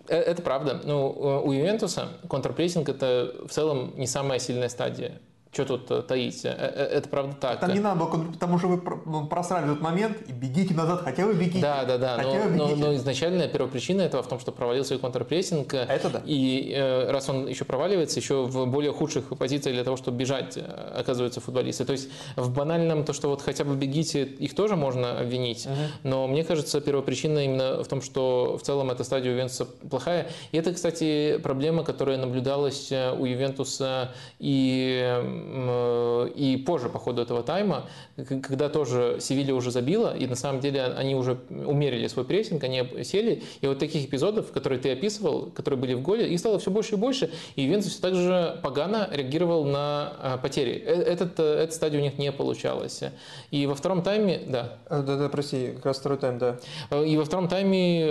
э, 0.08 0.16
это 0.16 0.42
правда. 0.42 0.80
Ну, 0.84 1.08
у 1.44 1.52
Ювентуса 1.52 2.08
контрпрессинг– 2.28 2.88
это 2.90 3.34
в 3.46 3.50
целом 3.50 3.94
не 3.96 4.06
самая 4.06 4.38
сильная 4.38 4.68
стадия 4.68 5.20
что 5.52 5.64
тут 5.64 5.90
э, 5.90 6.02
таить? 6.02 6.44
Э, 6.44 6.50
э, 6.50 6.84
это 6.98 7.08
правда 7.08 7.34
так. 7.40 7.58
Там 7.58 7.74
не 7.74 7.80
надо 7.80 8.04
было, 8.04 8.24
потому 8.32 8.56
что 8.58 8.68
вы 8.68 8.80
ну, 9.04 9.26
просрали 9.26 9.66
этот 9.66 9.80
момент 9.80 10.18
и 10.28 10.32
бегите 10.32 10.74
назад, 10.74 11.00
хотя 11.02 11.26
вы 11.26 11.34
бегите. 11.34 11.60
Да, 11.60 11.84
да, 11.84 11.98
да. 11.98 12.20
Но, 12.22 12.68
но, 12.68 12.76
но 12.76 12.94
изначально 12.94 13.48
первопричина 13.48 14.02
этого 14.02 14.22
в 14.22 14.28
том, 14.28 14.38
что 14.38 14.52
провалился 14.52 14.96
контрпрессинг. 14.98 15.74
Это 15.74 16.08
да. 16.08 16.22
И 16.24 16.72
э, 16.72 17.10
раз 17.10 17.28
он 17.28 17.48
еще 17.48 17.64
проваливается, 17.64 18.20
еще 18.20 18.46
в 18.46 18.66
более 18.66 18.92
худших 18.92 19.36
позициях 19.36 19.74
для 19.74 19.82
того, 19.82 19.96
чтобы 19.96 20.18
бежать, 20.18 20.56
оказываются 20.56 21.40
футболисты. 21.40 21.84
То 21.84 21.92
есть 21.92 22.08
в 22.36 22.54
банальном 22.54 23.04
то, 23.04 23.12
что 23.12 23.28
вот 23.28 23.42
хотя 23.42 23.64
бы 23.64 23.74
бегите, 23.74 24.22
их 24.22 24.54
тоже 24.54 24.76
можно 24.76 25.18
обвинить. 25.18 25.66
Угу. 25.66 25.74
Но 26.04 26.28
мне 26.28 26.44
кажется, 26.44 26.80
первопричина 26.80 27.44
именно 27.44 27.82
в 27.82 27.88
том, 27.88 28.02
что 28.02 28.56
в 28.56 28.62
целом 28.62 28.92
эта 28.92 29.02
стадия 29.02 29.32
Ювентуса 29.32 29.64
плохая. 29.64 30.28
И 30.52 30.58
это, 30.58 30.72
кстати, 30.72 31.38
проблема, 31.42 31.82
которая 31.82 32.18
наблюдалась 32.18 32.92
у 32.92 33.24
Ювентуса 33.24 34.12
и 34.38 35.39
и 36.34 36.62
позже 36.66 36.88
по 36.88 36.98
ходу 36.98 37.22
этого 37.22 37.42
тайма, 37.42 37.86
когда 38.16 38.68
тоже 38.68 39.18
Севилья 39.20 39.54
уже 39.54 39.70
забила, 39.70 40.16
и 40.16 40.26
на 40.26 40.36
самом 40.36 40.60
деле 40.60 40.84
они 40.84 41.14
уже 41.14 41.38
умерили 41.50 42.06
свой 42.06 42.24
прессинг, 42.24 42.64
они 42.64 42.84
сели, 43.04 43.42
и 43.60 43.66
вот 43.66 43.78
таких 43.78 44.06
эпизодов, 44.06 44.52
которые 44.52 44.78
ты 44.80 44.92
описывал, 44.92 45.50
которые 45.54 45.78
были 45.78 45.94
в 45.94 46.02
голе, 46.02 46.28
их 46.28 46.38
стало 46.38 46.58
все 46.58 46.70
больше 46.70 46.94
и 46.94 46.98
больше, 46.98 47.30
и 47.56 47.66
Венцев 47.66 47.92
все 47.92 48.00
так 48.00 48.14
же 48.14 48.58
погано 48.62 49.08
реагировал 49.10 49.64
на 49.64 50.12
а, 50.18 50.38
потери. 50.38 50.82
Э, 50.84 51.02
этот, 51.02 51.38
э, 51.38 51.64
эта 51.64 51.74
стадия 51.74 52.00
у 52.00 52.02
них 52.02 52.18
не 52.18 52.32
получалась. 52.32 53.02
И 53.50 53.66
во 53.66 53.74
втором 53.74 54.02
тайме, 54.02 54.40
да. 54.46 54.78
Э, 54.88 55.02
да, 55.02 55.16
да, 55.16 55.28
прости, 55.28 55.72
как 55.76 55.86
раз 55.86 55.98
второй 55.98 56.18
тайм, 56.18 56.38
да. 56.38 56.56
И 57.04 57.16
во 57.16 57.24
втором 57.24 57.48
тайме, 57.48 58.06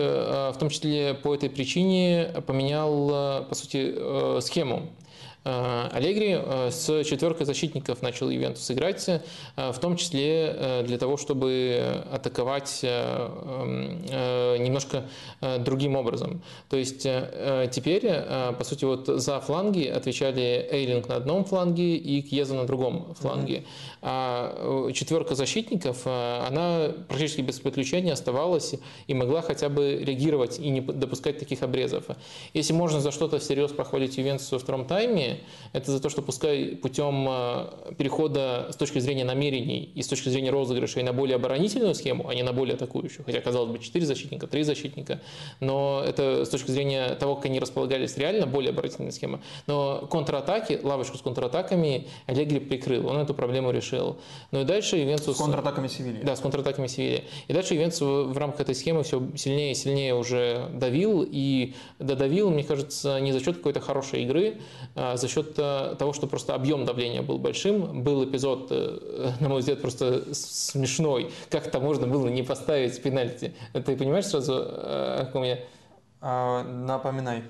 в 0.54 0.56
том 0.60 0.70
числе 0.70 1.14
по 1.14 1.34
этой 1.34 1.50
причине, 1.50 2.32
поменял, 2.46 3.46
по 3.46 3.56
сути, 3.56 4.42
схему. 4.42 4.90
Аллегри 5.44 6.38
с 6.70 7.04
четверкой 7.06 7.46
защитников 7.46 8.02
начал 8.02 8.30
Ювентус 8.30 8.70
играть, 8.72 9.10
в 9.56 9.80
том 9.80 9.96
числе 9.96 10.84
для 10.86 10.98
того, 10.98 11.18
чтобы 11.18 12.04
атаковать 12.12 12.82
немножко 14.60 15.06
другим 15.60 15.96
образом. 15.96 16.42
То 16.70 16.78
есть 16.78 17.08
теперь, 17.72 18.10
по 18.58 18.64
сути, 18.64 18.86
вот 18.86 19.08
за 19.08 19.40
фланги 19.40 19.86
отвечали 19.88 20.68
Эйлинг 20.72 21.08
на 21.08 21.16
одном 21.16 21.46
фланге 21.46 21.96
и 21.96 22.22
Кьеза 22.22 22.56
на 22.56 22.66
другом 22.66 23.16
фланге. 23.16 23.64
А 24.02 24.92
четверка 24.94 25.36
защитников, 25.36 26.06
она 26.06 26.92
практически 27.08 27.42
без 27.42 27.60
подключения 27.60 28.14
оставалась 28.14 28.76
и 29.08 29.14
могла 29.14 29.42
хотя 29.42 29.70
бы 29.70 29.98
реагировать 30.04 30.60
и 30.60 30.70
не 30.70 30.82
допускать 30.82 31.40
таких 31.40 31.64
обрезов. 31.64 32.06
Если 32.54 32.74
можно 32.74 33.00
за 33.00 33.12
что-то 33.12 33.40
всерьез 33.40 33.72
похвалить 33.72 34.18
Ювентус 34.18 34.52
во 34.52 34.60
втором 34.60 34.86
тайме, 34.86 35.29
это 35.74 35.92
за 35.92 36.02
то, 36.02 36.10
что 36.10 36.22
пускай 36.22 36.76
путем 36.76 37.28
э, 37.30 37.94
перехода 37.98 38.68
с 38.72 38.76
точки 38.76 39.00
зрения 39.00 39.24
намерений 39.24 39.92
и 39.96 40.02
с 40.02 40.08
точки 40.08 40.30
зрения 40.30 40.52
розыгрышей 40.52 41.04
на 41.04 41.14
более 41.14 41.36
оборонительную 41.36 41.96
схему, 41.96 42.28
а 42.28 42.34
не 42.34 42.44
на 42.44 42.54
более 42.54 42.76
атакующую, 42.76 43.26
хотя, 43.26 43.42
казалось 43.42 43.72
бы, 43.72 43.80
4 43.80 44.06
защитника, 44.06 44.48
3 44.48 44.64
защитника, 44.64 45.22
но 45.60 46.04
это 46.06 46.46
с 46.46 46.50
точки 46.50 46.72
зрения 46.72 47.16
того, 47.16 47.36
как 47.36 47.46
они 47.46 47.60
располагались 47.60 48.18
реально, 48.18 48.48
более 48.48 48.72
оборонительная 48.72 49.12
схема. 49.12 49.42
Но 49.68 50.08
контратаки, 50.10 50.80
лавочку 50.82 51.18
с 51.18 51.22
контратаками 51.22 52.08
Аллегри 52.26 52.60
прикрыл, 52.60 53.08
он 53.08 53.18
эту 53.18 53.34
проблему 53.34 53.72
решил. 53.72 54.18
Ну 54.52 54.62
и 54.62 54.64
дальше 54.64 54.98
Ювентус... 54.98 55.36
С 55.36 55.40
контратаками 55.40 55.88
Севильи. 55.88 56.24
Да, 56.24 56.36
с 56.36 56.40
контратаками 56.40 56.88
Севильи. 56.88 57.24
И 57.48 57.54
дальше 57.54 57.74
Ювентус 57.76 58.02
в 58.02 58.38
рамках 58.38 58.62
этой 58.62 58.76
схемы 58.76 59.04
все 59.04 59.22
сильнее 59.36 59.72
и 59.72 59.76
сильнее 59.76 60.16
уже 60.16 60.70
давил, 60.74 61.26
и 61.30 61.74
додавил, 62.00 62.50
мне 62.50 62.64
кажется, 62.64 63.20
не 63.20 63.32
за 63.32 63.44
счет 63.44 63.58
какой-то 63.58 63.80
хорошей 63.80 64.24
игры, 64.24 64.60
а 64.96 65.18
за 65.20 65.28
счет 65.28 65.54
э, 65.58 65.96
того, 65.98 66.14
что 66.14 66.28
просто 66.28 66.56
объем 66.56 66.86
давления 66.86 67.22
был 67.22 67.38
большим. 67.38 68.04
Был 68.04 68.24
эпизод, 68.26 68.68
э, 68.72 69.32
на 69.40 69.50
мой 69.50 69.60
взгляд, 69.60 69.82
просто 69.82 70.34
смешной. 70.34 71.32
Как 71.50 71.68
это 71.68 71.80
можно 71.80 72.08
было 72.08 72.28
не 72.28 72.44
поставить 72.44 73.02
пенальти? 73.02 73.54
Ты 73.74 73.96
понимаешь 73.96 74.26
сразу, 74.26 74.54
э, 74.54 75.22
о 75.22 75.30
ком 75.32 75.44
я? 75.44 75.60
А, 76.22 76.64
напоминай. 76.64 77.44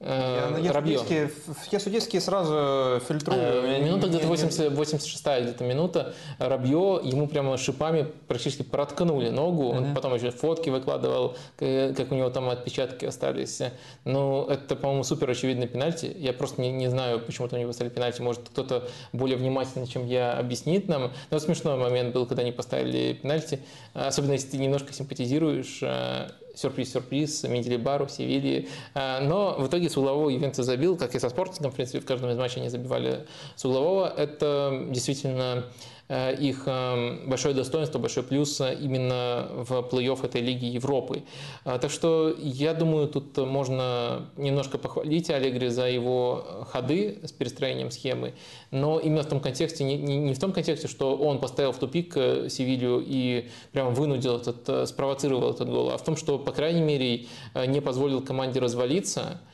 Э, 0.00 0.58
я. 0.60 0.72
Судейские, 0.72 1.30
я 1.70 1.80
судейские 1.80 2.20
сразу 2.20 3.00
фильтрую. 3.06 3.40
Э, 3.40 3.82
минута 3.82 4.08
где-то 4.08 4.26
80, 4.26 4.72
86 4.72 5.24
где-то 5.42 5.64
минута. 5.64 6.14
Рабье, 6.38 7.00
ему 7.02 7.28
прямо 7.28 7.56
шипами 7.56 8.06
практически 8.26 8.62
проткнули 8.62 9.30
ногу. 9.30 9.70
Он 9.70 9.94
потом 9.94 10.14
еще 10.14 10.30
фотки 10.30 10.68
выкладывал, 10.68 11.36
как 11.58 12.12
у 12.12 12.14
него 12.14 12.28
там 12.30 12.48
отпечатки 12.48 13.04
остались. 13.04 13.62
Ну, 14.04 14.46
это, 14.46 14.76
по-моему, 14.76 15.04
супер 15.04 15.30
очевидный 15.30 15.68
пенальти. 15.68 16.14
Я 16.18 16.32
просто 16.32 16.60
не, 16.60 16.72
не 16.72 16.88
знаю, 16.88 17.20
почему 17.20 17.48
там 17.48 17.60
не 17.60 17.66
поставили 17.66 17.92
пенальти. 17.92 18.20
Может, 18.20 18.48
кто-то 18.48 18.88
более 19.12 19.36
внимательный, 19.36 19.86
чем 19.86 20.06
я, 20.06 20.34
объяснит 20.34 20.88
нам. 20.88 21.12
Но 21.30 21.38
смешной 21.38 21.76
момент 21.76 22.12
был, 22.12 22.26
когда 22.26 22.42
не 22.42 22.52
поставили 22.52 23.14
пенальти. 23.14 23.60
Особенно, 23.94 24.32
если 24.32 24.48
ты 24.48 24.56
немножко 24.58 24.92
симпатизируешь 24.92 25.78
э, 25.82 26.28
сюрприз-сюрприз, 26.54 27.44
Менделибару, 27.44 28.08
Севильи. 28.08 28.68
А, 28.94 29.20
но 29.20 29.56
в 29.58 29.66
итоге 29.66 29.88
с 29.88 29.96
углового 29.96 30.30
Ювентус 30.30 30.64
забил, 30.64 30.96
как 30.96 31.14
и 31.14 31.18
со 31.18 31.28
Спортингом, 31.28 31.72
в 31.72 31.74
принципе, 31.74 32.00
в 32.00 32.06
каждом 32.06 32.30
из 32.30 32.36
матчей 32.36 32.60
они 32.60 32.70
забивали 32.70 33.26
с 33.56 33.64
углового. 33.64 34.12
Это 34.16 34.86
действительно 34.90 35.64
их 36.08 36.64
эм, 36.66 37.30
большое 37.30 37.54
достоинство, 37.54 37.98
большой 37.98 38.24
плюс 38.24 38.60
э, 38.60 38.74
именно 38.74 39.48
в 39.50 39.72
плей-офф 39.90 40.26
этой 40.26 40.42
Лиги 40.42 40.66
Европы. 40.66 41.22
Э, 41.64 41.78
так 41.80 41.90
что 41.90 42.34
я 42.38 42.74
думаю, 42.74 43.08
тут 43.08 43.38
можно 43.38 44.26
немножко 44.36 44.76
похвалить 44.76 45.30
Аллегри 45.30 45.68
за 45.68 45.88
его 45.88 46.66
ходы 46.70 47.20
с 47.24 47.32
перестроением 47.32 47.90
схемы, 47.90 48.34
но 48.70 48.98
именно 48.98 49.22
в 49.22 49.28
том 49.28 49.40
контексте, 49.40 49.82
не, 49.84 50.34
в 50.34 50.38
том 50.38 50.52
контексте, 50.52 50.88
что 50.88 51.16
он 51.16 51.38
поставил 51.38 51.72
в 51.72 51.78
тупик 51.78 52.12
Севилью 52.14 53.02
и 53.06 53.48
прямо 53.72 53.90
вынудил 53.90 54.36
этот, 54.36 54.88
спровоцировал 54.88 55.52
этот 55.52 55.70
гол, 55.70 55.90
а 55.90 55.96
в 55.96 56.04
том, 56.04 56.16
что, 56.16 56.38
по 56.38 56.52
крайней 56.52 56.82
мере, 56.82 57.26
не 57.66 57.80
позволил 57.80 58.20
команде 58.20 58.60
развалиться, 58.60 59.40
Э, 59.40 59.53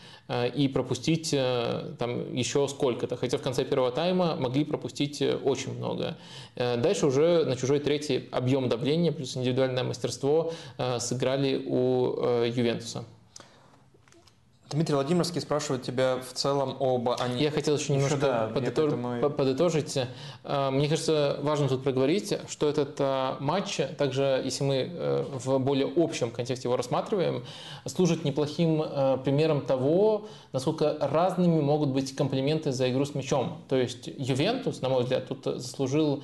и 0.55 0.69
пропустить 0.69 1.33
э, 1.33 1.95
там 1.99 2.35
еще 2.35 2.69
сколько-то. 2.69 3.17
Хотя 3.17 3.39
в 3.39 3.43
конце 3.43 3.65
первого 3.65 3.91
тайма 3.91 4.37
могли 4.37 4.65
пропустить 4.65 5.21
э, 5.23 5.37
очень 5.37 5.75
много. 5.77 6.17
Дальше 6.57 7.07
уже 7.07 7.45
на 7.45 7.57
чужой 7.57 7.81
третий 7.81 8.29
объем 8.31 8.69
давления 8.69 9.13
плюс 9.13 9.37
индивидуальное 9.37 9.85
мастерство 9.85 10.53
сыграли 10.99 11.63
у 11.67 12.45
Ювентуса. 12.45 13.05
Дмитрий 14.71 14.95
Владимирский 14.95 15.41
спрашивает 15.41 15.83
тебя 15.83 16.19
в 16.19 16.33
целом 16.33 16.77
об... 16.79 17.09
Они... 17.21 17.43
Я 17.43 17.51
хотел 17.51 17.77
еще 17.77 17.93
немножко 17.93 18.19
еще, 18.19 18.27
да, 18.27 18.51
подытож... 18.55 18.93
поэтому... 18.93 19.31
подытожить. 19.31 19.99
Э, 20.45 20.71
мне 20.71 20.89
кажется, 20.89 21.41
важно 21.43 21.69
тут 21.69 21.83
проговорить, 21.83 22.39
что 22.49 22.69
этот 22.69 22.95
э, 23.01 23.35
матч, 23.41 23.81
также 23.99 24.41
если 24.45 24.63
мы 24.63 24.89
э, 24.89 25.25
в 25.33 25.59
более 25.59 25.93
общем 25.97 26.31
контексте 26.31 26.69
его 26.69 26.77
рассматриваем, 26.77 27.45
служит 27.85 28.25
неплохим 28.25 28.85
примером 29.25 29.63
того, 29.63 30.29
насколько 30.53 30.97
разными 31.01 31.61
могут 31.61 31.89
быть 31.89 32.15
комплименты 32.15 32.71
за 32.71 32.89
игру 32.93 33.05
с 33.05 33.17
мячом. 33.17 33.63
То 33.69 33.75
есть 33.75 34.07
Ювентус, 34.07 34.83
на 34.83 34.89
мой 34.89 35.03
взгляд, 35.03 35.27
тут 35.27 35.45
заслужил 35.61 36.23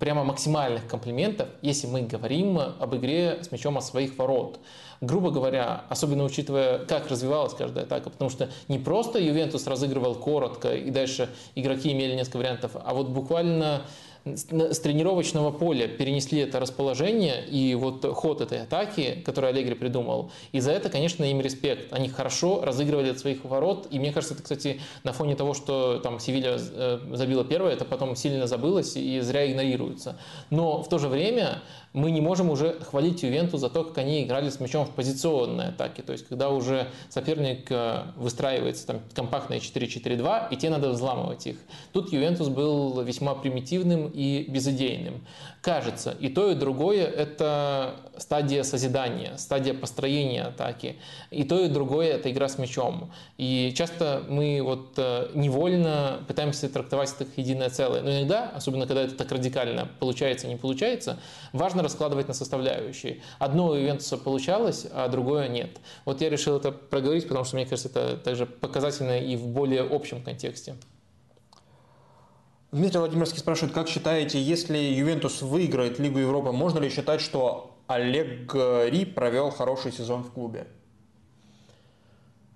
прямо 0.00 0.24
максимальных 0.24 0.88
комплиментов, 0.88 1.48
если 1.62 1.86
мы 1.86 2.02
говорим 2.02 2.58
об 2.58 2.96
игре 2.96 3.38
с 3.42 3.52
мячом 3.52 3.78
от 3.78 3.84
своих 3.84 4.18
ворот 4.18 4.58
грубо 5.00 5.30
говоря, 5.30 5.84
особенно 5.88 6.24
учитывая, 6.24 6.78
как 6.78 7.08
развивалась 7.08 7.54
каждая 7.54 7.84
атака, 7.84 8.10
потому 8.10 8.30
что 8.30 8.48
не 8.68 8.78
просто 8.78 9.18
Ювентус 9.18 9.66
разыгрывал 9.66 10.14
коротко, 10.14 10.74
и 10.74 10.90
дальше 10.90 11.28
игроки 11.54 11.92
имели 11.92 12.14
несколько 12.14 12.38
вариантов, 12.38 12.72
а 12.74 12.94
вот 12.94 13.08
буквально 13.08 13.82
с 14.24 14.80
тренировочного 14.80 15.50
поля 15.50 15.88
перенесли 15.88 16.40
это 16.40 16.60
расположение 16.60 17.46
и 17.46 17.74
вот 17.74 18.04
ход 18.14 18.40
этой 18.40 18.62
атаки, 18.62 19.22
который 19.24 19.50
Аллегри 19.50 19.74
придумал. 19.74 20.30
И 20.52 20.60
за 20.60 20.72
это, 20.72 20.88
конечно, 20.88 21.24
им 21.24 21.40
респект. 21.40 21.92
Они 21.92 22.08
хорошо 22.08 22.62
разыгрывали 22.64 23.10
от 23.10 23.18
своих 23.18 23.44
ворот. 23.44 23.86
И 23.90 23.98
мне 23.98 24.12
кажется, 24.12 24.34
это, 24.34 24.42
кстати, 24.42 24.80
на 25.04 25.12
фоне 25.12 25.36
того, 25.36 25.54
что 25.54 25.98
там 25.98 26.20
Севилья 26.20 26.56
э, 26.58 26.98
забила 27.12 27.44
первое, 27.44 27.72
это 27.72 27.84
потом 27.84 28.16
сильно 28.16 28.46
забылось 28.46 28.96
и 28.96 29.20
зря 29.20 29.50
игнорируется. 29.50 30.18
Но 30.50 30.82
в 30.82 30.88
то 30.88 30.98
же 30.98 31.08
время 31.08 31.62
мы 31.92 32.10
не 32.10 32.20
можем 32.20 32.50
уже 32.50 32.78
хвалить 32.80 33.22
Ювенту 33.22 33.58
за 33.58 33.70
то, 33.70 33.84
как 33.84 33.98
они 33.98 34.22
играли 34.22 34.50
с 34.50 34.60
мячом 34.60 34.86
в 34.86 34.90
позиционной 34.90 35.68
атаке. 35.68 36.02
То 36.02 36.12
есть, 36.12 36.26
когда 36.28 36.50
уже 36.50 36.88
соперник 37.08 37.70
э, 37.70 38.02
выстраивается 38.16 38.86
там 38.86 39.00
компактные 39.14 39.60
4-4-2, 39.60 40.48
и 40.50 40.56
те 40.56 40.70
надо 40.70 40.90
взламывать 40.90 41.46
их. 41.46 41.56
Тут 41.92 42.12
Ювентус 42.12 42.48
был 42.48 43.00
весьма 43.02 43.34
примитивным 43.34 44.10
и 44.12 44.44
безыдейным. 44.48 45.24
Кажется, 45.60 46.16
и 46.20 46.28
то, 46.28 46.50
и 46.50 46.54
другое– 46.54 47.06
это 47.06 47.96
стадия 48.16 48.62
созидания, 48.62 49.36
стадия 49.36 49.74
построения 49.74 50.44
атаки. 50.44 50.96
И 51.30 51.44
то, 51.44 51.60
и 51.60 51.68
другое– 51.68 52.08
это 52.14 52.30
игра 52.30 52.48
с 52.48 52.58
мячом. 52.58 53.10
И 53.38 53.72
часто 53.76 54.22
мы 54.28 54.60
вот 54.62 54.94
э, 54.96 55.30
невольно 55.34 56.20
пытаемся 56.28 56.68
трактовать 56.68 57.12
это 57.14 57.24
как 57.24 57.38
единое 57.38 57.70
целое. 57.70 58.02
Но 58.02 58.10
иногда, 58.10 58.50
особенно 58.54 58.86
когда 58.86 59.02
это 59.02 59.14
так 59.14 59.32
радикально 59.32 59.88
получается, 59.98 60.46
не 60.46 60.56
получается, 60.56 61.18
важно 61.52 61.77
раскладывать 61.80 62.28
на 62.28 62.34
составляющие. 62.34 63.22
Одно 63.38 63.68
у 63.68 63.74
Ювентуса 63.74 64.16
получалось, 64.16 64.86
а 64.92 65.08
другое 65.08 65.48
нет. 65.48 65.78
Вот 66.04 66.20
я 66.20 66.30
решил 66.30 66.56
это 66.56 66.72
проговорить, 66.72 67.28
потому 67.28 67.44
что, 67.44 67.56
мне 67.56 67.66
кажется, 67.66 67.88
это 67.88 68.16
также 68.16 68.46
показательно 68.46 69.18
и 69.18 69.36
в 69.36 69.46
более 69.46 69.82
общем 69.82 70.22
контексте. 70.22 70.76
Дмитрий 72.70 72.98
Владимирский 72.98 73.38
спрашивает, 73.38 73.74
как 73.74 73.88
считаете, 73.88 74.42
если 74.42 74.76
Ювентус 74.76 75.40
выиграет 75.40 75.98
Лигу 75.98 76.18
Европы, 76.18 76.52
можно 76.52 76.78
ли 76.78 76.90
считать, 76.90 77.22
что 77.22 77.78
Олег 77.86 78.54
Ри 78.54 79.06
провел 79.06 79.50
хороший 79.50 79.90
сезон 79.90 80.22
в 80.22 80.32
клубе? 80.32 80.66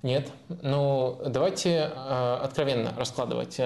Нет. 0.02 0.30
Ну, 0.48 1.18
давайте 1.24 1.70
э, 1.70 2.38
откровенно 2.42 2.92
раскладывать. 2.98 3.58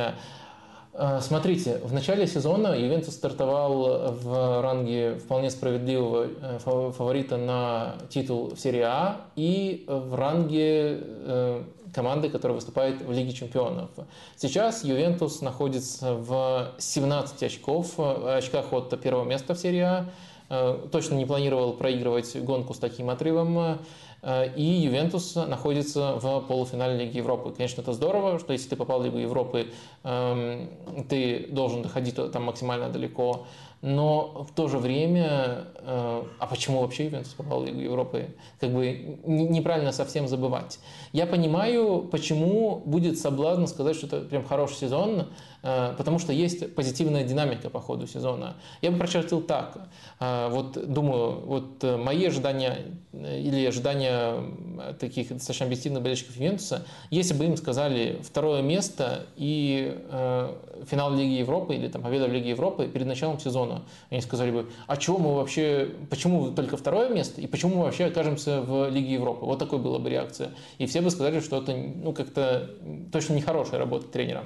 Э, 0.98 1.20
смотрите, 1.20 1.78
в 1.84 1.92
начале 1.92 2.26
сезона 2.26 2.68
Ювентус 2.68 3.14
стартовал 3.14 4.12
в 4.12 4.62
ранге 4.62 5.16
вполне 5.16 5.50
справедливого 5.50 6.28
э, 6.40 6.58
фаворита 6.58 7.36
на 7.36 7.96
титул 8.08 8.54
в 8.54 8.58
серии 8.58 8.80
А 8.80 9.20
и 9.36 9.84
в 9.86 10.14
ранге 10.14 11.00
э, 11.02 11.62
команды, 11.94 12.30
которая 12.30 12.54
выступает 12.54 13.02
в 13.02 13.12
Лиге 13.12 13.32
чемпионов. 13.32 13.90
Сейчас 14.36 14.84
Ювентус 14.84 15.42
находится 15.42 16.14
в 16.14 16.72
17 16.78 17.42
очков, 17.42 17.98
очках 17.98 18.72
от 18.72 18.98
первого 19.00 19.24
места 19.24 19.54
в 19.54 19.58
серии 19.58 19.80
А. 19.80 20.06
Точно 20.92 21.14
не 21.16 21.26
планировал 21.26 21.72
проигрывать 21.72 22.36
гонку 22.42 22.72
с 22.72 22.78
таким 22.78 23.10
отрывом. 23.10 23.78
И 24.56 24.62
Ювентус 24.62 25.36
находится 25.36 26.16
в 26.16 26.40
полуфинале 26.40 26.96
Лиги 26.96 27.18
Европы. 27.18 27.52
Конечно, 27.52 27.80
это 27.80 27.92
здорово, 27.92 28.38
что 28.38 28.52
если 28.52 28.70
ты 28.70 28.76
попал 28.76 29.00
в 29.00 29.04
Лигу 29.04 29.18
Европы, 29.18 29.68
эм, 30.02 30.68
ты 31.08 31.46
должен 31.50 31.82
доходить 31.82 32.16
там 32.32 32.44
максимально 32.44 32.88
далеко 32.88 33.46
но 33.82 34.46
в 34.48 34.54
то 34.54 34.68
же 34.68 34.78
время, 34.78 35.66
э, 35.74 35.75
а 35.88 36.46
почему 36.50 36.80
вообще 36.80 37.04
Ювентус 37.04 37.32
попал 37.34 37.60
в 37.60 37.66
Лигу 37.66 37.80
Европы? 37.80 38.34
Как 38.58 38.70
бы 38.72 39.18
неправильно 39.24 39.92
совсем 39.92 40.26
забывать. 40.26 40.80
Я 41.12 41.26
понимаю, 41.26 42.08
почему 42.10 42.82
будет 42.84 43.18
соблазн 43.18 43.66
сказать, 43.66 43.94
что 43.94 44.06
это 44.06 44.20
прям 44.22 44.44
хороший 44.44 44.74
сезон, 44.78 45.28
э, 45.62 45.94
потому 45.96 46.18
что 46.18 46.32
есть 46.32 46.74
позитивная 46.74 47.22
динамика 47.22 47.70
по 47.70 47.80
ходу 47.80 48.08
сезона. 48.08 48.56
Я 48.82 48.90
бы 48.90 48.98
прочертил 48.98 49.40
так. 49.40 49.78
Э, 50.18 50.48
вот 50.50 50.92
думаю, 50.92 51.40
вот 51.46 51.82
мои 51.82 52.26
ожидания 52.26 52.78
или 53.12 53.64
ожидания 53.66 54.42
таких 54.98 55.28
достаточно 55.28 55.66
объективных 55.66 56.02
болельщиков 56.02 56.34
Ювентуса, 56.36 56.84
если 57.10 57.34
бы 57.34 57.44
им 57.44 57.56
сказали 57.56 58.20
второе 58.22 58.60
место 58.62 59.26
и 59.36 59.96
финал 60.90 61.14
Лиги 61.14 61.38
Европы 61.38 61.74
или 61.76 61.88
там 61.88 62.02
победа 62.02 62.26
в 62.26 62.32
Лиге 62.32 62.50
Европы 62.50 62.88
перед 62.88 63.06
началом 63.06 63.38
сезона, 63.38 63.82
они 64.10 64.20
сказали 64.20 64.50
бы, 64.50 64.66
а 64.86 64.96
чего 64.96 65.18
мы 65.18 65.34
вообще, 65.34 65.75
почему 66.10 66.50
только 66.50 66.76
второе 66.76 67.08
место 67.08 67.40
и 67.40 67.46
почему 67.46 67.76
мы 67.76 67.84
вообще 67.84 68.06
окажемся 68.06 68.60
в 68.60 68.88
Лиге 68.88 69.14
Европы? 69.14 69.44
Вот 69.44 69.58
такой 69.58 69.78
была 69.78 69.98
бы 69.98 70.10
реакция. 70.10 70.50
И 70.78 70.86
все 70.86 71.00
бы 71.00 71.10
сказали, 71.10 71.40
что 71.40 71.62
это 71.62 71.74
ну, 71.74 72.12
как-то 72.12 72.70
точно 73.12 73.34
нехорошая 73.34 73.78
работа 73.78 74.06
тренера. 74.08 74.44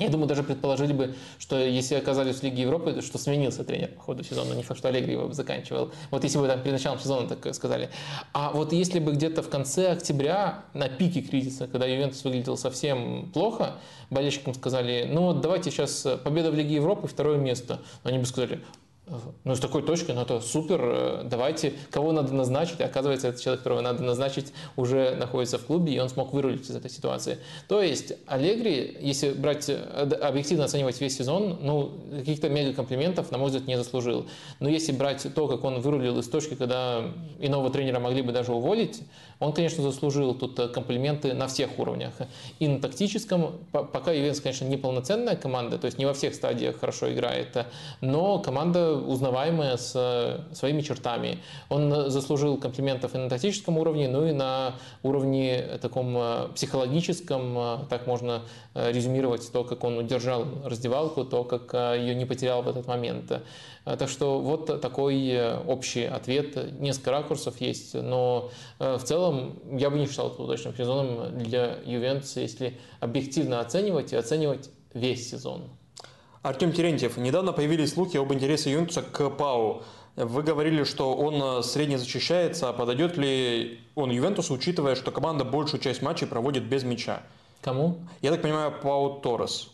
Я 0.00 0.08
думаю, 0.08 0.28
даже 0.28 0.42
предположили 0.42 0.94
бы, 0.94 1.14
что 1.38 1.58
если 1.58 1.94
оказались 1.94 2.36
в 2.36 2.42
Лиге 2.42 2.62
Европы, 2.62 2.94
то 2.94 3.02
что 3.02 3.18
сменился 3.18 3.64
тренер 3.64 3.88
по 3.88 4.00
ходу 4.00 4.24
сезона, 4.24 4.54
не 4.54 4.62
факт, 4.62 4.78
что 4.78 4.88
Аллегри 4.88 5.12
его 5.12 5.30
заканчивал. 5.32 5.92
Вот 6.10 6.24
если 6.24 6.38
бы 6.38 6.46
там 6.46 6.60
перед 6.62 6.72
началом 6.72 6.98
сезона 6.98 7.28
так 7.28 7.54
сказали. 7.54 7.90
А 8.32 8.50
вот 8.50 8.72
если 8.72 8.98
бы 8.98 9.12
где-то 9.12 9.42
в 9.42 9.50
конце 9.50 9.90
октября, 9.90 10.64
на 10.72 10.88
пике 10.88 11.20
кризиса, 11.20 11.66
когда 11.66 11.84
Ювентус 11.84 12.24
выглядел 12.24 12.56
совсем 12.56 13.30
плохо, 13.34 13.74
болельщикам 14.08 14.54
сказали, 14.54 15.06
ну 15.10 15.26
вот 15.26 15.42
давайте 15.42 15.70
сейчас 15.70 16.06
победа 16.24 16.50
в 16.50 16.54
Лиге 16.54 16.76
Европы, 16.76 17.06
второе 17.06 17.36
место. 17.36 17.80
Они 18.02 18.18
бы 18.18 18.24
сказали, 18.24 18.62
ну, 19.44 19.54
с 19.54 19.60
такой 19.60 19.82
точкой, 19.82 20.14
ну, 20.14 20.22
это 20.22 20.40
супер, 20.40 20.80
э, 20.82 21.22
давайте, 21.24 21.74
кого 21.90 22.12
надо 22.12 22.32
назначить, 22.32 22.80
оказывается, 22.80 23.28
этот 23.28 23.40
человек, 23.40 23.60
которого 23.60 23.80
надо 23.80 24.02
назначить, 24.02 24.52
уже 24.76 25.16
находится 25.16 25.58
в 25.58 25.64
клубе, 25.64 25.94
и 25.94 25.98
он 25.98 26.08
смог 26.08 26.32
вырулить 26.32 26.68
из 26.68 26.74
этой 26.76 26.90
ситуации. 26.90 27.38
То 27.68 27.82
есть, 27.82 28.12
Аллегри, 28.26 28.96
если 29.00 29.30
брать, 29.30 29.68
э, 29.68 29.74
объективно 30.22 30.64
оценивать 30.64 31.00
весь 31.00 31.16
сезон, 31.16 31.58
ну, 31.60 31.92
каких-то 32.10 32.48
мега 32.48 32.72
комплиментов, 32.72 33.30
на 33.30 33.38
мой 33.38 33.48
взгляд, 33.48 33.66
не 33.66 33.76
заслужил. 33.76 34.26
Но 34.60 34.68
если 34.68 34.92
брать 34.92 35.26
то, 35.34 35.48
как 35.48 35.64
он 35.64 35.80
вырулил 35.80 36.18
из 36.18 36.28
точки, 36.28 36.54
когда 36.54 37.04
иного 37.38 37.70
тренера 37.70 37.98
могли 37.98 38.22
бы 38.22 38.32
даже 38.32 38.52
уволить, 38.52 39.02
он, 39.40 39.54
конечно, 39.54 39.82
заслужил 39.82 40.34
тут 40.34 40.58
э, 40.58 40.68
комплименты 40.68 41.32
на 41.32 41.46
всех 41.48 41.78
уровнях. 41.78 42.12
И 42.58 42.68
на 42.68 42.78
тактическом, 42.78 43.54
пока 43.72 44.12
Ювенtus, 44.12 44.42
конечно, 44.42 44.66
не 44.66 44.76
полноценная 44.76 45.34
команда, 45.34 45.78
то 45.78 45.86
есть 45.86 45.98
не 45.98 46.04
во 46.04 46.12
всех 46.12 46.34
стадиях 46.34 46.78
хорошо 46.78 47.12
играет, 47.12 47.66
но 48.02 48.38
команда 48.38 48.94
узнаваемая 48.94 49.78
с 49.78 49.92
э, 49.96 50.54
своими 50.54 50.82
чертами. 50.82 51.38
Он 51.70 52.10
заслужил 52.10 52.58
комплиментов 52.58 53.14
и 53.14 53.18
на 53.18 53.30
тактическом 53.30 53.78
уровне, 53.78 54.08
ну 54.08 54.26
и 54.26 54.32
на 54.32 54.74
уровне 55.02 55.78
таком 55.80 56.14
э, 56.16 56.48
психологическом, 56.54 57.86
так 57.88 58.06
можно 58.06 58.42
резюмировать 58.74 59.50
то, 59.50 59.64
как 59.64 59.82
он 59.84 59.98
удержал 59.98 60.44
раздевалку, 60.64 61.24
то, 61.24 61.44
как 61.44 61.72
ее 61.98 62.14
не 62.14 62.26
потерял 62.26 62.62
в 62.62 62.68
этот 62.68 62.86
момент. 62.86 63.32
Э, 63.84 63.96
так 63.96 64.08
что 64.08 64.40
вот 64.40 64.80
такой 64.80 65.26
э, 65.28 65.58
общий 65.58 66.04
ответ. 66.04 66.72
Несколько 66.80 67.10
ракурсов 67.10 67.60
есть, 67.60 67.94
но 67.94 68.50
э, 68.78 68.96
в 68.96 69.04
целом 69.04 69.58
я 69.72 69.90
бы 69.90 69.98
не 69.98 70.06
считал 70.06 70.30
это 70.30 70.42
удачным 70.42 70.76
сезоном 70.76 71.38
для 71.38 71.78
Ювентуса, 71.84 72.40
если 72.40 72.78
объективно 73.00 73.60
оценивать 73.60 74.12
и 74.12 74.16
оценивать 74.16 74.70
весь 74.94 75.30
сезон. 75.30 75.70
Артем 76.42 76.72
Терентьев, 76.72 77.16
недавно 77.16 77.52
появились 77.52 77.92
слухи 77.92 78.16
об 78.16 78.32
интересе 78.32 78.72
Ювентуса 78.72 79.02
к 79.02 79.28
Пау. 79.30 79.82
Вы 80.16 80.42
говорили, 80.42 80.84
что 80.84 81.14
он 81.14 81.62
средне 81.62 81.98
защищается, 81.98 82.68
а 82.68 82.72
подойдет 82.72 83.16
ли 83.16 83.78
он 83.94 84.10
Ювентусу, 84.10 84.54
учитывая, 84.54 84.94
что 84.94 85.12
команда 85.12 85.44
большую 85.44 85.80
часть 85.80 86.02
матчей 86.02 86.26
проводит 86.26 86.64
без 86.64 86.82
мяча? 86.82 87.22
Кому? 87.60 87.98
Я 88.22 88.30
так 88.30 88.42
понимаю, 88.42 88.72
Пау 88.82 89.20
Торрес 89.20 89.70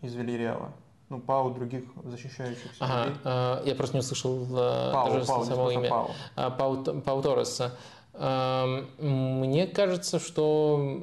из 0.00 0.14
Вильяреала 0.14 0.72
ну, 1.10 1.20
Пау 1.20 1.50
других 1.50 1.84
защищающихся. 2.04 2.76
Ага, 2.78 3.12
э, 3.24 3.68
я 3.68 3.74
просто 3.74 3.96
не 3.96 4.00
услышал 4.00 4.44
э, 4.44 4.92
Пау, 4.92 5.10
даже 5.10 5.26
Пау, 5.26 5.44
само 5.44 5.70
имя. 5.72 5.90
Пау. 5.90 6.10
А, 6.36 6.50
Пау, 6.50 6.84
Пау 6.84 7.20
Торреса. 7.20 7.72
Э, 8.14 8.84
мне 8.98 9.66
кажется, 9.66 10.20
что 10.20 11.02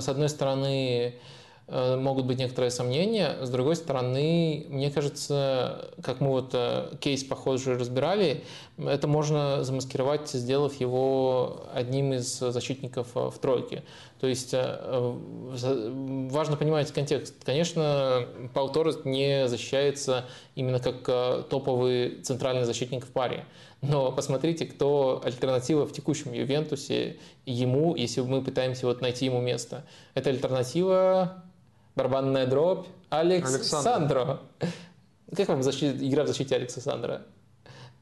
с 0.00 0.08
одной 0.08 0.30
стороны 0.30 1.20
могут 1.68 2.26
быть 2.26 2.38
некоторые 2.38 2.70
сомнения. 2.70 3.38
С 3.40 3.48
другой 3.48 3.76
стороны, 3.76 4.66
мне 4.68 4.90
кажется, 4.90 5.90
как 6.02 6.20
мы 6.20 6.28
вот 6.28 6.50
э, 6.52 6.94
кейс 7.00 7.24
похожий 7.24 7.76
разбирали, 7.76 8.44
это 8.78 9.08
можно 9.08 9.64
замаскировать, 9.64 10.28
сделав 10.28 10.78
его 10.80 11.66
одним 11.72 12.14
из 12.14 12.38
защитников 12.38 13.08
э, 13.14 13.30
в 13.30 13.38
тройке. 13.38 13.84
То 14.20 14.28
есть 14.28 14.54
важно 14.54 16.56
понимать 16.56 16.92
контекст. 16.92 17.34
Конечно, 17.44 18.24
Пау 18.54 18.68
Торрес 18.68 19.00
не 19.04 19.48
защищается 19.48 20.26
именно 20.54 20.78
как 20.78 21.48
топовый 21.48 22.20
центральный 22.22 22.62
защитник 22.62 23.04
в 23.04 23.10
паре. 23.10 23.46
Но 23.80 24.12
посмотрите, 24.12 24.66
кто 24.66 25.20
альтернатива 25.24 25.86
в 25.86 25.92
текущем 25.92 26.32
Ювентусе 26.32 27.16
ему, 27.46 27.96
если 27.96 28.20
мы 28.20 28.42
пытаемся 28.42 28.86
вот 28.86 29.00
найти 29.00 29.24
ему 29.24 29.40
место. 29.40 29.84
Это 30.14 30.30
альтернатива 30.30 31.42
барабанная 31.94 32.46
дробь, 32.46 32.86
Алекс 33.10 33.54
Александро. 33.54 34.40
Как 35.34 35.48
вам 35.48 35.62
защит, 35.62 36.02
игра 36.02 36.24
в 36.24 36.26
защите 36.26 36.56
Алекса 36.56 36.80
Сандра? 36.80 37.22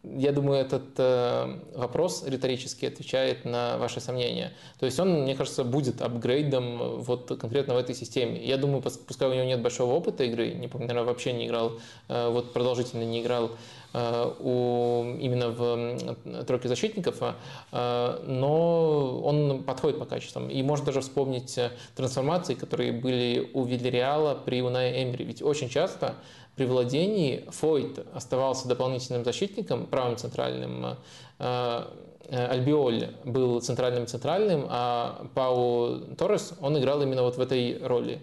Я 0.02 0.32
думаю, 0.32 0.60
этот 0.60 0.82
э, 0.96 1.58
вопрос 1.74 2.24
риторически 2.26 2.86
отвечает 2.86 3.44
на 3.44 3.76
ваши 3.76 4.00
сомнения. 4.00 4.52
То 4.78 4.86
есть 4.86 4.98
он, 4.98 5.24
мне 5.24 5.34
кажется, 5.34 5.62
будет 5.62 6.00
апгрейдом 6.00 6.82
э, 6.82 6.96
вот 6.96 7.28
конкретно 7.38 7.74
в 7.74 7.76
этой 7.76 7.94
системе. 7.94 8.42
Я 8.42 8.56
думаю, 8.56 8.82
пускай 8.82 9.28
у 9.28 9.34
него 9.34 9.44
нет 9.44 9.60
большого 9.60 9.92
опыта 9.92 10.24
игры, 10.24 10.54
не 10.54 10.68
помню, 10.68 10.88
наверное, 10.88 11.06
вообще 11.06 11.34
не 11.34 11.46
играл, 11.46 11.72
э, 12.08 12.30
вот 12.30 12.54
продолжительно 12.54 13.02
не 13.02 13.20
играл 13.20 13.50
у, 13.92 15.16
именно 15.18 15.48
в 15.50 16.44
тройке 16.44 16.68
защитников, 16.68 17.16
э, 17.20 18.22
но 18.26 19.20
он 19.20 19.62
подходит 19.64 19.98
по 19.98 20.04
качествам. 20.04 20.48
И 20.48 20.62
можно 20.62 20.86
даже 20.86 21.00
вспомнить 21.00 21.58
э, 21.58 21.70
трансформации, 21.96 22.54
которые 22.54 22.92
были 22.92 23.50
у 23.52 23.64
Вильяреала 23.64 24.34
при 24.34 24.62
Унае 24.62 25.02
Эмери. 25.02 25.24
Ведь 25.24 25.42
очень 25.42 25.68
часто 25.68 26.14
при 26.56 26.66
владении 26.66 27.44
Фойт 27.48 28.06
оставался 28.14 28.68
дополнительным 28.68 29.24
защитником, 29.24 29.86
правым 29.86 30.16
центральным, 30.16 30.96
э, 31.38 31.84
э, 32.28 32.46
Альбиоль 32.46 33.08
был 33.24 33.60
центральным-центральным, 33.60 34.66
а 34.68 35.26
Пау 35.34 36.00
Торрес, 36.16 36.52
он 36.60 36.78
играл 36.78 37.02
именно 37.02 37.22
вот 37.22 37.36
в 37.36 37.40
этой 37.40 37.78
роли. 37.82 38.20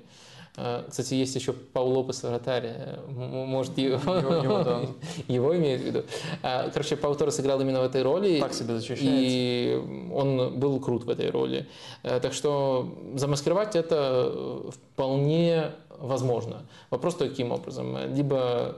Э, 0.57 0.83
кстати, 0.89 1.13
есть 1.13 1.35
еще 1.35 1.53
Пау 1.53 1.87
Лопес 1.87 2.23
вратарь, 2.23 2.97
может, 3.07 3.77
его, 3.77 3.93
его, 4.15 4.63
да. 4.63 4.81
его 5.27 5.55
имеют 5.55 5.81
в 5.83 5.85
виду. 5.85 6.03
Короче, 6.41 6.97
Пау 6.97 7.15
Торрес 7.15 7.39
играл 7.39 7.61
именно 7.61 7.79
в 7.81 7.85
этой 7.85 8.01
роли. 8.01 8.39
Так 8.39 8.53
себе 8.53 8.75
защищается. 8.75 9.05
И 9.07 9.81
он 10.13 10.59
был 10.59 10.79
крут 10.79 11.03
в 11.05 11.09
этой 11.09 11.29
роли. 11.29 11.67
Так 12.01 12.33
что 12.33 12.91
замаскировать 13.15 13.75
это 13.75 14.71
вполне 14.71 15.71
возможно. 15.99 16.65
Вопрос 16.89 17.15
каким 17.15 17.51
образом. 17.51 17.97
Либо 18.13 18.75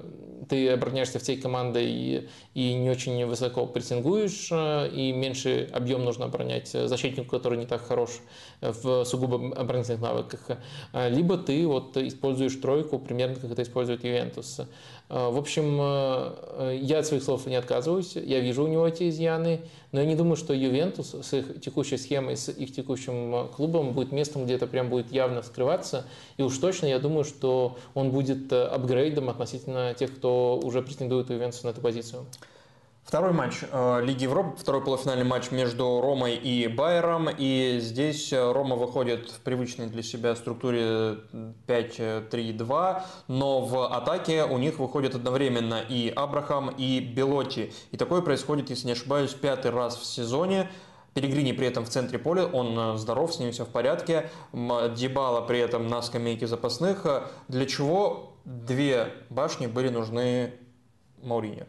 ты 0.49 0.69
обороняешься 0.69 1.19
всей 1.19 1.37
командой 1.37 1.85
и, 1.89 2.29
и 2.53 2.73
не 2.73 2.89
очень 2.89 3.25
высоко 3.25 3.65
прессингуешь, 3.65 4.49
э, 4.51 4.89
и 4.89 5.11
меньше 5.11 5.69
объем 5.71 6.03
нужно 6.03 6.25
оборонять 6.25 6.69
защитнику, 6.69 7.29
который 7.29 7.57
не 7.57 7.65
так 7.65 7.85
хорош 7.85 8.19
в 8.61 9.05
сугубо 9.05 9.55
оборонительных 9.55 10.01
навыках. 10.01 10.41
Э, 10.93 11.09
либо 11.09 11.37
ты 11.37 11.65
вот 11.67 11.95
используешь 11.97 12.55
тройку, 12.55 12.99
примерно 12.99 13.35
как 13.35 13.51
это 13.51 13.61
использует 13.61 14.03
Ювентус. 14.03 14.61
Э, 15.09 15.29
в 15.29 15.37
общем, 15.37 15.79
э, 15.81 16.77
я 16.81 16.99
от 16.99 17.07
своих 17.07 17.23
слов 17.23 17.47
не 17.47 17.55
отказываюсь, 17.55 18.15
я 18.15 18.39
вижу 18.39 18.63
у 18.63 18.67
него 18.67 18.87
эти 18.87 19.09
изъяны, 19.09 19.61
но 19.91 20.01
я 20.01 20.05
не 20.05 20.15
думаю, 20.15 20.35
что 20.35 20.53
Ювентус 20.53 21.15
с 21.15 21.33
их 21.33 21.61
текущей 21.61 21.97
схемой, 21.97 22.37
с 22.37 22.49
их 22.49 22.73
текущим 22.73 23.35
э, 23.35 23.47
клубом 23.47 23.93
будет 23.93 24.11
местом, 24.11 24.45
где 24.45 24.53
это 24.53 24.67
прям 24.67 24.89
будет 24.89 25.11
явно 25.11 25.41
вскрываться. 25.41 26.05
И 26.37 26.43
уж 26.43 26.55
точно 26.59 26.85
я 26.85 26.99
думаю, 26.99 27.23
что 27.23 27.77
он 27.95 28.11
будет 28.11 28.53
апгрейдом 28.53 29.29
относительно 29.29 29.95
тех, 29.95 30.15
кто 30.15 30.59
уже 30.63 30.83
претендует 30.83 31.29
у 31.31 31.33
Ювентуса 31.33 31.65
на 31.65 31.71
эту 31.71 31.81
позицию. 31.81 32.25
Второй 33.09 33.33
матч 33.33 33.61
э, 33.63 34.01
Лиги 34.03 34.25
Европы, 34.25 34.55
второй 34.55 34.83
полуфинальный 34.83 35.25
матч 35.25 35.49
между 35.49 35.99
Ромой 35.99 36.35
и 36.35 36.67
Байером. 36.67 37.27
И 37.35 37.79
здесь 37.81 38.31
э, 38.31 38.51
Рома 38.51 38.75
выходит 38.75 39.31
в 39.31 39.39
привычной 39.39 39.87
для 39.87 40.03
себя 40.03 40.35
структуре 40.35 41.17
5-3-2, 41.67 43.01
но 43.27 43.61
в 43.61 43.87
атаке 43.87 44.43
у 44.43 44.59
них 44.59 44.77
выходят 44.77 45.15
одновременно 45.15 45.81
и 45.89 46.13
Абрахам, 46.15 46.69
и 46.69 46.99
Белоти. 46.99 47.73
И 47.89 47.97
такое 47.97 48.21
происходит, 48.21 48.69
если 48.69 48.85
не 48.85 48.93
ошибаюсь, 48.93 49.33
пятый 49.33 49.71
раз 49.71 49.97
в 49.97 50.05
сезоне. 50.05 50.69
Пелигрини 51.15 51.53
при 51.53 51.65
этом 51.65 51.85
в 51.85 51.89
центре 51.89 52.19
поля, 52.19 52.45
он 52.45 52.95
здоров, 52.99 53.33
с 53.33 53.39
ним 53.39 53.51
все 53.51 53.65
в 53.65 53.69
порядке. 53.69 54.29
Дебала 54.53 55.41
при 55.41 55.57
этом 55.57 55.87
на 55.87 56.03
скамейке 56.03 56.45
запасных. 56.45 57.07
Для 57.47 57.65
чего 57.65 58.33
две 58.45 59.13
башни 59.31 59.65
были 59.65 59.89
нужны 59.89 60.53
Мауриньо? 61.23 61.65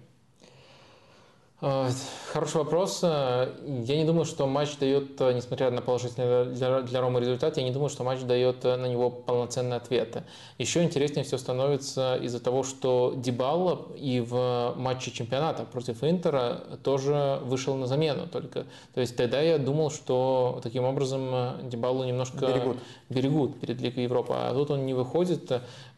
А, 1.62 1.90
хороший 2.32 2.56
вопрос. 2.56 3.02
Я 3.02 3.96
не 3.96 4.04
думаю, 4.04 4.24
что 4.24 4.46
матч 4.46 4.78
дает, 4.78 5.20
несмотря 5.20 5.70
на 5.70 5.82
положительный 5.82 6.46
для, 6.54 6.80
для 6.80 7.00
Ромы 7.02 7.20
результат, 7.20 7.58
я 7.58 7.62
не 7.62 7.70
думаю, 7.70 7.90
что 7.90 8.02
матч 8.02 8.20
дает 8.22 8.64
на 8.64 8.86
него 8.86 9.10
полноценный 9.10 9.76
ответ. 9.76 10.22
Еще 10.56 10.82
интереснее 10.82 11.22
все 11.22 11.36
становится 11.36 12.16
из-за 12.16 12.40
того, 12.40 12.62
что 12.62 13.12
Дебалла 13.14 13.88
и 13.94 14.20
в 14.20 14.74
матче 14.76 15.10
чемпионата 15.10 15.64
против 15.64 16.02
Интера 16.02 16.62
тоже 16.82 17.40
вышел 17.42 17.74
на 17.76 17.86
замену 17.86 18.26
только. 18.26 18.64
То 18.94 19.02
есть 19.02 19.16
тогда 19.16 19.42
я 19.42 19.58
думал, 19.58 19.90
что 19.90 20.60
таким 20.62 20.84
образом 20.84 21.68
Дебаллу 21.68 22.04
немножко 22.04 22.46
берегут, 22.46 22.76
берегут 23.10 23.60
перед 23.60 23.80
Лигой 23.82 24.04
Европы, 24.04 24.32
а 24.34 24.54
тут 24.54 24.70
он 24.70 24.86
не 24.86 24.94
выходит. 24.94 25.52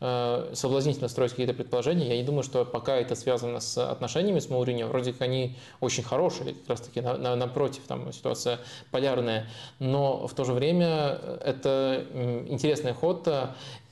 Э, 0.05 0.51
соблазнительно 0.55 1.07
строить 1.07 1.31
какие-то 1.31 1.55
предположения. 1.55 2.09
Я 2.09 2.17
не 2.17 2.25
думаю, 2.25 2.43
что 2.43 2.65
пока 2.65 2.97
это 2.97 3.15
связано 3.15 3.61
с 3.61 3.79
отношениями 3.79 4.41
с 4.41 4.51
Мауриньо. 4.51 4.89
Вроде 4.89 5.13
как 5.13 5.23
они 5.23 5.57
очень 5.81 6.03
хорошие, 6.03 6.55
как 6.55 6.71
раз 6.71 6.81
таки 6.81 7.01
на, 7.01 7.17
на, 7.17 7.37
напротив, 7.37 7.83
там 7.87 8.13
ситуация 8.13 8.59
полярная. 8.91 9.47
Но 9.79 10.27
в 10.27 10.35
то 10.35 10.43
же 10.43 10.55
время 10.55 11.21
это 11.45 12.05
интересный 12.49 12.95
ход. 12.95 13.29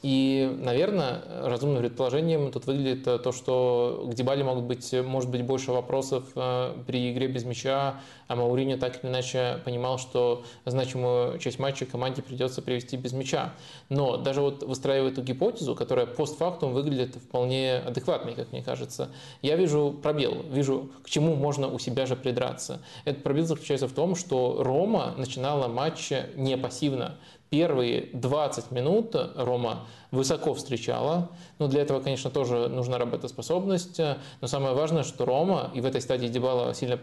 И, 0.03 0.57
наверное, 0.61 1.23
разумным 1.43 1.83
предположением 1.83 2.51
тут 2.53 2.67
выглядит 2.67 3.05
то, 3.05 3.33
что 3.33 4.07
к 4.11 4.15
Дебале 4.15 4.43
могут 4.43 4.65
быть, 4.65 4.93
может 4.95 5.29
быть 5.29 5.43
больше 5.43 5.73
вопросов 5.73 6.25
э, 6.35 6.75
при 6.87 7.13
игре 7.13 7.27
без 7.27 7.45
мяча, 7.45 8.01
а 8.27 8.37
Мауриньо 8.37 8.79
так 8.79 9.05
или 9.05 9.11
иначе 9.11 9.61
понимал, 9.65 9.99
что 9.99 10.43
значимую 10.65 11.39
часть 11.39 11.59
матча 11.59 11.85
команде 11.85 12.23
придется 12.23 12.63
привести 12.63 12.97
без 12.97 13.13
мяча. 13.13 13.53
Но 13.91 14.17
даже 14.17 14.41
вот 14.41 14.63
выстраивая 14.63 15.11
эту 15.11 15.21
гипотезу, 15.23 15.75
которая 15.75 16.07
постфактум 16.07 16.73
выглядит 16.73 17.17
вполне 17.17 17.77
адекватной, 17.77 18.35
как 18.35 18.53
мне 18.53 18.63
кажется, 18.63 19.11
я 19.43 19.57
вижу 19.57 19.95
пробел, 20.03 20.45
вижу, 20.51 20.91
к 21.03 21.11
чему 21.11 21.35
можно 21.35 21.69
у 21.69 21.79
себя 21.79 22.07
же 22.07 22.17
придраться. 22.17 22.81
Этот 23.05 23.23
пробел 23.23 23.45
заключается 23.45 23.87
в 23.87 23.93
том, 23.93 24.15
что 24.15 24.63
Рома 24.63 25.15
начинала 25.19 25.69
матч 25.69 26.11
не 26.37 26.57
пассивно 26.57 27.19
первые 27.51 28.11
20 28.15 28.71
минут 28.71 29.15
Рома 29.37 29.87
высоко 30.11 30.55
встречала. 30.55 31.31
Но 31.59 31.69
для 31.69 31.83
этого, 31.83 32.01
конечно, 32.01 32.31
тоже 32.31 32.69
нужна 32.69 32.99
работоспособность. 32.99 34.01
Но 34.41 34.47
самое 34.47 34.75
важное, 34.75 35.03
что 35.03 35.25
Рома, 35.25 35.71
и 35.75 35.81
в 35.81 35.87
этой 35.87 36.01
стадии 36.01 36.29
Дебала 36.29 36.75
сильно 36.75 36.99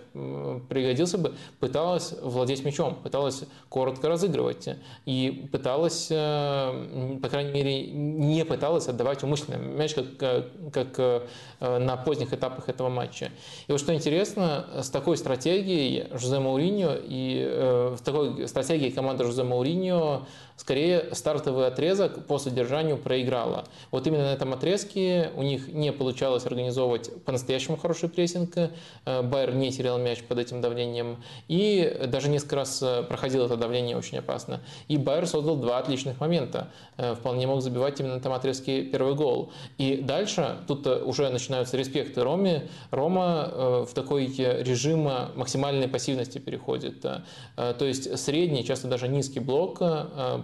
пригодился 0.69 1.17
бы, 1.17 1.33
пыталась 1.59 2.13
владеть 2.21 2.63
мячом, 2.65 2.95
пыталась 2.95 3.43
коротко 3.69 4.09
разыгрывать. 4.09 4.69
И 5.05 5.47
пыталась, 5.51 6.07
э, 6.09 7.17
по 7.21 7.29
крайней 7.29 7.51
мере, 7.51 7.87
не 7.87 8.43
пыталась 8.45 8.87
отдавать 8.87 9.23
умышленно 9.23 9.57
мяч, 9.57 9.93
как, 9.93 10.05
э, 10.21 10.43
как 10.73 10.99
э, 10.99 11.21
на 11.59 11.97
поздних 11.97 12.33
этапах 12.33 12.69
этого 12.69 12.89
матча. 12.89 13.31
И 13.67 13.71
вот 13.71 13.79
что 13.79 13.93
интересно, 13.93 14.65
с 14.81 14.89
такой 14.89 15.17
стратегией 15.17 16.07
Жозе 16.11 16.39
Мауриньо 16.39 16.97
и 17.01 17.93
в 17.95 17.99
такой 18.03 18.47
стратегией 18.47 18.91
команды 18.91 19.25
Жозе 19.25 19.43
Мауриньо 19.43 20.25
скорее 20.57 21.13
стартовый 21.13 21.67
отрезок 21.67 22.25
по 22.25 22.39
содержанию 22.39 22.97
проиграла. 22.97 23.65
Вот 23.91 24.07
именно 24.07 24.23
на 24.23 24.33
этом 24.33 24.53
отрезке 24.53 25.31
у 25.35 25.43
них 25.43 25.67
не 25.67 25.93
получалось 25.93 26.45
организовывать 26.45 27.23
по-настоящему 27.23 27.77
хороший 27.77 28.09
прессинг, 28.09 28.57
э, 28.57 29.21
Байер 29.21 29.53
не 29.53 29.71
терял 29.71 29.99
мяч 29.99 30.23
под 30.23 30.39
этим 30.39 30.59
давлением, 30.59 31.23
и 31.47 32.07
даже 32.07 32.29
несколько 32.29 32.57
раз 32.57 32.81
э, 32.81 33.03
проходил 33.03 33.45
это 33.45 33.55
давление 33.55 33.95
очень 33.95 34.17
опасно. 34.17 34.59
И 34.87 34.97
Байер 34.97 35.27
создал 35.27 35.57
два 35.57 35.77
отличных 35.77 36.19
момента, 36.19 36.69
э, 36.97 37.13
вполне 37.13 37.45
мог 37.45 37.61
забивать 37.61 37.99
именно 37.99 38.15
на 38.15 38.19
этом 38.19 38.33
отрезке 38.33 38.83
первый 38.83 39.13
гол. 39.13 39.51
И 39.77 39.97
дальше 39.97 40.57
тут 40.67 40.87
уже 40.87 41.29
начинаются 41.29 41.77
респекты 41.77 42.23
Роме. 42.23 42.67
Рома 42.89 43.85
в 43.87 43.93
такой 43.93 44.25
режим 44.27 45.03
максимальной 45.35 45.87
пассивности 45.87 46.39
переходит. 46.39 47.01
То 47.01 47.85
есть 47.85 48.17
средний, 48.17 48.63
часто 48.63 48.87
даже 48.87 49.07
низкий 49.07 49.39
блок 49.39 49.81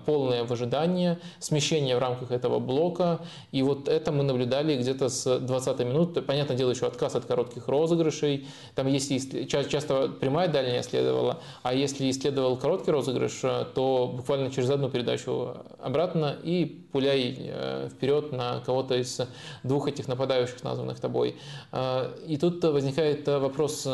полное 0.05 0.43
выжидание, 0.43 1.19
смещение 1.39 1.95
в 1.95 1.99
рамках 1.99 2.31
этого 2.31 2.59
блока. 2.59 3.19
И 3.51 3.61
вот 3.61 3.88
это 3.88 4.11
мы 4.11 4.23
наблюдали 4.23 4.77
где-то 4.77 5.09
с 5.09 5.39
20 5.39 5.80
минут. 5.80 6.25
Понятное 6.25 6.57
дело, 6.57 6.71
еще 6.71 6.88
отказ 6.88 7.15
от 7.15 7.25
коротких 7.25 7.67
розыгрышей. 7.67 8.47
Там 8.75 8.88
если 8.88 9.45
часто 9.45 10.09
прямая 10.09 10.47
дальняя 10.47 10.81
следовала, 10.84 11.39
а 11.61 11.73
если 11.73 12.11
следовал 12.11 12.57
короткий 12.57 12.91
розыгрыш, 12.91 13.41
то 13.73 14.13
буквально 14.15 14.51
через 14.51 14.69
одну 14.69 14.89
передачу 14.89 15.57
обратно 15.80 16.35
и 16.43 16.65
пуляй 16.91 17.35
э, 17.38 17.89
вперед 17.91 18.31
на 18.31 18.61
кого-то 18.61 18.95
из 18.95 19.21
двух 19.63 19.88
этих 19.88 20.07
нападающих, 20.07 20.63
названных 20.63 20.99
тобой. 20.99 21.35
Э, 21.71 22.15
и 22.27 22.38
тут 22.38 22.63
возникает 22.63 23.27
вопрос, 23.27 23.88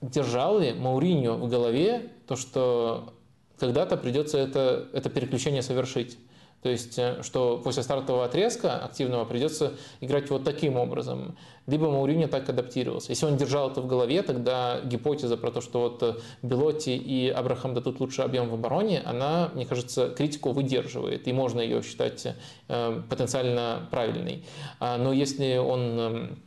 держал 0.00 0.58
ли 0.58 0.72
Мауриньо 0.72 1.34
в 1.34 1.48
голове 1.48 2.10
то, 2.26 2.36
что 2.36 3.14
когда-то 3.58 3.96
придется 3.96 4.38
это, 4.38 4.88
это 4.92 5.10
переключение 5.10 5.62
совершить. 5.62 6.18
То 6.62 6.70
есть, 6.70 6.98
э, 6.98 7.22
что 7.22 7.58
после 7.58 7.82
стартового 7.82 8.24
отрезка 8.24 8.78
активного 8.78 9.24
придется 9.24 9.74
играть 10.00 10.28
вот 10.30 10.44
таким 10.44 10.76
образом. 10.76 11.36
Либо 11.66 11.88
Мауриньо 11.90 12.26
так 12.26 12.48
адаптировался. 12.48 13.10
Если 13.10 13.26
он 13.26 13.36
держал 13.36 13.70
это 13.70 13.80
в 13.80 13.86
голове, 13.86 14.22
тогда 14.22 14.80
гипотеза 14.80 15.36
про 15.36 15.52
то, 15.52 15.60
что 15.60 15.80
вот 15.82 16.02
э, 16.02 16.14
Белотти 16.42 16.96
и 16.96 17.28
Абрахам 17.28 17.74
дадут 17.74 18.00
лучший 18.00 18.24
объем 18.24 18.48
в 18.48 18.54
обороне, 18.54 19.02
она, 19.04 19.50
мне 19.54 19.66
кажется, 19.66 20.08
критику 20.08 20.50
выдерживает, 20.50 21.28
и 21.28 21.32
можно 21.32 21.60
ее 21.60 21.82
считать 21.82 22.26
э, 22.68 23.02
потенциально 23.08 23.86
правильной. 23.90 24.44
А, 24.80 24.98
но 24.98 25.12
если 25.12 25.58
он 25.58 25.80
эм, 25.80 26.38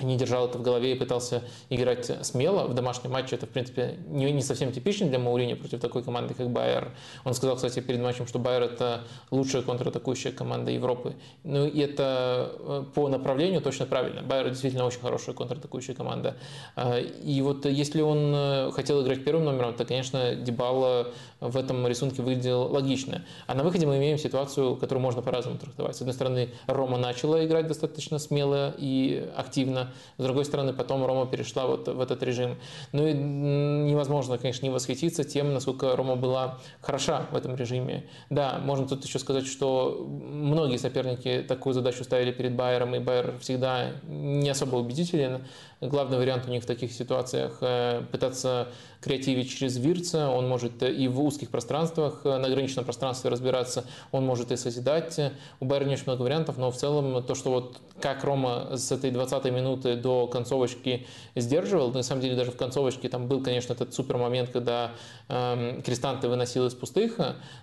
не 0.00 0.16
держал 0.16 0.48
это 0.48 0.58
в 0.58 0.62
голове 0.62 0.92
и 0.92 0.94
пытался 0.94 1.42
играть 1.70 2.10
смело. 2.24 2.66
В 2.66 2.74
домашнем 2.74 3.12
матче 3.12 3.36
это, 3.36 3.46
в 3.46 3.50
принципе, 3.50 3.98
не, 4.08 4.30
не 4.32 4.42
совсем 4.42 4.72
типично 4.72 5.06
для 5.06 5.18
Маурини 5.18 5.54
против 5.54 5.80
такой 5.80 6.02
команды, 6.02 6.34
как 6.34 6.50
Байер. 6.50 6.92
Он 7.24 7.34
сказал, 7.34 7.56
кстати, 7.56 7.80
перед 7.80 8.00
матчем, 8.00 8.26
что 8.26 8.38
Байер– 8.38 8.62
это 8.64 9.02
лучшая 9.30 9.62
контратакующая 9.62 10.32
команда 10.32 10.70
Европы. 10.70 11.14
Ну 11.44 11.66
и 11.66 11.80
это 11.80 12.52
э, 12.58 12.84
по 12.94 13.08
направлению 13.08 13.60
точно 13.60 13.86
правильно. 13.86 14.22
Байер 14.22 14.48
действительно 14.48 14.84
очень 14.84 15.00
хорошая 15.00 15.34
контратакующая 15.34 15.94
команда. 15.94 16.36
А, 16.76 16.98
и 16.98 17.40
вот 17.42 17.66
если 17.66 18.00
он 18.00 18.32
э, 18.34 18.70
хотел 18.72 19.02
играть 19.02 19.24
первым 19.24 19.44
номером, 19.44 19.74
то, 19.74 19.84
конечно, 19.84 20.34
Дебала 20.34 21.08
в 21.42 21.56
этом 21.56 21.86
рисунке 21.86 22.22
выглядел 22.22 22.62
логично. 22.62 23.24
А 23.46 23.54
на 23.54 23.64
выходе 23.64 23.86
мы 23.86 23.98
имеем 23.98 24.18
ситуацию, 24.18 24.76
которую 24.76 25.02
можно 25.02 25.22
по-разному 25.22 25.58
трактовать. 25.58 25.96
С 25.96 26.00
одной 26.00 26.14
стороны, 26.14 26.50
Рома 26.66 26.98
начала 26.98 27.44
играть 27.44 27.66
достаточно 27.66 28.18
смело 28.18 28.74
и 28.78 29.28
активно, 29.36 29.92
с 30.18 30.22
другой 30.22 30.44
стороны, 30.44 30.72
потом 30.72 31.04
Рома 31.04 31.26
перешла 31.26 31.66
вот 31.66 31.88
в 31.88 32.00
этот 32.00 32.22
режим. 32.22 32.56
Ну 32.92 33.06
и 33.06 33.12
невозможно, 33.12 34.38
конечно, 34.38 34.64
не 34.64 34.70
восхититься 34.70 35.24
тем, 35.24 35.52
насколько 35.52 35.96
Рома 35.96 36.16
была 36.16 36.58
хороша 36.80 37.26
в 37.32 37.36
этом 37.36 37.56
режиме. 37.56 38.04
Да, 38.30 38.60
можно 38.64 38.86
тут 38.86 39.04
еще 39.04 39.18
сказать, 39.18 39.46
что 39.46 40.06
многие 40.08 40.76
соперники 40.76 41.44
такую 41.46 41.74
задачу 41.74 42.04
ставили 42.04 42.32
перед 42.32 42.54
Байером, 42.54 42.94
и 42.94 42.98
Байер 42.98 43.38
всегда 43.40 43.92
не 44.06 44.48
особо 44.48 44.76
убедителен. 44.76 45.44
Главный 45.82 46.16
вариант 46.16 46.46
у 46.46 46.50
них 46.50 46.62
в 46.62 46.66
таких 46.66 46.92
ситуациях 46.92 47.58
э, 47.60 48.04
пытаться 48.12 48.68
креативить 49.00 49.50
через 49.50 49.78
Вирца, 49.78 50.30
он 50.30 50.48
может 50.48 50.80
и 50.84 51.08
в 51.08 51.20
узких 51.20 51.50
пространствах, 51.50 52.20
э, 52.22 52.38
на 52.38 52.46
ограниченном 52.46 52.84
пространстве 52.84 53.30
разбираться, 53.30 53.84
он 54.12 54.24
может 54.24 54.52
и 54.52 54.56
созидать. 54.56 55.18
У 55.58 55.64
Байера 55.64 55.84
не 55.84 55.94
очень 55.94 56.04
много 56.06 56.22
вариантов, 56.22 56.56
но 56.56 56.70
в 56.70 56.76
целом 56.76 57.20
то, 57.24 57.34
что 57.34 57.50
вот 57.50 57.80
как 58.00 58.22
Рома 58.22 58.76
с 58.76 58.92
этой 58.92 59.10
20 59.10 59.44
минуты 59.46 59.96
до 59.96 60.28
концовочки 60.28 61.04
сдерживал, 61.34 61.90
на 61.90 62.04
самом 62.04 62.22
деле 62.22 62.36
даже 62.36 62.52
в 62.52 62.56
концовочке 62.56 63.08
там 63.08 63.26
был, 63.26 63.42
конечно, 63.42 63.72
этот 63.72 63.92
супер 63.92 64.18
момент, 64.18 64.50
когда 64.50 64.92
э, 65.28 65.80
Крестанты 65.84 66.28
выносил 66.28 66.64
из 66.66 66.74
пустых, 66.74 67.18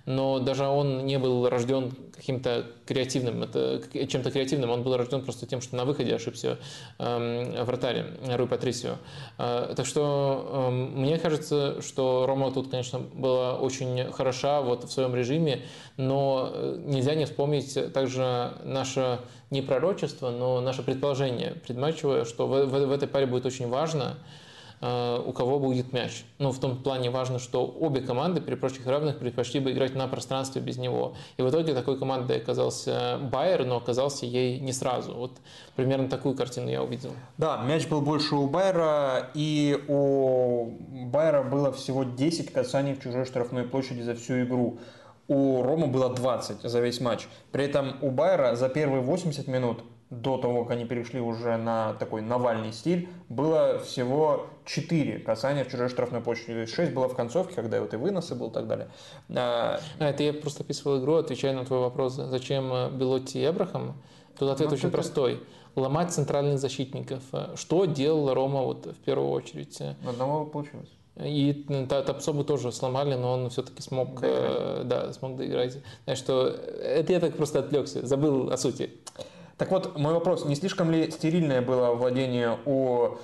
но 0.06 0.40
даже 0.40 0.66
он 0.66 1.06
не 1.06 1.18
был 1.18 1.48
рожден 1.48 1.94
каким-то 2.14 2.66
креативным, 2.86 3.44
это, 3.44 3.82
чем-то 3.94 4.30
креативным, 4.30 4.72
он 4.72 4.84
был 4.84 4.98
рожден 4.98 5.22
просто 5.22 5.46
тем, 5.46 5.62
что 5.62 5.78
на 5.78 5.86
выходе 5.86 6.14
ошибся 6.14 6.58
э, 6.98 7.64
вратарь 7.64 8.09
Руй 8.28 8.48
Патрисио. 8.48 8.96
Э, 9.38 9.74
так 9.76 9.86
что 9.86 10.70
э, 10.70 10.70
мне 10.72 11.18
кажется, 11.18 11.82
что 11.82 12.26
Рома 12.28 12.52
тут, 12.52 12.70
конечно, 12.70 13.00
была 13.00 13.56
очень 13.56 14.12
хороша 14.12 14.62
вот 14.62 14.84
в 14.84 14.92
своем 14.92 15.16
режиме, 15.16 15.62
но 15.98 16.52
э, 16.54 16.82
нельзя 16.86 17.16
не 17.16 17.26
вспомнить 17.26 17.94
также 17.94 18.54
наше 18.64 19.20
не 19.50 19.62
пророчество, 19.62 20.30
но 20.30 20.62
наше 20.62 20.84
предположение 20.84 21.56
предматчевое, 21.66 22.26
что 22.26 22.48
в, 22.48 22.66
в, 22.66 22.88
в 22.88 22.92
этой 22.92 23.08
паре 23.08 23.26
будет 23.26 23.46
очень 23.46 23.68
важно 23.68 24.18
у 24.82 25.34
кого 25.34 25.60
будет 25.60 25.92
мяч. 25.92 26.24
Ну, 26.38 26.52
в 26.52 26.60
том 26.60 26.82
плане 26.82 27.10
важно, 27.10 27.38
что 27.38 27.66
обе 27.66 28.02
команды 28.02 28.40
при 28.40 28.56
прочих 28.56 28.88
равных 28.88 29.20
предпочли 29.20 29.60
бы 29.60 29.72
играть 29.72 29.94
на 29.94 30.08
пространстве 30.08 30.62
без 30.62 30.78
него. 30.78 31.16
И 31.38 31.42
в 31.42 31.50
итоге 31.50 31.74
такой 31.74 32.00
командой 32.00 32.38
оказался 32.38 33.20
Байер, 33.22 33.66
но 33.66 33.78
оказался 33.78 34.26
ей 34.26 34.60
не 34.60 34.72
сразу. 34.72 35.14
Вот 35.14 35.32
примерно 35.76 36.08
такую 36.08 36.36
картину 36.36 36.70
я 36.70 36.82
увидел. 36.82 37.12
Да, 37.38 37.58
мяч 37.58 37.88
был 37.88 38.02
больше 38.02 38.36
у 38.36 38.48
Байера, 38.48 39.30
и 39.34 39.84
у 39.88 40.72
Байера 41.08 41.44
было 41.44 41.74
всего 41.74 42.04
10 42.04 42.54
касаний 42.54 42.94
в 42.94 43.02
чужой 43.02 43.26
штрафной 43.26 43.64
площади 43.64 44.02
за 44.02 44.16
всю 44.16 44.44
игру. 44.44 44.78
У 45.28 45.62
Рома 45.62 45.88
было 45.88 46.10
20 46.10 46.62
за 46.62 46.80
весь 46.80 47.02
матч. 47.02 47.28
При 47.52 47.66
этом 47.66 47.98
у 48.02 48.12
Байера 48.12 48.56
за 48.56 48.70
первые 48.70 49.02
80 49.02 49.48
минут 49.48 49.84
до 50.10 50.38
того, 50.38 50.64
как 50.64 50.72
они 50.72 50.86
перешли 50.86 51.20
уже 51.20 51.58
на 51.58 51.94
такой 51.94 52.22
Навальный 52.22 52.74
стиль, 52.74 53.10
было 53.30 53.80
всего 53.80 54.48
4 54.66 55.20
касания 55.20 55.64
в 55.64 55.70
чужой 55.70 55.90
штрафной 55.90 56.22
площади. 56.22 56.54
То 56.54 56.60
есть 56.62 56.74
6 56.74 56.94
было 56.94 57.08
в 57.08 57.16
концовке, 57.16 57.56
когда 57.56 57.80
вот 57.80 57.94
и 57.94 57.98
выносы 57.98 58.34
был 58.34 58.50
и 58.50 58.54
так 58.54 58.68
далее. 58.68 58.88
А, 59.30 59.80
а 60.00 60.06
это 60.06 60.24
я 60.24 60.34
просто 60.34 60.64
описывал 60.64 61.00
игру, 61.00 61.16
отвечая 61.16 61.54
на 61.54 61.64
твой 61.64 61.80
вопрос, 61.80 62.16
зачем 62.16 62.74
э, 62.74 62.90
Белотти 62.90 63.38
и 63.38 63.48
Эбрахам? 63.48 64.02
Тут 64.38 64.50
ответ 64.50 64.70
ну, 64.70 64.76
очень 64.76 64.88
это... 64.88 64.98
простой. 64.98 65.44
Ломать 65.76 66.12
центральных 66.12 66.58
защитников. 66.58 67.22
Что 67.56 67.86
делала 67.86 68.34
Рома 68.34 68.64
вот 68.64 68.88
в 68.88 68.98
первую 69.06 69.30
очередь? 69.30 69.80
Одного 70.08 70.46
получилось. 70.46 70.90
И 71.24 71.66
Тапсобу 71.90 72.44
тоже 72.44 72.72
сломали, 72.72 73.16
но 73.16 73.34
он 73.34 73.50
все-таки 73.50 73.82
смог, 73.82 74.20
э, 74.22 74.84
да, 74.86 75.12
смог 75.14 75.36
доиграть. 75.36 75.78
Так 76.06 76.18
что 76.18 76.48
это 76.48 77.12
я 77.12 77.20
так 77.20 77.36
просто 77.36 77.60
отвлекся, 77.60 78.06
забыл 78.08 78.50
о 78.50 78.58
сути. 78.58 78.92
Так 79.60 79.72
вот, 79.72 79.98
мой 79.98 80.14
вопрос, 80.14 80.46
не 80.46 80.56
слишком 80.56 80.90
ли 80.90 81.12
стерильное 81.12 81.62
было 81.62 81.94
владение 81.94 82.58
у 82.66 83.18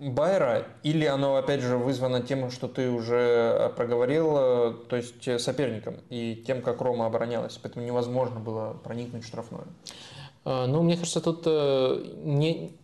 Байера, 0.00 0.66
или 0.82 1.04
оно, 1.04 1.36
опять 1.36 1.60
же, 1.60 1.76
вызвано 1.76 2.20
тем, 2.20 2.50
что 2.50 2.66
ты 2.66 2.90
уже 2.90 3.72
проговорил, 3.76 4.74
то 4.88 4.96
есть 4.96 5.40
соперником, 5.40 5.98
и 6.10 6.42
тем, 6.44 6.62
как 6.62 6.80
Рома 6.80 7.06
оборонялась, 7.06 7.56
поэтому 7.62 7.86
невозможно 7.86 8.40
было 8.40 8.72
проникнуть 8.82 9.22
в 9.22 9.28
штрафную? 9.28 9.68
Ну, 10.44 10.82
мне 10.82 10.96
кажется, 10.96 11.20
тут 11.20 11.44
э, 11.46 12.04
не, 12.16 12.76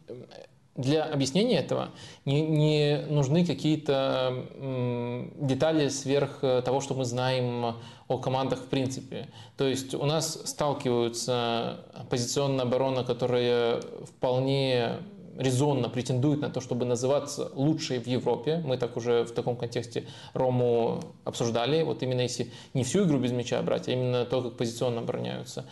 для 0.76 1.05
объяснения 1.05 1.59
этого 1.59 1.90
не, 2.24 2.42
не 2.42 3.05
нужны 3.09 3.44
какие-то 3.44 4.47
детали 5.40 5.88
сверх 5.88 6.38
э, 6.42 6.62
того, 6.62 6.80
что 6.80 6.94
мы 6.94 7.05
знаем 7.05 7.76
о 8.09 8.18
командах 8.18 8.60
в 8.60 8.66
принципе. 8.66 9.28
То 9.56 9.66
есть 9.66 9.94
у 9.94 10.05
нас 10.05 10.40
сталкиваются 10.44 11.80
позиционная 12.09 12.64
оборона, 12.64 13.05
которая 13.05 13.80
вполне 14.05 14.98
резонно 15.36 15.88
претендует 15.88 16.40
на 16.40 16.51
то, 16.51 16.60
чтобы 16.60 16.84
называться 16.84 17.51
лучшей 17.55 17.98
в 17.98 18.06
Европе. 18.06 18.62
Мы 18.64 18.76
так 18.76 18.97
уже 18.97 19.24
в 19.24 19.32
таком 19.32 19.56
контексте 19.56 20.06
Рому 20.34 21.01
обсуждали. 21.24 21.82
Вот 21.82 22.02
именно 22.02 22.20
если 22.20 22.51
не 22.74 22.84
всю 22.84 23.05
игру 23.05 23.18
без 23.18 23.32
мяча 23.32 23.60
брать, 23.62 23.88
а 23.88 23.92
именно 23.92 24.24
то, 24.24 24.42
как 24.42 24.56
позиционно 24.56 25.01
обороняются. 25.01 25.64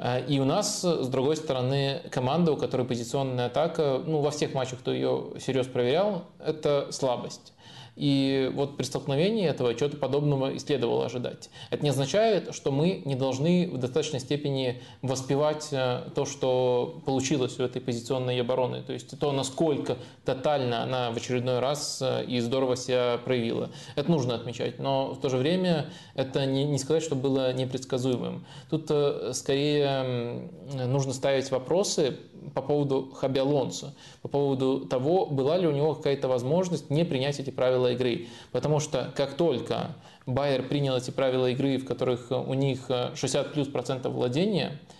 Э, 0.00 0.24
и 0.26 0.40
у 0.40 0.44
нас, 0.44 0.82
с 0.82 1.08
другой 1.08 1.36
стороны, 1.36 2.02
команда, 2.10 2.52
у 2.52 2.56
которой 2.56 2.86
позиционная 2.86 3.46
атака, 3.46 4.02
ну, 4.04 4.20
во 4.20 4.30
всех 4.30 4.54
матчах, 4.54 4.80
кто 4.80 4.92
ее 4.92 5.32
серьезно 5.38 5.72
проверял, 5.72 6.24
это 6.44 6.88
слабость. 6.90 7.52
И 7.96 8.50
вот 8.54 8.76
при 8.76 8.84
столкновении 8.84 9.46
этого 9.46 9.74
чего-то 9.74 9.96
подобного 9.96 10.52
и 10.52 10.58
следовало 10.58 11.06
ожидать. 11.06 11.50
Это 11.70 11.82
не 11.82 11.90
означает, 11.90 12.54
что 12.54 12.70
мы 12.70 13.02
не 13.04 13.14
должны 13.14 13.68
в 13.70 13.78
достаточной 13.78 14.20
степени 14.20 14.82
воспевать 15.02 15.68
э, 15.72 16.08
то, 16.14 16.24
что 16.24 17.00
получилось 17.04 17.58
у 17.58 17.62
этой 17.62 17.80
позиционной 17.80 18.40
обороны. 18.40 18.82
То 18.82 18.92
есть 18.92 19.18
то, 19.18 19.32
насколько 19.32 19.96
тотально 20.24 20.82
она 20.82 21.10
в 21.10 21.16
очередной 21.16 21.58
раз 21.58 22.00
э, 22.02 22.24
и 22.24 22.40
здорово 22.40 22.76
себя 22.76 23.18
проявила. 23.24 23.70
Это 23.96 24.10
нужно 24.10 24.34
отмечать. 24.34 24.78
Но 24.78 25.12
в 25.14 25.20
то 25.20 25.28
же 25.28 25.36
время 25.36 25.90
это 26.14 26.46
не, 26.46 26.64
не 26.64 26.78
сказать, 26.78 27.02
что 27.02 27.16
было 27.16 27.52
непредсказуемым. 27.52 28.46
Тут 28.70 28.86
э, 28.90 29.32
скорее 29.34 30.48
нужно 30.86 31.12
ставить 31.12 31.50
вопросы 31.50 32.16
по 32.54 32.62
поводу 32.62 33.10
Хаби 33.14 33.38
Алонсо, 33.38 33.94
по 34.22 34.28
поводу 34.28 34.86
того, 34.86 35.26
была 35.26 35.56
ли 35.56 35.66
у 35.66 35.72
него 35.72 35.94
какая-то 35.94 36.28
возможность 36.28 36.90
не 36.90 37.04
принять 37.04 37.38
эти 37.38 37.50
правила 37.50 37.79
игры. 37.88 38.26
Потому 38.52 38.80
что 38.80 39.12
как 39.16 39.34
только 39.34 39.92
Байер 40.26 40.62
принял 40.62 40.96
эти 40.96 41.10
правила 41.10 41.46
игры, 41.50 41.78
в 41.78 41.84
которых 41.84 42.30
у 42.30 42.54
них 42.54 42.90
60 43.14 43.52
плюс 43.52 43.68
процентов 43.68 44.12
владения– 44.12 44.78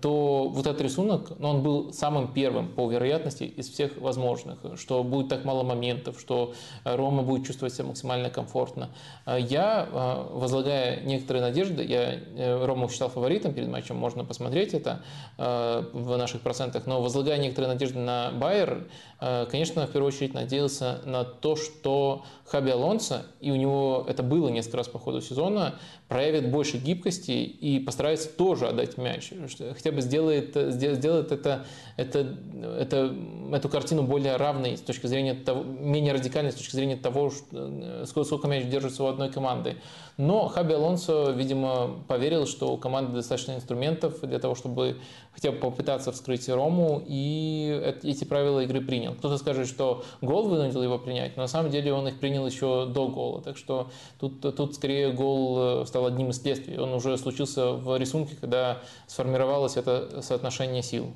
то 0.00 0.48
вот 0.48 0.66
этот 0.66 0.80
рисунок, 0.80 1.30
ну, 1.38 1.48
он 1.48 1.62
был 1.62 1.92
самым 1.92 2.32
первым 2.32 2.68
по 2.68 2.90
вероятности 2.90 3.44
из 3.44 3.70
всех 3.70 3.96
возможных, 3.98 4.58
что 4.76 5.04
будет 5.04 5.28
так 5.28 5.44
мало 5.44 5.62
моментов, 5.62 6.18
что 6.18 6.54
Рома 6.84 7.22
будет 7.22 7.46
чувствовать 7.46 7.72
себя 7.72 7.86
максимально 7.86 8.30
комфортно. 8.30 8.90
Я, 9.26 9.88
возлагая 10.32 11.00
некоторые 11.02 11.42
надежды, 11.42 11.84
я 11.84 12.14
э, 12.14 12.64
Рому 12.64 12.88
считал 12.88 13.10
фаворитом 13.10 13.54
перед 13.54 13.68
матчем, 13.68 13.94
можно 13.96 14.24
посмотреть 14.24 14.74
это 14.74 15.02
в 15.36 16.16
наших 16.16 16.40
процентах, 16.40 16.86
но 16.86 17.00
возлагая 17.00 17.38
некоторые 17.38 17.72
надежды 17.72 17.98
на 18.00 18.32
Байер, 18.32 18.88
конечно, 19.20 19.86
в 19.86 19.90
первую 19.92 20.08
очередь 20.08 20.34
надеялся 20.34 21.00
на 21.04 21.24
то, 21.24 21.56
что 21.56 22.24
Хаби 22.46 22.70
Алонсо, 22.70 23.26
и 23.40 23.50
у 23.50 23.56
него 23.56 24.04
это 24.08 24.22
было 24.22 24.48
несколько 24.48 24.78
раз 24.78 24.88
по 24.88 24.98
ходу 24.98 25.20
сезона, 25.20 25.78
проявит 26.08 26.50
больше 26.50 26.78
гибкости 26.78 27.30
и 27.30 27.78
постарается 27.78 28.28
тоже 28.28 28.66
отдать 28.66 28.96
мяч. 28.96 29.32
Хотя 29.58 29.92
бы 29.92 30.00
сделает, 30.00 30.54
сделает 30.54 31.32
это, 31.32 31.66
это, 31.96 32.36
это, 32.78 33.14
эту 33.52 33.68
картину 33.68 34.02
более 34.02 34.36
равной 34.36 34.76
с 34.76 34.80
точки 34.80 35.06
зрения 35.06 35.34
того, 35.34 35.62
менее 35.62 36.12
радикальной 36.12 36.52
с 36.52 36.56
точки 36.56 36.74
зрения 36.74 36.96
того, 36.96 37.30
сколько, 37.30 38.24
сколько 38.24 38.48
мяч 38.48 38.66
держится 38.66 39.04
у 39.04 39.06
одной 39.06 39.30
команды. 39.30 39.76
Но 40.20 40.48
Хаби 40.48 40.74
Алонсо, 40.74 41.30
видимо, 41.30 42.02
поверил, 42.06 42.46
что 42.46 42.70
у 42.70 42.76
команды 42.76 43.12
достаточно 43.12 43.52
инструментов 43.52 44.20
для 44.20 44.38
того, 44.38 44.54
чтобы 44.54 44.98
хотя 45.32 45.50
бы 45.50 45.56
попытаться 45.56 46.12
вскрыть 46.12 46.46
Рому, 46.46 47.02
и 47.06 47.94
эти 48.02 48.24
правила 48.24 48.60
игры 48.60 48.82
принял. 48.82 49.14
Кто-то 49.14 49.38
скажет, 49.38 49.66
что 49.66 50.04
гол 50.20 50.46
вынудил 50.46 50.82
его 50.82 50.98
принять, 50.98 51.38
но 51.38 51.42
на 51.44 51.48
самом 51.48 51.70
деле 51.70 51.94
он 51.94 52.06
их 52.06 52.20
принял 52.20 52.46
еще 52.46 52.84
до 52.84 53.08
гола. 53.08 53.40
Так 53.40 53.56
что 53.56 53.88
тут, 54.18 54.42
тут 54.42 54.74
скорее 54.74 55.10
гол 55.10 55.84
э, 55.84 55.86
стал 55.86 56.04
одним 56.04 56.28
из 56.28 56.42
следствий. 56.42 56.78
Он 56.78 56.92
уже 56.92 57.16
случился 57.16 57.72
в 57.72 57.96
рисунке, 57.96 58.36
когда 58.38 58.82
сформировалось 59.06 59.78
это 59.78 60.20
соотношение 60.20 60.82
сил. 60.82 61.14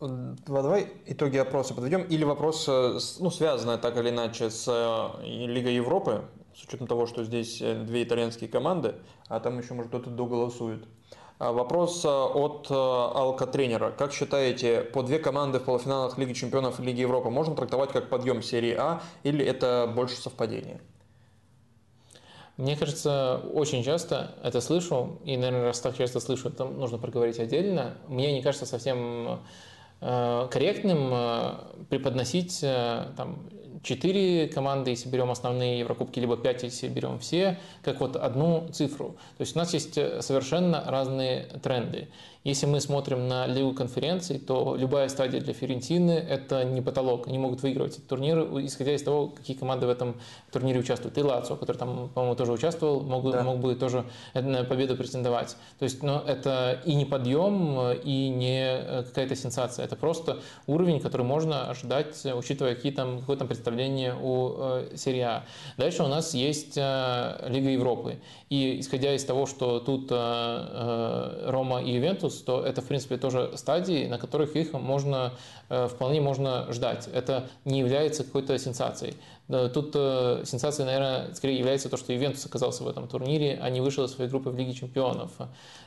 Давай 0.00 0.88
итоги 1.06 1.36
опроса 1.36 1.74
подведем. 1.74 2.02
Или 2.02 2.24
вопрос, 2.24 2.64
э, 2.68 2.98
ну, 3.20 3.30
связанный 3.30 3.78
так 3.78 3.96
или 3.98 4.08
иначе 4.10 4.50
с 4.50 4.66
э, 4.66 5.24
Лигой 5.46 5.74
Европы, 5.74 6.24
с 6.54 6.64
учетом 6.64 6.86
того, 6.86 7.06
что 7.06 7.24
здесь 7.24 7.60
э, 7.60 7.74
две 7.84 8.02
итальянские 8.02 8.48
команды, 8.48 8.94
а 9.28 9.40
там 9.40 9.58
еще, 9.58 9.74
может, 9.74 9.90
кто-то 9.90 10.10
доголосует. 10.10 10.84
А, 11.38 11.52
вопрос 11.52 12.04
э, 12.04 12.08
от 12.08 12.66
э, 12.70 12.74
Алка-тренера. 12.74 13.92
Как 13.92 14.12
считаете, 14.12 14.82
по 14.82 15.02
две 15.02 15.18
команды 15.18 15.58
в 15.58 15.64
полуфиналах 15.64 16.18
Лиги 16.18 16.32
Чемпионов 16.32 16.80
и 16.80 16.82
Лиги 16.82 17.00
Европы 17.00 17.30
можно 17.30 17.54
трактовать 17.54 17.92
как 17.92 18.08
подъем 18.08 18.42
серии 18.42 18.74
А 18.76 19.02
или 19.22 19.44
это 19.44 19.90
больше 19.94 20.16
совпадение? 20.16 20.80
Мне 22.56 22.76
кажется, 22.76 23.40
очень 23.54 23.82
часто 23.82 24.34
это 24.42 24.60
слышу, 24.60 25.18
и, 25.24 25.38
наверное, 25.38 25.64
раз 25.64 25.80
так 25.80 25.96
часто 25.96 26.20
слышу, 26.20 26.48
это 26.48 26.66
нужно 26.66 26.98
проговорить 26.98 27.38
отдельно. 27.38 27.96
Мне 28.06 28.34
не 28.34 28.42
кажется 28.42 28.66
совсем 28.66 29.40
корректным 29.98 31.86
преподносить 31.88 32.60
там, 32.60 33.48
четыре 33.82 34.48
команды, 34.48 34.90
если 34.90 35.08
берем 35.08 35.30
основные 35.30 35.78
Еврокубки, 35.78 36.20
либо 36.20 36.36
пять, 36.36 36.62
если 36.62 36.88
берем 36.88 37.18
все, 37.18 37.58
как 37.82 38.00
вот 38.00 38.16
одну 38.16 38.68
цифру. 38.72 39.16
То 39.38 39.42
есть 39.42 39.56
у 39.56 39.58
нас 39.58 39.72
есть 39.72 39.96
э, 39.96 40.20
совершенно 40.22 40.84
разные 40.86 41.44
тренды. 41.62 42.08
Если 42.42 42.64
мы 42.64 42.80
смотрим 42.80 43.28
на 43.28 43.46
Лигу 43.46 43.74
конференций, 43.74 44.38
то 44.38 44.74
любая 44.74 45.10
стадия 45.10 45.42
для 45.42 45.52
Ферентины– 45.52 46.12
это 46.30 46.64
не 46.64 46.80
потолок. 46.80 47.28
Они 47.28 47.36
могут 47.36 47.60
выигрывать 47.60 47.98
эти 47.98 48.00
турниры, 48.00 48.64
исходя 48.64 48.94
из 48.94 49.02
того, 49.02 49.28
какие 49.28 49.54
команды 49.54 49.86
в 49.86 49.90
этом 49.90 50.14
турнире 50.50 50.80
участвуют. 50.80 51.18
И 51.18 51.22
Лацио, 51.22 51.56
который 51.56 51.76
там, 51.76 52.08
по-моему, 52.14 52.36
тоже 52.36 52.52
участвовал, 52.52 53.02
мог, 53.02 53.30
да. 53.30 53.42
мог 53.42 53.58
бы 53.58 53.74
тоже 53.74 54.06
на 54.32 54.64
победу 54.64 54.96
претендовать. 54.96 55.54
То 55.78 55.82
есть 55.82 56.02
ну, 56.02 56.16
это 56.16 56.80
и 56.86 56.94
не 56.94 57.04
подъем, 57.04 57.92
и 58.02 58.30
не 58.30 58.62
э, 58.62 59.02
какая-то 59.02 59.36
сенсация. 59.36 59.84
Это 59.84 59.96
просто 59.96 60.38
уровень, 60.66 61.00
который 61.00 61.26
можно 61.26 61.68
ожидать, 61.68 62.24
учитывая 62.24 62.74
какие 62.74 62.92
там, 62.92 63.18
какое 63.20 63.36
там 63.36 63.48
представление 63.48 64.14
у 64.14 64.54
э, 64.56 64.96
серии 64.96 65.20
А. 65.20 65.44
Дальше 65.76 66.04
у 66.04 66.08
нас 66.08 66.32
есть 66.32 66.78
э, 66.78 67.48
Лига 67.50 67.68
Европы. 67.68 68.16
И 68.48 68.80
исходя 68.80 69.14
из 69.14 69.24
того, 69.24 69.44
что 69.44 69.78
тут 69.78 70.08
э, 70.10 70.14
э, 70.16 71.50
Рома 71.50 71.82
и 71.82 71.92
Ювентус, 71.92 72.29
то 72.34 72.64
это, 72.64 72.82
в 72.82 72.86
принципе, 72.86 73.16
тоже 73.16 73.52
стадии, 73.56 74.06
на 74.06 74.18
которых 74.18 74.56
их 74.56 74.72
можно, 74.72 75.32
э, 75.68 75.88
вполне 75.88 76.20
можно 76.20 76.72
ждать. 76.72 77.08
Это 77.12 77.48
не 77.64 77.80
является 77.80 78.24
какой-то 78.24 78.58
сенсацией. 78.58 79.16
Тут 79.74 79.92
э, 79.94 80.42
сенсацией, 80.44 80.86
наверное, 80.86 81.34
скорее 81.34 81.58
является 81.58 81.88
то, 81.88 81.96
что 81.96 82.12
Ювентус 82.12 82.46
оказался 82.46 82.84
в 82.84 82.88
этом 82.88 83.08
турнире, 83.08 83.58
а 83.60 83.68
не 83.68 83.80
вышел 83.80 84.04
из 84.04 84.12
своей 84.12 84.30
группы 84.30 84.50
в 84.50 84.56
Лиге 84.56 84.72
чемпионов. 84.74 85.32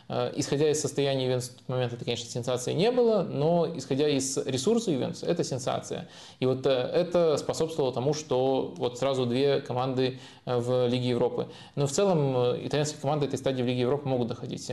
Э, 0.10 0.31
исходя 0.35 0.69
из 0.69 0.81
состояния 0.81 1.26
Ювентуса 1.26 1.53
в 1.53 1.56
тот 1.56 1.69
момент, 1.69 1.94
это, 1.94 2.03
конечно, 2.03 2.30
сенсации 2.30 2.73
не 2.73 2.91
было, 2.91 3.23
но 3.23 3.68
исходя 3.76 4.10
из 4.10 4.38
ресурса 4.38 4.91
Ювентуса, 4.91 5.26
это 5.26 5.44
сенсация. 5.44 6.10
И 6.40 6.45
вот 6.45 6.65
э, 6.65 6.69
это 6.69 7.38
способствовало 7.38 7.94
тому, 7.94 8.14
что 8.14 8.73
вот 8.77 8.99
сразу 8.99 9.26
две 9.26 9.61
команды 9.61 10.19
э, 10.45 10.57
в 10.57 10.88
Лиге 10.88 11.10
Европы. 11.10 11.48
Но 11.76 11.88
в 11.88 11.91
целом 11.91 12.35
итальянские 12.65 12.99
команды 13.02 13.27
этой 13.27 13.40
стадии 13.40 13.64
в 13.64 13.65
Лиге 13.65 13.81
Европы 13.81 14.10
могут 14.10 14.27
доходить. 14.27 14.69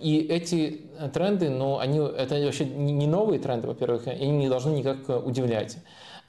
И 0.00 0.26
эти 0.30 0.82
тренды, 1.12 1.50
ну, 1.50 1.78
они, 1.78 1.98
это 1.98 2.36
вообще 2.36 2.64
не 2.64 3.06
новые 3.06 3.40
тренды, 3.40 3.66
во-первых, 3.66 4.06
они 4.06 4.30
не 4.30 4.48
должны 4.48 4.70
никак 4.70 5.08
удивлять. 5.26 5.78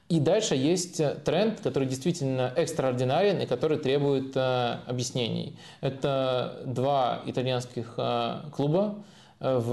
И 0.09 0.21
дальше 0.21 0.55
есть 0.55 1.01
э, 1.01 1.15
тренд, 1.25 1.59
который 1.59 1.88
действительно 1.88 2.53
экстраординарен 2.55 3.41
и 3.41 3.45
который 3.45 3.77
требует 3.77 4.35
э, 4.38 4.77
объяснений. 4.85 5.57
Это 5.81 6.61
два 6.65 7.21
итальянских 7.25 7.95
э, 7.97 8.41
клуба, 8.55 8.95
в, 9.39 9.72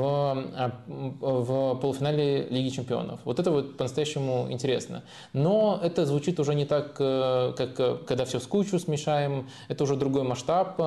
а, 0.56 0.72
в 0.88 1.74
полуфинале 1.76 2.46
Лиги 2.50 2.68
Чемпионов. 2.68 3.20
Вот 3.24 3.38
это 3.38 3.50
вот 3.50 3.76
по-настоящему 3.76 4.46
интересно. 4.50 5.02
Но 5.32 5.80
это 5.82 6.04
звучит 6.04 6.38
уже 6.38 6.54
не 6.54 6.66
так, 6.66 6.96
э, 6.98 7.54
как 7.56 7.80
э, 7.80 7.96
когда 8.06 8.24
все 8.24 8.40
с 8.40 8.46
кучу 8.46 8.78
смешаем, 8.78 9.48
это 9.68 9.84
уже 9.84 9.96
другой 9.96 10.22
масштаб, 10.24 10.80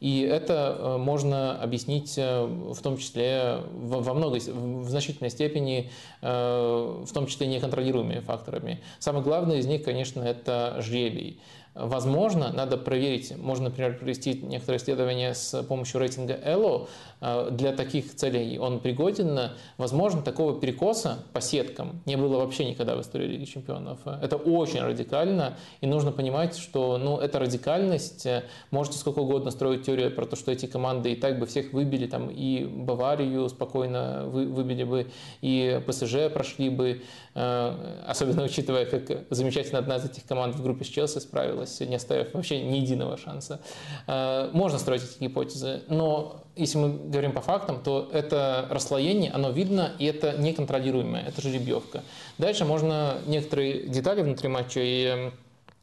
и 0.00 0.20
это 0.20 0.76
э, 0.78 0.96
можно 0.96 1.60
объяснить 1.60 2.16
в 2.16 2.80
том 2.82 2.96
числе 2.96 3.58
во 3.72 4.14
много, 4.14 4.36
в 4.36 4.88
значительной 4.88 5.30
степени, 5.30 5.90
в 6.20 7.08
том 7.12 7.26
числе 7.26 7.46
неконтролируемыми 7.46 8.20
факторами. 8.20 8.80
Самое 8.98 9.24
главное 9.24 9.56
из 9.56 9.66
них, 9.66 9.82
конечно, 9.82 10.22
это 10.22 10.76
жребий. 10.80 11.40
Возможно, 11.74 12.52
надо 12.52 12.76
проверить, 12.76 13.34
можно, 13.38 13.70
например, 13.70 13.96
провести 13.98 14.34
некоторые 14.34 14.78
исследования 14.78 15.32
с 15.32 15.62
помощью 15.62 16.00
рейтинга 16.00 16.34
ELO. 16.34 16.88
Э, 17.22 17.48
для 17.50 17.72
таких 17.72 18.14
целей 18.14 18.58
он 18.58 18.78
пригоден. 18.80 19.52
Возможно, 19.78 20.20
такого 20.20 20.60
перекоса 20.60 21.24
по 21.32 21.40
сеткам 21.40 22.02
не 22.04 22.16
было 22.16 22.36
вообще 22.36 22.66
никогда 22.66 22.94
в 22.94 23.00
истории 23.00 23.26
Лиги 23.26 23.44
Чемпионов. 23.44 24.00
Это 24.04 24.36
очень 24.36 24.80
радикально, 24.80 25.56
и 25.80 25.86
нужно 25.86 26.12
понимать, 26.12 26.58
что 26.58 26.98
ну, 26.98 27.16
эта 27.16 27.38
радикальность, 27.38 28.26
э, 28.26 28.44
можете 28.70 28.98
сколько 28.98 29.20
угодно 29.20 29.50
строить 29.50 29.86
теорию 29.86 30.14
про 30.14 30.26
то, 30.26 30.36
что 30.36 30.52
эти 30.52 30.66
команды 30.66 31.12
и 31.12 31.16
так 31.16 31.38
бы 31.38 31.46
всех 31.46 31.72
выбили, 31.72 32.06
там, 32.06 32.28
и 32.28 32.66
Баварию 32.66 33.48
спокойно 33.48 34.24
вы, 34.26 34.46
выбили 34.46 34.84
бы, 34.84 35.06
и 35.40 35.80
ПСЖ 35.86 36.30
прошли 36.30 36.68
бы, 36.68 37.00
особенно 37.34 38.44
учитывая, 38.44 38.84
как 38.84 39.24
замечательно 39.30 39.78
одна 39.78 39.96
из 39.96 40.04
этих 40.04 40.26
команд 40.26 40.54
в 40.54 40.62
группе 40.62 40.84
с 40.84 40.88
Челси 40.88 41.18
справилась 41.18 41.80
не 41.80 41.96
оставив 41.96 42.34
вообще 42.34 42.60
ни 42.60 42.76
единого 42.76 43.16
шанса. 43.16 43.60
Э, 44.06 44.50
можно 44.52 44.78
строить 44.78 45.02
эти 45.02 45.22
гипотезы, 45.22 45.82
но 45.88 46.44
если 46.56 46.78
мы 46.78 46.90
говорим 46.90 47.32
по 47.32 47.40
фактам, 47.40 47.82
то 47.82 48.10
это 48.12 48.66
расслоение, 48.70 49.30
оно 49.30 49.50
видно, 49.50 49.92
и 49.98 50.04
это 50.04 50.36
неконтролируемое, 50.38 51.24
это 51.26 51.40
жеребьевка. 51.40 52.02
Дальше 52.38 52.64
можно 52.64 53.18
некоторые 53.26 53.88
детали 53.88 54.22
внутри 54.22 54.48
матча 54.48 54.80
и 54.82 55.30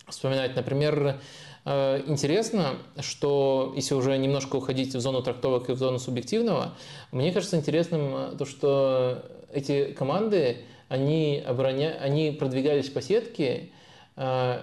вспоминать. 0.07 0.55
Например, 0.55 1.19
э, 1.65 2.03
Интересно, 2.07 2.77
что 2.99 3.73
если 3.75 3.93
уже 3.93 4.17
немножко 4.17 4.55
уходить 4.55 4.95
в 4.95 4.99
зону 4.99 5.21
трактовок 5.21 5.69
и 5.69 5.73
в 5.73 5.77
зону 5.77 5.99
субъективного, 5.99 6.73
мне 7.11 7.31
кажется 7.31 7.57
интересным 7.57 8.37
то, 8.37 8.45
что 8.45 9.23
эти 9.51 9.91
команды, 9.93 10.65
они, 10.89 11.41
обороня... 11.45 11.97
они 12.01 12.31
продвигались 12.31 12.89
по 12.89 13.01
сетке, 13.01 13.69
э, 14.17 14.61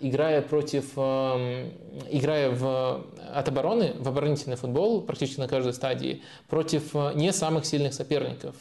играя 0.00 0.42
против, 0.42 0.92
эм, 0.96 1.72
играя 2.10 2.50
в, 2.50 3.06
от 3.32 3.48
обороны, 3.48 3.94
в 3.98 4.06
оборонительный 4.06 4.56
футбол 4.56 5.00
практически 5.00 5.40
на 5.40 5.48
каждой 5.48 5.72
стадии, 5.72 6.22
против 6.48 6.94
э, 6.94 7.12
не 7.14 7.32
самых 7.32 7.64
сильных 7.64 7.94
соперников. 7.94 8.56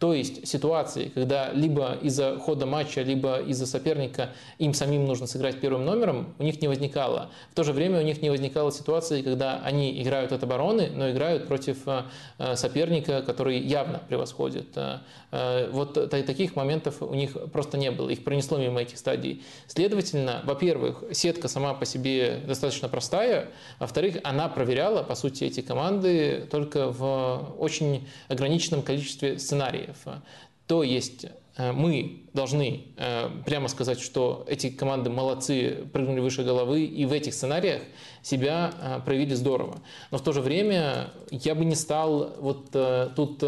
То 0.00 0.12
есть 0.12 0.46
ситуации, 0.48 1.12
когда 1.14 1.52
либо 1.52 1.96
из-за 2.02 2.38
хода 2.40 2.66
матча, 2.66 3.02
либо 3.02 3.38
из-за 3.38 3.66
соперника 3.66 4.30
им 4.58 4.74
самим 4.74 5.06
нужно 5.06 5.28
сыграть 5.28 5.60
первым 5.60 5.84
номером, 5.84 6.34
у 6.40 6.42
них 6.42 6.60
не 6.60 6.66
возникало. 6.66 7.30
В 7.52 7.54
то 7.54 7.62
же 7.62 7.72
время 7.72 8.00
у 8.00 8.02
них 8.02 8.20
не 8.20 8.30
возникало 8.30 8.72
ситуации, 8.72 9.22
когда 9.22 9.60
они 9.62 10.02
играют 10.02 10.32
от 10.32 10.42
обороны, 10.42 10.90
но 10.92 11.08
играют 11.08 11.46
против 11.46 11.86
э, 11.86 12.02
э, 12.38 12.56
соперника, 12.56 13.22
который 13.22 13.58
явно 13.60 14.00
превосходит. 14.08 14.66
Вот 15.70 16.10
таких 16.10 16.56
моментов 16.56 17.02
у 17.02 17.12
них 17.14 17.36
просто 17.52 17.76
не 17.76 17.90
было, 17.90 18.08
их 18.08 18.24
пронесло 18.24 18.56
мимо 18.58 18.80
этих 18.80 18.96
стадий. 18.96 19.44
Следовательно, 19.66 20.15
во-первых, 20.44 21.04
сетка 21.12 21.48
сама 21.48 21.74
по 21.74 21.84
себе 21.84 22.42
достаточно 22.46 22.88
простая, 22.88 23.48
во-вторых, 23.78 24.16
она 24.24 24.48
проверяла, 24.48 25.02
по 25.02 25.14
сути, 25.14 25.44
эти 25.44 25.60
команды 25.60 26.46
только 26.50 26.90
в 26.90 27.54
очень 27.58 28.08
ограниченном 28.28 28.82
количестве 28.82 29.38
сценариев 29.38 29.56
сценариев. 29.56 29.96
То 30.66 30.82
есть 30.82 31.26
э, 31.56 31.72
мы 31.72 32.22
должны 32.32 32.86
э, 32.96 33.30
прямо 33.44 33.68
сказать, 33.68 34.00
что 34.00 34.44
эти 34.48 34.70
команды 34.70 35.10
молодцы, 35.10 35.86
прыгнули 35.92 36.20
выше 36.20 36.42
головы, 36.42 36.84
и 36.84 37.04
в 37.04 37.12
этих 37.12 37.34
сценариях 37.34 37.82
себя 38.22 38.72
э, 38.80 39.00
проявили 39.04 39.34
здорово. 39.34 39.80
Но 40.10 40.18
в 40.18 40.22
то 40.22 40.32
же 40.32 40.40
время 40.40 41.10
я 41.30 41.54
бы 41.54 41.64
не 41.64 41.74
стал 41.74 42.34
вот 42.38 42.70
тут 43.14 43.44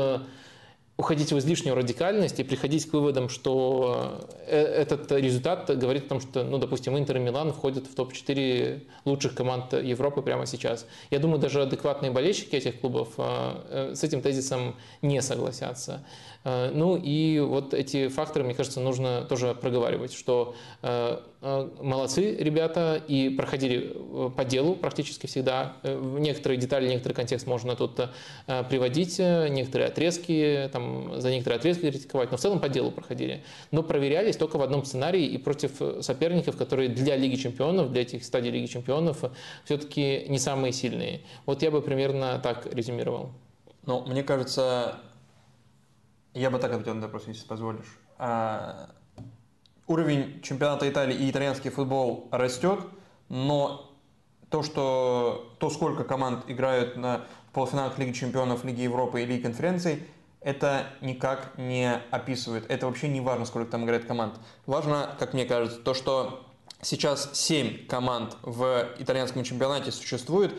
уходить 0.99 1.33
в 1.33 1.39
излишнюю 1.39 1.77
радикальность 1.77 2.41
и 2.41 2.43
приходить 2.43 2.91
к 2.91 2.93
выводам, 2.93 3.29
что 3.29 4.29
этот 4.49 5.13
результат 5.13 5.71
говорит 5.79 6.07
о 6.07 6.09
том, 6.09 6.21
что, 6.21 6.43
ну, 6.43 6.59
допустим, 6.59 6.99
Интер 6.99 7.19
и 7.19 7.21
Милан 7.21 7.53
входят 7.53 7.87
в 7.87 7.95
топ-4 7.95 8.83
лучших 9.05 9.37
команд 9.37 9.73
Европы 9.75 10.23
прямо 10.23 10.45
сейчас. 10.45 10.87
Я 11.11 11.21
думаю, 11.21 11.39
даже 11.39 11.63
адекватные 11.63 12.11
болельщики 12.11 12.57
этих 12.57 12.81
клубов 12.81 13.15
с 13.17 14.03
этим 14.03 14.21
тезисом 14.23 14.75
не 15.01 15.23
согласятся. 15.23 16.05
Э, 16.49 16.71
ну 16.73 16.97
и 16.97 17.41
вот 17.41 17.75
эти 17.75 18.09
факторы, 18.09 18.45
мне 18.45 18.55
кажется, 18.55 18.81
нужно 18.81 19.23
тоже 19.23 19.55
проговаривать, 19.55 20.15
что 20.15 20.55
э, 20.83 21.19
э, 21.43 21.69
молодцы 21.83 22.37
ребята 22.37 23.03
и 23.07 23.29
проходили 23.29 23.95
по 24.35 24.45
делу 24.45 24.75
практически 24.75 25.27
всегда. 25.27 25.75
Некоторые 25.85 26.59
детали, 26.59 26.89
некоторый 26.89 27.13
контекст 27.13 27.47
можно 27.47 27.77
тут 27.77 28.01
приводить, 28.47 29.19
некоторые 29.19 29.89
отрезки, 29.89 30.71
там, 30.73 31.21
за 31.21 31.31
некоторые 31.31 31.59
отрезки 31.59 31.91
критиковать, 31.91 32.31
но 32.31 32.37
в 32.37 32.41
целом 32.41 32.61
по 32.61 32.69
делу 32.69 32.91
проходили. 32.91 33.45
Но 33.71 33.83
проверялись 33.83 34.37
только 34.37 34.57
в 34.57 34.63
одном 34.63 34.85
сценарии 34.85 35.25
и 35.27 35.39
против 35.39 35.81
соперников, 36.01 36.57
которые 36.57 36.89
для 36.89 37.17
Лиги 37.17 37.37
Чемпионов, 37.37 37.93
для 37.93 38.03
этих 38.03 38.25
стадий 38.25 38.51
Лиги 38.51 38.67
Чемпионов 38.67 39.25
все-таки 39.65 40.25
не 40.29 40.39
самые 40.39 40.73
сильные. 40.73 41.21
Вот 41.47 41.63
я 41.63 41.71
бы 41.71 41.83
примерно 41.83 42.41
так 42.43 42.67
резюмировал. 42.73 43.31
Ну, 43.87 44.05
мне 44.07 44.23
кажется, 44.23 44.97
я 46.35 46.51
бы 46.51 46.59
так 46.59 46.73
ответил 46.73 46.95
на 46.95 47.03
вопрос, 47.03 47.25
если 47.27 47.47
позволишь. 47.47 47.99
А, 48.19 48.91
уровень 49.87 50.41
чемпионата 50.43 50.89
Италии 50.89 51.17
и 51.17 51.31
итальянский 51.31 51.71
футбол 51.71 52.29
растет, 52.31 52.81
но 53.29 53.91
то, 54.51 54.63
что, 54.63 55.55
то 55.59 55.71
сколько 55.71 56.05
команд 56.05 56.45
играют 56.49 56.97
на 56.97 57.27
полуфиналах 57.53 57.99
Лиги 57.99 58.13
Чемпионов, 58.13 58.65
Лиги 58.65 58.83
Европы 58.83 59.23
и 59.23 59.27
Лиги 59.27 59.43
Конференций, 59.43 60.07
это 60.41 60.87
никак 61.01 61.59
не 61.59 61.93
описывает. 62.11 62.71
Это 62.71 62.87
вообще 62.87 63.09
не 63.09 63.21
важно, 63.21 63.45
сколько 63.45 63.71
там 63.71 63.85
играет 63.85 64.05
команд. 64.05 64.35
Важно, 64.67 65.15
как 65.19 65.35
мне 65.35 65.45
кажется, 65.45 65.81
то, 65.81 65.95
что 65.95 66.47
сейчас 66.81 67.31
7 67.33 67.87
команд 67.87 68.37
в 68.43 68.89
итальянском 68.99 69.43
чемпионате 69.43 69.91
существует, 69.91 70.55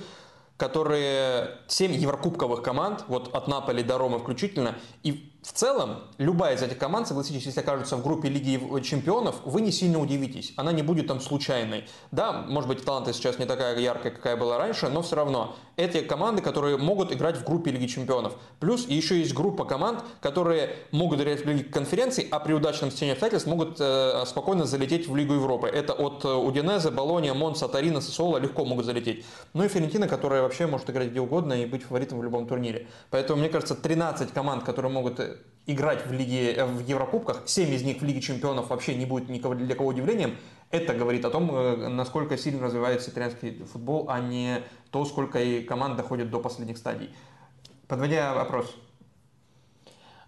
которые 0.58 1.52
7 1.68 1.94
еврокубковых 1.94 2.62
команд, 2.62 3.06
вот 3.08 3.34
от 3.34 3.48
Наполи 3.48 3.82
до 3.82 3.98
Ромы 3.98 4.20
включительно, 4.20 4.76
и 5.04 5.29
в 5.42 5.54
целом, 5.54 6.04
любая 6.18 6.56
из 6.56 6.62
этих 6.62 6.78
команд, 6.78 7.08
согласитесь, 7.08 7.46
если 7.46 7.62
окажется 7.62 7.96
в 7.96 8.04
группе 8.04 8.28
Лиги 8.28 8.60
Чемпионов, 8.82 9.38
вы 9.46 9.62
не 9.62 9.72
сильно 9.72 10.00
удивитесь. 10.00 10.54
Она 10.58 10.74
не 10.74 10.82
будет 10.82 11.08
там 11.08 11.22
случайной. 11.22 11.88
Да, 12.12 12.34
может 12.34 12.68
быть, 12.68 12.84
таланты 12.84 13.14
сейчас 13.14 13.40
не 13.40 13.46
такая 13.46 13.78
яркая, 13.80 14.12
какая 14.12 14.36
была 14.36 14.58
раньше, 14.58 14.90
но 14.90 15.02
все 15.02 15.16
равно. 15.16 15.56
Эти 15.80 16.02
команды, 16.02 16.42
которые 16.42 16.76
могут 16.76 17.14
играть 17.14 17.38
в 17.38 17.46
группе 17.46 17.72
Лиги 17.72 17.86
Чемпионов. 17.86 18.34
Плюс 18.60 18.86
еще 18.86 19.18
есть 19.18 19.34
группа 19.34 19.64
команд, 19.64 20.04
которые 20.20 20.72
могут 20.92 21.22
играть 21.22 21.46
в 21.46 21.48
Лиге 21.48 21.64
конференций, 21.64 22.28
а 22.32 22.42
при 22.42 22.52
удачном 22.52 22.92
стечении 22.92 23.14
обстоятельств 23.14 23.48
могут 23.48 23.78
э, 23.80 24.26
спокойно 24.26 24.66
залететь 24.66 25.08
в 25.08 25.16
Лигу 25.16 25.36
Европы. 25.36 25.68
Это 25.68 25.94
от 25.94 26.26
э, 26.26 26.34
Удинеза, 26.34 26.92
Болония, 26.92 27.34
Монса, 27.34 27.70
Тарина, 27.70 28.02
Сосола 28.02 28.40
легко 28.40 28.66
могут 28.66 28.84
залететь. 28.84 29.24
Ну 29.54 29.64
и 29.64 29.70
Ферентина, 29.70 30.10
которая 30.10 30.42
вообще 30.42 30.68
может 30.68 30.90
играть 30.90 31.12
где 31.12 31.22
угодно 31.22 31.54
и 31.54 31.66
быть 31.66 31.84
фаворитом 31.84 32.20
в 32.20 32.24
любом 32.26 32.46
турнире. 32.46 32.88
Поэтому, 33.10 33.40
мне 33.40 33.48
кажется, 33.48 33.74
13 33.74 34.34
команд, 34.34 34.66
которые 34.66 34.92
могут 34.92 35.22
э, 35.22 35.38
играть 35.66 36.06
в, 36.06 36.12
лиге, 36.12 36.56
э, 36.56 36.66
в 36.66 36.86
Еврокубках, 36.86 37.44
7 37.46 37.74
из 37.74 37.84
них 37.84 38.02
в 38.02 38.04
Лиге 38.04 38.20
Чемпионов 38.20 38.70
вообще 38.70 38.96
не 38.96 39.06
будет 39.06 39.30
никого, 39.30 39.56
для 39.56 39.76
кого 39.76 39.88
удивлением. 39.88 40.36
Это 40.72 40.94
говорит 40.94 41.26
о 41.26 41.32
том, 41.32 41.96
насколько 41.96 42.38
сильно 42.38 42.64
развивается 42.64 43.10
итальянский 43.10 43.64
футбол, 43.64 44.06
а 44.08 44.20
не 44.20 44.62
то, 44.92 45.06
сколько 45.06 45.42
и 45.42 45.62
команд 45.62 45.98
доходит 45.98 46.30
до 46.30 46.40
последних 46.40 46.78
стадий. 46.78 47.10
Подводя 47.88 48.34
вопрос. 48.34 48.76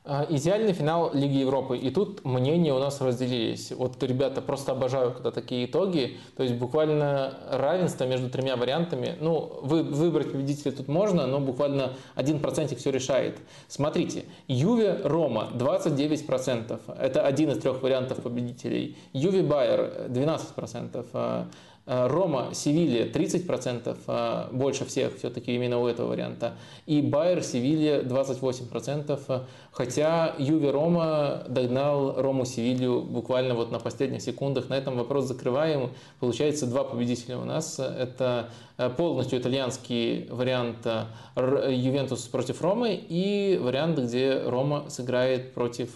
А, 0.04 0.26
идеальный 0.28 0.74
финал 0.74 1.12
Лиги 1.14 1.38
Европы. 1.38 1.78
И 1.78 1.92
тут 1.92 2.26
мнения 2.26 2.74
у 2.74 2.80
нас 2.80 3.00
разделились. 3.02 3.72
Вот 3.72 4.02
ребята 4.02 4.42
просто 4.42 4.72
обожаю, 4.72 5.14
когда 5.14 5.30
такие 5.30 5.66
итоги. 5.66 6.18
То 6.36 6.42
есть 6.42 6.56
буквально 6.56 7.38
равенство 7.52 8.06
между 8.06 8.28
тремя 8.28 8.56
вариантами. 8.56 9.16
Ну, 9.20 9.60
вы, 9.62 9.84
выбрать 9.84 10.32
победителя 10.32 10.72
тут 10.72 10.88
можно, 10.88 11.28
но 11.28 11.40
буквально 11.40 11.94
один 12.16 12.40
процентик 12.40 12.80
все 12.80 12.90
решает. 12.90 13.38
Смотрите, 13.68 14.26
Юве 14.48 15.02
Рома 15.04 15.50
29%. 15.54 16.80
Это 16.98 17.22
один 17.22 17.52
из 17.52 17.60
трех 17.60 17.84
вариантов 17.84 18.24
победителей. 18.24 18.98
Юве 19.14 19.44
Байер 19.44 20.08
12%. 20.10 21.46
Э, 21.92 22.08
Рома, 22.08 22.52
Севилья 22.54 23.06
30%, 23.06 23.98
э, 24.08 24.48
больше 24.54 24.86
всех 24.86 25.18
все-таки 25.18 25.54
именно 25.54 25.78
у 25.78 25.88
этого 25.88 26.08
варианта. 26.12 26.54
И 26.86 27.02
Байер, 27.02 27.44
Севилья 27.44 28.02
28%, 28.02 29.46
хотя 29.74 30.34
Юви 30.38 30.70
Рома 30.70 31.44
догнал 31.50 32.14
Рому 32.22 32.46
Севилью 32.46 33.02
буквально 33.02 33.56
вот 33.56 33.74
на 33.74 33.80
последних 33.80 34.22
секундах. 34.22 34.70
На 34.70 34.76
этом 34.76 34.96
вопрос 34.96 35.26
закрываем. 35.26 35.92
Получается 36.22 36.66
два 36.66 36.86
победителя 36.86 37.38
у 37.38 37.44
нас. 37.44 37.78
Это 37.78 38.52
полностью 38.96 39.40
итальянский 39.40 40.28
вариант 40.30 40.88
Ювентус 41.36 42.22
против 42.22 42.62
Ромы 42.62 42.96
и 42.96 43.60
вариант, 43.62 44.00
где 44.00 44.42
Рома 44.46 44.90
сыграет 44.90 45.54
против 45.54 45.90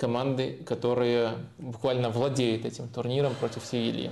команды, 0.00 0.58
которая 0.64 1.34
буквально 1.58 2.08
владеет 2.10 2.64
этим 2.64 2.88
турниром 2.88 3.34
против 3.38 3.64
Севильи. 3.64 4.10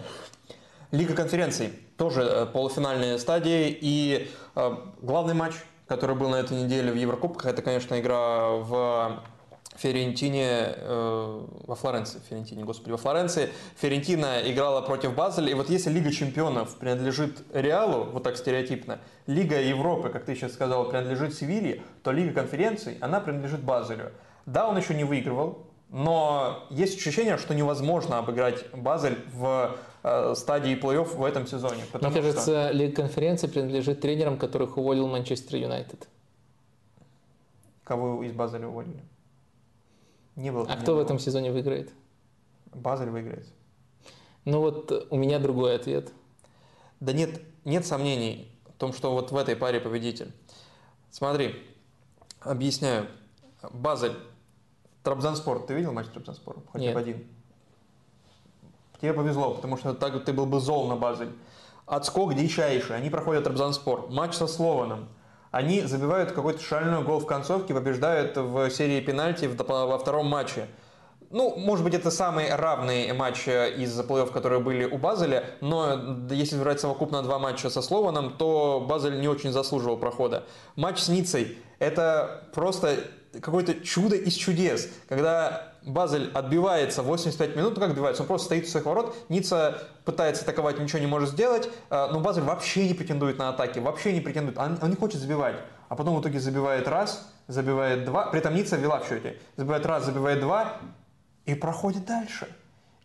Лига 0.90 1.14
конференций, 1.14 1.72
тоже 1.96 2.22
э, 2.22 2.46
полуфинальные 2.46 3.18
стадии. 3.18 3.76
И 3.80 4.30
э, 4.54 4.76
главный 5.02 5.34
матч, 5.34 5.54
который 5.86 6.16
был 6.16 6.30
на 6.30 6.36
этой 6.36 6.56
неделе 6.62 6.90
в 6.90 6.96
Еврокубках, 6.96 7.46
это, 7.46 7.60
конечно, 7.60 8.00
игра 8.00 8.50
в 8.52 9.22
Ферентине, 9.76 10.46
э, 10.76 11.46
во 11.66 11.74
Флоренции, 11.74 12.20
Ферентине, 12.28 12.64
господи, 12.64 12.90
во 12.90 12.96
Флоренции. 12.96 13.50
Ферентина 13.76 14.40
играла 14.50 14.80
против 14.80 15.14
Базеля. 15.14 15.50
И 15.50 15.54
вот 15.54 15.68
если 15.68 15.90
Лига 15.90 16.10
чемпионов 16.10 16.76
принадлежит 16.76 17.42
Реалу, 17.52 18.04
вот 18.04 18.22
так 18.22 18.38
стереотипно, 18.38 18.98
Лига 19.26 19.60
Европы, 19.60 20.08
как 20.08 20.24
ты 20.24 20.34
сейчас 20.34 20.54
сказал, 20.54 20.88
принадлежит 20.88 21.34
Севилье, 21.34 21.82
то 22.02 22.12
Лига 22.12 22.32
конференций, 22.32 22.96
она 23.02 23.20
принадлежит 23.20 23.62
Базелю. 23.62 24.12
Да, 24.46 24.66
он 24.66 24.78
еще 24.78 24.94
не 24.94 25.04
выигрывал, 25.04 25.66
но 25.90 26.66
есть 26.70 26.98
ощущение, 26.98 27.36
что 27.36 27.54
невозможно 27.54 28.18
обыграть 28.18 28.70
Базель 28.72 29.18
в 29.32 29.76
стадии 30.34 30.74
плей-офф 30.74 31.16
в 31.16 31.24
этом 31.24 31.46
сезоне. 31.46 31.84
Мне 31.92 32.10
кажется, 32.10 32.42
что... 32.42 32.70
Лига 32.70 32.96
конференции 33.02 33.46
принадлежит 33.46 34.00
тренерам, 34.00 34.38
которых 34.38 34.76
уволил 34.76 35.08
Манчестер 35.08 35.56
Юнайтед. 35.56 36.08
Кого 37.84 38.22
из 38.22 38.32
Базеля 38.32 38.68
уволили? 38.68 39.02
Не 40.36 40.52
было. 40.52 40.66
А 40.70 40.76
кто 40.76 40.94
в 40.94 40.98
этом 40.98 41.18
сезоне 41.18 41.50
выиграет? 41.50 41.90
Базель 42.74 43.10
выиграет. 43.10 43.46
Ну 44.44 44.60
вот 44.60 45.08
у 45.10 45.16
меня 45.16 45.38
другой 45.38 45.74
ответ. 45.74 46.12
Да 47.00 47.12
нет, 47.12 47.40
нет 47.64 47.86
сомнений 47.86 48.50
в 48.66 48.78
том, 48.78 48.92
что 48.92 49.12
вот 49.12 49.32
в 49.32 49.36
этой 49.36 49.56
паре 49.56 49.80
победитель. 49.80 50.32
Смотри, 51.10 51.56
объясняю. 52.40 53.08
Базель, 53.72 54.16
Трабзанспор. 55.02 55.66
Ты 55.66 55.74
видел 55.74 55.92
матч 55.92 56.06
Трабзанспора? 56.08 56.60
Хотя 56.72 56.92
бы 56.92 57.00
один. 57.00 57.26
Тебе 59.00 59.12
повезло, 59.12 59.54
потому 59.54 59.76
что 59.76 59.94
так 59.94 60.24
ты 60.24 60.32
был 60.32 60.46
бы 60.46 60.60
зол 60.60 60.88
на 60.88 60.96
Базель. 60.96 61.32
Отскок 61.86 62.34
дичайший. 62.34 62.96
Они 62.96 63.10
проходят 63.10 63.46
Рабзанспор. 63.46 64.08
Матч 64.10 64.34
со 64.34 64.46
Слованом. 64.46 65.08
Они 65.50 65.80
забивают 65.82 66.32
какой-то 66.32 66.60
шальной 66.62 67.02
гол 67.02 67.20
в 67.20 67.26
концовке, 67.26 67.72
побеждают 67.72 68.36
в 68.36 68.70
серии 68.70 69.00
пенальти 69.00 69.46
во 69.46 69.98
втором 69.98 70.26
матче. 70.26 70.66
Ну, 71.30 71.56
может 71.56 71.84
быть, 71.84 71.94
это 71.94 72.10
самый 72.10 72.54
равный 72.54 73.12
матч 73.12 73.48
из 73.48 73.98
плей-офф, 74.00 74.32
которые 74.32 74.60
были 74.60 74.84
у 74.84 74.96
Базеля, 74.96 75.44
но 75.60 76.26
если 76.30 76.58
брать 76.58 76.80
совокупно 76.80 77.22
два 77.22 77.38
матча 77.38 77.68
со 77.68 77.82
Слованом, 77.82 78.36
то 78.38 78.84
Базель 78.88 79.20
не 79.20 79.28
очень 79.28 79.52
заслуживал 79.52 79.98
прохода. 79.98 80.44
Матч 80.76 81.00
с 81.00 81.08
Ницей– 81.08 81.58
это 81.78 82.44
просто 82.54 82.96
какое-то 83.42 83.74
чудо 83.74 84.16
из 84.16 84.34
чудес, 84.34 84.88
когда 85.06 85.67
Базель 85.82 86.30
отбивается 86.34 87.02
85 87.02 87.56
минут, 87.56 87.74
ну 87.74 87.80
как 87.80 87.90
отбивается, 87.90 88.22
он 88.22 88.28
просто 88.28 88.46
стоит 88.46 88.64
у 88.64 88.68
своих 88.68 88.86
ворот, 88.86 89.14
Ницца 89.28 89.82
пытается 90.04 90.42
атаковать, 90.42 90.78
ничего 90.78 90.98
не 90.98 91.06
может 91.06 91.30
сделать, 91.30 91.68
а, 91.90 92.08
но 92.12 92.20
Базель 92.20 92.42
вообще 92.42 92.88
не 92.88 92.94
претендует 92.94 93.38
на 93.38 93.48
атаки, 93.48 93.78
вообще 93.78 94.12
не 94.12 94.20
претендует, 94.20 94.58
он, 94.58 94.78
он 94.80 94.90
не 94.90 94.96
хочет 94.96 95.20
забивать, 95.20 95.56
а 95.88 95.96
потом 95.96 96.16
в 96.16 96.20
итоге 96.20 96.40
забивает 96.40 96.88
раз, 96.88 97.30
забивает 97.46 98.04
два, 98.04 98.26
при 98.26 98.40
этом 98.40 98.54
Ницца 98.54 98.76
вела 98.76 99.00
в 99.00 99.08
счете, 99.08 99.38
забивает 99.56 99.86
раз, 99.86 100.04
забивает 100.04 100.40
два 100.40 100.78
и 101.46 101.54
проходит 101.54 102.04
дальше. 102.04 102.48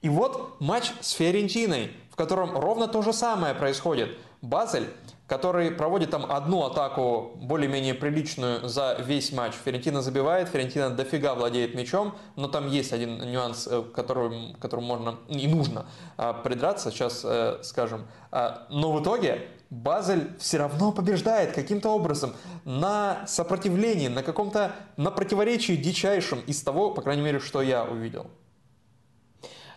И 0.01 0.09
вот 0.09 0.59
матч 0.59 0.91
с 0.99 1.11
Фиорентиной, 1.11 1.91
в 2.11 2.15
котором 2.15 2.57
ровно 2.57 2.87
то 2.89 3.01
же 3.01 3.13
самое 3.13 3.55
происходит. 3.55 4.17
Базель 4.41 4.89
который 5.27 5.71
проводит 5.71 6.11
там 6.11 6.29
одну 6.29 6.63
атаку 6.65 7.31
более-менее 7.37 7.93
приличную 7.93 8.67
за 8.67 8.97
весь 8.99 9.31
матч. 9.31 9.53
Ферентина 9.53 10.01
забивает, 10.01 10.49
Ферентина 10.49 10.89
дофига 10.89 11.33
владеет 11.33 11.75
мячом, 11.75 12.15
но 12.35 12.47
там 12.47 12.67
есть 12.67 12.91
один 12.91 13.19
нюанс, 13.31 13.67
э, 13.69 13.83
которым, 13.95 14.55
которому 14.55 14.87
можно 14.87 15.15
и 15.29 15.47
нужно 15.47 15.85
а, 16.17 16.33
придраться, 16.33 16.91
сейчас 16.91 17.21
э, 17.23 17.59
скажем. 17.63 18.05
А, 18.31 18.67
но 18.69 18.91
в 18.91 19.01
итоге 19.01 19.47
Базель 19.69 20.29
все 20.39 20.57
равно 20.57 20.91
побеждает 20.91 21.53
каким-то 21.53 21.89
образом 21.89 22.33
на 22.65 23.25
сопротивлении, 23.25 24.09
на 24.09 24.23
каком-то, 24.23 24.75
на 24.97 25.09
противоречии 25.09 25.73
дичайшем 25.73 26.41
из 26.41 26.61
того, 26.61 26.91
по 26.91 27.01
крайней 27.01 27.23
мере, 27.23 27.39
что 27.39 27.61
я 27.61 27.83
увидел. 27.83 28.27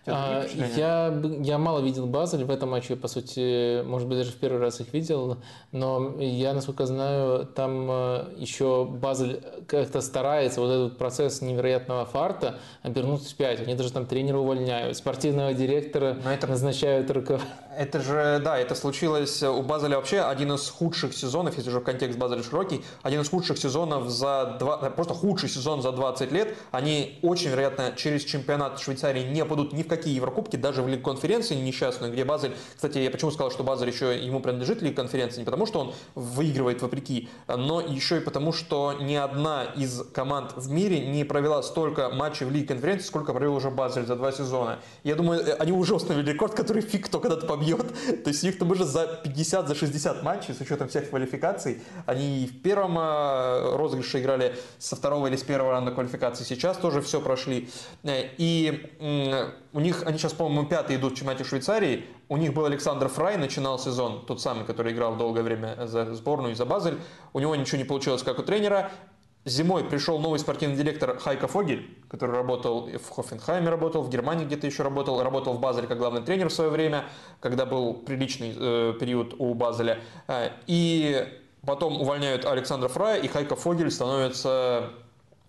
А, 0.06 0.46
я, 0.76 1.14
я 1.40 1.58
мало 1.58 1.80
видел 1.80 2.06
Базель 2.06 2.44
в 2.44 2.50
этом 2.50 2.70
матче, 2.70 2.94
по 2.94 3.08
сути, 3.08 3.82
может 3.82 4.06
быть, 4.06 4.18
даже 4.18 4.30
в 4.30 4.36
первый 4.36 4.60
раз 4.60 4.80
их 4.80 4.92
видел, 4.92 5.38
но 5.72 6.14
я, 6.20 6.54
насколько 6.54 6.86
знаю, 6.86 7.46
там 7.46 7.88
э, 7.90 8.24
еще 8.36 8.84
Базель 8.84 9.42
как-то 9.66 10.00
старается 10.00 10.60
вот 10.60 10.70
этот 10.70 10.98
процесс 10.98 11.42
невероятного 11.42 12.06
фарта 12.06 12.58
обернуть 12.82 13.22
вспять. 13.22 13.60
Они 13.60 13.74
даже 13.74 13.92
там 13.92 14.06
тренера 14.06 14.38
увольняют, 14.38 14.96
спортивного 14.96 15.52
директора 15.54 16.16
но 16.22 16.30
это, 16.30 16.46
назначают 16.46 17.10
руководителя. 17.10 17.50
Это 17.76 18.00
же, 18.00 18.40
да, 18.42 18.58
это 18.58 18.74
случилось 18.74 19.42
у 19.42 19.62
Базеля 19.62 19.96
вообще 19.96 20.20
один 20.20 20.52
из 20.52 20.68
худших 20.68 21.14
сезонов, 21.14 21.56
если 21.56 21.68
уже 21.70 21.80
контекст 21.80 22.18
Базеля 22.18 22.42
широкий, 22.42 22.82
один 23.02 23.20
из 23.20 23.28
худших 23.28 23.58
сезонов 23.58 24.08
за 24.08 24.56
два, 24.58 24.78
просто 24.90 25.14
худший 25.14 25.48
сезон 25.48 25.82
за 25.82 25.92
20 25.92 26.32
лет. 26.32 26.54
Они 26.70 27.18
очень 27.22 27.50
вероятно 27.50 27.92
через 27.96 28.24
чемпионат 28.24 28.80
Швейцарии 28.80 29.24
не 29.24 29.44
падут 29.44 29.72
ни 29.72 29.82
в 29.82 29.88
какие 29.88 29.95
Еврокубки, 30.04 30.56
даже 30.56 30.82
в 30.82 30.88
Лиг 30.88 31.02
конференции 31.02 31.54
несчастную, 31.54 32.12
где 32.12 32.24
Базель, 32.24 32.52
кстати, 32.74 32.98
я 32.98 33.10
почему 33.10 33.30
сказал, 33.30 33.50
что 33.50 33.64
Базель 33.64 33.88
еще 33.88 34.18
ему 34.18 34.40
принадлежит 34.40 34.82
Лиг 34.82 34.96
конференции, 34.96 35.40
не 35.40 35.44
потому 35.44 35.66
что 35.66 35.80
он 35.80 35.94
выигрывает 36.14 36.82
вопреки, 36.82 37.28
но 37.48 37.80
еще 37.80 38.18
и 38.18 38.20
потому, 38.20 38.52
что 38.52 38.94
ни 39.00 39.14
одна 39.14 39.64
из 39.76 40.02
команд 40.12 40.52
в 40.56 40.70
мире 40.70 41.06
не 41.06 41.24
провела 41.24 41.62
столько 41.62 42.10
матчей 42.10 42.46
в 42.46 42.50
Лиге 42.50 42.66
конференции, 42.66 43.06
сколько 43.06 43.32
провел 43.32 43.54
уже 43.54 43.70
Базель 43.70 44.06
за 44.06 44.16
два 44.16 44.32
сезона. 44.32 44.78
Я 45.04 45.14
думаю, 45.14 45.40
э, 45.40 45.52
они 45.54 45.72
уже 45.72 45.94
установили 45.94 46.32
рекорд, 46.32 46.54
который 46.54 46.82
фиг 46.82 47.06
кто 47.06 47.20
когда-то 47.20 47.46
побьет. 47.46 47.86
То 48.24 48.30
есть 48.30 48.42
у 48.42 48.46
них 48.46 48.58
там 48.58 48.70
уже 48.70 48.84
за 48.84 49.20
50, 49.24 49.68
за 49.68 49.74
60 49.74 50.22
матчей, 50.22 50.54
с 50.54 50.60
учетом 50.60 50.88
всех 50.88 51.10
квалификаций, 51.10 51.82
они 52.06 52.46
в 52.46 52.62
первом 52.62 52.98
э, 52.98 53.76
розыгрыше 53.76 54.20
играли 54.20 54.56
со 54.78 54.96
второго 54.96 55.26
или 55.28 55.36
с 55.36 55.42
первого 55.42 55.72
раунда 55.72 55.92
квалификации, 55.92 56.44
сейчас 56.44 56.76
тоже 56.78 57.00
все 57.00 57.20
прошли. 57.20 57.68
Э, 58.02 58.24
и 58.38 58.90
у 59.72 59.80
них, 59.86 60.02
они 60.04 60.18
сейчас, 60.18 60.32
по-моему, 60.32 60.68
пятые 60.68 60.98
идут 60.98 61.14
в 61.14 61.16
чемпионате 61.16 61.44
Швейцарии. 61.44 62.04
У 62.28 62.36
них 62.36 62.52
был 62.52 62.66
Александр 62.66 63.08
Фрай, 63.08 63.36
начинал 63.36 63.78
сезон, 63.78 64.24
тот 64.26 64.40
самый, 64.40 64.64
который 64.64 64.92
играл 64.92 65.16
долгое 65.16 65.42
время 65.42 65.86
за 65.86 66.14
сборную 66.14 66.52
и 66.52 66.54
за 66.54 66.66
Базель. 66.66 66.98
У 67.32 67.38
него 67.38 67.56
ничего 67.56 67.78
не 67.78 67.84
получилось, 67.84 68.22
как 68.22 68.38
у 68.38 68.42
тренера. 68.42 68.90
Зимой 69.44 69.84
пришел 69.84 70.18
новый 70.18 70.40
спортивный 70.40 70.76
директор 70.76 71.18
Хайка 71.18 71.46
Фогель, 71.46 71.88
который 72.08 72.34
работал 72.34 72.88
в 72.88 73.10
Хофенхайме, 73.10 73.68
работал 73.68 74.02
в 74.02 74.10
Германии 74.10 74.44
где-то 74.44 74.66
еще 74.66 74.82
работал, 74.82 75.22
работал 75.22 75.54
в 75.54 75.60
Базеле 75.60 75.86
как 75.86 75.98
главный 75.98 76.22
тренер 76.22 76.48
в 76.48 76.52
свое 76.52 76.68
время, 76.68 77.04
когда 77.40 77.64
был 77.64 77.94
приличный 77.94 78.52
э, 78.58 78.94
период 78.98 79.36
у 79.38 79.54
Базеля. 79.54 80.00
Э, 80.26 80.50
и 80.66 81.28
потом 81.64 82.00
увольняют 82.00 82.44
Александра 82.44 82.88
Фрая, 82.88 83.20
и 83.20 83.28
Хайка 83.28 83.54
Фогель 83.54 83.92
становится 83.92 84.90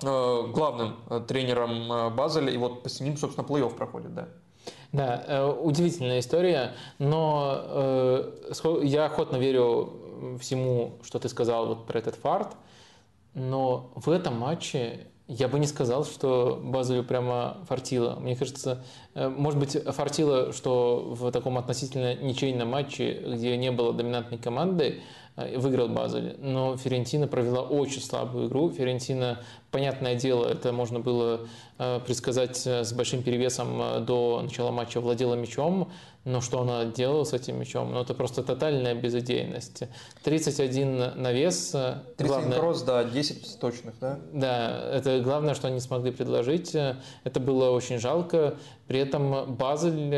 главным 0.01 0.95
э, 1.09 1.21
тренером 1.27 1.91
э, 1.91 2.09
Базеля, 2.09 2.51
и 2.51 2.57
вот 2.57 2.85
с 2.85 2.99
ним, 2.99 3.17
собственно, 3.17 3.45
плей-офф 3.45 3.75
проходит, 3.75 4.13
да. 4.13 4.27
Да, 4.91 5.53
удивительная 5.53 6.19
история, 6.19 6.73
но 6.97 8.31
я 8.81 9.05
охотно 9.05 9.37
верю 9.37 10.37
всему, 10.39 10.97
что 11.03 11.19
ты 11.19 11.29
сказал 11.29 11.67
вот 11.67 11.85
про 11.85 11.99
этот 11.99 12.15
фарт, 12.15 12.55
но 13.33 13.91
в 13.95 14.09
этом 14.09 14.37
матче 14.37 15.07
я 15.27 15.47
бы 15.49 15.59
не 15.59 15.67
сказал, 15.67 16.05
что 16.05 16.59
Базелю 16.61 17.03
прямо 17.03 17.57
фартило. 17.67 18.15
Мне 18.19 18.35
кажется, 18.35 18.83
может 19.13 19.59
быть, 19.59 19.71
фартило, 19.71 20.53
что 20.53 21.13
в 21.17 21.31
таком 21.31 21.57
относительно 21.57 22.15
ничейном 22.15 22.69
матче, 22.69 23.23
где 23.25 23.57
не 23.57 23.71
было 23.71 23.93
доминантной 23.93 24.37
команды, 24.37 25.01
выиграл 25.37 25.87
Базель. 25.87 26.35
Но 26.39 26.75
Ферентина 26.77 27.27
провела 27.27 27.61
очень 27.61 28.01
слабую 28.01 28.47
игру. 28.47 28.71
Ферентина 28.71 29.39
Понятное 29.71 30.15
дело, 30.15 30.47
это 30.47 30.71
можно 30.71 31.01
было 31.01 31.41
э, 31.77 31.99
предсказать 32.05 32.65
э, 32.65 32.85
с 32.85 32.93
большим 32.93 33.21
перевесом 33.21 33.81
э, 33.81 33.99
до 33.99 34.41
начала 34.41 34.71
матча 34.71 35.01
владела 35.01 35.35
мячом, 35.35 35.91
но 36.27 36.41
что 36.41 36.59
она 36.59 36.83
делала 36.83 37.23
с 37.23 37.31
этим 37.31 37.57
мячом? 37.57 37.93
Ну, 37.93 38.01
это 38.01 38.13
просто 38.13 38.43
тотальная 38.43 38.93
безыдейность. 38.93 39.83
31 40.23 41.21
навес. 41.21 41.69
31 42.17 42.27
главное, 42.27 42.59
кросс, 42.59 42.81
да, 42.81 43.03
10 43.05 43.59
точных, 43.59 43.95
да? 44.01 44.19
Да, 44.33 44.91
это 44.93 45.21
главное, 45.21 45.55
что 45.55 45.67
они 45.69 45.79
смогли 45.79 46.11
предложить. 46.11 46.75
Это 47.23 47.39
было 47.39 47.69
очень 47.71 47.97
жалко. 47.97 48.57
При 48.87 48.99
этом 48.99 49.55
Базель 49.55 50.13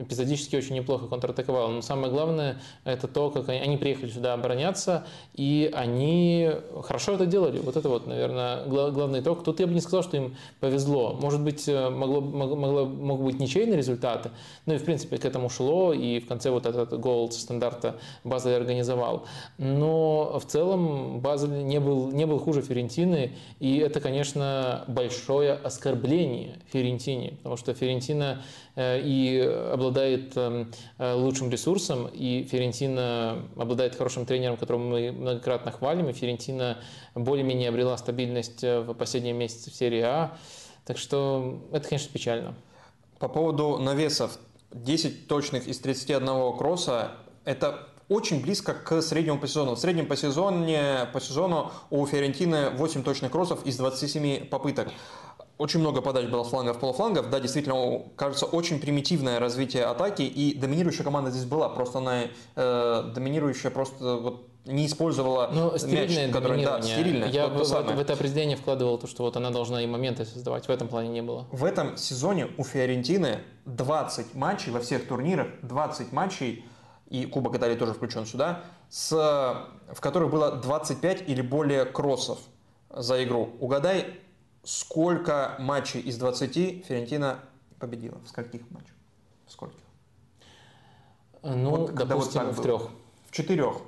эпизодически 0.00 0.56
очень 0.56 0.76
неплохо 0.76 1.06
контратаковал. 1.06 1.68
Но 1.70 1.82
самое 1.82 2.12
главное, 2.12 2.60
это 2.84 3.08
то, 3.08 3.30
как 3.30 3.48
они, 3.48 3.58
они 3.58 3.76
приехали 3.76 4.10
сюда 4.10 4.34
обороняться, 4.34 5.04
и 5.34 5.70
они 5.74 6.50
хорошо 6.82 7.12
это 7.12 7.26
делали. 7.26 7.58
Вот 7.58 7.76
это 7.76 7.88
вот, 7.88 8.06
наверное, 8.06 8.64
главный 8.66 9.20
итог. 9.20 9.42
Тут 9.42 9.60
я 9.60 9.66
бы 9.66 9.74
не 9.74 9.80
сказал, 9.80 10.02
что 10.02 10.16
им 10.16 10.36
повезло. 10.60 11.14
Может 11.20 11.40
быть, 11.40 11.68
э, 11.68 11.90
могло, 11.90 12.20
могло, 12.20 12.86
мог 12.86 13.22
быть 13.22 13.38
ничейный 13.38 13.76
результаты, 13.76 14.30
ну 14.66 14.74
и, 14.74 14.78
в 14.78 14.84
принципе, 14.84 15.16
к 15.24 15.26
этому 15.26 15.48
шло, 15.48 15.92
и 15.92 16.20
в 16.20 16.26
конце 16.26 16.50
вот 16.50 16.66
этот 16.66 16.98
гол 17.00 17.30
стандарта 17.32 17.96
Базель 18.22 18.54
организовал. 18.54 19.26
Но 19.58 20.38
в 20.38 20.44
целом 20.44 21.20
Базель 21.20 21.64
не 21.64 21.80
был, 21.80 22.10
не 22.12 22.26
был 22.26 22.38
хуже 22.38 22.62
Ферентины, 22.62 23.32
и 23.60 23.78
это, 23.78 24.00
конечно, 24.00 24.84
большое 24.86 25.52
оскорбление 25.52 26.58
Ферентине, 26.72 27.34
потому 27.38 27.56
что 27.56 27.74
Ферентина 27.74 28.42
Э, 28.76 29.00
и 29.00 29.38
обладает 29.40 30.32
э, 30.36 30.66
лучшим 31.14 31.48
ресурсом, 31.48 32.08
и 32.08 32.42
Ферентина 32.42 33.44
обладает 33.56 33.94
хорошим 33.94 34.26
тренером, 34.26 34.56
которого 34.56 34.82
мы 34.82 35.12
многократно 35.12 35.70
хвалим, 35.70 36.08
и 36.08 36.12
Ферентина 36.12 36.78
более-менее 37.14 37.68
обрела 37.68 37.96
стабильность 37.96 38.64
э, 38.64 38.80
в 38.80 38.94
последние 38.94 39.32
месяцы 39.32 39.70
в 39.70 39.74
серии 39.74 40.00
А. 40.00 40.36
Так 40.84 40.98
что 40.98 41.60
это, 41.70 41.88
конечно, 41.88 42.12
печально. 42.12 42.54
По 43.20 43.28
поводу 43.28 43.78
навесов. 43.78 44.38
10 44.74 45.28
точных 45.28 45.68
из 45.68 45.78
31 45.78 46.56
кросса– 46.56 47.12
это 47.44 47.88
очень 48.08 48.42
близко 48.42 48.74
к 48.74 49.00
среднему 49.00 49.38
по 49.38 49.46
сезону. 49.46 49.76
В 49.76 49.78
среднем 49.78 50.06
по, 50.06 50.16
сезоне, 50.16 51.08
по 51.12 51.20
сезону 51.20 51.72
у 51.90 52.04
Ферентины 52.06 52.70
8 52.70 53.02
точных 53.02 53.30
кроссов 53.32 53.64
из 53.64 53.76
27 53.76 54.46
попыток. 54.46 54.90
Очень 55.56 55.80
много 55.80 56.02
подач 56.02 56.26
было 56.26 56.42
флангов, 56.42 56.80
полуфлангов. 56.80 57.30
Да, 57.30 57.38
действительно, 57.38 58.02
кажется, 58.16 58.46
очень 58.46 58.80
примитивное 58.80 59.38
развитие 59.38 59.84
атаки. 59.84 60.22
И 60.22 60.58
доминирующая 60.58 61.04
команда 61.04 61.30
здесь 61.30 61.44
была. 61.44 61.68
Просто 61.68 61.98
она 61.98 62.24
э, 62.56 63.12
доминирующая 63.14 63.70
просто 63.70 64.16
вот 64.16 64.48
не 64.64 64.86
использовала 64.86 65.50
ну, 65.52 65.72
мяч, 65.72 66.32
который 66.32 66.64
да, 66.64 66.80
стерильное. 66.80 67.28
Я 67.28 67.48
в, 67.48 67.62
в, 67.62 67.96
в 67.96 68.00
это 68.00 68.14
определение 68.14 68.56
вкладывал 68.56 68.98
то, 68.98 69.06
что 69.06 69.22
вот 69.24 69.36
она 69.36 69.50
должна 69.50 69.82
и 69.82 69.86
моменты 69.86 70.24
создавать. 70.24 70.66
В 70.66 70.70
этом 70.70 70.88
плане 70.88 71.10
не 71.10 71.22
было. 71.22 71.46
В 71.52 71.64
этом 71.64 71.96
сезоне 71.96 72.48
у 72.56 72.64
Фиорентины 72.64 73.40
20 73.66 74.34
матчей 74.34 74.72
во 74.72 74.80
всех 74.80 75.06
турнирах, 75.06 75.48
20 75.62 76.12
матчей, 76.12 76.64
и 77.10 77.26
Кубок 77.26 77.56
Италии 77.56 77.76
тоже 77.76 77.92
включен 77.92 78.24
сюда, 78.24 78.62
с, 78.88 79.10
в 79.12 80.00
которых 80.00 80.30
было 80.30 80.52
25 80.52 81.28
или 81.28 81.42
более 81.42 81.84
кроссов 81.84 82.38
за 82.88 83.22
игру. 83.24 83.50
Угадай, 83.60 84.18
сколько 84.62 85.56
матчей 85.58 86.00
из 86.00 86.16
20 86.16 86.86
Ферентина 86.86 87.40
победила? 87.78 88.18
В 88.24 88.28
скольких 88.28 88.70
матчах? 88.70 88.94
В 89.46 89.52
скольких? 89.52 89.78
Ну, 91.42 91.70
вот, 91.70 91.94
допустим, 91.94 92.46
вот 92.46 92.56
в 92.56 92.62
трех. 92.62 92.88
В 93.26 93.32
четырех. 93.32 93.82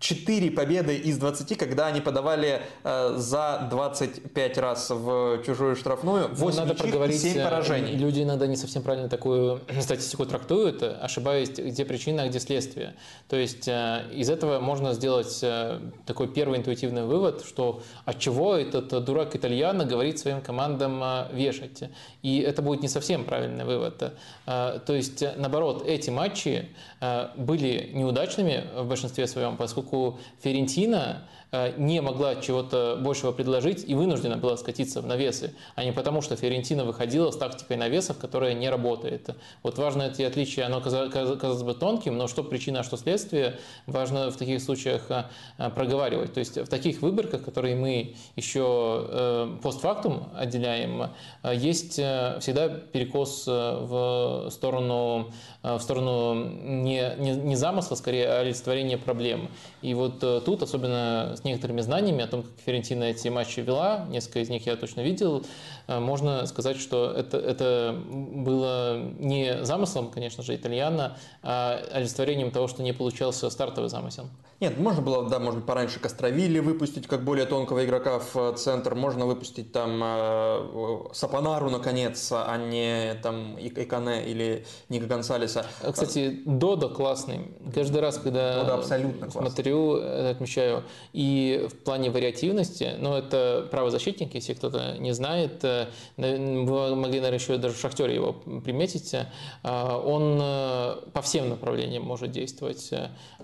4 0.00 0.50
победы 0.52 0.96
из 0.96 1.18
20, 1.18 1.58
когда 1.58 1.86
они 1.86 2.00
подавали 2.00 2.62
э, 2.84 3.14
за 3.16 3.66
25 3.70 4.58
раз 4.58 4.90
в 4.90 5.42
чужую 5.44 5.74
штрафную, 5.74 6.28
8 6.28 6.60
ну, 6.60 6.66
надо 6.66 6.78
проговорить, 6.78 7.16
и 7.16 7.32
7 7.32 7.42
поражений. 7.42 7.96
Люди 7.96 8.22
иногда 8.22 8.46
не 8.46 8.56
совсем 8.56 8.82
правильно 8.82 9.08
такую 9.08 9.60
статистику 9.80 10.24
трактуют, 10.24 10.82
ошибаясь, 10.82 11.50
где 11.50 11.84
причина, 11.84 12.22
а 12.22 12.28
где 12.28 12.38
следствие. 12.38 12.94
То 13.28 13.36
есть 13.36 13.66
э, 13.66 14.04
из 14.12 14.30
этого 14.30 14.60
можно 14.60 14.94
сделать 14.94 15.40
э, 15.42 15.80
такой 16.06 16.28
первый 16.28 16.58
интуитивный 16.58 17.04
вывод, 17.04 17.44
что 17.44 17.82
от 18.04 18.20
чего 18.20 18.54
этот 18.54 19.04
дурак 19.04 19.34
итальяно 19.34 19.84
говорит 19.84 20.18
своим 20.20 20.40
командам 20.40 21.02
э, 21.02 21.26
вешать. 21.32 21.90
И 22.22 22.38
это 22.38 22.62
будет 22.62 22.82
не 22.82 22.88
совсем 22.88 23.24
правильный 23.24 23.64
вывод. 23.64 24.14
Э, 24.46 24.78
то 24.86 24.94
есть, 24.94 25.24
наоборот, 25.36 25.82
эти 25.84 26.10
матчи 26.10 26.68
э, 27.00 27.28
были 27.36 27.90
неудачными 27.92 28.64
в 28.76 28.86
большинстве 28.86 29.26
своем, 29.26 29.56
поскольку 29.56 29.87
поскольку 29.88 30.18
Ферентина 30.42 31.28
Э, 31.47 31.47
не 31.78 32.02
могла 32.02 32.36
чего-то 32.36 32.98
большего 33.00 33.32
предложить 33.32 33.82
и 33.88 33.94
вынуждена 33.94 34.36
была 34.36 34.56
скатиться 34.58 35.00
в 35.00 35.06
навесы, 35.06 35.54
а 35.76 35.84
не 35.84 35.92
потому, 35.92 36.20
что 36.20 36.36
Фиорентина 36.36 36.84
выходила 36.84 37.30
с 37.30 37.36
тактикой 37.36 37.78
навесов, 37.78 38.18
которая 38.18 38.52
не 38.52 38.68
работает. 38.68 39.30
Вот 39.62 39.78
важно 39.78 40.02
эти 40.02 40.22
отличия, 40.22 40.66
оно 40.66 40.80
казалось 40.80 41.62
бы 41.62 41.74
тонким, 41.74 42.18
но 42.18 42.28
что 42.28 42.44
причина, 42.44 42.82
что 42.82 42.98
следствие, 42.98 43.58
важно 43.86 44.30
в 44.30 44.36
таких 44.36 44.60
случаях 44.60 45.10
э, 45.10 45.24
э, 45.56 45.70
проговаривать. 45.70 46.34
То 46.34 46.40
есть 46.40 46.58
в 46.58 46.66
таких 46.66 47.00
выборках, 47.00 47.44
которые 47.44 47.76
мы 47.76 48.14
еще 48.36 49.58
постфактум 49.62 50.28
отделяем, 50.34 51.10
есть 51.44 51.92
всегда 51.92 52.68
перекос 52.68 53.46
в 53.46 54.48
сторону, 54.50 55.32
в 55.62 55.78
сторону 55.80 56.34
не, 56.34 57.14
не, 57.18 57.32
не 57.32 57.56
замысла, 57.56 57.94
скорее, 57.94 58.28
а 58.28 58.40
олицетворения 58.40 58.98
проблем. 58.98 59.48
И 59.82 59.94
вот 59.94 60.20
тут, 60.44 60.62
особенно 60.62 61.36
с 61.38 61.44
некоторыми 61.44 61.80
знаниями 61.80 62.24
о 62.24 62.26
том, 62.26 62.42
как 62.42 62.52
Ферентина 62.64 63.04
эти 63.04 63.28
матчи 63.28 63.60
вела, 63.60 64.06
несколько 64.10 64.40
из 64.40 64.48
них 64.48 64.66
я 64.66 64.76
точно 64.76 65.02
видел, 65.02 65.46
можно 65.88 66.46
сказать, 66.46 66.76
что 66.76 67.10
это, 67.10 67.38
это 67.38 67.98
было 68.08 68.98
не 69.18 69.64
замыслом, 69.64 70.10
конечно 70.10 70.42
же, 70.42 70.54
итальяна, 70.54 71.16
а 71.42 71.80
олицетворением 71.92 72.50
того, 72.50 72.68
что 72.68 72.82
не 72.82 72.92
получался 72.92 73.48
стартовый 73.50 73.90
замысел. 73.90 74.28
Нет, 74.60 74.76
можно 74.76 75.02
было, 75.02 75.28
да, 75.28 75.38
может 75.38 75.60
быть, 75.60 75.66
пораньше 75.66 76.00
Костровили 76.00 76.58
выпустить 76.58 77.06
как 77.06 77.22
более 77.22 77.46
тонкого 77.46 77.84
игрока 77.84 78.18
в 78.18 78.36
э, 78.36 78.56
центр, 78.56 78.96
можно 78.96 79.24
выпустить 79.24 79.70
там 79.70 80.00
э, 80.02 81.04
Сапонару, 81.12 81.70
наконец, 81.70 82.32
а 82.32 82.56
не 82.56 83.14
там 83.22 83.56
Икане 83.56 84.26
или 84.26 84.66
Ника 84.88 85.06
Гонсалеса. 85.06 85.64
А, 85.80 85.92
кстати, 85.92 86.40
Дода 86.44 86.88
классный. 86.88 87.52
Каждый 87.72 88.00
раз, 88.00 88.18
когда 88.18 88.62
Дода 88.62 88.74
абсолютно 88.74 89.30
смотрю, 89.30 89.92
классный. 89.92 90.30
отмечаю. 90.30 90.82
И 91.12 91.68
в 91.70 91.84
плане 91.84 92.10
вариативности, 92.10 92.96
ну, 92.98 93.14
это 93.14 93.68
правозащитник, 93.70 94.34
если 94.34 94.54
кто-то 94.54 94.96
не 94.98 95.12
знает, 95.12 95.62
э, 95.62 95.77
могли, 96.16 97.20
наверное, 97.20 97.38
еще 97.38 97.56
даже 97.56 97.74
в 97.74 97.80
«Шахтере» 97.80 98.14
его 98.14 98.32
приметить, 98.32 99.14
он 99.62 100.38
по 100.38 101.22
всем 101.22 101.48
направлениям 101.48 102.02
может 102.02 102.30
действовать. 102.30 102.92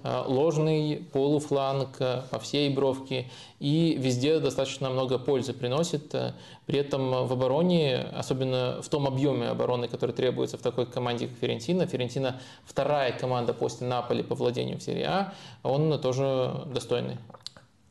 Ложный, 0.05 0.97
полуфланг, 1.12 1.97
э, 1.98 2.23
по 2.31 2.39
всей 2.39 2.69
бровке, 2.69 3.31
и 3.59 3.97
везде 3.98 4.39
достаточно 4.39 4.90
много 4.90 5.19
пользы 5.19 5.55
приносит. 5.55 6.15
Э, 6.15 6.35
при 6.66 6.78
этом 6.78 7.27
в 7.27 7.32
обороне, 7.32 8.01
особенно 8.12 8.82
в 8.82 8.89
том 8.90 9.06
объеме 9.06 9.48
обороны, 9.48 9.89
который 9.89 10.12
требуется 10.15 10.59
в 10.59 10.61
такой 10.61 10.85
команде, 10.85 11.28
как 11.28 11.39
Ферентина, 11.39 11.86
Ферентина 11.86 12.39
вторая 12.66 13.12
команда 13.12 13.55
после 13.55 13.86
Наполи 13.86 14.23
по 14.23 14.35
владению 14.35 14.78
в 14.78 14.82
серии 14.82 15.05
А, 15.05 15.32
он 15.62 15.98
тоже 16.01 16.65
достойный. 16.66 17.16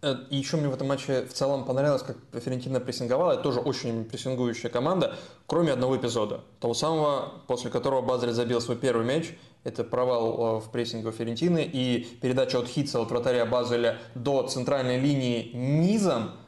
Э, 0.03 0.17
и 0.29 0.35
еще 0.35 0.57
мне 0.57 0.67
в 0.67 0.73
этом 0.73 0.87
матче 0.87 1.25
в 1.25 1.33
целом 1.33 1.63
понравилось, 1.63 2.03
как 2.03 2.17
Ферентина 2.43 2.81
прессинговала. 2.81 3.33
Это 3.33 3.43
тоже 3.43 3.61
очень 3.61 4.03
прессингующая 4.03 4.69
команда, 4.69 5.15
кроме 5.47 5.71
одного 5.71 5.95
эпизода. 5.95 6.41
Того 6.59 6.73
самого, 6.73 7.31
после 7.47 7.71
которого 7.71 8.01
Базель 8.01 8.31
забил 8.31 8.59
свой 8.59 8.75
первый 8.75 9.05
мяч. 9.05 9.33
Это 9.63 9.85
провал 9.85 10.57
э, 10.57 10.59
в 10.59 10.69
прессинге 10.71 11.11
Ферентины 11.11 11.63
и 11.63 12.05
передача 12.21 12.59
от 12.59 12.67
Хитца, 12.67 13.01
от 13.01 13.09
вратаря 13.11 13.45
Базеля 13.45 13.97
до 14.13 14.45
центральной 14.47 14.99
линии 14.99 15.51
низом– 15.53 16.31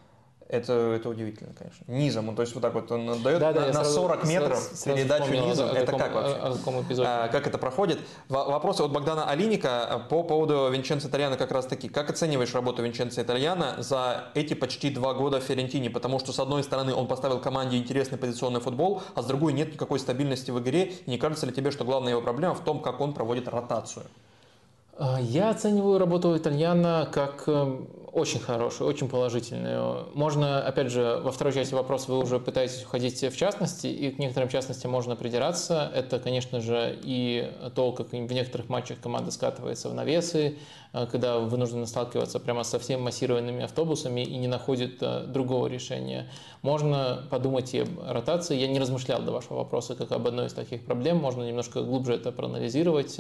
это, 0.48 0.74
это 0.74 1.10
удивительно, 1.10 1.54
конечно. 1.58 1.84
Низом, 1.88 2.36
то 2.36 2.44
есть 2.44 2.54
вот 2.54 2.62
так 2.62 2.76
вот 2.76 2.92
он 2.92 3.22
дает 3.24 3.40
да, 3.40 3.52
на, 3.52 3.72
да, 3.72 3.80
на 3.80 3.84
40 3.84 4.20
сразу, 4.20 4.32
метров 4.32 4.60
сразу, 4.60 4.86
передачу 4.86 5.26
сразу 5.26 5.48
низом. 5.48 5.70
Это 5.70 5.86
каком, 5.86 6.00
как 6.00 6.14
вообще? 6.14 6.34
О, 6.36 6.48
о 6.48 6.56
каком 6.56 6.82
эпизоде? 6.84 7.10
А, 7.10 7.28
как 7.30 7.48
это 7.48 7.58
проходит? 7.58 8.00
Вопросы 8.30 8.82
от 8.84 8.92
Богдана 8.92 9.28
Алиника 9.28 10.06
по 10.08 10.22
поводу 10.22 10.70
Винченцо 10.72 11.08
Итальяна 11.08 11.36
как 11.36 11.52
раз 11.52 11.66
таки. 11.66 11.90
Как 11.90 12.12
оцениваешь 12.12 12.54
работу 12.54 12.84
Винченцо 12.84 13.24
Итальяна 13.24 13.78
за 13.80 14.26
эти 14.36 14.54
почти 14.54 14.92
два 14.92 15.16
года 15.16 15.40
в 15.40 15.44
Ферентине? 15.44 15.90
Потому 15.90 16.20
что, 16.20 16.32
с 16.32 16.40
одной 16.40 16.64
стороны, 16.64 16.94
он 16.94 17.08
поставил 17.08 17.40
команде 17.40 17.78
интересный 17.78 18.20
позиционный 18.20 18.60
футбол, 18.60 19.02
а 19.16 19.24
с 19.24 19.26
другой 19.26 19.54
нет 19.54 19.74
никакой 19.74 19.98
стабильности 19.98 20.52
в 20.52 20.60
игре. 20.60 20.94
И 21.08 21.10
не 21.10 21.18
кажется 21.18 21.48
ли 21.48 21.54
тебе, 21.54 21.72
что 21.72 21.86
главная 21.86 22.12
его 22.12 22.22
проблема 22.22 22.54
в 22.54 22.64
том, 22.64 22.82
как 22.82 23.02
он 23.02 23.14
проводит 23.14 23.48
ротацию? 23.48 24.06
А, 24.98 25.20
я 25.20 25.50
оцениваю 25.50 25.98
работу 25.98 26.38
Итальяна 26.38 27.10
как 27.12 27.46
эм, 27.48 27.90
Очень 28.16 28.40
хорошую, 28.40 28.90
очень 28.90 29.10
положительную. 29.10 30.08
Можно, 30.14 30.66
опять 30.66 30.90
же, 30.90 31.20
во 31.22 31.34
второй 31.34 31.52
части 31.54 31.74
вопроса 31.74 32.14
вы 32.14 32.20
уже 32.20 32.40
пытаетесь 32.40 32.82
уходить 32.82 33.22
в 33.22 33.36
частности, 33.36 33.88
и 33.88 34.10
к 34.10 34.20
некоторым 34.20 34.48
частностям 34.48 34.90
можно 34.90 35.18
придираться. 35.18 35.92
Это, 35.94 36.18
конечно 36.20 36.62
же, 36.62 36.98
и 37.04 37.52
то, 37.76 37.92
как 37.92 38.14
в 38.14 38.14
некоторых 38.14 38.70
матчах 38.70 39.02
команда 39.02 39.32
скатывается 39.32 39.90
в 39.90 39.94
навесы, 39.94 40.58
э, 40.94 41.08
когда 41.12 41.40
вынуждены 41.40 41.88
сталкиваться 41.88 42.40
прямо 42.40 42.64
со 42.64 42.80
всеми 42.80 43.02
массированными 43.02 43.66
автобусами 43.66 44.22
и 44.22 44.38
не 44.38 44.48
находит 44.48 45.04
э, 45.04 45.26
другого 45.28 45.68
решения. 45.68 46.30
Можно 46.66 47.22
подумать 47.30 47.76
и 47.76 47.82
об 47.82 47.90
ротации. 48.04 48.58
Я 48.58 48.66
не 48.66 48.80
размышлял 48.80 49.22
до 49.22 49.32
вашего 49.32 49.58
вопроса 49.58 49.94
как 49.94 50.12
об 50.12 50.26
одной 50.26 50.48
из 50.48 50.54
таких 50.54 50.84
проблем. 50.84 51.18
Можно 51.18 51.44
немножко 51.44 51.84
глубже 51.84 52.16
это 52.16 52.32
проанализировать. 52.32 53.20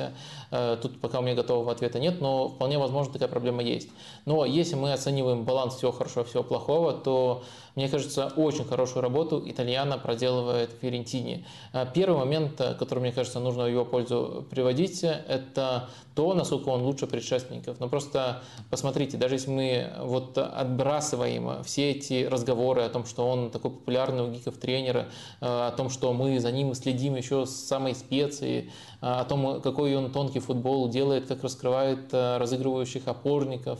Э, 0.49 0.77
тут 0.81 0.99
пока 0.99 1.19
у 1.19 1.21
меня 1.21 1.35
готового 1.35 1.71
ответа 1.71 1.99
нет, 1.99 2.21
но 2.21 2.49
вполне 2.49 2.79
возможно 2.79 3.13
такая 3.13 3.29
проблема 3.29 3.61
есть. 3.61 3.89
Но 4.25 4.45
если 4.45 4.73
мы 4.73 4.93
оцениваем 4.93 5.43
баланс 5.43 5.75
всего 5.75 5.91
хорошего, 5.91 6.25
всего 6.25 6.41
плохого, 6.41 6.93
то 6.93 7.43
мне 7.75 7.89
кажется, 7.89 8.31
очень 8.35 8.63
хорошую 8.63 9.03
работу 9.03 9.43
итальяна 9.45 9.97
проделывает 9.97 10.71
Ферентини. 10.81 11.45
Э, 11.73 11.85
первый 11.93 12.17
момент, 12.17 12.59
э, 12.61 12.73
который, 12.75 12.99
мне 12.99 13.11
кажется, 13.11 13.39
нужно 13.39 13.65
в 13.65 13.67
его 13.67 13.83
пользу 13.83 14.45
приводить, 14.49 15.03
это 15.03 15.89
то, 16.15 16.33
насколько 16.33 16.69
он 16.69 16.83
лучше 16.83 17.05
предшественников. 17.05 17.79
Но 17.79 17.89
просто 17.89 18.41
посмотрите, 18.69 19.17
даже 19.17 19.35
если 19.35 19.51
мы 19.51 19.91
вот 19.99 20.37
отбрасываем 20.37 21.63
все 21.63 21.91
эти 21.91 22.25
разговоры 22.25 22.83
о 22.83 22.89
том, 22.89 23.05
что 23.05 23.29
он 23.29 23.51
такой 23.51 23.71
популярный 23.71 24.23
у 24.23 24.31
гиков 24.31 24.55
тренера, 24.57 25.07
э, 25.41 25.45
о 25.45 25.71
том, 25.71 25.89
что 25.89 26.13
мы 26.13 26.39
за 26.39 26.51
ним 26.51 26.73
следим 26.73 27.15
еще 27.15 27.45
с 27.45 27.51
самой 27.51 27.93
специи, 27.93 28.71
о 29.07 29.23
том, 29.23 29.61
какой 29.61 29.95
он 29.95 30.11
тонкий 30.11 30.39
футбол 30.39 30.89
делает, 30.89 31.27
как 31.27 31.43
раскрывает 31.43 32.11
разыгрывающих 32.11 33.07
опорников. 33.07 33.79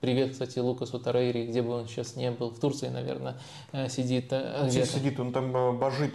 Привет, 0.00 0.32
кстати, 0.32 0.58
Лукасу 0.58 0.98
Тарейри, 0.98 1.46
где 1.46 1.62
бы 1.62 1.70
он 1.70 1.86
сейчас 1.86 2.16
не 2.16 2.30
был, 2.32 2.50
в 2.50 2.58
Турции, 2.58 2.88
наверное 2.88 3.36
э, 3.72 3.88
сидит. 3.88 4.26
Э, 4.30 4.66
где 4.66 4.84
сидит, 4.84 5.20
он 5.20 5.32
там 5.32 5.56
э, 5.56 5.72
божит. 5.72 6.14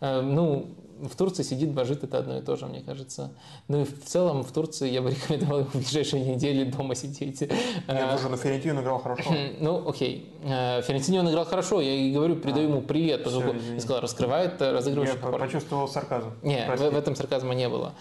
Ну, 0.00 0.66
в 1.02 1.16
Турции 1.16 1.42
сидит, 1.42 1.70
божит, 1.70 2.04
это 2.04 2.18
одно 2.18 2.38
и 2.38 2.42
то 2.42 2.56
же, 2.56 2.66
мне 2.66 2.80
кажется. 2.80 3.32
Ну 3.68 3.82
и 3.82 3.84
в 3.84 4.04
целом 4.04 4.42
в 4.44 4.52
Турции 4.52 4.88
я 4.88 5.02
бы 5.02 5.10
рекомендовал 5.30 5.64
в 5.64 5.74
ближайшие 5.74 6.24
недели 6.24 6.64
дома 6.64 6.94
сидеть. 6.94 7.40
Нет, 7.40 8.14
уже 8.14 8.28
на 8.28 8.36
Ферентино 8.36 8.80
играл 8.80 8.98
хорошо. 8.98 9.30
Ну, 9.60 9.88
окей. 9.88 10.32
Ферентино 10.42 11.20
он 11.20 11.30
играл 11.30 11.44
хорошо, 11.44 11.80
я 11.80 11.92
и 11.92 12.12
говорю, 12.12 12.36
передаю 12.36 12.68
ему 12.68 12.82
привет, 12.82 13.24
поскольку 13.24 13.54
я 13.54 13.80
сказал, 13.80 14.00
раскрывает 14.00 14.60
разыгрывающий 14.60 15.18
Я 15.22 15.38
почувствовал 15.38 15.88
сарказм. 15.88 16.32
Нет, 16.42 16.68
в, 16.68 16.90
в 16.90 16.96
этом 16.96 17.14
сарказма 17.14 17.54
не 17.54 17.68
было. 17.68 17.94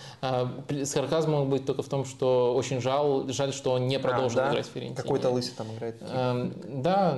Сарказм 0.84 1.32
мог 1.32 1.50
быть 1.50 1.66
только 1.66 1.84
в 1.84 1.88
том, 1.88 2.06
что 2.06 2.54
очень 2.56 2.82
жал, 2.82 3.28
жаль, 3.30 3.54
что 3.54 3.72
он 3.72 3.88
не 3.88 4.00
продолжил 4.00 4.40
а, 4.40 4.46
да? 4.46 4.52
играть 4.52 4.68
в 4.68 4.72
Ферентино. 4.72 5.02
Какой-то 5.02 5.30
лысый 5.30 5.54
там 5.56 5.68
играет. 5.76 5.98
Эм, 6.02 6.54
да, 6.82 7.12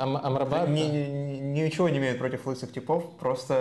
Ам 0.00 0.16
Амрабат. 0.16 0.68
Ничего 0.68 1.88
не 1.88 1.98
имеет 1.98 2.18
против 2.18 2.46
лысых 2.46 2.72
типов, 2.72 3.04
просто 3.18 3.54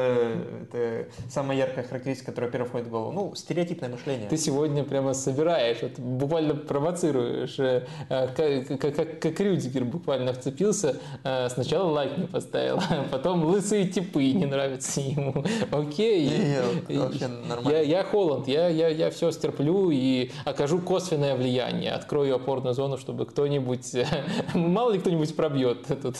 это 0.63 1.07
самое 1.29 1.54
самая 1.55 1.67
яркая 1.67 1.85
характеристика, 1.85 2.31
которая 2.31 2.51
первая 2.51 2.69
входит 2.69 2.87
в 2.87 2.91
голову? 2.91 3.11
Ну, 3.11 3.35
стереотипное 3.35 3.89
мышление. 3.89 4.27
Ты 4.29 4.37
сегодня 4.37 4.83
прямо 4.83 5.13
собираешь, 5.13 5.81
вот, 5.81 5.99
буквально 5.99 6.55
провоцируешь, 6.55 7.59
э, 7.59 7.85
как, 8.09 8.79
как, 8.79 8.95
как, 8.95 9.19
как 9.19 9.39
Рюдигер 9.39 9.85
буквально 9.85 10.33
вцепился, 10.33 10.97
э, 11.23 11.49
сначала 11.49 11.91
лайк 11.91 12.17
не 12.17 12.27
поставил, 12.27 12.79
а 12.89 13.05
потом 13.11 13.45
лысые 13.45 13.87
типы 13.87 14.31
не 14.33 14.45
нравятся 14.45 15.01
ему. 15.01 15.43
Окей. 15.71 16.29
Не, 16.29 16.93
не, 16.93 16.99
вообще 16.99 17.27
нормально. 17.27 17.69
Я, 17.69 17.81
я 17.81 18.03
Холланд, 18.03 18.47
я, 18.47 18.67
я, 18.67 18.89
я 18.89 19.09
все 19.09 19.31
стерплю 19.31 19.89
и 19.91 20.31
окажу 20.45 20.79
косвенное 20.79 21.35
влияние, 21.35 21.91
открою 21.91 22.35
опорную 22.35 22.73
зону, 22.73 22.97
чтобы 22.97 23.25
кто-нибудь, 23.25 23.95
мало 24.53 24.91
ли 24.91 24.99
кто-нибудь 24.99 25.35
пробьет 25.35 25.87
тут. 26.01 26.17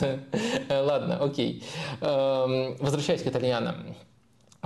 Ладно, 0.70 1.18
окей. 1.18 1.64
Эм, 2.02 2.76
возвращаясь 2.80 3.24
к 3.24 3.28
итальянам. 3.28 3.96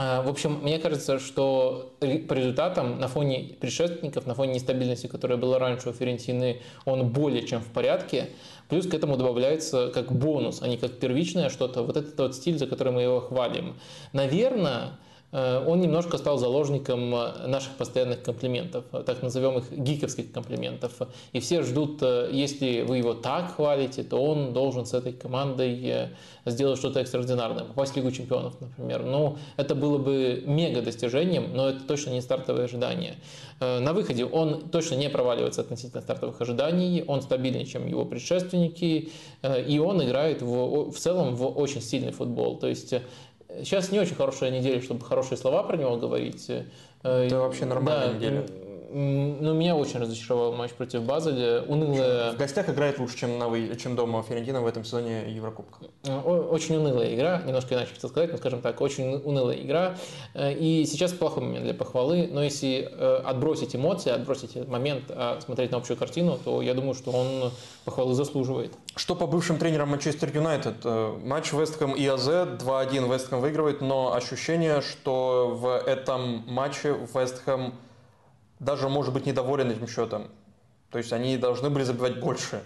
А, 0.02 0.22
в 0.22 0.30
общем, 0.30 0.62
мне 0.62 0.80
кажется, 0.80 1.20
что 1.20 1.94
по 2.00 2.34
результатам 2.34 3.02
на 3.02 3.10
фоне 3.10 3.58
предшественников, 3.60 4.26
на 4.26 4.34
фоне 4.34 4.54
нестабильности, 4.54 5.08
которая 5.08 5.38
была 5.38 5.60
раньше 5.60 5.90
у 5.90 5.92
Ферентины, 5.92 6.62
он 6.86 7.10
более 7.10 7.46
чем 7.46 7.60
в 7.60 7.68
порядке. 7.68 8.30
Плюс 8.70 8.88
к 8.88 8.94
этому 8.94 9.18
добавляется 9.18 9.90
как 9.90 10.14
бонус, 10.14 10.62
а 10.62 10.70
не 10.70 10.78
как 10.78 11.00
первичное 11.00 11.50
что-то. 11.50 11.84
Вот 11.84 11.98
это 11.98 12.12
тот 12.12 12.34
стиль, 12.34 12.58
за 12.58 12.66
который 12.66 12.94
мы 12.94 13.02
его 13.02 13.20
хвалим. 13.20 13.76
Наверное, 14.14 14.98
он 15.32 15.80
немножко 15.80 16.18
стал 16.18 16.40
заложником 16.40 17.14
э, 17.14 17.48
наших 17.48 17.74
постоянных 17.74 18.24
комплиментов, 18.24 18.86
э, 18.92 19.04
так 19.06 19.22
назовем 19.22 19.60
их 19.60 19.72
гиковских 19.72 20.32
комплиментов. 20.32 20.94
И 21.34 21.40
все 21.40 21.62
ждут, 21.62 22.02
если 22.32 22.82
вы 22.82 22.98
его 22.98 23.14
так 23.14 23.56
хвалите, 23.56 24.04
то 24.04 24.18
он 24.18 24.54
должен 24.54 24.86
с 24.86 24.94
этой 24.94 25.14
командой 25.14 26.10
сделать 26.46 26.80
что-то 26.80 27.02
экстраординарное, 27.02 27.64
попасть 27.66 27.94
в 27.94 27.96
Лигу 27.96 28.12
чемпионов, 28.12 28.60
например. 28.60 29.04
Ну, 29.04 29.38
это 29.58 29.76
было 29.76 29.98
бы 30.00 30.44
мега 30.46 30.82
достижением, 30.82 31.54
но 31.54 31.70
это 31.70 31.84
точно 31.84 32.12
не 32.12 32.22
стартовые 32.22 32.66
ожидания. 32.66 33.16
На 33.60 33.94
выходе 33.94 34.26
он 34.26 34.70
точно 34.70 34.96
не 34.96 35.10
проваливается 35.10 35.62
относительно 35.62 36.02
стартовых 36.02 36.42
ожиданий, 36.42 37.04
он 37.06 37.22
стабильнее, 37.22 37.66
чем 37.66 37.88
его 37.88 38.06
предшественники, 38.06 39.12
и 39.68 39.80
он 39.80 40.02
играет 40.04 40.42
в, 40.42 40.92
в 40.92 40.98
целом 40.98 41.36
в 41.36 41.46
очень 41.46 41.82
сильный 41.82 42.12
футбол. 42.12 42.58
То 42.58 42.68
есть 42.68 42.94
Сейчас 43.58 43.92
не 43.92 44.00
очень 44.00 44.16
хорошая 44.16 44.52
неделя, 44.52 44.82
чтобы 44.82 45.04
хорошие 45.04 45.38
слова 45.38 45.64
про 45.64 45.76
него 45.76 45.98
говорить. 45.98 46.50
Это 47.02 47.40
вообще 47.40 47.66
нормальная 47.66 48.10
да, 48.10 48.14
неделя. 48.14 48.46
Ну, 48.92 49.54
меня 49.54 49.76
очень 49.76 50.00
разочаровал 50.00 50.54
матч 50.54 50.72
против 50.72 51.04
Базеля. 51.04 51.62
Унылая... 51.64 52.32
В 52.34 52.38
гостях 52.38 52.70
играет 52.70 52.98
лучше, 52.98 53.18
чем, 53.18 53.38
на 53.38 53.48
вы... 53.48 53.76
чем 53.76 53.96
дома 53.96 54.24
Ферентина 54.24 54.62
в 54.62 54.68
этом 54.68 54.84
сезоне 54.84 55.32
Еврокубка. 55.32 55.86
Очень 56.04 56.78
унылая 56.78 57.14
игра, 57.14 57.42
немножко 57.46 57.76
иначе 57.76 57.94
хотел 57.94 58.10
сказать, 58.10 58.32
но, 58.32 58.38
скажем 58.38 58.62
так, 58.62 58.82
очень 58.82 59.16
унылая 59.24 59.58
игра. 59.58 59.96
Э, 60.34 60.54
и 60.54 60.86
сейчас 60.86 61.12
плохой 61.14 61.44
момент 61.44 61.66
для 61.66 61.74
похвалы, 61.74 62.28
но 62.32 62.44
если 62.44 62.90
э, 62.92 63.22
отбросить 63.26 63.76
эмоции, 63.76 64.12
отбросить 64.12 64.68
момент, 64.68 65.04
а 65.10 65.40
смотреть 65.42 65.72
на 65.72 65.78
общую 65.78 65.98
картину, 65.98 66.40
то 66.44 66.62
я 66.62 66.74
думаю, 66.74 66.96
что 66.96 67.12
он 67.12 67.52
похвалы 67.86 68.16
заслуживает. 68.16 68.74
Что 68.96 69.16
по 69.16 69.28
бывшим 69.28 69.58
тренерам 69.58 69.90
Манчестер 69.90 70.32
Юнайтед? 70.34 70.78
Э, 70.84 71.16
матч 71.24 71.54
Вестхэм 71.54 71.94
и 71.94 72.06
АЗ 72.08 72.28
2-1 72.28 73.14
Вестхэм 73.14 73.40
выигрывает, 73.40 73.82
но 73.82 74.14
ощущение, 74.16 74.82
что 74.82 75.56
в 75.56 75.78
этом 75.88 76.44
матче 76.48 76.96
Вестхэм 77.14 77.74
даже, 78.60 78.90
может 78.90 79.14
быть, 79.14 79.26
недоволен 79.26 79.72
этим 79.72 79.88
счетом. 79.88 80.28
То 80.92 80.98
есть 80.98 81.14
они 81.14 81.38
должны 81.38 81.70
были 81.70 81.84
забивать 81.84 82.20
больше. 82.20 82.64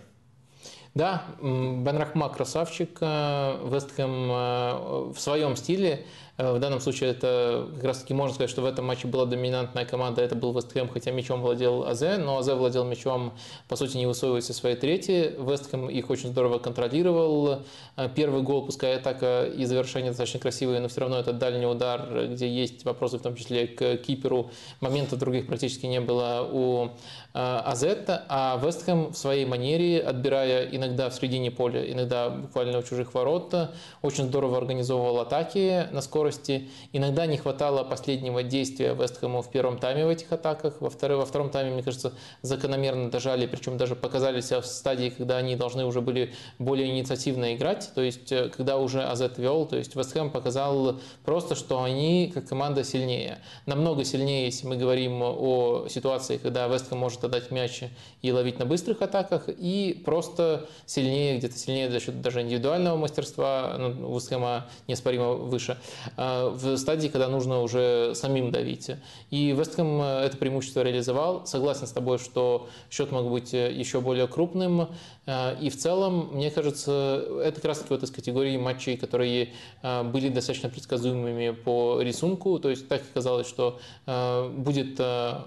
Да, 0.93 1.23
Бен 1.41 1.97
Рахма 1.97 2.29
красавчик, 2.29 2.97
э, 3.01 3.67
Вестхэм 3.67 4.31
э, 4.31 5.11
в 5.13 5.17
своем 5.17 5.55
стиле 5.55 6.05
в 6.37 6.57
данном 6.57 6.79
случае 6.79 7.11
это 7.11 7.69
как 7.75 7.83
раз 7.83 7.99
таки 7.99 8.13
можно 8.15 8.33
сказать, 8.33 8.49
что 8.49 8.63
в 8.63 8.65
этом 8.65 8.85
матче 8.85 9.07
была 9.07 9.25
доминантная 9.25 9.85
команда, 9.85 10.21
это 10.23 10.35
был 10.35 10.51
Вестхэм, 10.51 10.89
хотя 10.89 11.11
мячом 11.11 11.41
владел 11.41 11.85
Азе, 11.85 12.17
но 12.17 12.39
Азе 12.39 12.55
владел 12.55 12.83
мячом, 12.85 13.33
по 13.67 13.75
сути, 13.75 13.97
не 13.97 14.07
высовываясь 14.07 14.49
из 14.49 14.57
своей 14.57 14.75
трети. 14.75 15.35
Вестхэм 15.37 15.89
их 15.89 16.09
очень 16.09 16.29
здорово 16.29 16.57
контролировал. 16.57 17.59
Э, 17.97 18.09
первый 18.15 18.41
гол, 18.41 18.65
пускай 18.65 18.95
атака 18.95 19.45
и 19.45 19.63
завершение 19.65 20.09
достаточно 20.09 20.39
красивые, 20.39 20.79
но 20.79 20.87
все 20.87 21.01
равно 21.01 21.19
это 21.19 21.33
дальний 21.33 21.67
удар, 21.67 22.27
где 22.29 22.49
есть 22.49 22.83
вопросы 22.83 23.19
в 23.19 23.21
том 23.21 23.35
числе 23.35 23.67
к 23.67 23.97
киперу. 23.97 24.49
Моментов 24.81 25.19
других 25.19 25.45
практически 25.45 25.85
не 25.85 26.01
было 26.01 26.49
у 26.51 26.85
э, 26.85 26.89
Азетта, 27.33 28.25
а 28.27 28.59
Вестхэм 28.63 29.13
в 29.13 29.17
своей 29.17 29.45
манере, 29.45 30.01
отбирая 30.01 30.67
иногда 30.71 31.11
в 31.11 31.13
середине 31.13 31.51
поля, 31.51 31.91
иногда 31.91 32.31
буквально 32.31 32.79
у 32.79 32.83
чужих 32.83 33.13
ворот, 33.13 33.53
очень 34.01 34.25
здорово 34.25 34.57
организовывал 34.57 35.19
атаки 35.19 35.87
на 35.91 36.01
скорость 36.01 36.22
скорости. 36.23 36.69
Иногда 36.93 37.25
не 37.25 37.37
хватало 37.37 37.83
последнего 37.83 38.43
действия 38.43 38.93
Вестхэму 38.93 39.41
в 39.41 39.51
первом 39.51 39.77
тайме 39.77 40.05
в 40.05 40.09
этих 40.09 40.31
атаках. 40.31 40.75
Во, 40.79 40.89
второй, 40.89 41.17
во 41.17 41.25
втором 41.25 41.49
тайме, 41.49 41.71
мне 41.71 41.83
кажется, 41.83 42.13
закономерно 42.41 43.11
дожали, 43.11 43.45
причем 43.45 43.77
даже 43.77 43.95
показали 43.95 44.39
себя 44.39 44.61
в 44.61 44.65
стадии, 44.65 45.09
когда 45.09 45.37
они 45.37 45.55
должны 45.55 45.85
уже 45.85 45.99
были 45.99 46.33
более 46.59 46.87
инициативно 46.87 47.55
играть. 47.55 47.91
То 47.93 48.01
есть, 48.01 48.31
э, 48.31 48.49
когда 48.49 48.77
уже 48.77 49.03
Азет 49.03 49.37
вел, 49.37 49.65
то 49.65 49.75
есть 49.75 49.95
Вестхэм 49.95 50.31
показал 50.31 50.99
просто, 51.25 51.55
что 51.55 51.83
они 51.83 52.31
как 52.33 52.47
команда 52.47 52.85
сильнее. 52.85 53.39
Намного 53.65 54.05
сильнее, 54.05 54.45
если 54.45 54.67
мы 54.67 54.77
говорим 54.77 55.21
о 55.21 55.87
ситуации, 55.89 56.37
когда 56.37 56.67
Вестхэм 56.67 56.97
может 56.97 57.23
отдать 57.23 57.51
мяч 57.51 57.83
и 58.21 58.31
ловить 58.31 58.59
на 58.59 58.65
быстрых 58.65 59.01
атаках, 59.01 59.49
и 59.49 60.01
просто 60.05 60.69
сильнее, 60.85 61.37
где-то 61.37 61.57
сильнее 61.57 61.91
за 61.91 61.99
счет 61.99 62.21
даже 62.21 62.41
индивидуального 62.41 62.95
мастерства, 62.95 63.75
ну, 63.77 64.15
Вестхэма 64.15 64.67
неоспоримо 64.87 65.33
выше. 65.33 65.77
В 66.17 66.77
стадии, 66.77 67.07
когда 67.07 67.27
нужно 67.27 67.61
уже 67.61 68.13
самим 68.15 68.51
давить. 68.51 68.91
И 69.31 69.51
Вестхэм 69.51 70.01
это 70.01 70.37
преимущество 70.37 70.81
реализовал. 70.81 71.45
Согласен 71.45 71.87
с 71.87 71.91
тобой, 71.91 72.19
что 72.19 72.67
счет 72.91 73.11
мог 73.11 73.29
быть 73.29 73.53
еще 73.53 74.01
более 74.01 74.27
крупным. 74.27 74.89
И 75.25 75.69
в 75.69 75.77
целом, 75.77 76.31
мне 76.33 76.51
кажется, 76.51 77.25
это 77.41 77.55
как 77.55 77.65
раз 77.65 77.85
вот 77.87 78.03
из 78.03 78.11
категории 78.11 78.57
матчей, 78.57 78.97
которые 78.97 79.53
были 79.81 80.27
достаточно 80.27 80.69
предсказуемыми 80.69 81.51
по 81.51 82.01
рисунку. 82.01 82.59
То 82.59 82.69
есть 82.69 82.89
так 82.89 83.01
и 83.01 83.13
казалось, 83.13 83.47
что 83.47 83.79
будет 84.05 84.99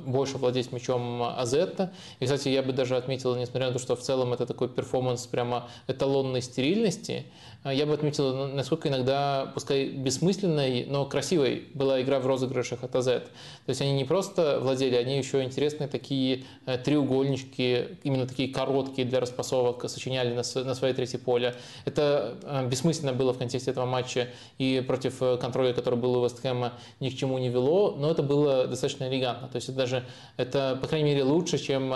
больше 0.07 0.39
владеть 0.39 0.73
мячом 0.73 1.23
Азетта. 1.23 1.93
И, 2.21 2.25
кстати, 2.25 2.49
я 2.49 2.63
бы 2.63 2.73
даже 2.73 2.97
отметил, 2.97 3.37
несмотря 3.37 3.67
на 3.67 3.75
то, 3.75 3.79
что 3.79 3.97
в 3.97 4.01
целом 4.01 4.33
это 4.33 4.47
такой 4.47 4.69
перформанс 4.69 5.27
прямо 5.27 5.69
эталонной 5.89 6.41
стерильности, 6.41 7.27
я 7.65 7.85
бы 7.85 7.95
отметил, 7.95 8.47
насколько 8.47 8.89
иногда, 8.89 9.51
пускай 9.53 9.89
бессмысленной, 9.89 10.87
но 10.89 11.05
красивой 11.05 11.65
была 11.75 12.01
игра 12.01 12.21
в 12.21 12.27
розыгрышах 12.27 12.85
от 12.85 12.95
АЗ. 12.95 13.07
То 13.07 13.23
есть 13.67 13.81
они 13.81 13.93
не 13.93 14.05
просто 14.05 14.61
владели, 14.61 14.95
они 14.95 15.19
еще 15.19 15.43
интересные 15.43 15.89
такие 15.89 16.45
э, 16.65 16.79
треугольнички, 16.79 17.99
именно 18.05 18.29
такие 18.29 18.53
короткие 18.53 19.09
для 19.09 19.19
распасовок, 19.19 19.66
сочиняли 19.87 20.35
на, 20.35 20.65
на 20.65 20.75
своей 20.75 20.95
третьей 20.95 21.19
поле. 21.19 21.55
Это 21.85 22.37
э, 22.43 22.67
бессмысленно 22.69 23.13
было 23.13 23.33
в 23.33 23.39
контексте 23.39 23.71
этого 23.71 23.87
матча 23.87 24.29
и 24.59 24.85
против 24.87 25.23
э, 25.23 25.37
контроля, 25.37 25.73
который 25.73 25.99
был 25.99 26.17
у 26.17 26.25
Вестхэма, 26.25 26.73
ни 27.01 27.11
к 27.11 27.17
чему 27.17 27.39
не 27.39 27.49
вело, 27.49 27.95
но 27.97 28.11
это 28.11 28.23
было 28.23 28.67
достаточно 28.67 29.05
элегантно. 29.09 29.49
То 29.49 29.57
есть 29.57 29.69
это 29.69 29.79
даже, 29.79 30.05
это, 30.37 30.79
по 30.81 30.89
крайней 30.89 31.11
мере, 31.11 31.23
лучше, 31.25 31.59
чем 31.59 31.95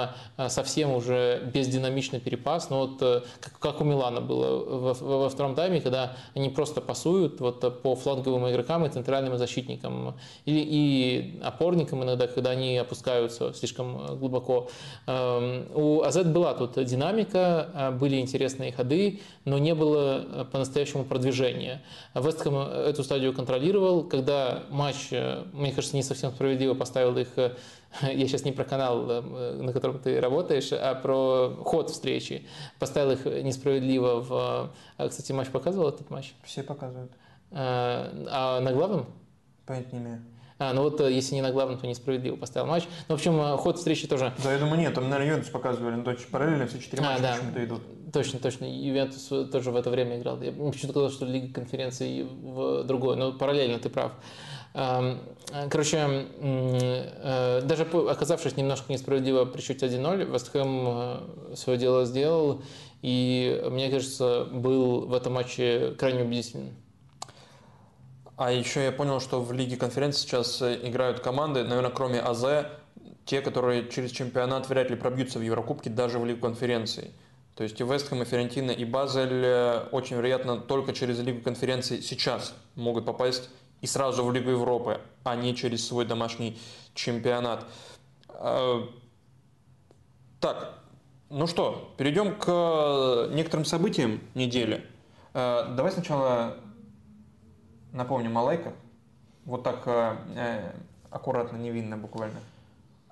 совсем 0.49 0.93
уже 0.93 1.43
бездинамичный 1.53 2.21
перепас, 2.21 2.71
но 2.71 2.87
вот 2.87 3.25
как, 3.61 3.81
у 3.81 3.85
Милана 3.85 4.21
было 4.21 4.65
во, 4.65 4.95
во 4.95 5.29
втором 5.29 5.55
тайме, 5.55 5.81
когда 5.81 6.17
они 6.35 6.49
просто 6.49 6.81
пасуют 6.81 7.41
вот 7.41 7.83
по 7.83 7.95
фланговым 7.95 8.49
игрокам 8.51 8.85
и 8.87 8.89
центральным 8.89 9.37
защитникам. 9.39 10.15
Или 10.45 10.61
и 10.61 11.41
опорникам 11.43 12.03
иногда, 12.05 12.27
когда 12.27 12.51
они 12.51 12.77
опускаются 12.79 13.53
слишком 13.53 14.19
глубоко. 14.19 14.69
Эм, 15.07 15.67
у 15.75 16.03
АЗ 16.03 16.25
была 16.25 16.55
тут 16.55 16.83
динамика, 16.85 17.60
э, 17.73 17.91
были 17.93 18.17
интересные 18.21 18.73
ходы, 18.73 19.21
но 19.45 19.59
не 19.59 19.75
было 19.75 20.25
э, 20.25 20.45
по-настоящему 20.51 21.05
продвижения. 21.05 21.83
Вестхэм 22.15 22.57
эту 22.57 23.05
стадию 23.05 23.33
контролировал, 23.33 24.05
когда 24.05 24.65
матч, 24.71 25.09
э, 25.11 25.45
мне 25.53 25.73
кажется, 25.73 25.97
не 25.97 26.03
совсем 26.03 26.31
справедливо 26.31 26.75
поставил 26.75 27.17
их 27.17 27.29
я 28.03 28.27
сейчас 28.27 28.45
не 28.45 28.53
про 28.53 28.65
канал, 28.65 29.11
э, 29.11 29.53
на 29.63 29.73
котором 29.73 29.99
ты 29.99 30.21
работаешь, 30.21 30.73
а 30.73 30.95
про 30.95 31.51
ход 31.65 31.91
встречи. 31.91 32.47
Поставил 32.79 33.13
их 33.13 33.25
несправедливо 33.25 34.21
в... 34.21 34.73
А, 34.97 35.09
кстати, 35.09 35.33
матч 35.33 35.49
показывал 35.49 35.89
этот 35.89 36.11
матч? 36.11 36.35
Все 36.45 36.63
показывают. 36.63 37.13
А, 37.51 38.11
а 38.31 38.61
на 38.61 38.73
главном? 38.73 39.07
Понятия 39.67 39.89
не 39.93 39.99
имею. 39.99 40.23
А, 40.61 40.75
ну 40.75 40.83
вот 40.83 41.01
э, 41.01 41.11
если 41.11 41.35
не 41.35 41.41
на 41.41 41.53
главном, 41.53 41.79
то 41.79 41.87
несправедливо 41.87 42.37
поставил 42.37 42.67
матч. 42.67 42.85
Ну, 43.09 43.17
в 43.17 43.19
общем, 43.19 43.41
э, 43.41 43.57
ход 43.57 43.79
встречи 43.79 44.07
тоже... 44.07 44.35
Да, 44.45 44.53
я 44.53 44.59
думаю, 44.59 44.79
нет, 44.79 44.93
там, 44.93 45.05
наверное, 45.05 45.29
Ювентус 45.29 45.51
показывали, 45.51 45.95
но 45.95 46.05
точно 46.05 46.27
параллельно 46.31 46.67
все 46.67 46.79
четыре 46.79 47.03
а, 47.03 47.07
матча 47.07 47.23
да. 47.23 47.33
почему-то 47.33 47.65
идут. 47.65 47.83
Точно, 48.13 48.39
точно. 48.39 48.65
Ювентус 48.67 49.33
тоже 49.51 49.71
в 49.71 49.77
это 49.77 49.89
время 49.89 50.19
играл. 50.19 50.39
Я 50.43 50.53
почему-то 50.53 50.91
сказал, 50.91 51.11
что 51.11 51.25
Лига 51.25 51.53
конференции 51.53 52.23
в 52.23 52.85
другой, 52.85 53.17
но 53.17 53.33
параллельно 53.33 53.79
ты 53.79 53.89
прав. 53.89 54.13
Короче, 54.73 56.27
э, 56.41 57.61
даже 57.65 57.83
оказавшись 57.83 58.57
немножко 58.57 58.93
несправедливо 58.93 59.45
при 59.47 59.63
счете 59.63 59.87
1-0, 59.87 60.33
Вестхэм 60.33 60.85
э, 60.87 61.57
свое 61.57 61.79
дело 61.79 62.05
сделал 62.05 62.63
и, 63.03 63.63
мне 63.71 63.89
кажется, 63.89 64.45
был 64.45 65.07
в 65.07 65.15
этом 65.15 65.33
матче 65.33 65.95
крайне 65.99 66.23
убедительным. 66.23 66.75
А 68.41 68.51
еще 68.51 68.85
я 68.85 68.91
понял, 68.91 69.21
что 69.21 69.43
в 69.43 69.53
Лиге 69.53 69.77
конференции 69.77 70.23
сейчас 70.23 70.63
э, 70.63 70.81
играют 70.83 71.21
команды, 71.21 71.63
наверное, 71.63 71.91
кроме 71.91 72.21
АЗ, 72.21 72.69
те, 73.27 73.43
которые 73.43 73.87
через 73.91 74.13
чемпионат 74.13 74.67
вряд 74.71 74.89
ли 74.89 74.97
пробьются 74.97 75.39
в 75.39 75.43
Еврокубке 75.43 75.91
даже 75.91 76.19
в 76.19 76.25
Лигу 76.25 76.41
конференции. 76.41 77.11
То 77.55 77.65
есть 77.65 77.79
и 77.79 77.85
Вестхэм, 77.85 78.23
и 78.23 78.25
Ферентина, 78.25 78.71
и 78.71 78.87
Базель 78.87 79.45
очень 79.93 80.17
вероятно 80.17 80.57
только 80.57 80.95
через 80.95 81.19
Лигу 81.19 81.43
конференции 81.43 82.01
сейчас 82.01 82.55
могут 82.77 83.05
попасть 83.05 83.51
и 83.83 83.87
сразу 83.87 84.25
в 84.25 84.33
Лигу 84.33 84.49
Европы, 84.49 85.03
а 85.23 85.37
не 85.37 85.55
через 85.55 85.87
свой 85.87 86.07
домашний 86.07 86.59
чемпионат. 86.95 87.67
А, 88.31 88.89
так, 90.41 90.79
ну 91.29 91.47
что, 91.47 91.93
перейдем 91.99 92.37
к 92.37 93.29
некоторым 93.35 93.67
событиям 93.67 94.23
недели. 94.35 94.83
Давай 95.35 95.93
сначала 95.93 96.57
напомним 97.93 98.37
о 98.39 98.43
лайках. 98.43 98.73
Вот 99.45 99.63
так 99.63 99.83
э, 99.87 100.73
аккуратно, 101.11 101.57
невинно 101.57 101.97
буквально. 101.97 102.41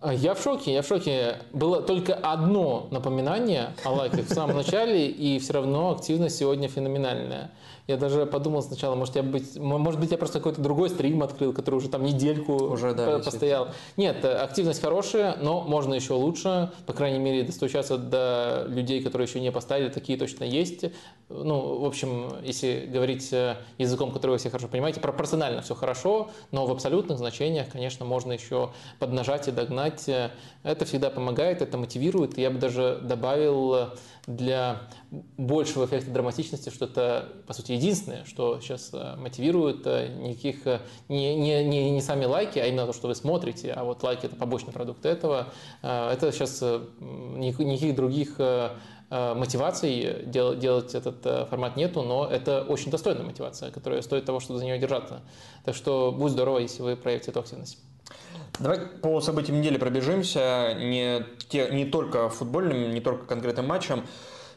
А, 0.00 0.14
я 0.14 0.34
в 0.34 0.42
шоке, 0.42 0.72
я 0.72 0.82
в 0.82 0.86
шоке. 0.86 1.38
Было 1.52 1.82
только 1.82 2.14
одно 2.14 2.86
напоминание 2.90 3.70
о 3.84 3.90
лайках 3.90 4.26
в 4.26 4.32
самом 4.32 4.56
начале, 4.56 5.08
и 5.08 5.38
все 5.40 5.54
равно 5.54 5.90
активность 5.90 6.36
сегодня 6.36 6.68
феноменальная. 6.68 7.50
Я 7.88 7.96
даже 7.96 8.26
подумал 8.26 8.62
сначала, 8.62 8.94
может, 8.94 9.16
я 9.16 9.22
быть, 9.22 9.56
может 9.56 9.98
быть, 9.98 10.10
я 10.10 10.18
просто 10.18 10.40
какой-то 10.40 10.60
другой 10.60 10.90
стрим 10.90 11.22
открыл, 11.22 11.54
который 11.54 11.76
уже 11.76 11.88
там 11.88 12.04
недельку 12.04 12.52
уже, 12.52 12.92
да, 12.92 13.18
постоял. 13.18 13.68
Нет, 13.96 14.22
активность 14.26 14.82
хорошая, 14.82 15.36
но 15.40 15.62
можно 15.62 15.94
еще 15.94 16.12
лучше. 16.12 16.70
По 16.84 16.92
крайней 16.92 17.18
мере, 17.18 17.44
достучаться 17.44 17.96
до 17.96 18.66
людей, 18.68 19.02
которые 19.02 19.26
еще 19.26 19.40
не 19.40 19.50
поставили, 19.50 19.88
такие 19.88 20.18
точно 20.18 20.44
есть. 20.44 20.84
Ну, 21.30 21.78
в 21.78 21.86
общем, 21.86 22.30
если 22.42 22.86
говорить 22.92 23.32
э, 23.32 23.56
языком, 23.78 24.12
который 24.12 24.32
вы 24.32 24.38
все 24.38 24.50
хорошо 24.50 24.68
понимаете, 24.68 25.00
пропорционально 25.00 25.62
все 25.62 25.74
хорошо, 25.74 26.28
но 26.50 26.66
в 26.66 26.72
абсолютных 26.72 27.16
значениях, 27.16 27.70
конечно, 27.70 28.04
можно 28.04 28.32
еще 28.32 28.70
поднажать 28.98 29.48
и 29.48 29.50
догнать. 29.50 30.10
Это 30.62 30.84
всегда 30.84 31.08
помогает, 31.08 31.62
это 31.62 31.78
мотивирует. 31.78 32.36
Я 32.36 32.50
бы 32.50 32.58
даже 32.58 33.00
добавил 33.02 33.92
для 34.28 34.82
большего 35.38 35.86
эффекта 35.86 36.10
драматичности, 36.10 36.68
что 36.68 36.84
это, 36.84 37.32
по 37.46 37.54
сути, 37.54 37.72
единственное, 37.72 38.26
что 38.26 38.60
сейчас 38.60 38.90
э, 38.92 39.16
мотивирует 39.16 39.86
э, 39.86 40.08
никаких, 40.18 40.66
э, 40.66 40.80
не, 41.08 41.34
не, 41.34 41.64
не, 41.64 41.90
не 41.90 42.00
сами 42.02 42.26
лайки, 42.26 42.58
а 42.58 42.66
именно 42.66 42.86
то, 42.86 42.92
что 42.92 43.08
вы 43.08 43.14
смотрите, 43.14 43.72
а 43.72 43.84
вот 43.84 44.02
лайки– 44.02 44.26
это 44.26 44.36
побочный 44.36 44.72
продукт 44.72 45.06
этого. 45.06 45.48
Это 45.80 46.30
сейчас 46.30 46.62
никаких 47.00 47.94
других 47.94 48.38
мотиваций 49.10 50.24
делать, 50.26 50.58
делать 50.58 50.94
этот 50.94 51.48
формат 51.48 51.76
нету, 51.76 52.02
но 52.02 52.26
это 52.26 52.62
очень 52.62 52.90
достойная 52.90 53.24
мотивация, 53.24 53.70
которая 53.70 54.02
стоит 54.02 54.26
того, 54.26 54.40
чтобы 54.40 54.58
за 54.58 54.66
нее 54.66 54.78
держаться. 54.78 55.22
Так 55.64 55.74
что 55.74 56.12
будет 56.12 56.32
здорово, 56.32 56.58
если 56.58 56.82
вы 56.82 56.96
проявите 56.96 57.30
эту 57.30 57.40
активность. 57.40 57.78
Давай 58.58 58.80
по 58.80 59.20
событиям 59.20 59.60
недели 59.60 59.78
пробежимся, 59.78 60.74
не, 60.74 61.24
те, 61.48 61.70
не 61.70 61.84
только 61.84 62.28
футбольным, 62.28 62.90
не 62.92 63.00
только 63.00 63.24
конкретным 63.24 63.66
матчем. 63.66 64.04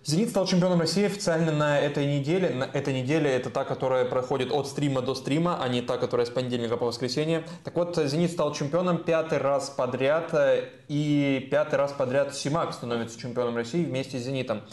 «Зенит» 0.04 0.32
стал 0.32 0.48
чемпионом 0.48 0.80
России 0.80 1.06
официально 1.06 1.52
на 1.52 1.80
этой 1.80 2.08
неделе. 2.08 2.50
На 2.50 2.64
этой 2.64 2.92
неделе 2.92 3.30
это 3.30 3.52
та, 3.52 3.64
которая 3.64 4.04
проходит 4.06 4.52
от 4.52 4.68
стрима 4.68 5.04
до 5.04 5.14
стрима, 5.14 5.60
а 5.62 5.70
не 5.70 5.84
та, 5.84 6.00
которая 6.00 6.26
с 6.26 6.32
понедельника 6.32 6.76
по 6.76 6.88
воскресенье. 6.88 7.46
Так 7.64 7.76
вот, 7.76 7.96
«Зенит» 7.96 8.32
стал 8.32 8.52
чемпионом 8.56 9.04
пятый 9.04 9.38
раз 9.38 9.70
подряд, 9.70 10.34
и 10.88 11.48
пятый 11.52 11.76
раз 11.76 11.92
подряд 11.92 12.34
«Симак» 12.34 12.74
становится 12.74 13.20
чемпионом 13.20 13.56
России 13.56 13.86
вместе 13.86 14.18
с 14.18 14.24
«Зенитом». 14.24 14.64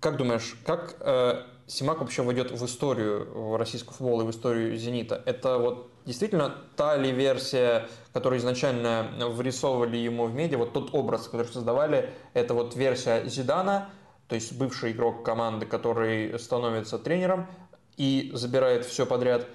Как 0.00 0.16
думаешь, 0.16 0.56
как 0.64 0.96
э, 0.98 1.42
Симак 1.68 2.00
вообще 2.00 2.22
войдет 2.22 2.50
в 2.50 2.64
историю 2.66 3.56
российского 3.56 3.94
футбола 3.94 4.22
и 4.22 4.26
в 4.26 4.30
историю 4.30 4.76
«Зенита»? 4.76 5.22
Это 5.24 5.58
вот 5.58 5.92
действительно 6.06 6.54
та 6.76 6.96
ли 6.96 7.12
версия, 7.12 7.88
которую 8.12 8.38
изначально 8.38 9.10
вырисовывали 9.28 9.96
ему 9.96 10.26
в 10.26 10.34
медиа, 10.34 10.58
вот 10.58 10.72
тот 10.72 10.94
образ, 10.94 11.26
который 11.26 11.48
создавали, 11.48 12.10
это 12.32 12.54
вот 12.54 12.76
версия 12.76 13.28
Зидана, 13.28 13.90
то 14.28 14.34
есть 14.34 14.56
бывший 14.56 14.92
игрок 14.92 15.24
команды, 15.24 15.66
который 15.66 16.38
становится 16.38 16.98
тренером 16.98 17.46
и 17.96 18.30
забирает 18.34 18.86
все 18.86 19.04
подряд, 19.04 19.46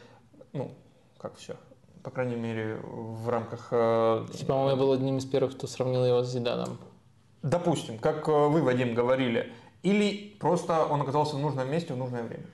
ну, 0.53 0.71
как 1.17 1.37
все, 1.37 1.55
по 2.03 2.11
крайней 2.11 2.35
мере, 2.35 2.79
в 2.83 3.29
рамках... 3.29 3.69
Э, 3.71 4.25
по-моему, 4.47 4.69
я 4.69 4.75
был 4.75 4.91
одним 4.91 5.17
из 5.17 5.25
первых, 5.25 5.55
кто 5.55 5.67
сравнил 5.67 6.05
его 6.05 6.23
с 6.23 6.31
Зиданом. 6.31 6.77
Допустим, 7.43 7.97
как 7.97 8.27
э, 8.27 8.31
вы, 8.31 8.61
Вадим, 8.61 8.93
говорили, 8.93 9.51
или 9.83 10.35
просто 10.39 10.85
он 10.85 11.01
оказался 11.01 11.35
в 11.35 11.39
нужном 11.39 11.69
месте 11.69 11.93
в 11.93 11.97
нужное 11.97 12.23
время? 12.23 12.45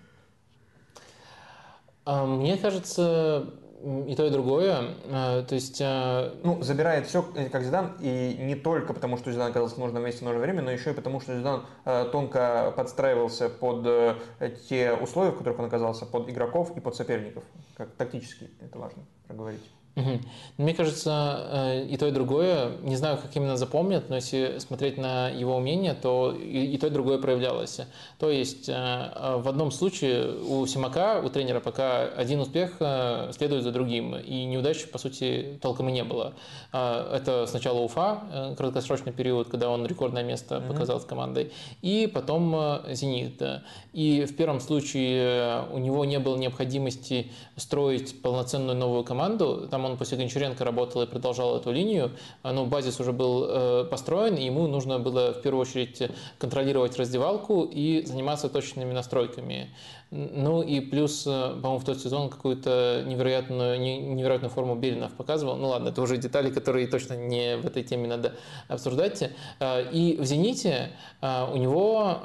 А, 2.06 2.26
мне 2.26 2.58
кажется, 2.58 3.54
и 3.84 4.16
то, 4.16 4.26
и 4.26 4.30
другое. 4.30 4.96
А, 5.12 5.44
то 5.44 5.56
есть... 5.56 5.82
А, 5.84 6.34
ну, 6.44 6.62
забирает 6.62 7.08
все, 7.08 7.26
э, 7.36 7.50
как 7.50 7.64
Зидан, 7.64 7.94
и 8.00 8.36
не 8.40 8.56
только 8.56 8.94
потому, 8.94 9.18
что 9.18 9.32
Зидан 9.32 9.50
оказался 9.50 9.76
в 9.76 9.80
нужном 9.80 10.04
месте 10.04 10.22
в 10.22 10.24
нужное 10.24 10.42
время, 10.42 10.62
но 10.62 10.72
еще 10.72 10.92
и 10.92 10.94
потому, 10.94 11.20
что 11.22 11.38
Зидан 11.38 11.66
тонко 12.12 12.74
подстраивался 12.76 13.50
под 13.50 13.86
э, 13.86 14.16
те 14.70 14.94
условия, 14.94 15.32
в 15.32 15.38
которых 15.38 15.60
он 15.60 15.66
оказался, 15.66 16.06
под 16.06 16.30
игроков 16.30 16.76
и 16.76 16.80
под 16.80 16.96
соперников. 16.96 17.44
Как 17.76 17.90
тактически 17.92 18.50
это 18.62 18.80
важно 18.80 19.04
проговорить. 19.28 19.64
Угу. 19.98 20.20
Мне 20.58 20.76
кажется, 20.76 21.48
э, 21.50 21.86
и 21.90 21.98
то, 21.98 22.08
и 22.08 22.12
другое, 22.12 22.70
не 22.84 22.96
знаю, 22.96 23.18
как 23.18 23.36
именно 23.36 23.58
запомнят, 23.58 24.10
но 24.10 24.16
если 24.16 24.60
смотреть 24.60 25.00
на 25.00 25.30
его 25.30 25.56
умение, 25.56 25.96
то 25.96 26.32
и, 26.32 26.66
и 26.66 26.78
то, 26.78 26.86
и 26.86 26.90
другое 26.92 27.18
проявлялось. 27.18 27.80
То 28.20 28.30
есть 28.30 28.70
э, 28.70 28.74
в 28.74 29.48
одном 29.50 29.72
случае 29.72 30.36
у 30.48 30.68
Симака, 30.68 31.20
у 31.26 31.30
тренера, 31.30 31.60
пока 31.60 32.04
один 32.04 32.42
успех 32.42 32.76
э, 32.80 33.32
следует 33.36 33.64
за 33.64 33.72
другим, 33.72 34.16
и 34.16 34.46
неудачи, 34.46 34.88
по 34.88 35.00
сути, 35.00 35.58
толком 35.64 35.90
и 35.90 35.92
не 35.92 36.04
было. 36.04 36.34
Это 36.72 37.46
сначала 37.48 37.80
Уфа, 37.80 38.56
краткосрочный 38.56 39.12
период, 39.12 39.50
когда 39.50 39.70
он 39.70 39.86
рекордное 39.88 40.24
место 40.24 40.62
показал 40.62 41.00
с 41.00 41.06
командой, 41.06 41.52
и 41.82 42.10
потом 42.14 42.82
Зенит. 42.90 43.42
И 43.94 44.26
в 44.26 44.36
первом 44.36 44.60
случае 44.60 45.64
у 45.72 45.80
него 45.80 46.06
не 46.06 46.20
было 46.20 46.38
необходимости 46.38 47.32
строить 47.56 48.22
полноценную 48.22 48.78
новую 48.78 49.04
команду, 49.04 49.68
там 49.72 49.87
он 49.88 49.98
после 49.98 50.18
Гончаренко 50.18 50.64
работал 50.64 51.02
и 51.02 51.08
продолжал 51.08 51.58
эту 51.58 51.72
линию, 51.72 52.12
но 52.44 52.66
базис 52.66 53.00
уже 53.00 53.12
был 53.12 53.46
э, 53.48 53.86
построен, 53.90 54.36
и 54.36 54.46
ему 54.46 54.68
нужно 54.68 55.00
было 55.00 55.34
в 55.34 55.42
первую 55.42 55.62
очередь 55.62 56.12
контролировать 56.38 56.98
раздевалку 56.98 57.64
и 57.64 58.06
заниматься 58.06 58.50
точными 58.50 58.94
настройками. 58.94 59.70
Ну 60.10 60.62
и 60.62 60.80
плюс, 60.80 61.28
э, 61.28 61.60
по-моему, 61.62 61.80
в 61.80 61.84
тот 61.84 62.00
сезон 62.00 62.30
какую-то 62.30 63.04
невероятную, 63.06 63.78
невероятную 63.78 64.50
форму 64.50 64.76
Беринов 64.76 65.12
показывал. 65.12 65.58
Ну 65.58 65.68
ладно, 65.68 65.90
это 65.90 66.02
уже 66.02 66.16
детали, 66.16 66.50
которые 66.50 66.88
точно 66.88 67.16
не 67.16 67.58
в 67.58 67.66
этой 67.66 67.84
теме 67.84 68.08
надо 68.08 68.36
обсуждать. 68.70 69.32
Э, 69.60 69.92
и 69.92 70.16
в 70.18 70.24
«Зените» 70.24 70.92
э, 71.22 71.52
у 71.52 71.58
него 71.58 72.20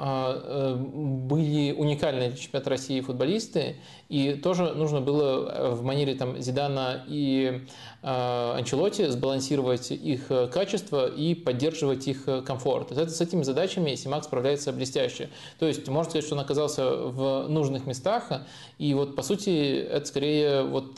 были 0.63 1.73
уникальные 1.73 2.29
для 2.29 2.37
чемпионата 2.37 2.69
России 2.69 3.01
футболисты, 3.01 3.75
и 4.07 4.33
тоже 4.35 4.73
нужно 4.73 5.01
было 5.01 5.71
в 5.71 5.83
манере 5.83 6.15
там, 6.15 6.39
Зидана 6.39 7.03
и 7.07 7.65
Анчелоти 8.05 9.07
сбалансировать 9.09 9.91
их 9.91 10.29
э, 10.29 10.47
качество 10.47 11.07
и 11.07 11.33
поддерживать 11.35 12.05
их 12.07 12.27
э, 12.27 12.41
комфорт. 12.41 12.91
С 12.91 13.21
этими 13.21 13.43
задачами 13.43 13.95
Симак 13.95 14.25
справляется 14.25 14.73
блестяще. 14.73 15.29
То 15.57 15.67
есть 15.67 15.87
можно 15.87 16.09
сказать, 16.09 16.25
что 16.25 16.35
он 16.35 16.41
оказался 16.41 16.95
в 16.95 17.47
нужных 17.47 17.85
местах, 17.85 18.25
и 18.83 18.93
вот 18.93 19.15
по 19.15 19.21
сути 19.23 19.87
это 19.89 20.05
скорее, 20.05 20.63
вот, 20.63 20.91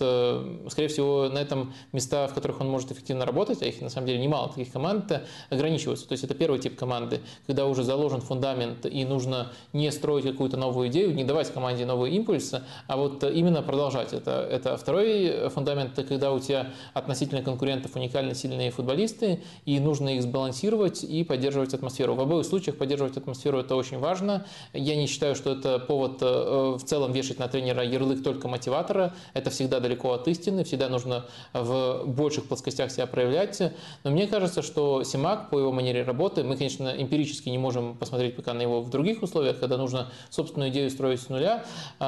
скорее 0.72 0.88
всего 0.88 1.30
на 1.30 1.38
этом 1.38 1.72
места, 1.92 2.28
в 2.28 2.34
которых 2.34 2.60
он 2.60 2.68
может 2.68 2.92
эффективно 2.92 3.28
работать, 3.28 3.62
а 3.62 3.68
их 3.68 3.80
на 3.80 3.90
самом 3.90 4.08
деле 4.08 4.18
немало 4.18 4.50
таких 4.50 4.72
команд, 4.72 5.22
ограничиваются. 5.52 6.08
То 6.08 6.14
есть 6.14 6.24
это 6.24 6.34
первый 6.34 6.58
тип 6.58 6.80
команды, 6.80 7.22
когда 7.46 7.68
уже 7.68 7.84
заложен 7.84 8.22
фундамент 8.22 8.88
и 8.88 9.06
нужно 9.06 9.52
не 9.72 9.92
строить 9.92 10.26
какую-то 10.26 10.58
новую 10.58 10.88
идею, 10.88 11.14
не 11.14 11.24
давать 11.24 11.54
команде 11.54 11.86
новые 11.86 12.16
импульсы, 12.16 12.64
а 12.88 12.98
вот 12.98 13.24
именно 13.24 13.62
продолжать 13.62 14.14
это. 14.14 14.48
Это 14.50 14.78
второй 14.78 15.50
фундамент, 15.50 15.94
когда 15.94 16.32
у 16.32 16.40
тебя 16.40 16.72
относительно 16.96 17.44
конкурентов 17.44 17.96
уникально 17.96 18.34
сильные 18.34 18.72
футболисты, 18.72 19.44
и 19.66 19.80
нужно 19.80 20.16
их 20.16 20.24
сбалансировать 20.24 21.04
и 21.04 21.24
поддерживать 21.24 21.76
атмосферу. 21.76 22.16
В 22.16 22.22
обоих 22.22 22.48
случаях 22.48 22.78
поддерживать 22.78 23.16
атмосферу 23.18 23.60
это 23.60 23.76
очень 23.76 24.00
важно. 24.00 24.48
Я 24.74 24.96
не 24.96 25.06
считаю, 25.06 25.36
что 25.36 25.52
это 25.52 25.78
повод 25.78 26.18
э, 26.22 26.78
в 26.80 26.84
целом 26.84 27.12
вешать 27.12 27.38
на 27.38 27.48
тренера 27.48 27.75
ярлык 27.82 28.24
только 28.24 28.48
мотиватора. 28.48 29.14
Это 29.34 29.50
всегда 29.50 29.80
далеко 29.80 30.14
от 30.14 30.28
истины, 30.28 30.64
всегда 30.64 30.90
нужно 30.90 31.26
в 31.54 32.04
больших 32.06 32.48
плоскостях 32.48 32.92
себя 32.92 33.08
проявлять. 33.08 33.62
Но 34.04 34.12
мне 34.12 34.28
кажется, 34.28 34.62
что 34.62 35.04
Симак 35.04 35.50
по 35.50 35.60
его 35.60 35.72
манере 35.72 36.04
работы, 36.04 36.44
мы, 36.44 36.58
конечно, 36.58 36.90
эмпирически 36.90 37.50
не 37.50 37.58
можем 37.58 37.96
посмотреть 37.96 38.36
пока 38.36 38.54
на 38.54 38.62
его 38.62 38.82
в 38.82 38.90
других 38.90 39.24
условиях, 39.24 39.60
когда 39.60 39.78
нужно 39.78 40.12
собственную 40.30 40.72
идею 40.72 40.90
строить 40.90 41.22
с 41.22 41.30
нуля 41.30 41.66
э, 42.00 42.06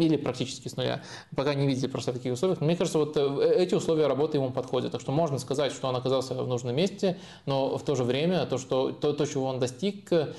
или 0.00 0.16
практически 0.16 0.68
с 0.68 0.76
нуля. 0.76 1.02
Пока 1.34 1.54
не 1.54 1.66
видели 1.66 1.86
просто 1.86 2.12
таких 2.12 2.32
условиях. 2.32 2.60
Но 2.60 2.66
мне 2.66 2.76
кажется, 2.76 2.98
вот 2.98 3.16
э, 3.16 3.54
эти 3.56 3.74
условия 3.74 4.06
работы 4.06 4.38
ему 4.38 4.50
подходит. 4.50 4.92
Так 4.92 5.00
что 5.00 5.12
можно 5.12 5.38
сказать, 5.38 5.72
что 5.72 5.88
он 5.88 5.96
оказался 5.96 6.34
в 6.34 6.48
нужном 6.48 6.74
месте, 6.74 7.18
но 7.46 7.78
в 7.78 7.82
то 7.84 7.94
же 7.94 8.04
время 8.04 8.46
то, 8.46 8.58
что, 8.58 8.92
то, 8.92 9.12
то 9.12 9.26
чего 9.26 9.46
он 9.46 9.58
достиг, 9.58 10.12
э, 10.12 10.32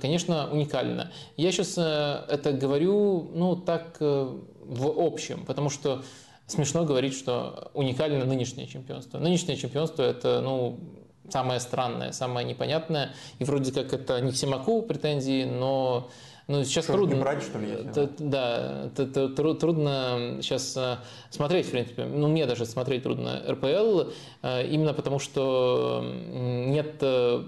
конечно, 0.00 0.48
уникально. 0.50 1.10
Я 1.36 1.52
сейчас 1.52 1.74
э, 1.76 2.24
это 2.28 2.52
говорю, 2.52 3.30
ну, 3.34 3.56
так 3.56 3.96
в 4.02 5.00
общем, 5.00 5.44
потому 5.44 5.70
что 5.70 6.02
смешно 6.46 6.84
говорить, 6.84 7.14
что 7.14 7.70
уникально 7.74 8.24
нынешнее 8.24 8.66
чемпионство. 8.66 9.18
Нынешнее 9.18 9.56
чемпионство– 9.56 10.02
это, 10.04 10.40
ну, 10.40 10.78
самое 11.30 11.60
странное, 11.60 12.12
самое 12.12 12.46
непонятное. 12.46 13.14
И 13.38 13.44
вроде 13.44 13.72
как 13.72 13.92
это 13.92 14.20
не 14.20 14.32
к 14.32 14.36
Симаку 14.36 14.82
претензии, 14.82 15.44
но 15.44 16.10
ну, 16.48 16.64
сейчас 16.64 16.84
что, 16.84 16.94
трудно. 16.94 17.14
Не 17.14 17.20
брать, 17.20 17.42
что 17.42 17.58
ли, 17.58 17.70
если? 17.70 18.08
Да, 18.18 18.90
трудно 19.54 20.38
сейчас 20.40 20.76
э, 20.76 20.96
смотреть, 21.30 21.66
в 21.66 21.70
принципе. 21.70 22.04
Ну, 22.04 22.28
мне 22.28 22.46
даже 22.46 22.66
смотреть 22.66 23.04
трудно 23.04 23.42
РПЛ, 23.48 24.10
э, 24.42 24.66
именно 24.66 24.92
потому 24.92 25.18
что 25.18 26.04
нет 26.04 26.96
э, 27.00 27.44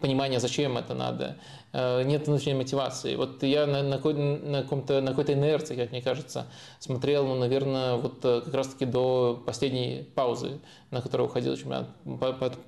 понимания, 0.00 0.40
зачем 0.40 0.76
это 0.76 0.94
надо, 0.94 1.36
нет 1.72 2.26
внутренней 2.26 2.58
мотивации. 2.58 3.16
Вот 3.16 3.42
я 3.42 3.66
на, 3.66 3.82
на, 3.82 3.98
на, 3.98 4.62
каком-то, 4.62 5.00
на 5.00 5.10
какой-то 5.10 5.32
инерции, 5.32 5.74
как 5.74 5.90
мне 5.90 6.02
кажется, 6.02 6.46
смотрел, 6.78 7.26
ну, 7.26 7.36
наверное, 7.36 7.96
вот 7.96 8.20
как 8.20 8.52
раз-таки 8.52 8.84
до 8.84 9.42
последней 9.46 10.06
паузы, 10.14 10.60
на 10.90 11.00
которую 11.00 11.28
уходил 11.28 11.56
чемпионат. 11.56 11.88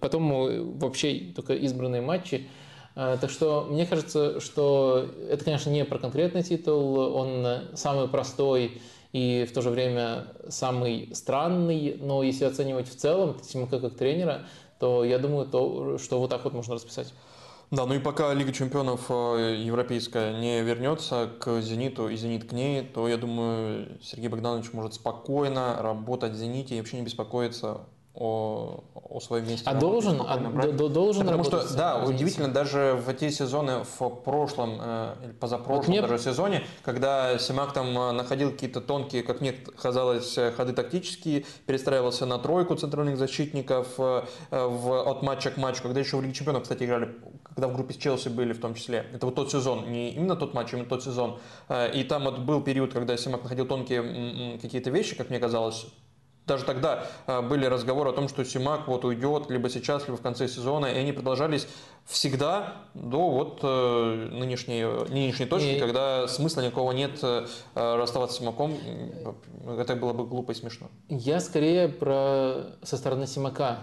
Потом 0.00 0.78
вообще 0.78 1.32
только 1.36 1.54
избранные 1.54 2.00
матчи. 2.00 2.48
Э, 2.96 3.18
так 3.20 3.30
что 3.30 3.66
мне 3.70 3.86
кажется, 3.86 4.40
что 4.40 5.06
это, 5.28 5.44
конечно, 5.44 5.70
не 5.70 5.84
про 5.84 5.98
конкретный 5.98 6.42
титул, 6.42 6.98
он 6.98 7.46
самый 7.74 8.08
простой 8.08 8.80
и 9.12 9.46
в 9.48 9.52
то 9.52 9.62
же 9.62 9.70
время 9.70 10.26
самый 10.48 11.10
странный, 11.14 11.96
но 12.00 12.22
если 12.22 12.44
оценивать 12.44 12.88
в 12.88 12.96
целом 12.96 13.38
Тимака 13.40 13.78
как 13.78 13.96
тренера, 13.96 14.46
то 14.80 15.04
я 15.04 15.18
думаю, 15.18 15.46
то, 15.46 15.98
что 15.98 16.18
вот 16.18 16.30
так 16.30 16.44
вот 16.44 16.52
можно 16.52 16.74
расписать. 16.74 17.12
Да, 17.74 17.86
ну 17.86 17.94
и 17.94 17.98
пока 17.98 18.32
Лига 18.32 18.52
чемпионов 18.52 19.06
э, 19.08 19.56
европейская 19.58 20.38
не 20.38 20.62
вернется 20.62 21.28
к 21.40 21.60
«Зениту» 21.60 22.08
и 22.08 22.16
«Зенит» 22.16 22.48
к 22.48 22.52
ней, 22.52 22.82
то, 22.82 23.08
я 23.08 23.16
думаю, 23.16 23.98
Сергей 24.02 24.28
Богданович 24.28 24.72
может 24.72 24.94
спокойно 24.94 25.82
работать 25.82 26.32
в 26.32 26.36
«Зените» 26.36 26.76
и 26.76 26.78
вообще 26.78 26.98
не 26.98 27.02
беспокоиться 27.02 27.80
о, 28.14 28.84
о 28.94 29.20
своем 29.20 29.48
месте. 29.48 29.68
А 29.68 29.74
должен, 29.74 30.20
а, 30.24 30.38
должен 30.38 31.24
Потому 31.24 31.42
что, 31.42 31.74
да, 31.74 32.04
удивительно, 32.04 32.48
даже 32.48 33.00
в 33.04 33.12
те 33.14 33.30
сезоны 33.30 33.82
в 33.98 34.08
прошлом 34.08 34.78
э, 34.80 35.14
или 35.24 35.32
позапрошлом 35.32 35.76
вот 35.78 35.88
мне... 35.88 36.00
даже 36.00 36.18
сезоне, 36.18 36.62
когда 36.82 37.36
Симак 37.38 37.72
там 37.72 37.98
э, 37.98 38.12
находил 38.12 38.52
какие-то 38.52 38.80
тонкие, 38.80 39.24
как 39.24 39.40
мне 39.40 39.52
казалось, 39.52 40.38
э, 40.38 40.52
ходы 40.52 40.72
тактические, 40.74 41.44
перестраивался 41.66 42.24
на 42.24 42.38
тройку 42.38 42.76
центральных 42.76 43.18
защитников 43.18 43.98
в, 43.98 44.28
от 44.50 45.22
матча 45.22 45.50
к 45.50 45.56
матчу, 45.56 45.82
когда 45.82 45.98
еще 45.98 46.16
в 46.16 46.22
Лиге 46.22 46.34
Чемпионов, 46.34 46.62
кстати, 46.62 46.84
играли, 46.84 47.16
когда 47.54 47.68
в 47.68 47.74
группе 47.74 47.94
с 47.94 47.96
Челси 47.96 48.28
были 48.28 48.52
в 48.52 48.60
том 48.60 48.74
числе. 48.74 49.06
Это 49.12 49.26
вот 49.26 49.34
тот 49.34 49.50
сезон, 49.50 49.90
не 49.90 50.12
именно 50.12 50.36
тот 50.36 50.54
матч, 50.54 50.72
а 50.72 50.76
именно 50.76 50.88
тот 50.88 51.04
сезон. 51.04 51.38
И 51.94 52.04
там 52.04 52.24
вот 52.24 52.38
был 52.38 52.60
период, 52.62 52.92
когда 52.92 53.16
Симак 53.16 53.42
находил 53.44 53.66
тонкие 53.66 54.58
какие-то 54.60 54.90
вещи, 54.90 55.14
как 55.14 55.30
мне 55.30 55.38
казалось, 55.38 55.86
даже 56.46 56.64
тогда 56.64 57.06
а, 57.26 57.40
были 57.40 57.64
разговоры 57.64 58.10
о 58.10 58.12
том, 58.12 58.28
что 58.28 58.44
Симак 58.44 58.86
вот 58.86 59.04
уйдет 59.04 59.48
либо 59.48 59.70
сейчас, 59.70 60.06
либо 60.06 60.18
в 60.18 60.20
конце 60.20 60.46
сезона, 60.46 60.86
и 60.86 60.98
они 60.98 61.12
продолжались 61.12 61.66
всегда 62.04 62.74
до 62.92 63.30
вот 63.30 63.60
э, 63.62 64.28
нынешней, 64.30 64.84
нынешней 65.08 65.46
точки, 65.46 65.76
и... 65.76 65.80
когда 65.80 66.28
смысла 66.28 66.60
никакого 66.60 66.92
нет 66.92 67.18
э, 67.22 67.46
расставаться 67.74 68.36
с 68.36 68.40
Симаком. 68.40 68.76
Это 69.78 69.96
было 69.96 70.12
бы 70.12 70.26
глупо 70.26 70.52
и 70.52 70.54
смешно. 70.54 70.88
Я 71.08 71.40
скорее 71.40 71.88
про 71.88 72.76
со 72.82 72.98
стороны 72.98 73.26
Симака. 73.26 73.78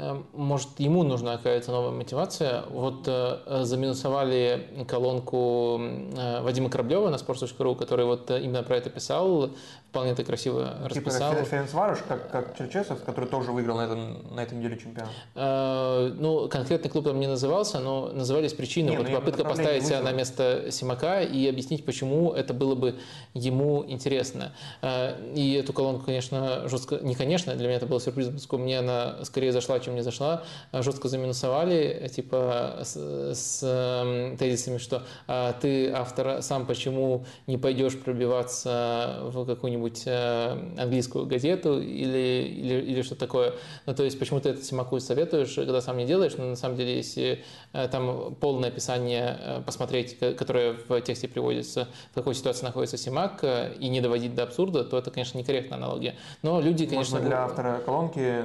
Э, 0.00 0.22
может, 0.32 0.68
ему 0.78 1.02
нужна 1.02 1.36
какая-то 1.36 1.70
новая 1.70 1.90
мотивация. 1.90 2.64
Вот 2.70 3.04
э, 3.06 3.64
заминусовали 3.64 4.84
колонку 4.88 5.78
э, 5.80 6.40
Вадима 6.42 6.70
Кораблева 6.70 7.10
на 7.10 7.16
sports.ru, 7.16 7.76
который 7.76 8.06
вот 8.06 8.30
именно 8.30 8.62
про 8.62 8.76
это 8.76 8.88
писал, 8.88 9.50
вполне 9.90 10.12
это 10.12 10.22
красиво 10.24 10.76
типа 10.88 10.88
расписал. 10.88 11.34
Типа 11.34 11.44
Ференцварош, 11.44 11.98
как, 12.06 12.30
как 12.30 12.56
Черчесов, 12.56 13.02
который 13.02 13.28
тоже 13.28 13.50
выиграл 13.50 13.76
на, 13.76 13.82
этом, 13.82 14.34
на 14.34 14.40
этой 14.40 14.56
неделе 14.56 14.78
чемпионат? 14.78 15.10
Э, 15.34 16.12
ну, 16.16 16.48
конкретный 16.48 16.90
клуб 16.90 17.04
там 17.04 17.18
не 17.18 17.26
назывался, 17.26 17.80
но 17.80 18.10
назывались 18.12 18.52
причины. 18.52 18.90
Не, 18.90 18.96
вот 18.96 19.08
ну, 19.08 19.16
попытка 19.16 19.44
поставить 19.44 19.84
себя 19.84 20.00
на 20.00 20.12
место 20.12 20.66
Симака 20.70 21.22
и 21.22 21.46
объяснить, 21.48 21.84
почему 21.84 22.32
это 22.32 22.54
было 22.54 22.76
бы 22.76 22.94
ему 23.34 23.84
интересно. 23.86 24.52
Э, 24.80 25.16
и 25.34 25.54
эту 25.54 25.72
колонку, 25.72 26.06
конечно, 26.06 26.68
жестко... 26.68 26.98
Не 27.02 27.16
конечно, 27.16 27.54
для 27.56 27.66
меня 27.66 27.76
это 27.76 27.86
было 27.86 28.00
сюрпризом, 28.00 28.38
мне 28.60 28.78
она 28.78 29.24
скорее 29.24 29.52
зашла, 29.52 29.80
чем 29.80 29.96
не 29.96 30.02
зашла, 30.02 30.44
жестко 30.72 31.08
заминусовали, 31.08 32.08
типа, 32.14 32.80
с, 32.82 32.96
с 33.34 33.60
эм, 33.62 34.36
тезисами, 34.36 34.78
что 34.78 35.02
а, 35.26 35.52
ты, 35.54 35.90
автор, 35.90 36.42
сам 36.42 36.66
почему 36.66 37.24
не 37.46 37.58
пойдешь 37.58 37.98
пробиваться 37.98 39.18
в 39.22 39.46
какую-нибудь 39.46 39.79
э, 40.06 40.50
английскую 40.78 41.26
газету 41.26 41.80
или, 41.80 42.46
или, 42.48 42.74
или 42.74 43.02
что 43.02 43.14
такое. 43.14 43.54
Ну, 43.86 43.94
то 43.94 44.04
есть, 44.04 44.18
почему 44.18 44.40
ты 44.40 44.50
это 44.50 44.62
Симаку 44.62 44.98
советуешь, 45.00 45.54
когда 45.54 45.80
сам 45.80 45.96
не 45.96 46.06
делаешь, 46.06 46.34
но 46.36 46.44
на 46.44 46.56
самом 46.56 46.76
деле, 46.76 46.96
если 46.96 47.42
э, 47.72 47.88
там 47.88 48.34
полное 48.34 48.68
описание 48.68 49.38
э, 49.40 49.62
посмотреть, 49.64 50.18
которое 50.18 50.76
в 50.88 51.00
тексте 51.00 51.28
приводится, 51.28 51.88
в 52.12 52.14
какой 52.14 52.34
ситуации 52.34 52.64
находится 52.64 52.96
Симак, 52.96 53.44
и 53.78 53.88
не 53.88 54.00
доводить 54.00 54.34
до 54.34 54.44
абсурда, 54.44 54.84
то 54.84 54.98
это, 54.98 55.10
конечно, 55.10 55.38
некорректная 55.38 55.78
аналогия. 55.78 56.16
Но 56.42 56.60
люди, 56.60 56.86
конечно... 56.86 57.16
Может, 57.16 57.28
для 57.28 57.44
автора 57.44 57.80
колонки 57.84 58.44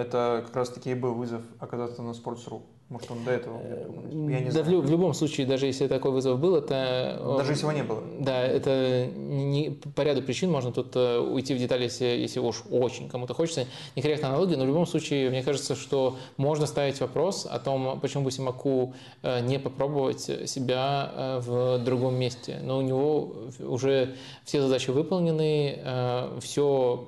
это 0.00 0.42
как 0.46 0.56
раз-таки 0.56 0.90
и 0.90 0.94
был 0.94 1.14
вызов 1.14 1.42
оказаться 1.60 2.02
на 2.02 2.10
Sports.ru. 2.10 2.62
Может, 2.92 3.10
он 3.10 3.24
до 3.24 3.30
этого 3.30 3.58
Я 4.12 4.40
не 4.40 4.50
да 4.50 4.62
знаю. 4.62 4.82
В, 4.82 4.86
в 4.86 4.90
любом 4.90 5.14
случае, 5.14 5.46
даже 5.46 5.64
если 5.64 5.86
такой 5.86 6.10
вызов 6.10 6.38
был, 6.38 6.56
это... 6.56 7.18
Даже 7.38 7.52
если 7.52 7.62
его 7.62 7.72
не 7.72 7.82
было. 7.82 8.02
Да, 8.20 8.44
это 8.44 9.06
не, 9.16 9.70
по 9.70 10.02
ряду 10.02 10.20
причин 10.20 10.50
можно 10.50 10.72
тут 10.72 10.94
э, 10.94 11.18
уйти 11.18 11.54
в 11.54 11.58
детали, 11.58 11.84
если, 11.84 12.04
если 12.04 12.38
уж 12.38 12.64
очень 12.70 13.08
кому-то 13.08 13.32
хочется. 13.32 13.64
Некорректная 13.96 14.28
аналогия, 14.28 14.58
но 14.58 14.64
в 14.64 14.66
любом 14.66 14.86
случае, 14.86 15.30
мне 15.30 15.42
кажется, 15.42 15.74
что 15.74 16.18
можно 16.36 16.66
ставить 16.66 17.00
вопрос 17.00 17.46
о 17.50 17.58
том, 17.58 17.98
почему 17.98 18.24
бы 18.24 18.30
Симаку 18.30 18.92
э, 19.22 19.40
не 19.40 19.58
попробовать 19.58 20.20
себя 20.20 21.10
э, 21.14 21.40
в 21.40 21.78
другом 21.78 22.16
месте. 22.16 22.60
Но 22.62 22.76
у 22.76 22.82
него 22.82 23.32
уже 23.58 24.16
все 24.44 24.60
задачи 24.60 24.90
выполнены, 24.90 25.78
все 26.40 27.06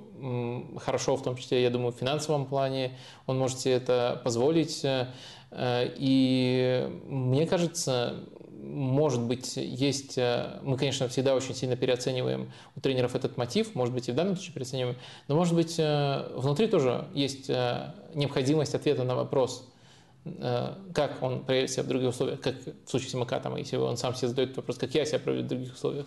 хорошо, 0.80 1.16
в 1.16 1.22
том 1.22 1.36
числе, 1.36 1.62
я 1.62 1.70
думаю, 1.70 1.92
в 1.92 1.96
финансовом 1.96 2.46
плане. 2.46 2.96
Он 3.26 3.38
может 3.38 3.60
себе 3.60 3.74
это 3.74 4.20
позволить. 4.24 4.84
Э, 5.54 5.88
и 5.96 6.88
мне 7.06 7.46
кажется, 7.46 8.16
может 8.62 9.22
быть, 9.22 9.56
есть... 9.56 10.18
Э, 10.18 10.58
мы, 10.62 10.76
конечно, 10.76 11.08
всегда 11.08 11.34
очень 11.34 11.54
сильно 11.54 11.76
переоцениваем 11.76 12.52
у 12.76 12.80
тренеров 12.80 13.14
этот 13.14 13.36
мотив, 13.36 13.74
может 13.74 13.94
быть, 13.94 14.08
и 14.08 14.12
в 14.12 14.14
данном 14.14 14.34
случае 14.34 14.54
переоцениваем, 14.54 14.96
но, 15.28 15.36
может 15.36 15.54
быть, 15.54 15.76
э, 15.78 16.32
внутри 16.36 16.66
тоже 16.66 17.06
есть 17.14 17.48
необходимость 18.14 18.74
ответа 18.74 19.04
на 19.04 19.14
вопрос, 19.14 19.68
как 20.94 21.22
он 21.22 21.44
проявит 21.44 21.70
себя 21.70 21.82
в 21.82 21.86
других 21.86 22.08
условиях, 22.08 22.40
как 22.40 22.54
в 22.56 22.90
случае 22.90 23.10
с 23.10 23.14
Макатом, 23.14 23.56
если 23.56 23.76
он 23.76 23.98
сам 23.98 24.14
себе 24.14 24.28
задает 24.28 24.56
вопрос, 24.56 24.78
как 24.78 24.94
я 24.94 25.04
себя 25.04 25.18
проявлю 25.18 25.44
в 25.44 25.48
других 25.48 25.74
условиях. 25.74 26.06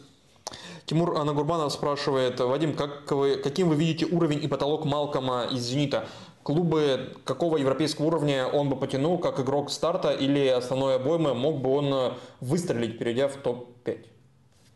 Тимур 0.86 1.18
Анагурбанов 1.18 1.74
спрашивает, 1.74 2.40
Вадим, 2.40 2.74
как 2.74 3.12
вы, 3.12 3.36
каким 3.36 3.70
вы 3.70 3.76
видите 3.76 4.06
уровень 4.06 4.44
и 4.44 4.48
потолок 4.48 4.86
Малкома 4.86 5.48
из 5.52 5.64
«Зенита»? 5.64 6.08
Клубы 6.48 7.14
какого 7.26 7.58
европейского 7.58 8.06
уровня 8.06 8.48
он 8.48 8.70
бы 8.70 8.78
потянул 8.78 9.18
как 9.18 9.38
игрок 9.42 9.70
старта 9.70 10.14
или 10.14 10.48
основной 10.48 10.96
обоймы, 10.96 11.34
мог 11.34 11.60
бы 11.60 11.70
он 11.72 11.94
э, 11.94 12.12
выстрелить, 12.40 12.98
перейдя 12.98 13.28
в 13.28 13.36
топ-5? 13.36 14.06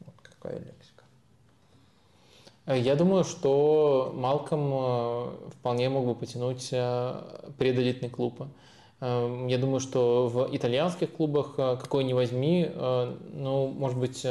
Вот 0.06 0.15
какая 0.22 0.60
лексика. 0.60 1.06
Э, 2.65 2.77
я 2.77 2.95
думаю, 2.95 3.23
что 3.23 4.11
Малком 4.14 4.69
э, 4.73 5.49
вполне 5.52 5.88
мог 5.88 6.07
бы 6.07 6.14
потянуть 6.14 6.72
предэлитный 7.57 8.10
клуб. 8.10 8.41
Я 8.99 9.57
думаю, 9.57 9.80
что 9.80 10.27
в 10.27 10.53
итальянских 10.56 11.14
клубах 11.14 11.56
какой 11.56 12.03
ни 12.03 12.14
возьми, 12.14 12.69
ну, 12.76 13.68
может 13.69 13.98
быть, 13.98 14.27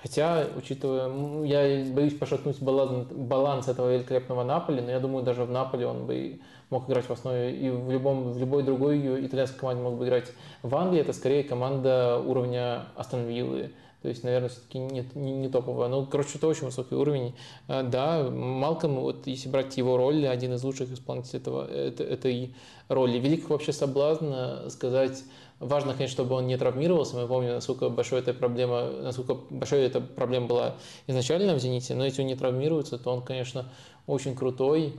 Хотя, 0.00 0.46
учитывая, 0.56 1.44
я 1.44 1.92
боюсь 1.92 2.14
пошатнуть 2.14 2.62
баланс, 2.62 3.08
баланс 3.10 3.68
этого 3.68 3.92
великолепного 3.92 4.44
Наполи, 4.44 4.80
но 4.80 4.90
я 4.90 5.00
думаю, 5.00 5.24
даже 5.24 5.44
в 5.44 5.50
Наполе 5.50 5.86
он 5.86 6.06
бы 6.06 6.40
мог 6.70 6.88
играть 6.88 7.06
в 7.06 7.10
основе, 7.10 7.52
и 7.54 7.68
в, 7.70 7.90
любом, 7.90 8.32
в 8.32 8.38
любой 8.38 8.62
другой 8.62 9.26
итальянской 9.26 9.58
команде 9.58 9.82
мог 9.82 9.94
бы 9.94 10.06
играть. 10.06 10.30
В 10.62 10.74
Англии 10.76 11.00
это 11.00 11.12
скорее 11.12 11.42
команда 11.42 12.22
уровня 12.24 12.84
Астон 12.94 13.26
Виллы, 13.26 13.72
то 14.02 14.08
есть, 14.08 14.22
наверное, 14.22 14.48
все-таки 14.48 14.78
не, 14.78 15.04
не, 15.14 15.32
не 15.32 15.48
топовая. 15.48 15.88
Ну, 15.88 16.06
короче, 16.06 16.38
это 16.38 16.46
очень 16.46 16.66
высокий 16.66 16.94
уровень. 16.94 17.34
А, 17.66 17.82
да, 17.82 18.30
Малком, 18.30 19.00
вот 19.00 19.26
если 19.26 19.48
брать 19.48 19.76
его 19.76 19.96
роль, 19.96 20.28
один 20.28 20.54
из 20.54 20.62
лучших 20.62 20.92
исполнителей 20.92 21.40
этого, 21.40 21.68
это, 21.68 22.04
этой 22.04 22.54
роли. 22.88 23.18
Велик 23.18 23.50
вообще 23.50 23.72
соблазн 23.72 24.68
сказать 24.68 25.24
Важно, 25.60 25.92
конечно, 25.92 26.14
чтобы 26.14 26.36
он 26.36 26.46
не 26.46 26.56
травмировался. 26.56 27.16
Мы 27.16 27.26
помним, 27.26 27.54
насколько 27.54 27.88
большой 27.88 28.20
эта 28.20 28.32
проблема, 28.32 28.90
насколько 28.90 29.34
большой 29.50 29.80
эта 29.80 30.00
проблема 30.00 30.46
была 30.46 30.76
изначально 31.08 31.54
в 31.54 31.58
«Зените». 31.58 31.94
Но 31.94 32.04
если 32.04 32.22
он 32.22 32.28
не 32.28 32.36
травмируется, 32.36 32.96
то 32.96 33.10
он, 33.10 33.22
конечно, 33.22 33.68
очень 34.06 34.36
крутой. 34.36 34.94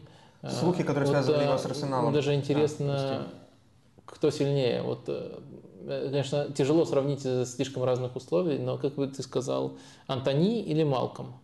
Слухи, 0.47 0.83
которые 0.83 1.05
вот, 1.05 1.11
связывали 1.11 1.45
его 1.45 1.57
с 1.57 1.65
Арсеналом. 1.65 2.13
Даже 2.13 2.33
интересно, 2.33 2.87
да, 2.87 3.27
кто 4.05 4.31
сильнее. 4.31 4.81
Вот, 4.81 5.03
э, 5.07 5.39
конечно, 6.11 6.51
тяжело 6.51 6.83
сравнить 6.83 7.19
из-за 7.19 7.45
слишком 7.45 7.83
разных 7.83 8.17
условий, 8.17 8.57
но, 8.57 8.77
как 8.77 8.95
бы 8.95 9.07
ты 9.07 9.23
сказал, 9.23 9.77
Антони 10.07 10.61
или 10.61 10.83
Малком? 10.83 11.39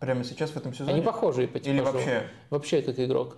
Прямо 0.00 0.24
сейчас 0.24 0.50
в 0.50 0.56
этом 0.56 0.74
сезоне? 0.74 0.94
Они 0.94 1.02
похожие 1.02 1.46
по 1.46 1.60
типажу. 1.60 1.76
Или 1.76 1.80
вообще? 1.80 2.30
Вообще 2.50 2.82
как 2.82 2.98
игрок. 2.98 3.36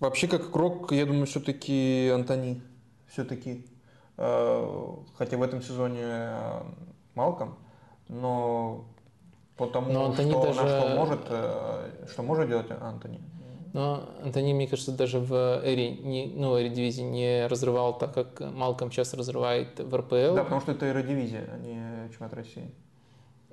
Вообще, 0.00 0.28
как 0.28 0.50
игрок, 0.50 0.92
я 0.92 1.06
думаю, 1.06 1.26
все-таки 1.26 2.10
Антони. 2.14 2.62
Все-таки. 3.08 3.66
Э, 4.16 4.96
хотя 5.16 5.36
в 5.36 5.42
этом 5.42 5.62
сезоне 5.62 6.02
э, 6.02 6.62
Малком, 7.14 7.56
но 8.08 8.84
потому 9.56 9.92
но 9.92 10.06
Антони 10.06 10.30
что, 10.30 10.42
даже... 10.42 10.62
на 10.62 10.80
что 10.80 10.96
может, 10.96 11.20
э, 11.28 12.06
что 12.10 12.22
может 12.22 12.48
делать 12.48 12.66
Антони. 12.80 13.20
Но 13.72 14.08
Антони, 14.24 14.54
мне 14.54 14.66
кажется, 14.66 14.90
даже 14.90 15.20
в 15.20 15.60
эре, 15.62 15.90
не, 15.90 16.32
ну, 16.34 16.56
эре 16.58 16.68
дивизии 16.68 17.02
не 17.02 17.46
разрывал 17.46 17.96
так, 17.96 18.12
как 18.12 18.40
Малком 18.40 18.90
сейчас 18.90 19.14
разрывает 19.14 19.78
в 19.78 19.94
РПЛ. 19.94 20.34
Да, 20.34 20.42
потому 20.42 20.60
что 20.62 20.72
это 20.72 20.86
эра 20.86 21.02
дивизия, 21.02 21.48
а 21.52 21.58
не 21.58 22.10
чемпионат 22.10 22.34
России. 22.34 22.72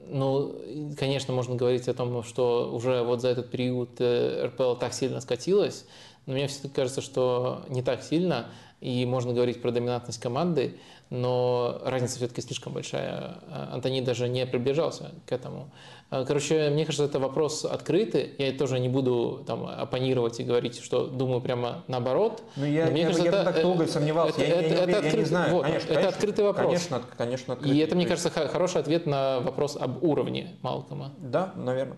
Ну, 0.07 0.55
конечно, 0.97 1.33
можно 1.33 1.55
говорить 1.55 1.87
о 1.87 1.93
том, 1.93 2.23
что 2.23 2.73
уже 2.73 3.03
вот 3.03 3.21
за 3.21 3.27
этот 3.29 3.51
период 3.51 3.99
РПЛ 3.99 4.75
так 4.75 4.93
сильно 4.93 5.19
скатилась, 5.19 5.85
но 6.25 6.33
мне 6.33 6.47
все-таки 6.47 6.73
кажется, 6.73 7.01
что 7.01 7.63
не 7.69 7.81
так 7.81 8.03
сильно, 8.03 8.47
и 8.81 9.05
можно 9.05 9.33
говорить 9.33 9.61
про 9.61 9.71
доминантность 9.71 10.19
команды, 10.19 10.77
но 11.09 11.81
разница 11.83 12.17
все-таки 12.17 12.41
слишком 12.41 12.73
большая. 12.73 13.37
Антони 13.71 14.01
даже 14.01 14.27
не 14.27 14.45
приближался 14.45 15.11
к 15.25 15.31
этому. 15.31 15.71
Короче, 16.09 16.69
мне 16.69 16.85
кажется, 16.85 17.05
это 17.05 17.19
вопрос 17.19 17.65
открытый. 17.65 18.33
Я 18.37 18.51
тоже 18.53 18.79
не 18.79 18.89
буду 18.89 19.43
там 19.45 19.65
оппонировать 19.65 20.39
и 20.39 20.43
говорить, 20.43 20.79
что 20.83 21.07
думаю 21.07 21.41
прямо 21.41 21.83
наоборот. 21.87 22.43
Ну, 22.55 22.65
я, 22.65 22.87
мне 22.87 23.01
я, 23.01 23.07
кажется, 23.07 23.25
я 23.25 23.31
это, 23.31 23.43
так 23.51 23.61
долго 23.61 23.87
сомневался. 23.87 24.41
Это, 24.41 24.49
я, 24.49 24.61
это, 24.61 24.73
я, 24.73 24.81
это, 24.81 24.91
я, 24.91 24.97
открыт... 24.97 25.13
я 25.13 25.19
не 25.19 25.25
знаю. 25.25 25.53
Вот, 25.53 25.63
конечно, 25.63 25.85
это 25.85 25.93
конечно, 25.93 26.09
открытый 26.09 26.45
вопрос. 26.45 26.65
Конечно, 26.67 27.01
конечно 27.17 27.53
открытый. 27.53 27.77
И 27.77 27.79
это, 27.79 27.95
мне 27.95 28.05
кажется, 28.05 28.29
хороший 28.29 28.81
ответ 28.81 29.05
на 29.05 29.39
вопрос 29.39 29.77
об 29.79 30.03
уровне 30.03 30.55
Малкома. 30.61 31.11
Да, 31.17 31.53
наверное. 31.55 31.97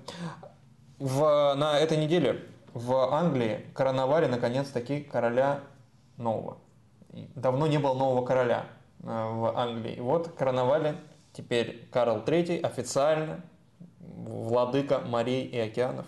В, 0.99 1.54
на 1.56 1.80
этой 1.80 1.98
неделе 1.98 2.44
в 2.78 3.14
Англии 3.14 3.66
короновали 3.74 4.28
наконец-таки 4.28 5.02
короля 5.02 5.62
нового. 6.18 6.58
Давно 7.36 7.68
не 7.68 7.80
было 7.80 7.94
нового 7.94 8.26
короля 8.26 8.66
э, 9.02 9.06
в 9.06 9.58
Англии. 9.58 9.94
И 9.94 9.99
вот 9.99 10.30
короновали 10.30 10.95
теперь 11.34 11.88
Карл 11.91 12.18
III 12.18 12.62
официально 12.62 13.41
владыка 13.99 14.99
морей 14.99 15.45
и 15.45 15.58
океанов. 15.58 16.06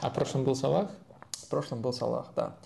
А 0.00 0.10
в 0.10 0.14
прошлом 0.14 0.44
был 0.44 0.56
Салах? 0.56 0.90
В 1.30 1.48
прошлом 1.48 1.80
был 1.80 1.92
Салах, 1.92 2.32
да. 2.34 2.56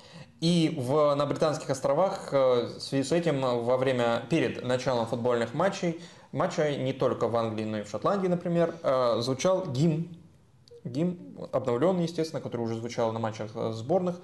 И 0.40 0.74
в, 0.78 1.14
на 1.14 1.26
Британских 1.26 1.68
островах 1.68 2.32
э, 2.32 2.76
в 2.78 2.80
связи 2.80 3.02
с 3.02 3.12
этим 3.12 3.40
во 3.40 3.76
время, 3.76 4.22
перед 4.30 4.64
началом 4.64 5.06
футбольных 5.06 5.52
матчей, 5.52 6.00
матча 6.32 6.76
не 6.76 6.92
только 6.92 7.28
в 7.28 7.36
Англии, 7.36 7.64
но 7.64 7.78
и 7.78 7.82
в 7.82 7.90
Шотландии, 7.90 8.28
например, 8.28 8.74
э, 8.82 9.20
звучал 9.20 9.66
гимн 9.66 10.08
гимн, 10.84 11.48
обновленный, 11.52 12.04
естественно, 12.04 12.40
который 12.40 12.62
уже 12.62 12.76
звучал 12.76 13.12
на 13.12 13.18
матчах 13.18 13.50
сборных. 13.72 14.20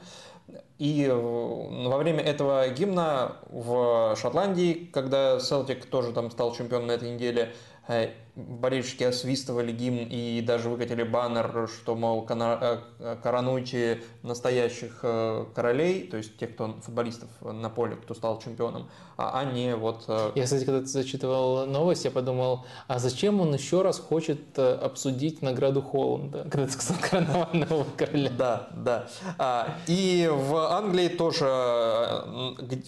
И 0.79 1.05
э, 1.05 1.15
во 1.15 1.97
время 1.97 2.21
этого 2.23 2.69
гимна 2.69 3.37
в 3.51 4.15
Шотландии, 4.17 4.91
когда 4.93 5.41
Селтик 5.41 5.87
тоже 5.87 6.13
там 6.13 6.31
стал 6.31 6.55
чемпионом 6.55 6.89
на 6.89 6.93
этой 6.93 7.15
неделе, 7.15 7.53
Э, 7.87 8.11
болельщики 8.37 9.05
освистывали 9.05 9.73
гимн 9.73 10.09
и 10.11 10.41
даже 10.41 10.69
выкатили 10.69 11.03
баннер, 11.03 11.69
что, 11.69 11.95
мол, 11.95 12.27
э, 12.29 13.17
коронуйте 13.23 14.03
настоящих 14.23 15.01
э, 15.03 15.47
королей, 15.55 16.09
то 16.09 16.17
есть 16.17 16.37
тех, 16.37 16.55
кто 16.55 16.75
футболистов 16.83 17.29
на 17.41 17.71
поле, 17.71 17.97
кто 17.97 18.15
стал 18.15 18.41
чемпионом, 18.41 18.89
а, 19.17 19.41
а 19.41 19.45
не 19.45 19.77
вот... 19.77 20.09
Я, 20.35 20.45
кстати, 20.45 20.65
когда 20.65 20.81
ты 20.81 20.87
зачитывал 20.87 21.67
новость, 21.67 22.05
я 22.05 22.11
подумал, 22.11 22.65
а 22.89 22.99
зачем 22.99 23.41
он 23.41 23.55
еще 23.55 23.83
раз 23.83 24.01
хочет 24.01 24.59
обсудить 24.59 25.41
награду 25.43 25.83
Холланда, 25.83 26.43
когда 26.51 26.67
ты 26.67 26.73
сказал 26.73 26.97
коронованного 27.01 27.87
короля? 27.97 28.31
Да, 28.37 28.69
да. 28.75 29.09
А, 29.39 29.77
и 29.87 30.29
в 30.33 30.57
Англии 30.57 31.09
тоже 31.09 31.45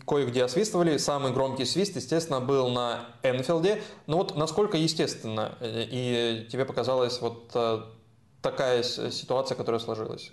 кое-где 0.06 0.44
освистывали. 0.44 0.97
Самый 0.97 1.32
громкий 1.32 1.64
свист, 1.64 1.97
естественно, 1.97 2.40
был 2.40 2.68
на 2.68 3.01
Энфилде. 3.23 3.82
Но 4.06 4.18
вот 4.18 4.36
насколько 4.36 4.77
естественно, 4.77 5.35
э, 5.38 5.86
и 5.90 6.46
тебе 6.50 6.64
показалось 6.64 7.20
вот 7.20 7.50
э, 7.54 7.82
такая 8.42 8.82
ситуация, 8.82 9.56
которая 9.56 9.80
сложилась. 9.80 10.32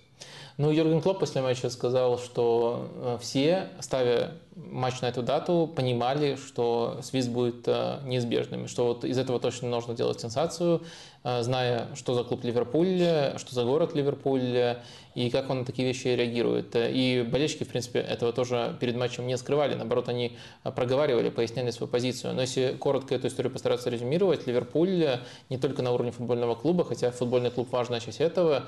Ну, 0.57 0.71
Юрген 0.71 1.01
Клоп 1.01 1.19
после 1.19 1.41
матча 1.41 1.69
сказал, 1.69 2.19
что 2.19 2.87
э, 2.95 3.17
все, 3.21 3.69
ставя 3.79 4.33
матч 4.55 5.01
на 5.01 5.07
эту 5.07 5.23
дату, 5.23 5.71
понимали, 5.75 6.35
что 6.35 6.99
свист 7.01 7.29
будет 7.29 7.65
неизбежным, 8.05 8.67
что 8.67 8.87
вот 8.87 9.03
из 9.03 9.17
этого 9.17 9.39
точно 9.39 9.69
нужно 9.69 9.95
делать 9.95 10.21
сенсацию, 10.21 10.81
зная, 11.23 11.87
что 11.95 12.13
за 12.13 12.23
клуб 12.23 12.43
Ливерпуль, 12.43 12.99
что 13.37 13.53
за 13.53 13.63
город 13.63 13.95
Ливерпуль 13.95 14.77
и 15.15 15.29
как 15.29 15.49
он 15.49 15.59
на 15.59 15.65
такие 15.65 15.87
вещи 15.87 16.07
реагирует. 16.07 16.75
И 16.75 17.25
болельщики, 17.29 17.63
в 17.63 17.69
принципе, 17.69 17.99
этого 17.99 18.33
тоже 18.33 18.75
перед 18.79 18.95
матчем 18.95 19.27
не 19.27 19.37
скрывали, 19.37 19.75
наоборот, 19.75 20.09
они 20.09 20.35
проговаривали, 20.63 21.29
поясняли 21.29 21.71
свою 21.71 21.89
позицию. 21.89 22.33
Но 22.33 22.41
если 22.41 22.75
коротко 22.79 23.15
эту 23.15 23.27
историю 23.27 23.53
постараться 23.53 23.89
резюмировать, 23.89 24.47
Ливерпуль 24.47 25.19
не 25.49 25.57
только 25.57 25.81
на 25.81 25.91
уровне 25.91 26.11
футбольного 26.11 26.55
клуба, 26.55 26.83
хотя 26.83 27.11
футбольный 27.11 27.51
клуб 27.51 27.71
важная 27.71 27.99
часть 27.99 28.19
этого, 28.19 28.63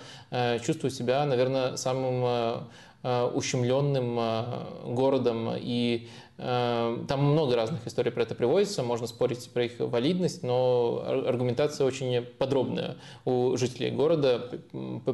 чувствует 0.64 0.94
себя, 0.94 1.26
наверное, 1.26 1.76
самым 1.78 2.24
э, 2.26 2.60
э, 3.04 3.32
ущемленным 3.34 4.18
э, 4.20 4.44
городом 4.86 5.52
и 5.56 6.08
там 6.38 7.24
много 7.24 7.56
разных 7.56 7.88
историй 7.88 8.12
про 8.12 8.24
это 8.24 8.36
приводится, 8.36 8.84
можно 8.84 9.08
спорить 9.08 9.50
про 9.52 9.66
их 9.66 9.74
валидность, 9.80 10.44
но 10.44 11.04
аргументация 11.26 11.88
очень 11.88 12.26
подробная 12.38 12.98
у 13.24 13.56
жителей 13.56 13.92
города, 13.92 14.50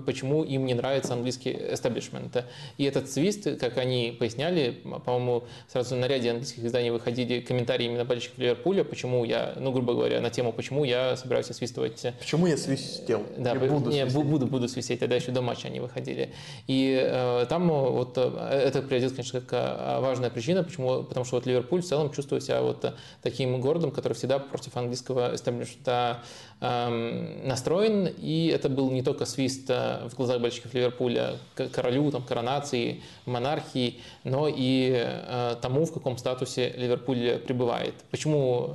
почему 0.06 0.44
им 0.44 0.66
не 0.66 0.74
нравится 0.74 1.14
английский 1.14 1.52
establishment. 1.52 2.44
И 2.78 2.86
этот 2.86 3.10
свист, 3.10 3.48
как 3.60 3.78
они 3.78 4.16
поясняли, 4.18 4.82
по-моему, 5.06 5.44
сразу 5.68 5.96
на 5.96 6.06
ряде 6.06 6.32
английских 6.32 6.64
изданий 6.64 6.90
выходили 6.90 7.40
комментарии 7.40 7.86
именно 7.86 8.06
болельщиков 8.06 8.40
Ливерпуля, 8.40 8.84
почему 8.84 9.24
я, 9.24 9.54
ну, 9.60 9.72
грубо 9.72 9.94
говоря, 9.94 10.22
на 10.22 10.32
тему, 10.32 10.52
почему 10.54 10.84
я 10.86 11.16
собираюсь 11.18 11.48
свистывать. 11.48 12.04
Почему 12.20 12.48
я 12.48 12.58
свистел? 12.58 13.24
Да, 13.38 13.54
я 13.54 13.60
буду, 13.60 13.92
не, 13.92 14.02
свистеть. 14.02 14.26
буду, 14.26 14.48
буду 14.48 14.68
свистеть, 14.68 15.00
тогда 15.00 15.16
еще 15.16 15.32
до 15.32 15.42
матча 15.42 15.68
они 15.68 15.80
выходили. 15.80 16.34
И 16.68 17.00
э, 17.00 17.46
там 17.48 17.68
вот 17.70 18.18
э, 18.18 18.22
это 18.66 18.82
приводит, 18.82 19.12
конечно, 19.12 19.42
как 19.42 19.54
э, 19.54 20.02
важная 20.02 20.30
причина, 20.30 20.64
почему 20.64 21.04
потому 21.12 21.26
что 21.26 21.36
вот 21.36 21.46
Ливерпуль 21.46 21.82
в 21.82 21.86
целом 21.86 22.10
чувствует 22.10 22.42
себя 22.42 22.62
вот 22.62 22.86
э, 22.86 22.94
таким 23.22 23.60
городом, 23.60 23.92
который 23.92 24.14
всегда 24.14 24.40
против 24.40 24.78
английского 24.78 25.36
эстаблишмента 25.36 26.20
эм, 26.62 27.46
настроен, 27.46 28.08
и 28.18 28.48
это 28.48 28.70
был 28.70 28.90
не 28.92 29.04
только 29.04 29.26
свист 29.26 29.70
э, 29.70 30.08
в 30.08 30.16
глазах 30.16 30.38
болельщиков 30.38 30.74
Ливерпуля 30.74 31.36
королю, 31.74 32.10
там, 32.12 32.24
коронации, 32.24 33.02
монархии, 33.26 34.00
но 34.24 34.48
и 34.48 34.94
э, 34.96 35.56
тому, 35.62 35.84
в 35.84 35.92
каком 35.92 36.18
статусе 36.18 36.74
Ливерпуль 36.78 37.40
пребывает. 37.40 37.96
Почему 38.10 38.74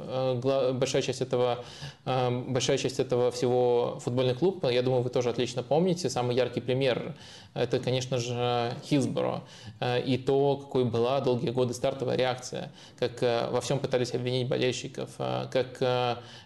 большая 0.74 1.00
часть 1.00 1.22
этого, 1.22 1.64
большая 2.04 2.76
часть 2.76 3.00
этого 3.00 3.30
всего 3.30 3.98
футбольный 4.04 4.34
клуб, 4.34 4.62
я 4.70 4.82
думаю, 4.82 5.02
вы 5.02 5.08
тоже 5.08 5.30
отлично 5.30 5.62
помните, 5.62 6.10
самый 6.10 6.36
яркий 6.36 6.60
пример 6.60 7.14
это, 7.56 7.78
конечно 7.78 8.18
же, 8.18 8.74
Хилсборо. 8.84 9.42
Э, 9.80 10.00
и 10.00 10.18
то, 10.18 10.56
какой 10.56 10.84
была 10.84 11.20
долгие 11.20 11.50
годы 11.50 11.72
стартовая 11.72 12.16
реакция, 12.26 12.72
как 12.98 13.22
э, 13.22 13.48
во 13.50 13.60
всем 13.60 13.78
пытались 13.78 14.14
обвинить 14.14 14.48
болельщиков, 14.48 15.10
э, 15.18 15.46
как 15.50 15.76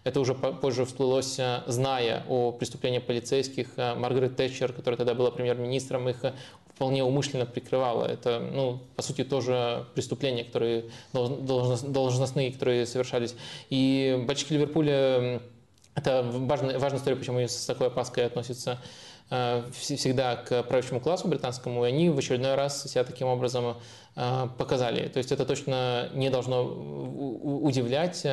это 0.05 0.21
уже 0.21 0.35
позже 0.35 0.85
всплылось, 0.85 1.41
зная 1.67 2.25
о 2.29 2.53
преступлении 2.53 2.99
полицейских. 2.99 3.77
Маргарет 3.77 4.37
Тэтчер, 4.37 4.73
которая 4.73 4.99
тогда 4.99 5.15
была 5.15 5.31
премьер-министром, 5.31 6.09
их 6.09 6.25
вполне 6.75 7.05
умышленно 7.05 7.47
прикрывала. 7.47 8.07
Это, 8.07 8.41
ну, 8.41 8.81
по 8.97 9.03
сути, 9.03 9.25
тоже 9.25 9.87
преступления, 9.95 10.45
которые 10.45 10.85
должностные, 11.13 12.53
которые 12.53 12.87
совершались. 12.87 13.35
И 13.71 14.23
болельщики 14.27 14.55
Ливерпуля 14.55 15.41
это 15.95 16.23
важная, 16.23 16.79
важная 16.79 17.01
история, 17.01 17.17
почему 17.17 17.41
с 17.41 17.67
такой 17.67 17.89
опаской 17.89 18.25
относятся 18.27 18.79
Э, 18.79 19.10
всегда 19.73 20.37
к 20.37 20.65
правящему 20.65 21.01
классу 21.01 21.29
британскому, 21.29 21.85
и 21.85 21.89
они 21.89 22.11
в 22.11 22.19
очередной 22.19 22.57
раз 22.57 22.83
себя 22.91 23.05
таким 23.05 23.29
образом 23.29 23.77
э, 24.17 24.49
показали. 24.59 25.07
То 25.09 25.19
есть 25.19 25.31
это 25.31 25.45
точно 25.45 26.09
не 26.15 26.31
должно 26.31 26.65
удивлять, 26.65 28.27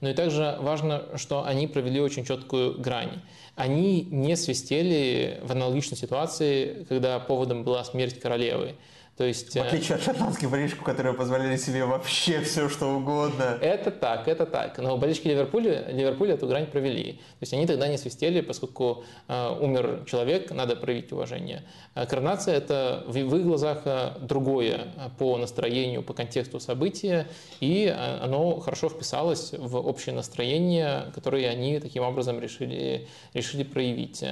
но 0.00 0.10
и 0.10 0.14
также 0.14 0.56
важно, 0.60 1.02
что 1.16 1.44
они 1.44 1.66
провели 1.66 2.00
очень 2.00 2.24
четкую 2.24 2.80
грань. 2.80 3.20
Они 3.56 4.02
не 4.02 4.36
свистели 4.36 5.40
в 5.42 5.50
аналогичной 5.50 5.98
ситуации, 5.98 6.84
когда 6.88 7.18
поводом 7.18 7.64
была 7.64 7.82
смерть 7.82 8.20
королевы. 8.20 8.76
То 9.16 9.22
есть, 9.22 9.54
в 9.54 9.60
отличие 9.60 9.94
от 9.94 10.02
шотландских 10.02 10.50
болельщиков, 10.50 10.82
которые 10.82 11.14
позволяли 11.14 11.56
себе 11.56 11.84
вообще 11.84 12.40
все, 12.40 12.68
что 12.68 12.96
угодно. 12.96 13.58
Это 13.60 13.92
так, 13.92 14.26
это 14.26 14.44
так. 14.44 14.78
Но 14.78 14.96
болельщики 14.96 15.28
Ливерпуля, 15.28 15.88
Ливерпуля 15.88 16.34
эту 16.34 16.48
грань 16.48 16.66
провели. 16.66 17.12
То 17.12 17.42
есть 17.42 17.52
они 17.54 17.64
тогда 17.66 17.86
не 17.86 17.96
свистели, 17.96 18.40
поскольку 18.40 19.04
э, 19.28 19.56
умер 19.60 20.02
человек, 20.06 20.50
надо 20.50 20.74
проявить 20.74 21.12
уважение. 21.12 21.62
А 21.94 22.06
коронация– 22.06 22.54
это 22.56 23.04
в, 23.06 23.12
в 23.12 23.36
их 23.36 23.44
глазах 23.44 23.82
э, 23.84 24.14
другое 24.20 24.88
по 25.16 25.38
настроению, 25.38 26.02
по 26.02 26.12
контексту 26.12 26.58
события, 26.58 27.28
и 27.60 27.86
э, 27.86 28.18
оно 28.20 28.58
хорошо 28.58 28.88
вписалось 28.88 29.52
в 29.52 29.76
общее 29.76 30.12
настроение, 30.16 31.12
которое 31.14 31.48
они 31.48 31.78
таким 31.78 32.02
образом 32.02 32.40
решили, 32.40 33.06
решили 33.32 33.62
проявить. 33.62 34.24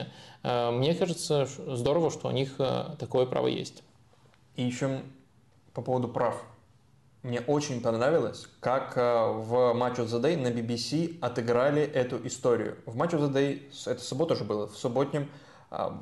Э, 0.43 0.73
мне 0.73 0.95
кажется, 0.95 1.47
здорово, 1.69 2.11
что 2.11 2.27
у 2.27 2.33
них 2.33 2.57
такое 2.99 3.27
право 3.27 3.47
есть. 3.47 3.85
И 4.57 4.63
еще 4.63 5.03
по 5.73 5.83
поводу 5.83 6.09
прав. 6.09 6.43
Мне 7.23 7.41
очень 7.41 7.81
понравилось, 7.81 8.49
как 8.61 8.97
э, 8.97 9.01
в 9.01 9.55
Match 9.77 9.99
of 9.99 10.07
the 10.07 10.21
Day 10.21 10.37
на 10.37 10.49
BBC 10.49 11.19
отыграли 11.21 11.83
эту 11.83 12.27
историю. 12.27 12.79
В 12.85 12.97
Match 12.97 13.13
of 13.13 13.31
the 13.31 13.33
Day, 13.33 13.71
это 13.87 14.03
суббота 14.03 14.35
же 14.35 14.43
было, 14.43 14.67
в 14.67 14.77
субботнем, 14.77 15.31
а, 15.71 15.97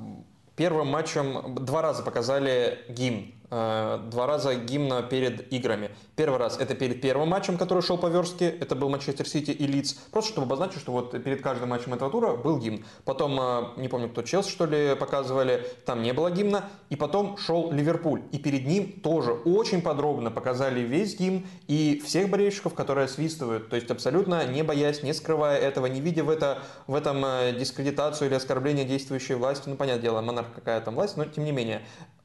первым 0.56 0.88
матчем 0.88 1.54
два 1.56 1.82
раза 1.82 2.02
показали 2.02 2.84
гимн 2.88 3.34
два 3.50 4.26
раза 4.26 4.54
гимна 4.54 5.02
перед 5.02 5.52
играми. 5.52 5.90
Первый 6.14 6.38
раз 6.38 6.58
это 6.58 6.74
перед 6.74 7.00
первым 7.00 7.28
матчем, 7.28 7.58
который 7.58 7.82
шел 7.82 7.98
по 7.98 8.06
верстке, 8.06 8.48
это 8.48 8.76
был 8.76 8.88
Манчестер 8.88 9.26
Сити 9.26 9.50
и 9.50 9.66
Лидс, 9.66 9.94
просто 10.12 10.32
чтобы 10.32 10.46
обозначить, 10.46 10.80
что 10.80 10.92
вот 10.92 11.10
перед 11.22 11.42
каждым 11.42 11.70
матчем 11.70 11.94
этого 11.94 12.10
тура 12.10 12.36
был 12.36 12.58
гимн. 12.58 12.84
Потом, 13.04 13.40
э, 13.40 13.80
не 13.80 13.88
помню, 13.88 14.08
кто 14.08 14.22
Челси, 14.22 14.50
что 14.50 14.66
ли, 14.66 14.94
показывали, 14.94 15.66
там 15.84 16.02
не 16.02 16.12
было 16.12 16.30
гимна, 16.30 16.64
и 16.90 16.96
потом 16.96 17.36
шел 17.36 17.72
Ливерпуль, 17.72 18.22
и 18.32 18.38
перед 18.38 18.66
ним 18.66 19.00
тоже 19.00 19.32
очень 19.32 19.82
подробно 19.82 20.30
показали 20.30 20.80
весь 20.80 21.18
гимн 21.18 21.46
и 21.66 22.02
всех 22.04 22.28
болельщиков, 22.28 22.74
которые 22.74 23.08
свистывают, 23.08 23.68
то 23.68 23.76
есть 23.76 23.90
абсолютно 23.90 24.46
не 24.46 24.62
боясь, 24.62 25.02
не 25.02 25.12
скрывая 25.12 25.58
этого, 25.58 25.86
не 25.86 26.00
видя 26.00 26.22
в, 26.24 26.30
это, 26.30 26.58
в 26.86 26.94
этом 26.94 27.24
э, 27.24 27.52
дискредитацию 27.58 28.28
или 28.28 28.34
оскорбление 28.34 28.84
действующей 28.84 29.34
власти, 29.34 29.68
ну, 29.68 29.76
понятное 29.76 30.02
дело, 30.02 30.20
монарх 30.20 30.48
какая 30.54 30.80
там 30.80 30.94
власть, 30.94 31.16
но 31.16 31.24
тем 31.24 31.44
не 31.44 31.52
менее, 31.52 31.82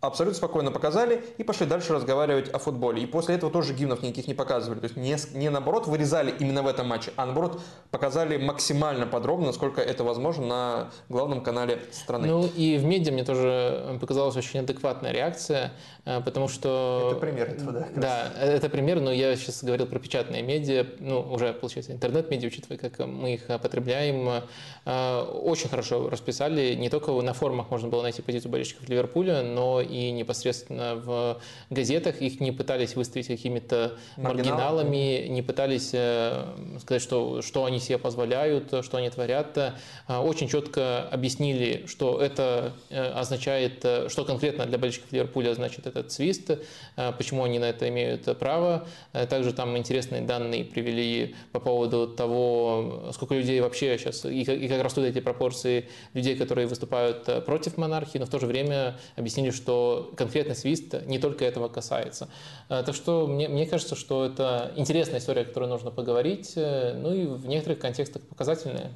абсолютно 0.07 0.37
спокойно 0.37 0.71
показали 0.71 1.23
и 1.37 1.43
пошли 1.43 1.65
дальше 1.65 1.93
разговаривать 1.93 2.49
о 2.49 2.59
футболе. 2.59 3.01
И 3.01 3.05
после 3.05 3.35
этого 3.35 3.51
тоже 3.51 3.73
гимнов 3.73 4.01
никаких 4.01 4.27
не 4.27 4.33
показывали. 4.33 4.79
То 4.79 4.85
есть 4.85 4.97
не, 4.97 5.15
не 5.37 5.49
наоборот 5.49 5.87
вырезали 5.87 6.33
именно 6.39 6.63
в 6.63 6.67
этом 6.67 6.87
матче, 6.87 7.11
а 7.15 7.25
наоборот 7.25 7.61
показали 7.91 8.37
максимально 8.37 9.07
подробно, 9.07 9.47
насколько 9.47 9.81
это 9.81 10.03
возможно 10.03 10.45
на 10.45 10.91
главном 11.09 11.41
канале 11.41 11.79
страны. 11.91 12.27
Ну 12.27 12.45
и 12.55 12.77
в 12.77 12.85
медиа 12.85 13.11
мне 13.11 13.23
тоже 13.23 13.97
показалась 13.99 14.35
очень 14.35 14.59
адекватная 14.59 15.11
реакция, 15.11 15.73
э, 16.05 16.21
потому 16.21 16.47
что... 16.47 17.09
Это 17.11 17.19
пример 17.19 17.49
этого, 17.49 17.71
да? 17.71 17.87
Да, 17.95 18.31
это 18.41 18.69
пример, 18.69 19.01
но 19.01 19.11
я 19.11 19.35
сейчас 19.35 19.63
говорил 19.63 19.87
про 19.87 19.99
печатные 19.99 20.41
медиа, 20.41 20.85
ну 20.99 21.21
уже, 21.21 21.53
получается, 21.53 21.91
интернет-медиа, 21.91 22.47
учитывая, 22.47 22.77
как 22.77 22.99
мы 23.07 23.35
их 23.35 23.47
потребляем, 23.61 24.43
э, 24.85 25.21
очень 25.21 25.69
хорошо 25.69 26.09
расписали. 26.09 26.75
Не 26.75 26.89
только 26.89 27.11
на 27.21 27.33
форумах 27.33 27.69
можно 27.71 27.87
было 27.87 28.01
найти 28.03 28.21
позицию 28.21 28.51
болельщиков 28.51 28.87
Ливерпуля, 28.89 29.43
но 29.43 29.81
и 29.81 29.94
непосредственно 30.11 30.95
в 30.95 31.41
газетах. 31.69 32.21
Их 32.21 32.39
не 32.39 32.51
пытались 32.51 32.95
выставить 32.95 33.27
какими-то 33.27 33.97
маргиналами, 34.17 35.27
не 35.27 35.41
пытались 35.41 35.91
э, 35.93 36.45
сказать, 36.79 37.01
что, 37.01 37.41
что 37.41 37.65
они 37.65 37.79
себе 37.79 37.97
позволяют, 37.97 38.73
что 38.83 38.97
они 38.97 39.09
творят. 39.09 39.57
Э, 39.57 39.73
очень 40.17 40.47
четко 40.47 41.07
объяснили, 41.09 41.85
что 41.87 42.21
это 42.21 42.73
э, 42.89 43.11
означает, 43.11 43.85
что 44.07 44.25
конкретно 44.25 44.65
для 44.65 44.77
болельщиков 44.77 45.11
Ливерпуля 45.11 45.53
значит 45.53 45.87
этот 45.87 46.11
свист, 46.11 46.51
почему 47.17 47.43
они 47.43 47.59
на 47.59 47.65
это 47.65 47.87
имеют 47.89 48.37
право. 48.37 48.87
Также 49.11 49.53
там 49.53 49.77
интересные 49.77 50.21
данные 50.21 50.63
привели 50.63 51.35
по 51.51 51.59
поводу 51.59 52.07
того, 52.07 53.09
сколько 53.13 53.35
людей 53.35 53.59
вообще 53.61 53.97
сейчас, 53.97 54.25
и 54.25 54.41
и 54.41 54.67
как 54.67 54.83
растут 54.83 55.05
эти 55.05 55.19
пропорции 55.19 55.89
людей, 56.13 56.35
которые 56.35 56.67
выступают 56.67 57.45
против 57.45 57.77
монархии, 57.77 58.17
но 58.17 58.25
в 58.25 58.29
то 58.29 58.39
же 58.39 58.45
время 58.45 58.97
объяснили, 59.15 59.51
что 59.51 59.84
конкретный 60.15 60.55
свист 60.55 60.95
не 61.05 61.19
только 61.19 61.45
этого 61.45 61.67
касается. 61.67 62.27
Э, 62.69 62.83
так 62.85 62.95
что 62.95 63.27
мне, 63.27 63.47
мне 63.47 63.65
кажется, 63.65 63.95
что 63.95 64.25
это 64.25 64.71
интересная 64.75 65.19
история, 65.19 65.41
о 65.41 65.45
которой 65.45 65.69
нужно 65.69 65.91
поговорить, 65.91 66.53
э, 66.55 66.93
ну 66.93 67.13
и 67.13 67.25
в 67.25 67.47
некоторых 67.47 67.79
контекстах 67.79 68.21
показательная. 68.23 68.91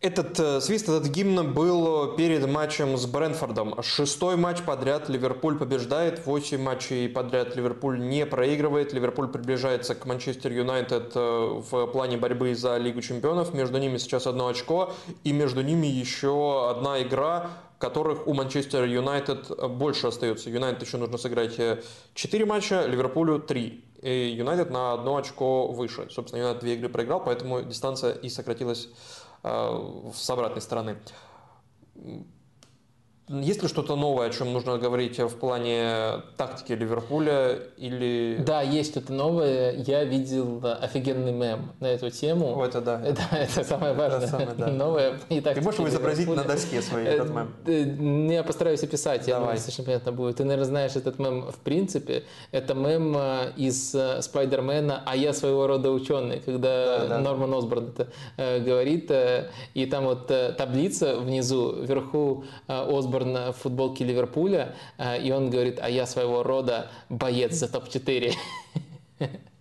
Этот 0.00 0.40
э, 0.40 0.60
свист, 0.60 0.88
этот 0.88 1.06
гимн 1.06 1.54
был 1.54 2.16
перед 2.16 2.44
матчем 2.48 2.96
с 2.96 3.06
Брэнфордом. 3.06 3.80
Шестой 3.82 4.36
матч 4.36 4.62
подряд 4.62 5.08
Ливерпуль 5.08 5.56
побеждает, 5.56 6.26
восемь 6.26 6.60
матчей 6.60 7.08
подряд 7.08 7.54
Ливерпуль 7.54 8.00
не 8.00 8.26
проигрывает. 8.26 8.92
Ливерпуль 8.92 9.28
приближается 9.28 9.94
к 9.94 10.04
Манчестер 10.04 10.50
Юнайтед 10.50 11.14
в 11.14 11.86
плане 11.86 12.16
борьбы 12.16 12.52
за 12.56 12.78
Лигу 12.78 13.00
чемпионов. 13.00 13.54
Между 13.54 13.78
ними 13.78 13.96
сейчас 13.98 14.26
одно 14.26 14.48
очко 14.48 14.92
и 15.22 15.32
между 15.32 15.62
ними 15.62 15.86
еще 15.86 16.68
одна 16.68 17.00
игра 17.00 17.50
которых 17.82 18.28
у 18.28 18.32
Манчестер 18.32 18.84
Юнайтед 18.84 19.50
больше 19.72 20.06
остается. 20.06 20.50
Юнайтед 20.50 20.82
еще 20.82 20.98
нужно 20.98 21.18
сыграть 21.18 21.58
4 22.14 22.46
матча, 22.46 22.86
Ливерпулю 22.86 23.40
3. 23.40 23.84
И 24.02 24.34
Юнайтед 24.38 24.70
на 24.70 24.92
одно 24.92 25.16
очко 25.16 25.66
выше. 25.66 26.08
Собственно, 26.08 26.42
Юнайтед 26.42 26.62
две 26.62 26.74
игры 26.74 26.88
проиграл, 26.88 27.24
поэтому 27.24 27.62
дистанция 27.62 28.12
и 28.12 28.28
сократилась 28.28 28.88
с 29.42 30.30
обратной 30.30 30.62
стороны. 30.62 30.96
Есть 33.28 33.62
ли 33.62 33.68
что-то 33.68 33.94
новое, 33.94 34.26
о 34.26 34.30
чем 34.30 34.52
нужно 34.52 34.78
говорить 34.78 35.18
в 35.18 35.36
плане 35.36 36.22
тактики 36.36 36.72
Ливерпуля 36.72 37.56
или... 37.76 38.42
Да, 38.44 38.62
есть 38.62 38.90
что-то 38.90 39.12
новое. 39.12 39.76
Я 39.76 40.02
видел 40.02 40.60
офигенный 40.64 41.30
мем 41.30 41.72
на 41.78 41.86
эту 41.86 42.10
тему. 42.10 42.58
О, 42.58 42.64
это 42.66 42.80
да. 42.80 43.00
Это, 43.04 43.22
это 43.30 43.62
самое 43.64 43.94
важное. 43.94 44.22
Это 44.22 44.26
самое, 44.26 44.54
да. 44.58 44.66
Новое. 44.66 45.20
И 45.28 45.40
Ты 45.40 45.60
можешь 45.60 45.78
его 45.78 45.88
изобразить 45.88 46.28
на 46.28 46.42
доске 46.42 46.82
свой 46.82 47.04
этот 47.04 47.30
мем? 47.30 47.54
Э, 47.64 48.32
я 48.32 48.42
постараюсь 48.42 48.82
описать, 48.82 49.28
я 49.28 49.38
думаю, 49.38 49.56
совершенно 49.56 49.86
понятно 49.86 50.12
будет. 50.12 50.36
Ты, 50.36 50.44
наверное, 50.44 50.66
знаешь 50.66 50.96
этот 50.96 51.20
мем 51.20 51.50
в 51.50 51.56
принципе. 51.58 52.24
Это 52.50 52.74
мем 52.74 53.14
э, 53.16 53.52
из 53.56 53.94
э, 53.94 54.20
Спайдермена 54.20 55.02
«А 55.06 55.14
я 55.14 55.32
своего 55.32 55.68
рода 55.68 55.92
ученый», 55.92 56.40
когда 56.40 56.98
да, 56.98 57.06
да. 57.06 57.18
Норман 57.20 57.54
Осборн 57.54 57.94
это 57.96 58.60
говорит. 58.60 59.12
И 59.74 59.86
там 59.86 60.04
вот 60.04 60.26
таблица 60.26 61.16
внизу, 61.16 61.82
вверху 61.82 62.44
Осборн 62.66 63.11
Осборн 63.12 63.52
в 63.52 63.52
футболке 63.52 64.04
Ливерпуля, 64.04 64.74
э, 64.98 65.22
и 65.22 65.30
он 65.32 65.50
говорит, 65.50 65.78
а 65.82 65.90
я 65.90 66.06
своего 66.06 66.42
рода 66.42 66.90
боец 67.08 67.54
за 67.54 67.68
топ-4. 67.68 68.34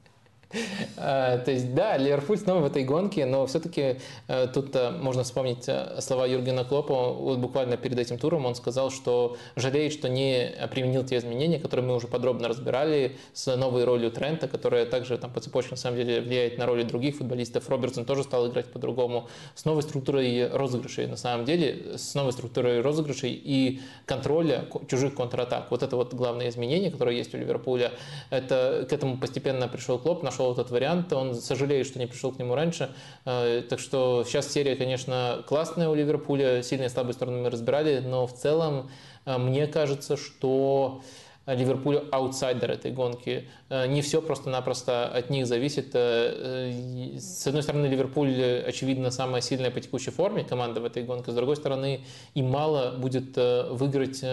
А, 1.04 1.40
то 1.40 1.52
есть, 1.52 1.74
да, 1.74 1.98
Ливерпуль 1.98 2.38
снова 2.38 2.60
в 2.62 2.66
этой 2.66 2.84
гонке, 2.84 3.26
но 3.26 3.48
все-таки 3.48 3.98
э, 4.28 4.48
тут 4.54 4.76
э, 4.76 4.92
можно 4.92 5.24
вспомнить 5.24 5.68
э, 5.68 6.00
слова 6.00 6.28
Юргена 6.28 6.64
Клопа. 6.64 7.12
Вот 7.14 7.40
буквально 7.40 7.76
перед 7.76 7.98
этим 7.98 8.20
туром 8.20 8.46
он 8.46 8.54
сказал, 8.56 8.92
что 8.92 9.38
жалеет, 9.56 9.94
что 9.94 10.10
не 10.10 10.54
применил 10.72 11.04
те 11.04 11.18
изменения, 11.18 11.60
которые 11.60 11.86
мы 11.86 11.96
уже 11.96 12.08
подробно 12.08 12.48
разбирали 12.48 13.18
с 13.34 13.56
новой 13.56 13.84
ролью 13.84 14.12
Трента, 14.12 14.48
которая 14.48 14.86
также 14.86 15.18
там, 15.18 15.32
по 15.32 15.40
цепочке 15.40 15.72
на 15.72 15.78
самом 15.78 15.98
деле 15.98 16.22
влияет 16.22 16.58
на 16.58 16.66
роли 16.66 16.84
других 16.84 17.16
футболистов. 17.18 17.68
Робертсон 17.70 18.06
тоже 18.06 18.24
стал 18.24 18.48
играть 18.48 18.72
по-другому. 18.72 19.28
С 19.56 19.66
новой 19.66 19.82
структурой 19.82 20.50
розыгрышей, 20.50 21.08
на 21.08 21.18
самом 21.18 21.46
деле, 21.46 21.98
с 21.98 22.14
новой 22.14 22.34
структурой 22.34 22.82
розыгрышей 22.82 23.34
и 23.34 23.82
контроля 24.06 24.68
чужих 24.88 25.16
контратак. 25.16 25.72
Вот 25.72 25.82
это 25.82 25.96
вот 25.96 26.14
главное 26.14 26.50
изменение, 26.50 26.92
которое 26.92 27.16
есть 27.16 27.34
у 27.34 27.38
Ливерпуля. 27.38 27.92
Это, 28.30 28.86
к 28.88 28.94
этому 28.94 29.18
постепенно 29.18 29.68
пришел 29.68 29.98
Клоп, 29.98 30.22
нашел 30.22 30.41
нашел 30.42 30.54
этот 30.54 30.72
вариант. 30.72 31.14
Он 31.14 31.36
сожалеет, 31.36 31.88
что 31.88 32.00
не 32.00 32.08
пришел 32.08 32.32
к 32.32 32.40
нему 32.40 32.56
раньше. 32.56 32.90
Э, 33.26 33.62
так 33.68 33.80
что 33.80 34.24
сейчас 34.26 34.52
серия, 34.52 34.76
конечно, 34.76 35.44
классная 35.48 35.90
у 35.90 35.96
Ливерпуля. 35.96 36.64
Сильные 36.64 36.88
и 36.88 36.90
слабые 36.90 37.14
стороны 37.14 37.42
мы 37.44 37.50
разбирали. 37.50 38.00
Но 38.00 38.26
в 38.26 38.34
целом 38.34 38.90
э, 39.26 39.38
мне 39.38 39.68
кажется, 39.68 40.18
что 40.18 41.02
Ливерпуль 41.46 42.04
аутсайдер 42.12 42.72
этой 42.72 42.92
гонки. 42.92 43.48
Э, 43.70 43.88
не 43.88 44.02
все 44.02 44.22
просто-напросто 44.22 45.08
от 45.08 45.30
них 45.30 45.48
зависит. 45.48 45.94
С 45.94 47.48
одной 47.48 47.64
стороны, 47.64 47.88
Ливерпуль, 47.88 48.64
очевидно, 48.66 49.12
самая 49.12 49.42
сильная 49.42 49.72
по 49.72 49.80
текущей 49.80 50.12
форме 50.12 50.44
команда 50.44 50.82
в 50.82 50.86
этой 50.86 51.04
гонке. 51.04 51.32
С 51.32 51.36
другой 51.36 51.56
стороны, 51.56 52.02
им 52.36 52.50
мало 52.50 52.98
будет 52.98 53.36
выиграть 53.38 54.24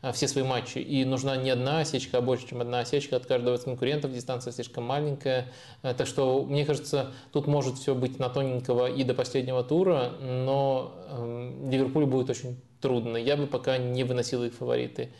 Э, 0.00 0.12
все 0.12 0.28
свои 0.28 0.44
матчи. 0.44 0.78
И 0.78 1.04
нужна 1.04 1.36
не 1.36 1.50
одна 1.50 1.80
осечка, 1.80 2.18
а 2.18 2.20
больше, 2.20 2.48
чем 2.48 2.60
одна 2.60 2.80
осечка 2.80 3.16
от 3.16 3.26
каждого 3.26 3.56
из 3.56 3.62
конкурентов. 3.62 4.12
Дистанция 4.12 4.52
слишком 4.52 4.84
маленькая. 4.84 5.48
Э, 5.82 5.94
так 5.94 6.06
что, 6.06 6.44
мне 6.44 6.64
кажется, 6.64 7.12
тут 7.32 7.46
может 7.46 7.78
все 7.78 7.94
быть 7.94 8.18
на 8.18 8.28
тоненького 8.28 8.90
и 8.90 9.02
до 9.04 9.14
последнего 9.14 9.64
тура, 9.64 10.12
но 10.20 10.94
э, 11.08 11.68
Ливерпулю 11.70 12.06
будет 12.06 12.30
очень 12.30 12.60
трудно. 12.80 13.16
Я 13.16 13.36
бы 13.36 13.46
пока 13.46 13.78
не 13.78 14.04
выносил 14.04 14.44
их 14.44 14.54
фавориты. 14.54 15.10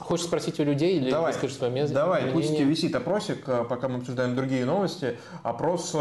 Хочешь 0.00 0.26
спросить 0.26 0.58
у 0.58 0.64
людей 0.64 0.96
или 0.96 1.10
давай, 1.10 1.32
скажешь 1.32 1.56
свое 1.56 1.72
место? 1.72 1.94
Давай, 1.94 2.22
мнение? 2.22 2.34
пусть 2.34 2.60
висит 2.60 2.94
опросик, 2.96 3.44
пока 3.44 3.88
мы 3.88 3.98
обсуждаем 3.98 4.34
другие 4.34 4.64
новости. 4.64 5.18
Опрос 5.42 5.94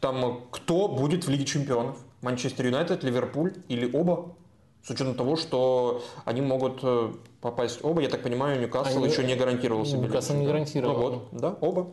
там, 0.00 0.42
кто 0.50 0.88
будет 0.88 1.24
в 1.26 1.30
Лиге 1.30 1.44
Чемпионов? 1.44 1.96
Манчестер 2.22 2.66
Юнайтед, 2.66 3.02
Ливерпуль 3.04 3.54
или 3.68 3.90
оба? 3.92 4.34
С 4.82 4.90
учетом 4.90 5.14
того, 5.16 5.36
что 5.36 6.02
они 6.24 6.42
могут 6.42 6.78
э, 6.82 7.12
попасть 7.40 7.80
оба, 7.82 8.02
я 8.02 8.08
так 8.08 8.22
понимаю, 8.22 8.60
Ньюкасл 8.60 8.98
они... 8.98 9.08
еще 9.08 9.24
не 9.24 9.34
гарантировал 9.34 9.84
себе. 9.84 10.02
Ньюкасл 10.02 10.34
не 10.34 10.46
гарантировал. 10.46 10.94
Ну 10.94 11.02
вот, 11.02 11.28
да, 11.32 11.56
оба. 11.60 11.88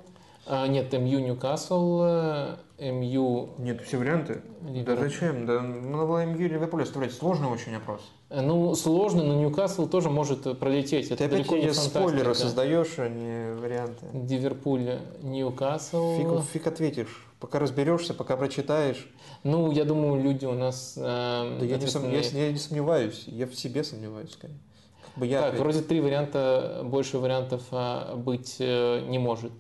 А, 0.46 0.68
нет, 0.68 0.94
МЮ 0.94 1.20
Ньюкасл, 1.20 2.02
э, 2.04 2.58
МЮ... 2.80 3.56
Нет, 3.58 3.82
все 3.82 3.98
варианты. 3.98 4.44
Ливер. 4.62 4.96
Да 4.96 4.96
зачем? 4.98 5.48
Да 5.48 5.62
надо 5.62 6.06
было 6.06 6.24
МЮ 6.24 6.48
Ливерпуль 6.48 6.84
оставлять. 6.84 7.14
Сложный 7.14 7.48
очень 7.48 7.74
опрос. 7.76 8.02
Э, 8.34 8.42
ну, 8.42 8.74
сложный, 8.74 9.24
но 9.24 9.36
Ньюкасл 9.36 9.88
тоже 9.88 10.10
может 10.10 10.58
пролететь. 10.58 11.12
Это 11.12 11.18
Ты 11.18 11.24
опять 11.26 11.52
не 11.52 11.72
спойлеры 11.72 12.34
создаешь, 12.34 12.98
а 12.98 13.08
не 13.08 13.54
варианты. 13.54 14.08
Ливерпуль, 14.12 15.00
Ньюкасл. 15.22 16.18
Фиг, 16.18 16.44
фиг 16.52 16.68
ответишь. 16.68 17.28
Пока 17.40 17.60
разберешься, 17.60 18.16
пока 18.16 18.36
прочитаешь. 18.36 19.08
Ну, 19.44 19.72
я 19.72 19.86
думаю, 19.86 20.22
люди 20.22 20.46
у 20.46 20.54
нас... 20.54 20.96
Э, 20.98 21.58
да 21.60 21.66
я 21.66 21.78
не, 21.78 21.86
сом... 21.86 22.10
я, 22.10 22.22
я 22.22 22.52
не 22.52 22.58
сомневаюсь, 22.58 23.24
я 23.28 23.46
в 23.46 23.54
себе 23.54 23.84
сомневаюсь 23.84 24.32
скорее. 24.32 24.58
Как 25.06 25.20
бы 25.20 25.28
я 25.28 25.52
так, 25.52 25.60
вроде 25.60 25.82
три 25.82 26.02
варианта, 26.02 26.82
больше 26.84 27.20
вариантов 27.20 27.62
а, 27.70 28.16
быть 28.16 28.56
э, 28.60 29.06
не 29.08 29.20
может. 29.20 29.52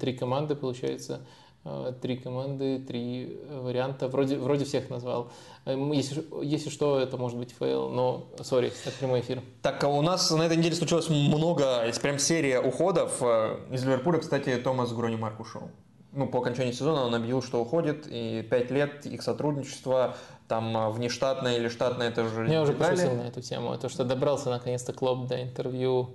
Три 0.00 0.14
команды, 0.14 0.54
получается. 0.54 1.20
Э, 1.64 1.92
три 2.00 2.16
команды, 2.16 2.78
три 2.78 3.38
варианта. 3.50 4.08
Вроде, 4.08 4.38
вроде 4.38 4.64
всех 4.64 4.88
назвал. 4.88 5.30
Эм, 5.64 5.92
если, 5.92 6.24
если 6.42 6.70
что, 6.70 6.98
это 6.98 7.16
может 7.16 7.38
быть 7.38 7.54
фейл, 7.56 7.88
но, 7.88 8.26
sorry, 8.42 8.72
это 8.84 8.96
прямой 8.98 9.20
эфир. 9.20 9.42
Так, 9.62 9.82
а 9.84 9.88
у 9.88 10.02
нас 10.02 10.30
на 10.30 10.42
этой 10.42 10.56
неделе 10.56 10.74
случилось 10.74 11.08
много, 11.08 11.82
прям 12.00 12.18
серия 12.18 12.60
уходов. 12.60 13.18
Э, 13.20 13.58
из 13.70 13.84
Ливерпуля, 13.84 14.18
кстати, 14.18 14.56
Томас 14.56 14.92
Гроннемарк 14.92 15.40
ушел 15.40 15.70
ну, 16.12 16.28
по 16.28 16.40
окончании 16.40 16.72
сезона 16.72 17.02
он 17.04 17.14
объявил, 17.14 17.42
что 17.42 17.60
уходит, 17.60 18.06
и 18.06 18.42
пять 18.42 18.70
лет 18.70 19.06
их 19.06 19.22
сотрудничества, 19.22 20.16
там 20.46 20.76
а, 20.76 20.90
внештатное 20.90 21.56
или 21.56 21.68
штатное, 21.68 22.08
это 22.08 22.24
уже 22.24 22.46
Я 22.48 22.62
уже 22.62 22.74
пошутил 22.74 23.14
на 23.14 23.22
эту 23.22 23.40
тему, 23.40 23.76
то, 23.78 23.88
что 23.88 24.04
добрался 24.04 24.50
наконец-то 24.50 24.92
Клоп 24.92 25.26
до 25.26 25.42
интервью 25.42 26.10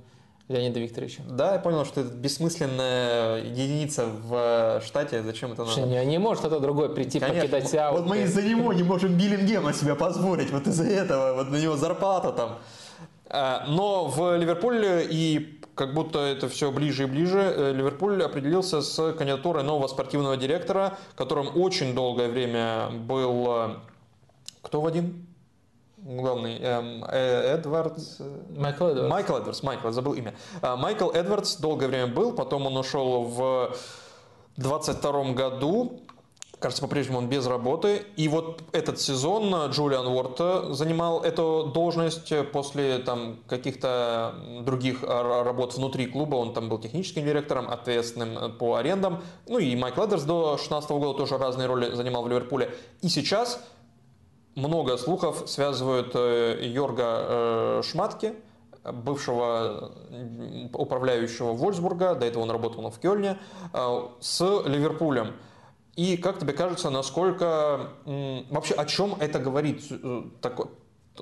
Леонида 0.50 0.80
Викторовича. 0.80 1.24
Да, 1.28 1.54
я 1.54 1.60
понял, 1.60 1.84
что 1.84 2.02
это 2.02 2.10
бессмысленная 2.10 3.44
единица 3.44 4.06
в 4.06 4.82
штате, 4.86 5.22
зачем 5.22 5.52
это 5.52 5.66
надо? 5.66 5.82
Не, 5.82 6.06
не 6.06 6.20
может 6.20 6.40
кто-то 6.40 6.62
другой 6.62 6.94
прийти, 6.94 7.20
Конечно. 7.20 7.42
покидать 7.42 7.76
аут. 7.76 8.00
Вот 8.00 8.10
мы 8.10 8.20
из-за 8.24 8.42
него 8.42 8.72
не 8.72 8.84
можем 8.84 9.18
Биллингема 9.18 9.74
себе 9.74 9.96
позволить, 9.96 10.50
вот 10.52 10.66
из-за 10.68 10.86
этого, 10.86 11.34
вот 11.34 11.50
на 11.50 11.58
него 11.58 11.76
зарплата 11.76 12.32
там. 12.32 12.60
А, 13.30 13.66
но 13.68 14.08
в 14.08 14.38
Ливерпуле 14.38 15.06
и 15.10 15.60
как 15.76 15.94
будто 15.94 16.20
это 16.20 16.48
все 16.48 16.72
ближе 16.72 17.04
и 17.04 17.06
ближе, 17.06 17.40
э, 17.40 17.74
Ливерпуль 17.74 18.24
определился 18.24 18.82
с 18.82 19.14
кандидатурой 19.14 19.64
нового 19.64 19.88
спортивного 19.88 20.36
директора, 20.36 20.98
которым 21.16 21.56
очень 21.56 21.94
долгое 21.94 22.30
время 22.30 22.90
был... 22.90 23.46
Э, 23.48 23.76
кто 24.62 24.82
Вадим? 24.82 25.28
Главный. 26.08 26.58
Эм, 26.62 27.04
э, 27.04 27.56
Эдвардс. 27.56 28.20
Майкл 28.56 28.86
Эдвардс. 28.86 29.10
Майкл 29.10 29.34
Эдвардс. 29.36 29.64
Майкл, 29.64 29.90
забыл 29.92 30.14
имя. 30.14 30.34
Майкл 30.62 31.10
Эдвардс 31.10 31.58
долгое 31.58 31.88
время 31.90 32.08
был, 32.08 32.32
потом 32.32 32.66
он 32.66 32.78
ушел 32.78 33.24
в 33.24 33.76
22 34.56 35.34
году. 35.34 36.00
Кажется, 36.60 36.82
по-прежнему 36.82 37.18
он 37.18 37.28
без 37.28 37.46
работы. 37.46 38.06
И 38.16 38.30
вот 38.30 38.64
этот 38.72 39.02
сезон 39.02 39.54
Джулиан 39.70 40.08
Уорд 40.08 40.74
занимал 40.74 41.24
эту 41.24 41.72
должность 41.74 42.32
после 42.54 43.00
там, 43.00 43.40
каких-то 43.46 44.34
других 44.62 45.04
работ 45.04 45.76
внутри 45.76 46.06
клуба. 46.06 46.36
Он 46.36 46.54
там 46.54 46.70
был 46.70 46.80
техническим 46.80 47.26
директором, 47.26 47.70
ответственным 47.70 48.54
по 48.54 48.76
арендам. 48.76 49.22
Ну 49.46 49.60
и 49.60 49.76
Майк 49.76 49.98
Ледерс 49.98 50.24
до 50.24 50.56
2016 50.56 50.90
года 50.92 51.18
тоже 51.18 51.38
разные 51.38 51.68
роли 51.68 51.94
занимал 51.94 52.24
в 52.24 52.30
Ливерпуле. 52.30 52.74
И 53.02 53.10
сейчас 53.10 53.60
много 54.58 54.98
слухов 54.98 55.44
связывают 55.46 56.12
э, 56.16 56.60
Йорга 56.64 57.04
э, 57.06 57.82
Шматки, 57.84 58.34
бывшего 58.84 59.92
управляющего 60.74 61.54
Вольсбурга, 61.54 62.16
до 62.16 62.26
этого 62.26 62.44
он 62.44 62.50
работал 62.50 62.90
в 62.90 63.00
Кёльне, 63.00 63.38
э, 63.72 64.08
с 64.20 64.42
Ливерпулем. 64.66 65.36
И 65.96 66.18
как 66.18 66.40
тебе 66.40 66.54
кажется, 66.54 66.90
насколько 66.92 67.90
вообще 68.06 68.76
о 68.76 68.86
чем 68.86 69.16
это 69.20 69.40
говорит? 69.40 69.82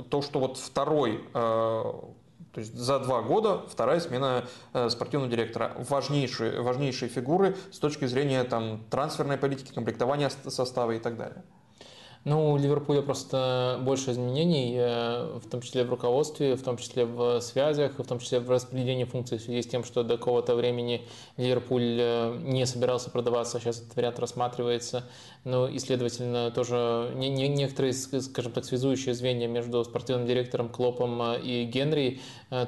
То, 0.10 0.22
что 0.22 0.40
вот 0.40 0.58
второй, 0.58 1.24
то 1.32 2.12
есть 2.56 2.76
за 2.76 3.00
два 3.00 3.22
года 3.22 3.62
вторая 3.70 4.02
смена 4.02 4.44
спортивного 4.90 5.32
директора. 5.32 5.72
Важнейшие, 5.78 6.62
важнейшие 6.62 7.08
фигуры 7.08 7.56
с 7.72 7.80
точки 7.80 8.04
зрения 8.04 8.44
там, 8.44 8.84
трансферной 8.90 9.38
политики, 9.38 9.74
комплектования 9.74 10.30
состава 10.30 10.92
и 10.92 11.00
так 11.00 11.16
далее. 11.16 11.46
Ну, 12.26 12.54
у 12.54 12.58
Ливерпуля 12.58 13.04
просто 13.04 13.80
больше 13.84 14.10
изменений, 14.10 14.76
э, 14.80 15.38
в 15.38 15.48
том 15.48 15.62
числе 15.62 15.84
в 15.84 15.92
руководстве, 15.92 16.56
в 16.56 16.64
том 16.64 16.76
числе 16.78 17.06
в 17.06 17.40
связях, 17.40 18.00
в 18.00 18.04
том 18.04 18.18
числе 18.18 18.40
в 18.40 18.50
распределении 18.50 19.04
функций 19.04 19.38
в 19.38 19.42
связи 19.42 19.62
с 19.62 19.68
тем, 19.68 19.84
что 19.84 20.02
до 20.02 20.18
какого-то 20.18 20.56
времени 20.56 21.06
Ливерпуль 21.38 22.00
э, 22.00 22.36
не 22.42 22.66
собирался 22.66 23.12
продаваться, 23.12 23.58
а 23.58 23.62
сейчас 23.62 23.80
этот 23.80 23.96
вариант 23.96 24.18
рассматривается. 24.18 25.04
Ну 25.46 25.68
и, 25.68 25.80
следовательно, 25.80 26.52
тоже 26.52 27.12
не, 27.16 27.30
не, 27.30 27.48
некоторые, 27.48 27.94
скажем 27.94 28.52
так, 28.52 28.66
связующие 28.66 29.14
звенья 29.14 29.48
между 29.48 29.84
спортивным 29.86 30.28
директором 30.28 30.70
Клопом 30.70 31.22
э, 31.22 31.40
и 31.42 31.66
Генри 31.66 32.20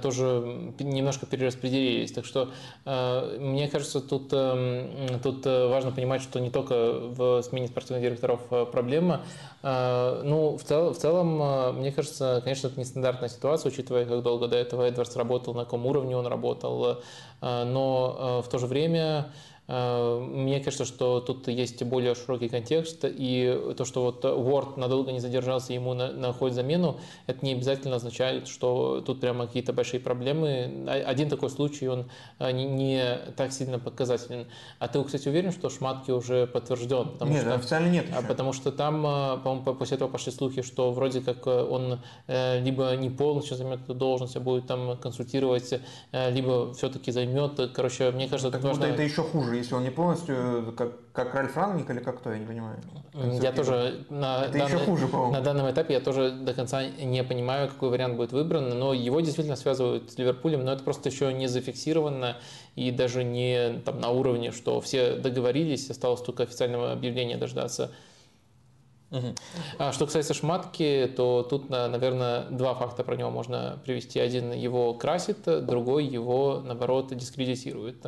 тоже 0.02 0.74
немножко 0.80 1.26
перераспределились. 1.26 2.12
Так 2.12 2.26
что, 2.26 2.50
мне 2.86 3.68
кажется, 3.68 4.02
тут, 4.02 4.30
тут 4.30 5.46
важно 5.46 5.92
понимать, 5.92 6.22
что 6.22 6.40
не 6.40 6.50
только 6.50 6.94
в 6.94 7.42
смене 7.44 7.68
спортивных 7.68 8.04
директоров 8.04 8.42
проблема, 8.72 9.24
а, 9.64 10.22
ну, 10.24 10.58
в, 10.58 10.64
цел, 10.64 10.94
в 10.94 10.98
целом, 10.98 11.40
а, 11.42 11.72
мне 11.74 11.92
кажется, 11.92 12.42
конечно, 12.44 12.68
это 12.68 12.80
нестандартная 12.80 13.28
ситуация, 13.28 13.72
учитывая, 13.72 14.06
как 14.06 14.22
долго 14.22 14.48
до 14.48 14.56
этого 14.56 14.84
Эдвардс 14.84 15.16
работал, 15.16 15.54
на 15.54 15.66
каком 15.66 15.86
уровне 15.86 16.16
он 16.16 16.28
работал, 16.28 17.02
а, 17.42 17.66
но 17.66 18.42
в 18.46 18.50
то 18.50 18.60
же 18.60 18.68
время 18.68 19.32
Э, 19.57 19.57
мне 19.68 20.62
кажется, 20.62 20.86
что 20.86 21.20
тут 21.20 21.48
есть 21.50 21.84
более 21.84 22.16
широкий 22.16 22.48
контекст, 22.48 23.04
и 23.04 23.74
то, 23.76 23.84
что 23.84 24.02
вот 24.02 24.24
Word 24.24 24.80
надолго 24.80 25.12
не 25.12 25.20
задержался, 25.20 25.74
ему 25.74 25.94
находит 25.94 26.56
замену, 26.56 27.00
это 27.26 27.46
не 27.46 27.52
обязательно 27.54 27.98
означает, 27.98 28.48
что 28.48 29.02
тут 29.06 29.20
прямо 29.20 29.46
какие-то 29.46 29.74
большие 29.74 30.00
проблемы. 30.00 30.86
Один 30.88 31.30
такой 31.30 31.50
случай, 31.50 31.88
он 31.88 32.10
э, 32.40 32.52
не 32.52 33.20
так 33.36 33.52
сильно 33.52 33.78
показателен. 33.78 34.48
А 34.80 34.88
ты, 34.88 35.04
кстати, 35.04 35.28
уверен, 35.28 35.52
что 35.52 35.70
Шматки 35.70 36.12
уже 36.12 36.48
подтвержден? 36.48 37.10
Потому 37.10 37.32
нет, 37.32 37.42
что, 37.42 37.56
официально 37.56 37.90
нет. 37.90 38.10
Еще. 38.10 38.22
Потому 38.26 38.54
что 38.54 38.72
там, 38.72 39.06
э, 39.06 39.38
по-моему, 39.44 39.76
после 39.76 39.96
этого 39.96 40.10
пошли 40.10 40.32
слухи, 40.32 40.62
что 40.62 40.92
вроде 40.92 41.20
как 41.22 41.46
он 41.48 42.00
либо 42.28 42.96
не 42.96 43.10
полностью 43.10 43.58
займет 43.58 43.82
эту 43.82 43.94
должность, 43.94 44.36
а 44.36 44.40
будет 44.40 44.68
там 44.68 44.98
консультировать, 44.98 45.74
либо 46.12 46.74
все-таки 46.74 47.12
займет. 47.12 47.72
Короче, 47.74 48.12
мне 48.12 48.28
кажется, 48.28 48.52
так 48.52 48.64
важно... 48.64 48.86
это 48.86 49.02
еще 49.02 49.24
хуже 49.24 49.57
если 49.58 49.76
он 49.76 49.84
не 49.84 49.90
полностью 49.90 50.74
как, 50.78 51.12
как 51.12 51.34
Ральф 51.34 51.56
Рангник 51.58 51.90
или 51.90 52.00
как 52.00 52.20
кто, 52.20 52.32
я 52.32 52.40
не 52.40 52.46
понимаю. 52.46 52.78
Я 53.42 53.52
тоже 53.52 54.06
на, 54.10 54.46
Это 54.46 54.58
данный, 54.58 54.76
еще 54.76 54.86
хуже, 54.86 55.08
на 55.08 55.42
данном 55.42 55.70
этапе 55.70 55.96
я 55.96 56.00
тоже 56.00 56.32
до 56.32 56.54
конца 56.54 56.86
не 56.86 57.24
понимаю, 57.24 57.68
какой 57.68 57.90
вариант 57.90 58.16
будет 58.16 58.32
выбран, 58.32 58.78
но 58.78 58.94
его 58.94 59.22
действительно 59.22 59.56
связывают 59.56 60.12
с 60.12 60.18
Ливерпулем, 60.18 60.64
но 60.64 60.74
это 60.74 60.84
просто 60.84 61.10
еще 61.10 61.34
не 61.34 61.48
зафиксировано 61.48 62.38
и 62.76 62.92
даже 62.92 63.24
не 63.24 63.80
там, 63.86 64.00
на 64.00 64.10
уровне, 64.10 64.52
что 64.52 64.80
все 64.82 65.16
договорились, 65.16 65.90
осталось 65.90 66.22
только 66.22 66.44
официального 66.44 66.92
объявления 66.92 67.38
дождаться. 67.38 67.92
А 69.80 69.92
что 69.94 70.06
касается 70.06 70.34
шматки, 70.34 71.12
то 71.16 71.44
тут, 71.44 71.70
наверное, 71.70 72.44
два 72.50 72.74
факта 72.74 73.04
про 73.04 73.16
него 73.16 73.30
можно 73.30 73.80
привести. 73.86 74.20
Один 74.20 74.52
его 74.52 74.94
красит, 74.94 75.44
другой 75.66 76.06
его, 76.06 76.62
наоборот, 76.64 77.16
дискредитирует. 77.16 78.06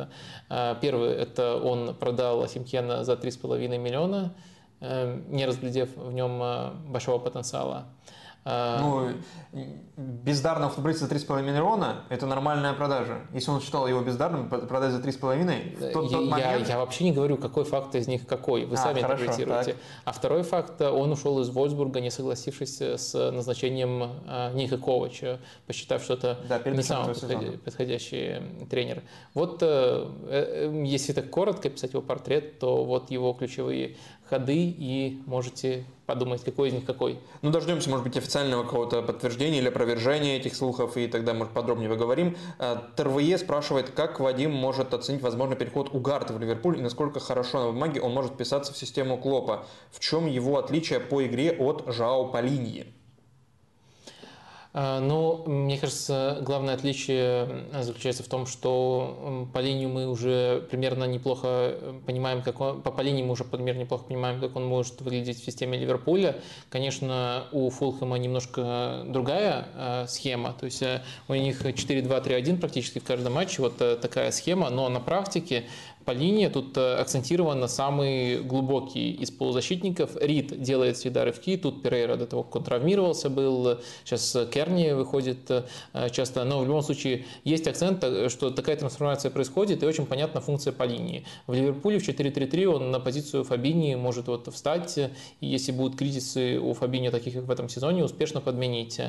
А, 0.48 0.74
первый– 0.74 1.12
это 1.14 1.56
он 1.56 1.94
продал 1.94 2.42
Асимкена 2.42 3.04
за 3.04 3.14
3,5 3.14 3.78
миллиона, 3.78 4.34
э, 4.80 5.22
не 5.28 5.46
разглядев 5.46 5.96
в 5.96 6.12
нем 6.12 6.42
э, 6.42 6.70
большого 6.86 7.18
потенциала. 7.18 7.86
А, 8.42 8.80
ну, 8.80 9.62
бездарного 9.96 10.70
футболиста 10.70 11.06
за 11.06 11.14
3,5 11.14 11.42
миллиона– 11.42 12.04
это 12.08 12.26
нормальная 12.26 12.72
продажа. 12.72 13.20
Если 13.34 13.50
он 13.50 13.60
считал 13.60 13.86
его 13.86 14.00
бездарным, 14.00 14.48
продать 14.48 14.92
за 14.92 14.98
3,5 14.98 15.76
в 15.76 15.92
тот, 15.92 16.10
тот 16.10 16.24
момент… 16.28 16.66
Я, 16.66 16.74
я 16.74 16.78
вообще 16.78 17.04
не 17.04 17.12
говорю, 17.12 17.36
какой 17.36 17.64
факт 17.64 17.94
из 17.94 18.08
них 18.08 18.26
какой. 18.26 18.64
Вы 18.64 18.74
а, 18.74 18.78
сами 18.78 19.00
хорошо, 19.02 19.24
интерпретируете. 19.24 19.72
Так. 19.72 19.82
А 20.04 20.12
второй 20.12 20.42
факт– 20.42 20.80
он 20.80 21.12
ушел 21.12 21.40
из 21.40 21.50
Вольсбурга, 21.50 22.00
не 22.00 22.10
согласившись 22.10 22.80
с 22.80 23.30
назначением 23.30 24.20
а, 24.26 24.52
Ника 24.52 24.78
Ковача, 24.78 25.38
посчитав, 25.66 26.02
что 26.02 26.14
это 26.14 26.38
да, 26.48 26.58
не 26.64 26.82
самый 26.82 27.14
подходящий, 27.14 27.58
подходящий 27.58 28.42
тренер. 28.70 29.02
Вот 29.34 29.62
э, 29.62 30.08
э, 30.28 30.82
если 30.84 31.12
так 31.12 31.30
коротко 31.30 31.68
писать 31.68 31.92
его 31.92 32.02
портрет, 32.02 32.58
то 32.58 32.84
вот 32.84 33.10
его 33.10 33.32
ключевые 33.32 33.96
ходы 34.30 34.56
и 34.56 35.20
можете 35.26 35.84
подумать, 36.06 36.42
какой 36.42 36.68
из 36.68 36.74
них 36.74 36.84
какой. 36.84 37.18
Ну, 37.42 37.50
дождемся, 37.50 37.90
может 37.90 38.04
быть, 38.04 38.16
официального 38.16 38.62
какого-то 38.62 39.02
подтверждения 39.02 39.58
или 39.58 39.68
опровержения 39.68 40.36
этих 40.36 40.54
слухов, 40.54 40.96
и 40.96 41.06
тогда, 41.06 41.34
может, 41.34 41.52
подробнее 41.52 41.90
поговорим. 41.90 42.36
А, 42.58 42.76
ТРВЕ 42.96 43.38
спрашивает, 43.38 43.90
как 43.90 44.18
Вадим 44.20 44.52
может 44.52 44.94
оценить 44.94 45.22
возможный 45.22 45.56
переход 45.56 45.90
Угарта 45.92 46.32
в 46.32 46.40
Ливерпуль 46.40 46.78
и 46.78 46.82
насколько 46.82 47.20
хорошо 47.20 47.60
на 47.60 47.72
бумаге 47.72 48.00
он 48.00 48.12
может 48.12 48.32
вписаться 48.32 48.72
в 48.72 48.76
систему 48.76 49.18
Клопа. 49.18 49.66
В 49.90 50.00
чем 50.00 50.26
его 50.26 50.58
отличие 50.58 51.00
по 51.00 51.24
игре 51.24 51.52
от 51.52 51.84
Жао 51.86 52.26
Полиньи? 52.26 52.86
Ну, 54.72 55.42
мне 55.46 55.78
кажется, 55.78 56.38
главное 56.42 56.74
отличие 56.74 57.66
заключается 57.82 58.22
в 58.22 58.28
том, 58.28 58.46
что 58.46 59.48
по 59.52 59.58
линии 59.58 59.86
мы 59.86 60.06
уже 60.06 60.64
примерно 60.70 61.04
неплохо 61.04 61.48
э, 61.48 62.00
понимаем, 62.06 62.40
как 62.42 62.60
он, 62.60 62.80
по, 62.80 62.92
по 62.92 63.00
линии 63.00 63.24
мы 63.24 63.32
уже 63.32 63.42
примерно 63.42 63.80
неплохо 63.80 64.04
понимаем, 64.04 64.40
как 64.40 64.54
он 64.54 64.64
может 64.66 65.00
выглядеть 65.00 65.40
в 65.40 65.44
системе 65.44 65.76
Ливерпуля. 65.76 66.36
Конечно, 66.68 67.46
у 67.50 67.68
Фулхэма 67.70 68.16
немножко 68.18 69.02
другая 69.06 69.66
э, 69.74 70.06
схема, 70.06 70.52
то 70.52 70.66
есть 70.66 70.82
э, 70.82 71.02
у 71.26 71.34
них 71.34 71.64
4-2-3-1 71.64 72.58
практически 72.58 73.00
в 73.00 73.04
каждом 73.04 73.32
матче, 73.32 73.62
вот 73.62 73.78
такая 73.78 74.30
схема, 74.30 74.70
но 74.70 74.88
на 74.88 75.00
практике 75.00 75.64
по 76.10 76.12
линии 76.12 76.48
тут 76.48 76.76
э, 76.76 76.94
акцентирован 76.96 77.60
на 77.60 77.68
самый 77.68 78.42
глубокий 78.42 79.12
из 79.12 79.30
полузащитников. 79.30 80.16
Рид 80.20 80.60
делает 80.60 80.96
всегда 80.96 81.24
рывки, 81.24 81.56
тут 81.56 81.82
Перейра 81.82 82.16
до 82.16 82.26
того, 82.26 82.42
как 82.42 82.56
он 82.56 82.64
травмировался 82.64 83.30
был, 83.30 83.78
сейчас 84.04 84.36
Керни 84.52 84.90
выходит 84.90 85.48
э, 85.48 85.62
часто, 86.10 86.42
но 86.42 86.58
в 86.58 86.64
любом 86.64 86.82
случае 86.82 87.26
есть 87.44 87.68
акцент, 87.68 88.02
э, 88.02 88.28
что 88.28 88.50
такая 88.50 88.74
трансформация 88.74 89.30
происходит 89.30 89.84
и 89.84 89.86
очень 89.86 90.04
понятна 90.04 90.40
функция 90.40 90.72
по 90.72 90.82
линии. 90.82 91.24
В 91.46 91.54
Ливерпуле 91.54 92.00
в 92.00 92.08
4-3-3 92.08 92.66
он 92.66 92.90
на 92.90 92.98
позицию 92.98 93.44
Фабини 93.44 93.94
может 93.94 94.26
вот 94.26 94.52
встать, 94.52 94.98
и 94.98 95.46
если 95.46 95.70
будут 95.70 95.96
кризисы 95.96 96.58
у 96.58 96.74
Фабини, 96.74 97.10
таких 97.10 97.34
как 97.34 97.44
в 97.44 97.50
этом 97.52 97.68
сезоне, 97.68 98.02
успешно 98.04 98.40
подменить. 98.40 99.00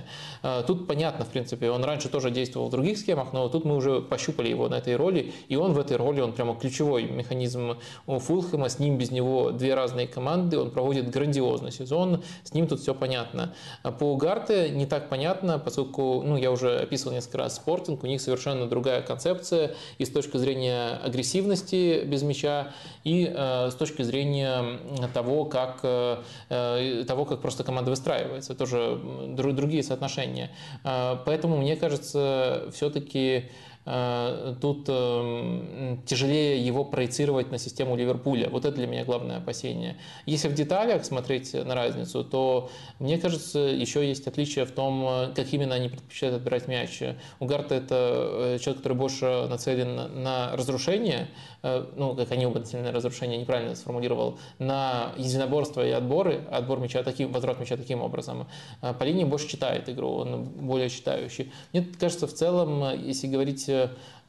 Тут 0.68 0.86
понятно, 0.86 1.26
в 1.26 1.30
принципе, 1.30 1.72
он 1.72 1.84
раньше 1.84 2.10
тоже 2.10 2.30
действовал 2.30 2.68
в 2.68 2.72
других 2.72 3.00
схемах, 3.00 3.34
но 3.34 3.50
тут 3.50 3.66
мы 3.66 3.76
уже 3.76 4.02
пощупали 4.02 4.50
его 4.50 4.70
на 4.70 4.76
этой 4.76 4.96
роли, 4.96 5.34
и 5.50 5.56
он 5.56 5.74
в 5.74 5.80
этой 5.80 5.98
роли, 5.98 6.22
он 6.22 6.34
прямо 6.34 6.54
ключевой 6.56 6.91
ключевой 6.92 7.04
механизм 7.04 7.78
у 8.08 8.20
Фулхэма, 8.20 8.70
с 8.70 8.80
ним 8.80 8.98
без 8.98 9.12
него 9.12 9.52
две 9.52 9.76
разные 9.76 10.08
команды, 10.08 10.60
он 10.60 10.72
проводит 10.72 11.10
грандиозный 11.10 11.72
сезон, 11.72 12.24
с 12.44 12.54
ним 12.54 12.68
тут 12.68 12.82
все 12.82 12.94
понятно. 12.94 13.54
По 13.84 14.04
Угарте 14.04 14.70
не 14.70 14.86
так 14.86 15.10
понятно, 15.10 15.60
поскольку, 15.60 16.22
ну, 16.24 16.38
я 16.38 16.52
уже 16.52 16.78
описывал 16.78 17.14
несколько 17.14 17.40
раз 17.40 17.56
спортинг, 17.56 18.04
у 18.04 18.08
них 18.08 18.22
совершенно 18.22 18.68
другая 18.68 19.02
концепция 19.02 19.76
и 20.00 20.06
с 20.06 20.10
точки 20.10 20.38
зрения 20.38 21.00
агрессивности 21.04 22.04
без 22.04 22.24
мяча, 22.24 22.74
и 23.04 23.32
э, 23.34 23.70
с 23.72 23.76
точки 23.76 24.02
зрения 24.04 24.80
того, 25.14 25.46
как, 25.46 25.80
э, 25.84 26.18
э 26.50 27.04
того, 27.08 27.26
как 27.26 27.42
просто 27.42 27.64
команда 27.64 27.92
выстраивается, 27.92 28.54
тоже 28.54 29.00
другие 29.36 29.84
соотношения. 29.84 30.52
Э, 30.84 31.18
поэтому, 31.26 31.58
мне 31.58 31.76
кажется, 31.76 32.70
все-таки 32.74 33.50
тут 33.84 34.86
эм, 34.90 36.04
тяжелее 36.06 36.64
его 36.64 36.86
проецировать 36.86 37.52
на 37.52 37.58
систему 37.58 37.96
Ливерпуля. 37.96 38.48
Вот 38.50 38.66
это 38.66 38.76
для 38.76 38.86
меня 38.86 39.06
главное 39.06 39.38
опасение. 39.38 39.98
Если 40.28 40.48
в 40.48 40.54
деталях 40.54 41.04
смотреть 41.04 41.54
на 41.54 41.74
разницу, 41.74 42.24
то 42.24 42.70
мне 43.00 43.18
кажется, 43.18 43.60
еще 43.60 44.08
есть 44.08 44.28
отличие 44.28 44.66
в 44.66 44.72
том, 44.72 45.04
э, 45.08 45.34
как 45.36 45.52
именно 45.52 45.74
они 45.74 45.90
предпочитают 45.90 46.36
отбирать 46.36 46.68
мяч. 46.68 47.02
Угарта– 47.40 47.76
это 47.76 48.56
э, 48.56 48.60
человек, 48.60 48.78
который 48.78 48.98
больше 48.98 49.48
нацелен 49.50 50.24
на 50.24 50.56
разрушение, 50.56 51.28
ну, 51.64 52.16
как 52.16 52.32
они 52.32 52.46
оба 52.46 52.64
на 52.74 52.92
разрушение, 52.92 53.38
неправильно 53.38 53.76
сформулировал, 53.76 54.40
на 54.60 55.14
единоборство 55.18 55.86
и 55.86 55.92
отборы, 55.92 56.42
отбор 56.50 56.80
мяча 56.80 57.04
таким, 57.04 57.32
возврат 57.32 57.60
мяча 57.60 57.78
таким 57.78 58.02
образом. 58.02 58.48
По 58.82 59.04
линии 59.04 59.26
больше 59.26 59.48
читает 59.48 59.90
игру, 59.90 60.10
он 60.10 60.44
более 60.44 60.90
читающий. 60.90 61.52
Мне 61.72 61.86
кажется, 62.00 62.28
в 62.28 62.34
целом, 62.34 63.00
если 63.00 63.28
говорить 63.28 63.70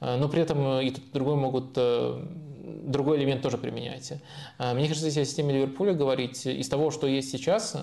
Э, 0.03 0.17
но 0.17 0.29
при 0.29 0.43
этом 0.43 0.81
и 0.81 0.91
тот, 0.91 1.05
и 1.05 1.13
другой 1.13 1.37
могут 1.37 1.73
э, 1.77 2.23
другой 2.85 3.19
элемент 3.19 3.41
тоже 3.43 3.57
применять. 3.57 4.13
Э, 4.59 4.75
мне 4.75 4.89
кажется, 4.89 5.07
если 5.07 5.21
о 5.21 5.25
системе 5.25 5.55
Ливерпуля 5.55 5.95
говорить, 5.95 6.45
из 6.45 6.69
того, 6.69 6.91
что 6.91 7.07
есть 7.07 7.31
сейчас, 7.31 7.77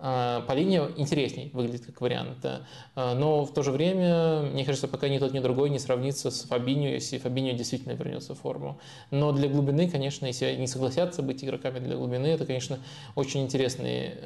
по 0.00 0.52
линии 0.54 0.80
интересней 0.96 1.50
выглядит 1.52 1.84
как 1.86 2.00
вариант. 2.00 2.46
Но 2.94 3.44
в 3.44 3.52
то 3.52 3.62
же 3.62 3.70
время, 3.70 4.40
мне 4.42 4.64
кажется, 4.64 4.88
пока 4.88 5.08
ни 5.08 5.18
тот, 5.18 5.32
ни 5.32 5.40
другой 5.40 5.68
не 5.70 5.78
сравнится 5.78 6.30
с 6.30 6.42
Фабиньо, 6.44 6.88
если 6.88 7.18
Фабиньо 7.18 7.52
действительно 7.52 7.92
вернется 7.92 8.34
в 8.34 8.38
форму. 8.40 8.80
Но 9.10 9.32
для 9.32 9.48
глубины, 9.48 9.90
конечно, 9.90 10.26
если 10.26 10.46
они 10.46 10.66
согласятся 10.66 11.22
быть 11.22 11.44
игроками 11.44 11.78
для 11.78 11.96
глубины, 11.96 12.26
это, 12.26 12.46
конечно, 12.46 12.78
очень 13.14 13.42
интересные 13.42 14.16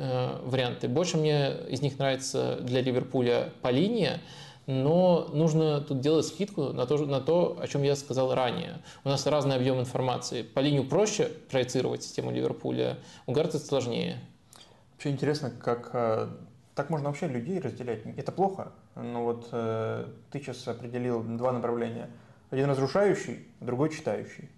варианты. 0.44 0.88
Больше 0.88 1.16
мне 1.16 1.50
из 1.68 1.82
них 1.82 1.98
нравится 1.98 2.58
для 2.60 2.80
Ливерпуля 2.80 3.52
по 3.60 3.70
линии, 3.70 4.12
но 4.66 5.28
нужно 5.32 5.80
тут 5.80 6.00
делать 6.00 6.24
скидку 6.24 6.72
на 6.72 6.86
то, 6.86 6.96
на 6.98 7.20
то, 7.20 7.58
о 7.60 7.66
чем 7.66 7.82
я 7.82 7.96
сказал 7.96 8.34
ранее. 8.34 8.78
У 9.04 9.08
нас 9.08 9.26
разный 9.26 9.56
объем 9.56 9.80
информации. 9.80 10.42
По 10.42 10.60
линию 10.60 10.84
проще 10.84 11.30
проецировать 11.50 12.02
систему 12.02 12.30
Ливерпуля, 12.30 12.96
у 13.26 13.32
Гарта 13.32 13.58
сложнее. 13.58 14.20
Вообще 14.94 15.10
интересно, 15.10 15.50
как 15.50 15.90
так 16.74 16.90
можно 16.90 17.08
вообще 17.08 17.28
людей 17.28 17.60
разделять. 17.60 18.06
Это 18.16 18.32
плохо, 18.32 18.73
но 18.94 19.24
вот 19.24 19.50
ты 19.50 20.39
сейчас 20.40 20.66
определил 20.66 21.23
два 21.23 21.52
направления. 21.52 22.10
Один 22.50 22.70
разрушающий, 22.70 23.47
другой 23.60 23.90
читающий. 23.90 24.48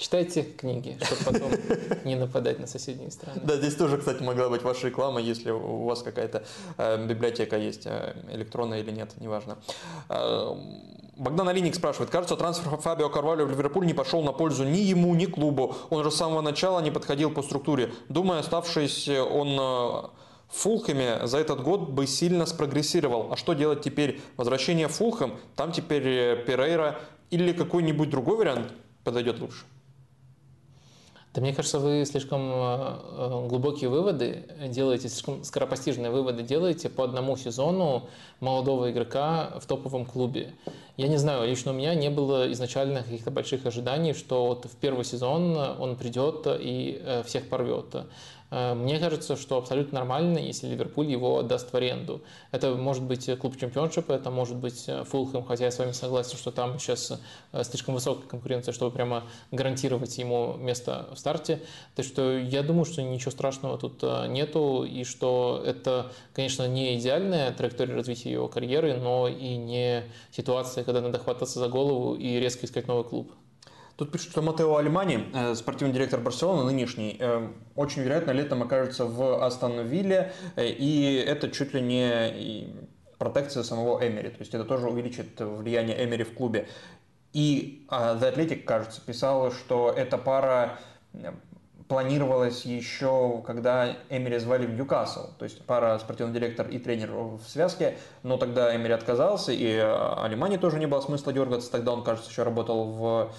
Читайте 0.00 0.44
книги, 0.44 0.98
чтобы 1.02 1.24
потом 1.24 1.50
не 2.06 2.14
нападать 2.16 2.58
на 2.58 2.66
соседние 2.66 3.10
страны. 3.10 3.38
Да, 3.44 3.56
здесь 3.56 3.74
тоже, 3.74 3.98
кстати, 3.98 4.22
могла 4.22 4.48
быть 4.48 4.62
ваша 4.62 4.86
реклама, 4.86 5.20
если 5.20 5.50
у 5.50 5.84
вас 5.84 6.02
какая-то 6.02 6.42
э, 6.78 7.06
библиотека 7.06 7.58
есть, 7.58 7.82
э, 7.84 8.14
электронная 8.32 8.80
или 8.80 8.92
нет, 8.92 9.10
неважно. 9.20 9.58
Э, 10.08 10.54
Богдан 11.18 11.50
Алиник 11.50 11.74
спрашивает, 11.74 12.08
кажется, 12.08 12.34
трансфер 12.36 12.78
Фабио 12.78 13.10
Карвалио 13.10 13.44
в 13.44 13.50
Ливерпуль 13.50 13.84
не 13.84 13.92
пошел 13.92 14.22
на 14.22 14.32
пользу 14.32 14.64
ни 14.64 14.78
ему, 14.78 15.14
ни 15.14 15.26
клубу. 15.26 15.76
Он 15.90 16.02
же 16.02 16.10
с 16.10 16.16
самого 16.16 16.40
начала 16.40 16.80
не 16.80 16.90
подходил 16.90 17.30
по 17.30 17.42
структуре. 17.42 17.92
Думаю, 18.08 18.40
оставшись 18.40 19.06
он 19.06 19.58
э, 19.60 20.08
Фулхэме 20.48 21.26
за 21.26 21.36
этот 21.36 21.62
год 21.62 21.90
бы 21.90 22.06
сильно 22.06 22.46
спрогрессировал. 22.46 23.30
А 23.30 23.36
что 23.36 23.52
делать 23.52 23.82
теперь? 23.82 24.18
Возвращение 24.38 24.88
Фулхэм, 24.88 25.38
там 25.56 25.72
теперь 25.72 26.08
э, 26.08 26.36
Перейра 26.46 26.98
или 27.28 27.52
какой-нибудь 27.52 28.08
другой 28.08 28.38
вариант 28.38 28.72
подойдет 29.04 29.40
лучше? 29.40 29.66
Да 31.32 31.40
мне 31.40 31.52
кажется, 31.52 31.78
вы 31.78 32.04
слишком 32.06 32.50
э, 32.52 32.98
э, 33.12 33.46
глубокие 33.46 33.88
выводы 33.88 34.46
делаете, 34.66 35.08
слишком 35.08 35.44
скоропостижные 35.44 36.10
выводы 36.10 36.42
делаете 36.42 36.88
по 36.88 37.04
одному 37.04 37.36
сезону 37.36 38.08
молодого 38.40 38.90
игрока 38.90 39.52
в 39.60 39.66
топовом 39.66 40.06
клубе. 40.06 40.52
Я 40.96 41.06
не 41.06 41.18
знаю, 41.18 41.48
лично 41.48 41.70
у 41.70 41.74
меня 41.74 41.94
не 41.94 42.10
было 42.10 42.50
изначально 42.50 43.04
каких-то 43.04 43.30
больших 43.30 43.64
ожиданий, 43.64 44.12
что 44.12 44.48
вот 44.48 44.64
в 44.64 44.74
первый 44.76 45.04
сезон 45.04 45.56
он 45.56 45.94
придет 45.94 46.48
и 46.48 47.00
э, 47.00 47.22
всех 47.22 47.48
порвет. 47.48 47.94
Э, 48.50 48.74
мне 48.74 48.98
кажется, 48.98 49.36
что 49.36 49.56
абсолютно 49.58 50.00
нормально, 50.00 50.38
если 50.38 50.66
Ливерпуль 50.68 51.06
его 51.06 51.38
отдаст 51.38 51.72
в 51.72 51.76
аренду. 51.76 52.22
Это 52.50 52.74
может 52.74 53.02
быть 53.02 53.30
клуб 53.38 53.56
чемпионшипа, 53.58 54.12
это 54.12 54.30
может 54.30 54.56
быть 54.56 54.84
э, 54.88 55.04
Фулхэм, 55.04 55.44
хотя 55.44 55.64
я 55.66 55.70
с 55.70 55.78
вами 55.78 55.92
согласен, 55.92 56.36
что 56.36 56.50
там 56.50 56.78
сейчас 56.78 57.20
э, 57.52 57.64
слишком 57.64 57.94
высокая 57.94 58.26
конкуренция, 58.26 58.72
чтобы 58.72 58.90
прямо 58.90 59.24
гарантировать 59.50 60.16
ему 60.18 60.56
место 60.56 61.08
в 61.14 61.18
старте. 61.18 61.60
Так 61.94 62.04
что 62.04 62.36
я 62.38 62.62
думаю, 62.62 62.84
что 62.84 63.02
ничего 63.02 63.30
страшного 63.30 63.78
тут 63.78 64.02
нету, 64.28 64.84
и 64.84 65.04
что 65.04 65.62
это, 65.64 66.12
конечно, 66.32 66.66
не 66.66 66.98
идеальная 66.98 67.52
траектория 67.52 67.94
развития 67.94 68.32
его 68.32 68.48
карьеры, 68.48 68.96
но 68.96 69.28
и 69.28 69.56
не 69.56 70.04
ситуация, 70.32 70.84
когда 70.84 71.00
надо 71.00 71.18
хвататься 71.18 71.58
за 71.58 71.68
голову 71.68 72.14
и 72.14 72.38
резко 72.38 72.66
искать 72.66 72.88
новый 72.88 73.04
клуб. 73.04 73.32
Тут 74.00 74.12
пишут, 74.12 74.30
что 74.30 74.40
Матео 74.40 74.76
Альмани, 74.76 75.26
э, 75.34 75.54
спортивный 75.54 75.92
директор 75.92 76.18
Барселоны, 76.20 76.64
нынешний, 76.64 77.18
э, 77.20 77.48
очень 77.76 78.00
вероятно 78.00 78.30
летом 78.30 78.62
окажется 78.62 79.04
в 79.04 79.44
Астон 79.44 79.86
Вилле, 79.86 80.32
э, 80.56 80.68
и 80.68 81.16
это 81.16 81.50
чуть 81.50 81.74
ли 81.74 81.82
не 81.82 82.72
протекция 83.18 83.62
самого 83.62 84.00
Эмери, 84.00 84.30
то 84.30 84.38
есть 84.38 84.54
это 84.54 84.64
тоже 84.64 84.88
увеличит 84.88 85.38
влияние 85.38 86.02
Эмери 86.02 86.24
в 86.24 86.32
клубе. 86.32 86.66
И 87.34 87.84
The 87.90 88.34
Athletic, 88.34 88.62
кажется, 88.62 89.02
писала, 89.04 89.50
что 89.50 89.92
эта 89.94 90.16
пара 90.16 90.78
планировалась 91.86 92.64
еще, 92.64 93.42
когда 93.46 93.98
Эмери 94.08 94.38
звали 94.38 94.64
в 94.64 94.70
Ньюкасл, 94.70 95.34
то 95.38 95.44
есть 95.44 95.62
пара 95.66 95.98
спортивный 95.98 96.32
директор 96.32 96.66
и 96.66 96.78
тренер 96.78 97.12
в 97.12 97.42
связке, 97.46 97.98
но 98.22 98.38
тогда 98.38 98.74
Эмери 98.74 98.94
отказался, 98.94 99.52
и 99.52 99.76
Алимани 99.76 100.56
тоже 100.56 100.78
не 100.78 100.86
было 100.86 101.02
смысла 101.02 101.34
дергаться, 101.34 101.70
тогда 101.70 101.92
он, 101.92 102.02
кажется, 102.02 102.30
еще 102.30 102.44
работал 102.44 102.92
в 102.92 103.32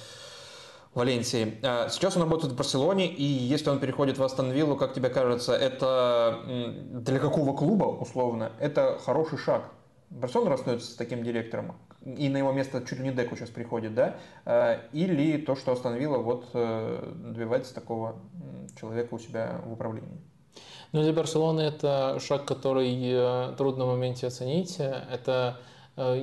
Валенсии. 0.93 1.57
А, 1.63 1.87
сейчас 1.89 2.17
он 2.17 2.23
работает 2.23 2.53
в 2.53 2.55
Барселоне, 2.57 3.07
и 3.07 3.23
если 3.23 3.69
он 3.69 3.79
переходит 3.79 4.17
в 4.17 4.23
Астон 4.23 4.51
как 4.77 4.93
тебе 4.93 5.09
кажется, 5.09 5.53
это 5.53 6.41
для 6.45 7.19
какого 7.19 7.55
клуба, 7.55 7.85
условно, 7.85 8.51
это 8.59 8.99
хороший 9.03 9.37
шаг? 9.37 9.71
Барселона 10.09 10.51
расстается 10.51 10.91
с 10.91 10.95
таким 10.95 11.23
директором, 11.23 11.77
и 12.05 12.27
на 12.27 12.37
его 12.37 12.51
место 12.51 12.83
чуть 12.85 12.99
ли 12.99 13.05
не 13.05 13.11
Деку 13.11 13.37
сейчас 13.37 13.49
приходит, 13.49 13.95
да? 13.95 14.17
А, 14.45 14.81
или 14.91 15.37
то, 15.37 15.55
что 15.55 15.71
Астон 15.71 15.97
вот 16.23 16.49
э, 16.53 17.13
добивается 17.15 17.73
такого 17.73 18.15
человека 18.77 19.13
у 19.13 19.19
себя 19.19 19.61
в 19.65 19.71
управлении? 19.71 20.19
Ну, 20.91 21.03
для 21.03 21.13
Барселоны 21.13 21.61
это 21.61 22.19
шаг, 22.19 22.43
который 22.43 22.91
э, 23.01 23.53
трудно 23.57 23.85
в 23.85 23.89
моменте 23.89 24.27
оценить. 24.27 24.75
Это 24.77 25.57
Э, 25.57 25.70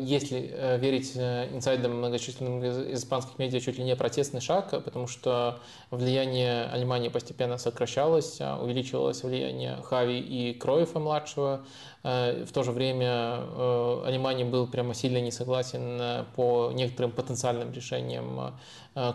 если 0.01 0.51
э, 0.53 0.79
верить 0.79 1.13
э, 1.15 1.49
инсайдам 1.53 1.99
многочисленным 1.99 2.65
из 2.65 3.03
испанских 3.03 3.39
медиа, 3.39 3.61
чуть 3.61 3.79
ли 3.79 3.85
не 3.85 3.97
протестный 3.97 4.41
шаг, 4.41 4.71
потому 4.71 5.07
что 5.07 5.61
влияние 5.91 6.65
Алимании 6.65 7.09
постепенно 7.09 7.59
сокращалось, 7.59 8.39
а 8.41 8.59
увеличивалось 8.63 9.23
влияние 9.23 9.77
Хави 9.83 10.19
и 10.19 10.55
Кроефа 10.55 10.99
младшего, 10.99 11.65
Э, 11.98 11.98
в 12.03 12.53
то 12.53 12.63
же 12.63 12.71
время 12.71 13.41
э, 13.41 14.03
Алимани 14.07 14.45
был 14.45 14.69
прямо 14.69 14.95
сильно 14.95 15.21
не 15.21 15.33
согласен 15.33 15.99
э, 16.01 16.25
по 16.37 16.71
некоторым 16.73 17.11
потенциальным 17.11 17.73
решениям 17.73 18.55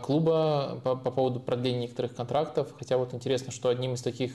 клуба 0.01 0.79
по, 0.81 0.95
по 0.95 1.11
поводу 1.11 1.41
продления 1.41 1.81
некоторых 1.81 2.15
контрактов. 2.15 2.73
Хотя 2.79 2.97
вот 2.97 3.13
интересно, 3.13 3.51
что 3.51 3.67
одним 3.67 3.95
из 3.95 4.01
таких 4.01 4.31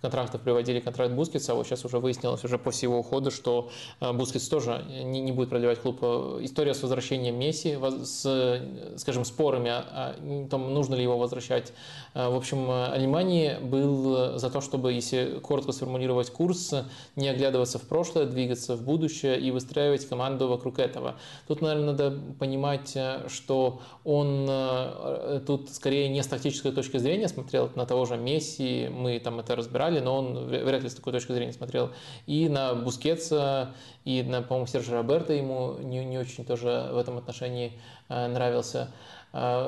контрактов 0.00 0.40
приводили 0.40 0.80
контракт 0.80 1.12
Бускетса, 1.12 1.52
а 1.52 1.54
вот 1.54 1.66
сейчас 1.66 1.84
уже 1.84 1.98
выяснилось 1.98 2.42
уже 2.44 2.56
после 2.56 2.86
его 2.86 3.00
ухода, 3.00 3.30
что 3.30 3.68
Бускетс 4.00 4.48
тоже 4.48 4.86
не, 4.88 5.20
не 5.20 5.32
будет 5.32 5.50
продлевать 5.50 5.82
клуб. 5.82 6.02
История 6.40 6.72
с 6.72 6.82
возвращением 6.82 7.38
Месси, 7.38 7.76
с, 8.04 8.62
скажем, 8.96 9.26
спорами 9.26 9.70
о 9.70 10.14
том, 10.48 10.72
нужно 10.72 10.94
ли 10.94 11.02
его 11.02 11.18
возвращать. 11.18 11.74
В 12.14 12.34
общем, 12.34 12.70
Алемани 12.70 13.58
был 13.60 14.38
за 14.38 14.48
то, 14.48 14.62
чтобы, 14.62 14.94
если 14.94 15.40
коротко 15.42 15.72
сформулировать 15.72 16.30
курс, 16.30 16.74
не 17.16 17.28
оглядываться 17.28 17.78
в 17.78 17.85
прошлое, 17.88 18.26
двигаться 18.26 18.76
в 18.76 18.82
будущее 18.82 19.38
и 19.40 19.50
выстраивать 19.50 20.06
команду 20.08 20.48
вокруг 20.48 20.78
этого. 20.78 21.16
Тут, 21.48 21.62
наверное, 21.62 21.92
надо 21.92 22.18
понимать, 22.38 22.92
э, 22.94 23.28
что 23.28 23.80
он 24.04 24.46
э, 24.48 25.40
тут 25.46 25.70
скорее 25.70 26.08
не 26.08 26.22
с 26.22 26.26
тактической 26.26 26.72
точки 26.72 26.98
зрения 26.98 27.28
смотрел 27.28 27.70
на 27.74 27.86
того 27.86 28.04
же 28.04 28.16
Месси, 28.16 28.88
мы 28.90 29.18
там 29.18 29.40
это 29.40 29.56
разбирали, 29.56 30.00
но 30.00 30.16
он 30.16 30.46
вряд 30.46 30.82
ли 30.82 30.88
с 30.88 30.94
такой 30.94 31.12
точки 31.12 31.32
зрения 31.32 31.52
смотрел, 31.52 31.90
и 32.26 32.48
на 32.48 32.74
Бускетса, 32.74 33.74
и 34.04 34.22
на, 34.22 34.42
по-моему, 34.42 34.66
Сержа 34.66 34.92
Роберта 34.92 35.32
ему 35.32 35.76
не, 35.78 36.04
не 36.04 36.18
очень 36.18 36.44
тоже 36.44 36.90
в 36.92 36.98
этом 36.98 37.18
отношении 37.18 37.72
э, 38.08 38.26
нравился 38.28 38.88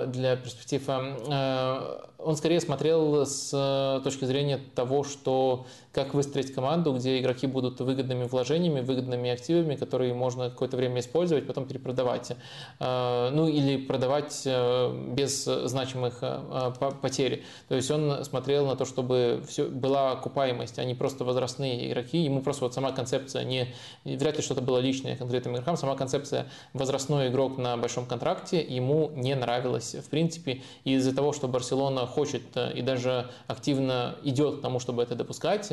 для 0.06 0.36
перспектив. 0.36 0.82
Он 0.88 2.36
скорее 2.36 2.60
смотрел 2.60 3.24
с 3.26 4.00
точки 4.02 4.24
зрения 4.24 4.58
того, 4.74 5.04
что 5.04 5.66
как 5.92 6.14
выстроить 6.14 6.54
команду, 6.54 6.92
где 6.92 7.18
игроки 7.18 7.46
будут 7.46 7.80
выгодными 7.80 8.24
вложениями, 8.24 8.80
выгодными 8.80 9.30
активами, 9.30 9.74
которые 9.74 10.14
можно 10.14 10.48
какое-то 10.48 10.76
время 10.76 11.00
использовать, 11.00 11.46
потом 11.46 11.66
перепродавать. 11.66 12.32
Э, 12.78 13.30
ну 13.32 13.48
или 13.48 13.76
продавать 13.76 14.42
э, 14.44 15.12
без 15.12 15.44
значимых 15.44 16.18
э, 16.20 16.72
потерь. 17.02 17.44
То 17.68 17.74
есть 17.74 17.90
он 17.90 18.24
смотрел 18.24 18.66
на 18.66 18.76
то, 18.76 18.84
чтобы 18.84 19.42
все, 19.48 19.64
была 19.64 20.12
окупаемость, 20.12 20.78
а 20.78 20.84
не 20.84 20.94
просто 20.94 21.24
возрастные 21.24 21.90
игроки. 21.90 22.18
Ему 22.18 22.42
просто 22.42 22.64
вот 22.64 22.74
сама 22.74 22.92
концепция, 22.92 23.44
не, 23.44 23.74
вряд 24.04 24.36
ли 24.36 24.42
что-то 24.42 24.60
было 24.60 24.78
личное 24.78 25.16
конкретным 25.16 25.54
игрокам, 25.54 25.76
сама 25.76 25.96
концепция 25.96 26.46
возрастной 26.74 27.28
игрок 27.28 27.58
на 27.58 27.76
большом 27.76 28.06
контракте 28.06 28.60
ему 28.60 29.10
не 29.14 29.34
нравилась 29.58 29.94
в 29.94 30.08
принципе. 30.08 30.62
Из-за 30.84 31.14
того, 31.14 31.32
что 31.32 31.48
Барселона 31.48 32.06
хочет 32.06 32.42
и 32.74 32.82
даже 32.82 33.30
активно 33.46 34.16
идет 34.24 34.58
к 34.58 34.60
тому, 34.62 34.80
чтобы 34.80 35.02
это 35.02 35.14
допускать, 35.14 35.72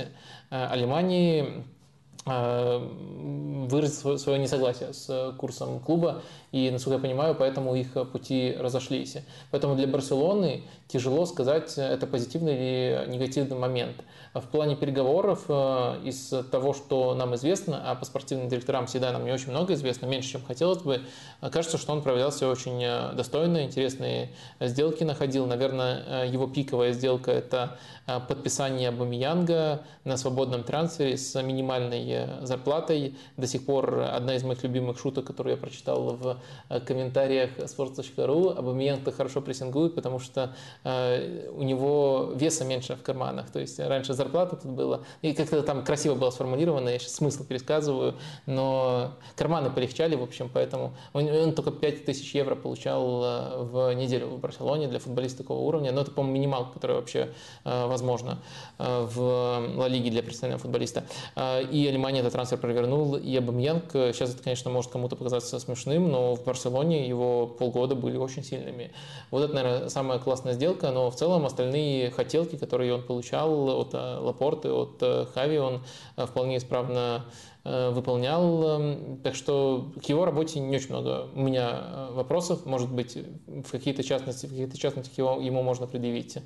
Э, 0.50 0.68
Алимании 0.68 1.64
э, 2.26 2.78
выразить 3.68 4.20
свое 4.20 4.40
несогласие 4.40 4.94
с 4.94 5.34
курсом 5.38 5.80
клуба, 5.80 6.22
и, 6.56 6.72
насколько 6.72 6.96
я 6.96 7.02
понимаю, 7.02 7.36
поэтому 7.36 7.76
их 7.76 7.92
пути 8.14 8.56
разошлись. 8.58 9.18
Поэтому 9.52 9.76
для 9.76 9.88
Барселоны 9.88 10.64
тяжело 10.88 11.26
сказать, 11.26 11.78
это 11.78 12.08
позитивный 12.08 12.56
или 12.56 13.10
негативный 13.10 13.58
момент. 13.58 13.98
В 14.34 14.48
плане 14.48 14.76
переговоров, 14.76 15.46
э, 15.50 16.02
из 16.04 16.34
того, 16.52 16.74
что 16.74 17.14
нам 17.16 17.36
известно, 17.36 17.90
а 17.90 17.96
по 17.96 18.06
спортивным 18.06 18.50
директорам 18.50 18.86
всегда 18.86 19.12
нам 19.12 19.26
не 19.26 19.32
очень 19.32 19.50
много 19.50 19.74
известно, 19.74 20.06
меньше, 20.06 20.32
чем 20.34 20.44
хотелось 20.46 20.82
бы, 20.82 21.02
кажется, 21.52 21.78
что 21.78 21.94
он 21.94 22.02
проявлял 22.02 22.32
все 22.32 22.50
очень 22.50 22.84
э, 22.84 23.14
достойно, 23.14 23.64
интересные 23.64 24.32
сделки 24.60 25.04
находил. 25.04 25.48
Наверное, 25.48 26.04
э, 26.24 26.28
его 26.28 26.48
пиковая 26.48 26.92
сделка– 26.92 27.32
это 27.34 27.78
подписание 28.06 28.92
Бамиянга 28.92 29.82
на 30.04 30.16
свободном 30.16 30.64
трансфере 30.64 31.18
с 31.18 31.42
минимальной 31.42 32.46
зарплатой. 32.46 33.18
До 33.36 33.48
сих 33.48 33.66
пор 33.66 34.02
одна 34.02 34.36
из 34.36 34.44
моих 34.44 34.62
любимых 34.64 35.00
шуток, 35.00 35.26
которую 35.26 35.56
я 35.56 35.60
прочитал 35.60 36.16
в 36.16 36.38
комментариях 36.86 37.58
sports.ru, 37.58 38.58
Абамиянг-то 38.58 39.12
хорошо 39.12 39.42
прессингует, 39.42 39.96
потому 39.96 40.20
что 40.20 40.56
у 40.84 41.64
него 41.64 42.32
веса 42.36 42.66
меньше 42.66 42.96
в 42.96 43.02
карманах. 43.02 43.52
То 43.52 43.60
есть 43.60 43.80
раньше 43.80 44.14
зарплата 44.14 44.56
тут 44.56 44.72
была, 44.72 45.02
и 45.22 45.34
как-то 45.34 45.62
там 45.64 45.84
красиво 45.84 46.16
было 46.16 46.30
сформулировано, 46.30 46.90
я 46.90 47.00
сейчас 47.00 47.16
смысл 47.16 47.44
пересказываю, 47.44 48.16
но 48.46 49.12
карманы 49.36 49.70
полегчали, 49.70 50.16
в 50.16 50.24
общем, 50.24 50.50
поэтому 50.54 50.94
он, 51.14 51.28
он 51.28 51.54
только 51.54 51.72
5000 51.72 52.36
евро 52.36 52.56
получал 52.56 53.66
в 53.66 53.94
неделю 53.94 54.28
в 54.28 54.40
Барселоне 54.40 54.88
для 54.88 55.00
футболиста 55.00 55.40
такого 55.40 55.60
уровня, 55.60 55.92
но 55.92 56.02
это, 56.02 56.12
по-моему, 56.12 56.36
минималка, 56.36 56.74
которая 56.74 56.98
вообще 56.98 57.32
возможна 57.64 58.40
в 58.78 59.20
Ла 59.76 59.88
Лиге 59.88 60.10
для 60.10 60.24
профессионального 60.24 60.62
футболиста. 60.62 61.04
И 61.36 61.86
Алимания 61.88 62.22
этот 62.22 62.34
трансфер 62.34 62.58
провернул, 62.58 63.16
и 63.16 63.36
Абамьянг, 63.36 63.92
сейчас 63.92 64.34
это, 64.34 64.44
конечно, 64.44 64.72
может 64.72 64.92
кому-то 64.92 65.16
показаться 65.16 65.60
смешным, 65.60 66.10
но 66.10 66.35
в 66.36 66.44
Барселоне 66.44 67.08
его 67.08 67.48
полгода 67.48 67.96
были 67.96 68.18
очень 68.18 68.44
сильными. 68.44 68.92
Вот 69.32 69.44
это, 69.44 69.54
наверное, 69.54 69.90
самая 69.90 70.20
классная 70.20 70.54
сделка, 70.54 70.92
но 70.92 71.10
в 71.10 71.16
целом 71.16 71.46
остальные 71.46 72.12
хотелки, 72.12 72.58
которые 72.58 72.94
он 72.94 73.04
получал 73.04 73.80
от 73.80 73.94
Лапорты, 73.94 74.70
от 74.70 75.30
Хави, 75.34 75.58
он 75.58 75.84
вполне 76.16 76.58
исправно 76.58 77.26
выполнял. 77.64 78.80
Так 79.24 79.34
что 79.34 79.92
к 80.04 80.06
его 80.06 80.26
работе 80.26 80.60
не 80.60 80.76
очень 80.76 80.90
много 80.90 81.30
у 81.34 81.42
меня 81.42 82.10
вопросов. 82.12 82.66
Может 82.66 82.92
быть, 82.92 83.18
в 83.48 83.72
какие-то 83.72 84.04
частности, 84.04 84.46
в 84.46 84.50
каких-то 84.50 84.78
частностях 84.78 85.18
его, 85.18 85.40
ему 85.42 85.64
можно 85.64 85.88
предъявить. 85.88 86.38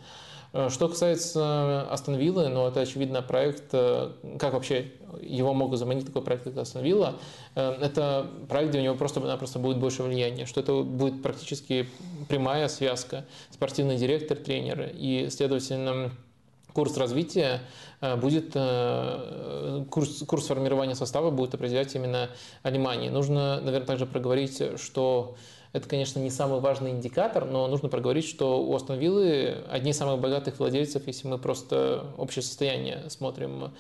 Что 0.70 0.90
касается 0.90 1.88
Астон 1.92 2.16
Виллы, 2.16 2.50
ну, 2.50 2.68
это, 2.68 2.82
очевидно, 2.82 3.22
проект, 3.22 3.70
как 3.70 4.54
вообще 4.54 4.92
его 5.22 5.54
могут 5.54 5.78
заманить 5.78 6.08
такой 6.08 6.24
проект, 6.24 6.46
как 6.46 6.58
Астон 6.58 6.84
Вилла, 6.84 7.16
это 7.54 8.26
проект, 8.48 8.72
где 8.72 8.80
у 8.80 8.82
него 8.82 8.96
просто-напросто 8.96 9.60
будет 9.60 9.78
больше 9.78 10.02
влияния, 10.02 10.48
что 10.48 10.62
это 10.62 10.82
будет 10.82 11.22
практически 11.22 11.88
прямая 12.30 12.68
связка 12.68 13.26
спортивный 13.52 13.98
директор, 13.98 14.38
тренер, 14.38 14.90
и, 14.92 15.28
следовательно, 15.30 16.12
курс 16.74 16.98
развития 16.98 17.62
будет, 18.02 18.54
курс, 19.90 20.24
курс 20.26 20.48
формирования 20.48 20.96
состава 20.96 21.30
будет 21.30 21.54
определять 21.54 21.94
именно 21.94 22.30
Алимании. 22.64 23.10
Нужно, 23.10 23.62
наверное, 23.62 23.86
также 23.86 24.08
проговорить, 24.08 24.64
что 24.80 25.36
это, 25.72 25.88
конечно, 25.88 26.20
не 26.20 26.32
самый 26.32 26.60
важный 26.60 26.92
индикатор, 26.92 27.46
но 27.46 27.68
нужно 27.68 27.90
проговорить, 27.90 28.26
что 28.26 28.64
у 28.64 28.76
Астон 28.76 28.98
Виллы 28.98 29.64
одни 29.70 29.92
из 29.92 29.98
самых 29.98 30.20
богатых 30.20 30.60
владельцев, 30.60 31.06
если 31.06 31.28
мы 31.28 31.38
просто 31.38 32.08
общее 32.18 32.42
состояние 32.42 33.10
смотрим 33.10 33.72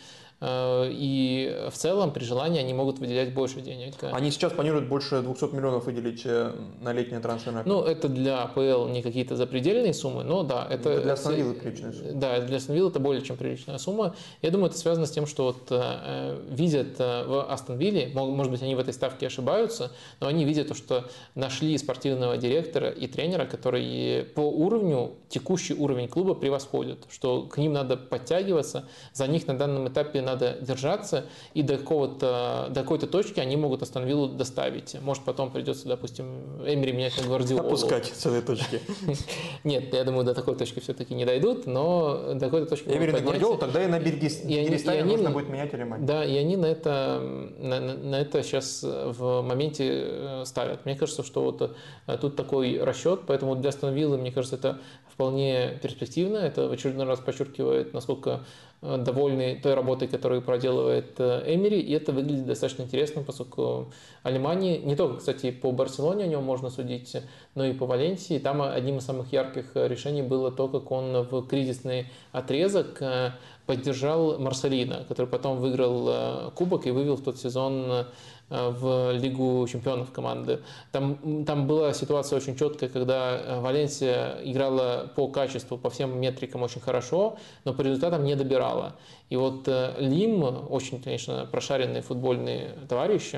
и 0.41 1.67
в 1.69 1.75
целом 1.75 2.11
при 2.13 2.23
желании 2.23 2.61
они 2.61 2.73
могут 2.73 2.99
выделять 2.99 3.33
больше 3.33 3.59
денег. 3.61 3.95
Они 4.01 4.31
сейчас 4.31 4.53
планируют 4.53 4.87
больше 4.87 5.21
200 5.21 5.53
миллионов 5.53 5.85
выделить 5.85 6.21
э, 6.23 6.53
на 6.79 6.93
летнее 6.93 7.19
трансферное 7.19 7.63
Ну, 7.65 7.81
это 7.83 8.07
для 8.07 8.43
АПЛ 8.43 8.87
не 8.87 9.01
какие-то 9.01 9.35
запредельные 9.35 9.93
суммы, 9.93 10.23
но 10.23 10.43
да, 10.43 10.65
это... 10.69 10.91
это 10.91 11.01
для 11.03 11.13
Астон 11.13 11.33
приличная 11.33 11.91
сумма. 11.91 12.11
Да, 12.13 12.39
для 12.39 12.57
Астон 12.57 12.87
это 12.87 12.99
более 12.99 13.21
чем 13.21 13.35
приличная 13.35 13.77
сумма. 13.77 14.15
Я 14.41 14.51
думаю, 14.51 14.69
это 14.69 14.77
связано 14.77 15.07
с 15.07 15.11
тем, 15.11 15.27
что 15.27 15.43
вот 15.43 15.67
э, 15.71 16.41
видят 16.49 16.97
в 16.99 17.51
Астон 17.51 17.77
Вилле, 17.77 18.11
может 18.13 18.51
быть, 18.51 18.61
они 18.61 18.75
в 18.75 18.79
этой 18.79 18.93
ставке 18.93 19.27
ошибаются, 19.27 19.91
но 20.21 20.27
они 20.27 20.45
видят 20.45 20.69
то, 20.69 20.73
что 20.73 21.09
нашли 21.35 21.77
спортивного 21.77 22.37
директора 22.37 22.89
и 22.89 23.07
тренера, 23.07 23.45
которые 23.45 24.23
по 24.23 24.41
уровню, 24.41 25.15
текущий 25.27 25.73
уровень 25.73 26.07
клуба 26.07 26.33
превосходят, 26.33 26.99
что 27.11 27.43
к 27.43 27.57
ним 27.57 27.73
надо 27.73 27.97
подтягиваться, 27.97 28.85
за 29.13 29.27
них 29.27 29.47
на 29.47 29.57
данном 29.57 29.87
этапе 29.89 30.21
надо 30.29 30.57
держаться, 30.61 31.25
и 31.53 31.63
до, 31.63 31.77
какого-то, 31.77 32.67
до 32.69 32.81
какой-то 32.81 33.07
точки 33.07 33.39
они 33.39 33.57
могут 33.57 33.81
Астон 33.81 34.05
Виллу 34.05 34.27
доставить. 34.29 34.95
Может, 35.01 35.23
потом 35.23 35.51
придется, 35.51 35.87
допустим, 35.87 36.25
Эмери 36.65 36.91
менять 36.91 37.17
на 37.17 37.27
Гвардиолу. 37.27 37.67
Опускать 37.67 38.05
с 38.05 38.25
этой 38.25 38.41
точки. 38.41 38.81
Нет, 39.63 39.93
я 39.93 40.03
думаю, 40.03 40.25
до 40.25 40.33
такой 40.33 40.55
точки 40.55 40.79
все-таки 40.79 41.13
не 41.13 41.25
дойдут, 41.25 41.65
но 41.67 42.33
до 42.33 42.45
какой-то 42.45 42.67
точки 42.67 42.89
Эмери 42.89 43.11
на 43.11 43.19
Гвардиолу, 43.19 43.57
тогда 43.57 43.83
и 43.83 43.87
на 43.87 43.99
Бергистане 43.99 45.03
нужно 45.03 45.31
будет 45.31 45.49
менять 45.49 45.73
Алимани. 45.73 46.05
Да, 46.05 46.23
и 46.23 46.35
они 46.37 46.57
на 46.57 46.67
это, 46.67 47.19
на, 47.59 47.79
на 47.79 48.21
это 48.21 48.43
сейчас 48.43 48.83
в 48.83 49.41
моменте 49.41 49.85
э, 49.89 50.43
ставят. 50.45 50.85
Мне 50.85 50.95
кажется, 50.95 51.23
что 51.23 51.43
вот 51.43 51.75
э, 52.07 52.17
тут 52.17 52.35
такой 52.35 52.81
расчет, 52.81 53.21
поэтому 53.27 53.55
для 53.55 53.69
Астон 53.69 53.93
Виллы, 53.93 54.17
мне 54.17 54.31
кажется, 54.31 54.55
это 54.55 54.79
вполне 55.11 55.79
перспективно. 55.81 56.37
Это 56.37 56.67
в 56.67 56.71
очередной 56.71 57.05
раз 57.05 57.19
подчеркивает, 57.19 57.93
насколько 57.93 58.29
Э, 58.29 58.41
довольны 58.81 59.59
той 59.61 59.73
работой, 59.73 60.07
которую 60.07 60.41
проделывает 60.41 61.15
э, 61.17 61.43
Эмери, 61.53 61.79
и 61.81 61.91
это 61.91 62.13
выглядит 62.13 62.45
достаточно 62.45 62.83
интересно, 62.83 63.23
поскольку 63.23 63.91
Алимани, 64.23 64.77
не 64.77 64.95
только, 64.95 65.17
кстати, 65.17 65.51
по 65.51 65.71
Барселоне 65.71 66.23
о 66.23 66.27
нем 66.27 66.43
можно 66.43 66.69
судить, 66.69 67.15
но 67.55 67.65
и 67.65 67.73
по 67.73 67.85
Валенсии, 67.85 68.39
там 68.39 68.61
одним 68.61 68.97
из 68.97 69.05
самых 69.05 69.33
ярких 69.33 69.71
решений 69.75 70.21
было 70.21 70.49
то, 70.49 70.69
как 70.69 70.91
он 70.91 71.23
в 71.23 71.45
кризисный 71.47 72.07
отрезок 72.31 73.01
э, 73.01 73.31
поддержал 73.65 74.39
Марселина, 74.39 75.05
который 75.07 75.27
потом 75.27 75.57
выиграл 75.57 76.51
кубок 76.51 76.87
и 76.87 76.91
вывел 76.91 77.17
в 77.17 77.23
тот 77.23 77.37
сезон 77.37 77.85
Э, 77.91 78.05
в 78.49 79.11
Лигу 79.11 79.67
чемпионов 79.67 80.11
команды. 80.11 80.61
Там, 80.91 81.45
там 81.45 81.67
была 81.67 81.93
ситуация 81.93 82.37
очень 82.37 82.55
четкая, 82.55 82.89
когда 82.89 83.37
э, 83.37 83.59
Валенсия 83.59 84.39
играла 84.43 85.11
по 85.15 85.27
качеству, 85.27 85.77
по 85.77 85.89
всем 85.89 86.19
метрикам 86.19 86.63
очень 86.63 86.81
хорошо, 86.81 87.37
но 87.65 87.73
по 87.73 87.81
результатам 87.81 88.23
не 88.23 88.35
добирала. 88.35 88.95
И 89.29 89.35
вот 89.35 89.67
э, 89.67 89.93
Лим, 89.99 90.43
очень, 90.69 91.01
конечно, 91.01 91.47
прошаренный 91.51 92.01
футбольный 92.01 92.69
товарищ, 92.87 93.33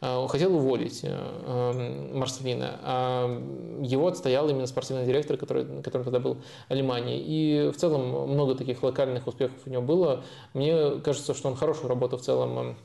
хотел 0.00 0.54
уволить 0.54 1.04
Марселина, 1.04 2.78
а 2.82 3.42
его 3.82 4.06
отстоял 4.06 4.48
именно 4.48 4.66
спортивный 4.66 5.04
директор, 5.04 5.36
который, 5.36 5.82
которым 5.82 6.04
тогда 6.04 6.20
был 6.20 6.36
Алимани. 6.68 7.18
И 7.18 7.70
в 7.70 7.76
целом 7.76 8.30
много 8.30 8.54
таких 8.54 8.82
локальных 8.82 9.26
успехов 9.26 9.56
у 9.66 9.70
него 9.70 9.82
было. 9.82 10.22
Мне 10.54 11.00
кажется, 11.00 11.34
что 11.34 11.48
он 11.48 11.56
хорошую 11.56 11.88
работу 11.88 12.16
в 12.16 12.22
целом 12.22 12.76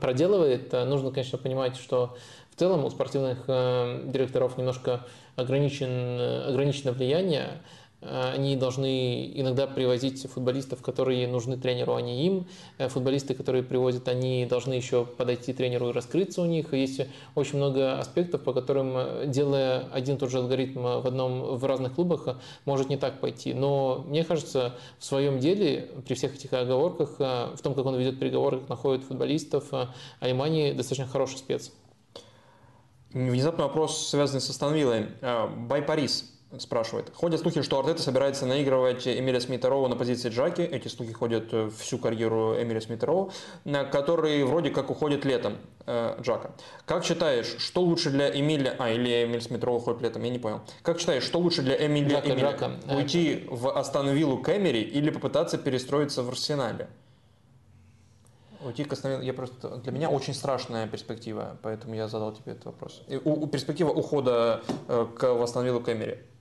проделывает. 0.00 0.72
Э, 0.72 0.84
нужно, 0.84 1.10
конечно, 1.10 1.38
понимать, 1.38 1.76
что 1.76 2.16
в 2.50 2.58
целом 2.58 2.84
у 2.84 2.90
спортивных 2.90 3.44
э, 3.46 4.02
директоров 4.06 4.58
немножко 4.58 5.06
ограничен, 5.36 5.88
э, 5.88 6.48
ограничено 6.48 6.92
влияние. 6.92 7.62
Они 8.00 8.54
должны 8.54 9.26
иногда 9.34 9.66
привозить 9.66 10.30
футболистов, 10.30 10.82
которые 10.82 11.26
нужны 11.26 11.56
тренеру, 11.56 11.96
а 11.96 12.00
не 12.00 12.26
им. 12.26 12.46
Футболисты, 12.78 13.34
которые 13.34 13.64
привозят, 13.64 14.06
они 14.06 14.46
должны 14.46 14.74
еще 14.74 15.04
подойти 15.04 15.52
тренеру 15.52 15.88
и 15.88 15.92
раскрыться 15.92 16.42
у 16.42 16.44
них. 16.44 16.72
Есть 16.72 17.00
очень 17.34 17.56
много 17.56 17.98
аспектов, 17.98 18.44
по 18.44 18.52
которым, 18.52 19.28
делая 19.28 19.88
один 19.92 20.14
и 20.14 20.18
тот 20.18 20.30
же 20.30 20.38
алгоритм 20.38 20.80
в, 20.80 21.06
одном, 21.08 21.56
в 21.56 21.64
разных 21.64 21.96
клубах, 21.96 22.38
может 22.66 22.88
не 22.88 22.96
так 22.96 23.20
пойти. 23.20 23.52
Но 23.52 24.04
мне 24.06 24.22
кажется, 24.22 24.76
в 25.00 25.04
своем 25.04 25.40
деле, 25.40 25.90
при 26.06 26.14
всех 26.14 26.36
этих 26.36 26.52
оговорках, 26.52 27.18
в 27.18 27.58
том, 27.64 27.74
как 27.74 27.84
он 27.84 27.96
ведет 27.96 28.20
переговоры, 28.20 28.60
как 28.60 28.68
находит 28.68 29.04
футболистов, 29.04 29.72
Аймани 30.20 30.70
достаточно 30.70 31.08
хороший 31.08 31.38
спец. 31.38 31.72
Внезапный 33.12 33.64
вопрос, 33.64 34.06
связанный 34.06 34.40
со 34.40 34.52
Станвиллой. 34.52 35.08
Бай 35.66 35.82
Парис 35.82 36.32
спрашивает. 36.58 37.10
Ходят 37.14 37.40
слухи, 37.40 37.62
что 37.62 37.78
Артета 37.78 38.02
собирается 38.02 38.46
наигрывать 38.46 39.06
Эмиля 39.06 39.38
Смитерова 39.38 39.86
на 39.88 39.96
позиции 39.96 40.30
Джаки. 40.30 40.62
Эти 40.62 40.88
слухи 40.88 41.12
ходят 41.12 41.52
э, 41.52 41.70
всю 41.78 41.98
карьеру 41.98 42.54
Эмиля 42.60 42.80
Смитерова, 42.80 43.30
который 43.92 44.42
вроде 44.44 44.70
как 44.70 44.90
уходит 44.90 45.26
летом 45.26 45.58
э, 45.86 46.16
Джака. 46.22 46.52
Как 46.86 47.04
считаешь, 47.04 47.56
что 47.58 47.82
лучше 47.82 48.10
для 48.10 48.30
Эмиля... 48.30 48.74
А, 48.78 48.90
или 48.90 49.24
Эмиль 49.24 49.42
Смитерова 49.42 49.76
уходит 49.76 50.00
летом, 50.00 50.22
я 50.22 50.30
не 50.30 50.38
понял. 50.38 50.62
Как 50.82 50.98
считаешь, 51.00 51.22
что 51.22 51.38
лучше 51.38 51.62
для 51.62 51.86
Эмиля, 51.86 52.20
Джака, 52.20 52.28
Эмиля? 52.28 52.40
Джака. 52.40 52.70
Уйти 52.94 53.44
в 53.50 53.68
Астон 53.76 54.08
Виллу 54.08 54.38
к 54.38 54.48
Эмери 54.48 54.80
или 54.80 55.10
попытаться 55.10 55.58
перестроиться 55.58 56.22
в 56.22 56.30
Арсенале? 56.30 56.88
Уйти 58.64 58.84
к 58.84 58.92
основным, 58.92 59.20
я 59.20 59.32
просто 59.34 59.76
для 59.76 59.92
меня 59.92 60.08
очень 60.08 60.34
страшная 60.34 60.88
перспектива, 60.88 61.58
поэтому 61.62 61.94
я 61.94 62.08
задал 62.08 62.32
тебе 62.32 62.52
этот 62.52 62.64
вопрос. 62.64 63.02
У, 63.24 63.44
у 63.44 63.46
перспектива 63.46 63.90
ухода 63.90 64.62
э, 64.88 65.06
к 65.16 65.32
восстановилу 65.34 65.80
Кэмери. 65.80 66.12
Э, 66.12 66.37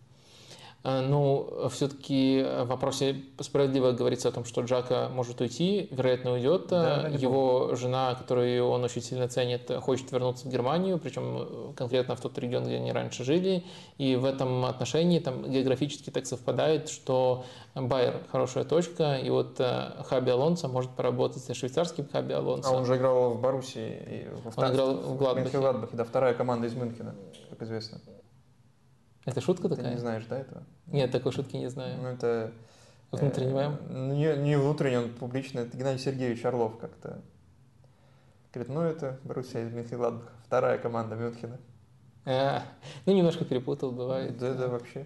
ну, 0.88 1.68
все-таки 1.70 2.44
в 2.44 2.66
вопросе 2.68 3.24
справедливо 3.40 3.92
говорится 3.92 4.30
о 4.30 4.32
том, 4.32 4.46
что 4.46 4.62
Джака 4.62 5.10
может 5.14 5.42
уйти, 5.42 5.90
вероятно, 5.92 6.34
уйдет. 6.34 6.68
Да, 6.70 7.08
Его 7.10 7.76
жена, 7.76 8.16
которую 8.16 8.66
он 8.68 8.84
очень 8.84 9.02
сильно 9.02 9.28
ценит, 9.28 9.70
хочет 9.82 10.12
вернуться 10.12 10.48
в 10.48 10.52
Германию, 10.52 10.98
причем 10.98 11.74
конкретно 11.76 12.16
в 12.16 12.22
тот 12.22 12.38
регион, 12.38 12.64
где 12.64 12.78
они 12.78 12.92
раньше 12.92 13.24
жили. 13.24 13.66
И 13.98 14.16
в 14.16 14.26
этом 14.26 14.66
отношении 14.66 15.20
там 15.20 15.50
географически 15.50 16.10
так 16.10 16.26
совпадает, 16.26 16.90
что 16.90 17.44
Байер 17.76 18.22
хорошая 18.32 18.64
точка, 18.64 19.18
и 19.18 19.30
вот 19.30 19.60
э, 19.60 19.92
Хаби 20.08 20.32
Алонсо 20.32 20.68
может 20.68 20.92
поработать 20.92 21.44
со 21.44 21.54
швейцарским 21.54 22.08
Хаби 22.08 22.34
Алонсо. 22.34 22.70
А 22.70 22.74
он 22.74 22.86
же 22.86 22.96
играл 22.96 23.32
в 23.32 23.42
Баруси 23.42 23.80
и 23.80 24.28
в 24.44 24.58
Он 24.58 24.74
играл 24.74 24.96
в 24.96 25.18
Гладбахе. 25.18 25.58
В 25.58 25.62
Гладбахе, 25.62 25.98
да, 25.98 26.04
вторая 26.04 26.34
команда 26.34 26.68
из 26.68 26.74
Мюнхена, 26.74 27.14
как 27.50 27.62
известно. 27.62 28.00
Это 29.28 29.42
шутка 29.42 29.68
такая? 29.68 29.86
Ты 29.86 29.92
не 29.92 30.00
знаешь, 30.00 30.24
да, 30.30 30.40
этого? 30.40 30.64
Нет, 30.88 31.12
такой 31.12 31.34
шутки 31.34 31.58
не 31.58 31.70
знаю. 31.70 31.98
Ну, 32.02 32.08
это... 32.08 32.52
Внутренний 33.12 33.54
мем? 33.54 33.78
Э, 33.90 34.14
не, 34.14 34.36
не 34.38 34.58
внутренний, 34.58 34.98
он 34.98 35.10
публичный. 35.10 35.64
Это 35.64 35.78
Геннадий 35.78 36.00
Сергеевич 36.00 36.44
Орлов 36.46 36.78
как-то 36.78 37.22
Говорит, 38.54 38.74
ну 38.74 38.82
это 38.82 39.20
Боруссия 39.24 39.66
из 39.66 39.72
Мюнхен-Гладбаха, 39.72 40.32
вторая 40.46 40.78
команда 40.78 41.16
Мюнхена. 41.16 41.58
А, 42.26 42.64
ну, 43.06 43.14
немножко 43.14 43.46
перепутал, 43.46 43.92
бывает. 43.92 44.38
Да, 44.38 44.54
да, 44.54 44.68
вообще. 44.68 45.06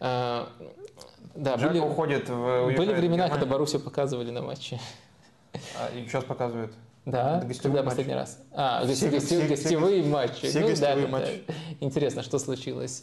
А, 0.00 0.48
да, 1.34 1.56
были, 1.56 1.78
уходит 1.78 2.28
в 2.28 2.74
были 2.74 2.92
времена, 2.92 3.28
когда 3.28 3.46
Боруссию 3.46 3.82
показывали 3.82 4.30
на 4.30 4.42
матче. 4.42 4.80
А, 5.78 5.94
и 5.94 6.06
сейчас 6.06 6.24
показывают. 6.24 6.72
Да, 7.06 7.40
Это 7.48 7.62
когда 7.62 7.78
матч. 7.84 7.90
последний 7.90 8.14
раз? 8.14 8.40
А, 8.52 8.84
Все- 8.84 9.08
гости- 9.08 9.24
все- 9.24 9.46
гостевые 9.46 10.02
матчи. 10.02 10.48
все 10.48 10.58
Ну, 10.58 10.66
да, 10.66 10.70
гостевые 10.72 11.06
да, 11.06 11.12
матчи. 11.12 11.42
да. 11.46 11.54
Интересно, 11.78 12.22
что 12.24 12.40
случилось. 12.40 13.00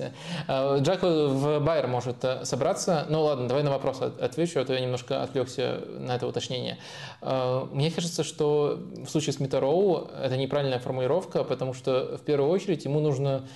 А, 0.50 0.78
Джак 0.80 1.04
в 1.04 1.60
Байер 1.62 1.88
может 1.88 2.18
э, 2.26 2.44
собраться. 2.44 3.06
Ну 3.08 3.22
ладно, 3.24 3.48
давай 3.48 3.64
на 3.64 3.70
вопрос 3.72 4.02
от- 4.02 4.20
отвечу, 4.22 4.60
а 4.60 4.66
то 4.66 4.74
я 4.74 4.82
немножко 4.82 5.24
отвлекся 5.24 5.82
на 6.00 6.18
это 6.18 6.28
уточнение. 6.28 6.78
А, 7.22 7.66
Мне 7.72 7.92
кажется, 7.92 8.26
что 8.26 8.78
в 9.06 9.08
случае 9.10 9.32
с 9.32 9.40
Митароу 9.40 10.10
это 10.22 10.36
неправильная 10.36 10.80
формулировка, 10.80 11.46
потому 11.46 11.74
что 11.74 12.18
в 12.18 12.26
первую 12.26 12.52
очередь 12.52 12.84
ему 12.84 13.00
нужно 13.00 13.48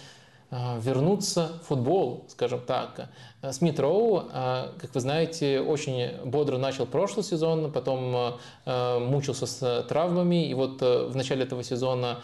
вернуться 0.50 1.52
в 1.62 1.68
футбол, 1.68 2.26
скажем 2.30 2.62
так. 2.62 3.10
А, 3.42 3.52
Смит 3.52 3.80
Роу, 3.80 4.24
а, 4.32 4.74
как 4.80 4.96
вы 4.96 5.02
знаете, 5.02 5.60
очень 5.60 6.12
бодро 6.24 6.58
начал 6.58 6.86
прошлый 6.86 7.24
сезон, 7.24 7.72
потом 7.72 8.36
мучился 8.66 9.46
с 9.46 9.86
травмами, 9.90 10.48
и 10.48 10.54
вот 10.54 10.82
в 10.82 11.16
начале 11.16 11.44
этого 11.44 11.64
сезона 11.64 12.20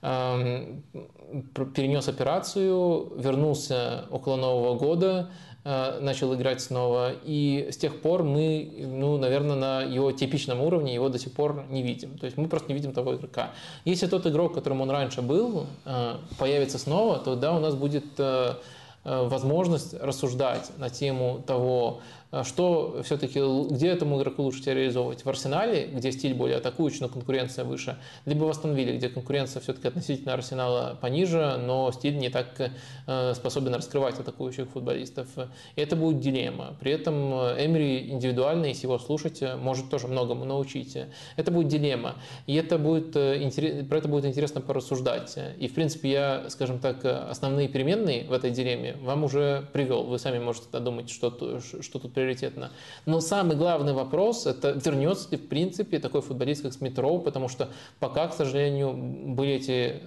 пр- 0.00 1.66
перенес 1.74 2.08
операцию, 2.08 3.12
вернулся 3.16 4.06
около 4.10 4.36
Нового 4.36 4.78
года, 4.78 5.30
начал 5.64 6.34
играть 6.34 6.62
снова, 6.62 7.12
и 7.24 7.68
с 7.70 7.76
тех 7.76 8.00
пор 8.00 8.22
мы, 8.22 8.72
ну, 8.78 9.18
наверное, 9.18 9.56
на 9.56 9.82
его 9.82 10.10
типичном 10.10 10.60
уровне 10.62 10.94
его 10.94 11.10
до 11.10 11.18
сих 11.18 11.32
пор 11.32 11.64
не 11.68 11.82
видим. 11.82 12.16
То 12.16 12.24
есть 12.24 12.38
мы 12.38 12.48
просто 12.48 12.68
не 12.68 12.74
видим 12.74 12.92
того 12.92 13.14
игрока. 13.14 13.50
Если 13.84 14.06
тот 14.06 14.26
игрок, 14.26 14.54
которым 14.54 14.80
он 14.80 14.90
раньше 14.90 15.20
был, 15.20 15.66
а, 15.84 16.18
появится 16.38 16.78
снова, 16.78 17.18
то 17.18 17.36
да, 17.36 17.54
у 17.54 17.60
нас 17.60 17.74
будет 17.74 18.06
а, 18.18 18.58
возможность 19.04 19.94
рассуждать 19.94 20.70
на 20.78 20.90
тему 20.90 21.42
того, 21.46 22.00
что 22.44 23.00
все-таки, 23.04 23.40
где 23.70 23.88
этому 23.88 24.18
игроку 24.20 24.42
лучше 24.42 24.62
себя 24.62 24.74
реализовывать? 24.74 25.24
В 25.24 25.28
Арсенале, 25.28 25.86
где 25.86 26.12
стиль 26.12 26.34
более 26.34 26.58
атакующий, 26.58 27.00
но 27.00 27.08
конкуренция 27.08 27.64
выше, 27.64 27.98
либо 28.24 28.44
в 28.44 28.48
Астон 28.48 28.74
Вилле, 28.74 28.96
где 28.96 29.08
конкуренция 29.08 29.60
все-таки 29.60 29.88
относительно 29.88 30.34
Арсенала 30.34 30.96
пониже, 31.00 31.60
но 31.64 31.90
стиль 31.92 32.16
не 32.16 32.28
так 32.28 32.72
э, 33.06 33.34
способен 33.34 33.74
раскрывать 33.74 34.18
атакующих 34.18 34.68
футболистов. 34.68 35.26
И 35.74 35.80
это 35.80 35.96
будет 35.96 36.20
дилемма. 36.20 36.76
При 36.80 36.92
этом 36.92 37.32
Эмери 37.32 38.10
индивидуально, 38.10 38.66
если 38.66 38.86
его 38.86 38.98
слушать, 38.98 39.42
может 39.58 39.90
тоже 39.90 40.06
многому 40.06 40.44
научить. 40.44 40.96
Это 41.36 41.50
будет 41.50 41.68
дилемма. 41.68 42.14
И 42.46 42.54
это 42.54 42.78
будет, 42.78 43.16
э, 43.16 43.84
про 43.88 43.98
это 43.98 44.08
будет 44.08 44.24
интересно 44.24 44.60
порассуждать. 44.60 45.36
И, 45.58 45.68
в 45.68 45.74
принципе, 45.74 46.10
я, 46.10 46.44
скажем 46.50 46.78
так, 46.78 47.04
э, 47.04 47.10
основные 47.10 47.68
переменные 47.68 48.24
в 48.24 48.32
этой 48.32 48.50
дилемме 48.50 48.96
вам 49.02 49.24
уже 49.24 49.66
привел. 49.72 50.04
Вы 50.04 50.18
сами 50.18 50.38
можете 50.38 50.66
додумать, 50.70 51.10
что, 51.10 51.60
что 51.60 51.98
тут 51.98 52.12
приоритетно. 52.20 52.70
Но 53.06 53.20
самый 53.20 53.56
главный 53.56 53.92
вопрос– 53.94 54.46
это 54.46 54.72
вернется 54.84 55.28
ли, 55.30 55.38
в 55.38 55.48
принципе, 55.48 55.98
такой 55.98 56.20
футболист, 56.20 56.62
как 56.62 56.72
Смит 56.72 56.98
Роу, 56.98 57.20
потому 57.20 57.48
что 57.48 57.70
пока, 57.98 58.28
к 58.28 58.34
сожалению, 58.34 58.92
были 58.92 59.52
эти 59.52 60.00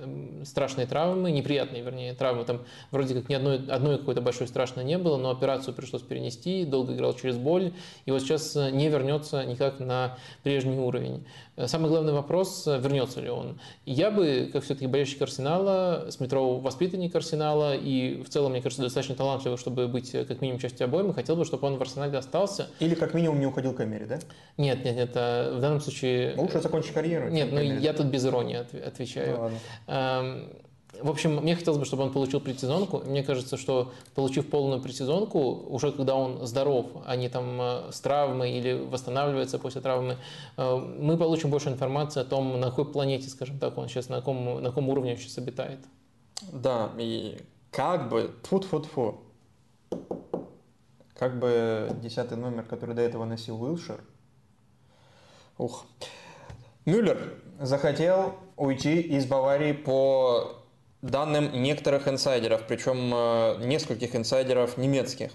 страшные 0.46 0.86
травмы, 0.86 1.32
неприятные, 1.32 1.82
вернее, 1.82 2.14
травмы. 2.14 2.46
Там 2.46 2.62
вроде 2.92 3.16
как 3.16 3.30
ни 3.30 3.34
одной, 3.34 3.66
одной 3.68 3.98
какой-то 3.98 4.22
большой 4.22 4.48
страшной 4.48 4.86
не 4.86 4.98
было, 4.98 5.18
но 5.18 5.32
операцию 5.32 5.74
пришлось 5.74 6.04
перенести, 6.04 6.66
долго 6.66 6.94
играл 6.94 7.14
через 7.16 7.38
боль, 7.38 7.74
и 8.06 8.12
вот 8.12 8.22
сейчас 8.22 8.56
э, 8.56 8.70
не 8.72 8.90
вернется 8.90 9.44
никак 9.46 9.80
на 9.80 10.18
прежний 10.44 10.78
уровень. 10.78 11.26
Э, 11.56 11.68
Самый 11.68 11.90
главный 11.90 12.14
вопрос, 12.14 12.66
вернется 12.68 13.22
ли 13.22 13.30
он. 13.30 13.60
Я 13.86 14.12
бы, 14.12 14.50
как 14.52 14.64
все-таки 14.64 14.88
болельщик 14.88 15.22
Арсенала, 15.22 16.08
Смит 16.10 16.32
Роу 16.34 16.60
воспитанник 16.60 17.16
Арсенала, 17.16 17.76
и 17.76 18.22
в 18.22 18.30
целом, 18.30 18.52
мне 18.52 18.62
кажется, 18.62 18.84
достаточно 18.84 19.16
талантливый, 19.16 19.58
чтобы 19.58 19.88
быть 19.88 20.14
э, 20.14 20.26
как 20.26 20.42
минимум 20.42 20.60
частью 20.60 20.86
обоймы, 20.86 21.14
хотел 21.14 21.36
бы, 21.36 21.46
чтобы 21.46 21.68
он 21.68 21.78
в 21.78 21.82
Арсенале 21.82 22.03
остался. 22.12 22.68
Или 22.80 22.96
как 22.96 23.14
минимум 23.14 23.40
не 23.40 23.46
уходил 23.46 23.74
к 23.74 23.82
Эмери, 23.82 24.06
да? 24.06 24.20
Нет, 24.58 24.84
нет, 24.86 24.96
нет, 24.96 25.10
в 25.12 25.60
данном 25.60 25.82
случае... 25.82 26.36
Лучше 26.38 26.62
закончить 26.62 26.94
карьеру. 26.94 27.30
Нет, 27.30 27.52
ну 27.52 27.60
я 27.60 27.94
тут 27.94 28.08
без 28.08 28.26
иронии 28.26 28.58
отв- 28.60 28.80
Ну, 28.82 28.88
отвечаю. 28.88 29.40
ладно. 29.40 29.58
Эм, 29.88 30.50
В 31.02 31.10
общем, 31.10 31.38
мне 31.38 31.56
хотелось 31.56 31.80
бы, 31.80 31.86
чтобы 31.86 32.04
он 32.04 32.12
получил 32.14 32.40
предсезонку. 32.40 33.00
Мне 33.00 33.24
кажется, 33.24 33.58
что 33.58 33.92
получив 34.14 34.48
полную 34.50 34.80
предсезонку, 34.80 35.40
уже 35.40 35.92
когда 35.92 36.14
он 36.16 36.46
здоров, 36.46 36.86
а 37.08 37.16
не 37.16 37.30
там 37.30 37.60
э, 37.60 37.92
с 37.92 38.00
травмой 38.00 38.52
или 38.52 38.74
восстанавливается 38.74 39.58
после 39.58 39.82
травмы, 39.82 40.18
э, 40.58 40.76
мы 41.00 41.18
получим 41.18 41.50
больше 41.50 41.70
информации 41.70 42.22
о 42.22 42.26
том, 42.26 42.60
на 42.60 42.70
какой 42.70 42.86
планете, 42.86 43.28
скажем 43.30 43.58
так, 43.58 43.78
он 43.80 43.88
сейчас, 43.90 44.10
на 44.10 44.18
каком, 44.18 44.62
на 44.62 44.70
каком 44.70 44.88
уровне 44.90 45.14
он 45.14 45.18
сейчас 45.18 45.40
обитает. 45.40 45.80
Да, 46.52 46.92
и 47.00 47.38
как 47.72 48.10
бы, 48.10 48.30
тфу 48.44 48.60
тфу 48.60 48.80
тфу 48.82 49.20
как 51.18 51.40
бы 51.40 51.90
десятый 52.02 52.38
номер, 52.38 52.64
который 52.64 52.96
до 52.96 53.02
этого 53.02 53.26
носил 53.26 53.62
Уилшер, 53.62 54.04
ух, 55.58 55.86
Мюллер 56.86 57.42
захотел 57.60 58.36
уйти 58.58 59.00
из 59.00 59.26
Баварии 59.26 59.72
по 59.72 60.64
данным 61.02 61.52
некоторых 61.62 62.08
инсайдеров, 62.08 62.66
причем 62.68 63.14
э, 63.14 63.66
нескольких 63.66 64.16
инсайдеров 64.16 64.78
немецких. 64.78 65.32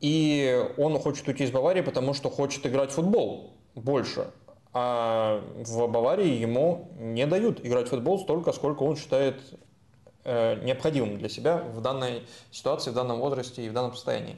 И 0.00 0.64
он 0.76 0.98
хочет 0.98 1.26
уйти 1.28 1.44
из 1.44 1.50
Баварии, 1.50 1.80
потому 1.80 2.14
что 2.14 2.30
хочет 2.30 2.64
играть 2.66 2.90
в 2.90 2.94
футбол 2.94 3.54
больше. 3.74 4.30
А 4.72 5.42
в 5.56 5.86
Баварии 5.88 6.28
ему 6.28 6.90
не 6.98 7.26
дают 7.26 7.64
играть 7.64 7.86
в 7.86 7.90
футбол 7.90 8.18
столько, 8.18 8.52
сколько 8.52 8.82
он 8.82 8.96
считает 8.96 9.40
э, 10.24 10.62
необходимым 10.62 11.18
для 11.18 11.30
себя 11.30 11.58
в 11.58 11.80
данной 11.80 12.26
ситуации, 12.50 12.90
в 12.90 12.94
данном 12.94 13.20
возрасте 13.20 13.64
и 13.64 13.68
в 13.70 13.72
данном 13.72 13.94
состоянии. 13.94 14.36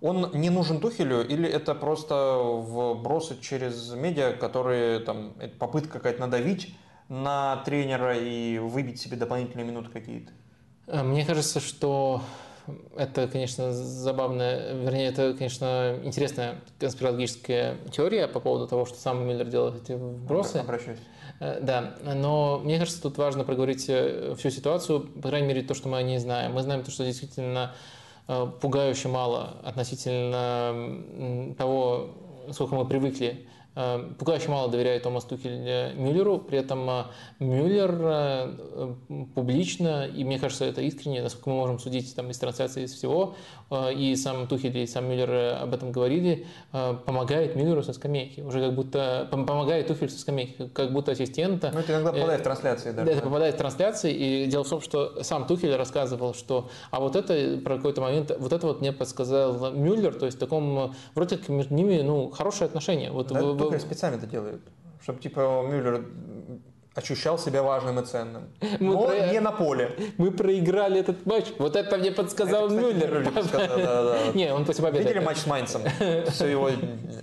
Он 0.00 0.30
не 0.32 0.48
нужен 0.50 0.80
Тухелю 0.80 1.26
или 1.26 1.48
это 1.48 1.74
просто 1.74 2.38
вбросы 2.38 3.38
через 3.40 3.92
медиа, 3.92 4.32
которые 4.32 5.00
там 5.00 5.34
попытка 5.58 5.98
какая-то 5.98 6.20
надавить 6.20 6.74
на 7.08 7.56
тренера 7.64 8.16
и 8.16 8.58
выбить 8.58 9.00
себе 9.00 9.16
дополнительные 9.16 9.66
минуты 9.66 9.90
какие-то? 9.90 10.32
Э, 10.86 11.02
Мне 11.02 11.26
кажется, 11.26 11.60
что 11.60 12.22
это, 12.96 13.26
конечно, 13.28 13.72
забавная, 13.72 14.74
вернее, 14.74 15.08
это, 15.08 15.34
конечно, 15.34 15.98
интересная 16.02 16.60
конспирологическая 16.78 17.76
теория 17.92 18.28
по 18.28 18.40
поводу 18.40 18.68
того, 18.68 18.86
что 18.86 18.96
сам 18.96 19.26
Миллер 19.26 19.46
делает 19.46 19.82
эти 19.82 19.92
вбросы. 19.92 20.58
Обращаюсь. 20.58 21.00
Э, 21.40 21.58
Да, 21.60 21.96
но 22.14 22.60
мне 22.62 22.78
кажется, 22.78 23.02
тут 23.02 23.18
важно 23.18 23.44
проговорить 23.44 23.86
э, 23.88 24.34
всю 24.38 24.50
ситуацию, 24.50 25.00
по 25.00 25.28
крайней 25.28 25.48
мере, 25.48 25.62
то, 25.62 25.74
что 25.74 25.88
мы 25.88 25.98
о 25.98 26.02
ней 26.02 26.18
знаем. 26.18 26.52
Мы 26.52 26.62
знаем 26.62 26.84
то, 26.84 26.90
что 26.90 27.04
действительно 27.04 27.74
пугающе 28.60 29.08
мало 29.08 29.56
относительно 29.62 31.54
того, 31.56 32.10
сколько 32.52 32.74
мы 32.74 32.84
привыкли. 32.86 33.46
Э, 33.76 34.10
Пугающе 34.18 34.50
мало 34.50 34.70
доверяет 34.70 35.04
Томас 35.04 35.24
Тухель 35.24 35.66
э, 35.66 35.94
Мюллеру, 35.94 36.38
при 36.38 36.58
этом 36.58 36.88
э, 36.90 37.04
Мюллер 37.38 37.90
э, 38.02 38.56
э, 38.58 39.24
публично, 39.34 40.06
и 40.06 40.24
мне 40.24 40.38
кажется, 40.38 40.64
это 40.64 40.80
искренне, 40.82 41.22
насколько 41.22 41.50
мы 41.50 41.56
можем 41.56 41.78
судить 41.78 42.14
там, 42.14 42.30
из 42.30 42.38
трансляции, 42.38 42.84
из 42.84 42.92
всего, 42.92 43.34
э, 43.34 43.59
и 43.70 44.16
сам 44.16 44.48
Тухель, 44.48 44.76
и 44.78 44.86
сам 44.86 45.08
Мюллер 45.08 45.30
э, 45.30 45.52
об 45.52 45.72
этом 45.72 45.92
говорили, 45.92 46.46
э, 46.72 46.94
помогает 47.06 47.54
Мюллеру 47.54 47.82
со 47.84 47.92
скамейки. 47.92 48.40
Уже 48.40 48.60
как 48.60 48.74
будто 48.74 49.28
пом- 49.30 49.46
помогает 49.46 49.86
Тухель 49.86 50.10
со 50.10 50.18
скамейки, 50.18 50.68
как 50.74 50.92
будто 50.92 51.12
ассистента. 51.12 51.70
Ну, 51.72 51.78
это 51.80 51.92
иногда 51.92 52.12
попадает 52.12 52.40
в 52.40 52.44
трансляции 52.44 52.90
даже. 52.90 53.06
Да, 53.06 53.12
это 53.12 53.22
попадает 53.22 53.54
в 53.54 53.58
трансляции, 53.58 54.12
и 54.12 54.46
дело 54.46 54.64
в 54.64 54.68
том, 54.68 54.80
что 54.80 55.22
сам 55.22 55.46
Тухель 55.46 55.74
рассказывал, 55.76 56.34
что 56.34 56.68
а 56.90 56.98
вот 56.98 57.14
это 57.14 57.58
про 57.62 57.76
какой-то 57.76 58.00
момент, 58.00 58.32
вот 58.38 58.52
это 58.52 58.66
вот 58.66 58.80
мне 58.80 58.92
подсказал 58.92 59.72
Мюллер, 59.72 60.14
то 60.14 60.26
есть 60.26 60.36
в 60.36 60.40
таком, 60.40 60.94
вроде 61.14 61.36
как 61.38 61.48
между 61.48 61.72
ними, 61.74 62.00
ну, 62.02 62.30
хорошие 62.30 62.66
отношения. 62.66 63.12
Вот 63.12 63.28
Да, 63.28 63.40
вы- 63.42 63.56
Тухель 63.56 63.78
специально 63.80 64.16
это 64.16 64.26
делает, 64.26 64.60
чтобы 65.00 65.20
типа 65.20 65.62
Мюллер 65.70 66.04
ощущал 67.00 67.38
себя 67.38 67.62
важным 67.62 67.98
и 68.00 68.04
ценным. 68.04 68.42
Мы 68.80 68.94
Но 68.94 69.06
про- 69.06 69.32
не 69.32 69.40
на 69.40 69.52
поле. 69.52 69.90
мы 70.18 70.30
проиграли 70.30 71.00
этот 71.00 71.26
матч, 71.26 71.46
вот 71.58 71.76
это 71.76 71.96
мне 71.98 72.12
подсказал 72.12 72.66
Это, 72.66 72.76
кстати, 72.76 72.94
Мюллер. 72.94 73.18
Мюллер 73.24 73.44
сказал, 73.48 73.68
да, 73.78 74.02
да, 74.02 74.02
да. 74.02 74.18
Не, 74.34 74.52
он 74.52 74.64
после 74.64 74.84
победы. 74.84 75.04
Видели 75.04 75.24
матч 75.24 75.38
с 75.38 75.46
Майнцем? 75.46 75.82
Все 76.30 76.46
его 76.46 76.70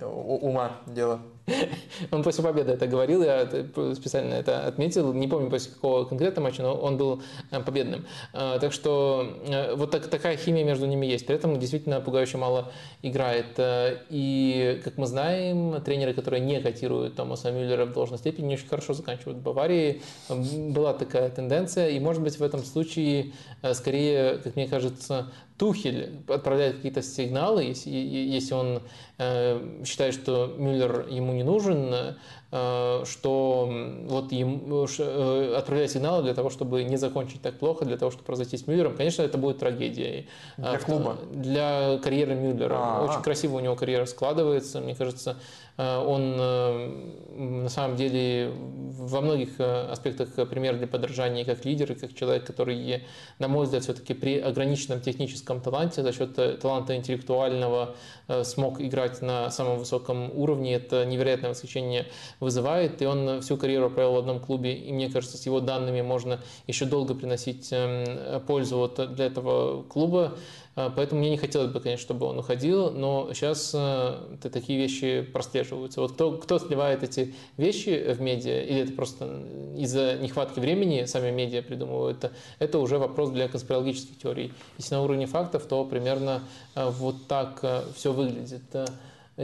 ума 0.02 0.72
дело. 0.86 1.20
Он 2.10 2.22
после 2.22 2.44
победы 2.44 2.72
это 2.72 2.86
говорил, 2.86 3.22
я 3.22 3.46
специально 3.94 4.34
это 4.34 4.66
отметил. 4.66 5.12
Не 5.12 5.28
помню 5.28 5.50
после 5.50 5.72
какого 5.72 6.04
конкретного 6.04 6.46
матча, 6.46 6.62
но 6.62 6.74
он 6.74 6.96
был 6.96 7.22
э, 7.50 7.60
победным. 7.60 8.06
Э, 8.32 8.58
Так 8.60 8.72
что 8.72 9.26
э, 9.46 9.74
вот 9.74 9.90
так- 9.90 10.08
такая 10.08 10.36
химия 10.36 10.64
между 10.64 10.86
ними 10.86 11.06
есть. 11.06 11.26
При 11.26 11.36
этом 11.36 11.58
действительно 11.58 12.00
пугающе 12.00 12.38
мало 12.38 12.72
играет. 13.02 13.58
Э, 13.58 13.98
И, 14.10 14.80
как 14.84 14.96
мы 14.98 15.06
знаем, 15.06 15.80
тренеры, 15.82 16.14
которые 16.14 16.40
не 16.40 16.60
котируют 16.60 17.16
Томаса 17.16 17.50
Мюллера 17.50 17.84
в 17.84 17.92
должной 17.92 18.18
степени, 18.18 18.46
не 18.46 18.54
очень 18.54 18.68
хорошо 18.68 18.94
заканчивают. 18.94 19.38
В 19.38 19.42
Баварии 19.42 20.02
была 20.28 20.94
такая 20.94 21.28
тенденция, 21.30 21.88
и, 21.90 22.00
может 22.00 22.22
быть, 22.22 22.38
в 22.38 22.42
этом 22.42 22.62
случае 22.64 23.32
скорее, 23.72 24.38
как 24.38 24.56
мне 24.56 24.66
кажется, 24.66 25.30
Тухель 25.58 26.22
отправляет 26.28 26.76
какие-то 26.76 27.02
сигналы, 27.02 27.64
если, 27.64 27.90
если 27.90 28.54
он 28.54 28.82
э, 29.18 29.82
считает, 29.84 30.14
что 30.14 30.54
Мюллер 30.56 31.08
ему 31.08 31.32
не 31.32 31.42
нужен, 31.42 32.16
э, 32.52 33.04
что 33.04 33.68
вот 34.04 34.30
ему 34.30 34.86
э, 34.86 35.54
отправляет 35.56 35.90
сигналы 35.90 36.22
для 36.22 36.34
того, 36.34 36.50
чтобы 36.50 36.84
не 36.84 36.96
закончить 36.96 37.42
так 37.42 37.58
плохо, 37.58 37.84
для 37.84 37.96
того, 37.96 38.12
чтобы 38.12 38.24
произойти 38.24 38.56
с 38.56 38.68
Мюллером. 38.68 38.96
Конечно, 38.96 39.22
это 39.22 39.36
будет 39.36 39.58
трагедией. 39.58 40.28
Для 40.58 40.78
клуба? 40.78 41.18
Для 41.32 41.98
карьеры 42.04 42.36
Мюллера. 42.36 42.76
А-а-а. 42.76 43.10
Очень 43.10 43.22
красиво 43.22 43.56
у 43.56 43.60
него 43.60 43.74
карьера 43.74 44.06
складывается. 44.06 44.80
Мне 44.80 44.94
кажется, 44.94 45.36
он 45.78 46.36
на 46.36 47.68
самом 47.68 47.96
деле 47.96 48.52
во 48.52 49.20
многих 49.20 49.60
аспектах 49.60 50.34
пример 50.48 50.76
для 50.76 50.88
подражания 50.88 51.44
как 51.44 51.64
лидер 51.64 51.92
и 51.92 51.94
как 51.94 52.14
человек, 52.14 52.44
который, 52.44 53.04
на 53.38 53.46
мой 53.46 53.64
взгляд, 53.64 53.84
все-таки 53.84 54.12
при 54.12 54.40
ограниченном 54.40 55.00
техническом 55.00 55.60
таланте 55.60 56.02
за 56.02 56.12
счет 56.12 56.34
таланта 56.60 56.96
интеллектуального 56.96 57.94
смог 58.42 58.80
играть 58.80 59.22
на 59.22 59.50
самом 59.50 59.78
высоком 59.78 60.30
уровне. 60.36 60.74
Это 60.74 61.04
невероятное 61.06 61.50
восхищение 61.50 62.06
вызывает. 62.40 63.00
И 63.00 63.06
он 63.06 63.40
всю 63.40 63.56
карьеру 63.56 63.90
провел 63.90 64.14
в 64.14 64.18
одном 64.18 64.40
клубе. 64.40 64.74
И 64.74 64.92
мне 64.92 65.08
кажется, 65.10 65.36
с 65.36 65.46
его 65.46 65.60
данными 65.60 66.02
можно 66.02 66.40
еще 66.66 66.84
долго 66.84 67.14
приносить 67.14 67.68
эм, 67.72 68.40
пользу 68.42 68.78
вот 68.78 69.14
для 69.14 69.26
этого 69.26 69.82
клуба. 69.84 70.36
Э, 70.78 70.90
поэтому 70.94 71.20
мне 71.20 71.30
не 71.30 71.36
хотелось 71.36 71.72
бы, 71.72 71.80
конечно, 71.80 72.02
чтобы 72.02 72.26
он 72.26 72.38
уходил, 72.38 72.92
но 72.92 73.32
сейчас 73.32 73.72
э, 73.74 74.36
такие 74.40 74.78
вещи 74.78 75.22
прослеживаются. 75.22 76.00
Вот 76.00 76.12
кто, 76.12 76.32
кто 76.32 76.58
сливает 76.60 77.02
эти 77.02 77.34
вещи 77.56 78.12
в 78.12 78.20
медиа, 78.20 78.62
или 78.62 78.82
это 78.82 78.92
просто 78.92 79.42
из-за 79.76 80.14
нехватки 80.18 80.60
времени 80.60 81.04
сами 81.06 81.32
медиа 81.32 81.62
придумывают, 81.62 82.18
это, 82.18 82.32
это 82.60 82.78
уже 82.78 82.98
вопрос 82.98 83.30
для 83.30 83.48
конспирологических 83.48 84.18
теорий. 84.18 84.52
Если 84.78 84.94
на 84.94 85.02
уровне 85.02 85.26
фактов, 85.26 85.66
то 85.66 85.84
примерно 85.84 86.42
э, 86.76 86.88
вот 86.88 87.26
так 87.26 87.64
все 87.96 88.12
выглядит. 88.12 88.62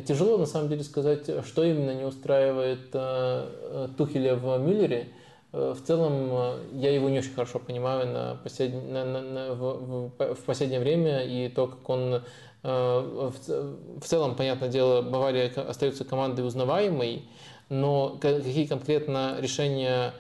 Тяжело 0.06 0.38
на 0.38 0.46
самом 0.46 0.68
деле 0.68 0.82
сказать, 0.82 1.28
что 1.46 1.64
именно 1.64 1.94
не 1.94 2.04
устраивает 2.04 2.90
Тухеля 3.96 4.34
в 4.34 4.58
Мюллере. 4.58 5.08
В 5.54 5.80
целом, 5.86 6.58
я 6.72 6.90
его 6.90 7.08
не 7.08 7.20
очень 7.20 7.32
хорошо 7.32 7.60
понимаю 7.60 8.08
на 8.08 8.34
послед... 8.42 8.74
на, 8.74 9.04
на, 9.04 9.20
на, 9.22 9.54
в, 9.54 10.10
в, 10.18 10.44
последнее 10.44 10.80
время, 10.80 11.22
и 11.22 11.48
то, 11.48 11.68
как 11.68 11.88
он 11.88 12.22
в, 12.64 13.34
в 14.00 14.04
целом, 14.04 14.34
понятное 14.34 14.68
дело, 14.68 15.00
Бавария 15.02 15.52
остается 15.68 16.04
командой 16.04 16.44
узнаваемой, 16.44 17.28
но 17.68 18.18
какие 18.20 18.66
конкретно 18.66 19.36
решения 19.38 20.12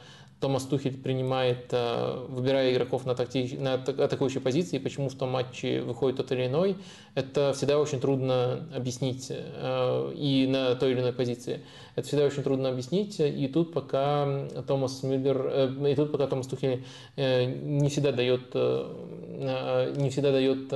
Томас 0.44 0.64
Тухель 0.64 0.98
принимает, 0.98 1.68
э, 1.70 2.26
выбирая 2.28 2.70
игроков 2.70 3.06
на, 3.06 3.14
такти... 3.14 3.56
на 3.58 3.74
атакующей 3.76 4.42
позиции, 4.42 4.76
почему 4.76 5.08
в 5.08 5.14
том 5.14 5.30
матче 5.30 5.80
выходит 5.80 6.18
тот 6.18 6.32
или 6.32 6.48
иной, 6.48 6.76
это 7.14 7.54
всегда 7.54 7.78
очень 7.78 7.98
трудно 7.98 8.68
объяснить 8.76 9.28
э, 9.30 10.12
и 10.14 10.46
на 10.46 10.74
той 10.74 10.92
или 10.92 11.00
иной 11.00 11.14
позиции. 11.14 11.62
Это 11.96 12.06
всегда 12.06 12.26
очень 12.26 12.42
трудно 12.42 12.68
объяснить, 12.68 13.18
и 13.20 13.48
тут 13.48 13.72
пока 13.72 14.46
Томас 14.66 15.02
Мюллер, 15.02 15.50
э, 15.50 15.92
и 15.92 15.94
тут 15.94 16.12
пока 16.12 16.26
Томас 16.26 16.46
Тухель 16.46 16.84
не 17.16 17.88
всегда 17.88 18.12
дает, 18.12 18.52
не 18.54 20.10
всегда 20.10 20.30
дает 20.30 20.68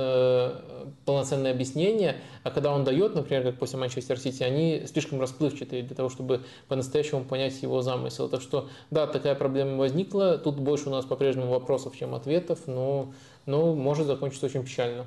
полноценное 1.05 1.51
объяснение, 1.51 2.19
а 2.43 2.51
когда 2.51 2.73
он 2.73 2.83
дает, 2.83 3.15
например, 3.15 3.43
как 3.43 3.59
после 3.59 3.79
Манчестер 3.79 4.19
Сити, 4.19 4.43
они 4.43 4.85
слишком 4.85 5.19
расплывчатые 5.19 5.83
для 5.83 5.95
того, 5.95 6.09
чтобы 6.09 6.43
по-настоящему 6.67 7.23
понять 7.23 7.61
его 7.61 7.81
замысел. 7.81 8.29
Так 8.29 8.41
что, 8.41 8.69
да, 8.91 9.07
такая 9.07 9.35
проблема 9.35 9.77
возникла. 9.77 10.37
Тут 10.37 10.59
больше 10.59 10.89
у 10.89 10.91
нас 10.91 11.05
по-прежнему 11.05 11.51
вопросов, 11.51 11.95
чем 11.97 12.15
ответов, 12.15 12.59
но, 12.67 13.13
но 13.45 13.73
может 13.73 14.07
закончиться 14.07 14.45
очень 14.45 14.63
печально. 14.63 15.05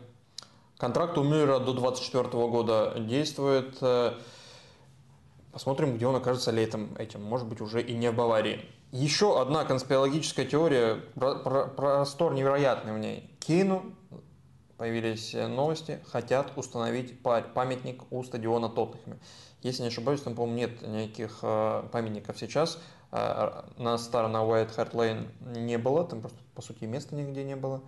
Контракт 0.79 1.17
у 1.19 1.23
Мюллера 1.23 1.59
до 1.59 1.73
2024 1.73 2.49
года 2.49 2.95
действует. 2.99 3.79
Посмотрим, 5.53 5.97
где 5.97 6.07
он 6.07 6.17
окажется 6.17 6.51
летом 6.51 6.97
этим. 6.99 7.23
Может 7.23 7.47
быть, 7.47 7.61
уже 7.61 7.83
и 7.83 7.95
не 7.95 8.11
в 8.11 8.15
Баварии. 8.17 8.65
Еще 8.91 9.41
одна 9.41 9.65
конспирологическая 9.65 10.45
теория, 10.45 10.97
простор 11.15 12.35
невероятный 12.35 12.93
в 12.95 12.99
ней. 12.99 13.31
Кейну 13.39 13.85
появились 14.77 15.35
э, 15.35 15.47
новости, 15.47 16.01
хотят 16.07 16.53
установить 16.57 17.21
памятник 17.23 18.03
у 18.11 18.23
стадиона 18.23 18.69
Тоттенхэма. 18.69 19.17
Если 19.63 19.83
не 19.83 19.89
ошибаюсь, 19.89 20.21
там, 20.21 20.35
по-моему, 20.35 20.57
нет 20.59 20.83
никаких 20.83 21.39
э, 21.43 21.85
памятников 21.93 22.39
сейчас. 22.39 22.79
Э, 23.13 23.63
на 23.79 23.99
старом, 23.99 24.33
на 24.33 24.39
White 24.39 24.77
Hart 24.77 24.93
Lane 24.93 25.29
не 25.59 25.79
было, 25.79 26.05
там 26.05 26.21
просто, 26.21 26.39
по 26.55 26.63
сути, 26.63 26.85
места 26.85 27.15
нигде 27.15 27.45
не 27.45 27.57
было. 27.57 27.83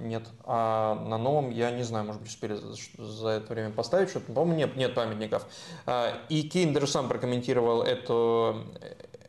Нет. 0.00 0.22
А 0.44 0.94
на 0.94 1.18
новом, 1.18 1.50
я 1.50 1.70
не 1.70 1.82
знаю, 1.82 2.06
может 2.06 2.22
быть, 2.22 2.30
успели 2.30 2.58
за 2.96 3.28
это 3.28 3.52
время 3.52 3.70
поставить 3.70 4.08
что-то. 4.08 4.32
По-моему, 4.32 4.56
нет, 4.56 4.76
нет 4.76 4.94
памятников. 4.94 5.46
И 6.30 6.48
Кейн 6.48 6.72
даже 6.72 6.86
сам 6.86 7.06
прокомментировал 7.06 7.82
эту, 7.82 8.64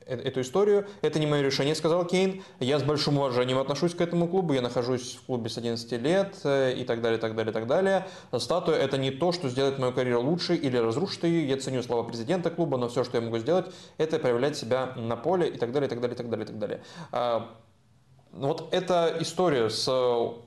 эту 0.08 0.42
историю. 0.42 0.88
Это 1.02 1.20
не 1.20 1.28
мое 1.28 1.42
решение, 1.42 1.76
сказал 1.76 2.06
Кейн. 2.06 2.44
Я 2.60 2.80
с 2.80 2.84
большим 2.84 3.18
уважением 3.18 3.60
отношусь 3.60 3.94
к 3.94 4.02
этому 4.02 4.28
клубу. 4.28 4.54
Я 4.54 4.62
нахожусь 4.62 5.16
в 5.16 5.26
клубе 5.26 5.50
с 5.50 5.58
11 5.58 5.92
лет 5.94 6.36
э, 6.44 6.74
и 6.74 6.84
так 6.84 7.02
далее, 7.02 7.20
так 7.20 7.36
далее, 7.36 7.54
так 7.54 7.68
далее. 7.68 8.08
Статуя– 8.38 8.78
это 8.78 8.98
не 8.98 9.12
то, 9.12 9.32
что 9.32 9.50
сделает 9.50 9.80
мою 9.80 9.94
карьеру 9.94 10.22
лучше 10.22 10.56
или 10.56 10.78
разрушит 10.78 11.24
ее. 11.24 11.48
Я 11.48 11.58
ценю 11.58 11.84
слова 11.84 12.04
президента 12.04 12.50
клуба, 12.50 12.78
но 12.78 12.88
все, 12.88 13.04
что 13.04 13.18
я 13.18 13.24
могу 13.24 13.38
сделать, 13.38 13.68
это 13.98 14.20
проявлять 14.20 14.58
себя 14.58 14.94
на 14.96 15.16
поле 15.16 15.50
и 15.50 15.58
так 15.58 15.72
далее, 15.72 15.88
и 15.88 15.90
так 15.90 16.00
далее, 16.02 16.16
и 16.16 16.18
так 16.18 16.30
далее, 16.30 16.46
и 16.46 16.48
так 16.48 16.60
далее. 16.60 16.82
А, 17.12 17.50
вот 18.32 18.68
эта 18.72 19.16
история 19.20 19.70
с 19.70 19.86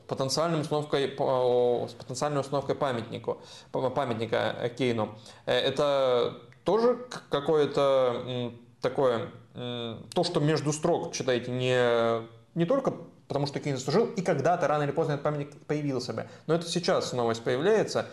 потенциальной 0.06 0.60
установкой, 0.60 1.08
с 1.08 1.92
потенциальной 1.94 2.40
установкой 2.40 2.74
памятнику, 2.74 3.40
памятника 3.72 4.70
Кейну, 4.76 5.16
э, 5.46 5.52
это 5.52 6.38
тоже 6.64 6.98
какое-то 7.30 8.52
такое 8.80 9.30
то, 9.54 10.24
что 10.24 10.40
между 10.40 10.72
строк 10.72 11.12
читаете 11.12 11.50
не, 11.50 12.26
не 12.54 12.64
только 12.64 12.94
потому, 13.28 13.46
что 13.46 13.60
Кейн 13.60 13.76
заслужил, 13.76 14.06
и 14.06 14.22
когда-то 14.22 14.66
рано 14.66 14.82
или 14.82 14.90
поздно 14.90 15.12
этот 15.12 15.24
памятник 15.24 15.54
появился 15.66 16.12
бы. 16.12 16.26
Но 16.46 16.54
это 16.54 16.66
сейчас 16.66 17.12
новость 17.12 17.44
появляется, 17.44 18.06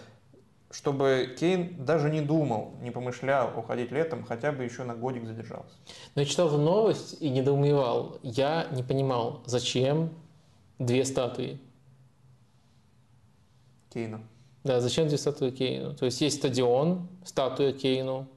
чтобы 0.69 1.35
Кейн 1.39 1.83
даже 1.83 2.09
не 2.09 2.21
думал, 2.21 2.73
не 2.81 2.91
помышлял 2.91 3.57
уходить 3.57 3.91
летом, 3.91 4.23
хотя 4.25 4.51
бы 4.51 4.63
еще 4.63 4.83
на 4.83 4.95
годик 4.95 5.25
задержался. 5.25 5.73
Но 6.15 6.21
я 6.21 6.27
читал 6.27 6.47
эту 6.47 6.57
новость 6.57 7.17
и 7.19 7.29
недоумевал. 7.29 8.19
Я 8.21 8.67
не 8.71 8.83
понимал, 8.83 9.41
зачем 9.45 10.11
две 10.77 11.05
статуи. 11.05 11.59
Кейна. 13.91 14.21
Да, 14.63 14.81
зачем 14.81 15.07
две 15.07 15.17
статуи 15.17 15.49
Кейну? 15.49 15.95
То 15.95 16.05
есть 16.05 16.19
есть 16.19 16.37
стадион, 16.37 17.07
статуя 17.23 17.71
Кейну, 17.71 18.27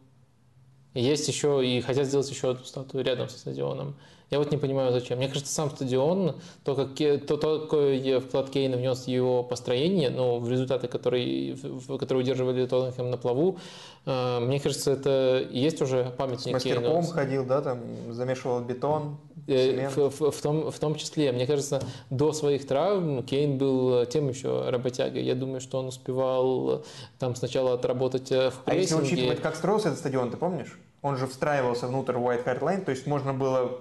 есть 0.95 1.29
еще 1.29 1.65
и 1.67 1.81
хотят 1.81 2.07
сделать 2.07 2.31
еще 2.31 2.51
одну 2.51 2.65
статую 2.65 3.05
рядом 3.05 3.29
со 3.29 3.39
стадионом. 3.39 3.95
Я 4.31 4.39
вот 4.39 4.53
не 4.53 4.59
понимаю, 4.59 4.93
зачем. 4.93 5.19
Мне 5.19 5.27
кажется, 5.27 5.53
сам 5.53 5.71
стадион, 5.71 6.37
то, 6.65 6.77
как, 6.77 6.95
то, 6.95 7.37
то 7.37 7.61
какой 7.61 8.21
вклад 8.21 8.49
Кейна 8.51 8.77
внес 8.77 9.09
его 9.09 9.43
построение, 9.43 10.09
ну, 10.09 10.39
в 10.39 10.49
результаты, 10.49 10.87
которые, 10.87 11.57
которые 11.99 12.23
удерживали 12.23 12.65
Тоттенхэм 12.65 13.11
на 13.11 13.17
плаву, 13.17 13.59
мне 14.07 14.59
кажется, 14.61 14.93
это 14.93 15.47
есть 15.51 15.83
уже 15.83 16.13
памятник 16.17 16.51
С 16.51 16.53
мастерком 16.53 17.07
ходил, 17.07 17.45
да, 17.45 17.61
там 17.61 17.81
замешивал 18.13 18.61
бетон, 18.61 19.19
э, 19.47 19.89
в, 19.89 20.09
в, 20.09 20.31
в, 20.31 20.43
том, 20.43 20.71
в 20.71 20.79
том 20.79 20.95
числе, 20.95 21.33
мне 21.33 21.47
кажется, 21.47 21.83
до 22.09 22.33
своих 22.33 22.67
травм 22.67 23.23
Кейн 23.23 23.59
был 23.59 24.07
тем 24.07 24.29
еще 24.29 24.71
работягой. 24.71 25.23
Я 25.23 25.35
думаю, 25.35 25.61
что 25.61 25.79
он 25.79 25.87
успевал 25.87 26.85
там 27.19 27.35
сначала 27.35 27.75
отработать 27.75 28.31
в 28.31 28.55
прессинге. 28.65 28.65
А 28.65 28.75
если 28.75 28.95
учитывать, 28.95 29.43
как 29.43 29.55
строился 29.55 29.89
этот 29.89 30.01
стадион, 30.01 30.31
ты 30.31 30.37
помнишь? 30.37 30.79
Он 31.03 31.17
же 31.17 31.27
встраивался 31.27 31.87
внутрь 31.87 32.15
White 32.15 32.45
Hart 32.45 32.61
Lane, 32.61 32.85
то 32.85 32.91
есть 32.91 33.07
можно 33.07 33.33
было 33.35 33.81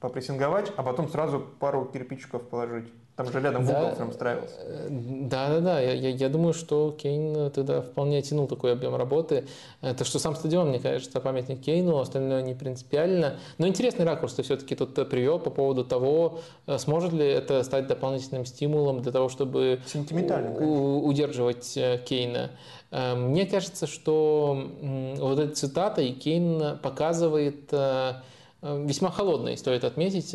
попрессинговать, 0.00 0.72
а 0.76 0.82
потом 0.82 1.08
сразу 1.08 1.40
пару 1.40 1.84
кирпичиков 1.86 2.48
положить. 2.48 2.92
Там 3.16 3.32
же 3.32 3.40
рядом 3.40 3.64
да, 3.64 3.80
угол 3.80 3.96
прям 3.96 4.10
встраивался. 4.10 4.54
Э, 4.58 4.88
да, 4.90 5.48
да, 5.48 5.60
да. 5.60 5.80
Я, 5.80 5.94
я, 5.94 6.10
я 6.10 6.28
думаю, 6.28 6.52
что 6.52 6.92
Кейн 6.92 7.50
тогда 7.50 7.80
вполне 7.80 8.20
тянул 8.20 8.46
такой 8.46 8.72
объем 8.72 8.94
работы. 8.94 9.46
Это 9.80 10.04
что 10.04 10.18
сам 10.18 10.36
стадион, 10.36 10.68
мне 10.68 10.80
кажется, 10.80 11.18
памятник 11.20 11.62
Кейну, 11.62 11.98
остальное 11.98 12.42
не 12.42 12.54
принципиально. 12.54 13.38
Но 13.56 13.66
интересный 13.66 14.04
ракурс 14.04 14.34
ты 14.34 14.42
все-таки 14.42 14.74
тут 14.74 14.94
привел 15.08 15.38
по 15.38 15.48
поводу 15.48 15.82
того, 15.82 16.40
э, 16.66 16.76
сможет 16.76 17.14
ли 17.14 17.26
это 17.26 17.62
стать 17.62 17.86
дополнительным 17.86 18.44
стимулом 18.44 19.00
для 19.00 19.12
того, 19.12 19.30
чтобы 19.30 19.80
у, 20.60 21.08
удерживать 21.08 21.74
э, 21.78 21.98
Кейна. 22.04 22.50
Мне 22.90 23.46
кажется, 23.46 23.86
что 23.86 24.68
вот 25.18 25.38
эта 25.38 25.54
цитата 25.54 26.02
и 26.02 26.12
Кейн 26.12 26.78
показывает 26.78 27.72
весьма 28.62 29.10
холодной, 29.10 29.58
стоит 29.58 29.84
отметить, 29.84 30.34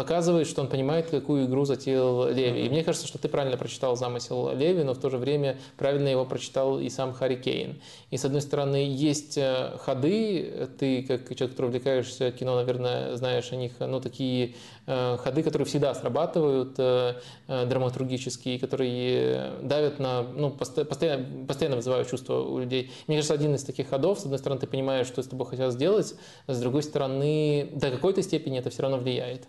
показывает, 0.00 0.46
что 0.46 0.62
он 0.62 0.68
понимает, 0.68 1.10
какую 1.10 1.44
игру 1.44 1.66
затеял 1.66 2.26
Леви. 2.26 2.64
И 2.64 2.70
мне 2.70 2.82
кажется, 2.82 3.06
что 3.06 3.18
ты 3.18 3.28
правильно 3.28 3.58
прочитал 3.58 3.96
замысел 3.96 4.50
Леви, 4.54 4.82
но 4.82 4.94
в 4.94 4.98
то 4.98 5.10
же 5.10 5.18
время 5.18 5.58
правильно 5.76 6.08
его 6.08 6.24
прочитал 6.24 6.80
и 6.80 6.88
сам 6.88 7.12
Харри 7.12 7.36
Кейн. 7.36 7.82
И 8.10 8.16
с 8.16 8.24
одной 8.24 8.40
стороны, 8.40 8.76
есть 8.76 9.36
э, 9.36 9.76
ходы, 9.78 10.70
ты 10.78 11.02
как 11.02 11.28
человек, 11.36 11.50
который 11.50 11.66
увлекаешься 11.66 12.32
кино, 12.32 12.54
наверное, 12.54 13.14
знаешь 13.16 13.52
о 13.52 13.56
них, 13.56 13.72
ну, 13.78 14.00
такие 14.00 14.54
э, 14.86 15.18
ходы, 15.18 15.42
которые 15.42 15.66
всегда 15.66 15.94
срабатывают, 15.94 16.76
э, 16.78 17.16
драматургические, 17.46 18.58
которые 18.58 19.52
давят 19.60 19.98
на, 19.98 20.22
ну, 20.22 20.48
постоянно, 20.50 21.46
постоянно 21.46 21.76
вызывают 21.76 22.08
чувства 22.08 22.40
у 22.40 22.58
людей. 22.58 22.90
Мне 23.06 23.18
кажется, 23.18 23.34
один 23.34 23.54
из 23.54 23.64
таких 23.64 23.90
ходов, 23.90 24.18
с 24.18 24.24
одной 24.24 24.38
стороны, 24.38 24.62
ты 24.62 24.66
понимаешь, 24.66 25.06
что 25.08 25.22
с 25.22 25.26
тобой 25.26 25.46
хотят 25.46 25.74
сделать, 25.74 26.14
с 26.46 26.58
другой 26.58 26.84
стороны, 26.84 27.68
до 27.74 27.90
какой-то 27.90 28.22
степени 28.22 28.58
это 28.58 28.70
все 28.70 28.80
равно 28.80 28.96
влияет. 28.96 29.46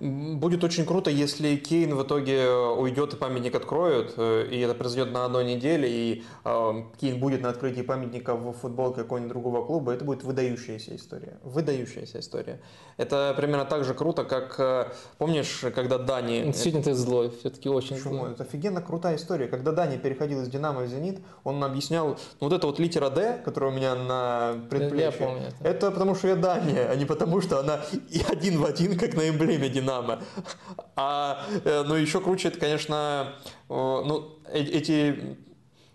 Будет 0.00 0.64
очень 0.64 0.84
круто, 0.84 1.10
если 1.10 1.56
Кейн 1.56 1.94
в 1.94 2.02
итоге 2.02 2.48
уйдет 2.48 3.14
и 3.14 3.16
памятник 3.16 3.54
откроют, 3.54 4.14
и 4.18 4.58
это 4.58 4.74
произойдет 4.74 5.12
на 5.12 5.24
одной 5.24 5.44
неделе, 5.44 5.88
и 5.90 6.24
Кейн 7.00 7.18
будет 7.20 7.42
на 7.42 7.50
открытии 7.50 7.82
памятника 7.82 8.34
в 8.34 8.52
футболке 8.52 9.02
какого-нибудь 9.02 9.32
другого 9.32 9.64
клуба, 9.64 9.92
это 9.92 10.04
будет 10.04 10.22
выдающаяся 10.24 10.94
история. 10.96 11.38
Выдающаяся 11.42 12.20
история. 12.20 12.60
Это 12.96 13.34
примерно 13.36 13.64
так 13.64 13.84
же 13.84 13.94
круто, 13.94 14.24
как, 14.24 14.58
э, 14.58 14.86
помнишь, 15.18 15.64
когда 15.74 15.98
Дани... 15.98 16.52
Сегодня 16.52 16.82
ты 16.82 16.94
злой, 16.94 17.30
все-таки 17.40 17.68
очень 17.68 17.96
Почему? 17.96 18.18
злой. 18.18 18.30
Это 18.32 18.44
офигенно 18.44 18.80
крутая 18.80 19.16
история. 19.16 19.46
Когда 19.46 19.72
Дани 19.72 19.96
переходил 19.96 20.42
из 20.42 20.48
Динамо 20.48 20.82
в 20.82 20.88
Зенит, 20.88 21.20
он 21.44 21.62
объяснял, 21.62 22.18
ну, 22.40 22.48
вот 22.48 22.52
эта 22.52 22.66
вот 22.66 22.78
литера 22.78 23.10
D, 23.10 23.40
которая 23.44 23.72
у 23.72 23.74
меня 23.74 23.94
на 23.94 24.54
предплечье, 24.70 25.06
я 25.06 25.12
помню 25.12 25.48
это. 25.60 25.68
это 25.68 25.90
потому 25.90 26.14
что 26.14 26.28
я 26.28 26.36
Дани, 26.36 26.76
а 26.78 26.94
не 26.94 27.04
потому 27.04 27.40
что 27.40 27.60
она 27.60 27.80
и 28.10 28.22
один 28.28 28.60
в 28.60 28.64
один, 28.64 28.98
как 28.98 29.14
на 29.14 29.28
эмблеме 29.28 29.65
Динамо. 29.68 30.20
А, 30.96 31.44
э, 31.64 31.84
ну, 31.86 31.94
еще 31.94 32.20
круче, 32.20 32.48
это, 32.48 32.58
конечно, 32.58 33.34
ну, 33.68 34.38
э, 34.48 34.60
эти 34.60 35.36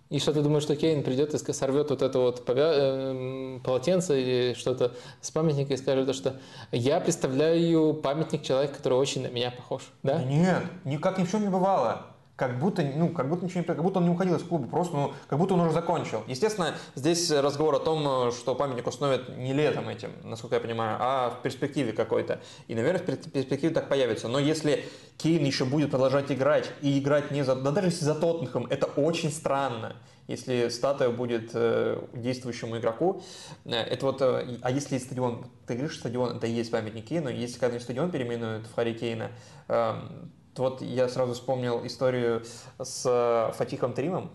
и 0.09 0.19
что 0.19 0.33
ты 0.33 0.41
думаешь, 0.41 0.63
что 0.63 0.75
Кейн 0.75 1.03
придет 1.03 1.33
и 1.33 1.53
сорвет 1.53 1.89
вот 1.89 2.01
это 2.01 2.19
вот 2.19 2.43
повя... 2.43 3.15
Полотенце 3.63 4.21
или 4.21 4.53
что-то 4.55 4.91
с 5.21 5.31
памятника 5.31 5.73
и 5.73 5.77
скажет, 5.77 6.13
что 6.13 6.35
я 6.73 6.99
представляю 6.99 7.93
памятник 7.93 8.43
человека, 8.43 8.75
который 8.75 8.95
очень 8.95 9.21
на 9.21 9.27
меня 9.27 9.51
похож, 9.51 9.83
да? 10.03 10.21
Нет, 10.21 10.63
никак 10.83 11.17
ни 11.17 11.23
в 11.23 11.31
чем 11.31 11.43
не 11.43 11.47
бывало 11.47 12.10
как 12.41 12.57
будто, 12.57 12.81
ну, 12.81 13.09
как 13.09 13.29
будто 13.29 13.45
ничего 13.45 13.59
не 13.59 13.65
как 13.67 13.83
будто 13.83 13.99
он 13.99 14.05
не 14.05 14.09
уходил 14.09 14.35
из 14.35 14.41
клуба, 14.41 14.67
просто, 14.67 14.95
ну, 14.95 15.13
как 15.27 15.37
будто 15.37 15.53
он 15.53 15.59
уже 15.59 15.73
закончил. 15.73 16.23
Естественно, 16.25 16.73
здесь 16.95 17.29
разговор 17.29 17.75
о 17.75 17.79
том, 17.79 18.31
что 18.31 18.55
памятник 18.55 18.87
установят 18.87 19.37
не 19.37 19.53
летом 19.53 19.87
этим, 19.89 20.09
насколько 20.23 20.55
я 20.55 20.59
понимаю, 20.59 20.97
а 20.99 21.29
в 21.29 21.43
перспективе 21.43 21.93
какой-то. 21.93 22.41
И, 22.67 22.73
наверное, 22.73 22.99
в 22.99 23.05
перспективе 23.05 23.71
так 23.71 23.89
появится. 23.89 24.27
Но 24.27 24.39
если 24.39 24.83
Кейн 25.17 25.45
еще 25.45 25.65
будет 25.65 25.91
продолжать 25.91 26.31
играть, 26.31 26.67
и 26.81 26.97
играть 26.97 27.29
не 27.29 27.43
за... 27.43 27.53
Да 27.53 27.69
даже 27.69 27.89
если 27.89 28.05
за 28.05 28.15
Тоттенхэм, 28.15 28.65
это 28.71 28.87
очень 28.87 29.31
странно 29.31 29.97
если 30.27 30.69
статуя 30.69 31.09
будет 31.09 31.51
э, 31.53 32.01
действующему 32.13 32.77
игроку. 32.77 33.21
Э, 33.65 33.71
это 33.71 34.05
вот, 34.05 34.21
э, 34.21 34.57
а 34.61 34.71
если 34.71 34.97
стадион, 34.97 35.45
ты 35.67 35.73
говоришь, 35.73 35.97
стадион, 35.97 36.37
это 36.37 36.47
и 36.47 36.51
есть 36.51 36.71
памятник 36.71 37.05
Кейну, 37.05 37.29
если 37.29 37.59
когда-нибудь 37.59 37.83
стадион 37.83 38.11
переименуют 38.11 38.65
в 38.65 38.73
Харри 38.73 38.93
Кейна, 38.93 39.31
эм, 39.67 40.31
вот 40.61 40.81
я 40.81 41.09
сразу 41.09 41.33
вспомнил 41.33 41.85
историю 41.85 42.43
с 42.79 43.03
э, 43.05 43.51
Фатихом 43.53 43.93
Тримом. 43.93 44.31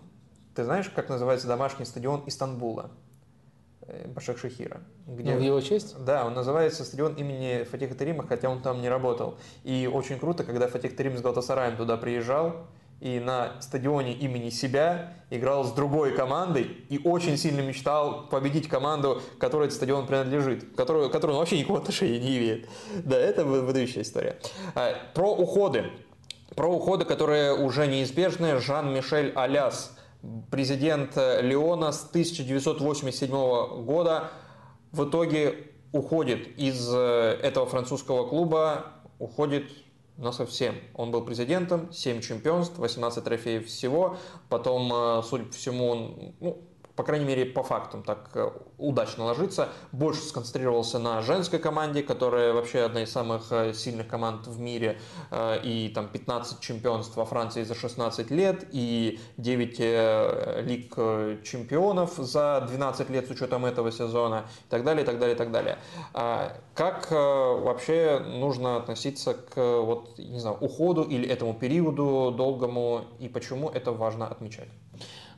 Ты 0.54 0.64
знаешь, 0.64 0.90
как 0.90 1.08
называется 1.08 1.46
домашний 1.46 1.84
стадион 1.84 2.24
Истанбула? 2.26 2.90
Э, 3.82 4.08
Башак 4.08 4.38
Шахира. 4.38 4.80
Где... 5.06 5.32
Ну, 5.32 5.38
в 5.38 5.42
его 5.42 5.60
честь? 5.60 5.96
Да, 6.04 6.26
он 6.26 6.34
называется 6.34 6.84
стадион 6.84 7.14
имени 7.14 7.62
Фатиха 7.64 7.94
Тарима, 7.94 8.26
хотя 8.26 8.50
он 8.50 8.60
там 8.60 8.82
не 8.82 8.88
работал. 8.88 9.38
И 9.62 9.88
очень 9.92 10.18
круто, 10.18 10.42
когда 10.42 10.66
Фатих 10.66 10.96
Тарим 10.96 11.16
с 11.16 11.20
Галтасараем 11.20 11.76
туда 11.76 11.96
приезжал, 11.96 12.66
и 13.00 13.20
на 13.20 13.60
стадионе 13.60 14.14
имени 14.14 14.48
себя 14.50 15.12
играл 15.30 15.64
с 15.64 15.72
другой 15.72 16.14
командой 16.14 16.84
и 16.88 16.98
очень 17.04 17.36
сильно 17.36 17.60
мечтал 17.60 18.26
победить 18.28 18.68
команду, 18.68 19.20
которой 19.38 19.64
этот 19.64 19.76
стадион 19.76 20.06
принадлежит, 20.06 20.74
которую, 20.74 21.10
которую 21.10 21.36
он 21.36 21.40
вообще 21.40 21.58
никакого 21.58 21.80
отношения 21.80 22.18
не 22.18 22.38
имеет. 22.38 22.68
Да, 23.04 23.18
это 23.18 23.44
выдающая 23.44 24.02
история. 24.02 24.38
А, 24.74 24.94
про 25.14 25.30
уходы. 25.34 25.90
Про 26.54 26.68
уходы, 26.68 27.04
которые 27.04 27.54
уже 27.54 27.86
неизбежны. 27.86 28.60
Жан-Мишель 28.60 29.32
Аляс, 29.34 29.96
президент 30.50 31.16
Леона 31.16 31.92
с 31.92 32.04
1987 32.08 33.84
года, 33.84 34.30
в 34.92 35.08
итоге 35.08 35.72
уходит 35.92 36.58
из 36.58 36.88
э, 36.92 37.38
этого 37.42 37.66
французского 37.66 38.28
клуба, 38.28 38.86
уходит 39.18 39.70
на 40.16 40.32
совсем. 40.32 40.74
Он 40.94 41.10
был 41.10 41.22
президентом, 41.24 41.92
7 41.92 42.20
чемпионств, 42.20 42.78
18 42.78 43.22
трофеев 43.22 43.66
всего. 43.66 44.16
Потом, 44.48 44.92
э, 44.92 45.22
судя 45.24 45.44
по 45.44 45.52
всему, 45.52 45.88
он 45.88 46.34
ну, 46.40 46.58
по 46.96 47.02
крайней 47.02 47.26
мере, 47.26 47.44
по 47.44 47.62
фактам 47.62 48.02
так 48.02 48.30
э, 48.34 48.50
удачно 48.78 49.24
ложится. 49.24 49.68
Больше 49.92 50.22
сконцентрировался 50.22 50.98
на 50.98 51.20
женской 51.20 51.58
команде, 51.58 52.02
которая 52.02 52.54
вообще 52.54 52.80
одна 52.80 53.02
из 53.02 53.12
самых 53.12 53.52
э, 53.52 53.74
сильных 53.74 54.08
команд 54.08 54.46
в 54.46 54.58
мире. 54.58 54.98
Э, 55.30 55.60
и 55.62 55.90
там 55.90 56.08
15 56.08 56.60
чемпионств 56.60 57.14
во 57.16 57.26
Франции 57.26 57.64
за 57.64 57.74
16 57.74 58.30
лет, 58.30 58.66
и 58.72 59.20
9 59.36 59.78
лиг 60.66 60.94
чемпионов 61.44 62.14
за 62.16 62.64
12 62.66 63.10
лет 63.10 63.26
с 63.26 63.30
учетом 63.30 63.66
этого 63.66 63.92
сезона, 63.92 64.46
и 64.66 64.70
так 64.70 64.84
далее, 64.84 65.02
и 65.02 65.06
так 65.06 65.18
далее, 65.18 65.34
и 65.34 65.38
так 65.38 65.50
далее. 65.50 65.78
А 66.14 66.56
как 66.74 67.10
вообще 67.10 68.20
нужно 68.20 68.78
относиться 68.78 69.34
к 69.34 69.56
вот, 69.56 70.18
не 70.18 70.38
знаю, 70.38 70.56
уходу 70.60 71.02
или 71.02 71.28
этому 71.28 71.52
периоду 71.52 72.32
долгому, 72.34 73.04
и 73.18 73.28
почему 73.28 73.68
это 73.68 73.92
важно 73.92 74.26
отмечать? 74.26 74.68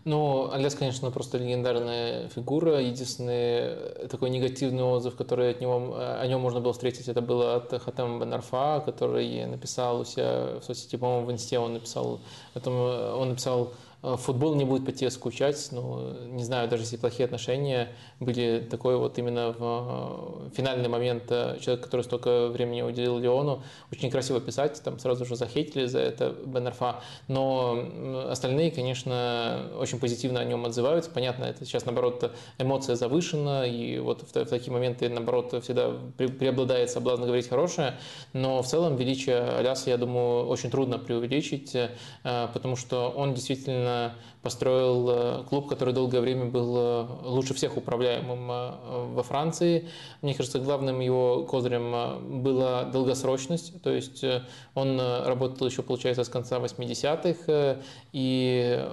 Ну, 0.05 0.51
Олес, 0.53 0.75
конечно, 0.75 1.11
просто 1.11 1.39
легендарная 1.39 2.29
фигура. 2.29 2.81
Единственный 2.81 4.09
такой 4.09 4.31
негативный 4.31 4.83
отзыв, 4.83 5.17
который 5.17 5.51
от 5.51 5.61
него, 5.61 5.97
о 5.97 6.27
нем 6.27 6.41
можно 6.41 6.61
было 6.61 6.73
встретить, 6.73 7.09
это 7.09 7.21
было 7.21 7.57
от 7.57 7.83
Хатема 7.83 8.19
Бенарфа, 8.21 8.83
который 8.85 9.45
написал 9.47 10.01
у 10.01 10.05
себя 10.05 10.59
в 10.61 10.65
соцсети, 10.65 10.97
по-моему, 10.97 11.27
в 11.27 11.33
Инсте 11.33 11.59
он 11.59 11.75
написал, 11.75 12.21
он 12.55 13.29
написал 13.29 13.73
Э, 13.88 13.88
футбол 14.03 14.55
не 14.55 14.65
будет 14.65 14.85
по 14.85 14.93
тебе 14.93 15.11
скучать, 15.11 15.69
ну, 15.73 16.13
не 16.27 16.45
знаю, 16.45 16.69
даже 16.69 16.85
если 16.85 16.97
плохие 16.97 17.25
отношения 17.25 17.89
были 18.21 18.65
такой 18.71 18.97
вот 18.97 19.19
именно 19.19 19.53
в 19.59 20.47
э, 20.51 20.51
финальный 20.55 20.89
момент 20.89 21.25
э, 21.31 21.59
человек, 21.61 21.85
который 21.85 22.03
столько 22.03 22.47
времени 22.49 22.83
уделил 22.83 23.19
Леону, 23.19 23.65
очень 23.91 24.09
красиво 24.09 24.41
писать, 24.41 24.81
там 24.85 25.01
сразу 25.01 25.25
же 25.25 25.35
захейтили 25.35 25.87
за 25.87 25.99
это 25.99 26.33
Бенерфа, 26.47 27.01
но 27.27 28.29
остальные, 28.31 28.71
конечно, 28.71 29.63
очень 29.81 29.99
позитивно 29.99 30.41
о 30.41 30.45
нем 30.45 30.65
отзываются, 30.65 31.11
понятно, 31.11 31.45
это 31.45 31.65
сейчас, 31.65 31.85
наоборот, 31.85 32.31
эмоция 32.59 32.95
завышена, 32.95 33.67
и 33.67 33.99
вот 33.99 34.23
в, 34.23 34.33
в 34.33 34.47
такие 34.47 34.73
моменты, 34.73 35.09
наоборот, 35.09 35.61
всегда 35.65 35.91
преобладает 36.17 36.91
соблазн 36.91 37.25
говорить 37.25 37.49
хорошее, 37.49 37.95
но 38.33 38.63
в 38.63 38.67
целом 38.67 38.95
величие 38.95 39.41
Аляса, 39.41 39.91
я 39.91 39.97
думаю, 39.97 40.47
очень 40.47 40.71
трудно 40.71 40.99
преувеличить, 40.99 41.77
потому 42.23 42.77
что 42.77 43.09
он 43.09 43.35
действительно 43.35 43.88
действительно 43.89 44.15
построил 44.43 45.11
э, 45.11 45.45
клуб, 45.49 45.69
который 45.69 45.93
долгое 45.93 46.21
время 46.21 46.47
был 46.47 46.77
э, 46.77 47.07
лучше 47.25 47.55
всех 47.55 47.77
управляемым 47.77 48.51
э, 48.51 49.15
во 49.15 49.23
Франции. 49.23 49.89
Мне 50.23 50.35
кажется, 50.35 50.59
главным 50.59 51.01
его 51.01 51.45
козырем 51.45 52.43
была 52.43 52.85
долгосрочность, 52.85 53.83
то 53.83 53.91
есть 53.91 54.25
он 54.75 55.01
работал 55.01 55.67
еще, 55.67 55.83
получается, 55.83 56.25
с 56.25 56.29
конца 56.29 56.59
80-х 56.59 57.79
и 58.13 58.87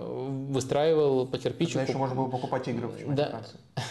выстраивал 0.50 1.28
по 1.28 1.38
кирпичику. 1.38 1.80
Тогда 1.80 1.90
еще 1.92 1.98
можно 1.98 2.16
было 2.16 2.28
покупать 2.28 2.68
игры 2.68 2.88
в 2.88 3.16
да. 3.16 3.42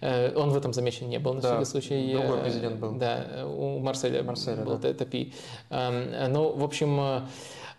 Он 0.00 0.50
в 0.50 0.56
этом 0.56 0.72
замечен 0.72 1.08
не 1.08 1.18
был, 1.18 1.34
на 1.34 1.40
да, 1.40 1.48
всякий 1.48 1.64
случай. 1.64 2.12
Другой 2.12 2.38
президент 2.42 2.78
был. 2.78 2.92
Да, 2.92 3.44
у 3.44 3.80
Марселя, 3.80 4.22
Марселя 4.22 4.62
был 4.62 4.78
да. 4.78 4.94
Топи. 4.94 5.32
Ну, 5.70 6.52
в 6.52 6.62
общем, 6.62 7.26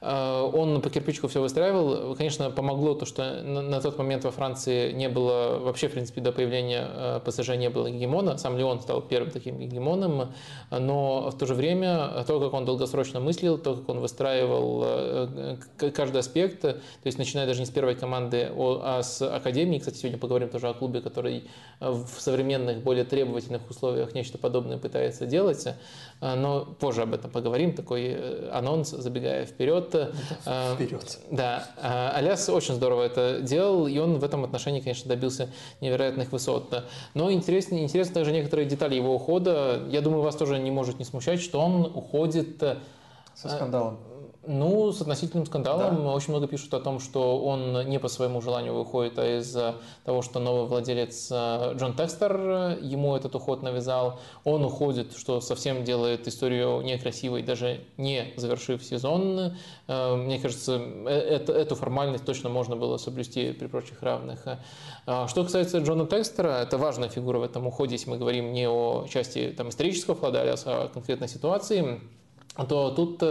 он 0.02 0.82
по 0.82 0.90
кирпичику 0.90 1.28
все 1.28 1.42
выстраивал. 1.42 2.16
Конечно, 2.16 2.50
помогло 2.52 2.94
то, 2.94 3.06
что 3.06 3.42
на 3.44 3.82
тот 3.82 3.98
момент 3.98 4.24
во 4.24 4.32
Франции 4.32 4.94
не 4.94 5.10
было, 5.10 5.60
вообще, 5.60 5.90
в 5.90 5.92
принципе, 5.92 6.22
до 6.22 6.32
появления 6.32 6.88
э, 6.90 7.20
ПСЖ 7.26 7.50
не 7.58 7.70
было 7.70 7.90
гегемона. 7.92 8.38
Сам 8.38 8.58
Леон 8.58 8.80
стал 8.80 9.02
первым 9.02 9.32
таким 9.32 9.60
гегемоном. 9.60 10.32
Но 10.72 11.30
в 11.30 11.38
то 11.38 11.46
же 11.46 11.54
время 11.54 12.24
то, 12.26 12.40
как 12.40 12.54
он 12.54 12.64
долгосрочно 12.64 13.20
мыслил, 13.20 13.58
то, 13.58 13.76
как 13.76 13.90
он 13.90 14.00
выстраивал 14.00 14.84
э, 14.86 15.58
каждый 15.94 16.20
аспект, 16.20 16.62
то 16.62 16.80
есть 17.04 17.18
начиная 17.18 17.46
даже 17.46 17.60
не 17.60 17.66
с 17.66 17.70
первой 17.70 17.96
команды, 17.96 18.50
а 18.58 19.02
с 19.04 19.22
академии. 19.22 19.80
Кстати, 19.80 19.98
сегодня 19.98 20.18
поговорим 20.18 20.48
тоже 20.48 20.70
о 20.70 20.74
клубе, 20.74 21.02
который 21.02 21.50
в 21.82 22.08
современных, 22.20 22.84
более 22.84 23.04
требовательных 23.04 23.70
условиях 23.70 24.14
нечто 24.14 24.38
подобное 24.38 24.78
пытается 24.78 25.26
делать. 25.26 25.68
Но 26.22 26.66
позже 26.80 27.02
об 27.02 27.14
этом 27.14 27.32
поговорим. 27.32 27.74
Такой 27.74 28.50
анонс, 28.50 28.90
забегая 28.90 29.46
вперед. 29.46 29.89
Вперед. 29.94 30.76
Вперед. 30.76 31.20
Да, 31.32 31.68
Аляс 32.16 32.48
очень 32.50 32.76
здорово 32.76 33.04
это 33.04 33.40
делал, 33.42 33.88
и 33.88 33.98
он 33.98 34.20
в 34.20 34.24
этом 34.24 34.44
отношении, 34.44 34.80
конечно, 34.80 35.08
добился 35.08 35.50
невероятных 35.82 36.32
высот. 36.32 36.84
Но 37.14 37.32
интересно, 37.32 37.76
интересно 37.76 38.16
также 38.16 38.32
некоторые 38.32 38.68
детали 38.68 38.96
его 38.96 39.14
ухода. 39.16 39.82
Я 39.90 40.02
думаю, 40.02 40.22
вас 40.22 40.36
тоже 40.36 40.60
не 40.60 40.72
может 40.72 41.00
не 41.00 41.06
смущать, 41.06 41.42
что 41.42 41.60
он 41.60 41.86
уходит 41.86 42.64
со 43.36 43.50
скандалом. 43.50 44.00
Ну, 44.52 44.92
с 44.92 45.00
относительным 45.00 45.46
скандалом. 45.46 45.98
Да. 45.98 46.12
Очень 46.12 46.32
много 46.32 46.48
пишут 46.48 46.74
о 46.74 46.80
том, 46.80 47.00
что 47.00 47.40
он 47.40 47.88
не 47.88 48.00
по 48.00 48.08
своему 48.08 48.42
желанию 48.42 48.74
выходит, 48.74 49.20
а 49.20 49.38
из-за 49.38 49.76
того, 50.06 50.24
что 50.24 50.40
новый 50.40 50.68
владелец 50.68 51.30
э, 51.32 51.76
Джон 51.76 51.96
Текстер 51.96 52.80
ему 52.82 53.16
этот 53.16 53.36
уход 53.36 53.62
навязал. 53.62 54.20
Он 54.46 54.66
уходит, 54.66 55.16
что 55.16 55.40
совсем 55.40 55.84
делает 55.84 56.28
историю 56.28 56.82
некрасивой, 56.82 57.44
даже 57.44 57.82
не 57.98 58.34
завершив 58.38 58.84
сезон. 58.84 59.54
Э, 59.88 60.16
мне 60.16 60.40
кажется, 60.40 60.82
э, 60.82 61.10
это, 61.10 61.54
эту 61.54 61.76
формальность 61.76 62.26
точно 62.26 62.50
можно 62.50 62.76
было 62.76 62.98
соблюсти 62.98 63.52
при 63.52 63.68
прочих 63.68 64.02
равных. 64.02 64.48
Что 65.06 65.44
касается 65.44 65.78
Джона 65.78 66.08
Текстера, 66.08 66.64
это 66.64 66.80
важная 66.80 67.10
фигура 67.10 67.38
в 67.38 67.44
этом 67.44 67.68
уходе, 67.68 67.94
если 67.94 68.10
мы 68.10 68.18
говорим 68.18 68.52
не 68.52 68.68
о 68.68 69.06
части 69.08 69.54
там, 69.56 69.70
исторического 69.70 70.16
вклада, 70.16 70.56
а 70.66 70.88
конкретной 70.88 71.28
ситуации 71.28 72.02
то 72.66 72.92
тут 72.92 73.24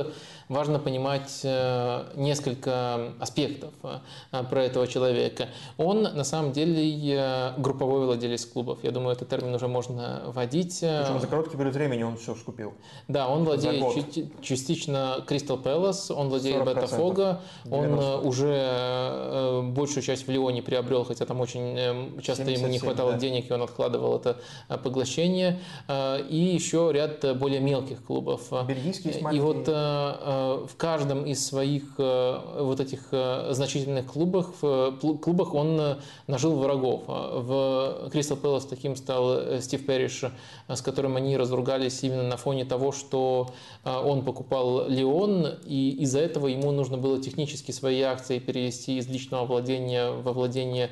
важно 0.49 0.79
понимать 0.79 1.41
э, 1.45 2.05
несколько 2.17 3.13
аспектов 3.21 3.73
э, 3.83 4.45
про 4.45 4.65
этого 4.65 4.87
человека. 4.87 5.49
Он 5.77 6.03
на 6.03 6.25
самом 6.25 6.53
деле 6.53 7.17
э, 7.17 7.53
групповой 7.59 8.07
владелец 8.07 8.45
клубов. 8.47 8.79
Я 8.83 8.91
думаю, 8.91 9.13
этот 9.13 9.29
термин 9.29 9.55
уже 9.55 9.69
можно 9.69 10.23
вводить. 10.27 10.81
Причем 10.81 11.21
за 11.21 11.27
короткий 11.27 11.57
период 11.57 11.75
времени 11.75 12.03
он 12.03 12.17
все 12.17 12.35
скупил. 12.35 12.75
Да, 13.09 13.29
он 13.29 13.45
владеет 13.45 14.43
частично 14.43 15.23
Кристал 15.27 15.59
Пэлас, 15.59 16.11
он 16.11 16.29
владеет 16.29 16.65
Ботафого, 16.65 17.41
он 17.71 17.99
уже 18.25 19.63
большую 19.73 20.03
часть 20.03 20.27
в 20.27 20.31
Лионе 20.31 20.63
приобрел, 20.63 21.05
хотя 21.05 21.25
там 21.27 21.41
очень 21.41 22.21
часто 22.23 22.45
77, 22.45 22.59
ему 22.59 22.69
не 22.69 22.79
хватало 22.79 23.13
да. 23.13 23.19
денег, 23.19 23.51
и 23.51 23.53
он 23.53 23.63
откладывал 23.63 24.17
это 24.17 24.39
поглощение. 24.83 25.61
И 25.89 26.37
еще 26.37 26.91
ряд 26.93 27.39
более 27.39 27.61
мелких 27.61 28.03
клубов. 28.03 28.53
Бельгийский 28.67 29.13
И 29.33 29.41
вот 29.41 29.69
в 29.69 30.77
каждом 30.77 31.25
из 31.25 31.47
своих 31.47 31.83
э, 31.99 32.41
вот 32.61 32.81
этих 32.81 33.09
э, 33.11 33.49
значительных 33.53 34.07
клубах, 34.07 34.53
клубах 35.01 35.55
он 35.55 35.81
э, 35.81 35.97
нажил 36.27 36.57
врагов. 36.57 37.05
В 37.07 38.09
Кристал 38.13 38.37
Пэлас 38.37 38.67
таким 38.67 38.97
стал 38.97 39.61
Стив 39.61 39.85
Перриш, 39.85 40.25
с 40.69 40.83
которым 40.83 41.17
они 41.17 41.37
разругались 41.37 42.03
именно 42.03 42.23
на 42.23 42.37
фоне 42.37 42.65
того, 42.65 42.93
что 42.93 43.51
он 43.85 44.25
покупал 44.25 44.89
Леон, 44.89 45.59
и 45.65 45.97
из-за 46.01 46.21
этого 46.21 46.47
ему 46.49 46.73
нужно 46.73 46.99
было 46.99 47.21
технически 47.21 47.73
свои 47.73 48.01
акции 48.03 48.39
перевести 48.39 48.99
из 48.99 49.09
личного 49.09 49.45
владения 49.47 50.11
во 50.11 50.33
владение 50.33 50.91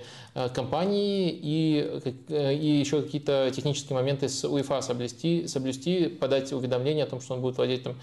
компании 0.54 1.30
и, 1.30 2.00
и 2.28 2.78
еще 2.78 3.02
какие-то 3.02 3.50
технические 3.54 3.96
моменты 3.96 4.28
с 4.28 4.46
УЕФА 4.46 4.80
соблюсти, 4.80 5.46
соблюсти, 5.46 6.08
подать 6.08 6.52
уведомление 6.52 7.04
о 7.04 7.08
том, 7.08 7.20
что 7.20 7.34
он 7.34 7.40
будет 7.40 7.56
владеть 7.56 7.82
там 7.82 7.96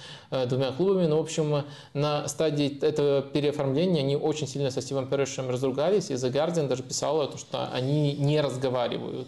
двумя 0.47 0.71
клубами. 0.71 1.03
Но, 1.03 1.15
ну, 1.15 1.17
в 1.17 1.21
общем, 1.21 1.63
на 1.93 2.27
стадии 2.27 2.79
этого 2.81 3.21
переоформления 3.21 4.01
они 4.01 4.15
очень 4.15 4.47
сильно 4.47 4.71
со 4.71 4.81
Стивом 4.81 5.07
Перришем 5.07 5.49
разругались, 5.49 6.09
и 6.09 6.13
The 6.13 6.31
Guardian 6.31 6.67
даже 6.67 6.83
писала, 6.83 7.29
что 7.37 7.69
они 7.71 8.13
не 8.13 8.41
разговаривают. 8.41 9.27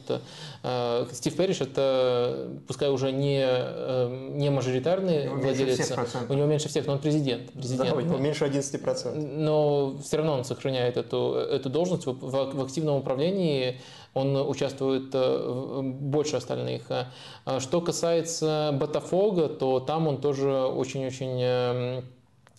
Э, 0.63 1.05
Стив 1.11 1.35
Перриш 1.35 1.61
это, 1.61 2.49
пускай 2.67 2.89
уже 2.89 3.11
не, 3.11 3.43
э, 3.45 4.29
не 4.33 4.49
мажоритарный 4.49 5.27
у 5.27 5.35
владелец, 5.35 5.91
у 6.29 6.33
него 6.33 6.47
меньше 6.47 6.69
всех, 6.69 6.87
но 6.87 6.93
он 6.93 6.99
президент. 6.99 7.51
президент. 7.51 7.89
Да, 7.89 7.95
у 7.95 8.01
него 8.01 8.17
меньше 8.17 8.45
11%. 8.45 9.15
Но 9.15 9.95
все 10.03 10.17
равно 10.17 10.33
он 10.33 10.45
сохраняет 10.45 10.97
эту, 10.97 11.33
эту 11.33 11.69
должность 11.69 12.05
в, 12.05 12.13
в 12.19 12.61
активном 12.61 12.97
управлении 12.97 13.79
он 14.15 14.35
участвует 14.35 15.11
э, 15.13 15.81
больше 15.83 16.37
остальных. 16.37 16.89
Что 17.59 17.81
касается 17.81 18.71
Ботафога, 18.73 19.49
то 19.49 19.79
там 19.79 20.07
он 20.07 20.19
тоже 20.19 20.51
очень-очень 20.51 22.03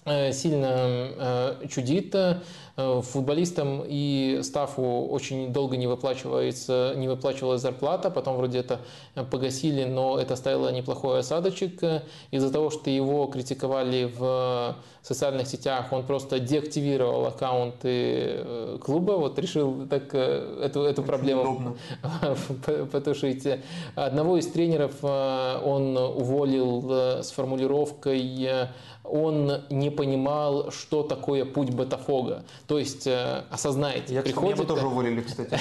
Э, 0.09 0.31
сильно 0.33 0.69
э, 0.71 1.67
чудит. 1.69 2.15
Э, 2.79 3.01
футболистам 3.03 3.83
и 3.87 4.41
стафу 4.43 5.07
очень 5.07 5.51
долго 5.51 5.79
не 5.79 5.87
выплачивается, 5.87 6.93
не 6.97 7.09
выплачивалась 7.09 7.63
зарплата, 7.63 8.11
потом 8.11 8.37
вроде 8.37 8.59
это 8.59 8.81
погасили, 9.31 9.85
но 9.85 10.19
это 10.19 10.35
оставило 10.35 10.69
неплохой 10.69 11.21
осадочек. 11.21 11.81
Из-за 12.31 12.53
того, 12.53 12.69
что 12.69 12.91
его 12.91 13.27
критиковали 13.29 14.13
в 14.19 14.77
социальных 15.01 15.47
сетях, 15.47 15.91
он 15.91 16.05
просто 16.05 16.39
деактивировал 16.39 17.27
аккаунты 17.27 18.79
клуба, 18.83 19.13
вот 19.13 19.39
решил 19.39 19.87
так 19.89 20.15
эту, 20.15 20.83
эту 20.83 21.03
проблему 21.03 21.77
потушить. 22.93 23.47
Одного 23.95 24.37
из 24.37 24.49
тренеров 24.49 25.03
он 25.03 25.97
уволил 25.97 26.91
с 27.23 27.31
формулировкой 27.31 28.69
он 29.11 29.63
не 29.71 29.91
понимал, 29.91 30.71
что 30.71 31.03
такое 31.03 31.45
путь 31.45 31.71
Ботафога. 31.71 32.45
То 32.67 32.79
есть, 32.79 33.07
э, 33.07 33.45
осознайте, 33.51 34.15
Я, 34.15 34.23
приходит... 34.23 34.59
Меня 34.59 34.69
тоже 34.69 34.87
уволили, 34.87 35.21
кстати. 35.21 35.59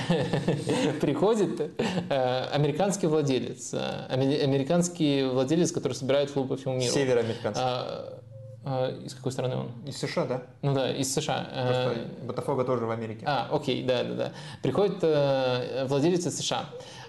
приходит 1.01 1.71
э, 2.09 2.47
американский 2.51 3.07
владелец, 3.07 3.73
э, 3.73 4.05
американский 4.09 5.23
владелец, 5.23 5.71
который 5.71 5.93
собирает 5.93 6.31
клубы 6.31 6.49
по 6.49 6.57
всему 6.57 6.75
миру. 6.75 6.91
Североамериканский. 6.91 7.63
А, 7.63 8.19
а, 8.63 8.99
из 9.03 9.13
какой 9.13 9.31
страны 9.31 9.55
он? 9.57 9.71
Из 9.85 9.97
США, 9.97 10.25
да? 10.25 10.43
Ну 10.61 10.73
да, 10.73 10.91
из 10.91 11.13
США. 11.13 11.47
Просто 11.51 11.95
Ботафога 12.23 12.63
тоже 12.63 12.85
в 12.85 12.91
Америке. 12.91 13.23
А, 13.27 13.47
окей, 13.51 13.83
да, 13.83 14.03
да, 14.03 14.13
да. 14.15 14.31
Приходит 14.63 15.01
владелец 15.89 16.25
из 16.25 16.37
США. 16.37 16.65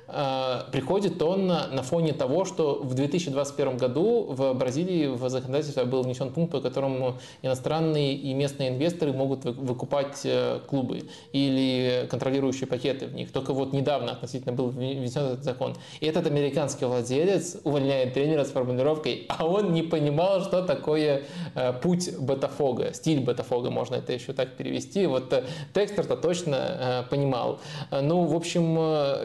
Э, 0.09 0.63
приходит 0.71 1.21
он 1.23 1.47
на 1.47 1.83
фоне 1.83 2.13
того, 2.13 2.45
что 2.45 2.81
в 2.83 2.95
2021 2.95 3.77
году 3.77 4.27
в 4.29 4.55
Бразилии 4.55 5.07
в 5.07 5.29
законодательство 5.29 5.85
был 5.85 6.03
внесен 6.03 6.31
пункт, 6.31 6.53
по 6.53 6.61
которому 6.61 7.19
иностранные 7.43 8.15
и 8.15 8.33
местные 8.35 8.71
инвесторы 8.71 9.13
могут 9.13 9.45
выкупать 9.45 10.21
э, 10.25 10.61
клубы 10.67 11.03
или 11.33 12.07
контролирующие 12.11 12.67
пакеты 12.67 13.07
в 13.07 13.15
них. 13.15 13.33
Только 13.33 13.53
вот 13.53 13.73
недавно 13.73 14.13
относительно 14.13 14.53
был 14.53 14.69
внесен 14.69 15.23
этот 15.23 15.45
закон. 15.45 15.75
И 16.01 16.07
этот 16.07 16.27
американский 16.27 16.85
владелец 16.85 17.59
увольняет 17.65 18.15
тренера 18.15 18.45
с 18.45 18.51
формулировкой, 18.51 19.27
а 19.29 19.47
он 19.47 19.73
не 19.73 19.83
понимал, 19.83 20.41
что 20.43 20.63
такое 20.63 21.25
э, 21.55 21.73
путь 21.73 22.17
Ботафога, 22.19 22.93
стиль 22.93 23.21
Ботафога, 23.21 23.71
можно 23.71 23.97
это 23.97 24.13
еще 24.13 24.33
так 24.33 24.55
перевести. 24.57 25.07
Вот 25.07 25.33
Текстер-то 25.75 26.17
точно 26.17 27.07
понимал. 27.11 27.61
Ну, 27.91 28.25
в 28.25 28.35
общем, 28.35 28.77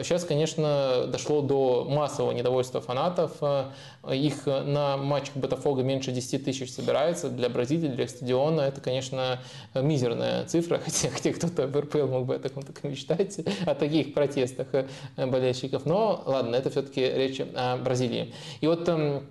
сейчас, 0.02 0.24
конечно, 0.24 0.71
дошло 1.08 1.42
до 1.42 1.86
массового 1.88 2.32
недовольства 2.32 2.80
фанатов. 2.80 3.32
Э, 3.40 3.70
их 4.10 4.46
на 4.46 4.96
матчах 4.96 5.36
Ботафога 5.36 5.82
меньше 5.82 6.12
10 6.12 6.44
тысяч 6.44 6.72
собирается. 6.72 7.28
Для 7.28 7.48
Бразилии, 7.48 7.88
для 7.88 8.08
стадиона 8.08 8.62
это, 8.62 8.80
конечно, 8.80 9.40
мизерная 9.74 10.44
цифра, 10.46 10.78
хотя, 10.84 11.10
хотя 11.10 11.32
кто-то 11.32 11.66
в 11.66 11.76
РПЛ 11.76 12.06
мог 12.06 12.26
бы 12.26 12.34
о 12.34 12.38
таком 12.38 12.62
только 12.62 12.88
мечтать, 12.88 13.40
о 13.66 13.74
таких 13.74 14.14
протестах 14.14 14.68
э, 14.72 14.86
болельщиков. 15.16 15.86
Но 15.86 16.22
ладно, 16.26 16.56
это 16.56 16.70
все-таки 16.70 17.00
речь 17.00 17.40
о 17.40 17.76
Бразилии. 17.76 18.34
И 18.60 18.66
вот 18.66 18.88
эм, 18.88 19.26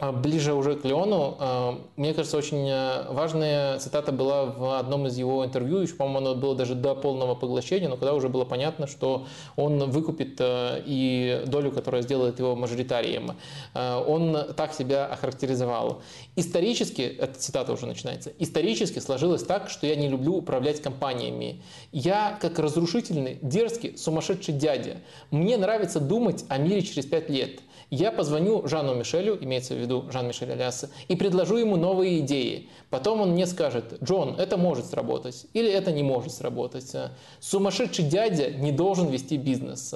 ближе 0.00 0.54
уже 0.54 0.74
к 0.74 0.84
Леону, 0.84 1.36
а, 1.38 1.80
мне 1.96 2.14
кажется, 2.14 2.36
очень 2.36 2.68
э, 2.68 3.12
важная 3.12 3.78
цитата 3.78 4.10
была 4.10 4.46
в 4.46 4.78
одном 4.78 5.06
из 5.06 5.16
его 5.16 5.44
интервью, 5.44 5.78
еще, 5.78 5.94
по-моему, 5.94 6.18
оно 6.18 6.34
было 6.34 6.56
даже 6.56 6.74
до 6.74 6.96
полного 6.96 7.36
поглощения, 7.36 7.88
но 7.88 7.96
когда 7.96 8.12
уже 8.14 8.28
было 8.28 8.44
понятно, 8.44 8.88
что 8.88 9.26
он 9.54 9.90
выкупит 9.90 10.36
э, 10.40 10.82
и 10.84 11.44
долю, 11.46 11.70
которая 11.70 12.02
сделает 12.02 12.40
его 12.40 12.56
мажоритарием. 12.56 13.36
Э, 13.74 14.02
он 14.04 14.36
так 14.56 14.74
себя 14.74 15.06
охарактеризовал. 15.06 16.02
Исторически, 16.34 17.02
эта 17.02 17.38
цитата 17.38 17.72
уже 17.72 17.86
начинается, 17.86 18.32
исторически 18.40 18.98
сложилось 18.98 19.44
так, 19.44 19.70
что 19.70 19.86
я 19.86 19.94
не 19.94 20.08
люблю 20.08 20.34
управлять 20.34 20.82
компаниями. 20.82 21.62
Я, 21.92 22.36
как 22.40 22.58
разрушительный, 22.58 23.38
дерзкий, 23.42 23.96
сумасшедший 23.96 24.54
дядя. 24.54 24.96
Мне 25.30 25.56
нравится 25.56 26.00
думать 26.00 26.44
о 26.48 26.58
мире 26.58 26.82
через 26.82 27.06
пять 27.06 27.30
лет– 27.30 27.60
я 27.90 28.10
позвоню 28.12 28.66
Жану 28.66 28.94
Мишелю, 28.94 29.38
имеется 29.40 29.74
в 29.74 29.78
виду 29.78 30.04
Жан-Мишель 30.10 30.52
Аляса, 30.52 30.90
и 31.08 31.16
предложу 31.16 31.56
ему 31.56 31.76
новые 31.76 32.20
идеи. 32.20 32.68
Потом 32.94 33.20
он 33.22 33.30
мне 33.32 33.44
скажет, 33.48 33.98
Джон, 34.04 34.36
это 34.38 34.56
может 34.56 34.86
сработать, 34.86 35.46
или 35.52 35.68
это 35.68 35.90
не 35.90 36.04
может 36.04 36.32
сработать. 36.32 36.94
Сумасшедший 37.40 38.04
дядя 38.04 38.52
не 38.52 38.70
должен 38.70 39.08
вести 39.08 39.36
бизнес, 39.36 39.92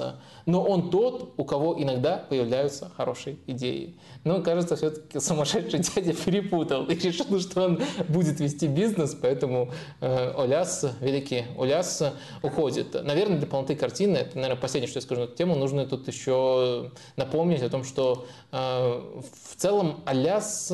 но 0.47 0.65
он 0.65 0.91
тот, 0.91 1.33
у 1.37 1.45
кого 1.45 1.81
иногда 1.81 2.17
появляются 2.17 2.91
хорошие 2.97 3.37
идеи. 3.47 3.95
Но, 4.25 4.43
кажется, 4.43 4.75
все-таки 4.75 5.21
сумасшедший 5.21 5.79
дядя 5.79 6.13
перепутал 6.13 6.87
и 6.87 6.97
решил, 6.97 7.39
что 7.39 7.67
он 7.67 7.81
будет 8.09 8.41
вести 8.41 8.67
бизнес, 8.67 9.15
поэтому 9.15 9.71
э, 10.01 10.33
Оляс, 10.37 10.85
великий 11.01 11.45
Оляс, 11.57 12.03
уходит. 12.43 12.95
Наверное, 12.95 13.39
для 13.39 13.47
полноты 13.47 13.77
картины, 13.77 14.17
это, 14.17 14.35
наверное, 14.39 14.61
последнее, 14.61 14.89
что 14.89 14.97
я 14.97 15.03
скажу 15.03 15.21
на 15.21 15.25
эту 15.27 15.37
тему, 15.37 15.55
нужно 15.55 15.87
тут 15.87 16.09
еще 16.09 16.91
напомнить 17.15 17.63
о 17.63 17.71
том, 17.71 17.85
что 17.85 18.27
э, 18.51 18.57
в 18.57 19.57
целом 19.57 20.01
Аляс 20.05 20.73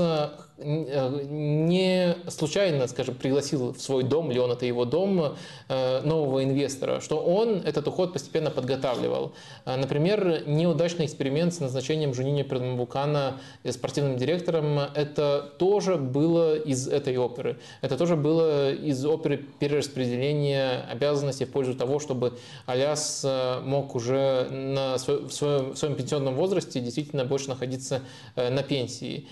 не 0.57 2.15
случайно, 2.29 2.87
скажем, 2.87 3.17
пригласил 3.17 3.73
в 3.73 3.81
свой 3.81 4.05
дом, 4.05 4.31
или 4.31 4.39
он 4.39 4.53
это 4.53 4.67
его 4.67 4.85
дом, 4.85 5.37
нового 5.69 6.45
инвестора, 6.45 7.01
что 7.01 7.17
он 7.17 7.63
этот 7.65 7.89
уход 7.89 8.13
постепенно 8.13 8.51
подготавливал. 8.51 9.33
Например, 9.65 10.45
неудачный 10.47 11.07
эксперимент 11.07 11.55
с 11.55 11.61
назначением 11.61 12.15
Жуниня 12.15 12.45
Пердмабукана 12.45 13.41
спортивным 13.69 14.17
директором, 14.17 14.79
это 14.79 15.53
тоже 15.59 15.97
было 15.97 16.57
из 16.57 16.87
этой 16.87 17.17
оперы. 17.17 17.59
Это 17.81 17.97
тоже 17.97 18.15
было 18.15 18.71
из 18.73 19.05
оперы 19.05 19.39
перераспределения 19.59 20.87
обязанностей 20.89 21.47
в 21.47 21.51
пользу 21.51 21.75
того, 21.75 21.99
чтобы 21.99 22.39
Аляс 22.67 23.27
мог 23.65 23.95
уже 23.97 24.49
на 24.51 24.99
своем, 24.99 25.29
в 25.29 25.33
своем 25.77 25.95
пенсионном 25.97 26.37
возрасте 26.37 26.81
действительно 26.81 27.25
больше 27.25 27.49
находиться 27.49 28.03
на 28.37 28.63
пенсии. 28.63 29.27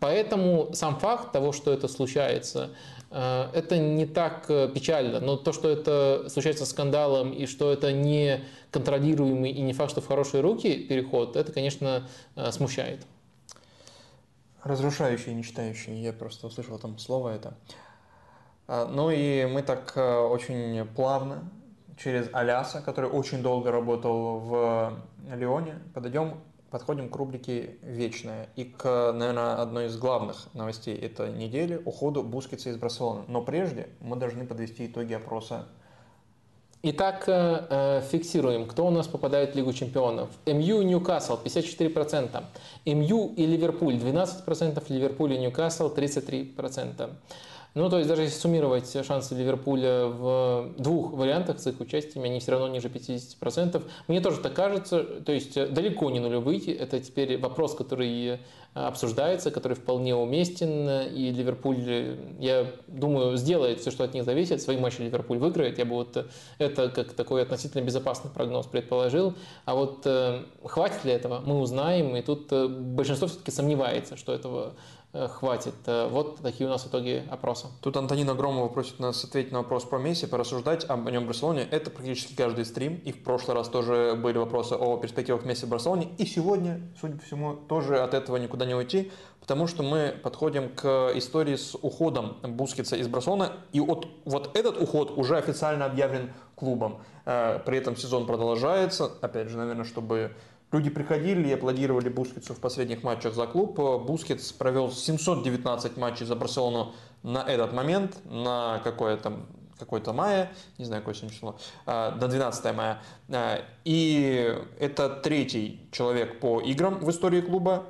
Поэтому 0.00 0.37
сам 0.72 0.98
факт 0.98 1.32
того, 1.32 1.52
что 1.52 1.72
это 1.72 1.88
случается, 1.88 2.70
э, 3.10 3.50
это 3.52 3.78
не 3.78 4.06
так 4.06 4.46
э, 4.48 4.68
печально. 4.68 5.20
Но 5.20 5.36
то, 5.36 5.52
что 5.52 5.68
это 5.68 6.26
случается 6.28 6.66
скандалом 6.66 7.32
и 7.32 7.46
что 7.46 7.72
это 7.72 7.92
не 7.92 8.44
контролируемый 8.70 9.50
и 9.50 9.60
не 9.60 9.72
факт, 9.72 9.90
что 9.90 10.00
в 10.00 10.06
хорошие 10.06 10.40
руки 10.40 10.84
переход, 10.84 11.36
это, 11.36 11.52
конечно, 11.52 12.08
э, 12.36 12.50
смущает. 12.52 13.06
Разрушающий, 14.62 15.34
не 15.34 15.42
читающий. 15.42 15.94
Я 16.00 16.12
просто 16.12 16.46
услышал 16.46 16.78
там 16.78 16.98
слово 16.98 17.30
это. 17.30 17.54
А, 18.66 18.86
ну 18.86 19.10
и 19.10 19.46
мы 19.46 19.62
так 19.62 19.96
очень 19.96 20.84
плавно 20.94 21.48
через 21.96 22.28
Аляса, 22.32 22.80
который 22.82 23.08
очень 23.08 23.42
долго 23.42 23.70
работал 23.70 24.38
в 24.40 24.92
Лионе, 25.34 25.78
подойдем 25.94 26.38
подходим 26.70 27.08
к 27.08 27.16
рубрике 27.16 27.76
«Вечная» 27.82 28.48
и 28.56 28.64
к, 28.64 29.12
наверное, 29.12 29.54
одной 29.54 29.86
из 29.86 29.96
главных 29.96 30.48
новостей 30.54 30.96
этой 30.96 31.32
недели– 31.32 31.80
уходу 31.84 32.22
Бускетса 32.22 32.70
из 32.70 32.76
Барселоны. 32.76 33.24
Но 33.28 33.42
прежде 33.42 33.88
мы 34.00 34.16
должны 34.16 34.46
подвести 34.46 34.86
итоги 34.86 35.14
опроса. 35.14 35.66
Итак, 36.82 37.24
э, 37.26 37.66
э, 37.70 38.02
фиксируем, 38.08 38.66
кто 38.66 38.86
у 38.86 38.90
нас 38.90 39.08
попадает 39.08 39.54
в 39.54 39.56
Лигу 39.56 39.72
чемпионов. 39.72 40.28
МЮ 40.46 40.80
и 40.80 40.84
Ньюкасл 40.84 41.36
54%, 41.42 42.44
МЮ 42.86 43.34
и 43.36 43.46
Ливерпуль 43.46 43.96
12%, 43.96 44.84
Ливерпуль 44.88 45.32
и 45.32 45.38
Ньюкасл 45.38 45.92
33%. 45.92 47.10
Ну, 47.74 47.88
то 47.90 47.98
есть 47.98 48.08
даже 48.08 48.22
если 48.22 48.38
суммировать 48.38 48.90
шансы 49.06 49.34
Ливерпуля 49.34 50.06
в 50.06 50.72
двух 50.78 51.12
вариантах 51.12 51.60
с 51.60 51.66
их 51.66 51.80
участием, 51.80 52.24
они 52.24 52.40
все 52.40 52.52
равно 52.52 52.68
ниже 52.68 52.88
50%. 52.88 53.82
Мне 54.08 54.20
тоже 54.20 54.40
так 54.40 54.54
кажется, 54.54 55.04
то 55.04 55.32
есть 55.32 55.54
далеко 55.54 56.10
не 56.10 56.20
нулевые. 56.20 56.74
Это 56.74 56.98
теперь 57.00 57.38
вопрос, 57.38 57.74
который 57.74 58.40
обсуждается, 58.86 59.50
который 59.50 59.74
вполне 59.74 60.14
уместен. 60.14 61.08
И 61.12 61.30
Ливерпуль, 61.30 62.16
я 62.38 62.66
думаю, 62.86 63.36
сделает 63.36 63.80
все, 63.80 63.90
что 63.90 64.04
от 64.04 64.14
них 64.14 64.24
зависит. 64.24 64.62
Свои 64.62 64.76
матчи 64.76 65.00
Ливерпуль 65.00 65.38
выиграет. 65.38 65.78
Я 65.78 65.84
бы 65.84 65.94
вот 65.94 66.26
это 66.58 66.88
как 66.88 67.12
такой 67.12 67.42
относительно 67.42 67.82
безопасный 67.82 68.30
прогноз 68.30 68.66
предположил. 68.66 69.34
А 69.64 69.74
вот 69.74 70.02
э, 70.04 70.42
хватит 70.64 71.04
ли 71.04 71.12
этого, 71.12 71.42
мы 71.44 71.58
узнаем. 71.58 72.16
И 72.16 72.22
тут 72.22 72.52
э, 72.52 72.68
большинство 72.68 73.26
все-таки 73.28 73.50
сомневается, 73.50 74.16
что 74.16 74.32
этого 74.32 74.58
Э, 74.68 74.72
хватит. 75.12 75.74
Э, 75.86 76.08
вот 76.08 76.40
такие 76.42 76.66
у 76.66 76.70
нас 76.70 76.86
итоги 76.86 77.24
опроса. 77.30 77.68
Тут 77.80 77.96
Антонина 77.96 78.34
Громова 78.34 78.68
просит 78.68 78.98
нас 78.98 79.24
ответить 79.24 79.52
на 79.52 79.58
вопрос 79.58 79.84
про 79.84 79.98
Месси, 79.98 80.26
порассуждать 80.26 80.84
об 80.84 81.08
нем 81.08 81.24
в 81.24 81.26
Барселоне. 81.28 81.66
Это 81.70 81.90
практически 81.90 82.34
каждый 82.34 82.64
стрим. 82.64 83.00
И 83.04 83.12
в 83.12 83.22
прошлый 83.22 83.56
раз 83.56 83.68
тоже 83.68 84.18
были 84.22 84.36
вопросы 84.36 84.74
о 84.74 84.98
перспективах 84.98 85.44
Месси 85.44 85.64
в 85.66 85.68
Барселоне. 85.70 86.10
И 86.18 86.26
сегодня, 86.26 86.82
судя 87.00 87.16
по 87.16 87.24
всему, 87.24 87.54
тоже 87.54 87.98
от 88.00 88.12
этого 88.12 88.36
никуда 88.36 88.66
не 88.66 88.74
уйти, 88.74 89.10
потому 89.40 89.66
что 89.66 89.82
мы 89.82 90.14
подходим 90.22 90.68
к 90.68 91.12
истории 91.14 91.56
с 91.56 91.74
уходом 91.74 92.36
Бускетса 92.42 92.96
из 92.96 93.08
Барселоны. 93.08 93.48
И 93.72 93.80
вот, 93.80 94.06
вот 94.26 94.56
этот 94.56 94.80
уход 94.80 95.12
уже 95.16 95.38
официально 95.38 95.86
объявлен 95.86 96.32
клубом. 96.54 97.00
Э, 97.24 97.60
при 97.64 97.78
этом 97.78 97.96
сезон 97.96 98.26
продолжается. 98.26 99.10
Опять 99.22 99.48
же, 99.48 99.56
наверное, 99.56 99.84
чтобы 99.84 100.32
Люди 100.70 100.90
приходили 100.90 101.48
и 101.48 101.52
аплодировали 101.52 102.08
Бускетсу 102.08 102.54
в 102.54 102.58
последних 102.58 103.02
матчах 103.02 103.34
за 103.34 103.46
клуб. 103.46 103.78
Бускетс 103.78 104.52
провел 104.52 104.90
719 104.90 105.96
матчей 105.96 106.26
за 106.26 106.36
Барселону 106.36 106.94
на 107.22 107.38
этот 107.38 107.72
момент, 107.72 108.18
на 108.24 108.80
какое-то 108.84 109.40
какой-то 109.78 110.12
мая, 110.12 110.52
не 110.76 110.84
знаю, 110.84 111.02
какое 111.02 111.14
сегодня 111.14 111.34
число, 111.36 111.56
а, 111.86 112.10
до 112.10 112.26
12 112.26 112.74
мая. 112.74 113.00
А, 113.30 113.60
и 113.84 114.58
это 114.80 115.08
третий 115.08 115.88
человек 115.92 116.40
по 116.40 116.60
играм 116.60 116.98
в 116.98 117.08
истории 117.10 117.40
клуба, 117.40 117.86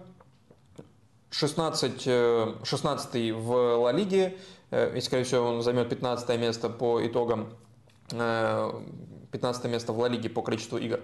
16, 1.31 2.03
16 2.65 3.15
э, 3.15 3.33
в 3.33 3.77
Ла 3.79 3.93
Лиге, 3.93 4.37
э, 4.71 4.97
и, 4.97 5.01
скорее 5.01 5.25
всего, 5.25 5.47
он 5.47 5.63
займет 5.63 5.89
15 5.89 6.39
место 6.39 6.69
по 6.69 7.05
итогам 7.07 7.53
15 8.11 9.65
э, 9.65 9.69
место 9.69 9.93
в 9.93 9.99
Ла 9.99 10.09
Лиге 10.09 10.31
по 10.31 10.43
количеству 10.43 10.79
игр. 10.79 11.01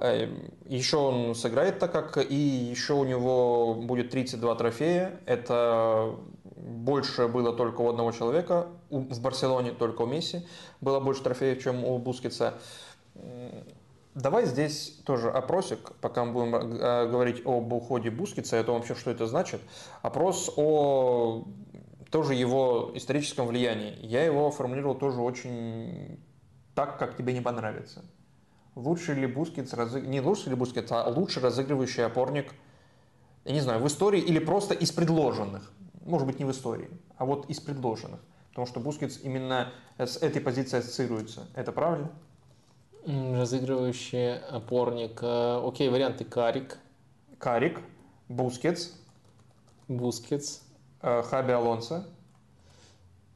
Эм, 0.00 0.50
еще 0.64 0.96
он 0.96 1.34
сыграет 1.34 1.78
так 1.78 1.92
как, 1.92 2.16
и 2.16 2.34
еще 2.34 2.94
у 2.94 3.04
него 3.04 3.74
будет 3.74 4.10
32 4.10 4.54
трофея. 4.54 5.20
Это 5.26 6.16
больше 6.56 7.28
было 7.28 7.52
только 7.52 7.82
у 7.82 7.90
одного 7.90 8.10
человека 8.12 8.68
в 8.88 9.20
Барселоне, 9.20 9.72
только 9.72 10.02
у 10.02 10.06
Месси 10.06 10.46
было 10.80 11.00
больше 11.00 11.22
трофеев, 11.22 11.62
чем 11.62 11.84
у 11.84 11.98
Бускетса. 11.98 12.54
Давай 14.14 14.46
здесь 14.46 15.00
тоже 15.04 15.30
опросик, 15.30 15.92
пока 16.00 16.24
мы 16.24 16.32
будем 16.32 16.54
э, 16.54 17.06
говорить 17.06 17.42
об 17.44 17.72
уходе 17.72 18.10
Бускетса, 18.10 18.56
это 18.56 18.72
вообще 18.72 18.94
что 18.94 19.10
это 19.10 19.26
значит. 19.26 19.60
Опрос 20.02 20.50
о 20.56 21.44
тоже 22.10 22.34
его 22.34 22.90
историческом 22.94 23.46
влиянии. 23.46 23.94
Я 24.00 24.24
его 24.24 24.50
формулировал 24.50 24.94
тоже 24.96 25.20
очень 25.20 26.18
так, 26.74 26.98
как 26.98 27.16
тебе 27.16 27.34
не 27.34 27.40
понравится 27.40 28.02
лучше 28.74 29.14
ли 29.14 29.26
Бускетс, 29.26 29.72
разыг... 29.72 30.04
не 30.06 30.20
лучше 30.20 30.50
ли 30.50 30.56
Бускетс, 30.56 30.90
а 30.92 31.08
лучше 31.08 31.40
разыгрывающий 31.40 32.04
опорник, 32.04 32.52
я 33.44 33.52
не 33.52 33.60
знаю, 33.60 33.80
в 33.80 33.86
истории 33.86 34.20
или 34.20 34.38
просто 34.38 34.74
из 34.74 34.92
предложенных. 34.92 35.72
Может 36.04 36.26
быть, 36.26 36.38
не 36.38 36.44
в 36.44 36.50
истории, 36.50 36.88
а 37.16 37.24
вот 37.24 37.48
из 37.50 37.60
предложенных. 37.60 38.20
Потому 38.50 38.66
что 38.66 38.80
Бускетс 38.80 39.20
именно 39.22 39.72
с 39.96 40.16
этой 40.16 40.40
позиции 40.40 40.78
ассоциируется. 40.78 41.46
Это 41.54 41.72
правильно? 41.72 42.10
Разыгрывающий 43.06 44.38
опорник. 44.38 45.20
Э, 45.22 45.62
окей, 45.64 45.88
варианты 45.88 46.24
Каррик. 46.24 46.78
Каррик, 47.38 47.80
Бускетс. 48.28 48.90
Бускетс. 49.88 50.60
Э, 51.00 51.22
Хаби 51.22 51.52
Алонсо. 51.52 52.06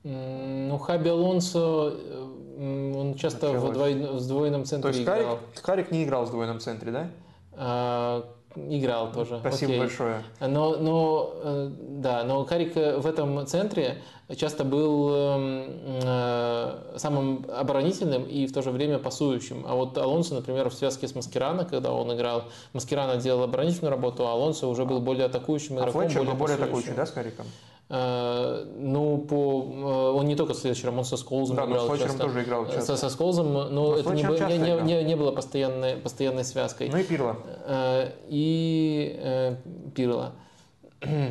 Ну, 0.05 0.77
Хаби 0.79 1.09
Алонсо, 1.09 1.95
э, 1.95 2.95
он 2.95 3.15
часто 3.15 3.53
в, 3.53 3.73
двой, 3.73 3.95
в 3.95 4.21
сдвоенном 4.21 4.67
центре 4.67 4.93
То 4.93 4.99
есть 4.99 5.03
играл. 5.09 5.39
Каррик, 5.55 5.63
Каррик 5.63 5.91
не 5.91 6.05
играл 6.05 6.25
в 6.25 6.29
сдвоенном 6.29 6.61
центре, 6.61 6.93
да? 6.93 7.11
А, 7.53 8.25
играл 8.55 9.13
тоже. 9.13 9.39
Спасибо 9.41 9.73
Окей. 9.73 9.81
большое. 9.81 10.23
Но, 10.41 10.77
но, 10.77 11.33
э, 11.43 11.71
да, 11.81 12.23
но 12.25 12.45
Каррик 12.45 12.75
в 12.75 13.07
этом 13.07 13.47
центре 13.47 14.03
часто 14.37 14.65
был 14.65 15.09
эм, 15.15 15.65
э, 16.03 16.97
самым 16.97 17.47
оборонительным 17.49 18.25
и 18.25 18.47
в 18.47 18.53
то 18.53 18.61
же 18.61 18.71
время 18.71 18.99
пасующим. 18.99 19.65
А 19.67 19.75
вот 19.75 19.97
Алонсо, 19.97 20.35
например, 20.35 20.69
в 20.69 20.75
связке 20.75 21.09
с 21.09 21.15
Маскерано, 21.15 21.65
когда 21.65 21.93
он 21.93 22.15
играл, 22.15 22.45
Маскирана 22.75 23.17
делал 23.17 23.45
оборонительную 23.45 23.91
работу, 23.91 24.27
а 24.27 24.33
Алонсо 24.33 24.67
уже 24.67 24.85
был 24.85 25.01
более 25.01 25.27
атакующим 25.27 25.77
игроком. 25.77 26.03
А 26.03 26.05
Флетчер 26.05 26.21
более, 26.21 26.35
более 26.35 26.57
атакующий, 26.57 26.93
да, 26.95 27.07
с 27.07 27.11
Кариком? 27.11 27.47
Э, 27.91 28.65
ну, 28.77 29.19
по, 29.19 29.35
э, 29.37 30.19
он 30.19 30.27
не 30.27 30.37
только 30.37 30.55
с 30.55 30.61
Флетчером, 30.61 30.99
он 30.99 31.05
со 31.05 31.17
Сколзом 31.17 31.57
да, 31.57 31.65
играл 31.65 31.89
но 31.89 31.97
с 31.97 32.01
часто. 32.01 32.19
тоже 32.19 32.43
играл 32.43 32.67
часто. 32.67 32.83
Со, 32.83 32.97
со 32.97 33.11
Сколзом, 33.11 33.53
но, 33.53 33.69
но 33.69 33.97
это 33.97 34.11
не, 34.11 34.23
не, 34.23 34.81
не, 34.83 35.05
не 35.05 35.17
было 35.17 35.33
постоянной, 35.33 35.97
постоянной 35.97 36.45
связкой. 36.45 36.89
Ну 36.89 36.97
и 36.97 37.05
Пирло. 37.05 37.37
Э, 37.67 38.13
и 38.29 39.57
Пирло. 39.95 40.33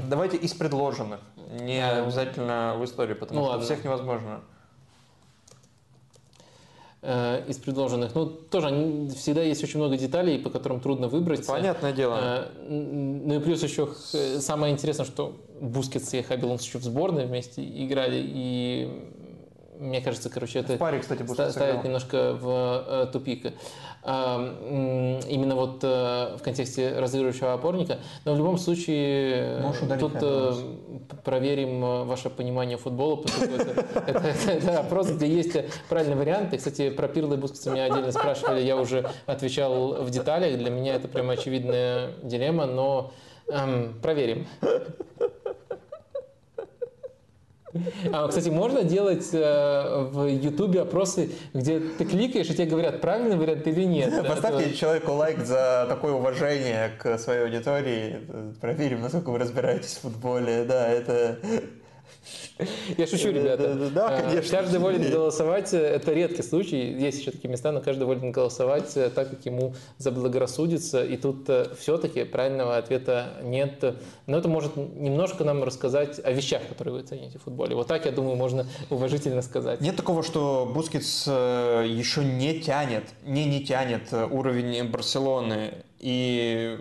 Давайте 0.07 0.38
из 0.38 0.53
предложенных, 0.53 1.19
не 1.59 1.83
обязательно 1.83 2.75
в 2.77 2.85
истории, 2.85 3.15
потому 3.15 3.40
ну, 3.40 3.45
что 3.45 3.51
ладно. 3.53 3.65
всех 3.65 3.83
невозможно 3.83 4.41
из 7.03 7.57
предложенных. 7.57 8.15
Ну, 8.15 8.25
тоже 8.27 8.69
всегда 9.15 9.41
есть 9.41 9.61
очень 9.64 9.80
много 9.80 9.98
деталей, 9.98 10.40
по 10.40 10.49
которым 10.49 10.80
трудно 10.80 11.09
выбрать. 11.09 11.45
Понятное 11.45 11.91
дело. 11.91 12.48
Ну 12.67 13.35
и 13.35 13.40
плюс 13.40 13.61
еще 13.61 13.90
самое 14.40 14.73
интересное, 14.73 15.06
что 15.06 15.35
Бускетс 15.59 16.14
и 16.14 16.22
Хаби 16.22 16.45
Алонсо 16.45 16.64
еще 16.64 16.77
в 16.77 16.83
сборной 16.83 17.25
вместе 17.25 17.61
играли, 17.61 18.22
и 18.23 18.90
мне 19.84 20.02
кажется, 20.02 20.30
короче, 20.30 20.60
это 20.60 20.76
в 20.76 20.78
паре, 20.78 21.00
кстати, 21.00 21.24
ставит 21.24 21.56
играл. 21.56 21.84
немножко 21.84 22.34
в 22.34 22.86
э, 22.88 23.08
тупик. 23.12 23.53
Э, 24.03 25.22
именно 25.30 25.56
вот 25.56 25.84
э, 25.84 26.38
в 26.38 26.42
контексте 26.42 26.98
разыгрывающего 26.98 27.53
опорника. 27.53 28.00
Но 28.24 28.34
в 28.34 28.38
любом 28.38 28.58
случае, 28.58 29.62
тут 30.00 30.14
э, 30.22 30.53
проверим 31.24 31.84
э, 31.84 32.03
ваше 32.06 32.30
понимание 32.30 32.78
футбола, 32.78 33.18
поскольку 33.18 33.56
это, 34.48 34.80
опрос, 34.80 35.10
где 35.10 35.28
есть 35.28 35.58
правильные 35.90 36.18
варианты. 36.18 36.58
Кстати, 36.58 36.90
про 36.90 37.08
Пирла 37.10 37.34
и 37.34 37.38
Бускетса 37.38 37.72
меня 37.72 37.86
отдельно 37.86 38.12
спрашивали, 38.12 38.62
я 38.62 38.78
уже 38.78 39.10
отвечал 39.26 40.03
в 40.03 40.10
деталях. 40.10 40.58
Для 40.58 40.70
меня 40.70 40.95
это 40.95 41.08
прямо 41.10 41.34
очевидная 41.34 42.12
дилемма, 42.24 42.66
но 42.66 43.12
проверим. 44.02 44.48
А, 48.11 48.27
кстати, 48.27 48.50
можно 48.50 48.84
делать 48.84 49.30
э, 49.34 50.10
в 50.11 50.27
Ютубе 50.27 50.82
опросы, 50.82 51.32
где 51.53 51.80
ты 51.80 52.06
кликаешь, 52.06 52.50
и 52.50 52.53
тебе 52.53 52.66
говорят, 52.66 53.02
правильный 53.02 53.35
вариант 53.35 53.68
или 53.68 53.84
нет? 53.84 54.27
Поставьте 54.27 54.66
Это... 54.66 54.77
человеку 54.77 55.14
лайк 55.14 55.40
за 55.45 55.85
такое 55.90 56.14
уважение 56.14 56.92
к 57.00 57.18
своей 57.18 57.43
аудитории. 57.43 58.19
Проверим, 58.61 59.02
насколько 59.02 59.30
вы 59.32 59.40
разбираетесь 59.40 59.98
в 59.98 60.02
футболе. 60.02 60.66
Да, 60.66 60.88
это 60.88 61.40
Я 62.98 63.08
шучу, 63.08 63.32
ребята. 63.32 63.90
Да, 63.93 64.08
а, 64.08 64.22
конечно. 64.22 64.58
Каждый 64.58 64.80
волен 64.80 65.10
голосовать, 65.10 65.74
это 65.74 66.14
редкий 66.14 66.43
случай, 66.43 66.93
есть 66.93 67.19
еще 67.19 67.32
такие 67.32 67.50
места, 67.50 67.72
но 67.72 67.82
каждый 67.82 68.06
волен 68.06 68.32
голосовать 68.32 68.95
э, 68.95 69.10
так, 69.10 69.30
как 69.30 69.45
ему 69.45 69.76
заблагорассудится. 69.98 71.03
И 71.03 71.18
тут 71.18 71.50
э, 71.50 71.68
все-таки 71.77 72.24
правильного 72.24 72.77
ответа 72.77 73.34
нет. 73.43 73.84
Но 74.27 74.38
это 74.38 74.48
может 74.48 74.76
немножко 74.77 75.43
нам 75.43 75.64
рассказать 75.64 76.19
о 76.24 76.32
вещах, 76.32 76.61
которые 76.68 76.95
вы 76.95 77.02
цените 77.03 77.40
в 77.40 77.43
футболе. 77.43 77.76
Вот 77.76 77.88
так, 77.88 78.06
я 78.06 78.11
думаю, 78.11 78.35
можно 78.35 78.66
уважительно 78.90 79.42
сказать. 79.42 79.82
Нет 79.82 79.95
такого, 79.95 80.24
что 80.24 80.69
Бускетс 80.74 81.26
э, 81.27 81.85
еще 81.88 82.24
не 82.24 82.60
тянет, 82.60 83.03
не 83.24 83.45
не 83.45 83.64
тянет 83.66 84.14
уровень 84.14 84.84
Барселоны. 84.90 85.74
И 86.00 86.77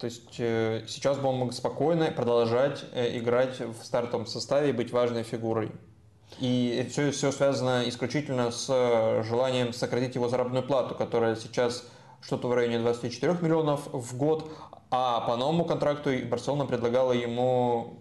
то 0.00 0.06
есть 0.06 0.36
э, 0.38 0.84
сейчас 0.88 1.18
бы 1.18 1.28
он 1.28 1.36
мог 1.36 1.52
спокойно 1.52 2.10
продолжать 2.10 2.84
э, 2.92 3.18
играть 3.18 3.60
в 3.60 3.84
стартовом 3.84 4.26
составе 4.26 4.70
и 4.70 4.72
быть 4.72 4.92
важной 4.92 5.24
фигурой. 5.24 5.72
И 6.38 6.86
все, 6.90 7.10
все 7.10 7.30
связано 7.32 7.86
исключительно 7.86 8.50
с 8.50 8.66
э, 8.70 9.22
желанием 9.24 9.74
сократить 9.74 10.14
его 10.14 10.28
заработную 10.28 10.62
плату, 10.62 10.94
которая 10.94 11.36
сейчас 11.36 11.86
что-то 12.22 12.48
в 12.48 12.54
районе 12.54 12.78
24 12.78 13.38
миллионов 13.42 13.88
в 13.92 14.16
год, 14.16 14.50
а 14.90 15.20
по 15.20 15.36
новому 15.36 15.66
контракту 15.66 16.10
Барселона 16.26 16.64
предлагала 16.64 17.12
ему 17.12 18.00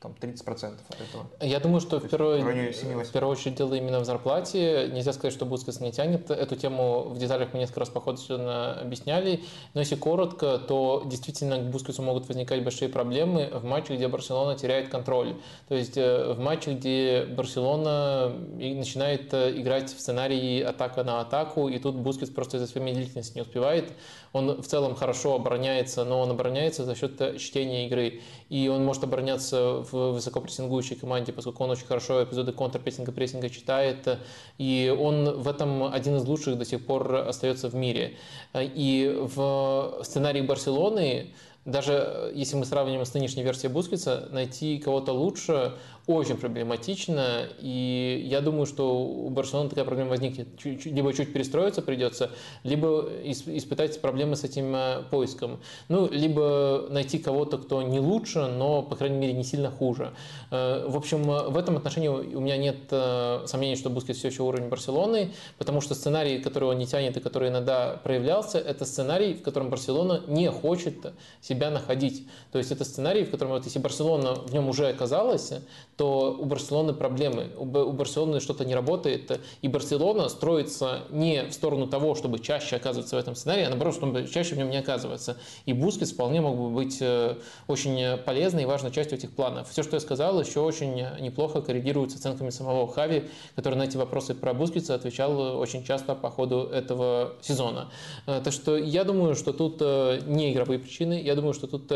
там 0.00 0.14
30% 0.20 0.74
от 0.88 1.00
этого. 1.00 1.26
Я 1.40 1.58
думаю, 1.58 1.80
что 1.80 1.98
в 2.00 2.08
первую, 2.08 2.42
в 2.42 3.12
первую 3.12 3.32
очередь 3.32 3.56
дело 3.56 3.74
именно 3.74 4.00
в 4.00 4.04
зарплате. 4.04 4.90
Нельзя 4.92 5.12
сказать, 5.12 5.32
что 5.32 5.46
Бускас 5.46 5.80
не 5.80 5.90
тянет. 5.90 6.30
Эту 6.30 6.54
тему 6.54 7.04
в 7.04 7.18
деталях 7.18 7.54
мы 7.54 7.60
несколько 7.60 7.80
раз 7.80 7.88
по 7.88 8.00
ходу 8.00 8.20
объясняли. 8.28 9.42
Но 9.72 9.80
если 9.80 9.96
коротко, 9.96 10.58
то 10.58 11.02
действительно 11.06 11.58
к 11.58 11.70
Бускасу 11.70 12.02
могут 12.02 12.28
возникать 12.28 12.62
большие 12.62 12.90
проблемы 12.90 13.48
в 13.52 13.64
матче, 13.64 13.96
где 13.96 14.08
Барселона 14.08 14.56
теряет 14.56 14.90
контроль. 14.90 15.36
То 15.68 15.74
есть 15.74 15.96
э, 15.96 16.32
в 16.34 16.38
матче, 16.40 16.74
где 16.74 17.24
Барселона 17.24 18.28
начинает 18.58 19.32
э, 19.32 19.58
играть 19.58 19.90
в 19.94 20.00
сценарии 20.00 20.60
атака 20.60 21.04
на 21.04 21.20
атаку, 21.20 21.68
и 21.68 21.78
тут 21.78 21.96
Бускас 21.96 22.28
просто 22.28 22.58
из-за 22.58 22.66
своей 22.66 22.86
медлительности 22.86 23.34
не 23.36 23.42
успевает. 23.42 23.92
Он 24.36 24.60
в 24.60 24.66
целом 24.66 24.94
хорошо 24.94 25.34
обороняется, 25.34 26.04
но 26.04 26.20
он 26.20 26.30
обороняется 26.30 26.84
за 26.84 26.94
счет 26.94 27.20
э, 27.20 27.38
чтения 27.38 27.86
игры. 27.86 28.20
И 28.48 28.68
он 28.68 28.84
может 28.84 29.02
обороняться 29.04 29.84
в 29.90 30.12
высокопрессингующей 30.12 30.96
команде, 30.96 31.32
поскольку 31.32 31.64
он 31.64 31.70
очень 31.70 31.86
хорошо 31.86 32.22
эпизоды 32.22 32.52
контрпрессинга, 32.52 33.12
прессинга 33.12 33.48
читает, 33.48 34.18
и 34.58 34.94
он 34.96 35.40
в 35.40 35.48
этом 35.48 35.84
один 35.84 36.16
из 36.16 36.24
лучших 36.24 36.58
до 36.58 36.64
сих 36.64 36.84
пор 36.84 37.14
остается 37.14 37.68
в 37.68 37.74
мире. 37.74 38.16
И 38.54 39.18
в 39.34 40.00
сценарии 40.02 40.42
Барселоны 40.42 41.32
даже 41.66 42.30
если 42.34 42.54
мы 42.56 42.64
сравним 42.64 43.04
с 43.04 43.12
нынешней 43.12 43.42
версией 43.42 43.72
Бускетса, 43.72 44.28
найти 44.30 44.78
кого-то 44.78 45.12
лучше 45.12 45.74
очень 46.06 46.36
проблематично, 46.36 47.48
и 47.58 48.24
я 48.28 48.40
думаю, 48.40 48.66
что 48.66 48.96
у 48.96 49.28
Барселоны 49.28 49.68
такая 49.68 49.84
проблема 49.84 50.10
возникнет. 50.10 50.46
Либо 50.64 51.12
чуть 51.12 51.32
перестроиться 51.32 51.82
придется, 51.82 52.30
либо 52.62 53.08
испытать 53.24 54.00
проблемы 54.00 54.36
с 54.36 54.44
этим 54.44 54.74
э, 54.76 55.02
поиском. 55.10 55.58
Ну, 55.88 56.08
либо 56.08 56.86
найти 56.90 57.18
кого-то, 57.18 57.58
кто 57.58 57.82
не 57.82 57.98
лучше, 57.98 58.46
но, 58.46 58.82
по 58.82 58.94
крайней 58.94 59.18
мере, 59.18 59.32
не 59.32 59.42
сильно 59.42 59.68
хуже. 59.68 60.12
Э, 60.52 60.86
в 60.86 60.96
общем, 60.96 61.24
в 61.24 61.56
этом 61.56 61.76
отношении 61.76 62.08
у 62.08 62.40
меня 62.40 62.56
нет 62.56 62.76
э, 62.90 63.42
сомнений, 63.46 63.74
что 63.74 63.90
Бускет 63.90 64.16
все 64.16 64.28
еще 64.28 64.44
уровень 64.44 64.68
Барселоны, 64.68 65.32
потому 65.58 65.80
что 65.80 65.96
сценарий, 65.96 66.38
который 66.38 66.68
он 66.68 66.78
не 66.78 66.86
тянет 66.86 67.16
и 67.16 67.20
который 67.20 67.48
иногда 67.48 68.00
проявлялся, 68.04 68.58
это 68.58 68.84
сценарий, 68.84 69.34
в 69.34 69.42
котором 69.42 69.70
Барселона 69.70 70.22
не 70.28 70.52
хочет 70.52 70.94
себя 71.40 71.70
находить. 71.70 72.28
То 72.52 72.58
есть 72.58 72.70
это 72.70 72.84
сценарий, 72.84 73.24
в 73.24 73.30
котором 73.32 73.52
вот 73.52 73.64
если 73.64 73.80
Барселона 73.80 74.36
в 74.36 74.52
нем 74.52 74.68
уже 74.68 74.86
оказалась, 74.86 75.52
то 75.96 76.36
у 76.38 76.44
Барселоны 76.44 76.92
проблемы, 76.92 77.48
у 77.56 77.64
Барселоны 77.64 78.40
что-то 78.40 78.64
не 78.64 78.74
работает, 78.74 79.40
и 79.62 79.68
Барселона 79.68 80.28
строится 80.28 81.04
не 81.10 81.44
в 81.44 81.52
сторону 81.52 81.86
того, 81.86 82.14
чтобы 82.14 82.38
чаще 82.38 82.76
оказываться 82.76 83.16
в 83.16 83.18
этом 83.18 83.34
сценарии, 83.34 83.64
а 83.64 83.70
наоборот, 83.70 83.94
чтобы 83.94 84.26
чаще 84.28 84.54
в 84.54 84.58
нем 84.58 84.68
не 84.68 84.76
оказываться. 84.76 85.38
И 85.64 85.72
Бускетс 85.72 86.12
вполне 86.12 86.42
мог 86.42 86.56
бы 86.56 86.68
быть 86.68 86.98
э, 87.00 87.36
очень 87.66 88.18
полезной 88.18 88.64
и 88.64 88.66
важной 88.66 88.90
частью 88.90 89.16
этих 89.16 89.30
планов. 89.30 89.70
Все, 89.70 89.82
что 89.82 89.96
я 89.96 90.00
сказал, 90.00 90.38
еще 90.38 90.60
очень 90.60 90.94
неплохо 91.20 91.62
коррегируется 91.62 92.18
оценками 92.18 92.50
самого 92.50 92.86
Хави, 92.88 93.24
который 93.54 93.76
на 93.76 93.84
эти 93.84 93.96
вопросы 93.96 94.34
про 94.34 94.52
Бускетса 94.52 94.94
отвечал 94.94 95.58
очень 95.58 95.82
часто 95.82 96.14
по 96.14 96.30
ходу 96.30 96.64
этого 96.64 97.36
сезона. 97.40 97.90
Э, 98.26 98.42
так 98.44 98.52
что 98.52 98.76
я 98.76 99.04
думаю, 99.04 99.34
что 99.34 99.54
тут 99.54 99.78
э, 99.80 100.20
не 100.26 100.52
игровые 100.52 100.78
причины, 100.78 101.22
я 101.22 101.34
думаю, 101.34 101.54
что 101.54 101.66
тут 101.66 101.90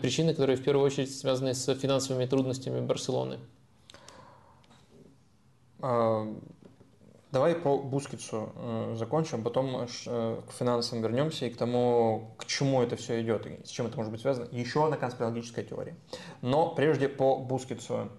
причины, 0.00 0.32
которые 0.32 0.56
в 0.56 0.64
первую 0.64 0.86
очередь 0.86 1.14
связаны 1.14 1.52
с 1.52 1.74
финансовыми 1.74 2.24
трудностями 2.24 2.80
Барселоны. 2.80 3.41
Давай 7.32 7.54
по 7.54 7.78
Бускицу 7.78 8.52
э, 8.54 8.94
закончим, 8.98 9.42
потом 9.42 9.86
э, 10.06 10.40
к 10.46 10.52
финансам 10.52 11.00
вернемся 11.00 11.46
и 11.46 11.50
к 11.50 11.56
тому, 11.56 12.34
к 12.36 12.44
чему 12.44 12.82
это 12.82 12.96
все 12.96 13.22
идет 13.22 13.46
и 13.46 13.64
с 13.64 13.70
чем 13.70 13.86
это 13.86 13.96
может 13.96 14.12
быть 14.12 14.20
связано. 14.20 14.48
Еще 14.50 14.84
одна 14.84 14.98
конспирологическая 14.98 15.64
теория. 15.64 15.96
Но 16.42 16.74
прежде 16.74 17.08
по 17.08 17.38
Бускетсу. 17.38 18.10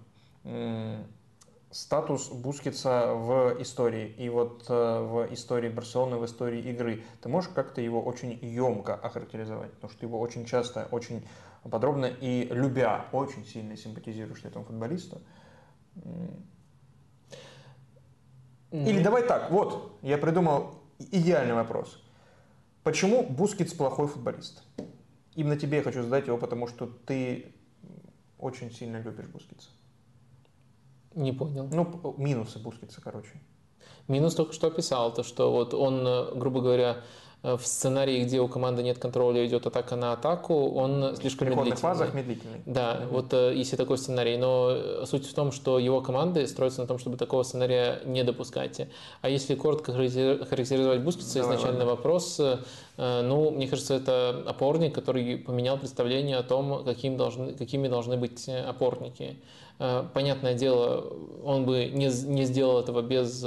Статус 1.70 2.28
Бускетса 2.28 3.14
в 3.14 3.60
истории 3.60 4.08
и 4.18 4.28
вот 4.28 4.64
э, 4.68 5.00
в 5.00 5.32
истории 5.32 5.68
Барселоны, 5.68 6.16
в 6.16 6.24
истории 6.24 6.60
игры. 6.60 7.04
Ты 7.20 7.28
можешь 7.28 7.50
как-то 7.52 7.80
его 7.80 8.02
очень 8.02 8.32
емко 8.42 8.94
охарактеризовать? 8.94 9.72
Потому 9.74 9.92
что 9.92 10.06
его 10.06 10.20
очень 10.20 10.44
часто, 10.44 10.88
очень 10.90 11.26
подробно 11.68 12.06
и 12.06 12.48
любя, 12.50 13.06
очень 13.12 13.44
сильно 13.44 13.76
симпатизируешь 13.76 14.44
этому 14.44 14.64
футболисту. 14.64 15.20
Или 18.74 19.00
давай 19.00 19.22
так, 19.22 19.52
вот, 19.52 19.96
я 20.02 20.18
придумал 20.18 20.74
идеальный 20.98 21.54
вопрос. 21.54 22.02
Почему 22.82 23.22
Бускетс 23.22 23.72
плохой 23.72 24.08
футболист? 24.08 24.64
Именно 25.36 25.56
тебе 25.56 25.78
я 25.78 25.84
хочу 25.84 26.02
задать 26.02 26.26
его, 26.26 26.38
потому 26.38 26.66
что 26.66 26.86
ты 26.86 27.54
очень 28.36 28.72
сильно 28.72 29.00
любишь 29.00 29.26
Бускетса. 29.26 29.70
Не 31.14 31.32
понял. 31.32 31.68
Ну, 31.70 32.16
минусы 32.18 32.58
Бускетса, 32.58 33.00
короче. 33.00 33.40
Минус 34.08 34.34
только 34.34 34.52
что 34.52 34.66
описал, 34.66 35.14
то 35.14 35.22
что 35.22 35.52
вот 35.52 35.72
он, 35.72 36.04
э, 36.04 36.34
грубо 36.34 36.60
говоря, 36.60 36.96
в 37.44 37.60
сценарии, 37.66 38.24
где 38.24 38.40
у 38.40 38.48
команды 38.48 38.82
нет 38.82 38.98
контроля, 38.98 39.46
идет 39.46 39.66
атака 39.66 39.96
на 39.96 40.12
атаку, 40.14 40.70
он 40.70 41.14
слишком 41.16 41.48
в 41.48 41.50
медлительный. 41.50 41.76
фазах 41.76 42.14
медлительный. 42.14 42.62
Да, 42.64 42.94
mm-hmm. 42.94 43.08
вот 43.10 43.34
э, 43.34 43.52
если 43.54 43.76
такой 43.76 43.98
сценарий. 43.98 44.38
Но 44.38 44.70
э, 44.70 45.04
суть 45.06 45.26
в 45.26 45.34
том, 45.34 45.52
что 45.52 45.78
его 45.78 46.00
команды 46.00 46.46
строятся 46.46 46.80
на 46.80 46.86
том, 46.86 46.98
чтобы 46.98 47.18
такого 47.18 47.42
сценария 47.42 48.00
не 48.06 48.24
допускать. 48.24 48.88
А 49.20 49.28
если 49.28 49.56
коротко 49.56 49.92
характеризовать 49.92 51.02
Бускетса, 51.02 51.40
изначально 51.40 51.80
ладно. 51.80 51.96
вопрос, 51.96 52.40
ну, 52.96 53.50
мне 53.50 53.68
кажется, 53.68 53.94
это 53.94 54.42
опорник, 54.46 54.94
который 54.94 55.36
поменял 55.36 55.76
представление 55.76 56.38
о 56.38 56.42
том, 56.42 56.82
каким 56.84 57.18
должны, 57.18 57.52
какими 57.52 57.88
должны 57.88 58.16
быть 58.16 58.48
опорники. 58.48 59.36
Понятное 60.14 60.54
дело, 60.54 61.12
он 61.44 61.66
бы 61.66 61.90
не, 61.92 62.06
не 62.06 62.44
сделал 62.44 62.80
этого 62.80 63.02
без 63.02 63.44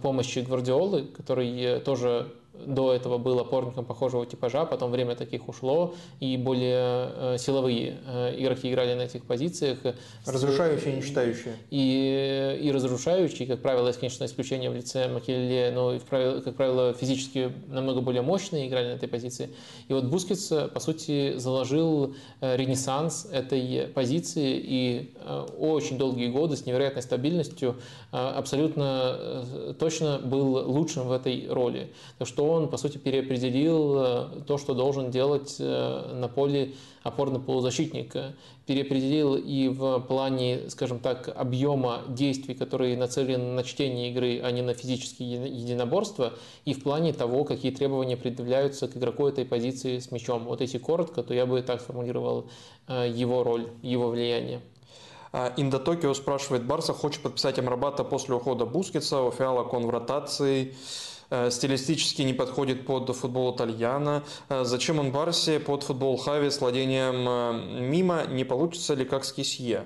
помощи 0.00 0.38
Гвардиолы, 0.38 1.02
который 1.04 1.80
тоже 1.80 2.32
до 2.66 2.92
этого 2.92 3.18
был 3.18 3.38
опорником 3.38 3.84
похожего 3.84 4.26
типажа, 4.26 4.64
потом 4.64 4.90
время 4.90 5.14
таких 5.14 5.48
ушло, 5.48 5.94
и 6.20 6.36
более 6.36 7.12
э, 7.34 7.36
силовые 7.38 7.98
э, 8.06 8.34
игроки 8.38 8.70
играли 8.70 8.94
на 8.94 9.02
этих 9.02 9.24
позициях. 9.24 9.78
Разрушающие, 10.26 10.96
не 10.96 11.02
читающие. 11.02 11.54
И, 11.70 12.60
и 12.62 12.72
разрушающие, 12.72 13.46
как 13.46 13.62
правило, 13.62 13.88
есть, 13.88 14.00
конечно, 14.00 14.24
исключение 14.24 14.70
в 14.70 14.74
лице 14.74 15.08
Макелеле, 15.08 15.70
но, 15.72 15.98
как 16.08 16.56
правило, 16.56 16.92
физически 16.92 17.52
намного 17.68 18.00
более 18.00 18.22
мощные 18.22 18.68
играли 18.68 18.88
на 18.88 18.96
этой 18.96 19.08
позиции. 19.08 19.50
И 19.88 19.92
вот 19.92 20.04
Бускетс, 20.04 20.52
по 20.72 20.80
сути, 20.80 21.36
заложил 21.36 22.14
э, 22.40 22.56
ренессанс 22.56 23.28
этой 23.30 23.86
позиции, 23.88 24.60
и 24.62 25.14
очень 25.58 25.98
долгие 25.98 26.28
годы 26.28 26.56
с 26.56 26.66
невероятной 26.66 27.02
стабильностью 27.02 27.76
абсолютно 28.10 29.74
точно 29.78 30.18
был 30.18 30.70
лучшим 30.70 31.08
в 31.08 31.12
этой 31.12 31.46
роли. 31.48 31.92
Так 32.18 32.26
что 32.26 32.48
он, 32.48 32.68
по 32.68 32.76
сути, 32.76 32.96
переопределил 32.98 33.96
э, 33.98 34.28
то, 34.46 34.56
что 34.56 34.74
должен 34.74 35.10
делать 35.10 35.56
э, 35.58 36.12
на 36.14 36.28
поле 36.28 36.74
опорный 37.02 37.40
полузащитник. 37.40 38.14
Переопределил 38.66 39.36
и 39.36 39.68
в 39.68 40.00
плане, 40.00 40.68
скажем 40.68 40.98
так, 40.98 41.32
объема 41.34 42.02
действий, 42.08 42.54
которые 42.54 42.96
нацелены 42.96 43.52
на 43.52 43.62
чтение 43.62 44.10
игры, 44.10 44.40
а 44.42 44.50
не 44.50 44.62
на 44.62 44.74
физические 44.74 45.48
единоборства, 45.48 46.34
и 46.64 46.74
в 46.74 46.82
плане 46.82 47.12
того, 47.12 47.44
какие 47.44 47.72
требования 47.72 48.16
предъявляются 48.16 48.88
к 48.88 48.96
игроку 48.96 49.26
этой 49.26 49.44
позиции 49.44 49.98
с 49.98 50.10
мячом. 50.10 50.44
Вот 50.44 50.60
если 50.60 50.78
коротко, 50.78 51.22
то 51.22 51.34
я 51.34 51.46
бы 51.46 51.62
так 51.62 51.80
сформулировал 51.80 52.48
э, 52.88 53.10
его 53.14 53.42
роль, 53.42 53.68
его 53.82 54.08
влияние. 54.08 54.60
Инда 55.32 55.78
Токио 55.78 56.14
спрашивает, 56.14 56.64
Барса 56.64 56.94
хочет 56.94 57.22
подписать 57.22 57.58
Амрабата 57.58 58.02
после 58.04 58.34
ухода 58.34 58.64
Бускетса, 58.64 59.20
у 59.20 59.30
Фиала 59.30 59.64
кон 59.64 59.86
в 59.86 59.90
ротации, 59.90 60.74
э, 61.30 61.50
стилистически 61.50 62.22
не 62.22 62.32
подходит 62.32 62.86
под 62.86 63.14
футбол 63.14 63.54
Итальяна. 63.54 64.24
Э, 64.48 64.64
зачем 64.64 64.98
он 64.98 65.12
Барсе 65.12 65.60
под 65.60 65.82
футбол 65.82 66.16
Хави 66.16 66.50
с 66.50 66.60
владением 66.60 67.28
э, 67.28 67.80
мимо? 67.80 68.24
Не 68.26 68.44
получится 68.44 68.94
ли 68.94 69.04
как 69.04 69.24
с 69.24 69.32
Кисье? 69.32 69.84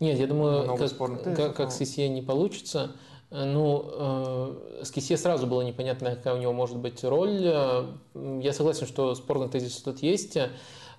Нет, 0.00 0.18
я 0.18 0.26
думаю, 0.26 0.76
как, 0.76 1.34
как, 1.34 1.56
как 1.56 1.72
с 1.72 1.78
Кисье 1.78 2.08
не 2.08 2.22
получится. 2.22 2.96
Ну, 3.30 3.84
э, 3.92 4.82
с 4.84 4.90
Кисье 4.90 5.16
сразу 5.16 5.46
было 5.46 5.62
непонятно, 5.62 6.16
какая 6.16 6.34
у 6.34 6.38
него 6.38 6.52
может 6.52 6.76
быть 6.76 7.04
роль. 7.04 7.42
Я 8.14 8.52
согласен, 8.52 8.86
что 8.86 9.14
спорный 9.14 9.48
тезис 9.48 9.76
тут 9.76 10.02
есть. 10.02 10.36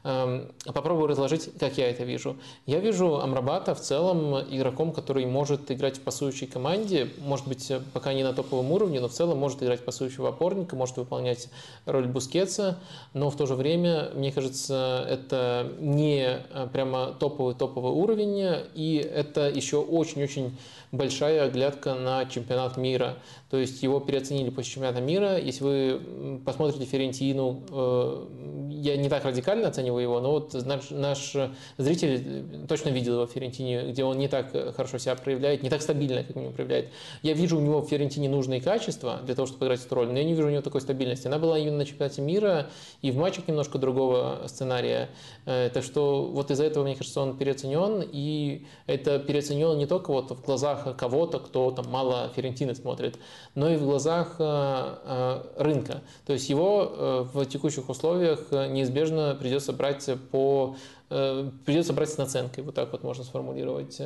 Эм, 0.03 0.51
попробую 0.65 1.07
разложить, 1.07 1.49
как 1.59 1.77
я 1.77 1.89
это 1.89 2.05
вижу. 2.05 2.37
Я 2.65 2.79
вижу 2.79 3.19
Амрабата 3.19 3.75
в 3.75 3.81
целом 3.81 4.39
игроком, 4.49 4.93
который 4.93 5.25
может 5.25 5.69
играть 5.71 5.97
в 5.97 6.01
пасующей 6.01 6.47
команде, 6.47 7.09
может 7.19 7.47
быть, 7.47 7.69
пока 7.91 8.13
не 8.13 8.23
на 8.23 8.31
топовом 8.31 8.71
уровне, 8.71 9.01
но 9.01 9.09
в 9.09 9.11
целом 9.11 9.39
может 9.39 9.61
играть 9.61 9.83
пасующего 9.83 10.29
опорника, 10.29 10.77
может 10.77 10.95
выполнять 10.95 11.49
роль 11.85 12.07
Бускетса, 12.07 12.79
но 13.13 13.29
в 13.29 13.35
то 13.35 13.45
же 13.45 13.55
время, 13.55 14.11
мне 14.15 14.31
кажется, 14.31 15.05
это 15.09 15.69
не 15.79 16.23
э, 16.23 16.67
прямо 16.71 17.07
топовый-топовый 17.19 17.91
уровень, 17.91 18.69
и 18.75 18.97
это 18.97 19.49
еще 19.49 19.77
очень-очень 19.77 20.55
большая 20.91 21.43
оглядка 21.43 21.93
на 21.93 22.25
чемпионат 22.25 22.77
мира. 22.77 23.17
То 23.49 23.57
есть 23.57 23.83
его 23.83 23.99
переоценили 23.99 24.49
после 24.49 24.73
чемпионата 24.73 25.01
мира. 25.01 25.37
Если 25.37 25.63
вы 25.63 26.41
посмотрите 26.45 26.85
Ферентину, 26.85 27.63
э, 27.69 28.27
я 28.71 28.97
не 28.97 29.09
так 29.09 29.25
радикально 29.25 29.67
оцениваю 29.67 29.88
его, 29.97 30.19
но 30.19 30.31
вот 30.31 30.53
наш, 30.65 30.91
наш 30.91 31.35
зритель 31.77 32.67
точно 32.67 32.89
видел 32.89 33.13
его 33.13 33.25
в 33.25 33.31
Ферентине, 33.31 33.89
где 33.89 34.03
он 34.03 34.19
не 34.19 34.27
так 34.27 34.51
хорошо 34.75 34.99
себя 34.99 35.15
проявляет, 35.15 35.63
не 35.63 35.69
так 35.69 35.81
стабильно, 35.81 36.23
как 36.23 36.35
он 36.37 36.53
проявляет. 36.53 36.89
Я 37.23 37.33
вижу 37.33 37.57
у 37.57 37.61
него 37.61 37.81
в 37.81 37.89
Ферентине 37.89 38.29
нужные 38.29 38.61
качества 38.61 39.19
для 39.23 39.35
того, 39.35 39.47
чтобы 39.47 39.65
играть 39.65 39.83
эту 39.83 39.95
роль, 39.95 40.07
но 40.07 40.17
я 40.17 40.23
не 40.23 40.33
вижу 40.33 40.47
у 40.47 40.51
него 40.51 40.61
такой 40.61 40.81
стабильности. 40.81 41.27
Она 41.27 41.39
была 41.39 41.57
именно 41.57 41.77
на 41.77 41.85
чемпионате 41.85 42.21
мира 42.21 42.69
и 43.01 43.11
в 43.11 43.17
матчах 43.17 43.47
немножко 43.47 43.77
другого 43.77 44.43
сценария. 44.47 45.09
Э, 45.45 45.69
так 45.73 45.83
что 45.83 46.23
вот 46.23 46.51
из-за 46.51 46.65
этого, 46.65 46.83
мне 46.83 46.95
кажется, 46.95 47.21
он 47.21 47.37
переоценен, 47.37 48.03
и 48.11 48.65
это 48.85 49.19
переоценен 49.19 49.77
не 49.77 49.85
только 49.85 50.11
вот 50.11 50.31
в 50.31 50.41
глазах 50.43 50.95
кого-то, 50.97 51.39
кто 51.39 51.71
там 51.71 51.89
мало 51.89 52.31
Ферентины 52.35 52.75
смотрит, 52.75 53.17
но 53.55 53.69
и 53.69 53.77
в 53.77 53.83
глазах 53.83 54.35
э, 54.39 54.95
э, 55.05 55.43
рынка. 55.57 56.01
То 56.25 56.33
есть 56.33 56.49
его 56.49 57.27
в 57.33 57.45
текущих 57.45 57.89
условиях 57.89 58.51
неизбежно 58.51 59.35
придется 59.39 59.73
брать 59.79 60.07
по 60.31 60.75
придется 61.09 61.93
брать 61.93 62.11
с 62.11 62.17
наценкой, 62.17 62.63
вот 62.63 62.75
так 62.75 62.91
вот 62.91 63.03
можно 63.03 63.23
сформулировать. 63.23 63.99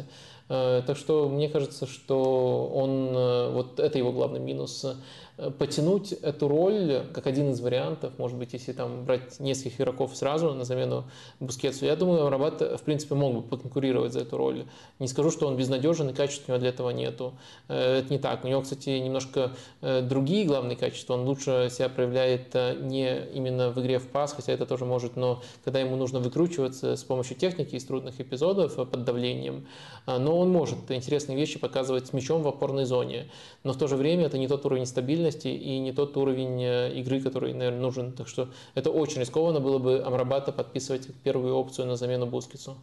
Так 0.54 0.98
что 0.98 1.30
мне 1.30 1.50
кажется, 1.50 1.88
что 1.88 2.70
он, 2.74 3.54
вот 3.54 3.80
это 3.80 3.98
его 3.98 4.12
главный 4.12 4.40
минус. 4.40 4.86
Э, 5.36 5.50
потянуть 5.50 6.12
эту 6.12 6.48
роль 6.48 7.06
как 7.12 7.26
один 7.26 7.52
из 7.52 7.60
вариантов, 7.60 8.20
может 8.20 8.38
быть, 8.38 8.54
если 8.54 8.72
там 8.72 9.04
брать 9.06 9.40
нескольких 9.40 9.82
игроков 9.82 10.16
сразу 10.16 10.54
на 10.54 10.64
замену 10.64 11.06
Бускетсу, 11.40 11.86
я 11.86 11.96
думаю, 11.96 12.30
Рабат, 12.30 12.62
в 12.62 12.82
принципе, 12.84 13.16
мог 13.16 13.34
бы 13.34 13.42
поконкурировать 13.42 14.14
за 14.14 14.22
эту 14.22 14.38
роль. 14.38 14.66
Не 15.00 15.08
скажу, 15.08 15.32
что 15.32 15.48
он 15.48 15.58
безнадежен 15.58 16.10
и 16.10 16.14
качеств 16.14 16.48
у 16.48 16.52
него 16.52 16.60
для 16.60 16.70
этого 16.70 16.92
нету. 16.92 17.34
Э, 17.68 18.00
это 18.00 18.14
не 18.14 18.20
так. 18.20 18.46
У 18.46 18.48
него, 18.48 18.62
кстати, 18.62 18.90
немножко 18.90 19.54
э, 19.82 20.02
другие 20.02 20.46
главные 20.46 20.78
качества. 20.78 21.16
Он 21.16 21.26
лучше 21.26 21.70
себя 21.72 21.90
проявляет 21.90 22.54
не 22.82 23.26
именно 23.34 23.72
в 23.72 23.82
игре 23.82 23.98
в 23.98 24.08
пас, 24.08 24.34
хотя 24.34 24.54
это 24.54 24.66
тоже 24.66 24.86
может, 24.86 25.16
но 25.16 25.42
когда 25.64 25.80
ему 25.80 25.96
нужно 25.96 26.20
выкручиваться 26.20 26.96
с 26.96 27.04
помощью 27.04 27.38
техники 27.38 27.76
из 27.76 27.86
трудных 27.86 28.20
эпизодов 28.20 28.76
под 28.76 29.04
давлением, 29.04 29.68
но 30.06 30.40
он 30.44 30.52
может 30.52 30.92
интересные 30.92 31.38
вещи 31.38 31.58
показывать 31.58 32.08
с 32.08 32.14
мячом 32.14 32.44
в 32.44 32.48
опорной 32.48 32.86
зоне. 32.86 33.30
Но 33.64 33.74
в 33.74 33.78
то 33.78 33.88
же 33.88 33.96
время 33.96 34.26
это 34.26 34.38
не 34.38 34.48
тот 34.48 34.66
уровень 34.66 34.86
стабильности, 34.86 35.48
и 35.48 35.80
не 35.80 35.92
тот 35.92 36.16
уровень 36.18 36.62
э, 36.62 36.94
игры, 36.96 37.22
который, 37.22 37.54
наверное, 37.54 37.82
нужен. 37.82 38.12
Так 38.12 38.28
что 38.28 38.50
это 38.76 38.92
очень 38.92 39.22
рискованно 39.22 39.60
было 39.60 39.80
бы 39.80 40.04
Амрабата 40.06 40.52
подписывать 40.52 41.08
первую 41.24 41.56
опцию 41.56 41.88
на 41.88 41.96
замену 41.96 42.26
Бускицу. 42.26 42.76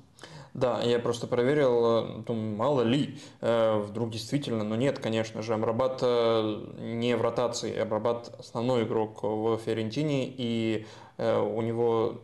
Да, 0.53 0.83
я 0.83 0.99
просто 0.99 1.27
проверил, 1.27 1.85
э, 1.85 2.23
думаю, 2.27 2.57
мало 2.57 2.83
ли, 2.83 3.19
э, 3.41 3.79
вдруг 3.79 4.11
действительно, 4.11 4.65
но 4.65 4.75
нет, 4.75 4.99
конечно 4.99 5.43
же, 5.43 5.55
Амрабат 5.55 6.03
не 6.03 7.15
в 7.17 7.21
ротации, 7.21 7.79
Амрабат 7.79 8.35
основной 8.39 8.85
игрок 8.85 9.23
в 9.23 9.59
Ферентине, 9.59 10.33
и 10.37 10.87
у 11.19 11.61
него 11.61 12.15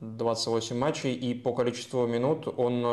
28 0.00 0.76
матчей, 0.76 1.14
и 1.14 1.34
по 1.34 1.52
количеству 1.52 2.04
минут 2.08 2.48
он 2.56 2.84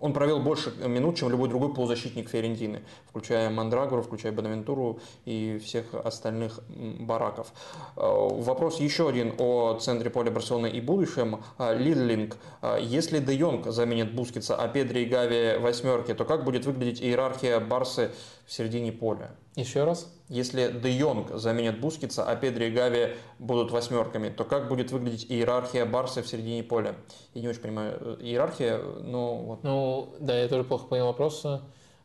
он 0.00 0.12
провел 0.12 0.40
больше 0.40 0.72
минут, 0.86 1.16
чем 1.16 1.30
любой 1.30 1.48
другой 1.48 1.72
полузащитник 1.74 2.28
Ферентины, 2.28 2.82
включая 3.08 3.50
Мандрагору, 3.50 4.02
включая 4.02 4.32
Бонавентуру 4.32 5.00
и 5.26 5.60
всех 5.64 5.94
остальных 5.94 6.60
бараков. 6.68 7.52
Э, 7.96 8.00
вопрос 8.00 8.80
еще 8.80 9.08
один 9.08 9.34
о 9.38 9.78
центре 9.78 10.10
поля 10.10 10.30
Барселоны 10.30 10.68
и 10.68 10.80
будущем. 10.80 11.42
Э, 11.58 11.76
Лидлинг. 11.76 12.36
Э, 12.62 12.78
если 12.80 13.18
Де 13.18 13.34
Йонг 13.34 13.66
заменит 13.66 14.14
Бускетса, 14.14 14.56
а 14.56 14.68
Педри 14.68 15.02
и 15.02 15.04
Гави 15.04 15.58
восьмерки, 15.58 16.14
то 16.14 16.24
как 16.24 16.44
будет 16.44 16.64
выглядеть 16.64 17.02
иерархия 17.02 17.60
Барсы 17.60 18.10
в 18.46 18.52
середине 18.52 18.92
поля? 18.92 19.30
Еще 19.60 19.84
раз. 19.84 20.12
Если 20.28 20.70
Де 20.72 20.90
Йонг 20.90 21.34
заменит 21.34 21.80
Бускетса, 21.80 22.24
а 22.24 22.36
Педри 22.36 22.68
и 22.68 22.70
Гави 22.70 23.16
будут 23.38 23.70
восьмерками, 23.70 24.28
то 24.28 24.44
как 24.44 24.68
будет 24.68 24.90
выглядеть 24.90 25.26
иерархия 25.28 25.84
Барса 25.84 26.22
в 26.22 26.28
середине 26.28 26.62
поля? 26.62 26.94
Я 27.34 27.42
не 27.42 27.48
очень 27.48 27.60
понимаю, 27.60 27.98
э, 28.00 28.16
иерархия, 28.20 28.78
но 28.78 29.36
вот. 29.36 29.64
Ну, 29.64 30.14
да, 30.20 30.38
я 30.38 30.48
тоже 30.48 30.64
плохо 30.64 30.86
понял 30.86 31.06
вопрос. 31.06 31.44
Э, 31.44 31.60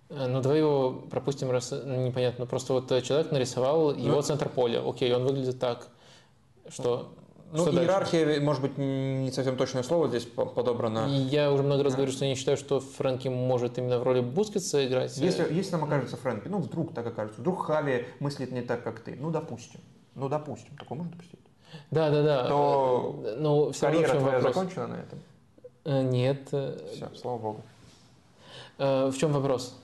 ну, 0.09 0.41
давай 0.41 0.59
его 0.59 1.03
пропустим, 1.09 1.51
раз 1.51 1.71
непонятно. 1.71 2.45
Просто 2.45 2.73
вот 2.73 2.87
человек 3.03 3.31
нарисовал 3.31 3.93
его 3.95 4.15
ну, 4.15 4.21
центр 4.21 4.49
поля. 4.49 4.81
Окей, 4.87 5.13
он 5.13 5.23
выглядит 5.23 5.59
так, 5.59 5.87
что 6.67 7.13
ну, 7.55 7.67
что 7.67 7.81
иерархия, 7.81 8.25
дальше? 8.25 8.41
может 8.41 8.61
быть, 8.61 8.77
не 8.77 9.31
совсем 9.31 9.57
точное 9.57 9.83
слово 9.83 10.07
здесь 10.07 10.25
подобрано. 10.25 11.07
Я 11.07 11.51
уже 11.51 11.63
много 11.63 11.83
раз 11.83 11.95
говорю, 11.95 12.11
что 12.11 12.25
я 12.25 12.31
не 12.31 12.35
считаю, 12.35 12.57
что 12.57 12.79
Фрэнки 12.79 13.27
может 13.27 13.77
именно 13.77 13.99
в 13.99 14.03
роли 14.03 14.21
Бускетса 14.21 14.85
играть. 14.85 15.17
Если, 15.17 15.53
если 15.53 15.73
нам 15.73 15.85
окажется 15.85 16.17
Фрэнки, 16.17 16.47
ну, 16.47 16.59
вдруг 16.59 16.93
так 16.93 17.05
окажется, 17.07 17.41
вдруг 17.41 17.65
Хави 17.65 18.05
мыслит 18.19 18.51
не 18.51 18.61
так, 18.61 18.83
как 18.83 18.99
ты, 18.99 19.15
ну, 19.19 19.31
допустим, 19.31 19.79
ну, 20.15 20.29
допустим, 20.29 20.75
такое 20.77 20.97
можно 20.97 21.11
допустить? 21.11 21.39
Да, 21.91 22.09
да, 22.09 22.23
да. 22.23 22.47
То 22.47 23.23
ну, 23.37 23.71
все 23.71 23.87
карьера 23.87 24.07
равно, 24.13 24.21
твоя 24.21 24.37
вопрос. 24.37 24.55
закончена 24.55 24.87
на 24.87 24.95
этом? 24.95 25.19
Э, 25.83 26.01
нет. 26.03 26.47
Все, 26.47 27.09
слава 27.15 27.37
богу. 27.37 27.61
Э, 28.77 29.07
в 29.07 29.17
чем 29.17 29.31
вопрос? 29.31 29.77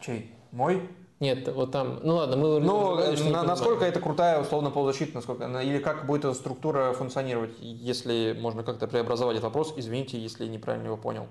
Чей? 0.00 0.30
Мой? 0.52 0.88
Нет, 1.20 1.48
вот 1.48 1.70
там, 1.70 2.00
ну 2.02 2.16
ладно, 2.16 2.36
мы... 2.36 2.60
Ну, 2.60 2.96
на, 3.30 3.44
насколько 3.44 3.84
это 3.84 4.00
крутая, 4.00 4.40
условно, 4.40 4.70
полузащита, 4.70 5.14
насколько, 5.14 5.44
или 5.60 5.78
как 5.78 6.06
будет 6.06 6.24
эта 6.24 6.34
структура 6.34 6.92
функционировать, 6.92 7.52
если 7.60 8.36
можно 8.38 8.64
как-то 8.64 8.88
преобразовать 8.88 9.36
этот 9.36 9.44
вопрос, 9.44 9.72
извините, 9.76 10.18
если 10.18 10.46
неправильно 10.46 10.86
его 10.86 10.96
понял. 10.96 11.28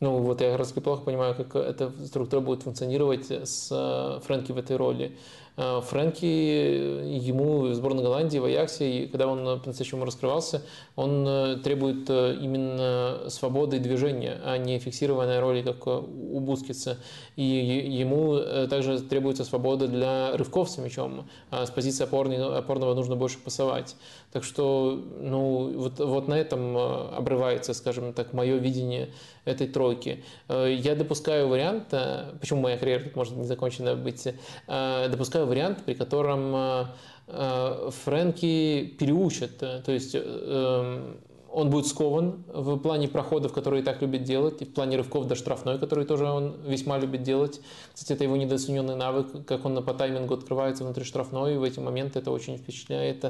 Ну, 0.00 0.18
вот 0.18 0.40
я 0.40 0.50
как 0.50 0.58
раз 0.58 0.72
плохо 0.72 1.02
понимаю, 1.02 1.36
как 1.36 1.54
эта 1.54 1.92
структура 2.04 2.40
будет 2.40 2.64
функционировать 2.64 3.30
с 3.30 3.68
э, 3.70 4.20
Фрэнки 4.24 4.50
в 4.50 4.58
этой 4.58 4.74
роли. 4.76 5.16
Э, 5.56 5.80
Фрэнки, 5.82 6.24
ему 6.24 7.60
в 7.60 7.74
сборной 7.74 8.02
Голландии, 8.02 8.38
в 8.38 8.44
Аяксе, 8.44 8.90
и 8.90 9.06
когда 9.06 9.26
он 9.26 9.60
по-настоящему 9.60 10.04
раскрывался, 10.04 10.62
он 10.96 11.26
э, 11.28 11.56
требует 11.62 12.08
э, 12.08 12.38
именно 12.40 13.28
свободы 13.28 13.78
движения, 13.78 14.40
а 14.44 14.56
не 14.56 14.78
фиксированной 14.78 15.40
роли, 15.40 15.62
как 15.62 15.86
у 15.86 16.40
Бускетса. 16.40 16.96
И 17.36 17.42
ему 17.42 18.38
также 18.68 19.00
требуется 19.00 19.44
свобода 19.44 19.88
для 19.88 20.36
рывков 20.36 20.70
с 20.70 20.78
мячом. 20.78 21.28
А 21.50 21.66
с 21.66 21.70
позиции 21.70 22.04
опорного 22.04 22.94
нужно 22.94 23.16
больше 23.16 23.38
пасовать. 23.38 23.96
Так 24.32 24.44
что, 24.44 25.02
ну, 25.20 25.72
вот, 25.76 25.98
вот 25.98 26.28
на 26.28 26.34
этом 26.34 26.76
обрывается, 26.76 27.74
скажем 27.74 28.14
так, 28.14 28.32
мое 28.32 28.56
видение 28.56 29.10
этой 29.44 29.66
тройки. 29.66 30.24
Я 30.48 30.94
допускаю 30.94 31.48
вариант, 31.48 31.92
почему 32.40 32.62
моя 32.62 32.78
карьера 32.78 33.02
тут 33.02 33.16
может 33.16 33.36
не 33.36 33.44
закончена 33.44 33.94
быть, 33.94 34.26
допускаю 34.66 35.46
вариант, 35.46 35.84
при 35.84 35.94
котором 35.94 36.54
э, 36.54 36.84
э, 37.28 37.90
Фрэнки 38.04 38.96
переучат. 38.98 39.58
То 39.58 39.92
есть 39.92 40.14
эм, 40.14 41.18
он 41.52 41.70
будет 41.70 41.86
скован 41.86 42.44
в 42.52 42.78
плане 42.78 43.08
проходов, 43.08 43.52
которые 43.52 43.82
и 43.82 43.84
так 43.84 44.00
любит 44.00 44.24
делать, 44.24 44.62
и 44.62 44.64
в 44.64 44.72
плане 44.72 44.96
рывков 44.96 45.26
до 45.26 45.34
штрафной, 45.34 45.78
который 45.78 46.04
тоже 46.04 46.24
он 46.24 46.56
весьма 46.64 46.98
любит 46.98 47.22
делать. 47.22 47.60
Кстати, 47.92 48.14
это 48.14 48.24
его 48.24 48.36
недооцененный 48.36 48.96
навык, 48.96 49.44
как 49.46 49.64
он 49.64 49.82
по 49.84 49.92
таймингу 49.94 50.34
открывается 50.34 50.84
внутри 50.84 51.04
штрафной, 51.04 51.54
и 51.54 51.58
в 51.58 51.62
эти 51.62 51.78
моменты 51.78 52.20
это 52.20 52.30
очень 52.30 52.56
впечатляет. 52.56 53.24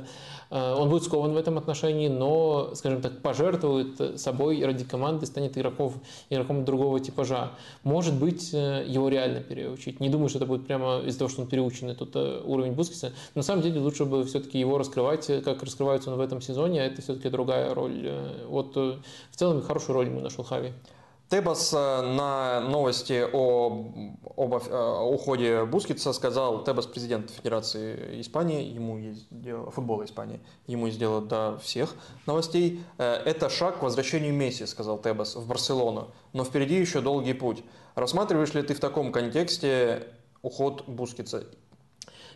Э, 0.51 0.75
он 0.75 0.89
будет 0.89 1.03
скован 1.03 1.33
в 1.33 1.37
этом 1.37 1.59
отношении, 1.59 2.09
но, 2.09 2.71
скажем 2.75 3.03
так, 3.03 3.21
пожертвует 3.23 4.21
собой 4.21 4.65
ради 4.65 4.85
команды, 4.85 5.27
станет 5.27 5.59
игроков, 5.59 5.95
игроком 6.31 6.65
другого 6.65 7.01
типажа. 7.01 7.51
Может 7.83 8.15
быть, 8.15 8.55
э, 8.55 8.85
его 8.87 9.09
реально 9.09 9.41
переучить. 9.41 10.01
Не 10.01 10.09
думаю, 10.09 10.29
что 10.29 10.39
это 10.39 10.47
будет 10.47 10.67
прямо 10.67 11.01
из-за 11.01 11.19
того, 11.19 11.29
что 11.29 11.43
он 11.43 11.49
переученный 11.49 11.95
тут 11.95 12.15
э, 12.15 12.41
уровень 12.45 12.73
Бускиса. 12.73 13.13
На 13.35 13.43
самом 13.43 13.63
деле 13.63 13.81
лучше 13.81 14.05
бы 14.05 14.25
все-таки 14.25 14.59
его 14.59 14.79
раскрывать, 14.79 15.27
как 15.45 15.63
раскрывается 15.63 16.11
он 16.11 16.19
в 16.19 16.21
этом 16.21 16.41
сезоне, 16.41 16.83
а 16.83 16.87
это 16.87 17.03
все-таки 17.03 17.29
другая 17.29 17.75
роль 17.75 18.12
Вот 18.47 18.77
в 18.77 19.37
целом 19.37 19.63
хорошую 19.63 19.95
роль 19.95 20.07
ему 20.07 20.21
нашел 20.21 20.45
Хави. 20.45 20.73
Тебас 21.31 21.73
на 21.73 22.61
новости 22.61 23.27
о, 23.33 23.87
об 24.37 24.53
уходе 25.15 25.65
Бускетса 25.65 26.13
сказал, 26.13 26.63
Тебас 26.63 26.85
президент 26.85 27.31
Федерации 27.31 28.21
Испании, 28.21 28.65
ему 28.65 28.99
есть 28.99 29.29
дело, 29.31 29.71
футбола 29.71 30.05
Испании, 30.05 30.41
ему 30.67 30.89
есть 30.89 30.99
дело 30.99 31.23
до 31.23 31.59
всех 31.63 31.95
новостей. 32.27 32.85
Это 32.99 33.49
шаг 33.49 33.79
к 33.79 33.83
возвращению 33.83 34.35
Месси, 34.35 34.67
сказал 34.67 34.99
Тебас, 35.01 35.35
в 35.35 35.49
Барселону, 35.49 36.11
но 36.35 36.45
впереди 36.45 36.75
еще 36.75 37.01
долгий 37.01 37.33
путь. 37.33 37.65
Рассматриваешь 37.95 38.53
ли 38.53 38.63
ты 38.63 38.75
в 38.75 38.81
таком 38.81 39.11
контексте 39.11 40.09
уход 40.43 40.85
Бускетса 40.87 41.45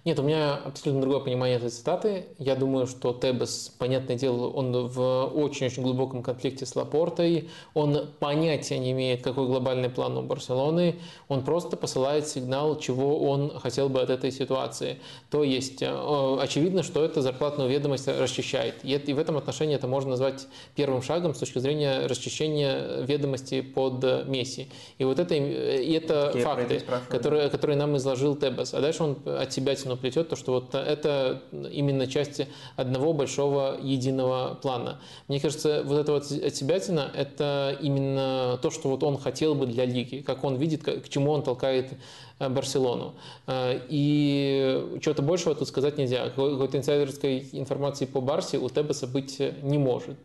нет, 0.07 0.21
у 0.21 0.23
меня 0.23 0.55
абсолютно 0.55 1.03
другое 1.03 1.19
понимание 1.19 1.57
этой 1.57 1.69
цитаты. 1.69 2.27
Я 2.39 2.55
думаю, 2.55 2.87
что 2.87 3.13
Тебас, 3.13 3.75
понятное 3.77 4.15
дело, 4.15 4.47
он 4.47 4.87
в 4.87 5.25
очень-очень 5.35 5.83
глубоком 5.83 6.23
конфликте 6.23 6.65
с 6.65 6.77
Лапортой. 6.77 7.49
Он 7.75 8.07
понятия 8.21 8.79
не 8.79 8.93
имеет, 8.93 9.23
какой 9.23 9.49
глобальный 9.49 9.91
план 9.91 10.17
у 10.17 10.23
Барселоны. 10.23 11.01
Он 11.27 11.43
просто 11.43 11.77
посылает 11.77 12.29
сигнал, 12.29 12.79
чего 12.79 13.29
он 13.29 13.59
хотел 13.59 13.89
бы 13.89 14.01
от 14.01 14.11
этой 14.11 14.31
ситуации. 14.31 15.01
То 15.29 15.43
есть, 15.43 15.83
э, 15.83 16.37
очевидно, 16.41 16.85
что 16.85 17.05
это 17.05 17.21
зарплатную 17.21 17.69
ведомость 17.69 18.07
расчищает. 18.07 18.85
И 18.85 19.13
в 19.13 19.19
этом 19.19 19.37
отношении 19.37 19.75
это 19.75 19.89
можно 19.89 20.11
назвать 20.11 20.47
первым 20.77 21.03
шагом 21.03 21.35
с 21.35 21.39
точки 21.39 21.59
зрения 21.59 22.07
расчищения 22.07 23.01
ведомости 23.01 23.61
под 23.61 24.29
Месси. 24.29 24.69
И 24.99 25.05
вот 25.05 25.19
это, 25.19 25.35
и 25.35 25.93
это 25.95 26.31
факты, 26.31 26.85
которые, 27.09 27.51
которые 27.51 27.77
нам 27.77 27.97
изложил 27.97 28.37
Тебес. 28.37 28.73
А 28.73 28.81
дальше 28.81 29.03
он 29.03 29.19
от 29.25 29.53
себя 29.53 29.75
тянул 29.75 29.96
плетет, 29.97 30.29
то 30.29 30.37
что 30.37 30.53
вот 30.53 30.75
это 30.75 31.43
именно 31.53 32.07
части 32.07 32.49
одного 32.77 33.13
большого 33.13 33.79
единого 33.83 34.55
плана. 34.55 35.01
Мне 35.29 35.41
кажется, 35.41 35.83
вот 35.85 35.99
это 35.99 36.13
вот 36.13 36.31
отсебятина– 36.31 37.11
это 37.15 37.77
именно 37.81 38.59
то, 38.63 38.71
что 38.71 38.89
вот 38.89 39.03
он 39.03 39.19
хотел 39.19 39.55
бы 39.55 39.67
для 39.67 39.85
лиги, 39.85 40.21
как 40.21 40.45
он 40.45 40.57
видит, 40.57 40.83
к 40.85 41.09
чему 41.09 41.33
он 41.33 41.43
толкает 41.43 41.93
э, 42.39 42.49
Барселону. 42.49 43.15
Э, 43.47 43.81
и 43.89 44.99
чего-то 45.01 45.23
большего 45.23 45.55
тут 45.55 45.69
сказать 45.69 45.99
нельзя. 45.99 46.29
Какой-то 46.31 46.79
инсайдерской 46.79 47.49
информации 47.53 48.07
по 48.07 48.21
Барсе 48.21 48.59
у 48.59 48.69
Тебеса 48.69 49.07
быть 49.07 49.41
не 49.63 49.79
может. 49.79 50.19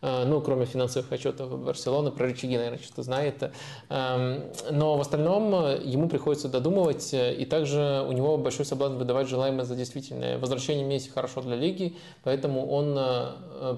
Э, 0.00 0.24
ну, 0.24 0.40
кроме 0.40 0.64
финансовых 0.64 1.10
отчетов 1.10 1.58
Барселоны, 1.58 2.10
про 2.10 2.26
рычаги, 2.26 2.56
наверное, 2.56 2.78
что-то 2.78 3.02
знает. 3.02 3.50
Эм, 3.88 4.44
но 4.70 4.96
в 4.96 5.00
остальном 5.00 5.54
э, 5.54 5.80
ему 5.84 6.08
приходится 6.08 6.48
додумывать, 6.48 7.12
э, 7.12 7.34
и 7.34 7.44
также 7.44 8.04
у 8.08 8.12
него 8.12 8.38
большой 8.38 8.64
соблазн 8.64 8.96
выдавать 8.96 9.28
желаемое 9.28 9.64
за 9.64 9.74
действительное. 9.74 10.38
Возвращение 10.38 10.84
Месси 10.84 11.10
хорошо 11.10 11.42
для 11.42 11.56
лиги, 11.56 11.96
поэтому 12.22 12.68
он 12.68 12.98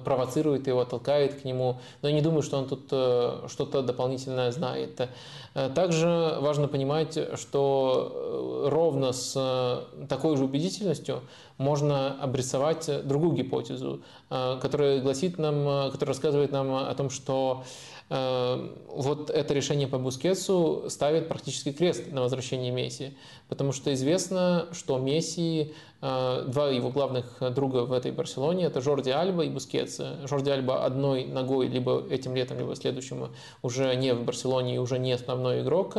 провоцирует 0.03 0.67
его, 0.67 0.85
толкает 0.85 1.41
к 1.41 1.43
нему. 1.43 1.79
Но 2.01 2.09
я 2.09 2.15
не 2.15 2.21
думаю, 2.21 2.43
что 2.43 2.57
он 2.57 2.67
тут 2.67 2.85
что-то 2.87 3.81
дополнительное 3.81 4.51
знает. 4.51 5.09
Также 5.53 6.37
важно 6.39 6.69
понимать, 6.69 7.19
что 7.35 8.67
ровно 8.71 9.11
с 9.11 9.85
такой 10.07 10.37
же 10.37 10.45
убедительностью 10.45 11.23
можно 11.57 12.21
обрисовать 12.21 12.89
другую 13.05 13.33
гипотезу, 13.33 14.01
которая 14.29 15.01
гласит 15.01 15.37
нам, 15.37 15.91
которая 15.91 16.13
рассказывает 16.13 16.51
нам 16.53 16.73
о 16.73 16.95
том, 16.95 17.09
что 17.09 17.65
э, 18.09 18.69
вот 18.89 19.29
это 19.29 19.53
решение 19.53 19.87
по 19.87 19.97
Бускетсу 19.97 20.85
ставит 20.89 21.27
практически 21.27 21.71
крест 21.71 22.11
на 22.11 22.21
возвращении 22.21 22.71
Месси, 22.71 23.17
потому 23.51 23.73
что 23.73 23.93
известно, 23.93 24.69
что 24.71 24.97
Месси 24.97 25.73
Э, 26.03 26.45
два 26.47 26.69
его 26.69 26.89
главных 26.89 27.25
друга 27.53 27.85
в 27.85 27.93
этой 27.93 28.11
Барселоне, 28.11 28.65
это 28.65 28.81
Жорди 28.81 29.11
Альба 29.11 29.45
и 29.45 29.49
Бускетс. 29.49 30.01
Жорди 30.23 30.49
Альба 30.49 30.83
одной 30.83 31.25
ногой 31.25 31.67
либо 31.67 32.03
этим 32.09 32.35
летом, 32.35 32.57
либо 32.57 32.75
следующим 32.75 33.29
уже 33.61 33.95
не 33.95 34.15
в 34.15 34.23
Барселоне 34.23 34.75
и 34.75 34.77
уже 34.79 34.97
не 34.97 35.11
основной 35.11 35.61
игрок. 35.61 35.97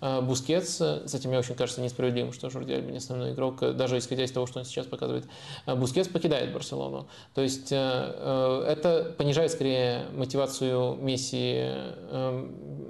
Э, 0.00 0.20
Бускетс, 0.22 0.80
этим 0.80 1.30
мне 1.30 1.38
очень 1.38 1.54
кажется 1.54 1.82
несправедливым, 1.82 2.32
что 2.32 2.48
Жорди 2.48 2.72
Альба 2.72 2.92
не 2.92 2.96
основной 2.96 3.32
игрок, 3.32 3.60
даже 3.76 3.98
исходя 3.98 4.24
из 4.24 4.32
того, 4.32 4.46
что 4.46 4.60
он 4.60 4.64
сейчас 4.64 4.86
показывает. 4.86 5.26
Э, 5.66 5.74
Бускетс 5.74 6.08
покидает 6.08 6.54
Барселону. 6.54 7.06
То 7.34 7.42
есть 7.42 7.72
это 7.72 9.14
понижает 9.16 9.52
скорее 9.52 10.06
мотивацию 10.14 10.94
Месси, 10.96 11.68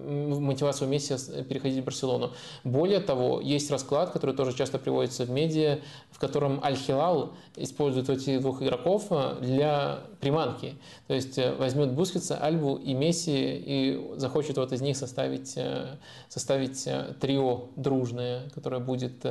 мотивацию 0.05 0.89
Месси 0.89 1.15
переходить 1.45 1.83
в 1.83 1.85
Барселону. 1.85 2.33
Более 2.65 3.01
того, 3.01 3.41
есть 3.41 3.71
расклад, 3.71 4.02
который 4.11 4.35
тоже 4.35 4.57
часто 4.57 4.79
приводится 4.79 5.25
в 5.25 5.31
медиа, 5.31 5.81
в 6.11 6.19
котором 6.19 6.63
Аль-Хилал 6.65 7.35
использует 7.57 8.09
этих 8.09 8.41
двух 8.41 8.63
игроков 8.63 9.07
э, 9.11 9.39
для 9.41 10.01
приманки. 10.21 10.77
То 11.07 11.15
есть 11.15 11.39
э, 11.39 11.55
возьмет 11.55 11.93
Бускетса, 11.93 12.39
Альбу 12.39 12.77
и 12.77 12.95
Месси 12.95 13.33
и 13.35 14.13
захочет 14.17 14.57
вот 14.57 14.73
из 14.73 14.81
них 14.81 14.97
составить, 14.97 15.55
э, 15.57 15.99
составить 16.29 16.89
трио 17.21 17.69
дружное, 17.77 18.51
которое 18.51 18.81
будет 18.81 19.25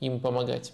им 0.00 0.20
помогать. 0.20 0.72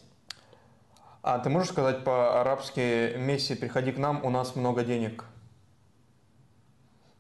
А 1.23 1.39
ты 1.39 1.51
можешь 1.51 1.71
сказать 1.71 2.05
по-арабски 2.05 3.17
«Месси, 3.17 3.55
приходи 3.55 3.93
к 3.93 3.99
нам, 3.99 4.25
у 4.25 4.31
нас 4.31 4.57
много 4.57 4.83
денег»? 4.83 5.25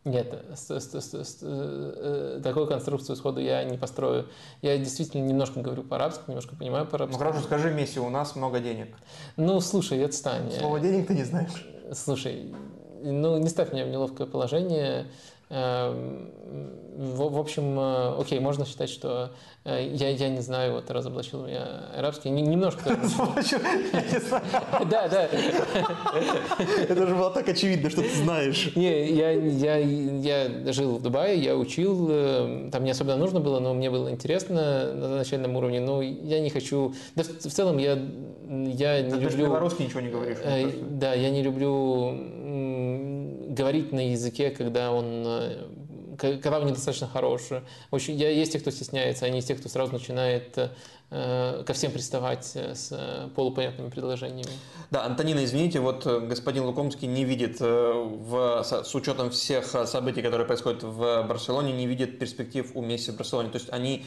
Нет, 0.04 0.34
с, 0.54 0.68
с, 0.68 1.00
с, 1.00 1.14
с, 1.14 1.38
э, 1.42 2.40
такую 2.42 2.66
конструкцию 2.66 3.14
сходу 3.14 3.40
я 3.40 3.62
не 3.62 3.78
построю. 3.78 4.26
Я 4.60 4.76
действительно 4.76 5.24
немножко 5.24 5.60
говорю 5.60 5.84
по-арабски, 5.84 6.24
немножко 6.26 6.56
понимаю 6.56 6.86
по-арабски. 6.86 7.12
Ну 7.12 7.18
хорошо, 7.18 7.40
скажи 7.42 7.70
Месси, 7.72 8.00
у 8.00 8.10
нас 8.10 8.34
много 8.34 8.58
денег. 8.58 8.88
Ну, 9.36 9.60
слушай, 9.60 10.04
отстань. 10.04 10.50
Слово 10.50 10.80
денег 10.80 11.06
ты 11.06 11.14
не 11.14 11.22
знаешь. 11.22 11.66
Слушай, 11.92 12.52
ну 13.00 13.38
не 13.38 13.48
ставь 13.48 13.72
меня 13.72 13.84
в 13.84 13.88
неловкое 13.88 14.26
положение. 14.26 15.06
В, 16.94 17.30
в 17.30 17.38
общем, 17.38 17.78
э, 17.78 18.20
окей, 18.20 18.38
можно 18.38 18.66
считать, 18.66 18.90
что 18.90 19.30
э, 19.64 19.88
я, 19.94 20.10
я 20.10 20.28
не 20.28 20.40
знаю, 20.40 20.74
вот 20.74 20.90
разоблачил 20.90 21.46
меня 21.46 21.86
арабский. 21.96 22.28
Немножко. 22.28 22.98
Да, 24.90 25.08
да. 25.08 25.28
Это 26.88 27.06
же 27.06 27.14
было 27.14 27.30
так 27.30 27.48
очевидно, 27.48 27.88
что 27.88 28.02
ты 28.02 28.14
знаешь. 28.14 28.72
Не, 28.76 29.10
я, 29.10 29.30
я, 29.30 29.76
я 29.78 30.72
жил 30.72 30.96
в 30.96 31.02
Дубае, 31.02 31.38
я 31.38 31.56
учил, 31.56 32.08
э, 32.10 32.68
там 32.70 32.84
не 32.84 32.90
особенно 32.90 33.16
нужно 33.16 33.40
было, 33.40 33.58
но 33.58 33.72
мне 33.72 33.90
было 33.90 34.10
интересно 34.10 34.92
на 34.92 35.16
начальном 35.16 35.56
уровне. 35.56 35.80
Но 35.80 36.02
я 36.02 36.40
не 36.40 36.50
хочу... 36.50 36.94
Да, 37.14 37.22
в 37.22 37.52
целом 37.52 37.78
я, 37.78 37.92
я 38.50 39.00
не 39.00 39.14
люблю... 39.14 39.30
Ты 39.30 39.36
белорусский 39.38 39.86
ничего 39.86 40.00
не 40.00 40.10
говоришь. 40.10 40.38
Да, 40.90 41.14
я 41.14 41.30
не 41.30 41.42
люблю 41.42 42.18
говорить 43.48 43.92
на 43.92 44.10
языке, 44.10 44.50
когда 44.50 44.92
он 44.92 45.26
когда 46.22 46.58
он 46.58 46.66
недостаточно 46.66 47.08
хороший. 47.08 47.60
Очень, 47.90 48.14
я, 48.16 48.30
есть 48.30 48.52
те, 48.52 48.60
кто 48.60 48.70
стесняется, 48.70 49.26
а 49.26 49.28
не 49.28 49.42
те, 49.42 49.54
кто 49.54 49.68
сразу 49.68 49.92
начинает 49.92 50.56
Э, 50.56 50.68
ко 51.12 51.72
всем 51.74 51.92
приставать 51.92 52.52
э, 52.54 52.74
с 52.74 52.88
э, 52.90 53.28
полупонятными 53.34 53.90
предложениями. 53.90 54.50
Да, 54.90 55.04
Антонина, 55.04 55.44
извините, 55.44 55.80
вот 55.80 56.06
господин 56.06 56.64
Лукомский 56.64 57.06
не 57.06 57.24
видит, 57.24 57.60
в, 57.60 58.62
с 58.62 58.94
учетом 58.94 59.30
всех 59.30 59.66
событий, 59.66 60.22
которые 60.22 60.46
происходят 60.46 60.82
в 60.82 61.26
Барселоне, 61.28 61.72
не 61.72 61.86
видит 61.86 62.18
перспектив 62.18 62.70
у 62.74 62.82
Месси 62.82 63.10
в 63.10 63.16
Барселоне. 63.16 63.48
То 63.48 63.56
есть 63.56 63.72
они, 63.72 64.04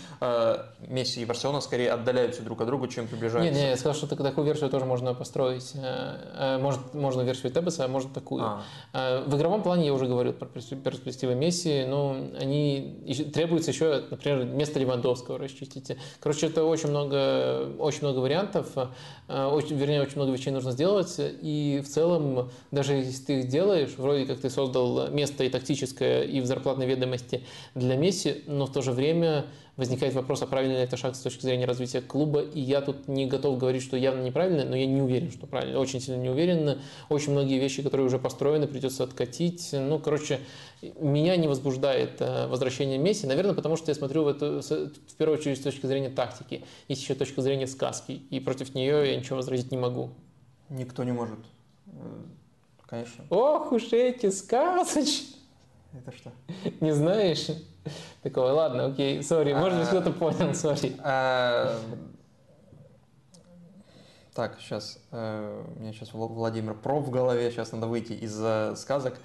Месси 0.87 1.21
и 1.21 1.25
Барселона, 1.25 1.61
скорее 1.61 1.91
отдаляются 1.91 2.43
друг 2.43 2.61
от 2.61 2.67
друга, 2.67 2.87
чем 2.87 3.07
приближаются. 3.07 3.51
Нет, 3.51 3.59
нет, 3.59 3.71
я 3.71 3.77
сказал, 3.77 3.95
что 3.95 4.07
такую 4.07 4.45
версию 4.45 4.69
тоже 4.69 4.85
можно 4.85 5.15
построить. 5.15 5.73
Может, 6.59 6.93
можно 6.93 7.21
версию 7.21 7.51
Тебеса, 7.51 7.85
а 7.85 7.87
может 7.87 8.13
такую. 8.13 8.43
А. 8.43 9.23
В 9.25 9.35
игровом 9.37 9.63
плане 9.63 9.87
я 9.87 9.93
уже 9.93 10.05
говорил 10.05 10.33
про 10.33 10.45
перспективы 10.45 11.33
Месси, 11.33 11.83
но 11.87 12.15
они 12.39 13.03
требуется 13.33 13.71
еще, 13.71 14.03
например, 14.11 14.45
место 14.45 14.79
Левандовского 14.79 15.39
расчистить. 15.39 15.97
Короче, 16.19 16.45
это 16.45 16.63
очень 16.63 16.94
много, 16.95 17.75
очень 17.79 18.01
много 18.01 18.19
вариантов, 18.19 18.67
э, 19.27 19.45
очень, 19.45 19.75
вернее, 19.75 20.01
очень 20.01 20.15
много 20.15 20.31
вещей 20.31 20.51
нужно 20.51 20.71
сделать, 20.71 21.15
и 21.17 21.81
в 21.85 21.89
целом, 21.89 22.49
даже 22.71 22.93
если 22.93 23.23
ты 23.23 23.39
их 23.39 23.47
делаешь, 23.49 23.93
вроде 23.97 24.25
как 24.25 24.39
ты 24.39 24.49
создал 24.49 25.09
место 25.09 25.43
и 25.43 25.49
тактическое, 25.49 26.23
и 26.23 26.41
в 26.41 26.45
зарплатной 26.45 26.85
ведомости 26.85 27.43
для 27.75 27.95
Месси, 27.95 28.43
но 28.47 28.65
в 28.65 28.71
то 28.71 28.81
же 28.81 28.91
время 28.91 29.45
возникает 29.77 30.13
вопрос, 30.13 30.41
а 30.41 30.47
правильный 30.47 30.77
ли 30.77 30.81
это 30.81 30.95
шаг 30.97 31.15
с 31.15 31.19
точки 31.19 31.41
зрения 31.41 31.65
развития 31.65 32.01
клуба, 32.01 32.41
и 32.41 32.59
я 32.59 32.81
тут 32.81 33.07
не 33.07 33.25
готов 33.25 33.57
говорить, 33.57 33.83
что 33.83 33.97
явно 33.97 34.23
неправильно, 34.23 34.63
но 34.63 34.75
я 34.75 34.85
не 34.85 35.01
уверен, 35.01 35.31
что 35.31 35.47
правильно, 35.47 35.79
очень 35.79 35.99
сильно 35.99 36.21
не 36.21 36.29
уверен. 36.29 36.79
Очень 37.09 37.33
многие 37.33 37.59
вещи, 37.59 37.83
которые 37.83 38.07
уже 38.07 38.17
построены, 38.17 38.67
придется 38.67 39.03
откатить. 39.03 39.69
Ну, 39.73 39.99
короче, 39.99 40.39
меня 40.81 41.35
не 41.35 41.47
возбуждает 41.47 42.21
э, 42.21 42.47
возвращение 42.47 42.97
Месси, 42.97 43.27
наверное, 43.27 43.53
потому 43.53 43.75
что 43.75 43.91
я 43.91 43.95
смотрю 43.95 44.23
в, 44.23 44.27
эту, 44.29 44.61
в 44.61 45.15
первую 45.17 45.37
очередь 45.37 45.57
с 45.57 45.61
точки 45.61 45.85
зрения 45.85 46.09
тактики. 46.09 46.63
Есть 46.87 47.01
еще 47.01 47.15
точка 47.15 47.41
зрения 47.41 47.67
сказки, 47.67 48.23
и 48.29 48.39
против 48.39 48.75
нее 48.75 49.11
я 49.11 49.17
ничего 49.17 49.37
возразить 49.37 49.71
не 49.71 49.77
могу. 49.77 50.11
Никто 50.69 51.03
не 51.03 51.11
может. 51.11 51.39
Э, 51.87 51.91
конечно. 52.87 53.25
Ох 53.29 53.71
уж 53.71 53.91
эти 53.91 54.29
сказочки! 54.29 55.35
Это 55.93 56.11
что? 56.11 56.31
Не 56.81 56.93
знаешь? 56.93 57.47
Такого, 58.23 58.47
ладно, 58.47 58.85
окей, 58.85 59.21
сори, 59.23 59.53
может 59.53 59.79
быть, 59.79 59.87
кто-то 59.87 60.11
понял, 60.11 60.53
сори. 60.53 60.95
А, 60.99 61.77
так, 64.33 64.57
сейчас, 64.59 64.99
э, 65.11 65.63
у 65.77 65.79
меня 65.79 65.93
сейчас 65.93 66.09
Владимир 66.13 66.73
Про 66.73 66.99
в 66.99 67.09
голове, 67.09 67.51
сейчас 67.51 67.71
надо 67.71 67.87
выйти 67.87 68.13
из 68.13 68.79
сказок. 68.79 69.17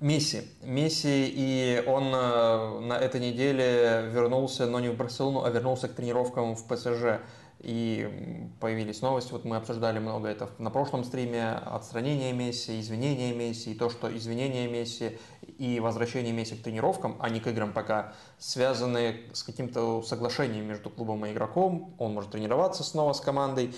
Месси. 0.00 0.42
Месси, 0.62 1.32
и 1.32 1.84
он 1.86 2.10
на 2.10 2.98
этой 2.98 3.20
неделе 3.20 4.08
вернулся, 4.10 4.66
но 4.66 4.80
не 4.80 4.88
в 4.88 4.96
Барселону, 4.96 5.44
а 5.44 5.50
вернулся 5.50 5.88
к 5.88 5.94
тренировкам 5.94 6.56
в 6.56 6.66
ПСЖ 6.66 7.20
и 7.62 8.48
появились 8.60 9.02
новости, 9.02 9.30
вот 9.30 9.44
мы 9.44 9.56
обсуждали 9.56 10.00
много 10.00 10.28
это 10.28 10.50
на 10.58 10.70
прошлом 10.70 11.04
стриме, 11.04 11.52
отстранение 11.52 12.32
Месси, 12.32 12.80
извинения 12.80 13.32
Месси, 13.32 13.70
и 13.70 13.74
то, 13.74 13.88
что 13.88 14.14
извинения 14.14 14.68
Месси 14.68 15.16
и 15.62 15.78
возвращение 15.78 16.32
Месси 16.32 16.56
к 16.56 16.62
тренировкам, 16.62 17.16
а 17.20 17.30
не 17.30 17.38
к 17.38 17.46
играм 17.46 17.72
пока, 17.72 18.14
связаны 18.40 19.20
с 19.32 19.44
каким-то 19.44 20.02
соглашением 20.02 20.66
между 20.66 20.90
клубом 20.90 21.24
и 21.24 21.30
игроком, 21.30 21.94
он 21.98 22.14
может 22.14 22.32
тренироваться 22.32 22.82
снова 22.82 23.12
с 23.12 23.20
командой, 23.20 23.72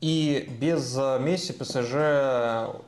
и 0.00 0.48
без 0.60 0.96
Месси 0.96 1.52
ПСЖ 1.52 1.94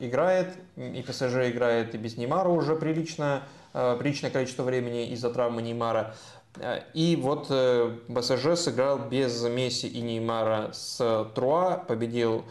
играет, 0.01 0.57
и 0.75 1.01
ПСЖ 1.07 1.51
играет 1.51 1.95
и 1.95 1.97
без 1.97 2.17
Неймара 2.17 2.49
уже 2.49 2.75
прилично, 2.75 3.43
э, 3.73 3.95
приличное 3.97 4.29
количество 4.29 4.63
времени 4.63 5.07
из-за 5.11 5.29
травмы 5.29 5.61
Неймара. 5.61 6.13
Э, 6.57 6.81
и 6.93 7.15
вот 7.15 7.47
э, 7.49 7.95
БСЖ 8.09 8.59
сыграл 8.59 8.99
без 8.99 9.41
Месси 9.43 9.87
и 9.87 10.01
Неймара 10.01 10.71
с 10.73 11.29
Труа, 11.33 11.77
победил 11.77 12.39
э, 12.39 12.43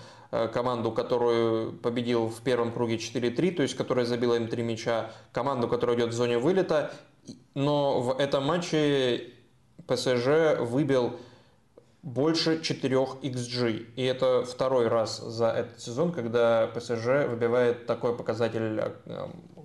команду, 0.53 0.93
которую 0.93 1.73
победил 1.73 2.29
в 2.29 2.41
первом 2.41 2.73
круге 2.73 2.97
4-3, 2.97 3.51
то 3.53 3.63
есть 3.63 3.75
которая 3.75 4.07
забила 4.07 4.35
им 4.35 4.49
три 4.49 4.63
мяча, 4.63 5.11
команду, 5.33 5.69
которая 5.69 5.97
идет 5.97 6.11
в 6.11 6.13
зоне 6.13 6.39
вылета. 6.39 6.93
Но 7.55 8.01
в 8.01 8.19
этом 8.19 8.45
матче 8.45 9.35
ПСЖ 9.87 10.59
выбил 10.59 11.19
больше 12.03 12.61
4 12.63 12.97
XG. 12.97 13.95
И 13.95 14.03
это 14.03 14.45
второй 14.45 14.89
раз 14.89 15.19
за 15.19 15.51
этот 15.51 15.81
сезон, 15.81 16.13
когда 16.13 16.67
ПСЖ 16.75 17.29
выбивает 17.29 17.87
такой 17.87 18.17
показатель 18.17 18.83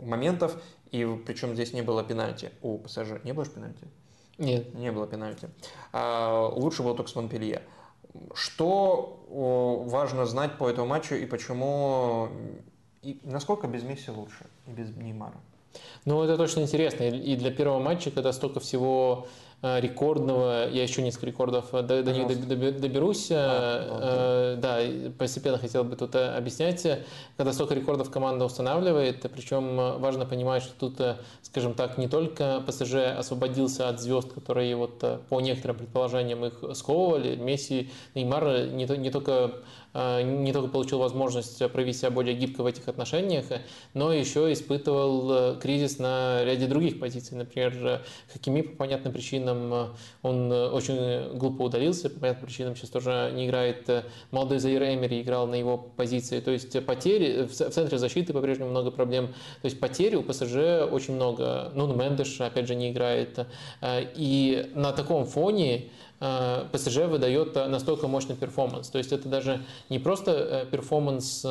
моментов. 0.02 0.62
И 0.92 1.06
причем 1.26 1.54
здесь 1.54 1.74
не 1.74 1.82
было 1.82 2.04
пенальти 2.04 2.52
у 2.62 2.78
ПСЖ. 2.78 3.24
Не 3.24 3.34
было 3.34 3.46
же 3.46 3.52
пенальти? 3.52 3.88
Нет. 4.38 4.74
Не 4.76 4.92
было 4.92 5.08
пенальти. 5.08 5.50
А, 5.92 6.48
лучше 6.48 6.84
был 6.84 6.96
только 6.96 7.10
с 7.10 7.16
Монпелье. 7.16 7.64
Что 8.34 9.20
важно 9.88 10.26
знать 10.26 10.58
по 10.58 10.70
этому 10.70 10.88
матчу 10.88 11.16
и 11.16 11.26
почему... 11.26 12.30
И 13.02 13.20
насколько 13.24 13.68
без 13.68 13.84
Месси 13.84 14.12
лучше 14.12 14.46
и 14.66 14.72
без 14.72 14.96
Неймара? 14.96 15.38
Ну, 16.06 16.24
это 16.24 16.38
точно 16.38 16.62
интересно. 16.62 17.04
И 17.04 17.36
для 17.36 17.52
первого 17.52 17.80
матча, 17.80 18.12
когда 18.12 18.34
столько 18.34 18.60
всего 18.60 19.28
рекордного, 19.62 20.70
я 20.70 20.84
еще 20.84 21.02
несколько 21.02 21.26
рекордов 21.26 21.74
э, 21.74 21.82
до, 21.82 22.04
до 22.04 22.14
них 22.14 22.28
доберусь. 22.80 23.30
А, 23.32 24.56
э, 24.56 24.58
да, 24.58 24.80
постепенно 25.18 25.58
хотел 25.58 25.84
бы 25.84 25.96
тут 25.96 26.16
объяснять, 26.16 26.86
когда 27.38 27.54
столько 27.54 27.74
рекордов 27.74 28.12
команда 28.12 28.46
устанавливает, 28.46 29.26
причем 29.32 30.00
важно 30.00 30.26
понимать, 30.26 30.62
что 30.62 30.90
тут, 30.90 31.18
скажем 31.42 31.74
так, 31.74 31.98
не 31.98 32.08
только 32.08 32.64
ПСЖ 32.68 33.18
освободился 33.18 33.90
от 33.90 34.00
звезд, 34.00 34.32
которые 34.32 34.76
вот 34.76 35.04
по 35.28 35.42
некоторым 35.42 35.78
предположениям 35.78 36.46
их 36.46 36.64
сковывали, 36.74 37.36
Месси, 37.36 37.90
Неймар 38.14 38.68
не, 38.68 38.86
не 38.98 39.10
только 39.10 39.54
не 39.98 40.54
только 40.54 40.70
получил 40.70 41.00
возможность 41.00 41.72
проявить 41.72 41.98
себя 41.98 42.12
более 42.12 42.36
гибко 42.36 42.62
в 42.62 42.68
этих 42.68 42.88
отношениях, 42.88 43.46
но 43.96 44.14
еще 44.14 44.54
испытывал 44.54 45.32
э, 45.32 45.60
кризис 45.60 45.98
на 45.98 46.44
ряде 46.44 46.68
других 46.68 47.00
позиций. 47.00 47.36
Например, 47.36 48.04
Хакими 48.32 48.62
по 48.62 48.76
понятным 48.76 49.12
причинам, 49.12 49.74
э, 49.74 49.88
он 50.22 50.52
э, 50.52 50.70
очень 50.70 51.36
глупо 51.38 51.64
удалился, 51.64 52.12
по 52.12 52.20
понятным 52.20 52.46
причинам 52.46 52.76
сейчас 52.76 52.92
тоже 52.92 53.32
не 53.34 53.48
играет. 53.48 53.90
Молодой 54.30 54.60
Заир 54.60 54.84
Эмери 54.84 55.22
играл 55.22 55.48
на 55.48 55.56
его 55.56 55.78
позиции. 55.78 56.42
То 56.42 56.52
есть 56.52 56.86
потери, 56.86 57.46
в 57.46 57.54
центре 57.54 57.98
защиты 57.98 58.34
по-прежнему 58.34 58.70
много 58.70 58.92
проблем. 58.92 59.28
То 59.62 59.66
есть 59.66 59.80
потери 59.80 60.16
у 60.16 60.22
ПСЖ 60.22 60.86
очень 60.92 61.16
много. 61.16 61.72
Ну, 61.74 61.92
Мендеш, 61.94 62.40
опять 62.40 62.68
же, 62.68 62.76
не 62.76 62.92
играет. 62.92 63.48
И 63.84 64.72
на 64.76 64.92
таком 64.92 65.26
фоне 65.26 65.90
Э, 66.07 66.07
ПСЖ 66.20 66.98
выдает 67.06 67.56
э, 67.56 67.68
настолько 67.68 68.08
мощный 68.08 68.36
перформанс. 68.36 68.90
То 68.90 68.98
есть 68.98 69.12
это 69.12 69.30
даже 69.30 69.62
не 69.90 70.00
просто 70.00 70.32
э, 70.32 70.66
перформанс, 70.66 71.46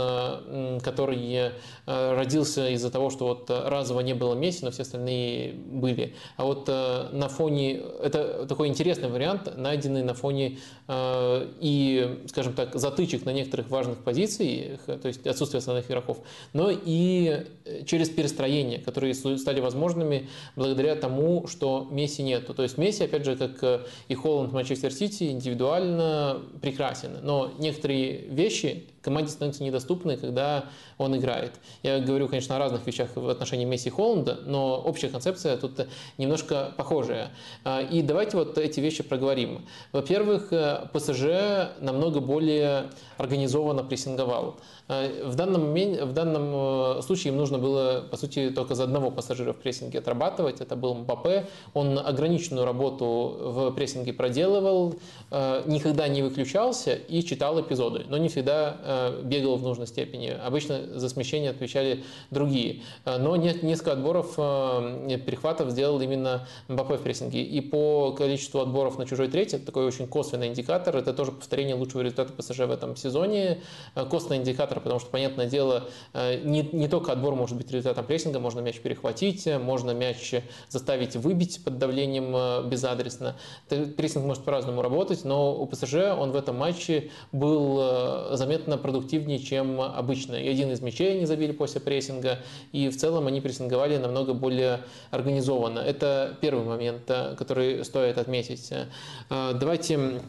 который 0.83 1.53
родился 1.87 2.69
из-за 2.71 2.91
того, 2.91 3.11
что 3.11 3.27
вот 3.27 3.51
разово 3.51 4.01
не 4.01 4.15
было 4.15 4.35
Месси, 4.35 4.65
но 4.65 4.71
все 4.71 4.83
остальные 4.83 5.53
были. 5.55 6.15
А 6.37 6.45
вот 6.45 6.69
на 6.69 7.29
фоне, 7.29 7.81
это 8.03 8.47
такой 8.47 8.69
интересный 8.69 9.09
вариант, 9.09 9.57
найденный 9.57 10.03
на 10.03 10.15
фоне 10.15 10.59
и, 10.91 12.25
скажем 12.29 12.55
так, 12.55 12.75
затычек 12.75 13.25
на 13.25 13.33
некоторых 13.33 13.71
важных 13.71 13.99
позициях, 13.99 14.81
то 14.85 15.09
есть 15.09 15.27
отсутствие 15.27 15.59
основных 15.59 15.89
игроков, 15.91 16.19
но 16.53 16.71
и 16.71 17.47
через 17.87 18.11
перестроения, 18.11 18.79
которые 18.79 19.15
стали 19.15 19.61
возможными 19.61 20.29
благодаря 20.57 20.97
тому, 20.97 21.47
что 21.47 21.87
Месси 21.91 22.23
нету. 22.23 22.55
То 22.55 22.63
есть 22.63 22.79
Месси, 22.79 23.05
опять 23.05 23.25
же, 23.25 23.37
как 23.37 23.87
и 24.09 24.15
Холланд 24.15 24.53
Манчестер 24.57 24.91
Сити 24.91 25.25
индивидуально 25.25 26.41
прекрасен, 26.63 27.19
но 27.23 27.53
некоторые 27.59 28.23
вещи 28.29 28.85
команде 29.07 29.31
становятся 29.31 29.63
недоступны, 29.63 30.17
когда 30.17 30.65
он 30.99 31.17
играет. 31.17 31.53
Я 31.85 32.01
говорю, 32.01 32.27
конечно, 32.27 32.57
о 32.57 32.59
разных 32.59 32.85
вещах 32.87 33.11
в 33.15 33.29
отношении 33.29 33.65
Месси 33.65 33.89
и 33.89 33.93
Холланда, 33.93 34.41
но 34.45 34.81
общая 34.81 35.09
концепция 35.09 35.57
тут 35.57 35.87
немножко 36.19 36.73
похожая. 36.77 37.31
А, 37.65 37.83
и 37.83 38.03
давайте 38.03 38.37
вот 38.37 38.59
эти 38.59 38.81
вещи 38.81 39.05
проговорим. 39.05 39.65
Во-первых, 39.93 40.53
э, 40.53 40.89
ПСЖ 40.93 41.79
намного 41.81 42.19
более 42.19 42.91
организованно 43.17 43.85
прессинговал. 43.85 44.57
А, 44.89 45.25
в 45.25 45.37
данном, 45.37 45.73
в 45.73 46.13
данном 46.13 46.99
э, 46.99 47.03
случае 47.03 47.33
им 47.33 47.39
нужно 47.39 47.59
было, 47.59 48.05
по 48.11 48.17
сути, 48.17 48.51
только 48.51 48.75
за 48.75 48.85
одного 48.85 49.13
пассажира 49.13 49.53
в 49.53 49.57
прессинге 49.57 50.01
отрабатывать. 50.01 50.61
Это 50.61 50.75
был 50.75 50.95
Мбаппе. 50.95 51.47
Он 51.75 51.99
ограниченную 51.99 52.65
работу 52.65 53.37
в 53.41 53.71
прессинге 53.71 54.13
проделывал, 54.13 54.97
э, 55.31 55.63
никогда 55.67 56.09
не 56.09 56.23
выключался 56.23 56.95
и 56.95 57.23
читал 57.23 57.61
эпизоды, 57.61 58.05
но 58.09 58.19
не 58.19 58.29
всегда 58.29 58.77
бегал 59.23 59.57
в 59.57 59.63
нужной 59.63 59.87
степени. 59.87 60.29
Обычно 60.29 60.99
за 60.99 61.09
смещение 61.09 61.51
отвечали 61.51 62.05
другие. 62.31 62.83
Э, 63.05 63.19
но 63.19 63.37
несколько 63.37 63.93
отборов 63.93 64.35
э, 64.37 65.19
перехватов 65.25 65.71
сделал 65.71 66.01
именно 66.01 66.47
Мбаппе 66.69 66.97
в 66.97 67.03
прессинге. 67.03 67.43
И 67.43 67.61
по 67.61 68.13
количеству 68.13 68.61
отборов 68.61 68.99
на 68.99 69.07
чужой 69.07 69.29
треть, 69.29 69.55
это 69.55 69.67
такой 69.67 69.87
очень 69.87 70.07
косвенный 70.07 70.49
индикатор, 70.49 70.97
это 70.97 71.13
тоже 71.13 71.33
повторение 71.33 71.75
лучшего 71.75 72.03
результата 72.03 72.33
ПСЖ 72.33 72.61
в 72.61 72.71
этом 72.71 72.97
сезоне. 72.97 73.61
Э, 73.95 74.05
косвенный 74.07 74.39
индикатор, 74.39 74.81
потому 74.81 75.01
что, 75.01 75.11
понятное 75.11 75.47
дело, 75.47 75.85
не, 76.15 76.69
не 76.73 76.89
только 76.89 77.13
отбор 77.13 77.35
может 77.35 77.57
быть 77.57 77.71
результатом 77.71 78.07
прессинга, 78.07 78.39
можно 78.41 78.61
мяч 78.61 78.81
перехватить, 78.81 79.47
можно 79.61 79.93
мяч 79.93 80.35
заставить 80.69 81.17
выбить 81.17 81.63
под 81.65 81.79
давлением 81.79 82.69
безадресно. 82.69 83.37
Прессинг 83.69 84.25
может 84.25 84.45
по-разному 84.45 84.83
работать, 84.83 85.25
но 85.25 85.55
у 85.55 85.67
ПСЖ 85.67 85.95
он 86.19 86.33
в 86.33 86.37
этом 86.37 86.57
матче 86.57 87.11
был 87.33 88.37
заметно 88.37 88.79
продуктивнее, 88.87 89.41
чем 89.41 89.81
обычно. 89.81 90.37
И 90.37 90.49
один 90.49 90.71
из 90.71 90.81
мячей 90.81 91.17
они 91.17 91.27
забили 91.27 91.51
после 91.51 91.81
прессинга, 91.81 92.39
и 92.71 92.89
в 92.89 92.97
целом 92.97 93.27
они 93.27 93.41
прессинговали 93.41 93.97
намного 93.97 94.33
более 94.33 94.83
организованно. 95.11 95.81
Это 95.81 96.37
первый 96.41 96.65
момент, 96.65 97.03
э, 97.09 97.35
который 97.37 97.85
стоит 97.85 98.17
отметить. 98.17 98.71
Э, 98.71 99.55
давайте 99.59 100.21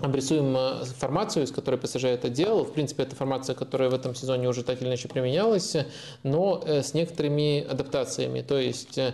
обрисуем 0.00 0.56
э, 0.56 0.84
формацию, 0.84 1.44
из 1.44 1.50
которой 1.50 1.76
ПСЖ 1.76 2.04
это 2.04 2.28
делал. 2.28 2.64
В 2.64 2.72
принципе, 2.72 3.04
это 3.04 3.16
формация, 3.16 3.54
которая 3.54 3.90
в 3.90 3.94
этом 3.94 4.14
сезоне 4.14 4.48
уже 4.48 4.62
так 4.62 4.80
или 4.80 4.88
иначе 4.88 5.08
применялась, 5.08 5.76
но 6.22 6.62
э, 6.64 6.82
с 6.82 6.94
некоторыми 6.94 7.64
адаптациями. 7.64 8.42
То 8.42 8.58
есть 8.58 8.98
э, 8.98 9.12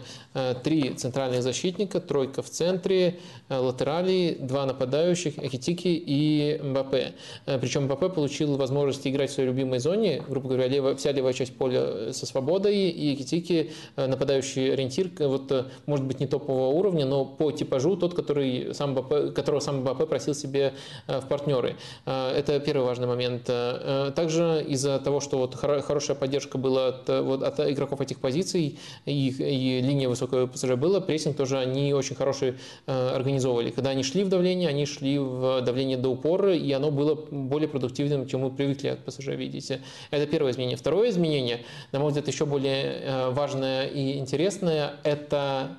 три 0.62 0.94
центральных 0.94 1.42
защитника, 1.42 2.00
тройка 2.00 2.42
в 2.42 2.50
центре, 2.50 3.18
латерали, 3.48 4.36
два 4.40 4.66
нападающих, 4.66 5.38
Экитики 5.38 5.88
и 5.88 6.60
Мбаппе. 6.62 7.14
Причем 7.46 7.84
Мбаппе 7.84 8.08
получил 8.08 8.56
возможность 8.56 9.06
играть 9.06 9.30
в 9.30 9.34
своей 9.34 9.48
любимой 9.48 9.80
зоне, 9.80 10.22
грубо 10.28 10.48
говоря, 10.50 10.68
левая, 10.68 10.94
вся 10.94 11.10
левая 11.12 11.32
часть 11.32 11.56
поля 11.56 12.12
со 12.12 12.26
свободой, 12.26 12.90
и 12.90 13.14
Экитики, 13.14 13.72
нападающий 13.96 14.72
ориентир, 14.72 15.10
вот, 15.18 15.66
может 15.86 16.06
быть, 16.06 16.20
не 16.20 16.26
топового 16.26 16.72
уровня, 16.76 17.06
но 17.06 17.24
по 17.24 17.50
типажу 17.50 17.96
тот, 17.96 18.14
который 18.14 18.72
сам 18.74 18.92
Мбаппе, 18.92 19.32
которого 19.32 19.60
сам 19.60 19.80
Мбаппе 19.80 20.06
просил 20.06 20.34
себе 20.34 20.69
Э, 21.06 21.20
в 21.20 21.26
партнеры. 21.26 21.76
Э, 22.06 22.32
это 22.32 22.60
первый 22.60 22.84
важный 22.84 23.06
момент. 23.06 23.44
Э, 23.48 24.12
также 24.14 24.64
из-за 24.68 24.98
того, 24.98 25.20
что 25.20 25.38
вот 25.38 25.54
хорошая 25.54 26.16
поддержка 26.16 26.58
была 26.58 26.88
от, 26.88 27.08
вот, 27.08 27.42
от 27.42 27.60
игроков 27.60 28.00
этих 28.00 28.18
позиций 28.20 28.78
и, 29.06 29.28
и 29.28 29.80
линия 29.80 30.08
высокого 30.08 30.46
ПСЖ 30.46 30.74
была, 30.74 31.00
прессинг 31.00 31.36
тоже 31.36 31.58
они 31.58 31.92
очень 31.94 32.16
хороший 32.16 32.54
организовывали. 32.86 33.70
Когда 33.70 33.90
они 33.90 34.02
шли 34.02 34.24
в 34.24 34.28
давление, 34.28 34.68
они 34.68 34.86
шли 34.86 35.18
в 35.18 35.62
давление 35.62 35.96
до 35.96 36.08
упора, 36.10 36.54
и 36.54 36.70
оно 36.72 36.90
было 36.90 37.14
более 37.14 37.68
продуктивным, 37.68 38.26
чем 38.26 38.40
мы 38.40 38.50
привыкли 38.50 38.88
от 38.88 39.04
ПСЖ 39.04 39.28
видеть. 39.28 39.72
Это 40.10 40.26
первое 40.26 40.52
изменение. 40.52 40.76
Второе 40.76 41.10
изменение, 41.10 41.64
на 41.92 42.00
мой 42.00 42.08
взгляд, 42.08 42.28
еще 42.28 42.46
более 42.46 43.30
важное 43.30 43.86
и 43.86 44.18
интересное, 44.18 44.94
это 45.02 45.76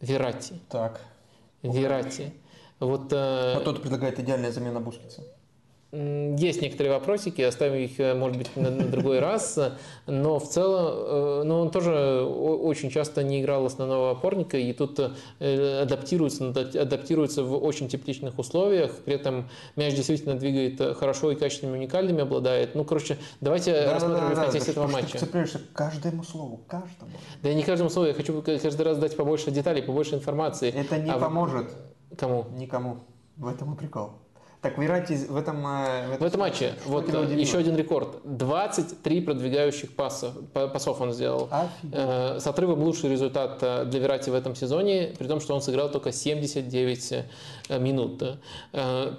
Верати. 0.00 0.54
Так. 0.68 1.00
Верати. 1.62 2.32
Вот, 2.80 3.12
а 3.12 3.60
кто-то 3.60 3.80
предлагает 3.80 4.18
идеальная 4.18 4.52
замена 4.52 4.80
Бускетса. 4.80 5.22
Есть 5.92 6.62
некоторые 6.62 6.92
вопросики, 6.92 7.42
оставим 7.42 7.74
их, 7.74 7.98
э, 7.98 8.14
может 8.14 8.38
быть, 8.38 8.54
на, 8.54 8.70
на 8.70 8.84
другой 8.84 9.18
раз, 9.18 9.58
но 10.06 10.38
в 10.38 10.48
целом, 10.48 10.94
э, 10.94 11.42
ну, 11.44 11.58
он 11.58 11.72
тоже 11.72 12.22
очень 12.22 12.90
часто 12.90 13.24
не 13.24 13.40
играл 13.40 13.66
основного 13.66 14.12
опорника, 14.12 14.56
и 14.56 14.72
тут 14.72 15.00
э, 15.00 15.80
адаптируется, 15.82 16.50
адаптируется 16.50 17.42
в 17.42 17.60
очень 17.60 17.88
тепличных 17.88 18.38
условиях, 18.38 18.98
при 19.04 19.14
этом 19.16 19.48
мяч 19.74 19.96
действительно 19.96 20.36
двигает 20.36 20.96
хорошо 20.96 21.32
и 21.32 21.34
качественными 21.34 21.78
уникальными 21.78 22.20
обладает. 22.20 22.76
Ну, 22.76 22.84
короче, 22.84 23.18
давайте 23.40 23.72
да, 23.72 23.94
рассмотрим 23.94 24.20
да, 24.20 24.28
да, 24.28 24.34
в 24.34 24.44
контексте 24.44 24.72
да, 24.72 24.80
этого 24.80 24.92
матча. 24.92 25.12
Ты 25.14 25.18
цепляешься 25.18 25.58
к 25.58 25.72
каждому 25.72 26.22
слову, 26.22 26.60
каждому. 26.68 27.10
Да 27.42 27.52
не 27.52 27.64
каждому 27.64 27.90
слову, 27.90 28.06
я 28.06 28.14
хочу 28.14 28.40
каждый 28.42 28.82
раз 28.82 28.96
дать 28.98 29.16
побольше 29.16 29.50
деталей, 29.50 29.82
побольше 29.82 30.14
информации. 30.14 30.70
Это 30.70 30.98
не 30.98 31.10
а 31.10 31.18
поможет. 31.18 31.66
Кому? 32.16 32.46
Никому. 32.52 33.04
В 33.36 33.46
этом 33.46 33.74
и 33.74 33.76
прикол. 33.76 34.12
Так, 34.62 34.76
Верати 34.76 35.14
в 35.14 35.36
этом... 35.36 35.66
Э, 35.66 36.16
в, 36.16 36.20
в 36.20 36.24
этом 36.24 36.40
матче, 36.40 36.74
вот 36.84 37.08
еще 37.30 37.56
один 37.56 37.76
рекорд. 37.76 38.18
23 38.24 39.22
продвигающих 39.22 39.90
пасов, 39.92 40.34
пасов 40.52 41.00
он 41.00 41.12
сделал. 41.12 41.48
Офигеть. 41.50 41.94
Э, 41.94 42.38
с 42.38 42.46
отрывом 42.46 42.82
лучший 42.82 43.08
результат 43.08 43.58
э, 43.62 43.86
для 43.86 44.00
Верати 44.00 44.28
в 44.28 44.34
этом 44.34 44.54
сезоне, 44.54 45.14
при 45.18 45.26
том, 45.28 45.40
что 45.40 45.54
он 45.54 45.62
сыграл 45.62 45.90
только 45.90 46.12
79 46.12 47.24
минут. 47.78 48.22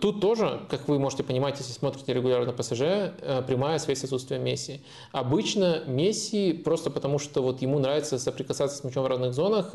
Тут 0.02 0.20
тоже, 0.20 0.60
как 0.70 0.88
вы 0.90 1.00
можете 1.00 1.24
понимать, 1.24 1.58
если 1.58 1.72
смотрите 1.72 2.14
регулярно 2.14 2.52
ПСЖ, 2.52 3.14
прямая 3.48 3.80
связь 3.80 4.00
с 4.00 4.04
отсутствием 4.04 4.44
Месси. 4.44 4.82
Обычно 5.14 5.84
Месси 5.88 6.52
просто 6.54 6.90
потому, 6.92 7.18
что 7.18 7.42
вот 7.42 7.62
ему 7.62 7.80
нравится 7.80 8.20
соприкасаться 8.20 8.78
с 8.78 8.84
мячом 8.84 9.04
в 9.04 9.08
разных 9.08 9.34
зонах, 9.34 9.74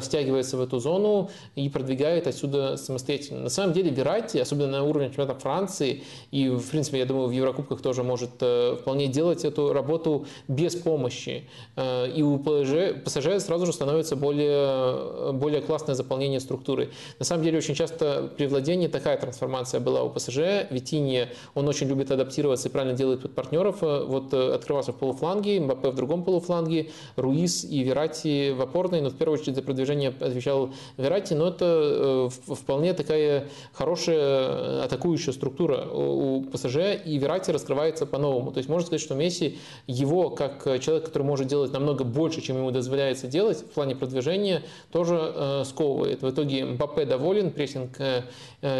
стягивается 0.00 0.58
в 0.58 0.60
эту 0.60 0.78
зону 0.78 1.30
и 1.54 1.70
продвигает 1.70 2.26
отсюда 2.26 2.76
самостоятельно. 2.76 3.40
На 3.44 3.48
самом 3.48 3.72
деле 3.72 3.90
Верати, 3.90 4.36
особенно 4.36 4.68
на 4.68 4.84
уровня 4.92 5.08
чемпионата 5.08 5.38
Франции, 5.38 6.02
и, 6.30 6.48
в 6.48 6.70
принципе, 6.70 6.98
я 6.98 7.06
думаю, 7.06 7.28
в 7.28 7.32
Еврокубках 7.32 7.80
тоже 7.82 8.02
может 8.02 8.30
э, 8.40 8.76
вполне 8.80 9.08
делать 9.08 9.44
эту 9.44 9.72
работу 9.72 10.26
без 10.48 10.74
помощи. 10.74 11.48
Э, 11.76 12.08
и 12.08 12.22
у 12.22 12.38
ПСЖ, 12.38 13.02
ПСЖ 13.04 13.42
сразу 13.44 13.66
же 13.66 13.72
становится 13.72 14.16
более, 14.16 15.32
более 15.32 15.60
классное 15.60 15.94
заполнение 15.94 16.40
структуры. 16.40 16.90
На 17.18 17.24
самом 17.24 17.42
деле, 17.42 17.58
очень 17.58 17.74
часто 17.74 18.30
при 18.36 18.46
владении 18.46 18.86
такая 18.86 19.16
трансформация 19.16 19.80
была 19.80 20.02
у 20.02 20.10
ПСЖ. 20.10 20.68
Витинье, 20.70 21.30
он 21.54 21.68
очень 21.68 21.88
любит 21.88 22.10
адаптироваться 22.10 22.68
и 22.68 22.72
правильно 22.72 22.96
делает 22.96 23.22
под 23.22 23.34
партнеров. 23.34 23.82
Э, 23.82 24.04
вот 24.04 24.34
открывался 24.34 24.92
в 24.92 24.96
полуфланге, 24.96 25.60
Мбаппе 25.60 25.90
в 25.90 25.94
другом 25.94 26.24
полуфланге, 26.24 26.90
Руис 27.16 27.64
и 27.64 27.82
Верати 27.82 28.52
в 28.52 28.60
опорной, 28.60 29.00
но 29.00 29.10
в 29.10 29.14
первую 29.14 29.38
очередь 29.38 29.56
за 29.56 29.62
продвижение 29.62 30.10
отвечал 30.10 30.70
Верати, 30.96 31.34
но 31.34 31.48
это 31.48 32.28
вполне 32.30 32.94
такая 32.94 33.48
хорошая 33.72 34.81
атакующая 34.84 35.32
структура 35.32 35.86
у 35.86 36.44
ПСЖ, 36.44 36.76
и 37.04 37.18
Верати 37.18 37.50
раскрывается 37.50 38.06
по-новому. 38.06 38.52
То 38.52 38.58
есть 38.58 38.68
можно 38.68 38.86
сказать, 38.86 39.02
что 39.02 39.14
Месси, 39.14 39.58
его 39.86 40.30
как 40.30 40.64
человек, 40.80 41.04
который 41.04 41.22
может 41.22 41.46
делать 41.46 41.72
намного 41.72 42.04
больше, 42.04 42.40
чем 42.40 42.56
ему 42.56 42.70
дозволяется 42.70 43.26
делать 43.26 43.58
в 43.58 43.70
плане 43.70 43.96
продвижения, 43.96 44.62
тоже 44.90 45.32
э, 45.34 45.64
сковывает. 45.64 46.22
В 46.22 46.30
итоге 46.30 46.64
Мбаппе 46.64 47.04
доволен, 47.04 47.50
прессинг 47.50 47.98
э, 47.98 48.22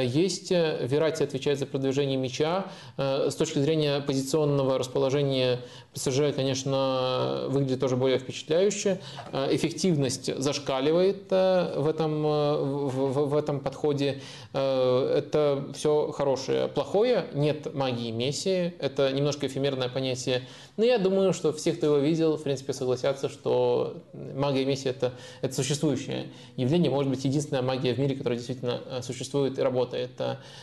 есть, 0.05 0.51
Верати 0.51 1.23
отвечает 1.23 1.59
за 1.59 1.67
продвижение 1.67 2.17
мяча. 2.17 2.67
Э, 2.97 3.29
с 3.31 3.35
точки 3.35 3.59
зрения 3.59 4.01
позиционного 4.01 4.79
расположения 4.79 5.61
ПСЖ, 5.95 6.35
конечно, 6.35 7.45
выглядит 7.49 7.81
тоже 7.81 7.97
более 7.97 8.19
впечатляюще. 8.19 8.99
Э, 9.33 9.55
эффективность 9.55 10.35
зашкаливает 10.41 11.25
э, 11.31 11.75
в 11.79 11.87
этом, 11.87 12.27
э, 12.27 12.57
в, 12.63 13.29
в 13.29 13.37
этом 13.37 13.61
подходе. 13.61 14.21
Это 14.53 15.67
все 15.75 16.13
хорошее. 16.13 16.69
Плохое 16.69 17.27
нет 17.33 17.75
магии 17.75 18.11
Месси. 18.11 18.75
Это 18.79 19.11
немножко 19.13 19.47
эфемерное 19.47 19.89
понятие. 19.89 20.43
Но 20.77 20.85
я 20.85 20.99
думаю, 20.99 21.33
что 21.33 21.53
все, 21.53 21.73
кто 21.73 21.87
его 21.87 21.97
видел, 21.97 22.37
в 22.37 22.43
принципе, 22.43 22.73
согласятся, 22.75 23.29
что 23.29 24.03
магия 24.13 24.67
Месси 24.67 24.89
это, 24.89 25.13
это 25.41 25.55
существующее 25.55 26.29
явление. 26.57 26.91
Может 26.91 27.11
быть, 27.11 27.25
единственная 27.25 27.63
магия 27.63 27.95
в 27.95 27.99
мире, 27.99 28.15
которая 28.15 28.39
действительно 28.39 29.03
существует 29.03 29.59
и 29.59 29.63
работает. 29.63 30.11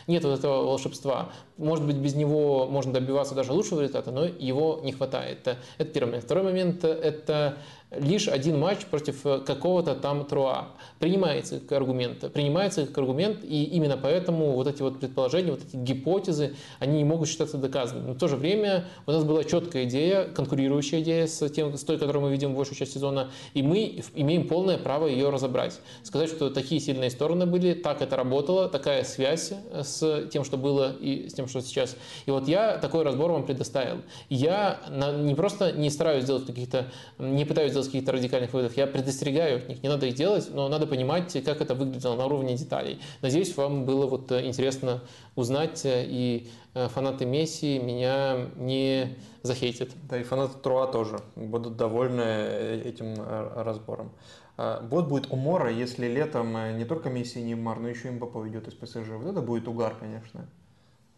Нет 0.06 0.24
вот 0.24 0.38
этого 0.38 0.64
волшебства. 0.64 1.32
Может 1.56 1.84
быть, 1.84 1.96
без 1.96 2.14
него 2.14 2.66
можно 2.66 2.92
добиваться 2.92 3.34
даже 3.34 3.52
лучшего 3.52 3.80
результата, 3.80 4.12
но 4.12 4.24
его 4.24 4.80
не 4.84 4.92
хватает 4.92 5.19
это, 5.24 5.58
это 5.78 5.90
первый 5.90 6.08
момент. 6.08 6.24
Второй 6.24 6.44
момент– 6.44 6.84
это 6.84 7.56
лишь 7.90 8.28
один 8.28 8.58
матч 8.58 8.86
против 8.86 9.26
э, 9.26 9.40
какого-то 9.40 9.94
там 9.94 10.24
Труа. 10.24 10.68
Принимается 10.98 11.60
как 11.60 11.72
аргумент. 11.72 12.32
Принимается 12.32 12.86
как 12.86 12.98
аргумент, 12.98 13.42
и 13.42 13.64
именно 13.64 13.96
поэтому 13.96 14.52
вот 14.52 14.66
эти 14.66 14.82
вот 14.82 15.00
предположения, 15.00 15.50
вот 15.50 15.64
эти 15.64 15.76
гипотезы, 15.76 16.54
они 16.78 16.98
не 16.98 17.04
могут 17.04 17.28
считаться 17.28 17.58
доказанными. 17.58 18.08
Но 18.08 18.14
в 18.14 18.18
то 18.18 18.28
же 18.28 18.36
время 18.36 18.84
у 19.06 19.10
нас 19.12 19.24
была 19.24 19.44
четкая 19.44 19.84
идея, 19.84 20.24
конкурирующая 20.24 21.00
идея 21.00 21.26
с, 21.26 21.48
тем, 21.48 21.76
с 21.76 21.82
той, 21.82 21.98
которую 21.98 22.24
мы 22.24 22.30
видим 22.30 22.54
большую 22.54 22.76
часть 22.76 22.92
сезона, 22.92 23.30
и 23.54 23.62
мы 23.62 24.02
имеем 24.14 24.46
полное 24.46 24.78
право 24.78 25.06
ее 25.06 25.30
разобрать. 25.30 25.80
Сказать, 26.02 26.30
что 26.30 26.50
такие 26.50 26.80
сильные 26.80 27.10
стороны 27.10 27.46
были, 27.46 27.74
так 27.74 28.02
это 28.02 28.16
работало, 28.16 28.68
такая 28.68 29.02
связь 29.04 29.52
с 29.72 30.28
тем, 30.32 30.44
что 30.44 30.56
было 30.56 30.94
и 31.00 31.28
с 31.28 31.34
тем, 31.34 31.48
что 31.48 31.60
сейчас. 31.60 31.96
И 32.26 32.30
вот 32.30 32.46
я 32.46 32.78
такой 32.78 33.02
разбор 33.02 33.32
вам 33.32 33.44
предоставил. 33.44 34.02
Я 34.28 34.80
не 35.18 35.34
просто 35.34 35.72
не 35.72 35.90
стараюсь 35.90 36.24
сделать 36.24 36.46
каких-то, 36.46 36.86
не 37.18 37.44
пытаюсь 37.44 37.72
сделать 37.80 37.86
каких-то 37.86 38.12
радикальных 38.12 38.52
выводов. 38.52 38.76
Я 38.76 38.86
предостерегаю 38.86 39.58
от 39.58 39.68
них, 39.68 39.82
не 39.82 39.88
надо 39.88 40.06
их 40.06 40.14
делать, 40.14 40.48
но 40.52 40.68
надо 40.68 40.86
понимать, 40.86 41.32
как 41.44 41.60
это 41.60 41.74
выглядело 41.74 42.16
на 42.16 42.26
уровне 42.26 42.56
деталей. 42.56 43.00
Надеюсь, 43.22 43.56
вам 43.56 43.84
было 43.84 44.06
вот 44.06 44.30
э, 44.32 44.46
интересно 44.46 45.02
узнать, 45.36 45.84
э, 45.84 46.04
и 46.06 46.48
э, 46.74 46.88
фанаты 46.88 47.26
Месси 47.26 47.78
меня 47.78 48.50
не 48.56 49.16
захейтят. 49.42 49.90
Да, 50.08 50.18
и 50.18 50.22
фанаты 50.22 50.58
Труа 50.62 50.86
тоже 50.86 51.20
будут 51.36 51.76
довольны 51.76 52.82
этим 52.84 53.16
разбором. 53.56 54.12
А, 54.56 54.86
вот 54.90 55.08
будет 55.08 55.32
умора, 55.32 55.70
если 55.70 56.06
летом 56.06 56.76
не 56.76 56.84
только 56.84 57.08
Месси 57.08 57.40
и 57.40 57.42
Неймар, 57.42 57.78
но 57.80 57.88
еще 57.88 58.08
и 58.08 58.10
Мбаппе 58.10 58.38
уйдет 58.38 58.68
из 58.68 58.74
ПСЖ. 58.74 59.08
Вот 59.10 59.26
это 59.26 59.40
будет 59.40 59.68
угар, 59.68 59.94
конечно. 59.98 60.46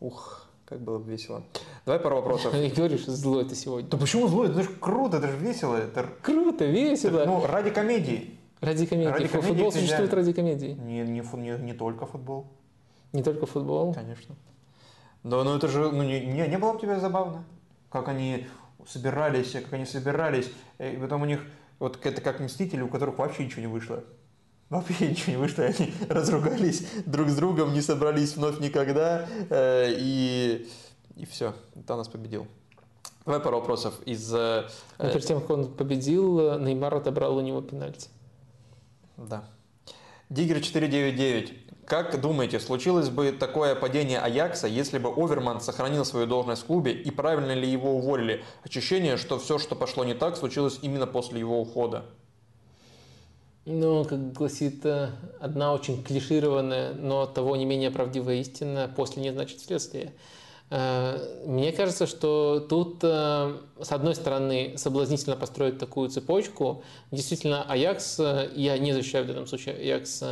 Ух, 0.00 0.46
как 0.64 0.80
было 0.80 0.98
бы 0.98 1.10
весело. 1.10 1.42
Давай 1.84 2.00
пару 2.00 2.16
вопросов. 2.16 2.54
И 2.54 2.68
говоришь, 2.68 3.04
злой 3.06 3.44
ты 3.44 3.54
сегодня. 3.54 3.88
Да 3.88 3.96
почему 3.96 4.28
злой? 4.28 4.48
Это 4.48 4.62
же 4.62 4.68
круто, 4.68 5.18
это 5.18 5.28
же 5.28 5.36
весело. 5.36 5.76
Это... 5.76 6.08
Круто, 6.22 6.64
весело. 6.64 7.24
Ну, 7.26 7.46
ради 7.46 7.70
комедии. 7.70 8.38
Ради 8.60 8.86
комедии. 8.86 9.10
Ради 9.10 9.28
комедии 9.28 9.48
футбол 9.48 9.72
существует 9.72 10.14
ради 10.14 10.32
комедии. 10.32 10.78
Не, 10.80 11.00
не, 11.00 11.20
не, 11.20 11.58
не 11.58 11.72
только 11.72 12.06
футбол. 12.06 12.46
Не 13.12 13.22
только 13.22 13.46
футбол? 13.46 13.92
Конечно. 13.92 14.36
Да, 15.24 15.44
ну 15.44 15.56
это 15.56 15.68
же, 15.68 15.90
ну 15.90 16.02
не, 16.02 16.20
не, 16.20 16.48
не 16.48 16.58
было 16.58 16.72
бы 16.72 16.80
тебе 16.80 16.98
забавно? 16.98 17.44
Как 17.90 18.08
они 18.08 18.46
собирались, 18.86 19.52
как 19.52 19.72
они 19.72 19.84
собирались, 19.84 20.50
и 20.78 20.98
потом 21.00 21.22
у 21.22 21.24
них, 21.26 21.44
вот 21.78 22.04
это 22.04 22.20
как 22.20 22.40
Мстители, 22.40 22.80
у 22.80 22.88
которых 22.88 23.18
вообще 23.18 23.44
ничего 23.44 23.60
не 23.60 23.68
вышло. 23.68 24.02
Вообще 24.72 25.08
ничего 25.08 25.32
не 25.32 25.36
вышло, 25.36 25.64
они 25.64 25.92
разругались 26.08 26.86
друг 27.04 27.28
с 27.28 27.36
другом, 27.36 27.74
не 27.74 27.82
собрались 27.82 28.36
вновь 28.36 28.58
никогда, 28.58 29.28
э, 29.50 29.92
и, 29.98 30.66
и 31.14 31.26
все, 31.26 31.52
Танос 31.86 32.08
победил. 32.08 32.46
Давай 33.26 33.38
пару 33.40 33.58
вопросов 33.58 33.92
из... 34.06 34.32
Э, 34.32 34.68
Но 34.98 35.10
перед 35.10 35.26
тем, 35.26 35.42
как 35.42 35.50
он 35.50 35.70
победил, 35.70 36.58
Неймар 36.58 36.94
отобрал 36.94 37.36
у 37.36 37.42
него 37.42 37.60
пенальти. 37.60 38.08
Да. 39.18 39.44
Дигер 40.30 40.62
499. 40.62 41.84
Как 41.84 42.18
думаете, 42.18 42.58
случилось 42.58 43.10
бы 43.10 43.30
такое 43.32 43.74
падение 43.74 44.20
Аякса, 44.20 44.68
если 44.68 44.96
бы 44.96 45.10
Оверман 45.14 45.60
сохранил 45.60 46.06
свою 46.06 46.26
должность 46.26 46.62
в 46.62 46.64
клубе 46.64 46.92
и 46.92 47.10
правильно 47.10 47.52
ли 47.52 47.68
его 47.68 47.94
уволили? 47.98 48.42
Ощущение, 48.64 49.18
что 49.18 49.38
все, 49.38 49.58
что 49.58 49.76
пошло 49.76 50.02
не 50.02 50.14
так, 50.14 50.38
случилось 50.38 50.78
именно 50.80 51.06
после 51.06 51.40
его 51.40 51.60
ухода. 51.60 52.06
Ну, 53.64 54.04
как 54.04 54.32
гласит 54.32 54.84
э, 54.84 55.10
одна 55.38 55.72
очень 55.72 56.02
клишированная, 56.02 56.94
но 56.94 57.26
того 57.26 57.54
не 57.54 57.64
менее 57.64 57.92
правдивая 57.92 58.36
истина, 58.36 58.92
после 58.96 59.22
не 59.22 59.30
значит 59.30 59.60
следствие. 59.60 60.12
Э, 60.70 61.44
мне 61.46 61.70
кажется, 61.70 62.08
что 62.08 62.58
тут, 62.68 62.98
э, 63.04 63.56
с 63.80 63.92
одной 63.92 64.16
стороны, 64.16 64.74
соблазнительно 64.78 65.36
построить 65.36 65.78
такую 65.78 66.08
цепочку. 66.08 66.82
Действительно, 67.12 67.62
Аякс, 67.62 68.18
я 68.56 68.76
не 68.78 68.92
защищаю 68.92 69.26
в 69.26 69.28
данном 69.28 69.46
случае 69.46 69.76
Аякс, 69.76 70.24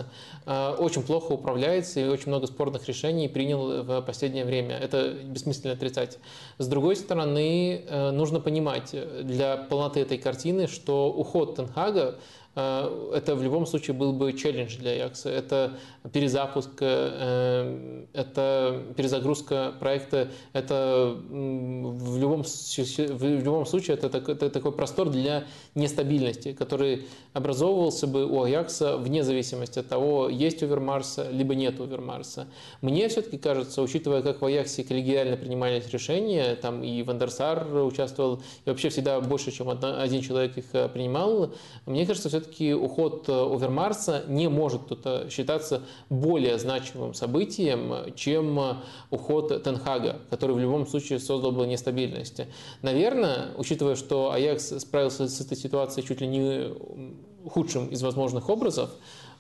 очень 0.78 1.04
плохо 1.04 1.30
управляется 1.30 2.00
и 2.00 2.08
очень 2.08 2.28
много 2.28 2.48
спорных 2.48 2.88
решений 2.88 3.28
принял 3.28 3.84
в 3.84 4.02
последнее 4.02 4.44
время. 4.44 4.76
Это 4.76 5.12
бессмысленно 5.12 5.74
отрицать. 5.74 6.18
С 6.58 6.66
другой 6.66 6.96
стороны, 6.96 7.84
нужно 8.12 8.40
понимать 8.40 8.92
для 9.22 9.56
полноты 9.56 10.00
этой 10.00 10.18
картины, 10.18 10.66
что 10.66 11.12
уход 11.12 11.54
Тенхага 11.54 12.18
это 12.54 13.36
в 13.36 13.42
любом 13.42 13.64
случае 13.64 13.94
был 13.94 14.12
бы 14.12 14.32
челлендж 14.32 14.76
для 14.76 14.90
Аякса. 14.90 15.30
Это 15.30 15.78
перезапуск, 16.12 16.70
э, 16.80 18.06
это 18.12 18.82
перезагрузка 18.96 19.72
проекта, 19.78 20.30
это 20.52 21.16
в 21.28 22.18
любом, 22.18 22.42
в 22.42 23.24
любом 23.24 23.66
случае 23.66 23.96
это, 23.96 24.08
такой 24.50 24.72
простор 24.72 25.10
для 25.10 25.44
нестабильности, 25.76 26.52
который 26.52 27.06
образовывался 27.34 28.08
бы 28.08 28.26
у 28.26 28.42
Аякса 28.42 28.96
вне 28.96 29.22
зависимости 29.22 29.78
от 29.78 29.88
того, 29.88 30.28
есть 30.28 30.62
Овермарса, 30.62 31.30
либо 31.30 31.54
нет 31.54 31.80
Овермарса. 31.80 32.48
Мне 32.80 33.08
все-таки 33.08 33.38
кажется, 33.38 33.80
учитывая, 33.80 34.22
как 34.22 34.40
в 34.40 34.44
Аяксе 34.44 34.82
коллегиально 34.82 35.36
принимались 35.36 35.88
решения, 35.92 36.56
там 36.56 36.82
и 36.82 37.02
Вандерсар 37.02 37.72
участвовал, 37.74 38.42
и 38.64 38.70
вообще 38.70 38.88
всегда 38.88 39.20
больше, 39.20 39.52
чем 39.52 39.68
один 39.70 40.20
человек 40.20 40.58
их 40.58 40.64
э, 40.72 40.88
принимал, 40.88 41.52
мне 41.86 42.06
кажется, 42.06 42.39
все-таки 42.40 42.74
уход 42.74 43.28
э, 43.28 43.32
Овермарса 43.32 44.24
не 44.28 44.48
может 44.48 44.86
тут 44.88 45.00
э, 45.04 45.28
считаться 45.30 45.82
более 46.08 46.58
значимым 46.58 47.14
событием, 47.14 48.14
чем 48.14 48.78
уход 49.10 49.62
Тенхага, 49.62 50.20
который 50.30 50.54
в 50.54 50.58
любом 50.58 50.86
случае 50.86 51.18
создал 51.18 51.52
бы 51.52 51.66
нестабильность. 51.66 52.40
Наверное, 52.82 53.48
учитывая, 53.56 53.96
что 53.96 54.32
Аякс 54.32 54.80
справился 54.80 55.28
с 55.28 55.40
этой 55.40 55.56
ситуацией 55.56 56.06
чуть 56.06 56.20
ли 56.20 56.26
не 56.26 56.74
худшим 57.48 57.88
из 57.88 58.02
возможных 58.02 58.48
образов, 58.48 58.90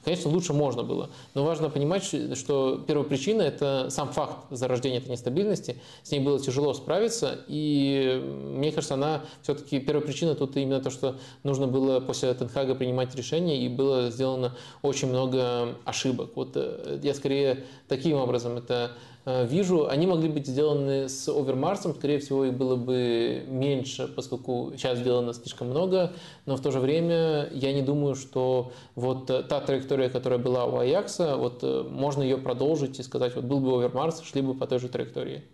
Конечно, 0.04 0.30
лучше 0.30 0.54
можно 0.54 0.82
было, 0.82 1.10
но 1.34 1.44
важно 1.44 1.68
понимать, 1.68 2.04
что 2.04 2.82
первая 2.86 3.06
причина– 3.06 3.42
это 3.42 3.88
сам 3.90 4.08
факт 4.08 4.46
зарождения 4.50 4.98
этой 4.98 5.10
нестабильности. 5.10 5.76
С 6.02 6.10
ней 6.10 6.20
было 6.20 6.40
тяжело 6.40 6.72
справиться, 6.72 7.40
и 7.48 8.22
мне 8.54 8.72
кажется, 8.72 8.94
она 8.94 9.22
все-таки 9.42 9.78
первая 9.78 10.04
причина 10.04 10.34
тут 10.34 10.56
именно 10.56 10.80
то, 10.80 10.90
что 10.90 11.16
нужно 11.42 11.66
было 11.66 12.00
после 12.00 12.32
Тенхага 12.32 12.74
принимать 12.74 13.14
решение, 13.14 13.58
и 13.58 13.68
было 13.68 14.10
сделано 14.10 14.56
очень 14.80 15.08
много 15.08 15.76
ошибок. 15.84 16.30
Вот 16.34 16.52
э, 16.54 16.98
я 17.02 17.12
скорее 17.12 17.64
таким 17.86 18.16
образом 18.16 18.56
это 18.56 18.92
вижу, 19.26 19.88
они 19.88 20.06
могли 20.06 20.28
быть 20.28 20.46
сделаны 20.46 21.08
с 21.08 21.28
овермарсом, 21.28 21.94
скорее 21.94 22.18
всего, 22.18 22.44
их 22.44 22.54
было 22.54 22.76
бы 22.76 23.44
меньше, 23.48 24.08
поскольку 24.08 24.72
сейчас 24.76 24.98
сделано 24.98 25.34
слишком 25.34 25.68
много, 25.68 26.12
но 26.46 26.56
в 26.56 26.62
то 26.62 26.70
же 26.70 26.80
время 26.80 27.48
я 27.52 27.72
не 27.72 27.82
думаю, 27.82 28.14
что 28.14 28.72
вот 28.94 29.26
та 29.26 29.60
траектория, 29.60 30.08
которая 30.08 30.38
была 30.38 30.64
у 30.64 30.78
Аякса, 30.78 31.36
вот 31.36 31.62
э, 31.62 31.82
можно 31.82 32.22
ее 32.22 32.38
продолжить 32.38 32.98
и 32.98 33.02
сказать, 33.02 33.34
вот 33.36 33.44
был 33.44 33.60
бы 33.60 33.76
овермарс, 33.78 34.22
шли 34.22 34.42
бы 34.42 34.54
по 34.54 34.66
той 34.66 34.78
же 34.78 34.88
траектории. 34.88 35.44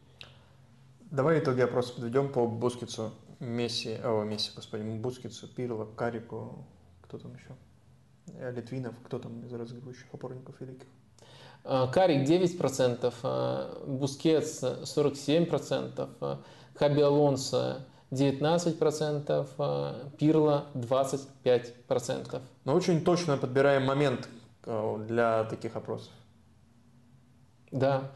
Давай 1.10 1.38
итоги 1.38 1.60
опроса 1.60 1.94
подведем 1.94 2.32
по 2.32 2.46
Бускетсу, 2.46 3.12
Месси, 3.40 3.96
о, 4.02 4.24
Месси, 4.24 4.50
господи, 4.54 4.82
Бускетсу, 4.82 5.48
Пирло, 5.48 5.84
Каррику, 5.84 6.66
кто 7.02 7.18
там 7.18 7.34
еще? 7.34 7.56
Э, 8.34 8.52
Литвинов, 8.52 8.94
кто 9.04 9.18
там 9.18 9.44
из 9.46 9.52
разыгрывающих 9.52 10.06
опорников 10.12 10.60
великих? 10.60 10.86
Э, 11.68 11.88
Каррик 11.92 12.24
9%, 12.28 13.12
э, 13.22 13.74
Бускетс 13.86 14.62
47%, 14.84 16.08
э, 16.20 16.36
Хаби 16.76 17.00
Алонсо 17.00 17.86
19%, 18.12 19.46
Пирло 20.16 20.66
25%. 20.74 22.40
Но 22.64 22.74
очень 22.74 23.04
точно 23.04 23.36
подбираем 23.36 23.84
момент 23.84 24.28
для 24.64 25.44
таких 25.44 25.74
опросов. 25.74 26.12
Да, 27.72 28.12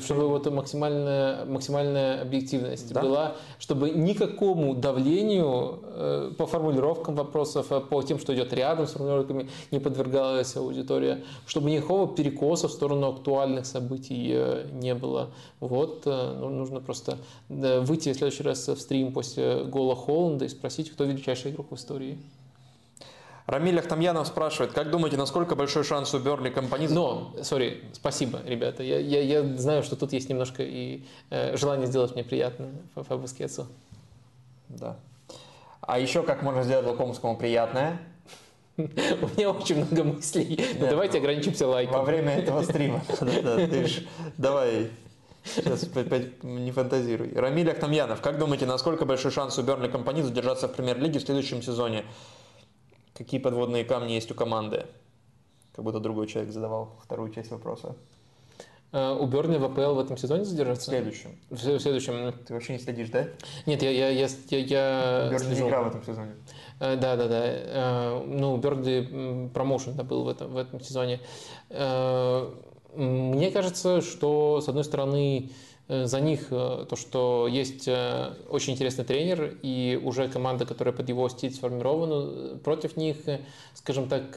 чтобы 0.00 0.28
вот 0.28 0.50
максимальная, 0.50 1.44
максимальная 1.44 2.22
объективность 2.22 2.92
да? 2.92 3.00
была, 3.00 3.36
чтобы 3.58 3.90
никакому 3.90 4.74
давлению 4.74 5.80
э, 5.84 6.32
по 6.36 6.46
формулировкам 6.46 7.14
вопросов, 7.14 7.70
а 7.70 7.80
по 7.80 8.02
тем, 8.02 8.18
что 8.18 8.34
идет 8.34 8.52
рядом 8.52 8.86
с 8.86 8.92
формулировками, 8.92 9.48
не 9.70 9.78
подвергалась 9.78 10.56
аудитория, 10.56 11.22
чтобы 11.46 11.70
никакого 11.70 12.12
перекоса 12.12 12.66
в 12.66 12.72
сторону 12.72 13.10
актуальных 13.10 13.66
событий 13.66 14.32
э, 14.34 14.66
не 14.72 14.94
было. 14.94 15.30
Вот, 15.60 16.04
ну, 16.04 16.48
нужно 16.48 16.80
просто 16.80 17.18
выйти 17.48 18.12
в 18.12 18.16
следующий 18.16 18.42
раз 18.42 18.66
в 18.66 18.76
стрим 18.76 19.12
после 19.12 19.62
гола 19.64 19.94
Холланда 19.94 20.46
и 20.46 20.48
спросить, 20.48 20.90
кто 20.90 21.04
величайший 21.04 21.52
игрок 21.52 21.70
в 21.70 21.76
истории. 21.76 22.18
Рамиль 23.46 23.78
Ахтамьянов 23.78 24.26
спрашивает, 24.28 24.72
как 24.72 24.90
думаете, 24.90 25.16
насколько 25.16 25.56
большой 25.56 25.84
шанс 25.84 26.14
у 26.14 26.18
Берли 26.18 26.50
компании? 26.50 26.86
Но, 26.86 27.34
сори, 27.42 27.82
спасибо, 27.92 28.40
ребята. 28.46 28.82
Я, 28.82 28.98
я, 28.98 29.20
я 29.20 29.56
знаю, 29.56 29.82
что 29.82 29.96
тут 29.96 30.12
есть 30.12 30.28
немножко 30.28 30.62
и 30.62 31.04
э, 31.30 31.56
желание 31.56 31.86
сделать 31.86 32.14
мне 32.14 32.22
приятно 32.22 32.68
по 32.94 33.16
Бускетсу. 33.16 33.66
Да. 34.68 34.96
А 35.80 35.98
еще 35.98 36.22
как 36.22 36.42
можно 36.42 36.62
сделать 36.62 36.86
Лукомскому 36.86 37.36
приятное? 37.36 38.00
У 38.76 38.82
меня 38.82 39.50
очень 39.50 39.84
много 39.84 40.04
мыслей. 40.04 40.64
Но 40.78 40.86
давайте 40.86 41.18
ограничимся 41.18 41.66
лайком. 41.66 41.98
Во 41.98 42.04
время 42.04 42.36
этого 42.36 42.62
стрима. 42.64 43.02
Давай, 44.38 44.90
Сейчас 45.44 45.88
не 46.42 46.70
фантазируй. 46.70 47.32
Рамиль 47.34 47.68
Ахтамьянов, 47.70 48.20
как 48.20 48.38
думаете, 48.38 48.64
насколько 48.66 49.04
большой 49.04 49.32
шанс 49.32 49.58
у 49.58 49.62
Берли 49.62 49.88
компании 49.88 50.22
задержаться 50.22 50.68
в 50.68 50.72
премьер-лиге 50.72 51.18
в 51.18 51.22
следующем 51.22 51.62
сезоне? 51.62 52.04
Какие 53.22 53.38
подводные 53.38 53.84
камни 53.84 54.12
есть 54.12 54.30
у 54.32 54.34
команды? 54.34 54.84
Как 55.76 55.84
будто 55.84 56.00
другой 56.00 56.26
человек 56.26 56.52
задавал 56.52 56.96
вторую 57.04 57.30
часть 57.30 57.52
вопроса. 57.52 57.94
Э, 58.90 59.16
у 59.16 59.26
Берни 59.26 59.58
в 59.58 59.64
АПЛ 59.64 59.94
в 59.94 60.00
этом 60.00 60.16
сезоне 60.16 60.44
задержаться? 60.44 60.90
В 60.90 60.94
следующем. 60.94 61.38
В 61.50 61.56
следующем. 61.56 62.34
Ты 62.44 62.52
вообще 62.52 62.72
не 62.72 62.78
следишь, 62.80 63.10
да? 63.10 63.28
Нет, 63.64 63.80
я... 63.82 63.90
я, 63.90 64.08
я, 64.08 64.26
я, 64.48 64.58
я 64.58 65.30
Берни 65.30 65.54
не 65.54 65.68
играл 65.68 65.84
в 65.84 65.88
этом 65.88 66.02
сезоне. 66.02 66.32
Э, 66.80 66.96
да, 66.96 67.14
да, 67.14 67.28
да. 67.28 67.42
Э, 67.44 68.24
ну, 68.26 68.56
Берди 68.56 69.48
промоушен 69.54 69.94
был 69.94 70.24
в 70.24 70.28
этом, 70.28 70.52
в 70.52 70.56
этом 70.56 70.80
сезоне. 70.80 71.20
Мне 72.94 73.50
кажется, 73.52 74.02
что, 74.02 74.60
с 74.60 74.68
одной 74.68 74.84
стороны, 74.84 75.50
за 75.88 76.20
них 76.20 76.46
э, 76.50 76.86
то, 76.88 76.96
что 76.96 77.48
есть 77.50 77.88
э, 77.88 78.34
очень 78.48 78.74
интересный 78.74 79.04
тренер 79.04 79.58
и 79.62 80.00
уже 80.02 80.28
команда, 80.28 80.64
которая 80.64 80.94
под 80.94 81.08
его 81.08 81.28
стиль 81.28 81.52
сформирована, 81.52 82.56
против 82.58 82.96
них, 82.96 83.16
скажем 83.74 84.08
так, 84.08 84.34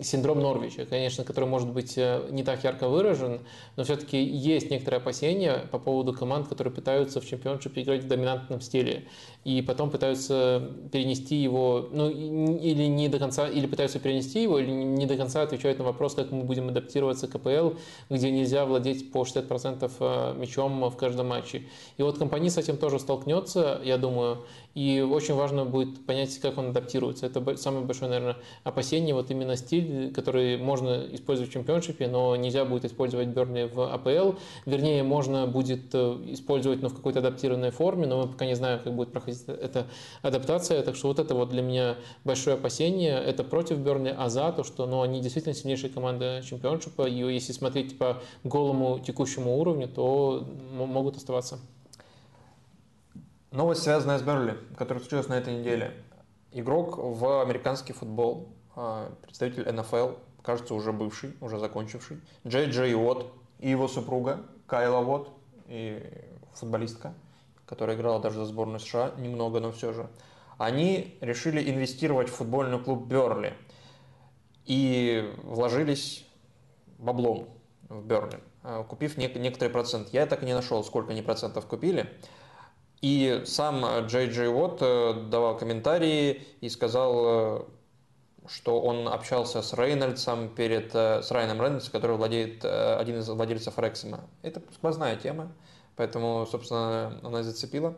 синдром 0.00 0.40
Норвича, 0.40 0.86
конечно, 0.86 1.24
который 1.24 1.44
может 1.44 1.68
быть 1.68 1.96
не 1.96 2.42
так 2.42 2.64
ярко 2.64 2.88
выражен, 2.88 3.40
но 3.76 3.84
все-таки 3.84 4.22
есть 4.22 4.70
некоторые 4.70 4.98
опасения 4.98 5.66
по 5.70 5.78
поводу 5.78 6.12
команд, 6.12 6.48
которые 6.48 6.72
пытаются 6.72 7.20
в 7.20 7.26
чемпионшипе 7.26 7.82
играть 7.82 8.04
в 8.04 8.08
доминантном 8.08 8.60
стиле 8.60 9.04
и 9.44 9.62
потом 9.62 9.90
пытаются 9.90 10.70
перенести 10.92 11.36
его, 11.36 11.88
ну, 11.92 12.10
или 12.10 12.84
не 12.84 13.08
до 13.08 13.18
конца, 13.18 13.48
или 13.48 13.66
пытаются 13.66 13.98
перенести 13.98 14.42
его, 14.42 14.58
или 14.58 14.70
не 14.70 15.06
до 15.06 15.16
конца 15.16 15.42
отвечают 15.42 15.78
на 15.78 15.84
вопрос, 15.84 16.14
как 16.14 16.30
мы 16.30 16.44
будем 16.44 16.68
адаптироваться 16.68 17.26
к 17.26 17.32
КПЛ, 17.32 17.70
где 18.10 18.30
нельзя 18.30 18.66
владеть 18.66 19.10
по 19.12 19.22
60% 19.22 20.38
мячом 20.38 20.69
в 20.70 20.96
каждом 20.96 21.28
матче. 21.28 21.64
И 21.96 22.02
вот 22.02 22.18
компания 22.18 22.50
с 22.50 22.58
этим 22.58 22.76
тоже 22.76 22.98
столкнется, 22.98 23.80
я 23.84 23.98
думаю, 23.98 24.44
и 24.74 25.00
очень 25.00 25.34
важно 25.34 25.64
будет 25.64 26.04
понять, 26.06 26.38
как 26.38 26.58
он 26.58 26.68
адаптируется. 26.68 27.26
Это 27.26 27.56
самое 27.56 27.84
большое, 27.84 28.10
наверное, 28.10 28.36
опасение, 28.62 29.14
вот 29.14 29.30
именно 29.30 29.56
стиль, 29.56 30.12
который 30.12 30.58
можно 30.58 31.06
использовать 31.12 31.50
в 31.50 31.52
чемпионшипе, 31.52 32.06
но 32.06 32.36
нельзя 32.36 32.64
будет 32.64 32.84
использовать 32.84 33.28
Берни 33.28 33.64
в 33.64 33.92
АПЛ. 33.92 34.38
Вернее, 34.66 35.02
можно 35.02 35.46
будет 35.46 35.94
э, 35.94 36.18
использовать, 36.28 36.82
но 36.82 36.88
в 36.88 36.94
какой-то 36.94 37.18
адаптированной 37.18 37.70
форме, 37.70 38.06
но 38.06 38.22
мы 38.22 38.28
пока 38.28 38.46
не 38.46 38.54
знаем, 38.54 38.80
как 38.82 38.94
будет 38.94 39.12
проходить 39.12 39.42
эта 39.46 39.86
адаптация. 40.22 40.82
Так 40.82 40.94
что 40.94 41.08
вот 41.08 41.18
это 41.18 41.34
вот 41.34 41.50
для 41.50 41.62
меня 41.62 41.96
большое 42.24 42.54
опасение. 42.54 43.18
Это 43.18 43.42
против 43.42 43.78
Берни, 43.78 44.12
а 44.16 44.28
за 44.28 44.52
то, 44.52 44.62
что 44.62 44.86
ну, 44.86 45.02
они 45.02 45.20
действительно 45.20 45.54
сильнейшая 45.54 45.90
команда 45.90 46.42
чемпионшипа. 46.48 47.08
И 47.08 47.32
если 47.32 47.52
смотреть 47.52 47.98
по 47.98 48.22
голому 48.44 49.00
текущему 49.00 49.58
уровню, 49.58 49.88
то 49.88 50.46
могут 50.72 51.16
оставаться. 51.16 51.58
Новость, 53.52 53.82
связанная 53.82 54.16
с 54.16 54.22
Берли, 54.22 54.56
которая 54.78 55.02
случилась 55.02 55.26
на 55.26 55.34
этой 55.34 55.58
неделе. 55.58 55.92
Игрок 56.52 56.98
в 56.98 57.42
американский 57.42 57.92
футбол, 57.92 58.54
а, 58.76 59.12
представитель 59.22 59.68
НФЛ, 59.68 60.10
кажется, 60.42 60.72
уже 60.72 60.92
бывший, 60.92 61.36
уже 61.40 61.58
закончивший, 61.58 62.20
Джей 62.46 62.70
Джей 62.70 62.94
Уотт 62.94 63.26
и 63.58 63.68
его 63.68 63.88
супруга 63.88 64.46
Кайла 64.68 65.00
Уотт, 65.00 65.30
и 65.66 66.00
футболистка, 66.54 67.12
которая 67.66 67.96
играла 67.96 68.20
даже 68.20 68.38
за 68.38 68.44
сборную 68.44 68.78
США, 68.78 69.14
немного, 69.18 69.58
но 69.58 69.72
все 69.72 69.92
же, 69.92 70.08
они 70.56 71.18
решили 71.20 71.68
инвестировать 71.68 72.28
в 72.28 72.34
футбольный 72.34 72.78
клуб 72.78 73.08
Берли 73.08 73.54
и 74.64 75.28
вложились 75.42 76.24
баблом 76.98 77.48
в 77.88 78.04
Берли, 78.06 78.38
а, 78.62 78.84
купив 78.84 79.16
некоторый 79.16 79.70
процент. 79.70 80.10
Я 80.12 80.26
так 80.26 80.44
и 80.44 80.46
не 80.46 80.54
нашел, 80.54 80.84
сколько 80.84 81.10
они 81.10 81.22
процентов 81.22 81.66
купили. 81.66 82.08
И 83.00 83.42
сам 83.46 83.84
Джей 84.06 84.28
Джей 84.28 84.48
Уотт 84.48 84.78
э, 84.82 85.14
давал 85.30 85.56
комментарии 85.56 86.42
и 86.60 86.68
сказал, 86.68 87.22
э, 87.24 87.62
что 88.46 88.80
он 88.80 89.08
общался 89.08 89.62
с 89.62 89.72
Рейнольдсом 89.72 90.50
перед, 90.50 90.94
э, 90.94 91.22
с 91.22 91.30
Райаном 91.30 91.62
Рейнольдсом, 91.62 91.92
который 91.92 92.16
владеет, 92.16 92.62
один 92.64 93.20
из 93.20 93.28
владельцев 93.28 93.78
Рексима. 93.78 94.20
Это 94.42 94.60
сквозная 94.74 95.16
тема, 95.16 95.50
поэтому, 95.96 96.46
собственно, 96.46 97.18
она 97.22 97.42
зацепила 97.42 97.96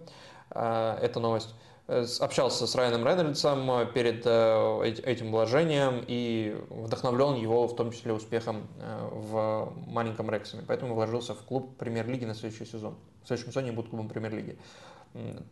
эта 0.50 1.18
новость. 1.18 1.54
общался 1.88 2.66
с 2.66 2.74
Райаном 2.74 3.06
Рейнольдсом 3.06 3.88
перед 3.94 4.26
этим 4.26 5.32
вложением 5.32 6.04
и 6.06 6.54
вдохновлен 6.68 7.36
его 7.36 7.66
в 7.66 7.74
том 7.74 7.90
числе 7.90 8.12
успехом 8.12 8.68
в 9.10 9.72
маленьком 9.86 10.30
Рексами. 10.30 10.62
Поэтому 10.68 10.94
вложился 10.94 11.34
в 11.34 11.42
клуб 11.42 11.76
премьер-лиги 11.78 12.26
на 12.26 12.34
следующий 12.34 12.66
сезон. 12.66 12.96
В 13.22 13.26
следующем 13.28 13.52
сезоне 13.52 13.72
будет 13.72 13.88
клубом 13.88 14.08
премьер-лиги. 14.08 14.58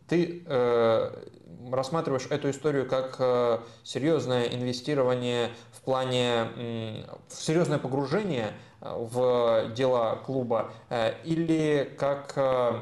Ты 0.07 0.43
э, 0.45 1.11
рассматриваешь 1.71 2.27
эту 2.29 2.49
историю 2.49 2.87
как 2.87 3.17
э, 3.19 3.59
серьезное 3.83 4.45
инвестирование 4.45 5.49
в 5.71 5.81
плане, 5.81 6.47
э, 6.55 7.03
серьезное 7.29 7.77
погружение 7.77 8.53
в 8.81 9.71
дела 9.75 10.15
клуба 10.25 10.71
э, 10.89 11.13
или 11.23 11.95
как 11.99 12.33
э, 12.35 12.79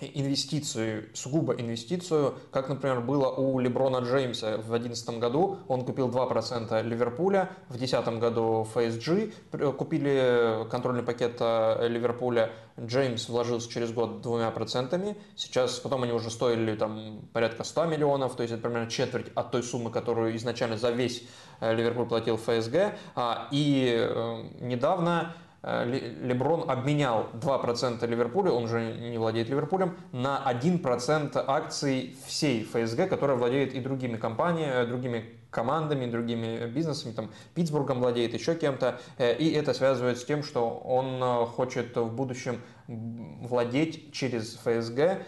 инвестицию, 0.00 1.08
сугубо 1.14 1.54
инвестицию, 1.54 2.34
как, 2.50 2.68
например, 2.68 3.00
было 3.00 3.28
у 3.28 3.58
Леброна 3.58 3.98
Джеймса 3.98 4.58
в 4.58 4.68
2011 4.68 5.18
году. 5.18 5.58
Он 5.68 5.84
купил 5.84 6.08
2% 6.08 6.82
Ливерпуля, 6.82 7.50
в 7.68 7.76
2010 7.76 8.20
году 8.20 8.66
FSG 8.74 9.72
купили 9.72 10.68
контрольный 10.70 11.02
пакет 11.02 11.36
э, 11.40 11.88
Ливерпуля. 11.88 12.50
Джеймс 12.80 13.28
вложился 13.28 13.70
через 13.70 13.92
год 13.92 14.22
двумя 14.22 14.50
процентами. 14.50 15.16
Сейчас, 15.34 15.80
потом 15.80 16.04
они 16.04 16.12
уже 16.12 16.30
стоили 16.30 16.76
там 16.76 17.22
порядка 17.32 17.64
100 17.64 17.86
миллионов, 17.86 18.36
то 18.36 18.42
есть 18.42 18.54
это 18.54 18.62
примерно 18.62 18.88
четверть 18.88 19.26
от 19.34 19.50
той 19.50 19.62
суммы, 19.62 19.90
которую 19.90 20.36
изначально 20.36 20.76
за 20.76 20.90
весь 20.90 21.24
э, 21.60 21.74
Ливерпуль 21.74 22.06
платил 22.06 22.36
ФСГ. 22.36 22.94
А, 23.16 23.48
и 23.50 23.96
э, 23.98 24.44
недавно 24.60 25.34
Леброн 25.62 26.70
обменял 26.70 27.30
2% 27.34 28.06
Ливерпуля, 28.06 28.52
он 28.52 28.68
же 28.68 28.94
не 28.94 29.18
владеет 29.18 29.48
Ливерпулем, 29.48 29.96
на 30.12 30.40
1% 30.46 31.42
акций 31.46 32.16
всей 32.26 32.62
ФСГ, 32.64 33.08
которая 33.08 33.36
владеет 33.36 33.74
и 33.74 33.80
другими 33.80 34.16
компаниями, 34.16 34.72
э, 34.72 34.86
другими 34.86 35.24
командами, 35.50 36.06
другими 36.06 36.66
бизнесами, 36.66 37.12
там, 37.12 37.30
Питтсбургом 37.54 38.00
владеет, 38.00 38.34
еще 38.34 38.54
кем-то, 38.54 39.00
э, 39.16 39.34
и 39.36 39.50
это 39.50 39.74
связывает 39.74 40.18
с 40.18 40.24
тем, 40.24 40.44
что 40.44 40.68
он 40.68 41.46
хочет 41.46 41.96
в 41.96 42.14
будущем 42.14 42.60
владеть 42.86 44.12
через 44.12 44.54
ФСГ 44.56 45.24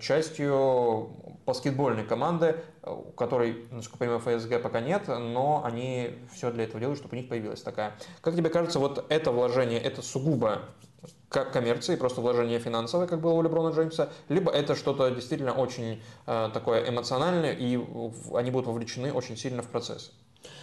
частью 0.00 1.10
баскетбольной 1.46 2.04
команды, 2.04 2.56
у 2.82 3.12
которой, 3.12 3.66
насколько 3.70 4.04
я 4.04 4.18
понимаю, 4.18 4.38
ФСГ 4.38 4.62
пока 4.62 4.80
нет, 4.80 5.08
но 5.08 5.62
они 5.64 6.10
все 6.32 6.50
для 6.50 6.64
этого 6.64 6.80
делают, 6.80 6.98
чтобы 6.98 7.16
у 7.16 7.20
них 7.20 7.28
появилась 7.28 7.62
такая. 7.62 7.94
Как 8.20 8.34
тебе 8.34 8.50
кажется, 8.50 8.78
вот 8.78 9.04
это 9.08 9.32
вложение, 9.32 9.80
это 9.80 10.02
сугубо 10.02 10.62
как 11.28 11.52
коммерции, 11.52 11.96
просто 11.96 12.20
вложение 12.20 12.58
финансовое, 12.58 13.06
как 13.06 13.20
было 13.20 13.32
у 13.32 13.42
Леброна 13.42 13.74
Джеймса, 13.74 14.10
либо 14.28 14.50
это 14.50 14.74
что-то 14.74 15.10
действительно 15.10 15.52
очень 15.52 16.02
э, 16.26 16.50
такое 16.52 16.88
эмоциональное, 16.88 17.52
и 17.52 17.78
они 18.34 18.50
будут 18.50 18.66
вовлечены 18.66 19.12
очень 19.12 19.36
сильно 19.36 19.62
в 19.62 19.68
процесс. 19.68 20.12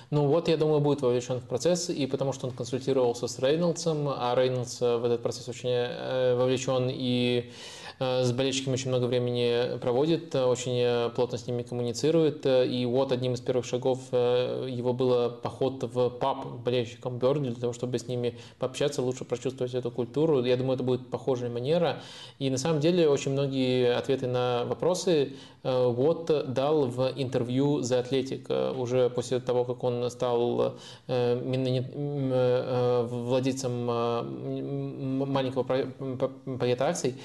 Ну 0.10 0.28
вот, 0.28 0.48
я 0.48 0.58
думаю, 0.58 0.80
будет 0.80 1.02
вовлечен 1.02 1.40
в 1.40 1.46
процесс, 1.46 1.90
и 1.90 2.06
потому 2.06 2.34
что 2.34 2.48
он 2.48 2.54
консультировался 2.54 3.28
с 3.28 3.40
Рейнольдсом, 3.40 4.10
а 4.10 4.36
Рейнольдс 4.36 4.82
в 4.82 5.06
этот 5.06 5.24
процесс 5.24 5.48
очень 5.48 5.70
э, 5.70 6.36
вовлечен 6.36 6.90
и 6.92 7.52
Э, 7.86 7.86
с 8.00 8.32
болельщиками 8.32 8.76
очень 8.76 8.90
много 8.90 9.06
времени 9.06 9.80
проводит, 9.80 10.35
э, 10.35 10.43
очень 10.43 10.80
э, 10.80 11.09
плотно 11.16 11.40
с 11.40 11.48
ними 11.48 11.64
коммуницирует. 11.64 12.45
И 12.45 12.85
вот 12.85 13.11
одним 13.11 13.34
из 13.34 13.42
первых 13.42 13.66
шагов 13.66 14.11
его 14.11 14.93
было 14.93 15.30
поход 15.30 15.84
в 15.84 16.09
паб 16.09 16.45
к 16.45 16.64
болельщикам 16.64 17.17
Бернли, 17.17 17.50
для 17.50 17.61
того, 17.61 17.74
чтобы 17.74 17.98
с 17.98 18.08
ними 18.08 18.38
пообщаться, 18.59 19.01
лучше 19.01 19.26
прочувствовать 19.26 19.74
эту 19.74 19.90
культуру. 19.90 20.43
Я 20.43 20.58
думаю, 20.58 20.76
это 20.76 20.84
будет 20.84 21.09
похожая 21.09 21.50
манера. 21.50 22.03
И 22.38 22.51
на 22.51 22.58
самом 22.58 22.82
деле 22.82 23.09
очень 23.09 23.32
многие 23.32 23.95
ответы 23.95 24.27
на 24.27 24.66
вопросы 24.66 25.34
вот 25.64 26.53
дал 26.53 26.85
в 26.85 27.11
интервью 27.16 27.82
за 27.82 28.00
Атлетик 28.00 28.48
уже 28.50 29.09
после 29.09 29.40
того, 29.40 29.66
как 29.66 29.84
он 29.84 30.09
стал 30.09 30.77
владельцем 31.08 33.85
маленького 33.85 35.64
пакета 35.64 36.88
акций 36.88 37.16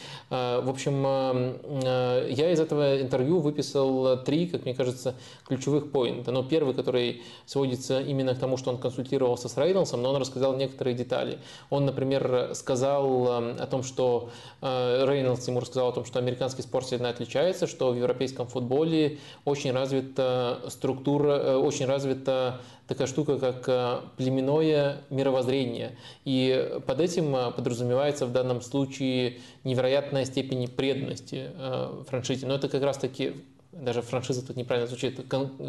в 0.63 0.71
общем, 0.71 1.05
э, 1.07 1.59
э, 1.85 2.33
я 2.33 2.51
из 2.51 2.61
этого 2.61 3.01
интервью 3.01 3.41
выписал 3.41 4.23
три, 4.23 4.47
как 4.47 4.65
мне 4.65 4.75
кажется, 4.75 5.15
ключевых 5.47 5.91
поинта. 5.91 6.33
Но 6.33 6.43
первый, 6.43 6.75
который 6.75 7.23
сводится 7.47 8.01
именно 8.01 8.35
к 8.35 8.39
тому, 8.39 8.57
что 8.57 8.71
он 8.71 8.79
консультировался 8.79 9.49
с 9.49 9.57
Рейнольдсом, 9.57 10.03
но 10.03 10.11
он 10.11 10.17
рассказал 10.17 10.57
некоторые 10.57 10.95
детали. 10.95 11.39
Он, 11.71 11.85
например, 11.85 12.51
сказал 12.55 13.27
э, 13.27 13.57
о 13.59 13.67
том, 13.67 13.83
что 13.83 14.31
Рейнольдс 14.61 15.47
ему 15.49 15.61
рассказал 15.61 15.89
о 15.89 15.93
том, 15.93 16.05
что 16.05 16.19
американский 16.19 16.63
спорт 16.63 16.87
сильно 16.87 17.09
отличается, 17.09 17.67
что 17.67 17.91
в 17.91 17.97
европейском 17.97 18.47
футболе 18.47 19.19
очень 19.45 19.73
развита 19.73 20.61
структура, 20.69 21.59
очень 21.59 21.87
развита 21.87 22.61
такая 22.93 23.07
штука, 23.07 23.39
как 23.39 23.65
э, 23.69 24.01
племенное 24.19 24.99
мировоззрение. 25.09 25.97
И 26.25 26.79
под 26.87 27.01
этим 27.01 27.35
э, 27.35 27.51
подразумевается 27.51 28.27
в 28.27 28.33
данном 28.33 28.61
случае 28.61 29.39
невероятная 29.65 30.27
степень 30.27 30.69
преданности 30.69 31.51
э, 31.55 32.03
франшизе. 32.07 32.47
Но 32.47 32.55
это 32.55 32.69
как 32.69 32.83
раз-таки 32.83 33.35
даже 33.73 34.03
франшиза 34.03 34.47
тут 34.47 34.57
неправильно 34.57 34.87
звучит, 34.87 35.19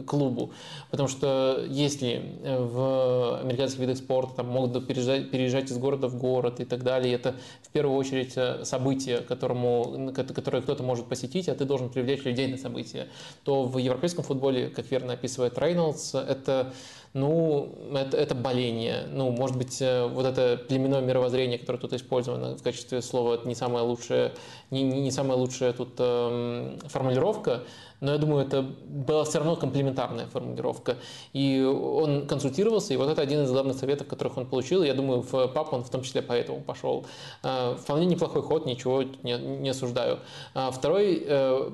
клубу. 0.05 0.51
Потому 0.91 1.07
что 1.07 1.65
если 1.69 2.37
в 2.43 3.39
американских 3.39 3.79
видах 3.79 3.97
спорта 3.97 4.35
там, 4.35 4.47
могут 4.47 4.85
переезжать, 4.85 5.31
переезжать 5.31 5.71
из 5.71 5.77
города 5.77 6.09
в 6.09 6.17
город 6.17 6.59
и 6.59 6.65
так 6.65 6.83
далее, 6.83 7.13
это 7.13 7.35
в 7.61 7.69
первую 7.69 7.97
очередь 7.97 8.37
событие, 8.67 9.19
которому, 9.19 10.11
которое 10.13 10.61
кто-то 10.61 10.83
может 10.83 11.05
посетить, 11.05 11.47
а 11.47 11.55
ты 11.55 11.63
должен 11.63 11.87
привлечь 11.87 12.25
людей 12.25 12.47
на 12.47 12.57
событие, 12.57 13.07
то 13.45 13.63
в 13.63 13.77
европейском 13.77 14.25
футболе, 14.25 14.67
как 14.67 14.91
верно 14.91 15.13
описывает 15.13 15.57
Рейнольдс, 15.57 16.13
это 16.15 16.73
ну, 17.13 17.75
это, 17.93 18.17
это 18.17 18.33
боление. 18.33 19.05
Ну, 19.11 19.29
может 19.29 19.55
быть, 19.55 19.79
э, 19.81 20.07
вот 20.07 20.25
это 20.25 20.57
племенное 20.57 21.01
мировоззрение, 21.01 21.59
которое 21.59 21.77
тут 21.77 21.93
использовано 21.93 22.57
в 22.57 22.63
качестве 22.63 23.03
слова, 23.03 23.35
это 23.35 23.47
не 23.47 23.53
самая 23.53 23.83
лучшая, 23.83 24.33
не, 24.73 25.01
не 25.01 25.11
самая 25.11 25.37
лучшая 25.37 25.73
тут 25.73 25.95
э, 25.99 26.77
формулировка, 26.87 27.63
но 28.03 28.11
я 28.11 28.17
думаю, 28.17 28.45
это 28.45 28.61
была 28.61 29.23
все 29.23 29.37
равно 29.37 29.55
комплементарная 29.55 30.25
формулировка. 30.25 30.97
И 31.31 31.61
он 31.61 32.27
консультировался, 32.27 32.93
и 32.93 32.97
вот 32.97 33.09
это 33.09 33.21
один 33.21 33.43
из 33.43 33.49
главных 33.49 33.77
советов, 33.77 34.07
которых 34.07 34.37
он 34.37 34.45
получил. 34.45 34.83
Я 34.83 34.93
думаю, 34.93 35.21
в 35.21 35.47
ПАП 35.47 35.71
он 35.71 35.83
в 35.85 35.89
том 35.89 36.01
числе 36.01 36.21
поэтому 36.21 36.59
пошел. 36.59 37.05
А, 37.43 37.77
вполне 37.77 38.05
неплохой 38.05 38.41
ход, 38.41 38.65
ничего 38.65 39.03
не, 39.03 39.37
не 39.37 39.69
осуждаю. 39.69 40.19
А 40.53 40.69
второй 40.71 41.23
э, 41.25 41.69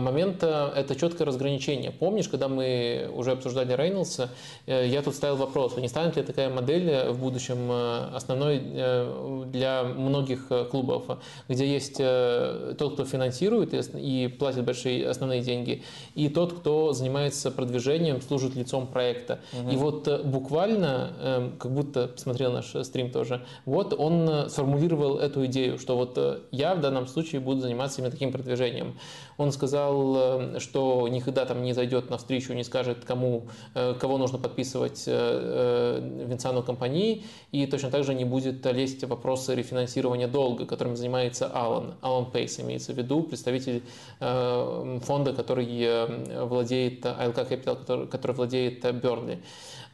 момент 0.00 0.42
э,– 0.42 0.72
это 0.76 0.96
четкое 0.96 1.28
разграничение. 1.28 1.92
Помнишь, 1.92 2.28
когда 2.28 2.48
мы 2.48 3.08
уже 3.14 3.30
обсуждали 3.30 3.72
Рейнольдса, 3.72 4.30
э, 4.66 4.88
я 4.88 5.00
тут 5.00 5.14
ставил 5.14 5.36
вопрос, 5.36 5.76
не 5.76 5.88
станет 5.88 6.16
ли 6.16 6.24
такая 6.24 6.50
модель 6.50 7.10
в 7.10 7.20
будущем 7.20 7.70
основной 8.16 8.58
для 9.46 9.84
многих 9.84 10.48
клубов, 10.72 11.04
где 11.48 11.72
есть 11.72 11.98
тот, 12.78 12.94
кто 12.94 13.04
финансирует 13.04 13.74
и 13.94 14.28
платит 14.28 14.64
большие 14.64 15.08
основные 15.08 15.42
деньги, 15.42 15.82
и 16.14 16.28
тот, 16.28 16.52
кто 16.52 16.92
занимается 16.92 17.50
продвижением, 17.50 18.20
служит 18.20 18.54
лицом 18.54 18.86
проекта. 18.86 19.40
Угу. 19.52 19.70
И 19.70 19.76
вот 19.76 20.08
э, 20.08 20.22
буквально, 20.22 21.12
эм, 21.20 21.56
как 21.58 21.72
будто 21.72 22.10
смотрел 22.16 22.52
наш 22.52 22.74
стрим 22.82 23.10
тоже, 23.10 23.44
вот 23.64 23.94
он 23.98 24.28
э, 24.28 24.48
сформулировал 24.48 25.18
эту 25.18 25.46
идею, 25.46 25.78
что 25.78 25.96
вот 25.96 26.16
э, 26.16 26.40
я 26.50 26.74
в 26.74 26.80
данном 26.80 27.06
случае 27.06 27.40
буду 27.40 27.60
заниматься 27.60 28.00
именно 28.00 28.10
таким 28.10 28.32
продвижением. 28.32 28.98
Он 29.36 29.52
сказал, 29.52 30.58
что 30.58 31.06
никогда 31.06 31.44
там 31.44 31.62
не 31.62 31.72
зайдет 31.72 32.10
на 32.10 32.18
встречу, 32.18 32.52
не 32.54 32.64
скажет, 32.64 33.04
кому, 33.04 33.46
кого 33.72 34.18
нужно 34.18 34.36
подписывать 34.36 35.06
Винсану 35.06 36.64
компании, 36.64 37.24
и 37.52 37.64
точно 37.66 37.90
так 37.90 38.02
же 38.02 38.14
не 38.14 38.24
будет 38.24 38.66
лезть 38.66 39.04
в 39.04 39.08
вопросы 39.08 39.54
рефинансирования 39.54 40.26
долга, 40.26 40.66
которым 40.66 40.96
занимается 40.96 41.46
Алан. 41.46 41.94
Алан 42.00 42.27
Пейс 42.28 42.60
имеется 42.60 42.92
в 42.92 42.98
виду, 42.98 43.22
представитель 43.22 43.82
фонда, 44.20 45.32
который 45.32 45.66
э, 45.80 46.44
владеет, 46.44 47.04
ALK 47.04 47.48
Capital, 47.48 47.76
который, 47.76 48.06
который 48.06 48.32
владеет 48.32 48.80
Бернли. 48.94 49.38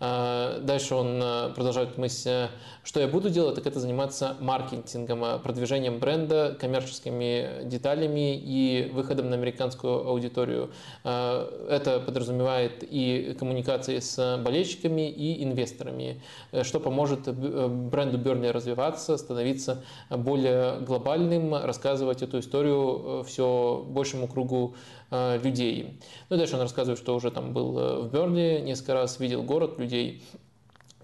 А, 0.07 0.60
дальше 0.60 0.94
он 0.94 1.18
э, 1.23 1.50
продолжает 1.55 1.97
мысль, 1.97 2.28
э, 2.28 2.49
что 2.83 3.00
я 3.00 3.08
буду 3.08 3.31
делать, 3.31 3.55
так 3.55 3.66
это 3.66 3.81
заниматься 3.81 4.36
маркетингом, 4.39 5.24
э, 5.24 5.39
продвижением 5.39 5.99
бренда, 5.99 6.55
коммерческими 6.60 7.65
деталями 7.65 8.36
и 8.36 8.91
выходом 8.92 9.31
на 9.31 9.36
американскую 9.36 10.07
аудиторию. 10.07 10.70
Это 11.05 12.02
подразумевает 12.05 12.83
и 12.83 13.34
коммуникации 13.39 13.99
с 13.99 14.39
болельщиками 14.44 15.08
и 15.08 15.42
инвесторами, 15.42 16.20
что 16.62 16.81
поможет 16.81 17.28
бренду 17.28 18.18
Берни 18.18 18.50
развиваться, 18.50 19.16
становиться 19.16 19.83
более 20.10 20.81
глобальным, 20.81 21.55
рассказывать 21.55 22.23
эту 22.23 22.41
историю 22.41 23.24
все 23.24 23.84
большему 23.86 24.28
кругу 24.28 24.74
людей. 25.10 26.00
Ну 26.28 26.36
и 26.36 26.39
дальше 26.39 26.55
он 26.57 26.62
рассказывает, 26.62 26.99
что 26.99 27.15
уже 27.15 27.31
там 27.31 27.52
был 27.52 27.73
в 28.02 28.10
Берли 28.10 28.60
несколько 28.62 28.94
раз, 28.94 29.20
видел 29.20 29.42
город, 29.42 29.78
людей. 29.78 30.23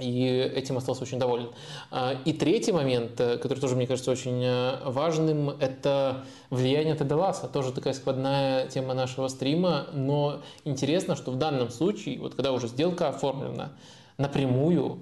и 0.01 0.27
этим 0.55 0.79
остался 0.79 1.03
очень 1.03 1.19
доволен. 1.19 1.51
А, 1.91 2.15
и 2.25 2.33
третий 2.33 2.73
момент, 2.73 3.21
э, 3.21 3.37
который 3.39 3.59
тоже, 3.59 3.77
мне 3.77 3.87
кажется, 3.87 4.11
очень 4.11 4.43
э, 4.43 4.79
важным, 4.85 5.51
это 5.51 6.25
влияние 6.49 6.95
Тедаласа. 6.95 7.49
Тоже 7.49 7.73
такая 7.73 7.93
складная 7.93 8.67
тема 8.69 8.95
нашего 8.95 9.29
стрима, 9.29 9.89
но 9.93 10.43
интересно, 10.65 11.17
что 11.17 11.31
в 11.31 11.37
данном 11.37 11.71
случае, 11.71 12.19
вот 12.19 12.35
когда 12.35 12.53
уже 12.53 12.69
сделка 12.69 13.09
оформлена, 13.09 13.73
напрямую 14.17 15.01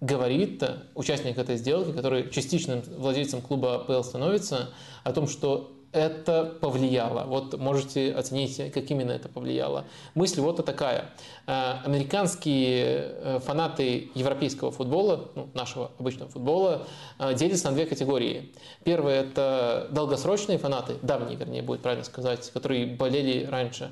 говорит 0.00 0.62
участник 0.94 1.38
этой 1.38 1.56
сделки, 1.56 1.92
который 1.92 2.30
частичным 2.30 2.82
владельцем 2.96 3.42
клуба 3.42 3.76
АПЛ 3.76 4.02
становится, 4.02 4.70
о 5.04 5.12
том, 5.12 5.28
что 5.28 5.72
это 5.92 6.44
повлияло? 6.60 7.24
Вот 7.24 7.58
можете 7.58 8.12
оценить, 8.12 8.72
как 8.72 8.90
именно 8.90 9.12
это 9.12 9.28
повлияло. 9.28 9.84
Мысль 10.14 10.40
вот 10.40 10.64
такая. 10.64 11.10
Э, 11.46 11.80
американские 11.84 12.84
э, 12.86 13.38
фанаты 13.44 14.10
европейского 14.14 14.70
футбола, 14.70 15.30
ну, 15.34 15.48
нашего 15.54 15.90
обычного 15.98 16.30
футбола, 16.30 16.86
э, 17.18 17.34
делятся 17.34 17.68
на 17.70 17.74
две 17.74 17.86
категории. 17.86 18.52
Первые– 18.84 19.20
это 19.22 19.88
долгосрочные 19.90 20.58
фанаты, 20.58 20.94
давние, 21.02 21.36
вернее, 21.36 21.62
будет 21.62 21.80
правильно 21.80 22.04
сказать, 22.04 22.50
которые 22.52 22.86
болели 22.86 23.46
раньше. 23.46 23.90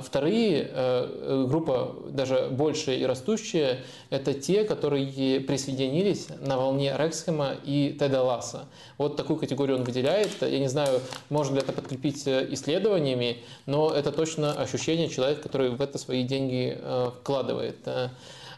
Вторые, 0.00 1.46
группа 1.46 1.96
даже 2.10 2.48
большая 2.50 2.96
и 2.96 3.04
растущая, 3.04 3.84
это 4.10 4.34
те, 4.34 4.64
которые 4.64 5.40
присоединились 5.40 6.28
на 6.40 6.56
волне 6.56 6.94
Рексхема 6.96 7.54
и 7.64 7.96
Теда 7.98 8.22
Ласса. 8.22 8.66
Вот 8.98 9.16
такую 9.16 9.38
категорию 9.38 9.76
он 9.76 9.84
выделяет. 9.84 10.30
Я 10.40 10.58
не 10.58 10.68
знаю, 10.68 11.00
можно 11.30 11.54
ли 11.54 11.60
это 11.60 11.72
подкрепить 11.72 12.26
исследованиями, 12.26 13.38
но 13.66 13.90
это 13.90 14.12
точно 14.12 14.52
ощущение 14.52 15.08
человека, 15.08 15.42
который 15.42 15.70
в 15.70 15.80
это 15.80 15.98
свои 15.98 16.22
деньги 16.22 16.76
Э, 16.86 17.10
вкладывает. 17.20 17.78
Э, 17.86 18.08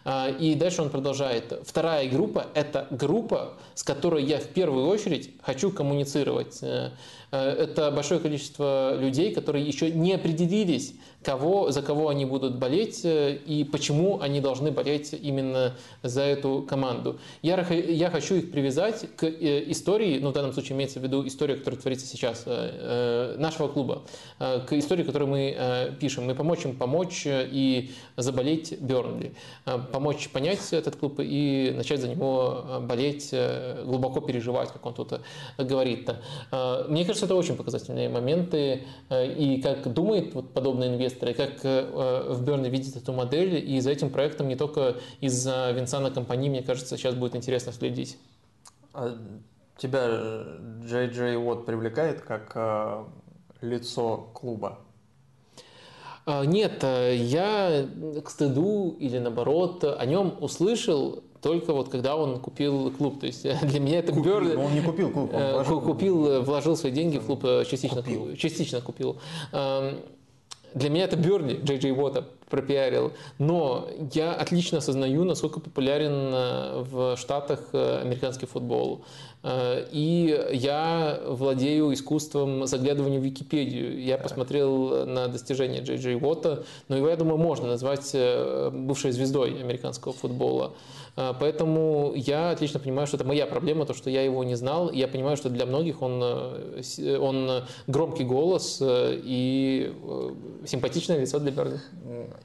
э, 0.05 0.37
и 0.39 0.55
дальше 0.55 0.83
он 0.83 0.91
продолжает. 0.91 1.61
Вторая 1.65 2.09
группа– 2.09 2.47
это 2.55 2.87
группа, 2.91 3.55
с 3.75 3.83
которой 3.83 4.25
я 4.25 4.39
в 4.39 4.49
первую 4.49 4.87
очередь 4.87 5.31
хочу 5.43 5.71
коммуницировать. 5.71 6.61
Это 7.31 7.91
большое 7.91 8.21
количество 8.21 8.97
людей, 8.99 9.35
которые 9.35 9.67
еще 9.67 9.91
не 9.91 10.15
определились 10.15 10.95
кого, 11.29 11.71
за 11.71 11.83
кого 11.83 12.09
они 12.09 12.25
будут 12.25 12.57
болеть 12.57 13.05
э, 13.05 13.35
и 13.35 13.63
почему 13.63 14.19
они 14.23 14.41
должны 14.41 14.71
болеть 14.71 15.13
именно 15.13 15.75
за 16.03 16.23
эту 16.23 16.65
команду. 16.67 17.19
Я, 17.43 17.61
я 17.71 18.09
хочу 18.09 18.37
их 18.37 18.51
привязать 18.51 19.05
к 19.15 19.25
э, 19.25 19.71
истории, 19.71 20.21
ну 20.21 20.31
в 20.31 20.33
данном 20.33 20.55
случае 20.55 20.77
имеется 20.77 21.01
в 21.01 21.03
виду 21.03 21.27
история, 21.27 21.57
которая 21.57 21.79
творится 21.79 22.07
сейчас, 22.07 22.45
э, 22.47 23.37
нашего 23.39 23.69
клуба, 23.69 24.05
к 24.39 24.73
истории, 24.73 25.03
которую 25.03 25.29
мы 25.29 25.97
пишем. 26.01 26.25
Мы 26.25 26.35
помочь 26.35 26.65
им 26.65 26.77
помочь 26.77 27.25
и 27.27 27.91
заболеть 28.17 28.81
Бернли, 28.81 29.35
помочь 29.93 30.31
понять 30.31 30.73
этот 30.73 30.97
клуб 30.97 31.17
и 31.19 31.75
начать 31.77 32.01
за 32.01 32.09
него 32.09 32.65
болеть, 32.83 33.35
глубоко 33.85 34.21
переживать, 34.21 34.73
как 34.73 34.87
он 34.87 34.95
тут 34.95 35.21
говорит. 35.59 36.11
Мне 36.89 37.05
кажется, 37.05 37.27
это 37.27 37.35
очень 37.35 37.57
показательные 37.57 38.09
моменты, 38.09 38.85
и 39.13 39.61
как 39.63 39.93
думает 39.93 40.35
вот 40.35 40.53
подобный 40.53 40.89
инвестор, 40.89 41.18
инвесторы, 41.19 41.35
как 41.35 41.65
э, 41.65 42.33
в 42.33 42.43
Берне 42.45 42.71
видит 42.71 42.97
эту 42.97 43.13
модель, 43.13 43.57
и 43.57 43.81
за 43.81 43.91
этим 43.91 44.11
проектом 44.11 44.49
не 44.49 44.57
только 44.57 44.97
из-за 45.21 45.71
Винсана 45.73 46.11
компании, 46.11 46.49
мне 46.49 46.63
кажется, 46.63 46.97
сейчас 46.97 47.15
будет 47.15 47.37
интересно 47.37 47.73
следить. 47.73 48.19
А 48.95 49.17
тебя 49.77 50.07
Джей 50.85 51.09
Джей 51.09 51.37
Уотт 51.37 51.67
привлекает 51.67 52.21
как 52.21 52.53
э, 52.55 53.05
лицо 53.61 54.29
клуба? 54.35 54.79
А, 56.27 56.45
нет, 56.45 56.83
э, 56.83 57.17
я 57.17 57.87
к 58.25 58.31
стыду 58.31 58.97
или 58.99 59.19
наоборот 59.19 59.85
о 59.85 60.05
нем 60.05 60.37
услышал 60.41 61.23
только 61.41 61.73
вот 61.73 61.89
когда 61.89 62.17
он 62.17 62.41
купил 62.41 62.91
клуб. 62.91 63.21
То 63.21 63.27
есть 63.27 63.43
для 63.43 63.79
меня 63.79 64.01
это 64.01 64.13
купил, 64.13 64.41
Берли... 64.41 64.57
Он 64.57 64.75
не 64.75 64.81
купил 64.81 65.11
клуб, 65.11 65.33
он 65.33 65.53
вложил. 65.53 65.81
Купил, 65.81 66.43
вложил 66.43 66.77
свои 66.77 66.91
деньги 66.91 67.19
в 67.19 67.27
клуб, 67.27 67.45
частично 67.69 68.03
купил. 68.03 68.35
Частично 68.35 68.81
купил. 68.81 69.21
Для 70.75 70.91
меня 70.91 71.05
это 71.05 71.17
Берни, 71.17 71.55
Джей 71.55 71.79
Джей 71.79 71.93
Уотта 71.93 72.25
пропиарил, 72.49 73.13
но 73.39 73.89
я 74.13 74.33
отлично 74.33 74.79
осознаю, 74.79 75.25
насколько 75.25 75.61
популярен 75.61 76.31
э, 76.33 76.83
в 76.83 77.17
Штатах 77.17 77.61
э, 77.73 78.01
американский 78.03 78.47
футбол. 78.47 79.05
Э, 79.43 79.87
и 79.91 80.49
я 80.53 81.21
владею 81.27 81.93
искусством 81.93 82.67
заглядывания 82.67 83.19
в 83.21 83.23
Википедию. 83.23 84.03
Я 84.03 84.19
посмотрел 84.19 85.07
на 85.07 85.29
достижения 85.29 85.81
Джей 85.81 85.99
Джей 85.99 86.17
Уотта, 86.17 86.65
но 86.89 86.97
его, 86.97 87.09
я 87.09 87.17
думаю, 87.17 87.39
можно 87.39 87.67
назвать 87.67 88.15
бывшей 88.73 89.13
звездой 89.13 89.61
американского 89.61 90.13
футбола. 90.13 90.73
А, 91.21 91.33
поэтому 91.33 92.13
я 92.15 92.51
отлично 92.51 92.79
понимаю, 92.79 93.09
что 93.09 93.17
это 93.17 93.27
моя 93.27 93.45
проблема, 93.45 93.87
то, 93.87 93.93
что 93.93 94.09
я 94.09 94.23
его 94.23 94.45
не 94.45 94.55
знал. 94.55 94.93
Я 94.93 95.09
понимаю, 95.09 95.37
что 95.37 95.51
для 95.51 95.67
многих 95.67 96.01
он, 96.01 96.21
э, 96.23 97.19
он 97.19 97.65
громкий 97.89 98.23
голос 98.23 98.79
э, 98.81 99.19
и 99.25 99.93
э, 100.01 100.35
симпатичное 100.65 101.19
лицо 101.19 101.41
для 101.41 101.51
Берни. 101.51 101.79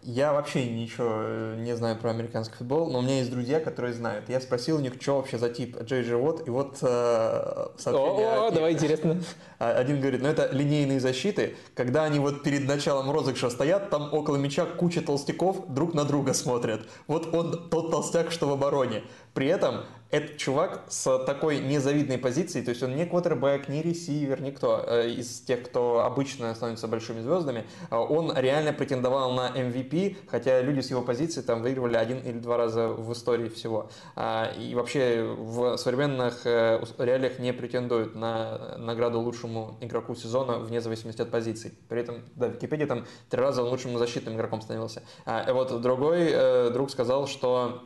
Я 0.02 0.34
вообще 0.34 0.66
ничего 0.66 1.56
не 1.61 1.76
знаю 1.76 1.98
про 1.98 2.10
американский 2.10 2.56
футбол, 2.56 2.90
но 2.90 2.98
у 2.98 3.02
меня 3.03 3.19
есть 3.19 3.30
друзья, 3.30 3.60
которые 3.60 3.93
знают. 3.93 4.27
Я 4.27 4.42
спросил 4.42 4.77
у 4.77 4.80
них, 4.80 4.93
что 5.00 5.18
вообще 5.18 5.38
за 5.38 5.50
тип 5.50 5.80
Джей 5.84 6.02
Джей 6.02 6.16
Уотт, 6.16 6.48
и 6.48 6.50
вот. 6.50 6.80
О, 6.82 7.69
о 7.85 8.52
давай, 8.52 8.74
интересно. 8.74 9.22
А, 9.60 9.72
один 9.72 10.02
говорит, 10.02 10.22
ну 10.22 10.27
это 10.27 10.50
линейные 10.52 11.00
защиты, 11.00 11.56
когда 11.74 12.03
они 12.03 12.19
вот 12.19 12.43
перед 12.43 12.68
началом 12.68 13.10
розыгрыша 13.11 13.50
стоят, 13.50 13.90
там 13.90 14.14
около 14.14 14.35
мяча 14.35 14.66
куча 14.66 15.02
толстяков 15.02 15.69
друг 15.69 15.93
на 15.93 16.03
друга 16.03 16.34
смотрят. 16.34 16.82
Вот 17.08 17.34
он 17.34 17.69
тот 17.69 17.90
толстяк, 17.90 18.32
что 18.32 18.48
в 18.48 18.52
обороне. 18.64 19.03
При 19.33 19.48
этом 19.48 19.82
этот 20.11 20.38
чувак 20.38 20.83
с 20.90 21.25
такой 21.25 21.58
незавидной 21.58 22.19
позицией, 22.19 22.64
то 22.64 22.69
есть 22.69 22.83
он 22.83 22.95
не 22.95 23.08
квотербек, 23.08 23.67
не 23.67 23.82
ресивер, 23.82 24.42
никто 24.42 24.85
э, 24.85 25.09
из 25.09 25.42
тех, 25.42 25.64
кто 25.64 26.06
обычно 26.06 26.53
становится 26.53 26.88
большими 26.88 27.19
звездами, 27.22 27.66
э, 27.90 27.95
он 27.95 28.32
реально 28.38 28.74
претендовал 28.74 29.33
на 29.33 29.50
MVP, 29.50 30.17
хотя 30.27 30.61
люди 30.61 30.82
с 30.82 30.92
его 30.92 31.01
позиции 31.01 31.42
там 31.42 31.64
выигрывали 31.64 31.95
один 31.95 32.19
или 32.19 32.38
два 32.38 32.58
раза 32.58 32.90
в 32.90 33.11
истории 33.11 33.50
всего. 33.50 33.90
А, 34.16 34.53
и 34.56 34.75
вообще 34.75 35.24
в 35.35 35.77
современных 35.77 36.45
э, 36.45 36.83
реалиях 37.00 37.40
не 37.40 37.51
претендуют 37.51 38.14
на 38.14 38.77
награду 38.77 39.19
лучшему 39.19 39.77
игроку 39.82 40.14
сезона 40.14 40.59
вне 40.59 40.80
зависимости 40.80 41.24
от 41.24 41.32
позиций. 41.32 41.74
При 41.90 42.01
этом, 42.01 42.17
да, 42.35 42.50
в 42.50 42.51
Википедии 42.53 42.85
там 42.85 43.08
три 43.32 43.42
раза 43.42 43.64
он 43.64 43.69
лучшим 43.69 43.98
защитным 43.98 44.35
игроком 44.35 44.61
становился. 44.61 45.01
А 45.25 45.51
вот 45.53 45.82
другой 45.82 46.72
друг 46.72 46.92
сказал, 46.92 47.25
что 47.25 47.82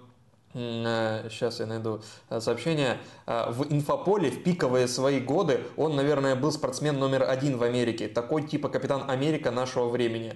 Сейчас 0.54 1.60
э, 1.60 1.64
я 1.64 1.68
найду 1.68 2.02
э, 2.30 2.40
сообщение. 2.40 2.98
Э, 3.26 3.52
в 3.52 3.72
инфополе 3.72 4.32
в 4.32 4.44
пиковые 4.44 4.88
свои 4.88 5.20
годы 5.20 5.60
он, 5.76 5.96
наверное, 5.96 6.36
был 6.36 6.52
спортсмен 6.52 6.98
номер 6.98 7.24
один 7.24 7.58
в 7.58 7.64
Америке. 7.64 8.08
Такой 8.08 8.44
типа 8.44 8.70
капитан 8.70 9.10
Америка 9.10 9.52
нашего 9.52 9.90
времени. 9.90 10.36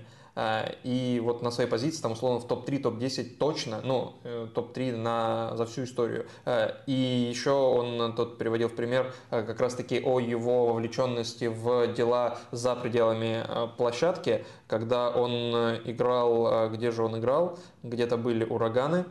И 0.84 1.22
вот 1.22 1.42
на 1.42 1.52
своей 1.52 1.70
позиции, 1.70 2.02
там, 2.02 2.14
условно, 2.14 2.40
в 2.40 2.48
топ-3, 2.48 2.80
топ-10 2.84 3.36
точно, 3.36 3.82
ну, 3.84 4.14
топ-3 4.56 4.96
на, 4.96 5.58
за 5.58 5.66
всю 5.66 5.84
историю. 5.84 6.26
И 6.88 7.28
еще 7.30 7.52
он 7.52 8.16
тут 8.16 8.38
приводил 8.38 8.70
в 8.70 8.74
пример 8.74 9.14
как 9.30 9.60
раз-таки 9.60 10.00
о 10.00 10.22
его 10.22 10.68
вовлеченности 10.68 11.46
в 11.46 11.94
дела 11.94 12.38
за 12.52 12.78
пределами 12.78 13.46
площадки, 13.76 14.46
когда 14.68 15.10
он 15.10 15.54
играл, 15.84 16.70
где 16.70 16.92
же 16.92 17.04
он 17.04 17.20
играл, 17.20 17.60
где-то 17.84 18.16
были 18.16 18.46
ураганы, 18.46 19.04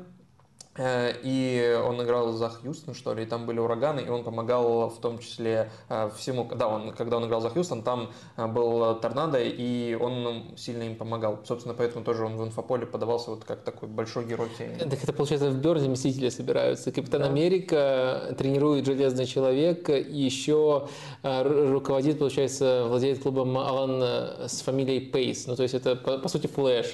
и 0.79 1.83
он 1.85 2.01
играл 2.03 2.31
за 2.33 2.49
Хьюстон, 2.49 2.95
что 2.95 3.13
ли, 3.13 3.25
и 3.25 3.27
там 3.27 3.45
были 3.45 3.59
ураганы, 3.59 4.01
и 4.01 4.09
он 4.09 4.23
помогал 4.23 4.89
в 4.89 5.01
том 5.01 5.19
числе 5.19 5.69
э, 5.89 6.11
всему, 6.17 6.49
да, 6.55 6.69
он, 6.69 6.93
когда 6.93 7.17
он 7.17 7.27
играл 7.27 7.41
за 7.41 7.51
Хьюстон, 7.51 7.83
там 7.83 8.11
э, 8.37 8.47
был 8.47 8.95
торнадо, 9.01 9.41
и 9.41 9.95
он 9.95 10.57
сильно 10.57 10.85
им 10.85 10.95
помогал. 10.95 11.41
Собственно, 11.45 11.75
поэтому 11.75 12.05
тоже 12.05 12.25
он 12.25 12.37
в 12.37 12.45
инфополе 12.45 12.87
подавался 12.87 13.31
вот 13.31 13.45
как 13.45 13.63
такой 13.63 13.89
большой 13.89 14.27
герой 14.27 14.49
тени. 14.57 14.79
Так 14.79 15.03
это, 15.03 15.13
получается, 15.13 15.51
в 15.51 15.57
Берне 15.57 15.89
мстители 15.89 16.29
собираются. 16.29 16.93
Капитан 16.93 17.23
да. 17.23 17.27
Америка 17.27 18.35
тренирует 18.39 18.87
Железный 18.87 19.27
Человек, 19.27 19.91
и 19.91 20.03
еще 20.03 20.89
руководит, 21.23 22.19
получается, 22.19 22.85
владеет 22.87 23.23
клубом 23.23 23.59
Алан 23.59 24.03
с 24.49 24.63
фамилией 24.63 25.01
Пейс. 25.01 25.47
Ну, 25.47 25.57
то 25.57 25.65
есть 25.65 25.75
это, 25.75 25.97
по, 25.97 26.19
по 26.19 26.29
сути, 26.29 26.47
Флэш. 26.47 26.93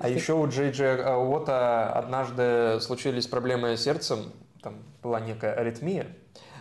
А 0.00 0.08
еще 0.08 0.34
у 0.34 0.46
Джей 0.48 0.70
Джей 0.70 0.96
Уотта 0.96 1.90
однажды 1.90 2.73
случились 2.80 3.26
проблемы 3.26 3.76
с 3.76 3.82
сердцем, 3.82 4.32
там 4.62 4.82
была 5.02 5.20
некая 5.20 5.54
аритмия, 5.54 6.06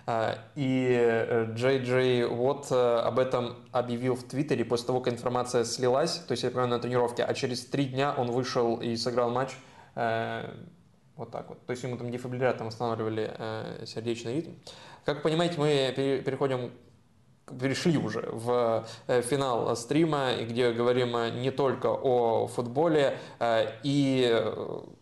а, 0.06 0.38
и 0.56 0.88
э, 0.92 1.54
Джей 1.54 1.80
Джей 1.80 2.26
Вот 2.26 2.68
э, 2.72 2.76
об 2.76 3.20
этом 3.20 3.56
объявил 3.72 4.16
в 4.16 4.24
Твиттере 4.24 4.66
после 4.66 4.88
того, 4.88 5.00
как 5.00 5.14
информация 5.14 5.64
слилась, 5.64 6.18
то 6.18 6.34
есть 6.34 6.44
я 6.44 6.50
понимаю, 6.50 6.72
на 6.72 6.80
тренировке, 6.80 7.24
а 7.24 7.34
через 7.34 7.66
три 7.66 7.86
дня 7.86 8.14
он 8.18 8.30
вышел 8.30 8.82
и 8.82 8.98
сыграл 8.98 9.30
матч 9.30 9.52
э, 9.96 10.54
вот 11.16 11.32
так 11.32 11.48
вот. 11.48 11.66
То 11.66 11.72
есть 11.72 11.84
ему 11.84 11.98
там 11.98 12.12
дефибриллятором 12.12 12.68
восстанавливали 12.68 13.86
сердечный 13.86 14.36
ритм. 14.36 14.52
Как 15.06 15.22
понимаете, 15.22 15.56
мы 15.58 15.94
переходим 15.96 16.72
перешли 17.60 17.98
уже 17.98 18.28
в 18.32 18.86
финал 19.08 19.76
стрима, 19.76 20.32
где 20.42 20.72
говорим 20.72 21.16
не 21.40 21.52
только 21.52 21.88
о 21.88 22.48
футболе 22.48 23.20
и 23.84 24.44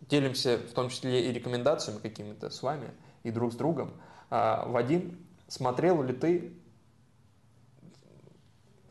делимся 0.08 0.58
в 0.58 0.72
том 0.72 0.88
числе 0.88 1.28
и 1.28 1.32
рекомендациями 1.32 1.98
какими-то 1.98 2.50
с 2.50 2.62
вами 2.62 2.90
и 3.22 3.30
друг 3.30 3.52
с 3.52 3.56
другом. 3.56 3.92
Вадим, 4.30 5.18
смотрел 5.48 6.02
ли 6.02 6.12
ты 6.12 6.52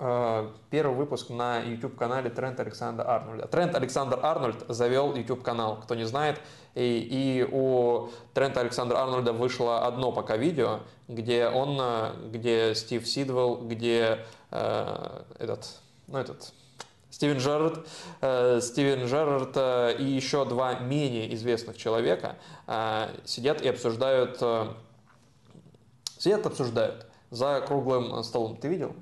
Э, 0.03 0.49
первый 0.71 0.97
выпуск 0.97 1.29
на 1.29 1.59
YouTube-канале 1.59 2.31
Тренд 2.31 2.59
Александр 2.59 3.07
Арнольда. 3.07 3.47
Тренд 3.47 3.75
Александр 3.75 4.19
Арнольд 4.23 4.65
завел 4.67 5.13
YouTube-канал, 5.13 5.79
кто 5.79 5.93
не 5.93 6.05
знает. 6.05 6.41
И, 6.73 7.07
и 7.11 7.47
у 7.51 8.09
Трента 8.33 8.61
Александра 8.61 8.97
Арнольда 8.97 9.31
вышло 9.31 9.85
одно 9.85 10.11
пока 10.11 10.37
видео, 10.37 10.79
где 11.07 11.45
он, 11.49 11.77
э, 11.79 12.13
где 12.31 12.73
Стив 12.73 13.07
Сидвелл, 13.07 13.57
где 13.57 14.25
э, 14.49 15.21
этот, 15.37 15.67
ну 16.07 16.17
этот, 16.17 16.51
Стивен 17.21 17.37
Джерард, 17.37 17.87
э, 18.21 18.59
Стивен 18.63 19.05
Джерард 19.05 19.51
э, 19.53 19.95
и 19.99 20.05
еще 20.05 20.43
два 20.43 20.79
менее 20.79 21.31
известных 21.35 21.77
человека 21.77 22.37
э, 22.65 23.09
сидят 23.25 23.61
и 23.61 23.67
обсуждают, 23.67 24.39
э, 24.41 24.69
сидят 26.17 26.47
обсуждают 26.47 27.05
за 27.29 27.61
круглым 27.61 28.23
столом. 28.23 28.57
Ты 28.57 28.69
видел? 28.69 28.95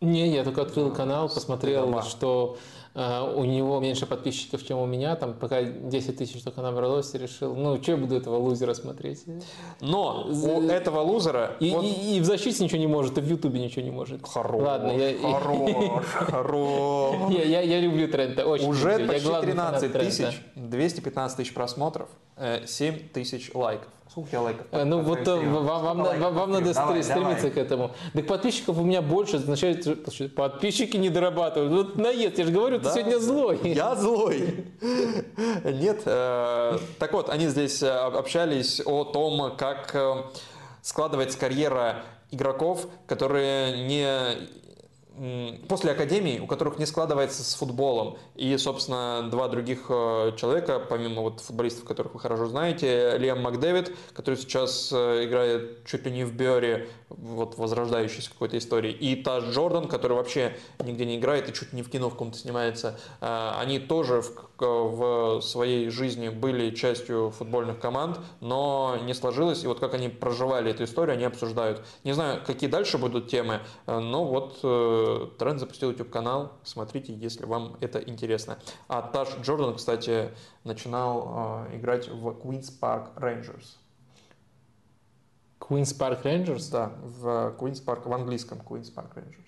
Не, 0.00 0.34
я 0.34 0.42
только 0.42 0.62
открыл 0.62 0.92
канал, 0.92 1.28
посмотрел, 1.28 2.02
что 2.02 2.58
у 2.96 3.44
него 3.44 3.78
меньше 3.78 4.06
подписчиков, 4.06 4.64
чем 4.64 4.78
у 4.78 4.86
меня. 4.86 5.16
Там 5.16 5.34
пока 5.34 5.62
10 5.62 6.16
тысяч 6.16 6.42
только 6.42 6.62
набралось, 6.62 7.14
и 7.14 7.18
решил, 7.18 7.54
ну, 7.54 7.80
что 7.82 7.92
я 7.92 7.96
буду 7.98 8.16
этого 8.16 8.36
лузера 8.36 8.72
смотреть? 8.72 9.24
Но 9.80 10.26
у 10.26 10.62
этого 10.62 11.00
лузера... 11.00 11.56
И, 11.60 11.70
вот... 11.70 11.84
и, 11.84 12.16
и 12.16 12.20
в 12.20 12.24
защите 12.24 12.64
ничего 12.64 12.78
не 12.78 12.86
может, 12.86 13.18
и 13.18 13.20
в 13.20 13.28
Ютубе 13.28 13.60
ничего 13.60 13.82
не 13.82 13.90
может. 13.90 14.26
Хорош, 14.26 14.62
Ладно, 14.62 14.92
я... 14.92 15.14
хорош, 15.18 16.04
хорош. 16.06 17.16
Я, 17.30 17.44
я, 17.44 17.60
я 17.60 17.80
люблю 17.80 18.08
тренды, 18.08 18.42
очень 18.44 18.68
Уже 18.68 18.92
люблю. 18.98 19.08
почти 19.08 19.40
13 19.42 19.92
тысяч, 19.92 20.42
215 20.54 21.36
тысяч 21.36 21.52
просмотров, 21.52 22.08
7 22.36 22.94
э, 22.94 22.98
тысяч 23.12 23.50
лайков. 23.54 23.88
Сколько 24.10 24.30
тебя 24.30 24.40
лайков? 24.42 24.66
Э, 24.70 24.84
ну 24.84 25.00
вот 25.00 25.26
э, 25.26 25.34
вам, 25.34 25.64
вам, 25.64 26.02
вам, 26.02 26.34
вам 26.34 26.50
надо 26.50 26.74
давай, 26.74 27.02
стремиться 27.02 27.48
давай. 27.48 27.50
к 27.50 27.56
этому. 27.56 27.90
Так 28.12 28.26
подписчиков 28.26 28.78
у 28.78 28.82
меня 28.82 29.02
больше, 29.02 29.36
означает, 29.36 30.06
подписчики 30.34 30.96
не 30.96 31.08
дорабатывают. 31.08 31.72
Вот 31.72 31.96
наезд, 31.96 32.38
я 32.38 32.44
же 32.44 32.52
говорю, 32.52 32.78
да? 32.78 32.90
ты 32.90 33.00
сегодня 33.00 33.18
злой. 33.18 33.60
Я 33.64 33.94
злой. 33.94 34.66
Нет, 35.64 36.02
э, 36.04 36.78
так 36.98 37.12
вот, 37.12 37.30
они 37.30 37.48
здесь 37.48 37.82
общались 37.82 38.80
о 38.84 39.04
том, 39.04 39.56
как 39.56 39.96
складывается 40.82 41.38
карьера 41.38 42.02
игроков, 42.30 42.86
которые 43.06 43.86
не 43.86 44.48
после 45.68 45.92
академии, 45.92 46.38
у 46.40 46.46
которых 46.46 46.78
не 46.78 46.86
складывается 46.86 47.42
с 47.42 47.54
футболом. 47.54 48.18
И, 48.34 48.56
собственно, 48.58 49.28
два 49.30 49.48
других 49.48 49.86
э, 49.88 50.32
человека, 50.36 50.78
помимо 50.78 51.22
вот 51.22 51.40
футболистов, 51.40 51.84
которых 51.84 52.14
вы 52.14 52.20
хорошо 52.20 52.46
знаете, 52.46 53.16
Лиам 53.18 53.42
Макдэвид, 53.42 53.94
который 54.12 54.36
сейчас 54.36 54.90
э, 54.92 55.24
играет 55.24 55.84
чуть 55.84 56.04
ли 56.04 56.12
не 56.12 56.24
в 56.24 56.34
Бёре, 56.34 56.88
вот 57.08 57.56
возрождающейся 57.58 58.30
какой-то 58.30 58.58
истории, 58.58 58.92
и 58.92 59.16
Таш 59.16 59.44
Джордан, 59.44 59.88
который 59.88 60.16
вообще 60.16 60.56
нигде 60.82 61.04
не 61.04 61.16
играет 61.18 61.48
и 61.48 61.52
чуть 61.52 61.72
не 61.72 61.82
в 61.82 61.90
кино 61.90 62.08
в 62.08 62.12
каком-то 62.12 62.38
снимается, 62.38 62.98
э, 63.20 63.50
они 63.58 63.78
тоже 63.78 64.22
в, 64.22 64.32
в 64.58 65.40
своей 65.42 65.90
жизни 65.90 66.28
были 66.28 66.74
частью 66.74 67.30
футбольных 67.30 67.78
команд, 67.78 68.18
но 68.40 68.98
не 69.04 69.14
сложилось, 69.14 69.64
и 69.64 69.66
вот 69.66 69.80
как 69.80 69.94
они 69.94 70.08
проживали 70.08 70.70
эту 70.70 70.84
историю, 70.84 71.14
они 71.14 71.24
обсуждают. 71.24 71.84
Не 72.04 72.12
знаю, 72.12 72.42
какие 72.44 72.68
дальше 72.68 72.98
будут 72.98 73.28
темы, 73.28 73.60
но 73.86 74.24
вот 74.24 74.60
Тренд 75.38 75.60
запустил 75.60 75.90
YouTube-канал, 75.90 76.52
смотрите, 76.62 77.14
если 77.14 77.44
вам 77.44 77.76
это 77.80 77.98
интересно. 77.98 78.58
А 78.88 79.02
Таш 79.02 79.28
Джордан, 79.42 79.74
кстати, 79.74 80.30
начинал 80.64 81.66
э, 81.70 81.76
играть 81.76 82.08
в 82.08 82.28
Queen's 82.28 82.70
Park 82.80 83.14
Rangers. 83.16 83.76
Queen's 85.58 85.92
Park 85.92 86.22
Rangers? 86.24 86.70
Да, 86.70 86.92
в 87.02 87.56
Queen's 87.58 87.84
Park, 87.84 88.08
в 88.08 88.12
английском 88.12 88.58
Queen's 88.58 88.92
Park 88.94 89.14
Rangers. 89.16 89.45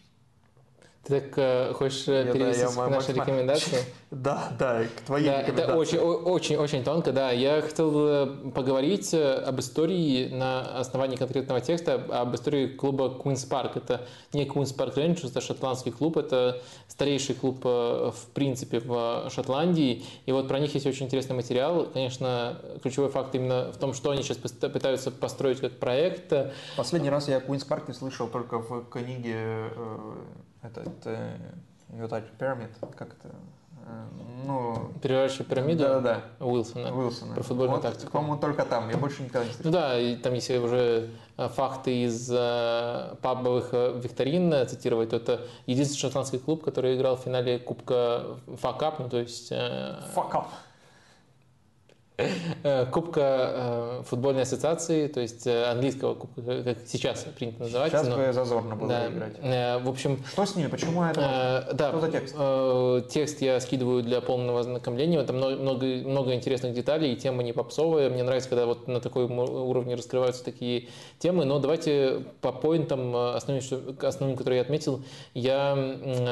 Ты 1.08 1.20
так 1.20 1.38
э, 1.38 1.72
хочешь 1.72 2.06
э, 2.06 2.24
я, 2.26 2.32
перевести 2.32 2.64
да, 2.64 2.70
я, 2.70 2.88
к 2.88 2.90
нашей 2.90 3.14
рекомендации? 3.14 3.78
Да, 4.10 4.52
да, 4.58 4.84
к 4.84 5.02
твоей 5.02 5.26
да, 5.26 5.42
рекомендации. 5.42 5.64
Это 5.64 5.76
очень, 5.76 5.98
очень, 5.98 6.56
очень 6.56 6.82
тонко, 6.82 7.12
да. 7.12 7.30
Я 7.30 7.60
хотел 7.60 7.92
э, 7.94 8.26
поговорить 8.54 9.12
об 9.12 9.60
истории 9.60 10.28
на 10.30 10.78
основании 10.78 11.16
конкретного 11.16 11.60
текста, 11.60 12.02
об 12.08 12.34
истории 12.34 12.68
клуба 12.68 13.20
Queen's 13.22 13.46
Park. 13.46 13.72
Это 13.74 14.06
не 14.32 14.46
Queen's 14.46 14.74
Park 14.74 14.94
Rangers, 14.94 15.28
это 15.28 15.42
шотландский 15.42 15.92
клуб, 15.92 16.16
это 16.16 16.62
старейший 16.88 17.34
клуб 17.34 17.62
в 17.62 18.26
принципе 18.32 18.80
в 18.80 19.28
Шотландии. 19.30 20.02
И 20.24 20.32
вот 20.32 20.48
про 20.48 20.58
них 20.58 20.72
есть 20.72 20.86
очень 20.86 21.04
интересный 21.04 21.36
материал. 21.36 21.86
Конечно, 21.92 22.62
ключевой 22.82 23.10
факт 23.10 23.34
именно 23.34 23.72
в 23.72 23.76
том, 23.76 23.92
что 23.92 24.10
они 24.10 24.22
сейчас 24.22 24.38
пытаются 24.38 25.10
построить 25.10 25.60
как 25.60 25.78
проект. 25.78 26.32
Последний 26.78 27.10
раз 27.10 27.28
я 27.28 27.40
Queen's 27.40 27.68
Park 27.68 27.92
слышал 27.92 28.26
только 28.26 28.58
в 28.58 28.88
книге 28.88 29.70
этот 30.76 31.06
э, 31.06 31.36
Ютай 31.90 32.22
Пирамид, 32.38 32.70
как 32.96 33.08
это, 33.14 33.34
э, 33.86 34.04
ну... 34.46 34.92
Переворачивая 35.02 35.46
пирамиду 35.46 35.82
да, 35.82 36.00
да, 36.00 36.22
да. 36.38 36.44
Уилсона. 36.44 36.94
Уилсона. 36.94 37.34
Про 37.34 37.42
футбольную 37.42 37.80
вот, 37.80 37.82
тактику. 37.82 38.12
По-моему, 38.12 38.36
только 38.38 38.64
там. 38.64 38.88
Я 38.90 38.96
больше 38.96 39.22
никогда 39.22 39.44
не 39.46 39.52
слышал. 39.52 39.64
Ну 39.64 39.70
да, 39.70 39.98
и 39.98 40.16
там 40.16 40.34
если 40.34 40.58
уже 40.58 41.10
э, 41.36 41.48
факты 41.48 42.04
из 42.04 42.30
э, 42.30 43.14
пабовых 43.22 43.70
э, 43.72 44.00
викторин 44.02 44.68
цитировать, 44.68 45.10
то 45.10 45.16
это 45.16 45.46
единственный 45.66 46.00
шотландский 46.00 46.38
клуб, 46.38 46.62
который 46.62 46.96
играл 46.96 47.16
в 47.16 47.20
финале 47.20 47.58
Кубка 47.58 48.38
Факап, 48.58 48.98
ну 48.98 49.08
то 49.08 49.18
есть... 49.18 49.48
Э, 49.50 50.00
Факап. 50.14 50.48
Э, 50.52 50.67
кубка 52.90 53.20
э, 53.20 54.02
футбольной 54.06 54.42
ассоциации, 54.42 55.06
то 55.06 55.20
есть 55.20 55.46
э, 55.46 55.70
английского 55.70 56.14
кубка, 56.14 56.64
как 56.64 56.78
сейчас 56.86 57.24
принято 57.36 57.62
называть. 57.62 57.92
Сейчас 57.92 58.08
но, 58.08 58.16
бы 58.16 58.32
зазорно 58.32 58.74
было 58.74 58.88
да, 58.88 59.08
играть. 59.08 59.82
В 59.84 59.88
общем... 59.88 60.20
Что 60.32 60.44
с 60.44 60.56
ними? 60.56 60.66
Почему 60.66 61.04
это? 61.04 61.68
Да, 61.72 61.90
Что 61.90 62.00
за 62.00 62.10
текст? 62.10 63.12
Текст 63.12 63.40
я 63.40 63.60
скидываю 63.60 64.02
для 64.02 64.20
полного 64.20 64.60
ознакомления. 64.60 65.22
Там 65.22 65.36
много, 65.36 65.56
много, 65.56 65.86
много 65.86 66.34
интересных 66.34 66.74
деталей, 66.74 67.12
и 67.12 67.16
тема 67.16 67.44
не 67.44 67.52
попсовая. 67.52 68.10
Мне 68.10 68.24
нравится, 68.24 68.48
когда 68.48 68.66
вот 68.66 68.88
на 68.88 69.00
такой 69.00 69.26
уровне 69.26 69.94
раскрываются 69.94 70.44
такие 70.44 70.88
темы. 71.20 71.44
Но 71.44 71.60
давайте 71.60 72.24
по 72.40 72.50
поинтам, 72.50 73.14
основным, 73.14 73.62
основным 74.02 74.36
которые 74.36 74.56
я 74.58 74.62
отметил, 74.62 75.02
я 75.34 75.76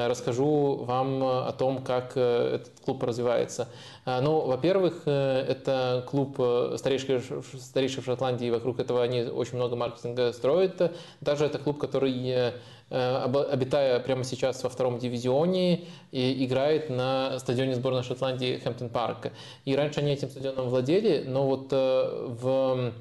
расскажу 0.09 0.85
вам 0.85 1.23
о 1.23 1.53
том, 1.53 1.79
как 1.85 2.17
этот 2.17 2.73
клуб 2.85 3.05
развивается. 3.05 3.69
Ну, 4.07 4.43
во-первых, 4.43 5.03
это 5.07 6.05
клуб 6.09 6.37
э, 6.39 6.77
старейший, 6.79 7.21
старейший 7.59 8.05
в 8.05 8.07
Шотландии, 8.07 8.51
вокруг 8.51 8.79
этого 8.79 9.03
они 9.03 9.23
очень 9.23 9.57
много 9.57 9.75
маркетинга 9.75 10.33
строят. 10.33 10.93
Даже 11.21 11.47
это 11.47 11.59
клуб, 11.59 11.79
который 11.79 12.15
э, 12.15 12.53
обитая 12.89 13.99
прямо 13.99 14.23
сейчас 14.23 14.63
во 14.63 14.71
втором 14.71 15.01
дивизионе, 15.01 15.87
и 16.13 16.45
играет 16.45 16.89
на 16.89 17.41
стадионе 17.41 17.75
сборной 17.75 18.05
Шотландии 18.05 18.61
Хэмптон 18.63 18.91
Парк. 18.91 19.33
И 19.65 19.75
раньше 19.75 19.99
они 19.99 20.13
этим 20.13 20.31
стадионом 20.31 20.69
владели, 20.69 21.25
но 21.27 21.45
вот 21.45 21.73
э, 21.73 22.27
в 22.29 22.93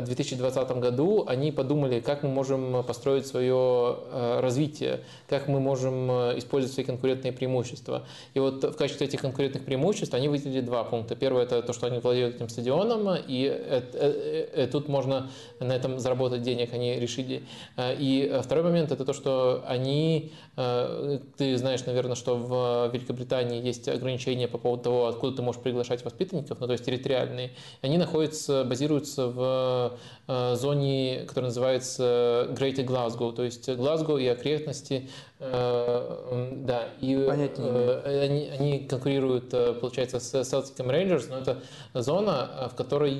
2020 0.00 0.70
году 0.78 1.24
они 1.28 1.52
подумали, 1.52 2.00
как 2.00 2.22
мы 2.22 2.30
можем 2.30 2.82
построить 2.82 3.26
свое 3.26 3.98
э, 4.10 4.40
развитие, 4.40 5.00
как 5.28 5.48
мы 5.48 5.60
можем 5.60 6.10
э, 6.10 6.38
использовать 6.38 6.72
свои 6.72 6.86
конкурентные 6.86 7.32
преимущества. 7.32 8.06
И 8.32 8.38
вот 8.38 8.64
в 8.64 8.72
качестве 8.72 9.06
этих 9.06 9.20
конкурентных 9.20 9.66
преимуществ 9.66 10.14
они 10.14 10.28
выделили 10.28 10.62
два 10.62 10.82
пункта. 10.84 11.14
Первое– 11.14 11.42
это 11.44 11.60
то, 11.60 11.74
что 11.74 11.88
они 11.88 11.98
владеют 11.98 12.36
этим 12.36 12.48
стадионом, 12.48 13.06
и 13.28 14.68
тут 14.72 14.88
можно 14.88 15.30
на 15.60 15.72
этом 15.74 15.98
заработать 15.98 16.40
денег, 16.40 16.72
они 16.72 16.98
решили. 16.98 17.42
Э, 17.76 17.94
и 17.94 18.40
второй 18.42 18.64
момент– 18.64 18.92
это 18.92 19.04
то, 19.04 19.12
что 19.12 19.62
они, 19.66 20.32
ты 20.56 21.56
знаешь, 21.56 21.84
наверное, 21.84 22.16
что 22.16 22.36
в 22.36 22.90
Великобритании 22.94 23.62
есть 23.62 23.88
ограничения 23.88 24.48
по 24.48 24.56
поводу 24.56 24.84
того, 24.84 25.06
откуда 25.06 25.36
ты 25.36 25.42
можешь 25.42 25.60
приглашать 25.60 26.02
воспитанников, 26.02 26.60
ну 26.60 26.66
то 26.66 26.72
есть 26.72 26.84
территориальные. 26.84 27.50
Они 27.82 27.98
находятся, 27.98 28.64
базируются 28.64 29.26
в 29.28 29.81
Э, 30.28 30.54
зоне, 30.54 31.24
которая 31.26 31.48
называется 31.48 32.46
Greater 32.50 32.86
Glasgow, 32.86 33.34
то 33.34 33.42
есть 33.42 33.68
Глазго 33.68 34.16
и 34.16 34.26
окрестности, 34.28 35.10
э, 35.40 36.52
да, 36.58 36.88
и 37.00 37.14
э, 37.14 38.22
они, 38.24 38.48
они 38.48 38.78
конкурируют, 38.86 39.50
получается, 39.80 40.20
с 40.20 40.32
Celtic 40.32 40.86
Rangers, 40.86 41.26
но 41.28 41.38
это 41.38 41.58
зона, 41.92 42.68
в 42.72 42.76
которой 42.76 43.12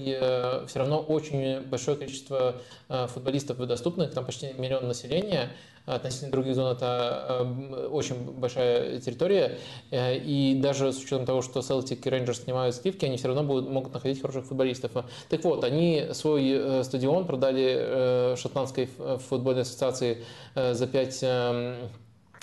все 0.67 0.79
равно 0.79 1.01
очень 1.01 1.61
большое 1.63 1.97
количество 1.97 2.55
футболистов 2.89 3.59
доступных, 3.67 4.15
там 4.15 4.25
почти 4.25 4.53
миллион 4.57 4.87
населения, 4.87 5.51
относительно 5.87 6.31
других 6.31 6.55
зон 6.55 6.77
это 6.77 7.47
очень 7.91 8.17
большая 8.17 8.99
территория. 9.01 9.59
И 9.91 10.59
даже 10.63 10.93
с 10.93 10.99
учетом 10.99 11.27
того, 11.27 11.43
что 11.43 11.61
Celtic 11.61 11.99
и 12.05 12.09
Rangers 12.09 12.45
снимают 12.45 12.75
сливки, 12.75 13.05
они 13.05 13.17
все 13.17 13.29
равно 13.29 13.43
будут, 13.43 13.69
могут 13.69 13.93
находить 13.93 14.21
хороших 14.21 14.45
футболистов. 14.45 14.93
Так 15.29 15.45
вот, 15.45 15.65
они 15.65 16.09
свой 16.13 16.85
стадион 16.85 17.27
продали 17.27 18.37
шотландской 18.37 18.89
футбольной 19.29 19.63
ассоциации 19.63 20.25
за 20.55 20.87
5 20.87 21.25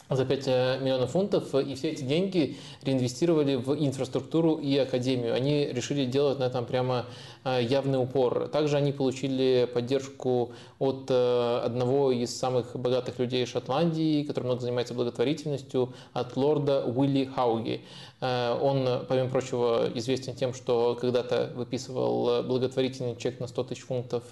за 0.09 0.25
5 0.25 0.43
э, 0.47 0.79
миллионов 0.81 1.11
фунтов, 1.11 1.53
и 1.53 1.75
все 1.75 1.89
эти 1.89 2.01
деньги 2.01 2.57
реинвестировали 2.81 3.55
в 3.55 3.75
инфраструктуру 3.75 4.55
и 4.55 4.75
академию. 4.77 5.35
Они 5.35 5.65
решили 5.65 6.05
делать 6.05 6.39
на 6.39 6.45
этом 6.45 6.65
прямо 6.65 7.05
э, 7.38 7.38
явный 7.57 7.99
упор. 7.99 8.47
Также 8.49 8.77
они 8.77 8.91
получили 8.91 9.69
поддержку 9.73 10.51
от 10.77 11.05
э, 11.09 11.61
одного 11.63 12.11
из 12.11 12.37
самых 12.37 12.75
богатых 12.75 13.19
людей 13.19 13.45
Шотландии, 13.45 14.23
который 14.23 14.45
много 14.45 14.61
занимается 14.61 14.93
благотворительностью, 14.93 15.93
от 16.13 16.35
лорда 16.35 16.83
Уилли 16.85 17.25
Хауги. 17.25 17.81
Он, 18.21 19.05
помимо 19.07 19.29
прочего, 19.29 19.89
известен 19.95 20.35
тем, 20.35 20.53
что 20.53 20.97
когда-то 20.99 21.53
выписывал 21.55 22.43
благотворительный 22.43 23.15
чек 23.15 23.39
на 23.39 23.47
100 23.47 23.63
тысяч 23.63 23.83
фунтов 23.83 24.23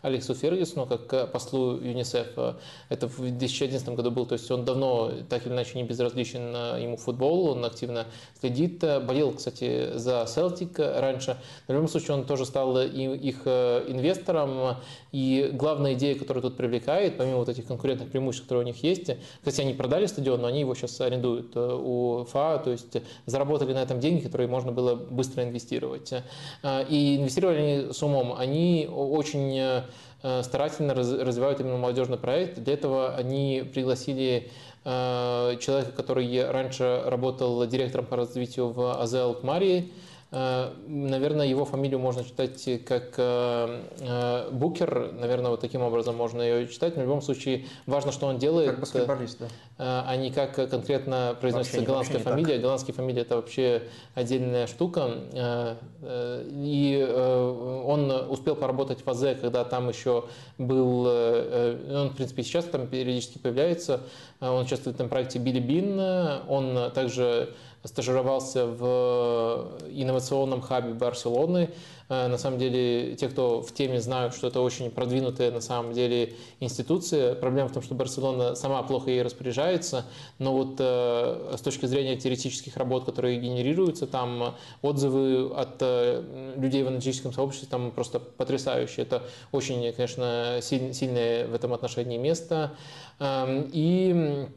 Алексу 0.00 0.34
Фергюсону, 0.34 0.86
как 0.86 1.32
послу 1.32 1.76
ЮНИСЕФ. 1.80 2.56
Это 2.88 3.08
в 3.08 3.18
2011 3.18 3.88
году 3.88 4.10
был, 4.12 4.26
то 4.26 4.34
есть 4.34 4.48
он 4.50 4.64
давно 4.64 5.10
так 5.28 5.46
или 5.46 5.52
иначе 5.52 5.78
не 5.78 5.84
безразличен 5.84 6.52
э, 6.54 6.82
ему 6.82 6.96
футбол, 6.96 7.48
он 7.48 7.64
активно 7.64 8.06
следит. 8.40 8.82
Э, 8.84 9.00
болел, 9.00 9.32
кстати, 9.32 9.96
за 9.96 10.26
Селтик 10.26 10.78
раньше. 10.78 11.36
Но 11.68 11.74
в 11.74 11.76
любом 11.76 11.88
случае 11.88 12.16
он 12.16 12.24
тоже 12.24 12.46
стал 12.46 12.61
их 12.82 13.42
э, 13.44 13.84
инвестором. 13.88 14.76
И 15.12 15.50
главная 15.52 15.94
идея, 15.94 16.14
которая 16.18 16.42
тут 16.42 16.56
привлекает, 16.56 17.18
помимо 17.18 17.38
вот 17.38 17.48
этих 17.48 17.66
конкурентных 17.66 18.10
преимуществ, 18.10 18.44
которые 18.44 18.64
у 18.64 18.66
них 18.66 18.82
есть, 18.82 19.10
кстати, 19.38 19.60
они 19.60 19.74
продали 19.74 20.06
стадион, 20.06 20.40
но 20.40 20.48
они 20.48 20.60
его 20.60 20.74
сейчас 20.74 21.00
арендуют 21.00 21.56
у 21.56 22.24
ФА, 22.30 22.58
то 22.64 22.70
есть 22.70 22.96
заработали 23.26 23.72
на 23.72 23.82
этом 23.82 24.00
деньги, 24.00 24.22
которые 24.22 24.48
можно 24.48 24.72
было 24.72 24.94
быстро 24.94 25.44
инвестировать. 25.44 26.12
И 26.88 27.16
инвестировали 27.18 27.58
они 27.58 27.92
с 27.92 28.02
умом. 28.02 28.34
Они 28.38 28.88
очень 28.90 29.82
старательно 30.42 30.94
развивают 30.94 31.60
именно 31.60 31.76
молодежный 31.76 32.16
проект. 32.16 32.62
Для 32.62 32.74
этого 32.74 33.14
они 33.14 33.68
пригласили 33.74 34.50
Э, 34.84 35.56
человека, 35.60 35.92
который 35.92 36.50
раньше 36.50 37.02
работал 37.06 37.64
директором 37.66 38.04
по 38.04 38.16
развитию 38.16 38.68
в 38.70 39.00
АЗЛ 39.00 39.36
Марии, 39.42 39.84
Э, 39.84 40.11
наверное, 40.32 41.46
его 41.46 41.66
фамилию 41.66 41.98
можно 41.98 42.24
читать 42.24 42.66
как 42.86 43.14
э, 43.18 43.82
э, 44.00 44.50
Букер, 44.50 45.12
наверное, 45.12 45.50
вот 45.50 45.60
таким 45.60 45.82
образом 45.82 46.16
можно 46.16 46.40
ее 46.40 46.66
читать, 46.68 46.96
но 46.96 47.02
в 47.02 47.04
любом 47.04 47.20
случае 47.20 47.66
важно, 47.84 48.12
что 48.12 48.26
он 48.26 48.38
делает. 48.38 48.70
Как 48.70 48.80
баскетболист, 48.80 49.40
да. 49.40 49.48
А 50.08 50.16
не 50.16 50.30
как 50.30 50.54
конкретно 50.54 51.36
произносится 51.38 51.76
вообще, 51.76 51.86
голландская 51.86 52.18
вообще 52.18 52.30
фамилия. 52.30 52.54
Так. 52.54 52.62
Голландская 52.62 52.94
фамилия– 52.94 53.22
это 53.22 53.36
вообще 53.36 53.82
отдельная 54.14 54.66
штука. 54.66 55.10
И 56.02 57.14
он 57.84 58.10
успел 58.30 58.54
поработать 58.56 59.04
в 59.04 59.10
АЗ, 59.10 59.36
когда 59.40 59.64
там 59.64 59.88
еще 59.88 60.24
был, 60.56 61.06
он, 61.06 62.10
в 62.10 62.14
принципе, 62.16 62.42
сейчас 62.42 62.64
там 62.66 62.86
периодически 62.86 63.38
появляется, 63.38 64.00
он 64.40 64.62
участвует 64.62 64.96
в 64.96 65.00
этом 65.00 65.08
проекте 65.08 65.38
Билли 65.38 65.60
Бин, 65.60 65.98
он 66.48 66.90
также 66.92 67.54
стажировался 67.84 68.66
в 68.66 69.68
инновационном 69.90 70.60
хабе 70.60 70.94
Барселоны. 70.94 71.70
Э, 72.08 72.28
на 72.28 72.38
самом 72.38 72.58
деле, 72.58 73.16
те, 73.16 73.28
кто 73.28 73.62
в 73.62 73.72
теме 73.72 74.00
знают, 74.00 74.34
что 74.34 74.48
это 74.48 74.60
очень 74.60 74.90
продвинутая 74.90 75.50
на 75.50 75.60
самом 75.60 75.92
деле 75.92 76.34
институция. 76.60 77.34
Проблема 77.34 77.68
в 77.68 77.72
том, 77.72 77.82
что 77.82 77.94
Барселона 77.94 78.54
сама 78.54 78.82
плохо 78.82 79.10
ей 79.10 79.22
распоряжается, 79.22 80.04
но 80.38 80.52
вот 80.52 80.76
э, 80.78 81.54
с 81.56 81.60
точки 81.60 81.86
зрения 81.86 82.16
теоретических 82.16 82.76
работ, 82.76 83.04
которые 83.04 83.38
генерируются, 83.38 84.06
там 84.06 84.54
отзывы 84.82 85.52
от 85.54 85.76
э, 85.80 86.54
людей 86.56 86.82
в 86.82 86.88
аналитическом 86.88 87.32
сообществе 87.32 87.68
там 87.68 87.90
просто 87.90 88.20
потрясающие. 88.20 89.04
Это 89.04 89.22
очень, 89.50 89.92
конечно, 89.92 90.58
сильное 90.60 91.46
в 91.46 91.54
этом 91.54 91.72
отношении 91.72 92.18
место. 92.18 92.72
Эм, 93.18 93.70
и 93.72 94.48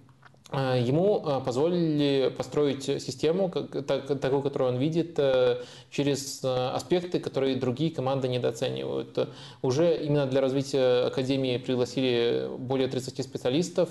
ему 0.54 1.24
а, 1.26 1.40
позволили 1.40 2.30
построить 2.30 2.84
систему, 2.84 3.50
такую, 3.50 4.42
которую 4.42 4.74
он 4.74 4.78
видит, 4.78 5.18
э, 5.18 5.64
через 5.90 6.44
э, 6.44 6.70
аспекты, 6.70 7.20
которые 7.20 7.56
другие 7.56 7.90
команды 7.90 8.28
недооценивают. 8.28 9.28
Уже 9.64 9.98
именно 10.06 10.28
для 10.28 10.42
развития 10.42 11.08
Академии 11.08 11.58
пригласили 11.58 12.48
более 12.60 12.88
30 12.88 13.24
специалистов. 13.24 13.90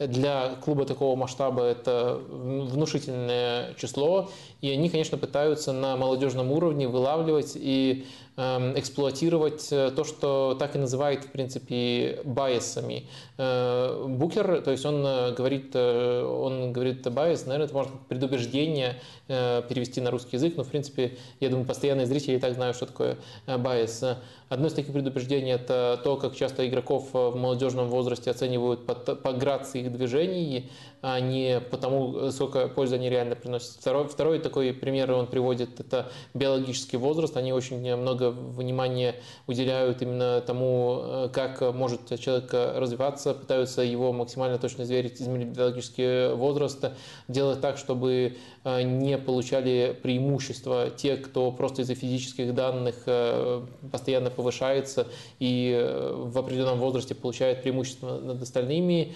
Для 0.00 0.56
клуба 0.64 0.84
такого 0.84 1.14
масштаба 1.14 1.62
это 1.62 2.20
внушительное 2.28 3.74
число. 3.74 4.30
И 4.60 4.70
они, 4.70 4.88
конечно, 4.88 5.16
пытаются 5.16 5.72
на 5.72 5.96
молодежном 5.96 6.50
уровне 6.50 6.88
вылавливать 6.88 7.52
и 7.54 8.06
эксплуатировать 8.36 9.68
э, 9.70 9.92
то, 9.94 10.02
что 10.02 10.56
так 10.58 10.74
и 10.74 10.78
называет, 10.78 11.24
в 11.24 11.30
принципе, 11.30 12.20
байесами. 12.24 13.06
Э, 13.38 14.06
Букер, 14.08 14.60
то 14.60 14.72
есть 14.72 14.84
он 14.84 15.06
э, 15.06 15.32
говорит, 15.34 15.76
он 15.76 16.72
говорит 16.72 17.08
байес, 17.12 17.46
наверное, 17.46 17.66
это 17.66 17.74
можно 17.74 17.92
предубеждение 18.08 19.00
перевести 19.26 20.02
на 20.02 20.10
русский 20.10 20.36
язык, 20.36 20.54
но, 20.56 20.64
в 20.64 20.68
принципе, 20.68 21.16
я 21.40 21.48
думаю, 21.48 21.66
постоянные 21.66 22.06
зрители 22.06 22.36
и 22.36 22.38
так 22.38 22.54
знают, 22.54 22.76
что 22.76 22.84
такое 22.84 23.16
байес. 23.46 24.04
Одно 24.50 24.66
из 24.66 24.74
таких 24.74 24.92
предупреждений– 24.92 25.52
это 25.52 25.98
то, 26.04 26.16
как 26.16 26.36
часто 26.36 26.68
игроков 26.68 27.08
в 27.14 27.34
молодежном 27.34 27.88
возрасте 27.88 28.30
оценивают 28.30 28.84
по, 28.84 28.94
по 28.94 29.32
грации 29.32 29.80
их 29.80 29.92
движений, 29.92 30.70
а 31.06 31.20
не 31.20 31.60
потому, 31.60 32.30
сколько 32.30 32.68
пользы 32.68 32.94
они 32.94 33.10
реально 33.10 33.36
приносят. 33.36 33.76
Второй, 33.80 34.08
второй 34.08 34.38
такой 34.38 34.72
пример 34.72 35.12
он 35.12 35.26
приводит– 35.26 35.80
это 35.80 36.10
биологический 36.32 36.96
возраст. 36.96 37.36
Они 37.36 37.52
очень 37.52 37.94
много 37.96 38.30
внимания 38.30 39.16
уделяют 39.46 40.00
именно 40.00 40.40
тому, 40.40 41.28
как 41.32 41.60
может 41.74 42.18
человек 42.18 42.52
развиваться, 42.52 43.34
пытаются 43.34 43.82
его 43.82 44.12
максимально 44.12 44.58
точно 44.58 44.82
измерить, 44.82 45.20
измерить 45.20 45.48
биологический 45.48 46.34
возраст, 46.34 46.84
делать 47.28 47.60
так, 47.60 47.76
чтобы 47.76 48.36
Э, 48.64 48.82
не 48.82 49.18
получали 49.18 49.96
преимущества 50.02 50.88
те, 50.88 51.16
кто 51.16 51.52
просто 51.52 51.82
из-за 51.82 51.94
физических 51.94 52.54
данных 52.54 52.94
э, 53.04 53.62
постоянно 53.92 54.30
повышается 54.30 55.06
и 55.38 55.70
э, 55.76 56.12
в 56.14 56.38
определенном 56.38 56.78
возрасте 56.78 57.14
получает 57.14 57.62
преимущество 57.62 58.18
над 58.20 58.42
остальными. 58.42 59.14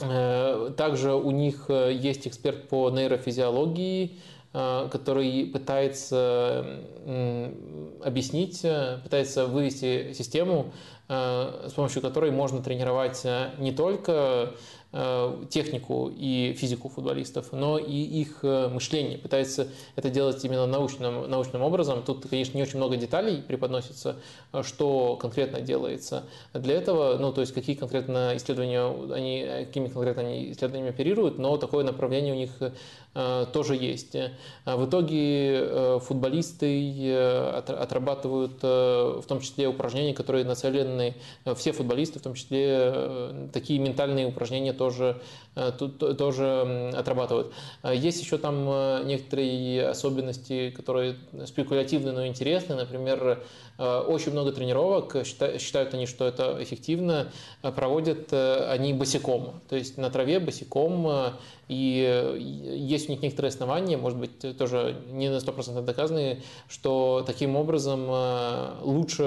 Эм, 0.00 0.74
также 0.74 1.14
у 1.14 1.30
них 1.30 1.66
есть 1.68 2.26
эксперт 2.26 2.68
по 2.68 2.90
нейрофизиологии, 2.90 4.18
который 4.52 5.46
пытается 5.46 6.64
объяснить, 8.04 8.62
пытается 9.02 9.46
вывести 9.46 10.12
систему, 10.12 10.72
с 11.08 11.72
помощью 11.74 12.02
которой 12.02 12.30
можно 12.30 12.62
тренировать 12.62 13.26
не 13.58 13.72
только 13.72 14.54
Э, 14.83 14.83
технику 15.50 16.12
и 16.14 16.54
физику 16.56 16.88
футболистов, 16.88 17.52
но 17.52 17.78
и 17.78 17.92
их 17.92 18.40
э, 18.42 18.68
мышление. 18.68 19.18
Пытается 19.18 19.68
это 19.96 20.08
делать 20.08 20.44
именно 20.44 20.66
научным, 20.66 21.28
научным 21.28 21.62
образом. 21.62 22.02
Тут, 22.02 22.28
конечно, 22.28 22.56
не 22.56 22.62
очень 22.62 22.76
много 22.76 22.96
деталей 22.96 23.42
преподносится, 23.42 24.16
э, 24.52 24.62
что 24.62 25.16
конкретно 25.16 25.60
делается. 25.60 26.24
Для 26.52 26.74
этого, 26.74 27.18
ну, 27.18 27.32
то 27.32 27.40
есть 27.40 27.52
какие 27.52 27.74
конкретно 27.74 28.32
исследования, 28.36 28.86
они, 29.12 29.64
какими 29.66 29.88
конкретно 29.88 30.22
они 30.22 30.52
исследованиями 30.52 30.90
оперируют, 30.90 31.38
но 31.38 31.56
такое 31.56 31.84
направление 31.84 32.32
у 32.32 32.36
них 32.36 32.50
тоже 33.14 33.76
есть. 33.76 34.16
В 34.64 34.86
итоге 34.86 35.98
футболисты 36.00 37.14
отрабатывают 37.14 38.62
в 38.62 39.24
том 39.26 39.40
числе 39.40 39.68
упражнения, 39.68 40.14
которые 40.14 40.44
нацелены, 40.44 41.14
все 41.54 41.72
футболисты, 41.72 42.18
в 42.18 42.22
том 42.22 42.34
числе 42.34 43.48
такие 43.52 43.78
ментальные 43.78 44.26
упражнения 44.26 44.72
тоже, 44.72 45.20
э, 45.54 45.72
тоже 45.72 46.90
отрабатывают. 46.94 47.52
Э, 47.82 47.94
есть 47.94 48.20
еще 48.22 48.38
там 48.38 48.66
э, 48.68 49.02
некоторые 49.04 49.88
особенности, 49.88 50.70
которые 50.70 51.16
спекулятивны, 51.46 52.12
но 52.12 52.26
интересны. 52.26 52.74
Например, 52.74 53.42
очень 53.76 54.30
много 54.30 54.52
тренировок, 54.52 55.16
считают 55.26 55.94
они, 55.94 56.06
что 56.06 56.24
это 56.26 56.58
эффективно, 56.60 57.32
проводят 57.60 58.32
они 58.32 58.92
босиком. 58.92 59.60
То 59.68 59.74
есть 59.74 59.98
на 59.98 60.10
траве 60.10 60.38
босиком 60.38 61.34
и 61.68 62.76
есть 62.76 63.08
у 63.08 63.12
них 63.12 63.22
некоторые 63.22 63.48
основания, 63.48 63.96
может 63.96 64.18
быть, 64.18 64.56
тоже 64.56 64.96
не 65.10 65.28
на 65.28 65.36
100% 65.36 65.82
доказанные, 65.82 66.42
что 66.68 67.24
таким 67.26 67.56
образом 67.56 68.08
лучше 68.82 69.22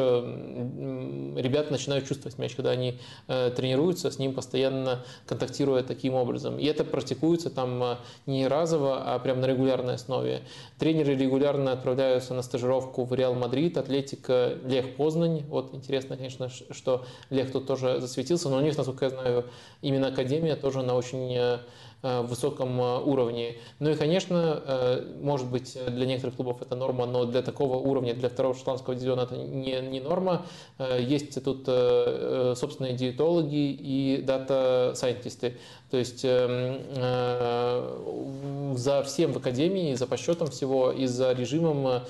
ребята 1.36 1.72
начинают 1.72 2.08
чувствовать 2.08 2.38
мяч, 2.38 2.56
когда 2.56 2.72
они 2.72 3.00
э, 3.28 3.52
тренируются, 3.56 4.12
с 4.12 4.20
ним 4.20 4.34
постоянно 4.34 5.04
контактируя 5.26 5.84
таким 5.84 6.14
образом. 6.14 6.60
И 6.60 6.66
это 6.66 6.84
практикуется 6.84 7.50
там 7.50 7.84
э, 7.84 7.96
не 8.26 8.48
разово, 8.48 9.14
а 9.14 9.20
прям 9.20 9.42
на 9.42 9.46
регулярной 9.46 9.96
основе. 9.96 10.42
Тренеры 10.78 11.16
регулярно 11.16 11.72
отправляются 11.72 12.34
на 12.34 12.42
стажировку 12.42 13.06
в 13.06 13.14
Реал 13.14 13.34
Мадрид, 13.36 13.78
Атлетика, 13.78 14.58
Лех 14.66 14.96
Познань. 14.96 15.44
Вот 15.48 15.74
интересно, 15.74 16.18
конечно, 16.18 16.50
что 16.50 17.06
Лех 17.30 17.52
тут 17.52 17.68
тоже 17.68 18.00
засветился, 18.00 18.50
но 18.50 18.58
у 18.58 18.62
них, 18.62 18.78
насколько 18.78 19.06
я 19.06 19.10
знаю, 19.12 19.46
именно 19.82 20.08
Академия 20.08 20.56
тоже 20.56 20.82
на 20.82 20.96
очень 20.96 21.34
э, 21.36 21.60
Э, 21.97 21.97
высоком 22.22 22.80
э, 22.82 23.00
уровне. 23.00 23.58
Ну 23.80 23.90
и, 23.90 23.96
конечно, 23.96 24.62
э, 24.66 25.06
может 25.22 25.48
быть, 25.50 25.78
для 25.88 26.06
некоторых 26.06 26.36
клубов 26.36 26.62
это 26.62 26.76
норма, 26.76 27.06
но 27.06 27.26
для 27.26 27.42
такого 27.42 27.78
уровня, 27.78 28.14
для 28.14 28.30
второго 28.30 28.56
шотландского 28.56 28.96
дивизиона 28.96 29.22
это 29.22 29.36
не, 29.36 29.80
не 29.82 30.00
норма. 30.00 30.46
Есть 31.00 31.44
тут 31.44 31.66
собственные 31.66 32.94
диетологи 32.94 33.72
и 33.72 34.22
дата-сайентисты. 34.26 35.58
То 35.90 35.98
есть 35.98 36.22
эм, 36.24 36.82
за 38.78 39.04
всем 39.04 39.32
в 39.32 39.38
академии, 39.38 39.94
за 39.94 40.06
подсчетом 40.06 40.48
всего 40.48 40.92
и 40.92 41.06
за 41.06 41.32
режимом 41.32 41.88
Э, 41.88 42.02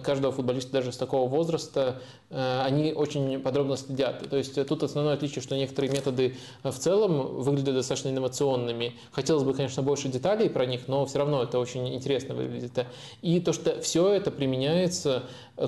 каждого 0.00 0.32
футболиста 0.32 0.72
даже 0.72 0.92
с 0.92 0.96
такого 0.96 1.28
возраста, 1.28 2.00
э, 2.30 2.62
они 2.62 2.92
очень 2.92 3.40
подробно 3.40 3.76
следят. 3.76 4.28
То 4.28 4.36
есть 4.36 4.66
тут 4.66 4.82
основное 4.82 5.14
отличие, 5.14 5.42
что 5.42 5.56
некоторые 5.56 5.92
методы 5.92 6.36
э, 6.62 6.70
в 6.70 6.78
целом 6.78 7.42
выглядят 7.42 7.74
достаточно 7.74 8.08
инновационными. 8.08 8.94
Хотелось 9.12 9.44
бы, 9.44 9.54
конечно, 9.54 9.82
больше 9.82 10.08
деталей 10.08 10.48
про 10.48 10.66
них, 10.66 10.88
но 10.88 11.04
все 11.06 11.18
равно 11.18 11.42
это 11.42 11.58
очень 11.58 11.94
интересно 11.94 12.34
выглядит. 12.34 12.86
И 13.22 13.40
то, 13.40 13.52
что 13.52 13.80
все 13.80 14.08
это 14.08 14.30
применяется 14.30 15.24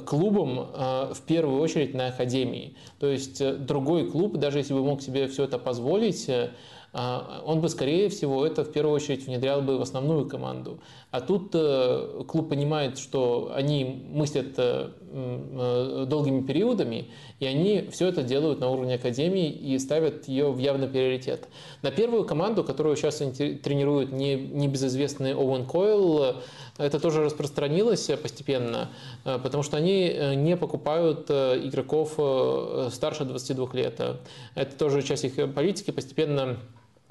клубом 0.06 0.68
в 0.74 1.18
первую 1.26 1.60
очередь 1.60 1.94
на 1.94 2.08
академии. 2.08 2.76
То 2.98 3.06
есть 3.06 3.64
другой 3.66 4.10
клуб, 4.10 4.36
даже 4.38 4.58
если 4.58 4.72
бы 4.72 4.82
мог 4.82 5.02
себе 5.02 5.28
все 5.28 5.44
это 5.44 5.58
позволить, 5.58 6.28
он 6.94 7.60
бы, 7.60 7.68
скорее 7.68 8.08
всего, 8.08 8.46
это 8.46 8.62
в 8.62 8.70
первую 8.70 8.94
очередь 8.94 9.26
внедрял 9.26 9.60
бы 9.62 9.78
в 9.78 9.82
основную 9.82 10.28
команду. 10.28 10.78
А 11.10 11.20
тут 11.20 11.50
э, 11.54 12.22
клуб 12.28 12.48
понимает, 12.48 12.98
что 12.98 13.52
они 13.54 14.04
мыслят 14.12 14.54
э, 14.58 14.90
э, 15.10 16.06
долгими 16.08 16.42
периодами, 16.42 17.08
и 17.40 17.46
они 17.46 17.88
все 17.90 18.08
это 18.08 18.22
делают 18.22 18.60
на 18.60 18.68
уровне 18.68 18.94
академии 18.94 19.48
и 19.48 19.76
ставят 19.80 20.28
ее 20.28 20.52
в 20.52 20.58
явный 20.58 20.86
приоритет. 20.86 21.48
На 21.82 21.90
первую 21.90 22.24
команду, 22.24 22.62
которую 22.62 22.94
сейчас 22.96 23.16
тренирует 23.16 24.12
не, 24.12 24.36
небезызвестный 24.36 25.34
Оуэн 25.34 25.66
Койл, 25.66 26.36
это 26.78 27.00
тоже 27.00 27.24
распространилось 27.24 28.10
постепенно, 28.22 28.90
потому 29.22 29.62
что 29.62 29.76
они 29.76 30.34
не 30.34 30.56
покупают 30.56 31.30
игроков 31.30 32.18
старше 32.92 33.24
22 33.24 33.68
лет. 33.74 34.00
Это 34.56 34.76
тоже 34.76 35.02
часть 35.02 35.24
их 35.24 35.54
политики, 35.54 35.92
постепенно 35.92 36.58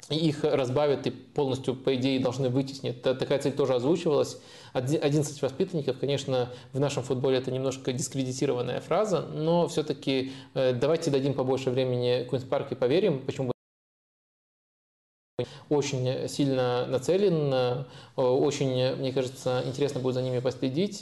их 0.10 0.44
разбавят 0.44 1.08
и 1.08 1.12
полностью, 1.12 1.76
по 1.76 1.96
идее, 1.96 2.20
должны 2.20 2.50
вытеснить. 2.50 3.02
Такая 3.02 3.40
цель 3.40 3.54
тоже 3.54 3.76
озвучивалась. 3.76 4.38
11 4.74 5.42
воспитанников, 5.42 6.00
конечно, 6.00 6.50
в 6.74 6.80
нашем 6.80 7.04
футболе 7.04 7.38
это 7.38 7.52
немножко 7.52 7.94
дискредитированная 7.94 8.82
фраза, 8.82 9.22
но 9.22 9.68
все-таки 9.68 10.34
э, 10.56 10.74
давайте 10.74 11.12
дадим 11.12 11.36
побольше 11.36 11.70
времени 11.70 12.26
Куинс 12.28 12.44
Парк 12.44 12.72
и 12.72 12.76
поверим, 12.76 13.20
почему 13.20 13.53
очень 15.70 16.28
сильно 16.30 16.86
нацелен, 16.86 17.52
э, 17.52 17.84
очень, 18.22 18.96
мне 18.98 19.12
кажется, 19.12 19.64
интересно 19.66 20.00
будет 20.00 20.14
за 20.14 20.22
ними 20.22 20.38
последить. 20.38 21.00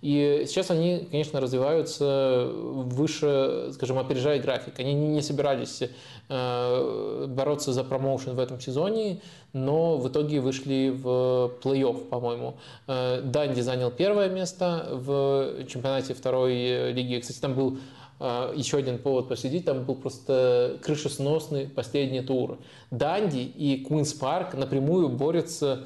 И 0.00 0.44
сейчас 0.46 0.70
они, 0.70 1.08
конечно, 1.10 1.40
развиваются 1.40 2.48
выше, 2.54 3.70
скажем, 3.72 3.98
опережая 3.98 4.40
график. 4.40 4.78
Они 4.78 4.94
не 4.94 5.22
собирались 5.22 5.82
э, 6.28 7.26
бороться 7.28 7.72
за 7.72 7.82
промоушен 7.82 8.36
в 8.36 8.38
этом 8.38 8.60
сезоне, 8.60 9.20
но 9.52 9.98
в 9.98 10.08
итоге 10.08 10.38
вышли 10.40 10.90
в 10.90 11.54
плей-офф, 11.60 12.08
по-моему. 12.10 12.54
Э, 12.86 13.22
Данди 13.22 13.60
занял 13.60 13.90
первое 13.90 14.28
место 14.28 14.86
в 14.92 15.66
чемпионате 15.66 16.14
второй 16.14 16.92
лиги. 16.92 17.18
Кстати, 17.18 17.40
там 17.40 17.54
был 17.54 17.78
еще 18.20 18.78
один 18.78 18.98
повод 18.98 19.28
посидеть, 19.28 19.64
там 19.64 19.84
был 19.84 19.96
просто 19.96 20.78
крышесносный 20.82 21.68
последний 21.68 22.20
тур. 22.20 22.58
Данди 22.90 23.40
и 23.40 23.84
Куинс 23.84 24.12
Парк 24.14 24.54
напрямую 24.54 25.08
борются 25.08 25.84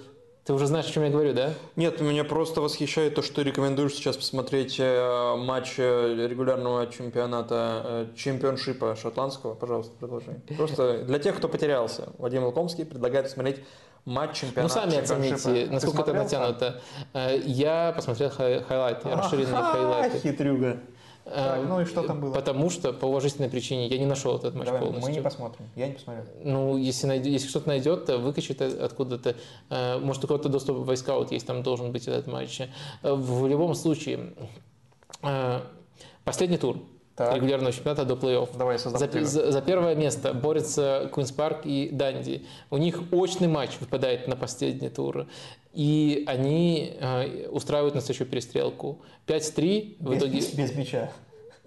ты 0.49 0.55
уже 0.55 0.67
знаешь, 0.67 0.87
о 0.87 0.91
чем 0.91 1.05
я 1.05 1.11
говорю, 1.11 1.35
да? 1.35 1.53
Нет, 1.77 2.01
меня 2.01 2.25
просто 2.25 2.63
восхищает 2.63 3.15
то, 3.15 3.21
что 3.21 3.35
ты 3.35 3.43
рекомендуешь 3.43 3.93
сейчас 3.93 4.17
посмотреть 4.17 4.77
э, 4.81 5.37
матч 5.37 5.75
э, 5.77 6.27
регулярного 6.27 6.87
чемпионата, 6.87 7.83
э, 7.85 8.07
чемпионшипа 8.17 8.97
шотландского. 8.97 9.53
Пожалуйста, 9.55 9.93
продолжай. 10.01 10.37
Просто 10.57 11.03
для 11.03 11.19
тех, 11.19 11.37
кто 11.37 11.49
потерялся. 11.49 12.15
Вадим 12.17 12.45
Лукомский 12.45 12.87
предлагает 12.87 13.27
посмотреть 13.27 13.61
матч 14.07 14.39
чемпионата. 14.41 14.87
Ну, 14.87 14.91
сами 14.91 15.03
оцените, 15.03 15.71
насколько 15.71 16.01
это 16.01 16.15
натянуто. 16.15 16.81
Я 17.45 17.93
посмотрел 17.95 18.31
хай 18.31 18.63
хайлайты, 18.63 19.07
расширенные 19.07 19.63
хайлайты. 19.63 20.19
Хитрюга. 20.19 20.79
Так, 21.35 21.61
ну 21.69 21.81
и 21.81 21.85
что 21.85 22.03
там 22.03 22.21
было? 22.21 22.33
Потому 22.33 22.71
что 22.71 22.93
по 22.93 23.07
уважительной 23.07 23.49
причине 23.49 23.87
я 23.87 23.99
не 23.99 24.07
нашел 24.07 24.37
этот 24.37 24.55
матч 24.55 24.67
Давай, 24.67 24.81
полностью. 24.81 25.11
Мы 25.11 25.17
не 25.17 25.23
посмотрим. 25.23 25.67
Я 25.77 25.89
не 25.89 25.95
посмотрел. 25.95 26.25
Ну, 26.43 26.77
если, 26.77 27.07
найдет, 27.07 27.27
если 27.27 27.49
что-то 27.49 27.69
найдет, 27.69 28.09
выкачает 28.09 28.61
откуда-то. 28.61 29.37
Э, 29.71 29.99
может, 29.99 30.25
у 30.25 30.27
кого-то 30.27 30.49
доступ 30.49 30.79
в 30.79 30.85
Wyscout 30.85 31.33
есть, 31.33 31.47
там 31.47 31.63
должен 31.63 31.93
быть 31.93 32.09
этот 32.09 32.27
матч. 32.27 32.61
Э, 32.61 32.67
в 33.03 33.47
любом 33.47 33.75
случае, 33.75 34.33
э, 35.23 35.61
последний 36.25 36.59
тур 36.59 36.79
так. 37.19 37.35
регулярного 37.35 37.73
чемпионата 37.73 38.05
до 38.05 38.15
плей-офф. 38.15 38.57
Давай 38.57 38.79
за, 38.79 38.91
за, 38.91 39.53
за 39.53 39.63
первое 39.63 39.95
место 39.95 40.33
борются 40.33 41.11
Куинс 41.13 41.33
Парк 41.33 41.63
и 41.65 41.91
Данди. 41.91 42.47
У 42.71 42.77
них 42.77 43.03
очный 43.13 43.49
матч 43.49 43.73
выпадает 43.81 44.29
на 44.29 44.37
последний 44.37 44.89
тур. 44.89 45.27
И 45.73 46.25
они 46.27 46.97
э, 46.99 47.49
устраивают 47.49 47.95
настоящую 47.95 48.29
перестрелку. 48.29 49.03
5-3 49.27 49.97
в 50.01 50.11
без, 50.11 50.19
итоге... 50.19 50.41
Без 50.57 50.75
мяча. 50.75 51.13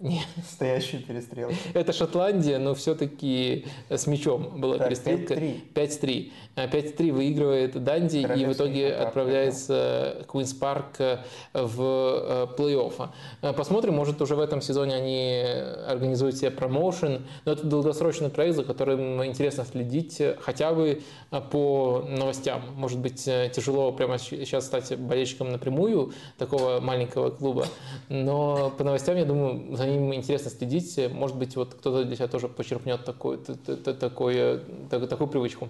Нет. 0.01 0.25
Стоящую 0.49 1.03
перестрелку. 1.03 1.53
Это 1.75 1.93
Шотландия, 1.93 2.57
но 2.57 2.73
все-таки 2.73 3.65
с 3.87 4.07
мячом 4.07 4.59
была 4.59 4.79
так, 4.79 4.87
перестрелка. 4.87 5.35
5-3. 5.35 6.31
5-3 6.55 7.11
выигрывает 7.11 7.83
Данди 7.83 8.17
и 8.17 8.45
в 8.45 8.53
итоге 8.53 8.93
отправляется 8.93 10.25
Куинс 10.27 10.53
Парк 10.53 10.95
э, 10.99 11.19
в 11.53 11.81
э, 11.81 12.47
плей-офф. 12.57 13.09
Э, 13.43 13.53
посмотрим, 13.53 13.93
может 13.93 14.21
уже 14.21 14.35
в 14.35 14.39
этом 14.39 14.61
сезоне 14.61 14.95
они 14.95 15.43
организуют 15.87 16.35
себе 16.35 16.49
промоушен. 16.49 17.27
Но 17.45 17.51
это 17.51 17.65
долгосрочный 17.67 18.29
проект, 18.29 18.55
за 18.55 18.63
которым 18.63 19.23
интересно 19.23 19.65
следить 19.65 20.19
хотя 20.41 20.73
бы 20.73 21.01
по 21.51 22.05
новостям. 22.09 22.63
Может 22.75 22.99
быть, 22.99 23.23
тяжело 23.23 23.91
прямо 23.91 24.17
сейчас 24.17 24.65
стать 24.65 24.97
болельщиком 24.97 25.51
напрямую 25.51 26.13
такого 26.39 26.81
маленького 26.81 27.29
клуба, 27.29 27.67
но 28.09 28.71
по 28.77 28.83
новостям, 28.83 29.15
я 29.15 29.25
думаю, 29.25 29.75
за 29.75 29.90
ним 29.91 30.13
интересно 30.13 30.49
следить. 30.49 30.99
Может 31.11 31.37
быть, 31.37 31.55
вот 31.55 31.73
кто-то 31.75 32.03
для 32.03 32.15
себя 32.15 32.27
тоже 32.27 32.47
почерпнет 32.47 33.05
такую, 33.05 33.37
такую, 33.37 34.61
такую 34.89 35.27
привычку. 35.27 35.69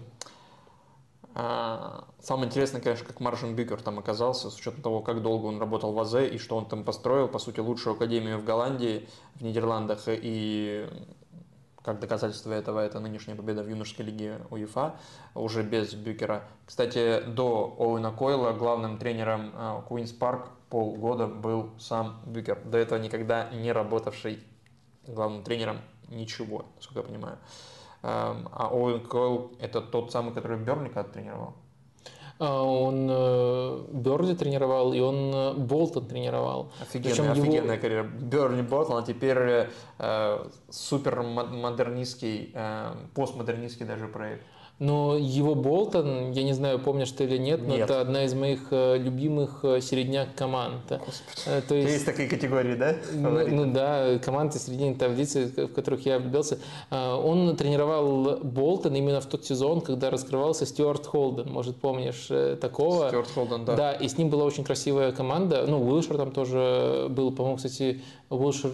А, 1.33 2.05
самое 2.19 2.47
интересное, 2.47 2.81
конечно, 2.81 3.05
как 3.05 3.19
Маршин 3.21 3.55
Бикер 3.55 3.81
там 3.81 3.99
оказался, 3.99 4.49
с 4.49 4.57
учетом 4.57 4.81
того, 4.81 5.01
как 5.01 5.21
долго 5.21 5.45
он 5.45 5.59
работал 5.59 5.93
в 5.93 5.99
АЗ 5.99 6.15
и 6.31 6.37
что 6.37 6.57
он 6.57 6.65
там 6.65 6.83
построил, 6.83 7.27
по 7.27 7.39
сути, 7.39 7.61
лучшую 7.61 7.95
академию 7.95 8.37
в 8.37 8.43
Голландии, 8.43 9.07
в 9.35 9.43
Нидерландах, 9.43 10.03
и 10.07 10.87
как 11.83 11.99
доказательство 11.99 12.51
этого 12.51 12.79
это 12.79 12.99
нынешняя 12.99 13.35
победа 13.35 13.63
в 13.63 13.69
юношеской 13.69 14.05
лиге 14.05 14.39
УЕФА, 14.49 14.95
уже 15.33 15.63
без 15.63 15.93
Бюкера. 15.93 16.43
Кстати, 16.65 17.23
до 17.25 17.75
Оуэна 17.79 18.11
Койла 18.11 18.51
главным 18.51 18.97
тренером 18.97 19.51
Куинс 19.87 20.11
Парк 20.11 20.49
полгода 20.71 21.27
был 21.27 21.71
сам 21.77 22.21
Бюкер, 22.25 22.59
до 22.65 22.79
этого 22.79 22.97
никогда 22.97 23.49
не 23.51 23.71
работавший 23.71 24.39
главным 25.05 25.43
тренером 25.43 25.81
ничего, 26.09 26.65
насколько 26.77 27.01
я 27.01 27.05
понимаю. 27.05 27.37
Эм, 28.03 28.49
а 28.51 28.69
Оуэн 28.71 29.01
Койл 29.01 29.51
это 29.59 29.81
тот 29.81 30.11
самый, 30.11 30.33
который 30.33 30.57
Бернли 30.57 30.89
тренировал? 30.89 31.53
А, 32.39 32.63
он 32.63 33.07
э, 33.11 33.85
Бернли 33.91 34.33
тренировал, 34.33 34.93
и 34.93 34.99
он 34.99 35.31
э, 35.33 35.53
Болтон 35.53 36.07
тренировал. 36.07 36.71
Офигенная, 36.81 37.15
Причем 37.15 37.31
офигенная 37.31 37.73
его... 37.75 37.81
карьера. 37.81 38.03
Бернли, 38.03 38.63
Болтон, 38.63 39.03
а 39.03 39.05
теперь 39.05 39.69
э, 39.99 40.49
супер 40.69 41.21
модернистский, 41.21 42.51
э, 42.53 42.95
постмодернистский 43.13 43.85
даже 43.85 44.07
проект. 44.07 44.43
Но 44.81 45.15
его 45.15 45.53
Болтон, 45.53 46.31
я 46.31 46.41
не 46.41 46.53
знаю, 46.53 46.79
помнишь 46.79 47.11
ты 47.11 47.25
или 47.25 47.37
нет, 47.37 47.61
но 47.61 47.75
Нет. 47.75 47.83
это 47.83 48.01
одна 48.01 48.23
из 48.23 48.33
моих 48.33 48.61
э, 48.71 48.97
любимых 48.97 49.59
э, 49.61 49.79
середняк 49.79 50.33
команд. 50.33 50.91
Э, 51.45 51.61
То 51.67 51.75
Есть 51.75 52.03
такие 52.03 52.27
категории, 52.27 52.73
да? 52.73 52.95
ну, 53.13 53.47
ну 53.47 53.71
да, 53.71 54.17
команды 54.17 54.57
середины 54.57 54.95
таблицы, 54.95 55.53
в 55.55 55.67
которых 55.67 56.07
я 56.07 56.17
влюбился. 56.17 56.57
Он 56.89 57.55
тренировал 57.55 58.39
Болтон 58.41 58.95
именно 58.95 59.21
в 59.21 59.27
тот 59.27 59.45
сезон, 59.45 59.81
когда 59.81 60.09
раскрывался 60.09 60.65
Стюарт 60.65 61.05
Холден. 61.05 61.51
Может, 61.51 61.75
помнишь 61.75 62.29
такого? 62.59 63.09
Стюарт 63.09 63.29
Холден, 63.29 63.65
да. 63.65 63.75
Да, 63.75 63.91
и 63.93 64.07
с 64.07 64.17
ним 64.17 64.31
была 64.31 64.45
очень 64.45 64.63
красивая 64.63 65.11
команда. 65.11 65.65
Ну, 65.67 65.79
Уилшер 65.87 66.17
там 66.17 66.31
тоже 66.31 67.05
был, 67.07 67.31
по-моему, 67.31 67.57
кстати, 67.57 68.01
Уилшер 68.31 68.71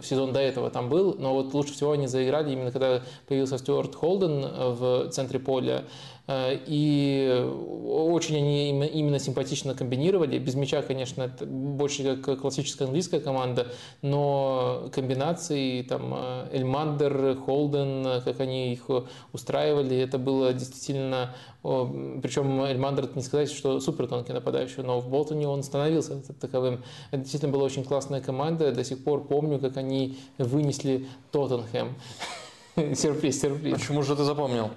в 0.00 0.02
сезон 0.02 0.32
до 0.32 0.40
этого 0.40 0.68
там 0.70 0.88
был, 0.88 1.14
но 1.16 1.32
вот 1.32 1.54
лучше 1.54 1.74
всего 1.74 1.92
они 1.92 2.08
заиграли 2.08 2.52
именно 2.52 2.72
когда 2.72 3.02
появился 3.28 3.58
Стюарт 3.58 3.94
Холден 3.94 4.40
в 4.40 5.10
центре 5.10 5.27
поля. 5.36 5.84
Э, 6.26 6.58
И 6.66 7.46
очень 7.86 8.36
они 8.36 8.70
им- 8.70 8.82
именно 8.82 9.18
симпатично 9.18 9.74
комбинировали. 9.74 10.38
Без 10.38 10.54
мяча, 10.54 10.82
конечно, 10.82 11.22
это 11.22 11.46
больше 11.46 12.16
как 12.16 12.40
классическая 12.40 12.84
английская 12.84 13.20
команда, 13.20 13.66
но 14.02 14.88
комбинации, 14.92 15.82
там, 15.82 16.14
э, 16.14 16.48
Эльмандер, 16.52 17.36
Холден, 17.36 18.22
как 18.24 18.40
они 18.40 18.72
их 18.72 18.90
устраивали, 19.32 19.96
это 19.98 20.18
было 20.18 20.52
действительно... 20.52 21.34
Причем 21.62 22.62
Эльмандер, 22.62 23.10
не 23.16 23.22
сказать, 23.22 23.50
что 23.50 23.80
супер 23.80 24.06
тонкий 24.06 24.32
нападающий, 24.32 24.82
но 24.82 25.00
в 25.00 25.08
Болтоне 25.08 25.48
он 25.48 25.62
становился 25.62 26.22
таковым. 26.40 26.84
Это 27.10 27.22
действительно 27.22 27.52
была 27.52 27.64
очень 27.64 27.84
классная 27.84 28.20
команда. 28.20 28.70
До 28.72 28.84
сих 28.84 29.02
пор 29.02 29.24
помню, 29.26 29.58
как 29.58 29.76
они 29.76 30.16
вынесли 30.38 31.06
Тоттенхэм. 31.32 31.96
Сюрприз, 32.94 33.40
сюрприз. 33.40 33.78
Почему 33.78 34.02
же 34.02 34.14
ты 34.14 34.24
запомнил? 34.24 34.70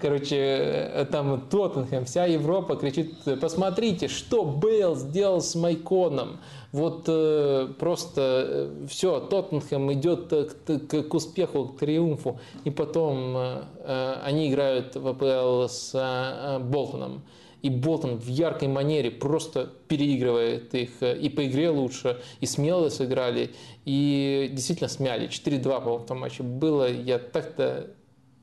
Короче, 0.00 0.36
э, 0.36 1.06
там 1.10 1.40
Тоттенхэм, 1.40 2.04
вся 2.04 2.26
Европа 2.26 2.76
кричит, 2.76 3.14
посмотрите, 3.40 4.08
что 4.08 4.44
Бейл 4.44 4.96
сделал 4.96 5.40
с 5.40 5.54
Майконом. 5.54 6.40
Вот 6.72 7.04
э, 7.06 7.68
просто 7.78 8.70
все, 8.88 9.20
Тоттенхэм 9.20 9.92
идет 9.92 10.32
э, 10.32 10.44
к, 10.66 10.86
к- 10.88 11.02
к 11.02 11.14
успеху, 11.14 11.68
к 11.68 11.78
триумфу. 11.78 12.38
И 12.64 12.70
потом 12.70 13.36
э, 13.36 13.62
э, 13.84 14.14
они 14.24 14.50
играют 14.50 14.96
в 14.96 15.06
АПЛ 15.06 15.68
с 15.68 15.92
э, 15.94 15.98
э, 16.00 16.58
Болтоном. 16.60 17.22
И 17.62 17.70
Болтон 17.70 18.18
в 18.18 18.26
яркой 18.26 18.68
манере 18.68 19.10
просто 19.10 19.70
переигрывает 19.88 20.74
их 20.74 20.90
э, 21.00 21.16
и 21.16 21.28
по 21.28 21.46
игре 21.46 21.70
лучше, 21.70 22.20
и 22.40 22.46
смело 22.46 22.88
сыграли, 22.88 23.54
и 23.84 24.50
действительно 24.52 24.88
смяли. 24.88 25.28
4-2, 25.28 25.62
по-моему, 25.62 25.98
в 25.98 26.06
том 26.06 26.20
матче 26.20 26.42
было. 26.42 26.90
Я 26.90 27.18
так-то 27.18 27.90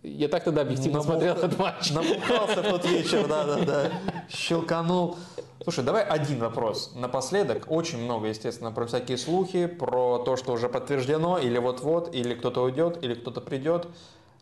я 0.02 0.30
так 0.30 0.46
тогда 0.46 0.62
объективно 0.62 1.00
Набух- 1.00 1.06
смотрел 1.06 1.36
этот 1.36 1.60
матч. 1.60 1.92
Набухался 1.92 2.64
тот 2.64 2.86
вечер, 2.86 3.28
да-да-да. 3.28 3.92
Щелканул. 4.30 5.18
Слушай, 5.62 5.84
давай 5.84 6.04
один 6.06 6.40
вопрос. 6.40 6.94
Напоследок, 6.96 7.66
очень 7.70 7.98
много, 7.98 8.28
естественно, 8.28 8.72
про 8.72 8.86
всякие 8.86 9.18
слухи, 9.18 9.66
про 9.66 10.20
то, 10.20 10.38
что 10.38 10.54
уже 10.54 10.70
подтверждено, 10.70 11.38
или 11.38 11.58
вот-вот, 11.58 12.16
или 12.16 12.34
кто-то 12.34 12.64
уйдет, 12.64 13.04
или 13.04 13.14
кто-то 13.14 13.42
придет. 13.42 13.88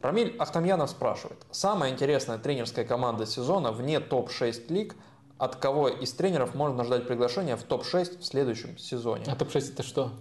Рамиль 0.02 0.36
Ахтамьянов 0.38 0.90
спрашивает. 0.90 1.46
Самая 1.52 1.92
интересная 1.92 2.38
тренерская 2.38 2.86
команда 2.86 3.26
сезона 3.26 3.72
вне 3.72 4.00
топ-6 4.00 4.72
лиг. 4.72 4.96
От 5.38 5.56
кого 5.56 5.88
из 5.88 6.14
тренеров 6.14 6.56
можно 6.56 6.84
ждать 6.84 7.08
приглашения 7.08 7.56
в 7.56 7.64
топ-6 7.64 8.20
в 8.20 8.26
следующем 8.26 8.78
сезоне? 8.78 9.26
А 9.28 9.36
топ-6 9.36 9.74
это 9.74 9.84
что? 9.84 10.12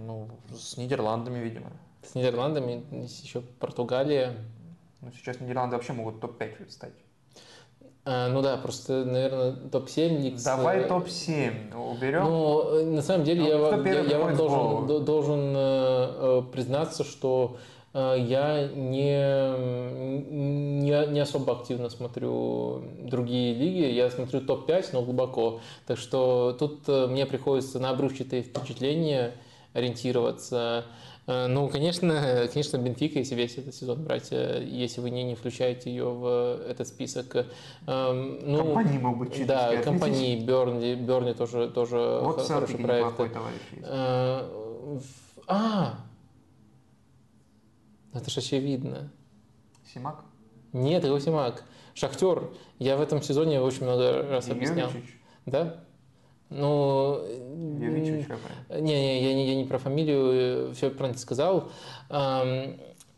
Ну, 0.00 0.28
с 0.50 0.76
Нидерландами, 0.76 1.38
видимо. 1.38 1.72
С 2.02 2.14
Нидерландами, 2.14 2.84
еще 3.22 3.40
Португалия. 3.40 4.36
Ну, 5.00 5.10
сейчас 5.12 5.40
Нидерланды 5.40 5.76
вообще 5.76 5.92
могут 5.92 6.20
топ-5 6.20 6.70
стать. 6.70 6.94
А, 8.06 8.28
ну 8.28 8.42
да, 8.42 8.58
просто, 8.58 9.04
наверное, 9.04 9.52
топ-7 9.72 10.20
лиг. 10.20 10.38
с- 10.38 10.44
Давай 10.44 10.84
топ-7 10.86 11.74
уберем. 11.74 12.24
Ну, 12.24 12.62
э, 12.80 12.84
на 12.84 13.00
самом 13.02 13.24
деле, 13.24 13.40
Ну, 13.42 13.48
я, 13.48 13.92
я, 13.94 14.00
я 14.02 14.18
вам 14.18 14.36
должен, 14.36 15.04
должен 15.04 15.40
э, 15.56 15.56
э, 15.56 16.42
признаться, 16.52 17.02
что 17.02 17.56
э, 17.94 18.16
я 18.28 18.68
не, 18.68 19.16
не, 20.82 21.06
не 21.06 21.20
особо 21.20 21.54
активно 21.54 21.88
смотрю 21.88 22.82
другие 23.02 23.54
лиги. 23.54 23.90
Я 23.90 24.10
смотрю 24.10 24.40
топ-5, 24.42 24.88
но 24.92 25.02
глубоко. 25.02 25.60
Так 25.86 25.96
что 25.98 26.54
тут 26.58 26.80
э, 26.88 27.06
мне 27.06 27.24
приходится 27.24 27.78
на 27.78 27.88
обрывчатые 27.90 28.42
впечатления 28.42 29.32
ориентироваться. 29.72 30.84
Э, 31.26 31.46
Ну, 31.46 31.68
конечно, 31.68 32.46
конечно, 32.52 32.76
Бенфика, 32.78 33.18
если 33.18 33.34
весь 33.34 33.56
этот 33.56 33.74
сезон 33.74 34.04
брать, 34.04 34.28
э, 34.30 34.62
если 34.66 35.00
вы 35.00 35.10
не, 35.10 35.22
не 35.24 35.34
включаете 35.34 35.90
ее 35.90 36.10
в 36.10 36.60
этот 36.68 36.86
список. 36.88 37.34
Эм, 37.86 38.38
Ну, 38.42 38.58
Компании 38.58 38.98
могут 38.98 39.28
быть 39.28 39.36
чуть 39.38 39.46
да, 39.46 39.76
компании 39.82 40.44
Бернли, 40.44 40.94
Бернли 40.94 41.32
тоже, 41.32 41.70
тоже 41.70 41.96
Вот 42.22 42.36
хо- 42.40 42.44
хороший 42.54 42.78
проект. 42.78 43.20
Э, 43.82 44.48
А! 45.46 45.94
Это 48.12 48.30
же 48.30 48.40
очевидно. 48.40 49.10
Симак? 49.92 50.24
Нет, 50.72 51.04
это 51.04 51.20
Симак. 51.20 51.64
Шахтер. 51.94 52.50
Я 52.78 52.96
в 52.96 53.00
этом 53.02 53.22
сезоне 53.22 53.60
очень 53.60 53.82
много 53.84 54.22
раз 54.28 54.48
объяснял. 54.48 54.90
Да? 55.46 55.83
Ну... 56.54 57.20
Не, 58.70 58.80
не, 58.80 59.22
я 59.22 59.34
не, 59.34 59.48
я 59.48 59.54
не 59.54 59.64
про 59.64 59.78
фамилию, 59.78 60.72
все 60.74 60.90
правильно 60.90 61.18
сказал. 61.18 61.70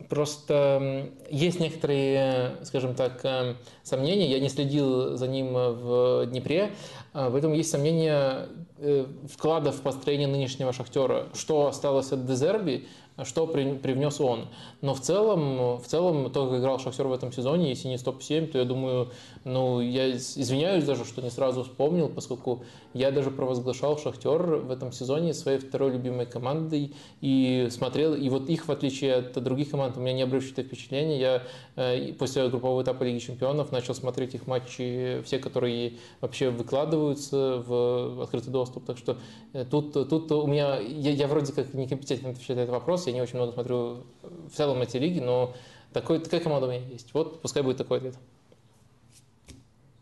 Просто 0.08 1.10
есть 1.30 1.58
некоторые, 1.58 2.56
скажем 2.64 2.94
так, 2.94 3.56
сомнения. 3.82 4.30
Я 4.30 4.40
не 4.40 4.48
следил 4.48 5.16
за 5.16 5.26
ним 5.26 5.54
в 5.54 6.26
Днепре, 6.26 6.72
а, 7.12 7.30
поэтому 7.30 7.54
есть 7.54 7.70
сомнения 7.70 8.46
э, 8.78 9.06
вклада 9.32 9.72
в 9.72 9.80
построение 9.80 10.28
нынешнего 10.28 10.74
шахтера. 10.74 11.28
Что 11.34 11.66
осталось 11.66 12.12
от 12.12 12.26
Дезерби, 12.26 12.86
а 13.05 13.05
что 13.24 13.46
при- 13.46 13.74
привнес 13.74 14.20
он. 14.20 14.48
Но 14.82 14.94
в 14.94 15.00
целом, 15.00 15.78
в 15.78 15.86
целом, 15.86 16.30
то, 16.30 16.48
как 16.48 16.60
играл 16.60 16.78
Шахтер 16.78 17.06
в 17.06 17.12
этом 17.12 17.32
сезоне, 17.32 17.70
если 17.70 17.88
не 17.88 17.98
топ-7, 17.98 18.48
то 18.48 18.58
я 18.58 18.64
думаю, 18.64 19.10
ну, 19.44 19.80
я 19.80 20.06
из- 20.08 20.36
извиняюсь 20.36 20.84
даже, 20.84 21.04
что 21.04 21.22
не 21.22 21.30
сразу 21.30 21.64
вспомнил, 21.64 22.08
поскольку 22.08 22.64
я 22.92 23.10
даже 23.10 23.30
провозглашал 23.30 23.98
Шахтер 23.98 24.56
в 24.56 24.70
этом 24.70 24.92
сезоне 24.92 25.34
своей 25.34 25.58
второй 25.58 25.92
любимой 25.92 26.26
командой 26.26 26.94
и 27.20 27.68
смотрел, 27.70 28.14
и 28.14 28.28
вот 28.28 28.48
их, 28.48 28.68
в 28.68 28.72
отличие 28.72 29.16
от 29.16 29.42
других 29.42 29.70
команд, 29.70 29.96
у 29.96 30.00
меня 30.00 30.12
не 30.12 30.22
обрывчатое 30.22 30.64
впечатление. 30.64 31.18
Я 31.18 31.42
э, 31.76 32.12
после 32.12 32.48
группового 32.48 32.82
этапа 32.82 33.02
Лиги 33.04 33.18
Чемпионов 33.18 33.72
начал 33.72 33.94
смотреть 33.94 34.34
их 34.34 34.46
матчи, 34.46 35.22
все, 35.24 35.38
которые 35.38 35.94
вообще 36.20 36.50
выкладываются 36.50 37.62
в 37.66 38.22
открытый 38.22 38.52
доступ. 38.52 38.84
Так 38.84 38.98
что 38.98 39.16
э, 39.52 39.64
тут, 39.64 39.92
тут 39.92 40.30
у 40.32 40.46
меня, 40.46 40.78
я, 40.78 41.10
я 41.12 41.26
вроде 41.26 41.52
как 41.52 41.72
некомпетентен 41.74 42.30
отвечать 42.30 42.56
на 42.56 42.60
этот 42.60 42.74
вопрос, 42.74 43.05
я 43.06 43.12
не 43.12 43.22
очень 43.22 43.36
много 43.36 43.52
смотрю 43.52 44.06
в 44.22 44.50
целом 44.50 44.82
эти 44.82 44.96
лиги, 44.96 45.20
но 45.20 45.54
такой, 45.92 46.20
такая 46.20 46.40
команда 46.40 46.66
у 46.66 46.70
меня 46.70 46.80
есть. 46.80 47.12
Вот 47.14 47.40
пускай 47.42 47.62
будет 47.62 47.78
такой 47.78 47.98
ответ. 47.98 48.16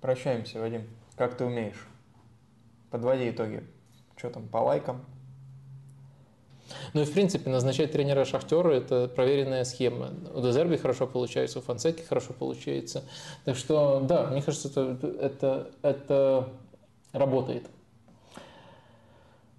Прощаемся, 0.00 0.60
Вадим. 0.60 0.86
Как 1.16 1.36
ты 1.36 1.44
умеешь? 1.44 1.86
Подводи 2.90 3.30
итоги. 3.30 3.64
Что 4.16 4.30
там, 4.30 4.48
по 4.48 4.58
лайкам? 4.58 5.04
Ну 6.92 7.02
и 7.02 7.04
в 7.04 7.12
принципе 7.12 7.50
назначать 7.50 7.92
тренера 7.92 8.24
Шахтера 8.24 8.70
это 8.70 9.08
проверенная 9.08 9.64
схема. 9.64 10.10
У 10.34 10.40
Дезерби 10.40 10.76
хорошо 10.76 11.06
получается, 11.06 11.58
у 11.58 11.62
Фонсеки 11.62 12.02
хорошо 12.02 12.32
получается. 12.32 13.04
Так 13.44 13.56
что 13.56 14.00
да, 14.00 14.26
мне 14.28 14.42
кажется, 14.42 14.68
это, 14.68 15.06
это, 15.20 15.70
это 15.82 16.48
работает. 17.12 17.66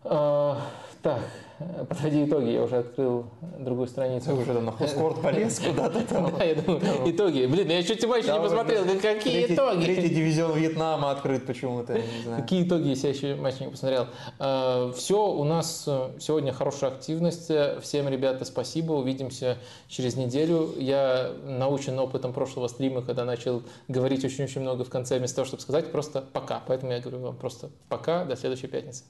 А, 0.04 0.62
так, 1.02 1.22
подводи 1.90 2.26
итоги, 2.26 2.50
я 2.50 2.64
уже 2.64 2.78
открыл 2.78 3.26
другую 3.60 3.88
Ты 3.88 3.94
страницу. 3.94 4.36
уже 4.36 4.54
там 4.54 4.66
на 4.66 4.72
Хоскорт 4.72 5.22
полез 5.22 5.60
куда-то 5.60 6.02
там. 6.02 6.26
Да, 6.38 6.44
я 6.44 6.56
думаю, 6.56 6.82
итоги. 7.06 7.46
Блин, 7.46 7.70
я 7.70 7.84
чуть 7.84 8.06
матч 8.06 8.24
не 8.24 8.28
Да, 8.28 8.40
уже 8.40 8.50
посмотрел. 8.50 8.84
Какие 9.02 9.54
итоги? 9.54 9.86
третий 9.86 10.10
дивизион 10.10 10.54
Вьетнама 10.58 11.12
открыт 11.12 11.46
почему-то, 11.46 11.94
я 11.94 12.00
не 12.02 12.24
знаю. 12.24 12.42
Какие 12.42 12.66
итоги, 12.66 12.90
если 12.90 13.08
я 13.08 13.14
еще 13.14 13.36
матч 13.36 13.60
не 13.60 13.70
посмотрел? 13.70 14.08
Все, 14.96 15.28
у 15.28 15.44
нас 15.44 15.86
э, 15.88 16.10
сегодня 16.20 16.52
хорошая 16.52 16.92
активность. 16.92 17.52
Всем, 17.82 18.10
ребята, 18.10 18.46
спасибо. 18.46 18.94
Увидимся 18.94 19.58
через 19.88 20.16
неделю. 20.16 20.74
Я 20.78 21.32
научен 21.46 21.98
опытом 22.00 22.34
прошлого 22.34 22.68
стрима, 22.68 23.02
когда 23.02 23.24
начал 23.26 23.64
говорить 23.88 24.26
очень-очень 24.26 24.62
много 24.62 24.84
в 24.84 24.90
конце, 24.90 25.18
вместо 25.20 25.38
того, 25.38 25.46
чтобы 25.46 25.62
сказать 25.62 25.92
просто 25.92 26.22
пока. 26.22 26.62
Поэтому 26.68 26.92
я 26.92 27.00
говорю 27.00 27.20
вам 27.20 27.38
просто 27.38 27.70
пока, 27.90 28.26
до 28.26 28.36
следующей 28.36 28.68
пятницы. 28.68 29.04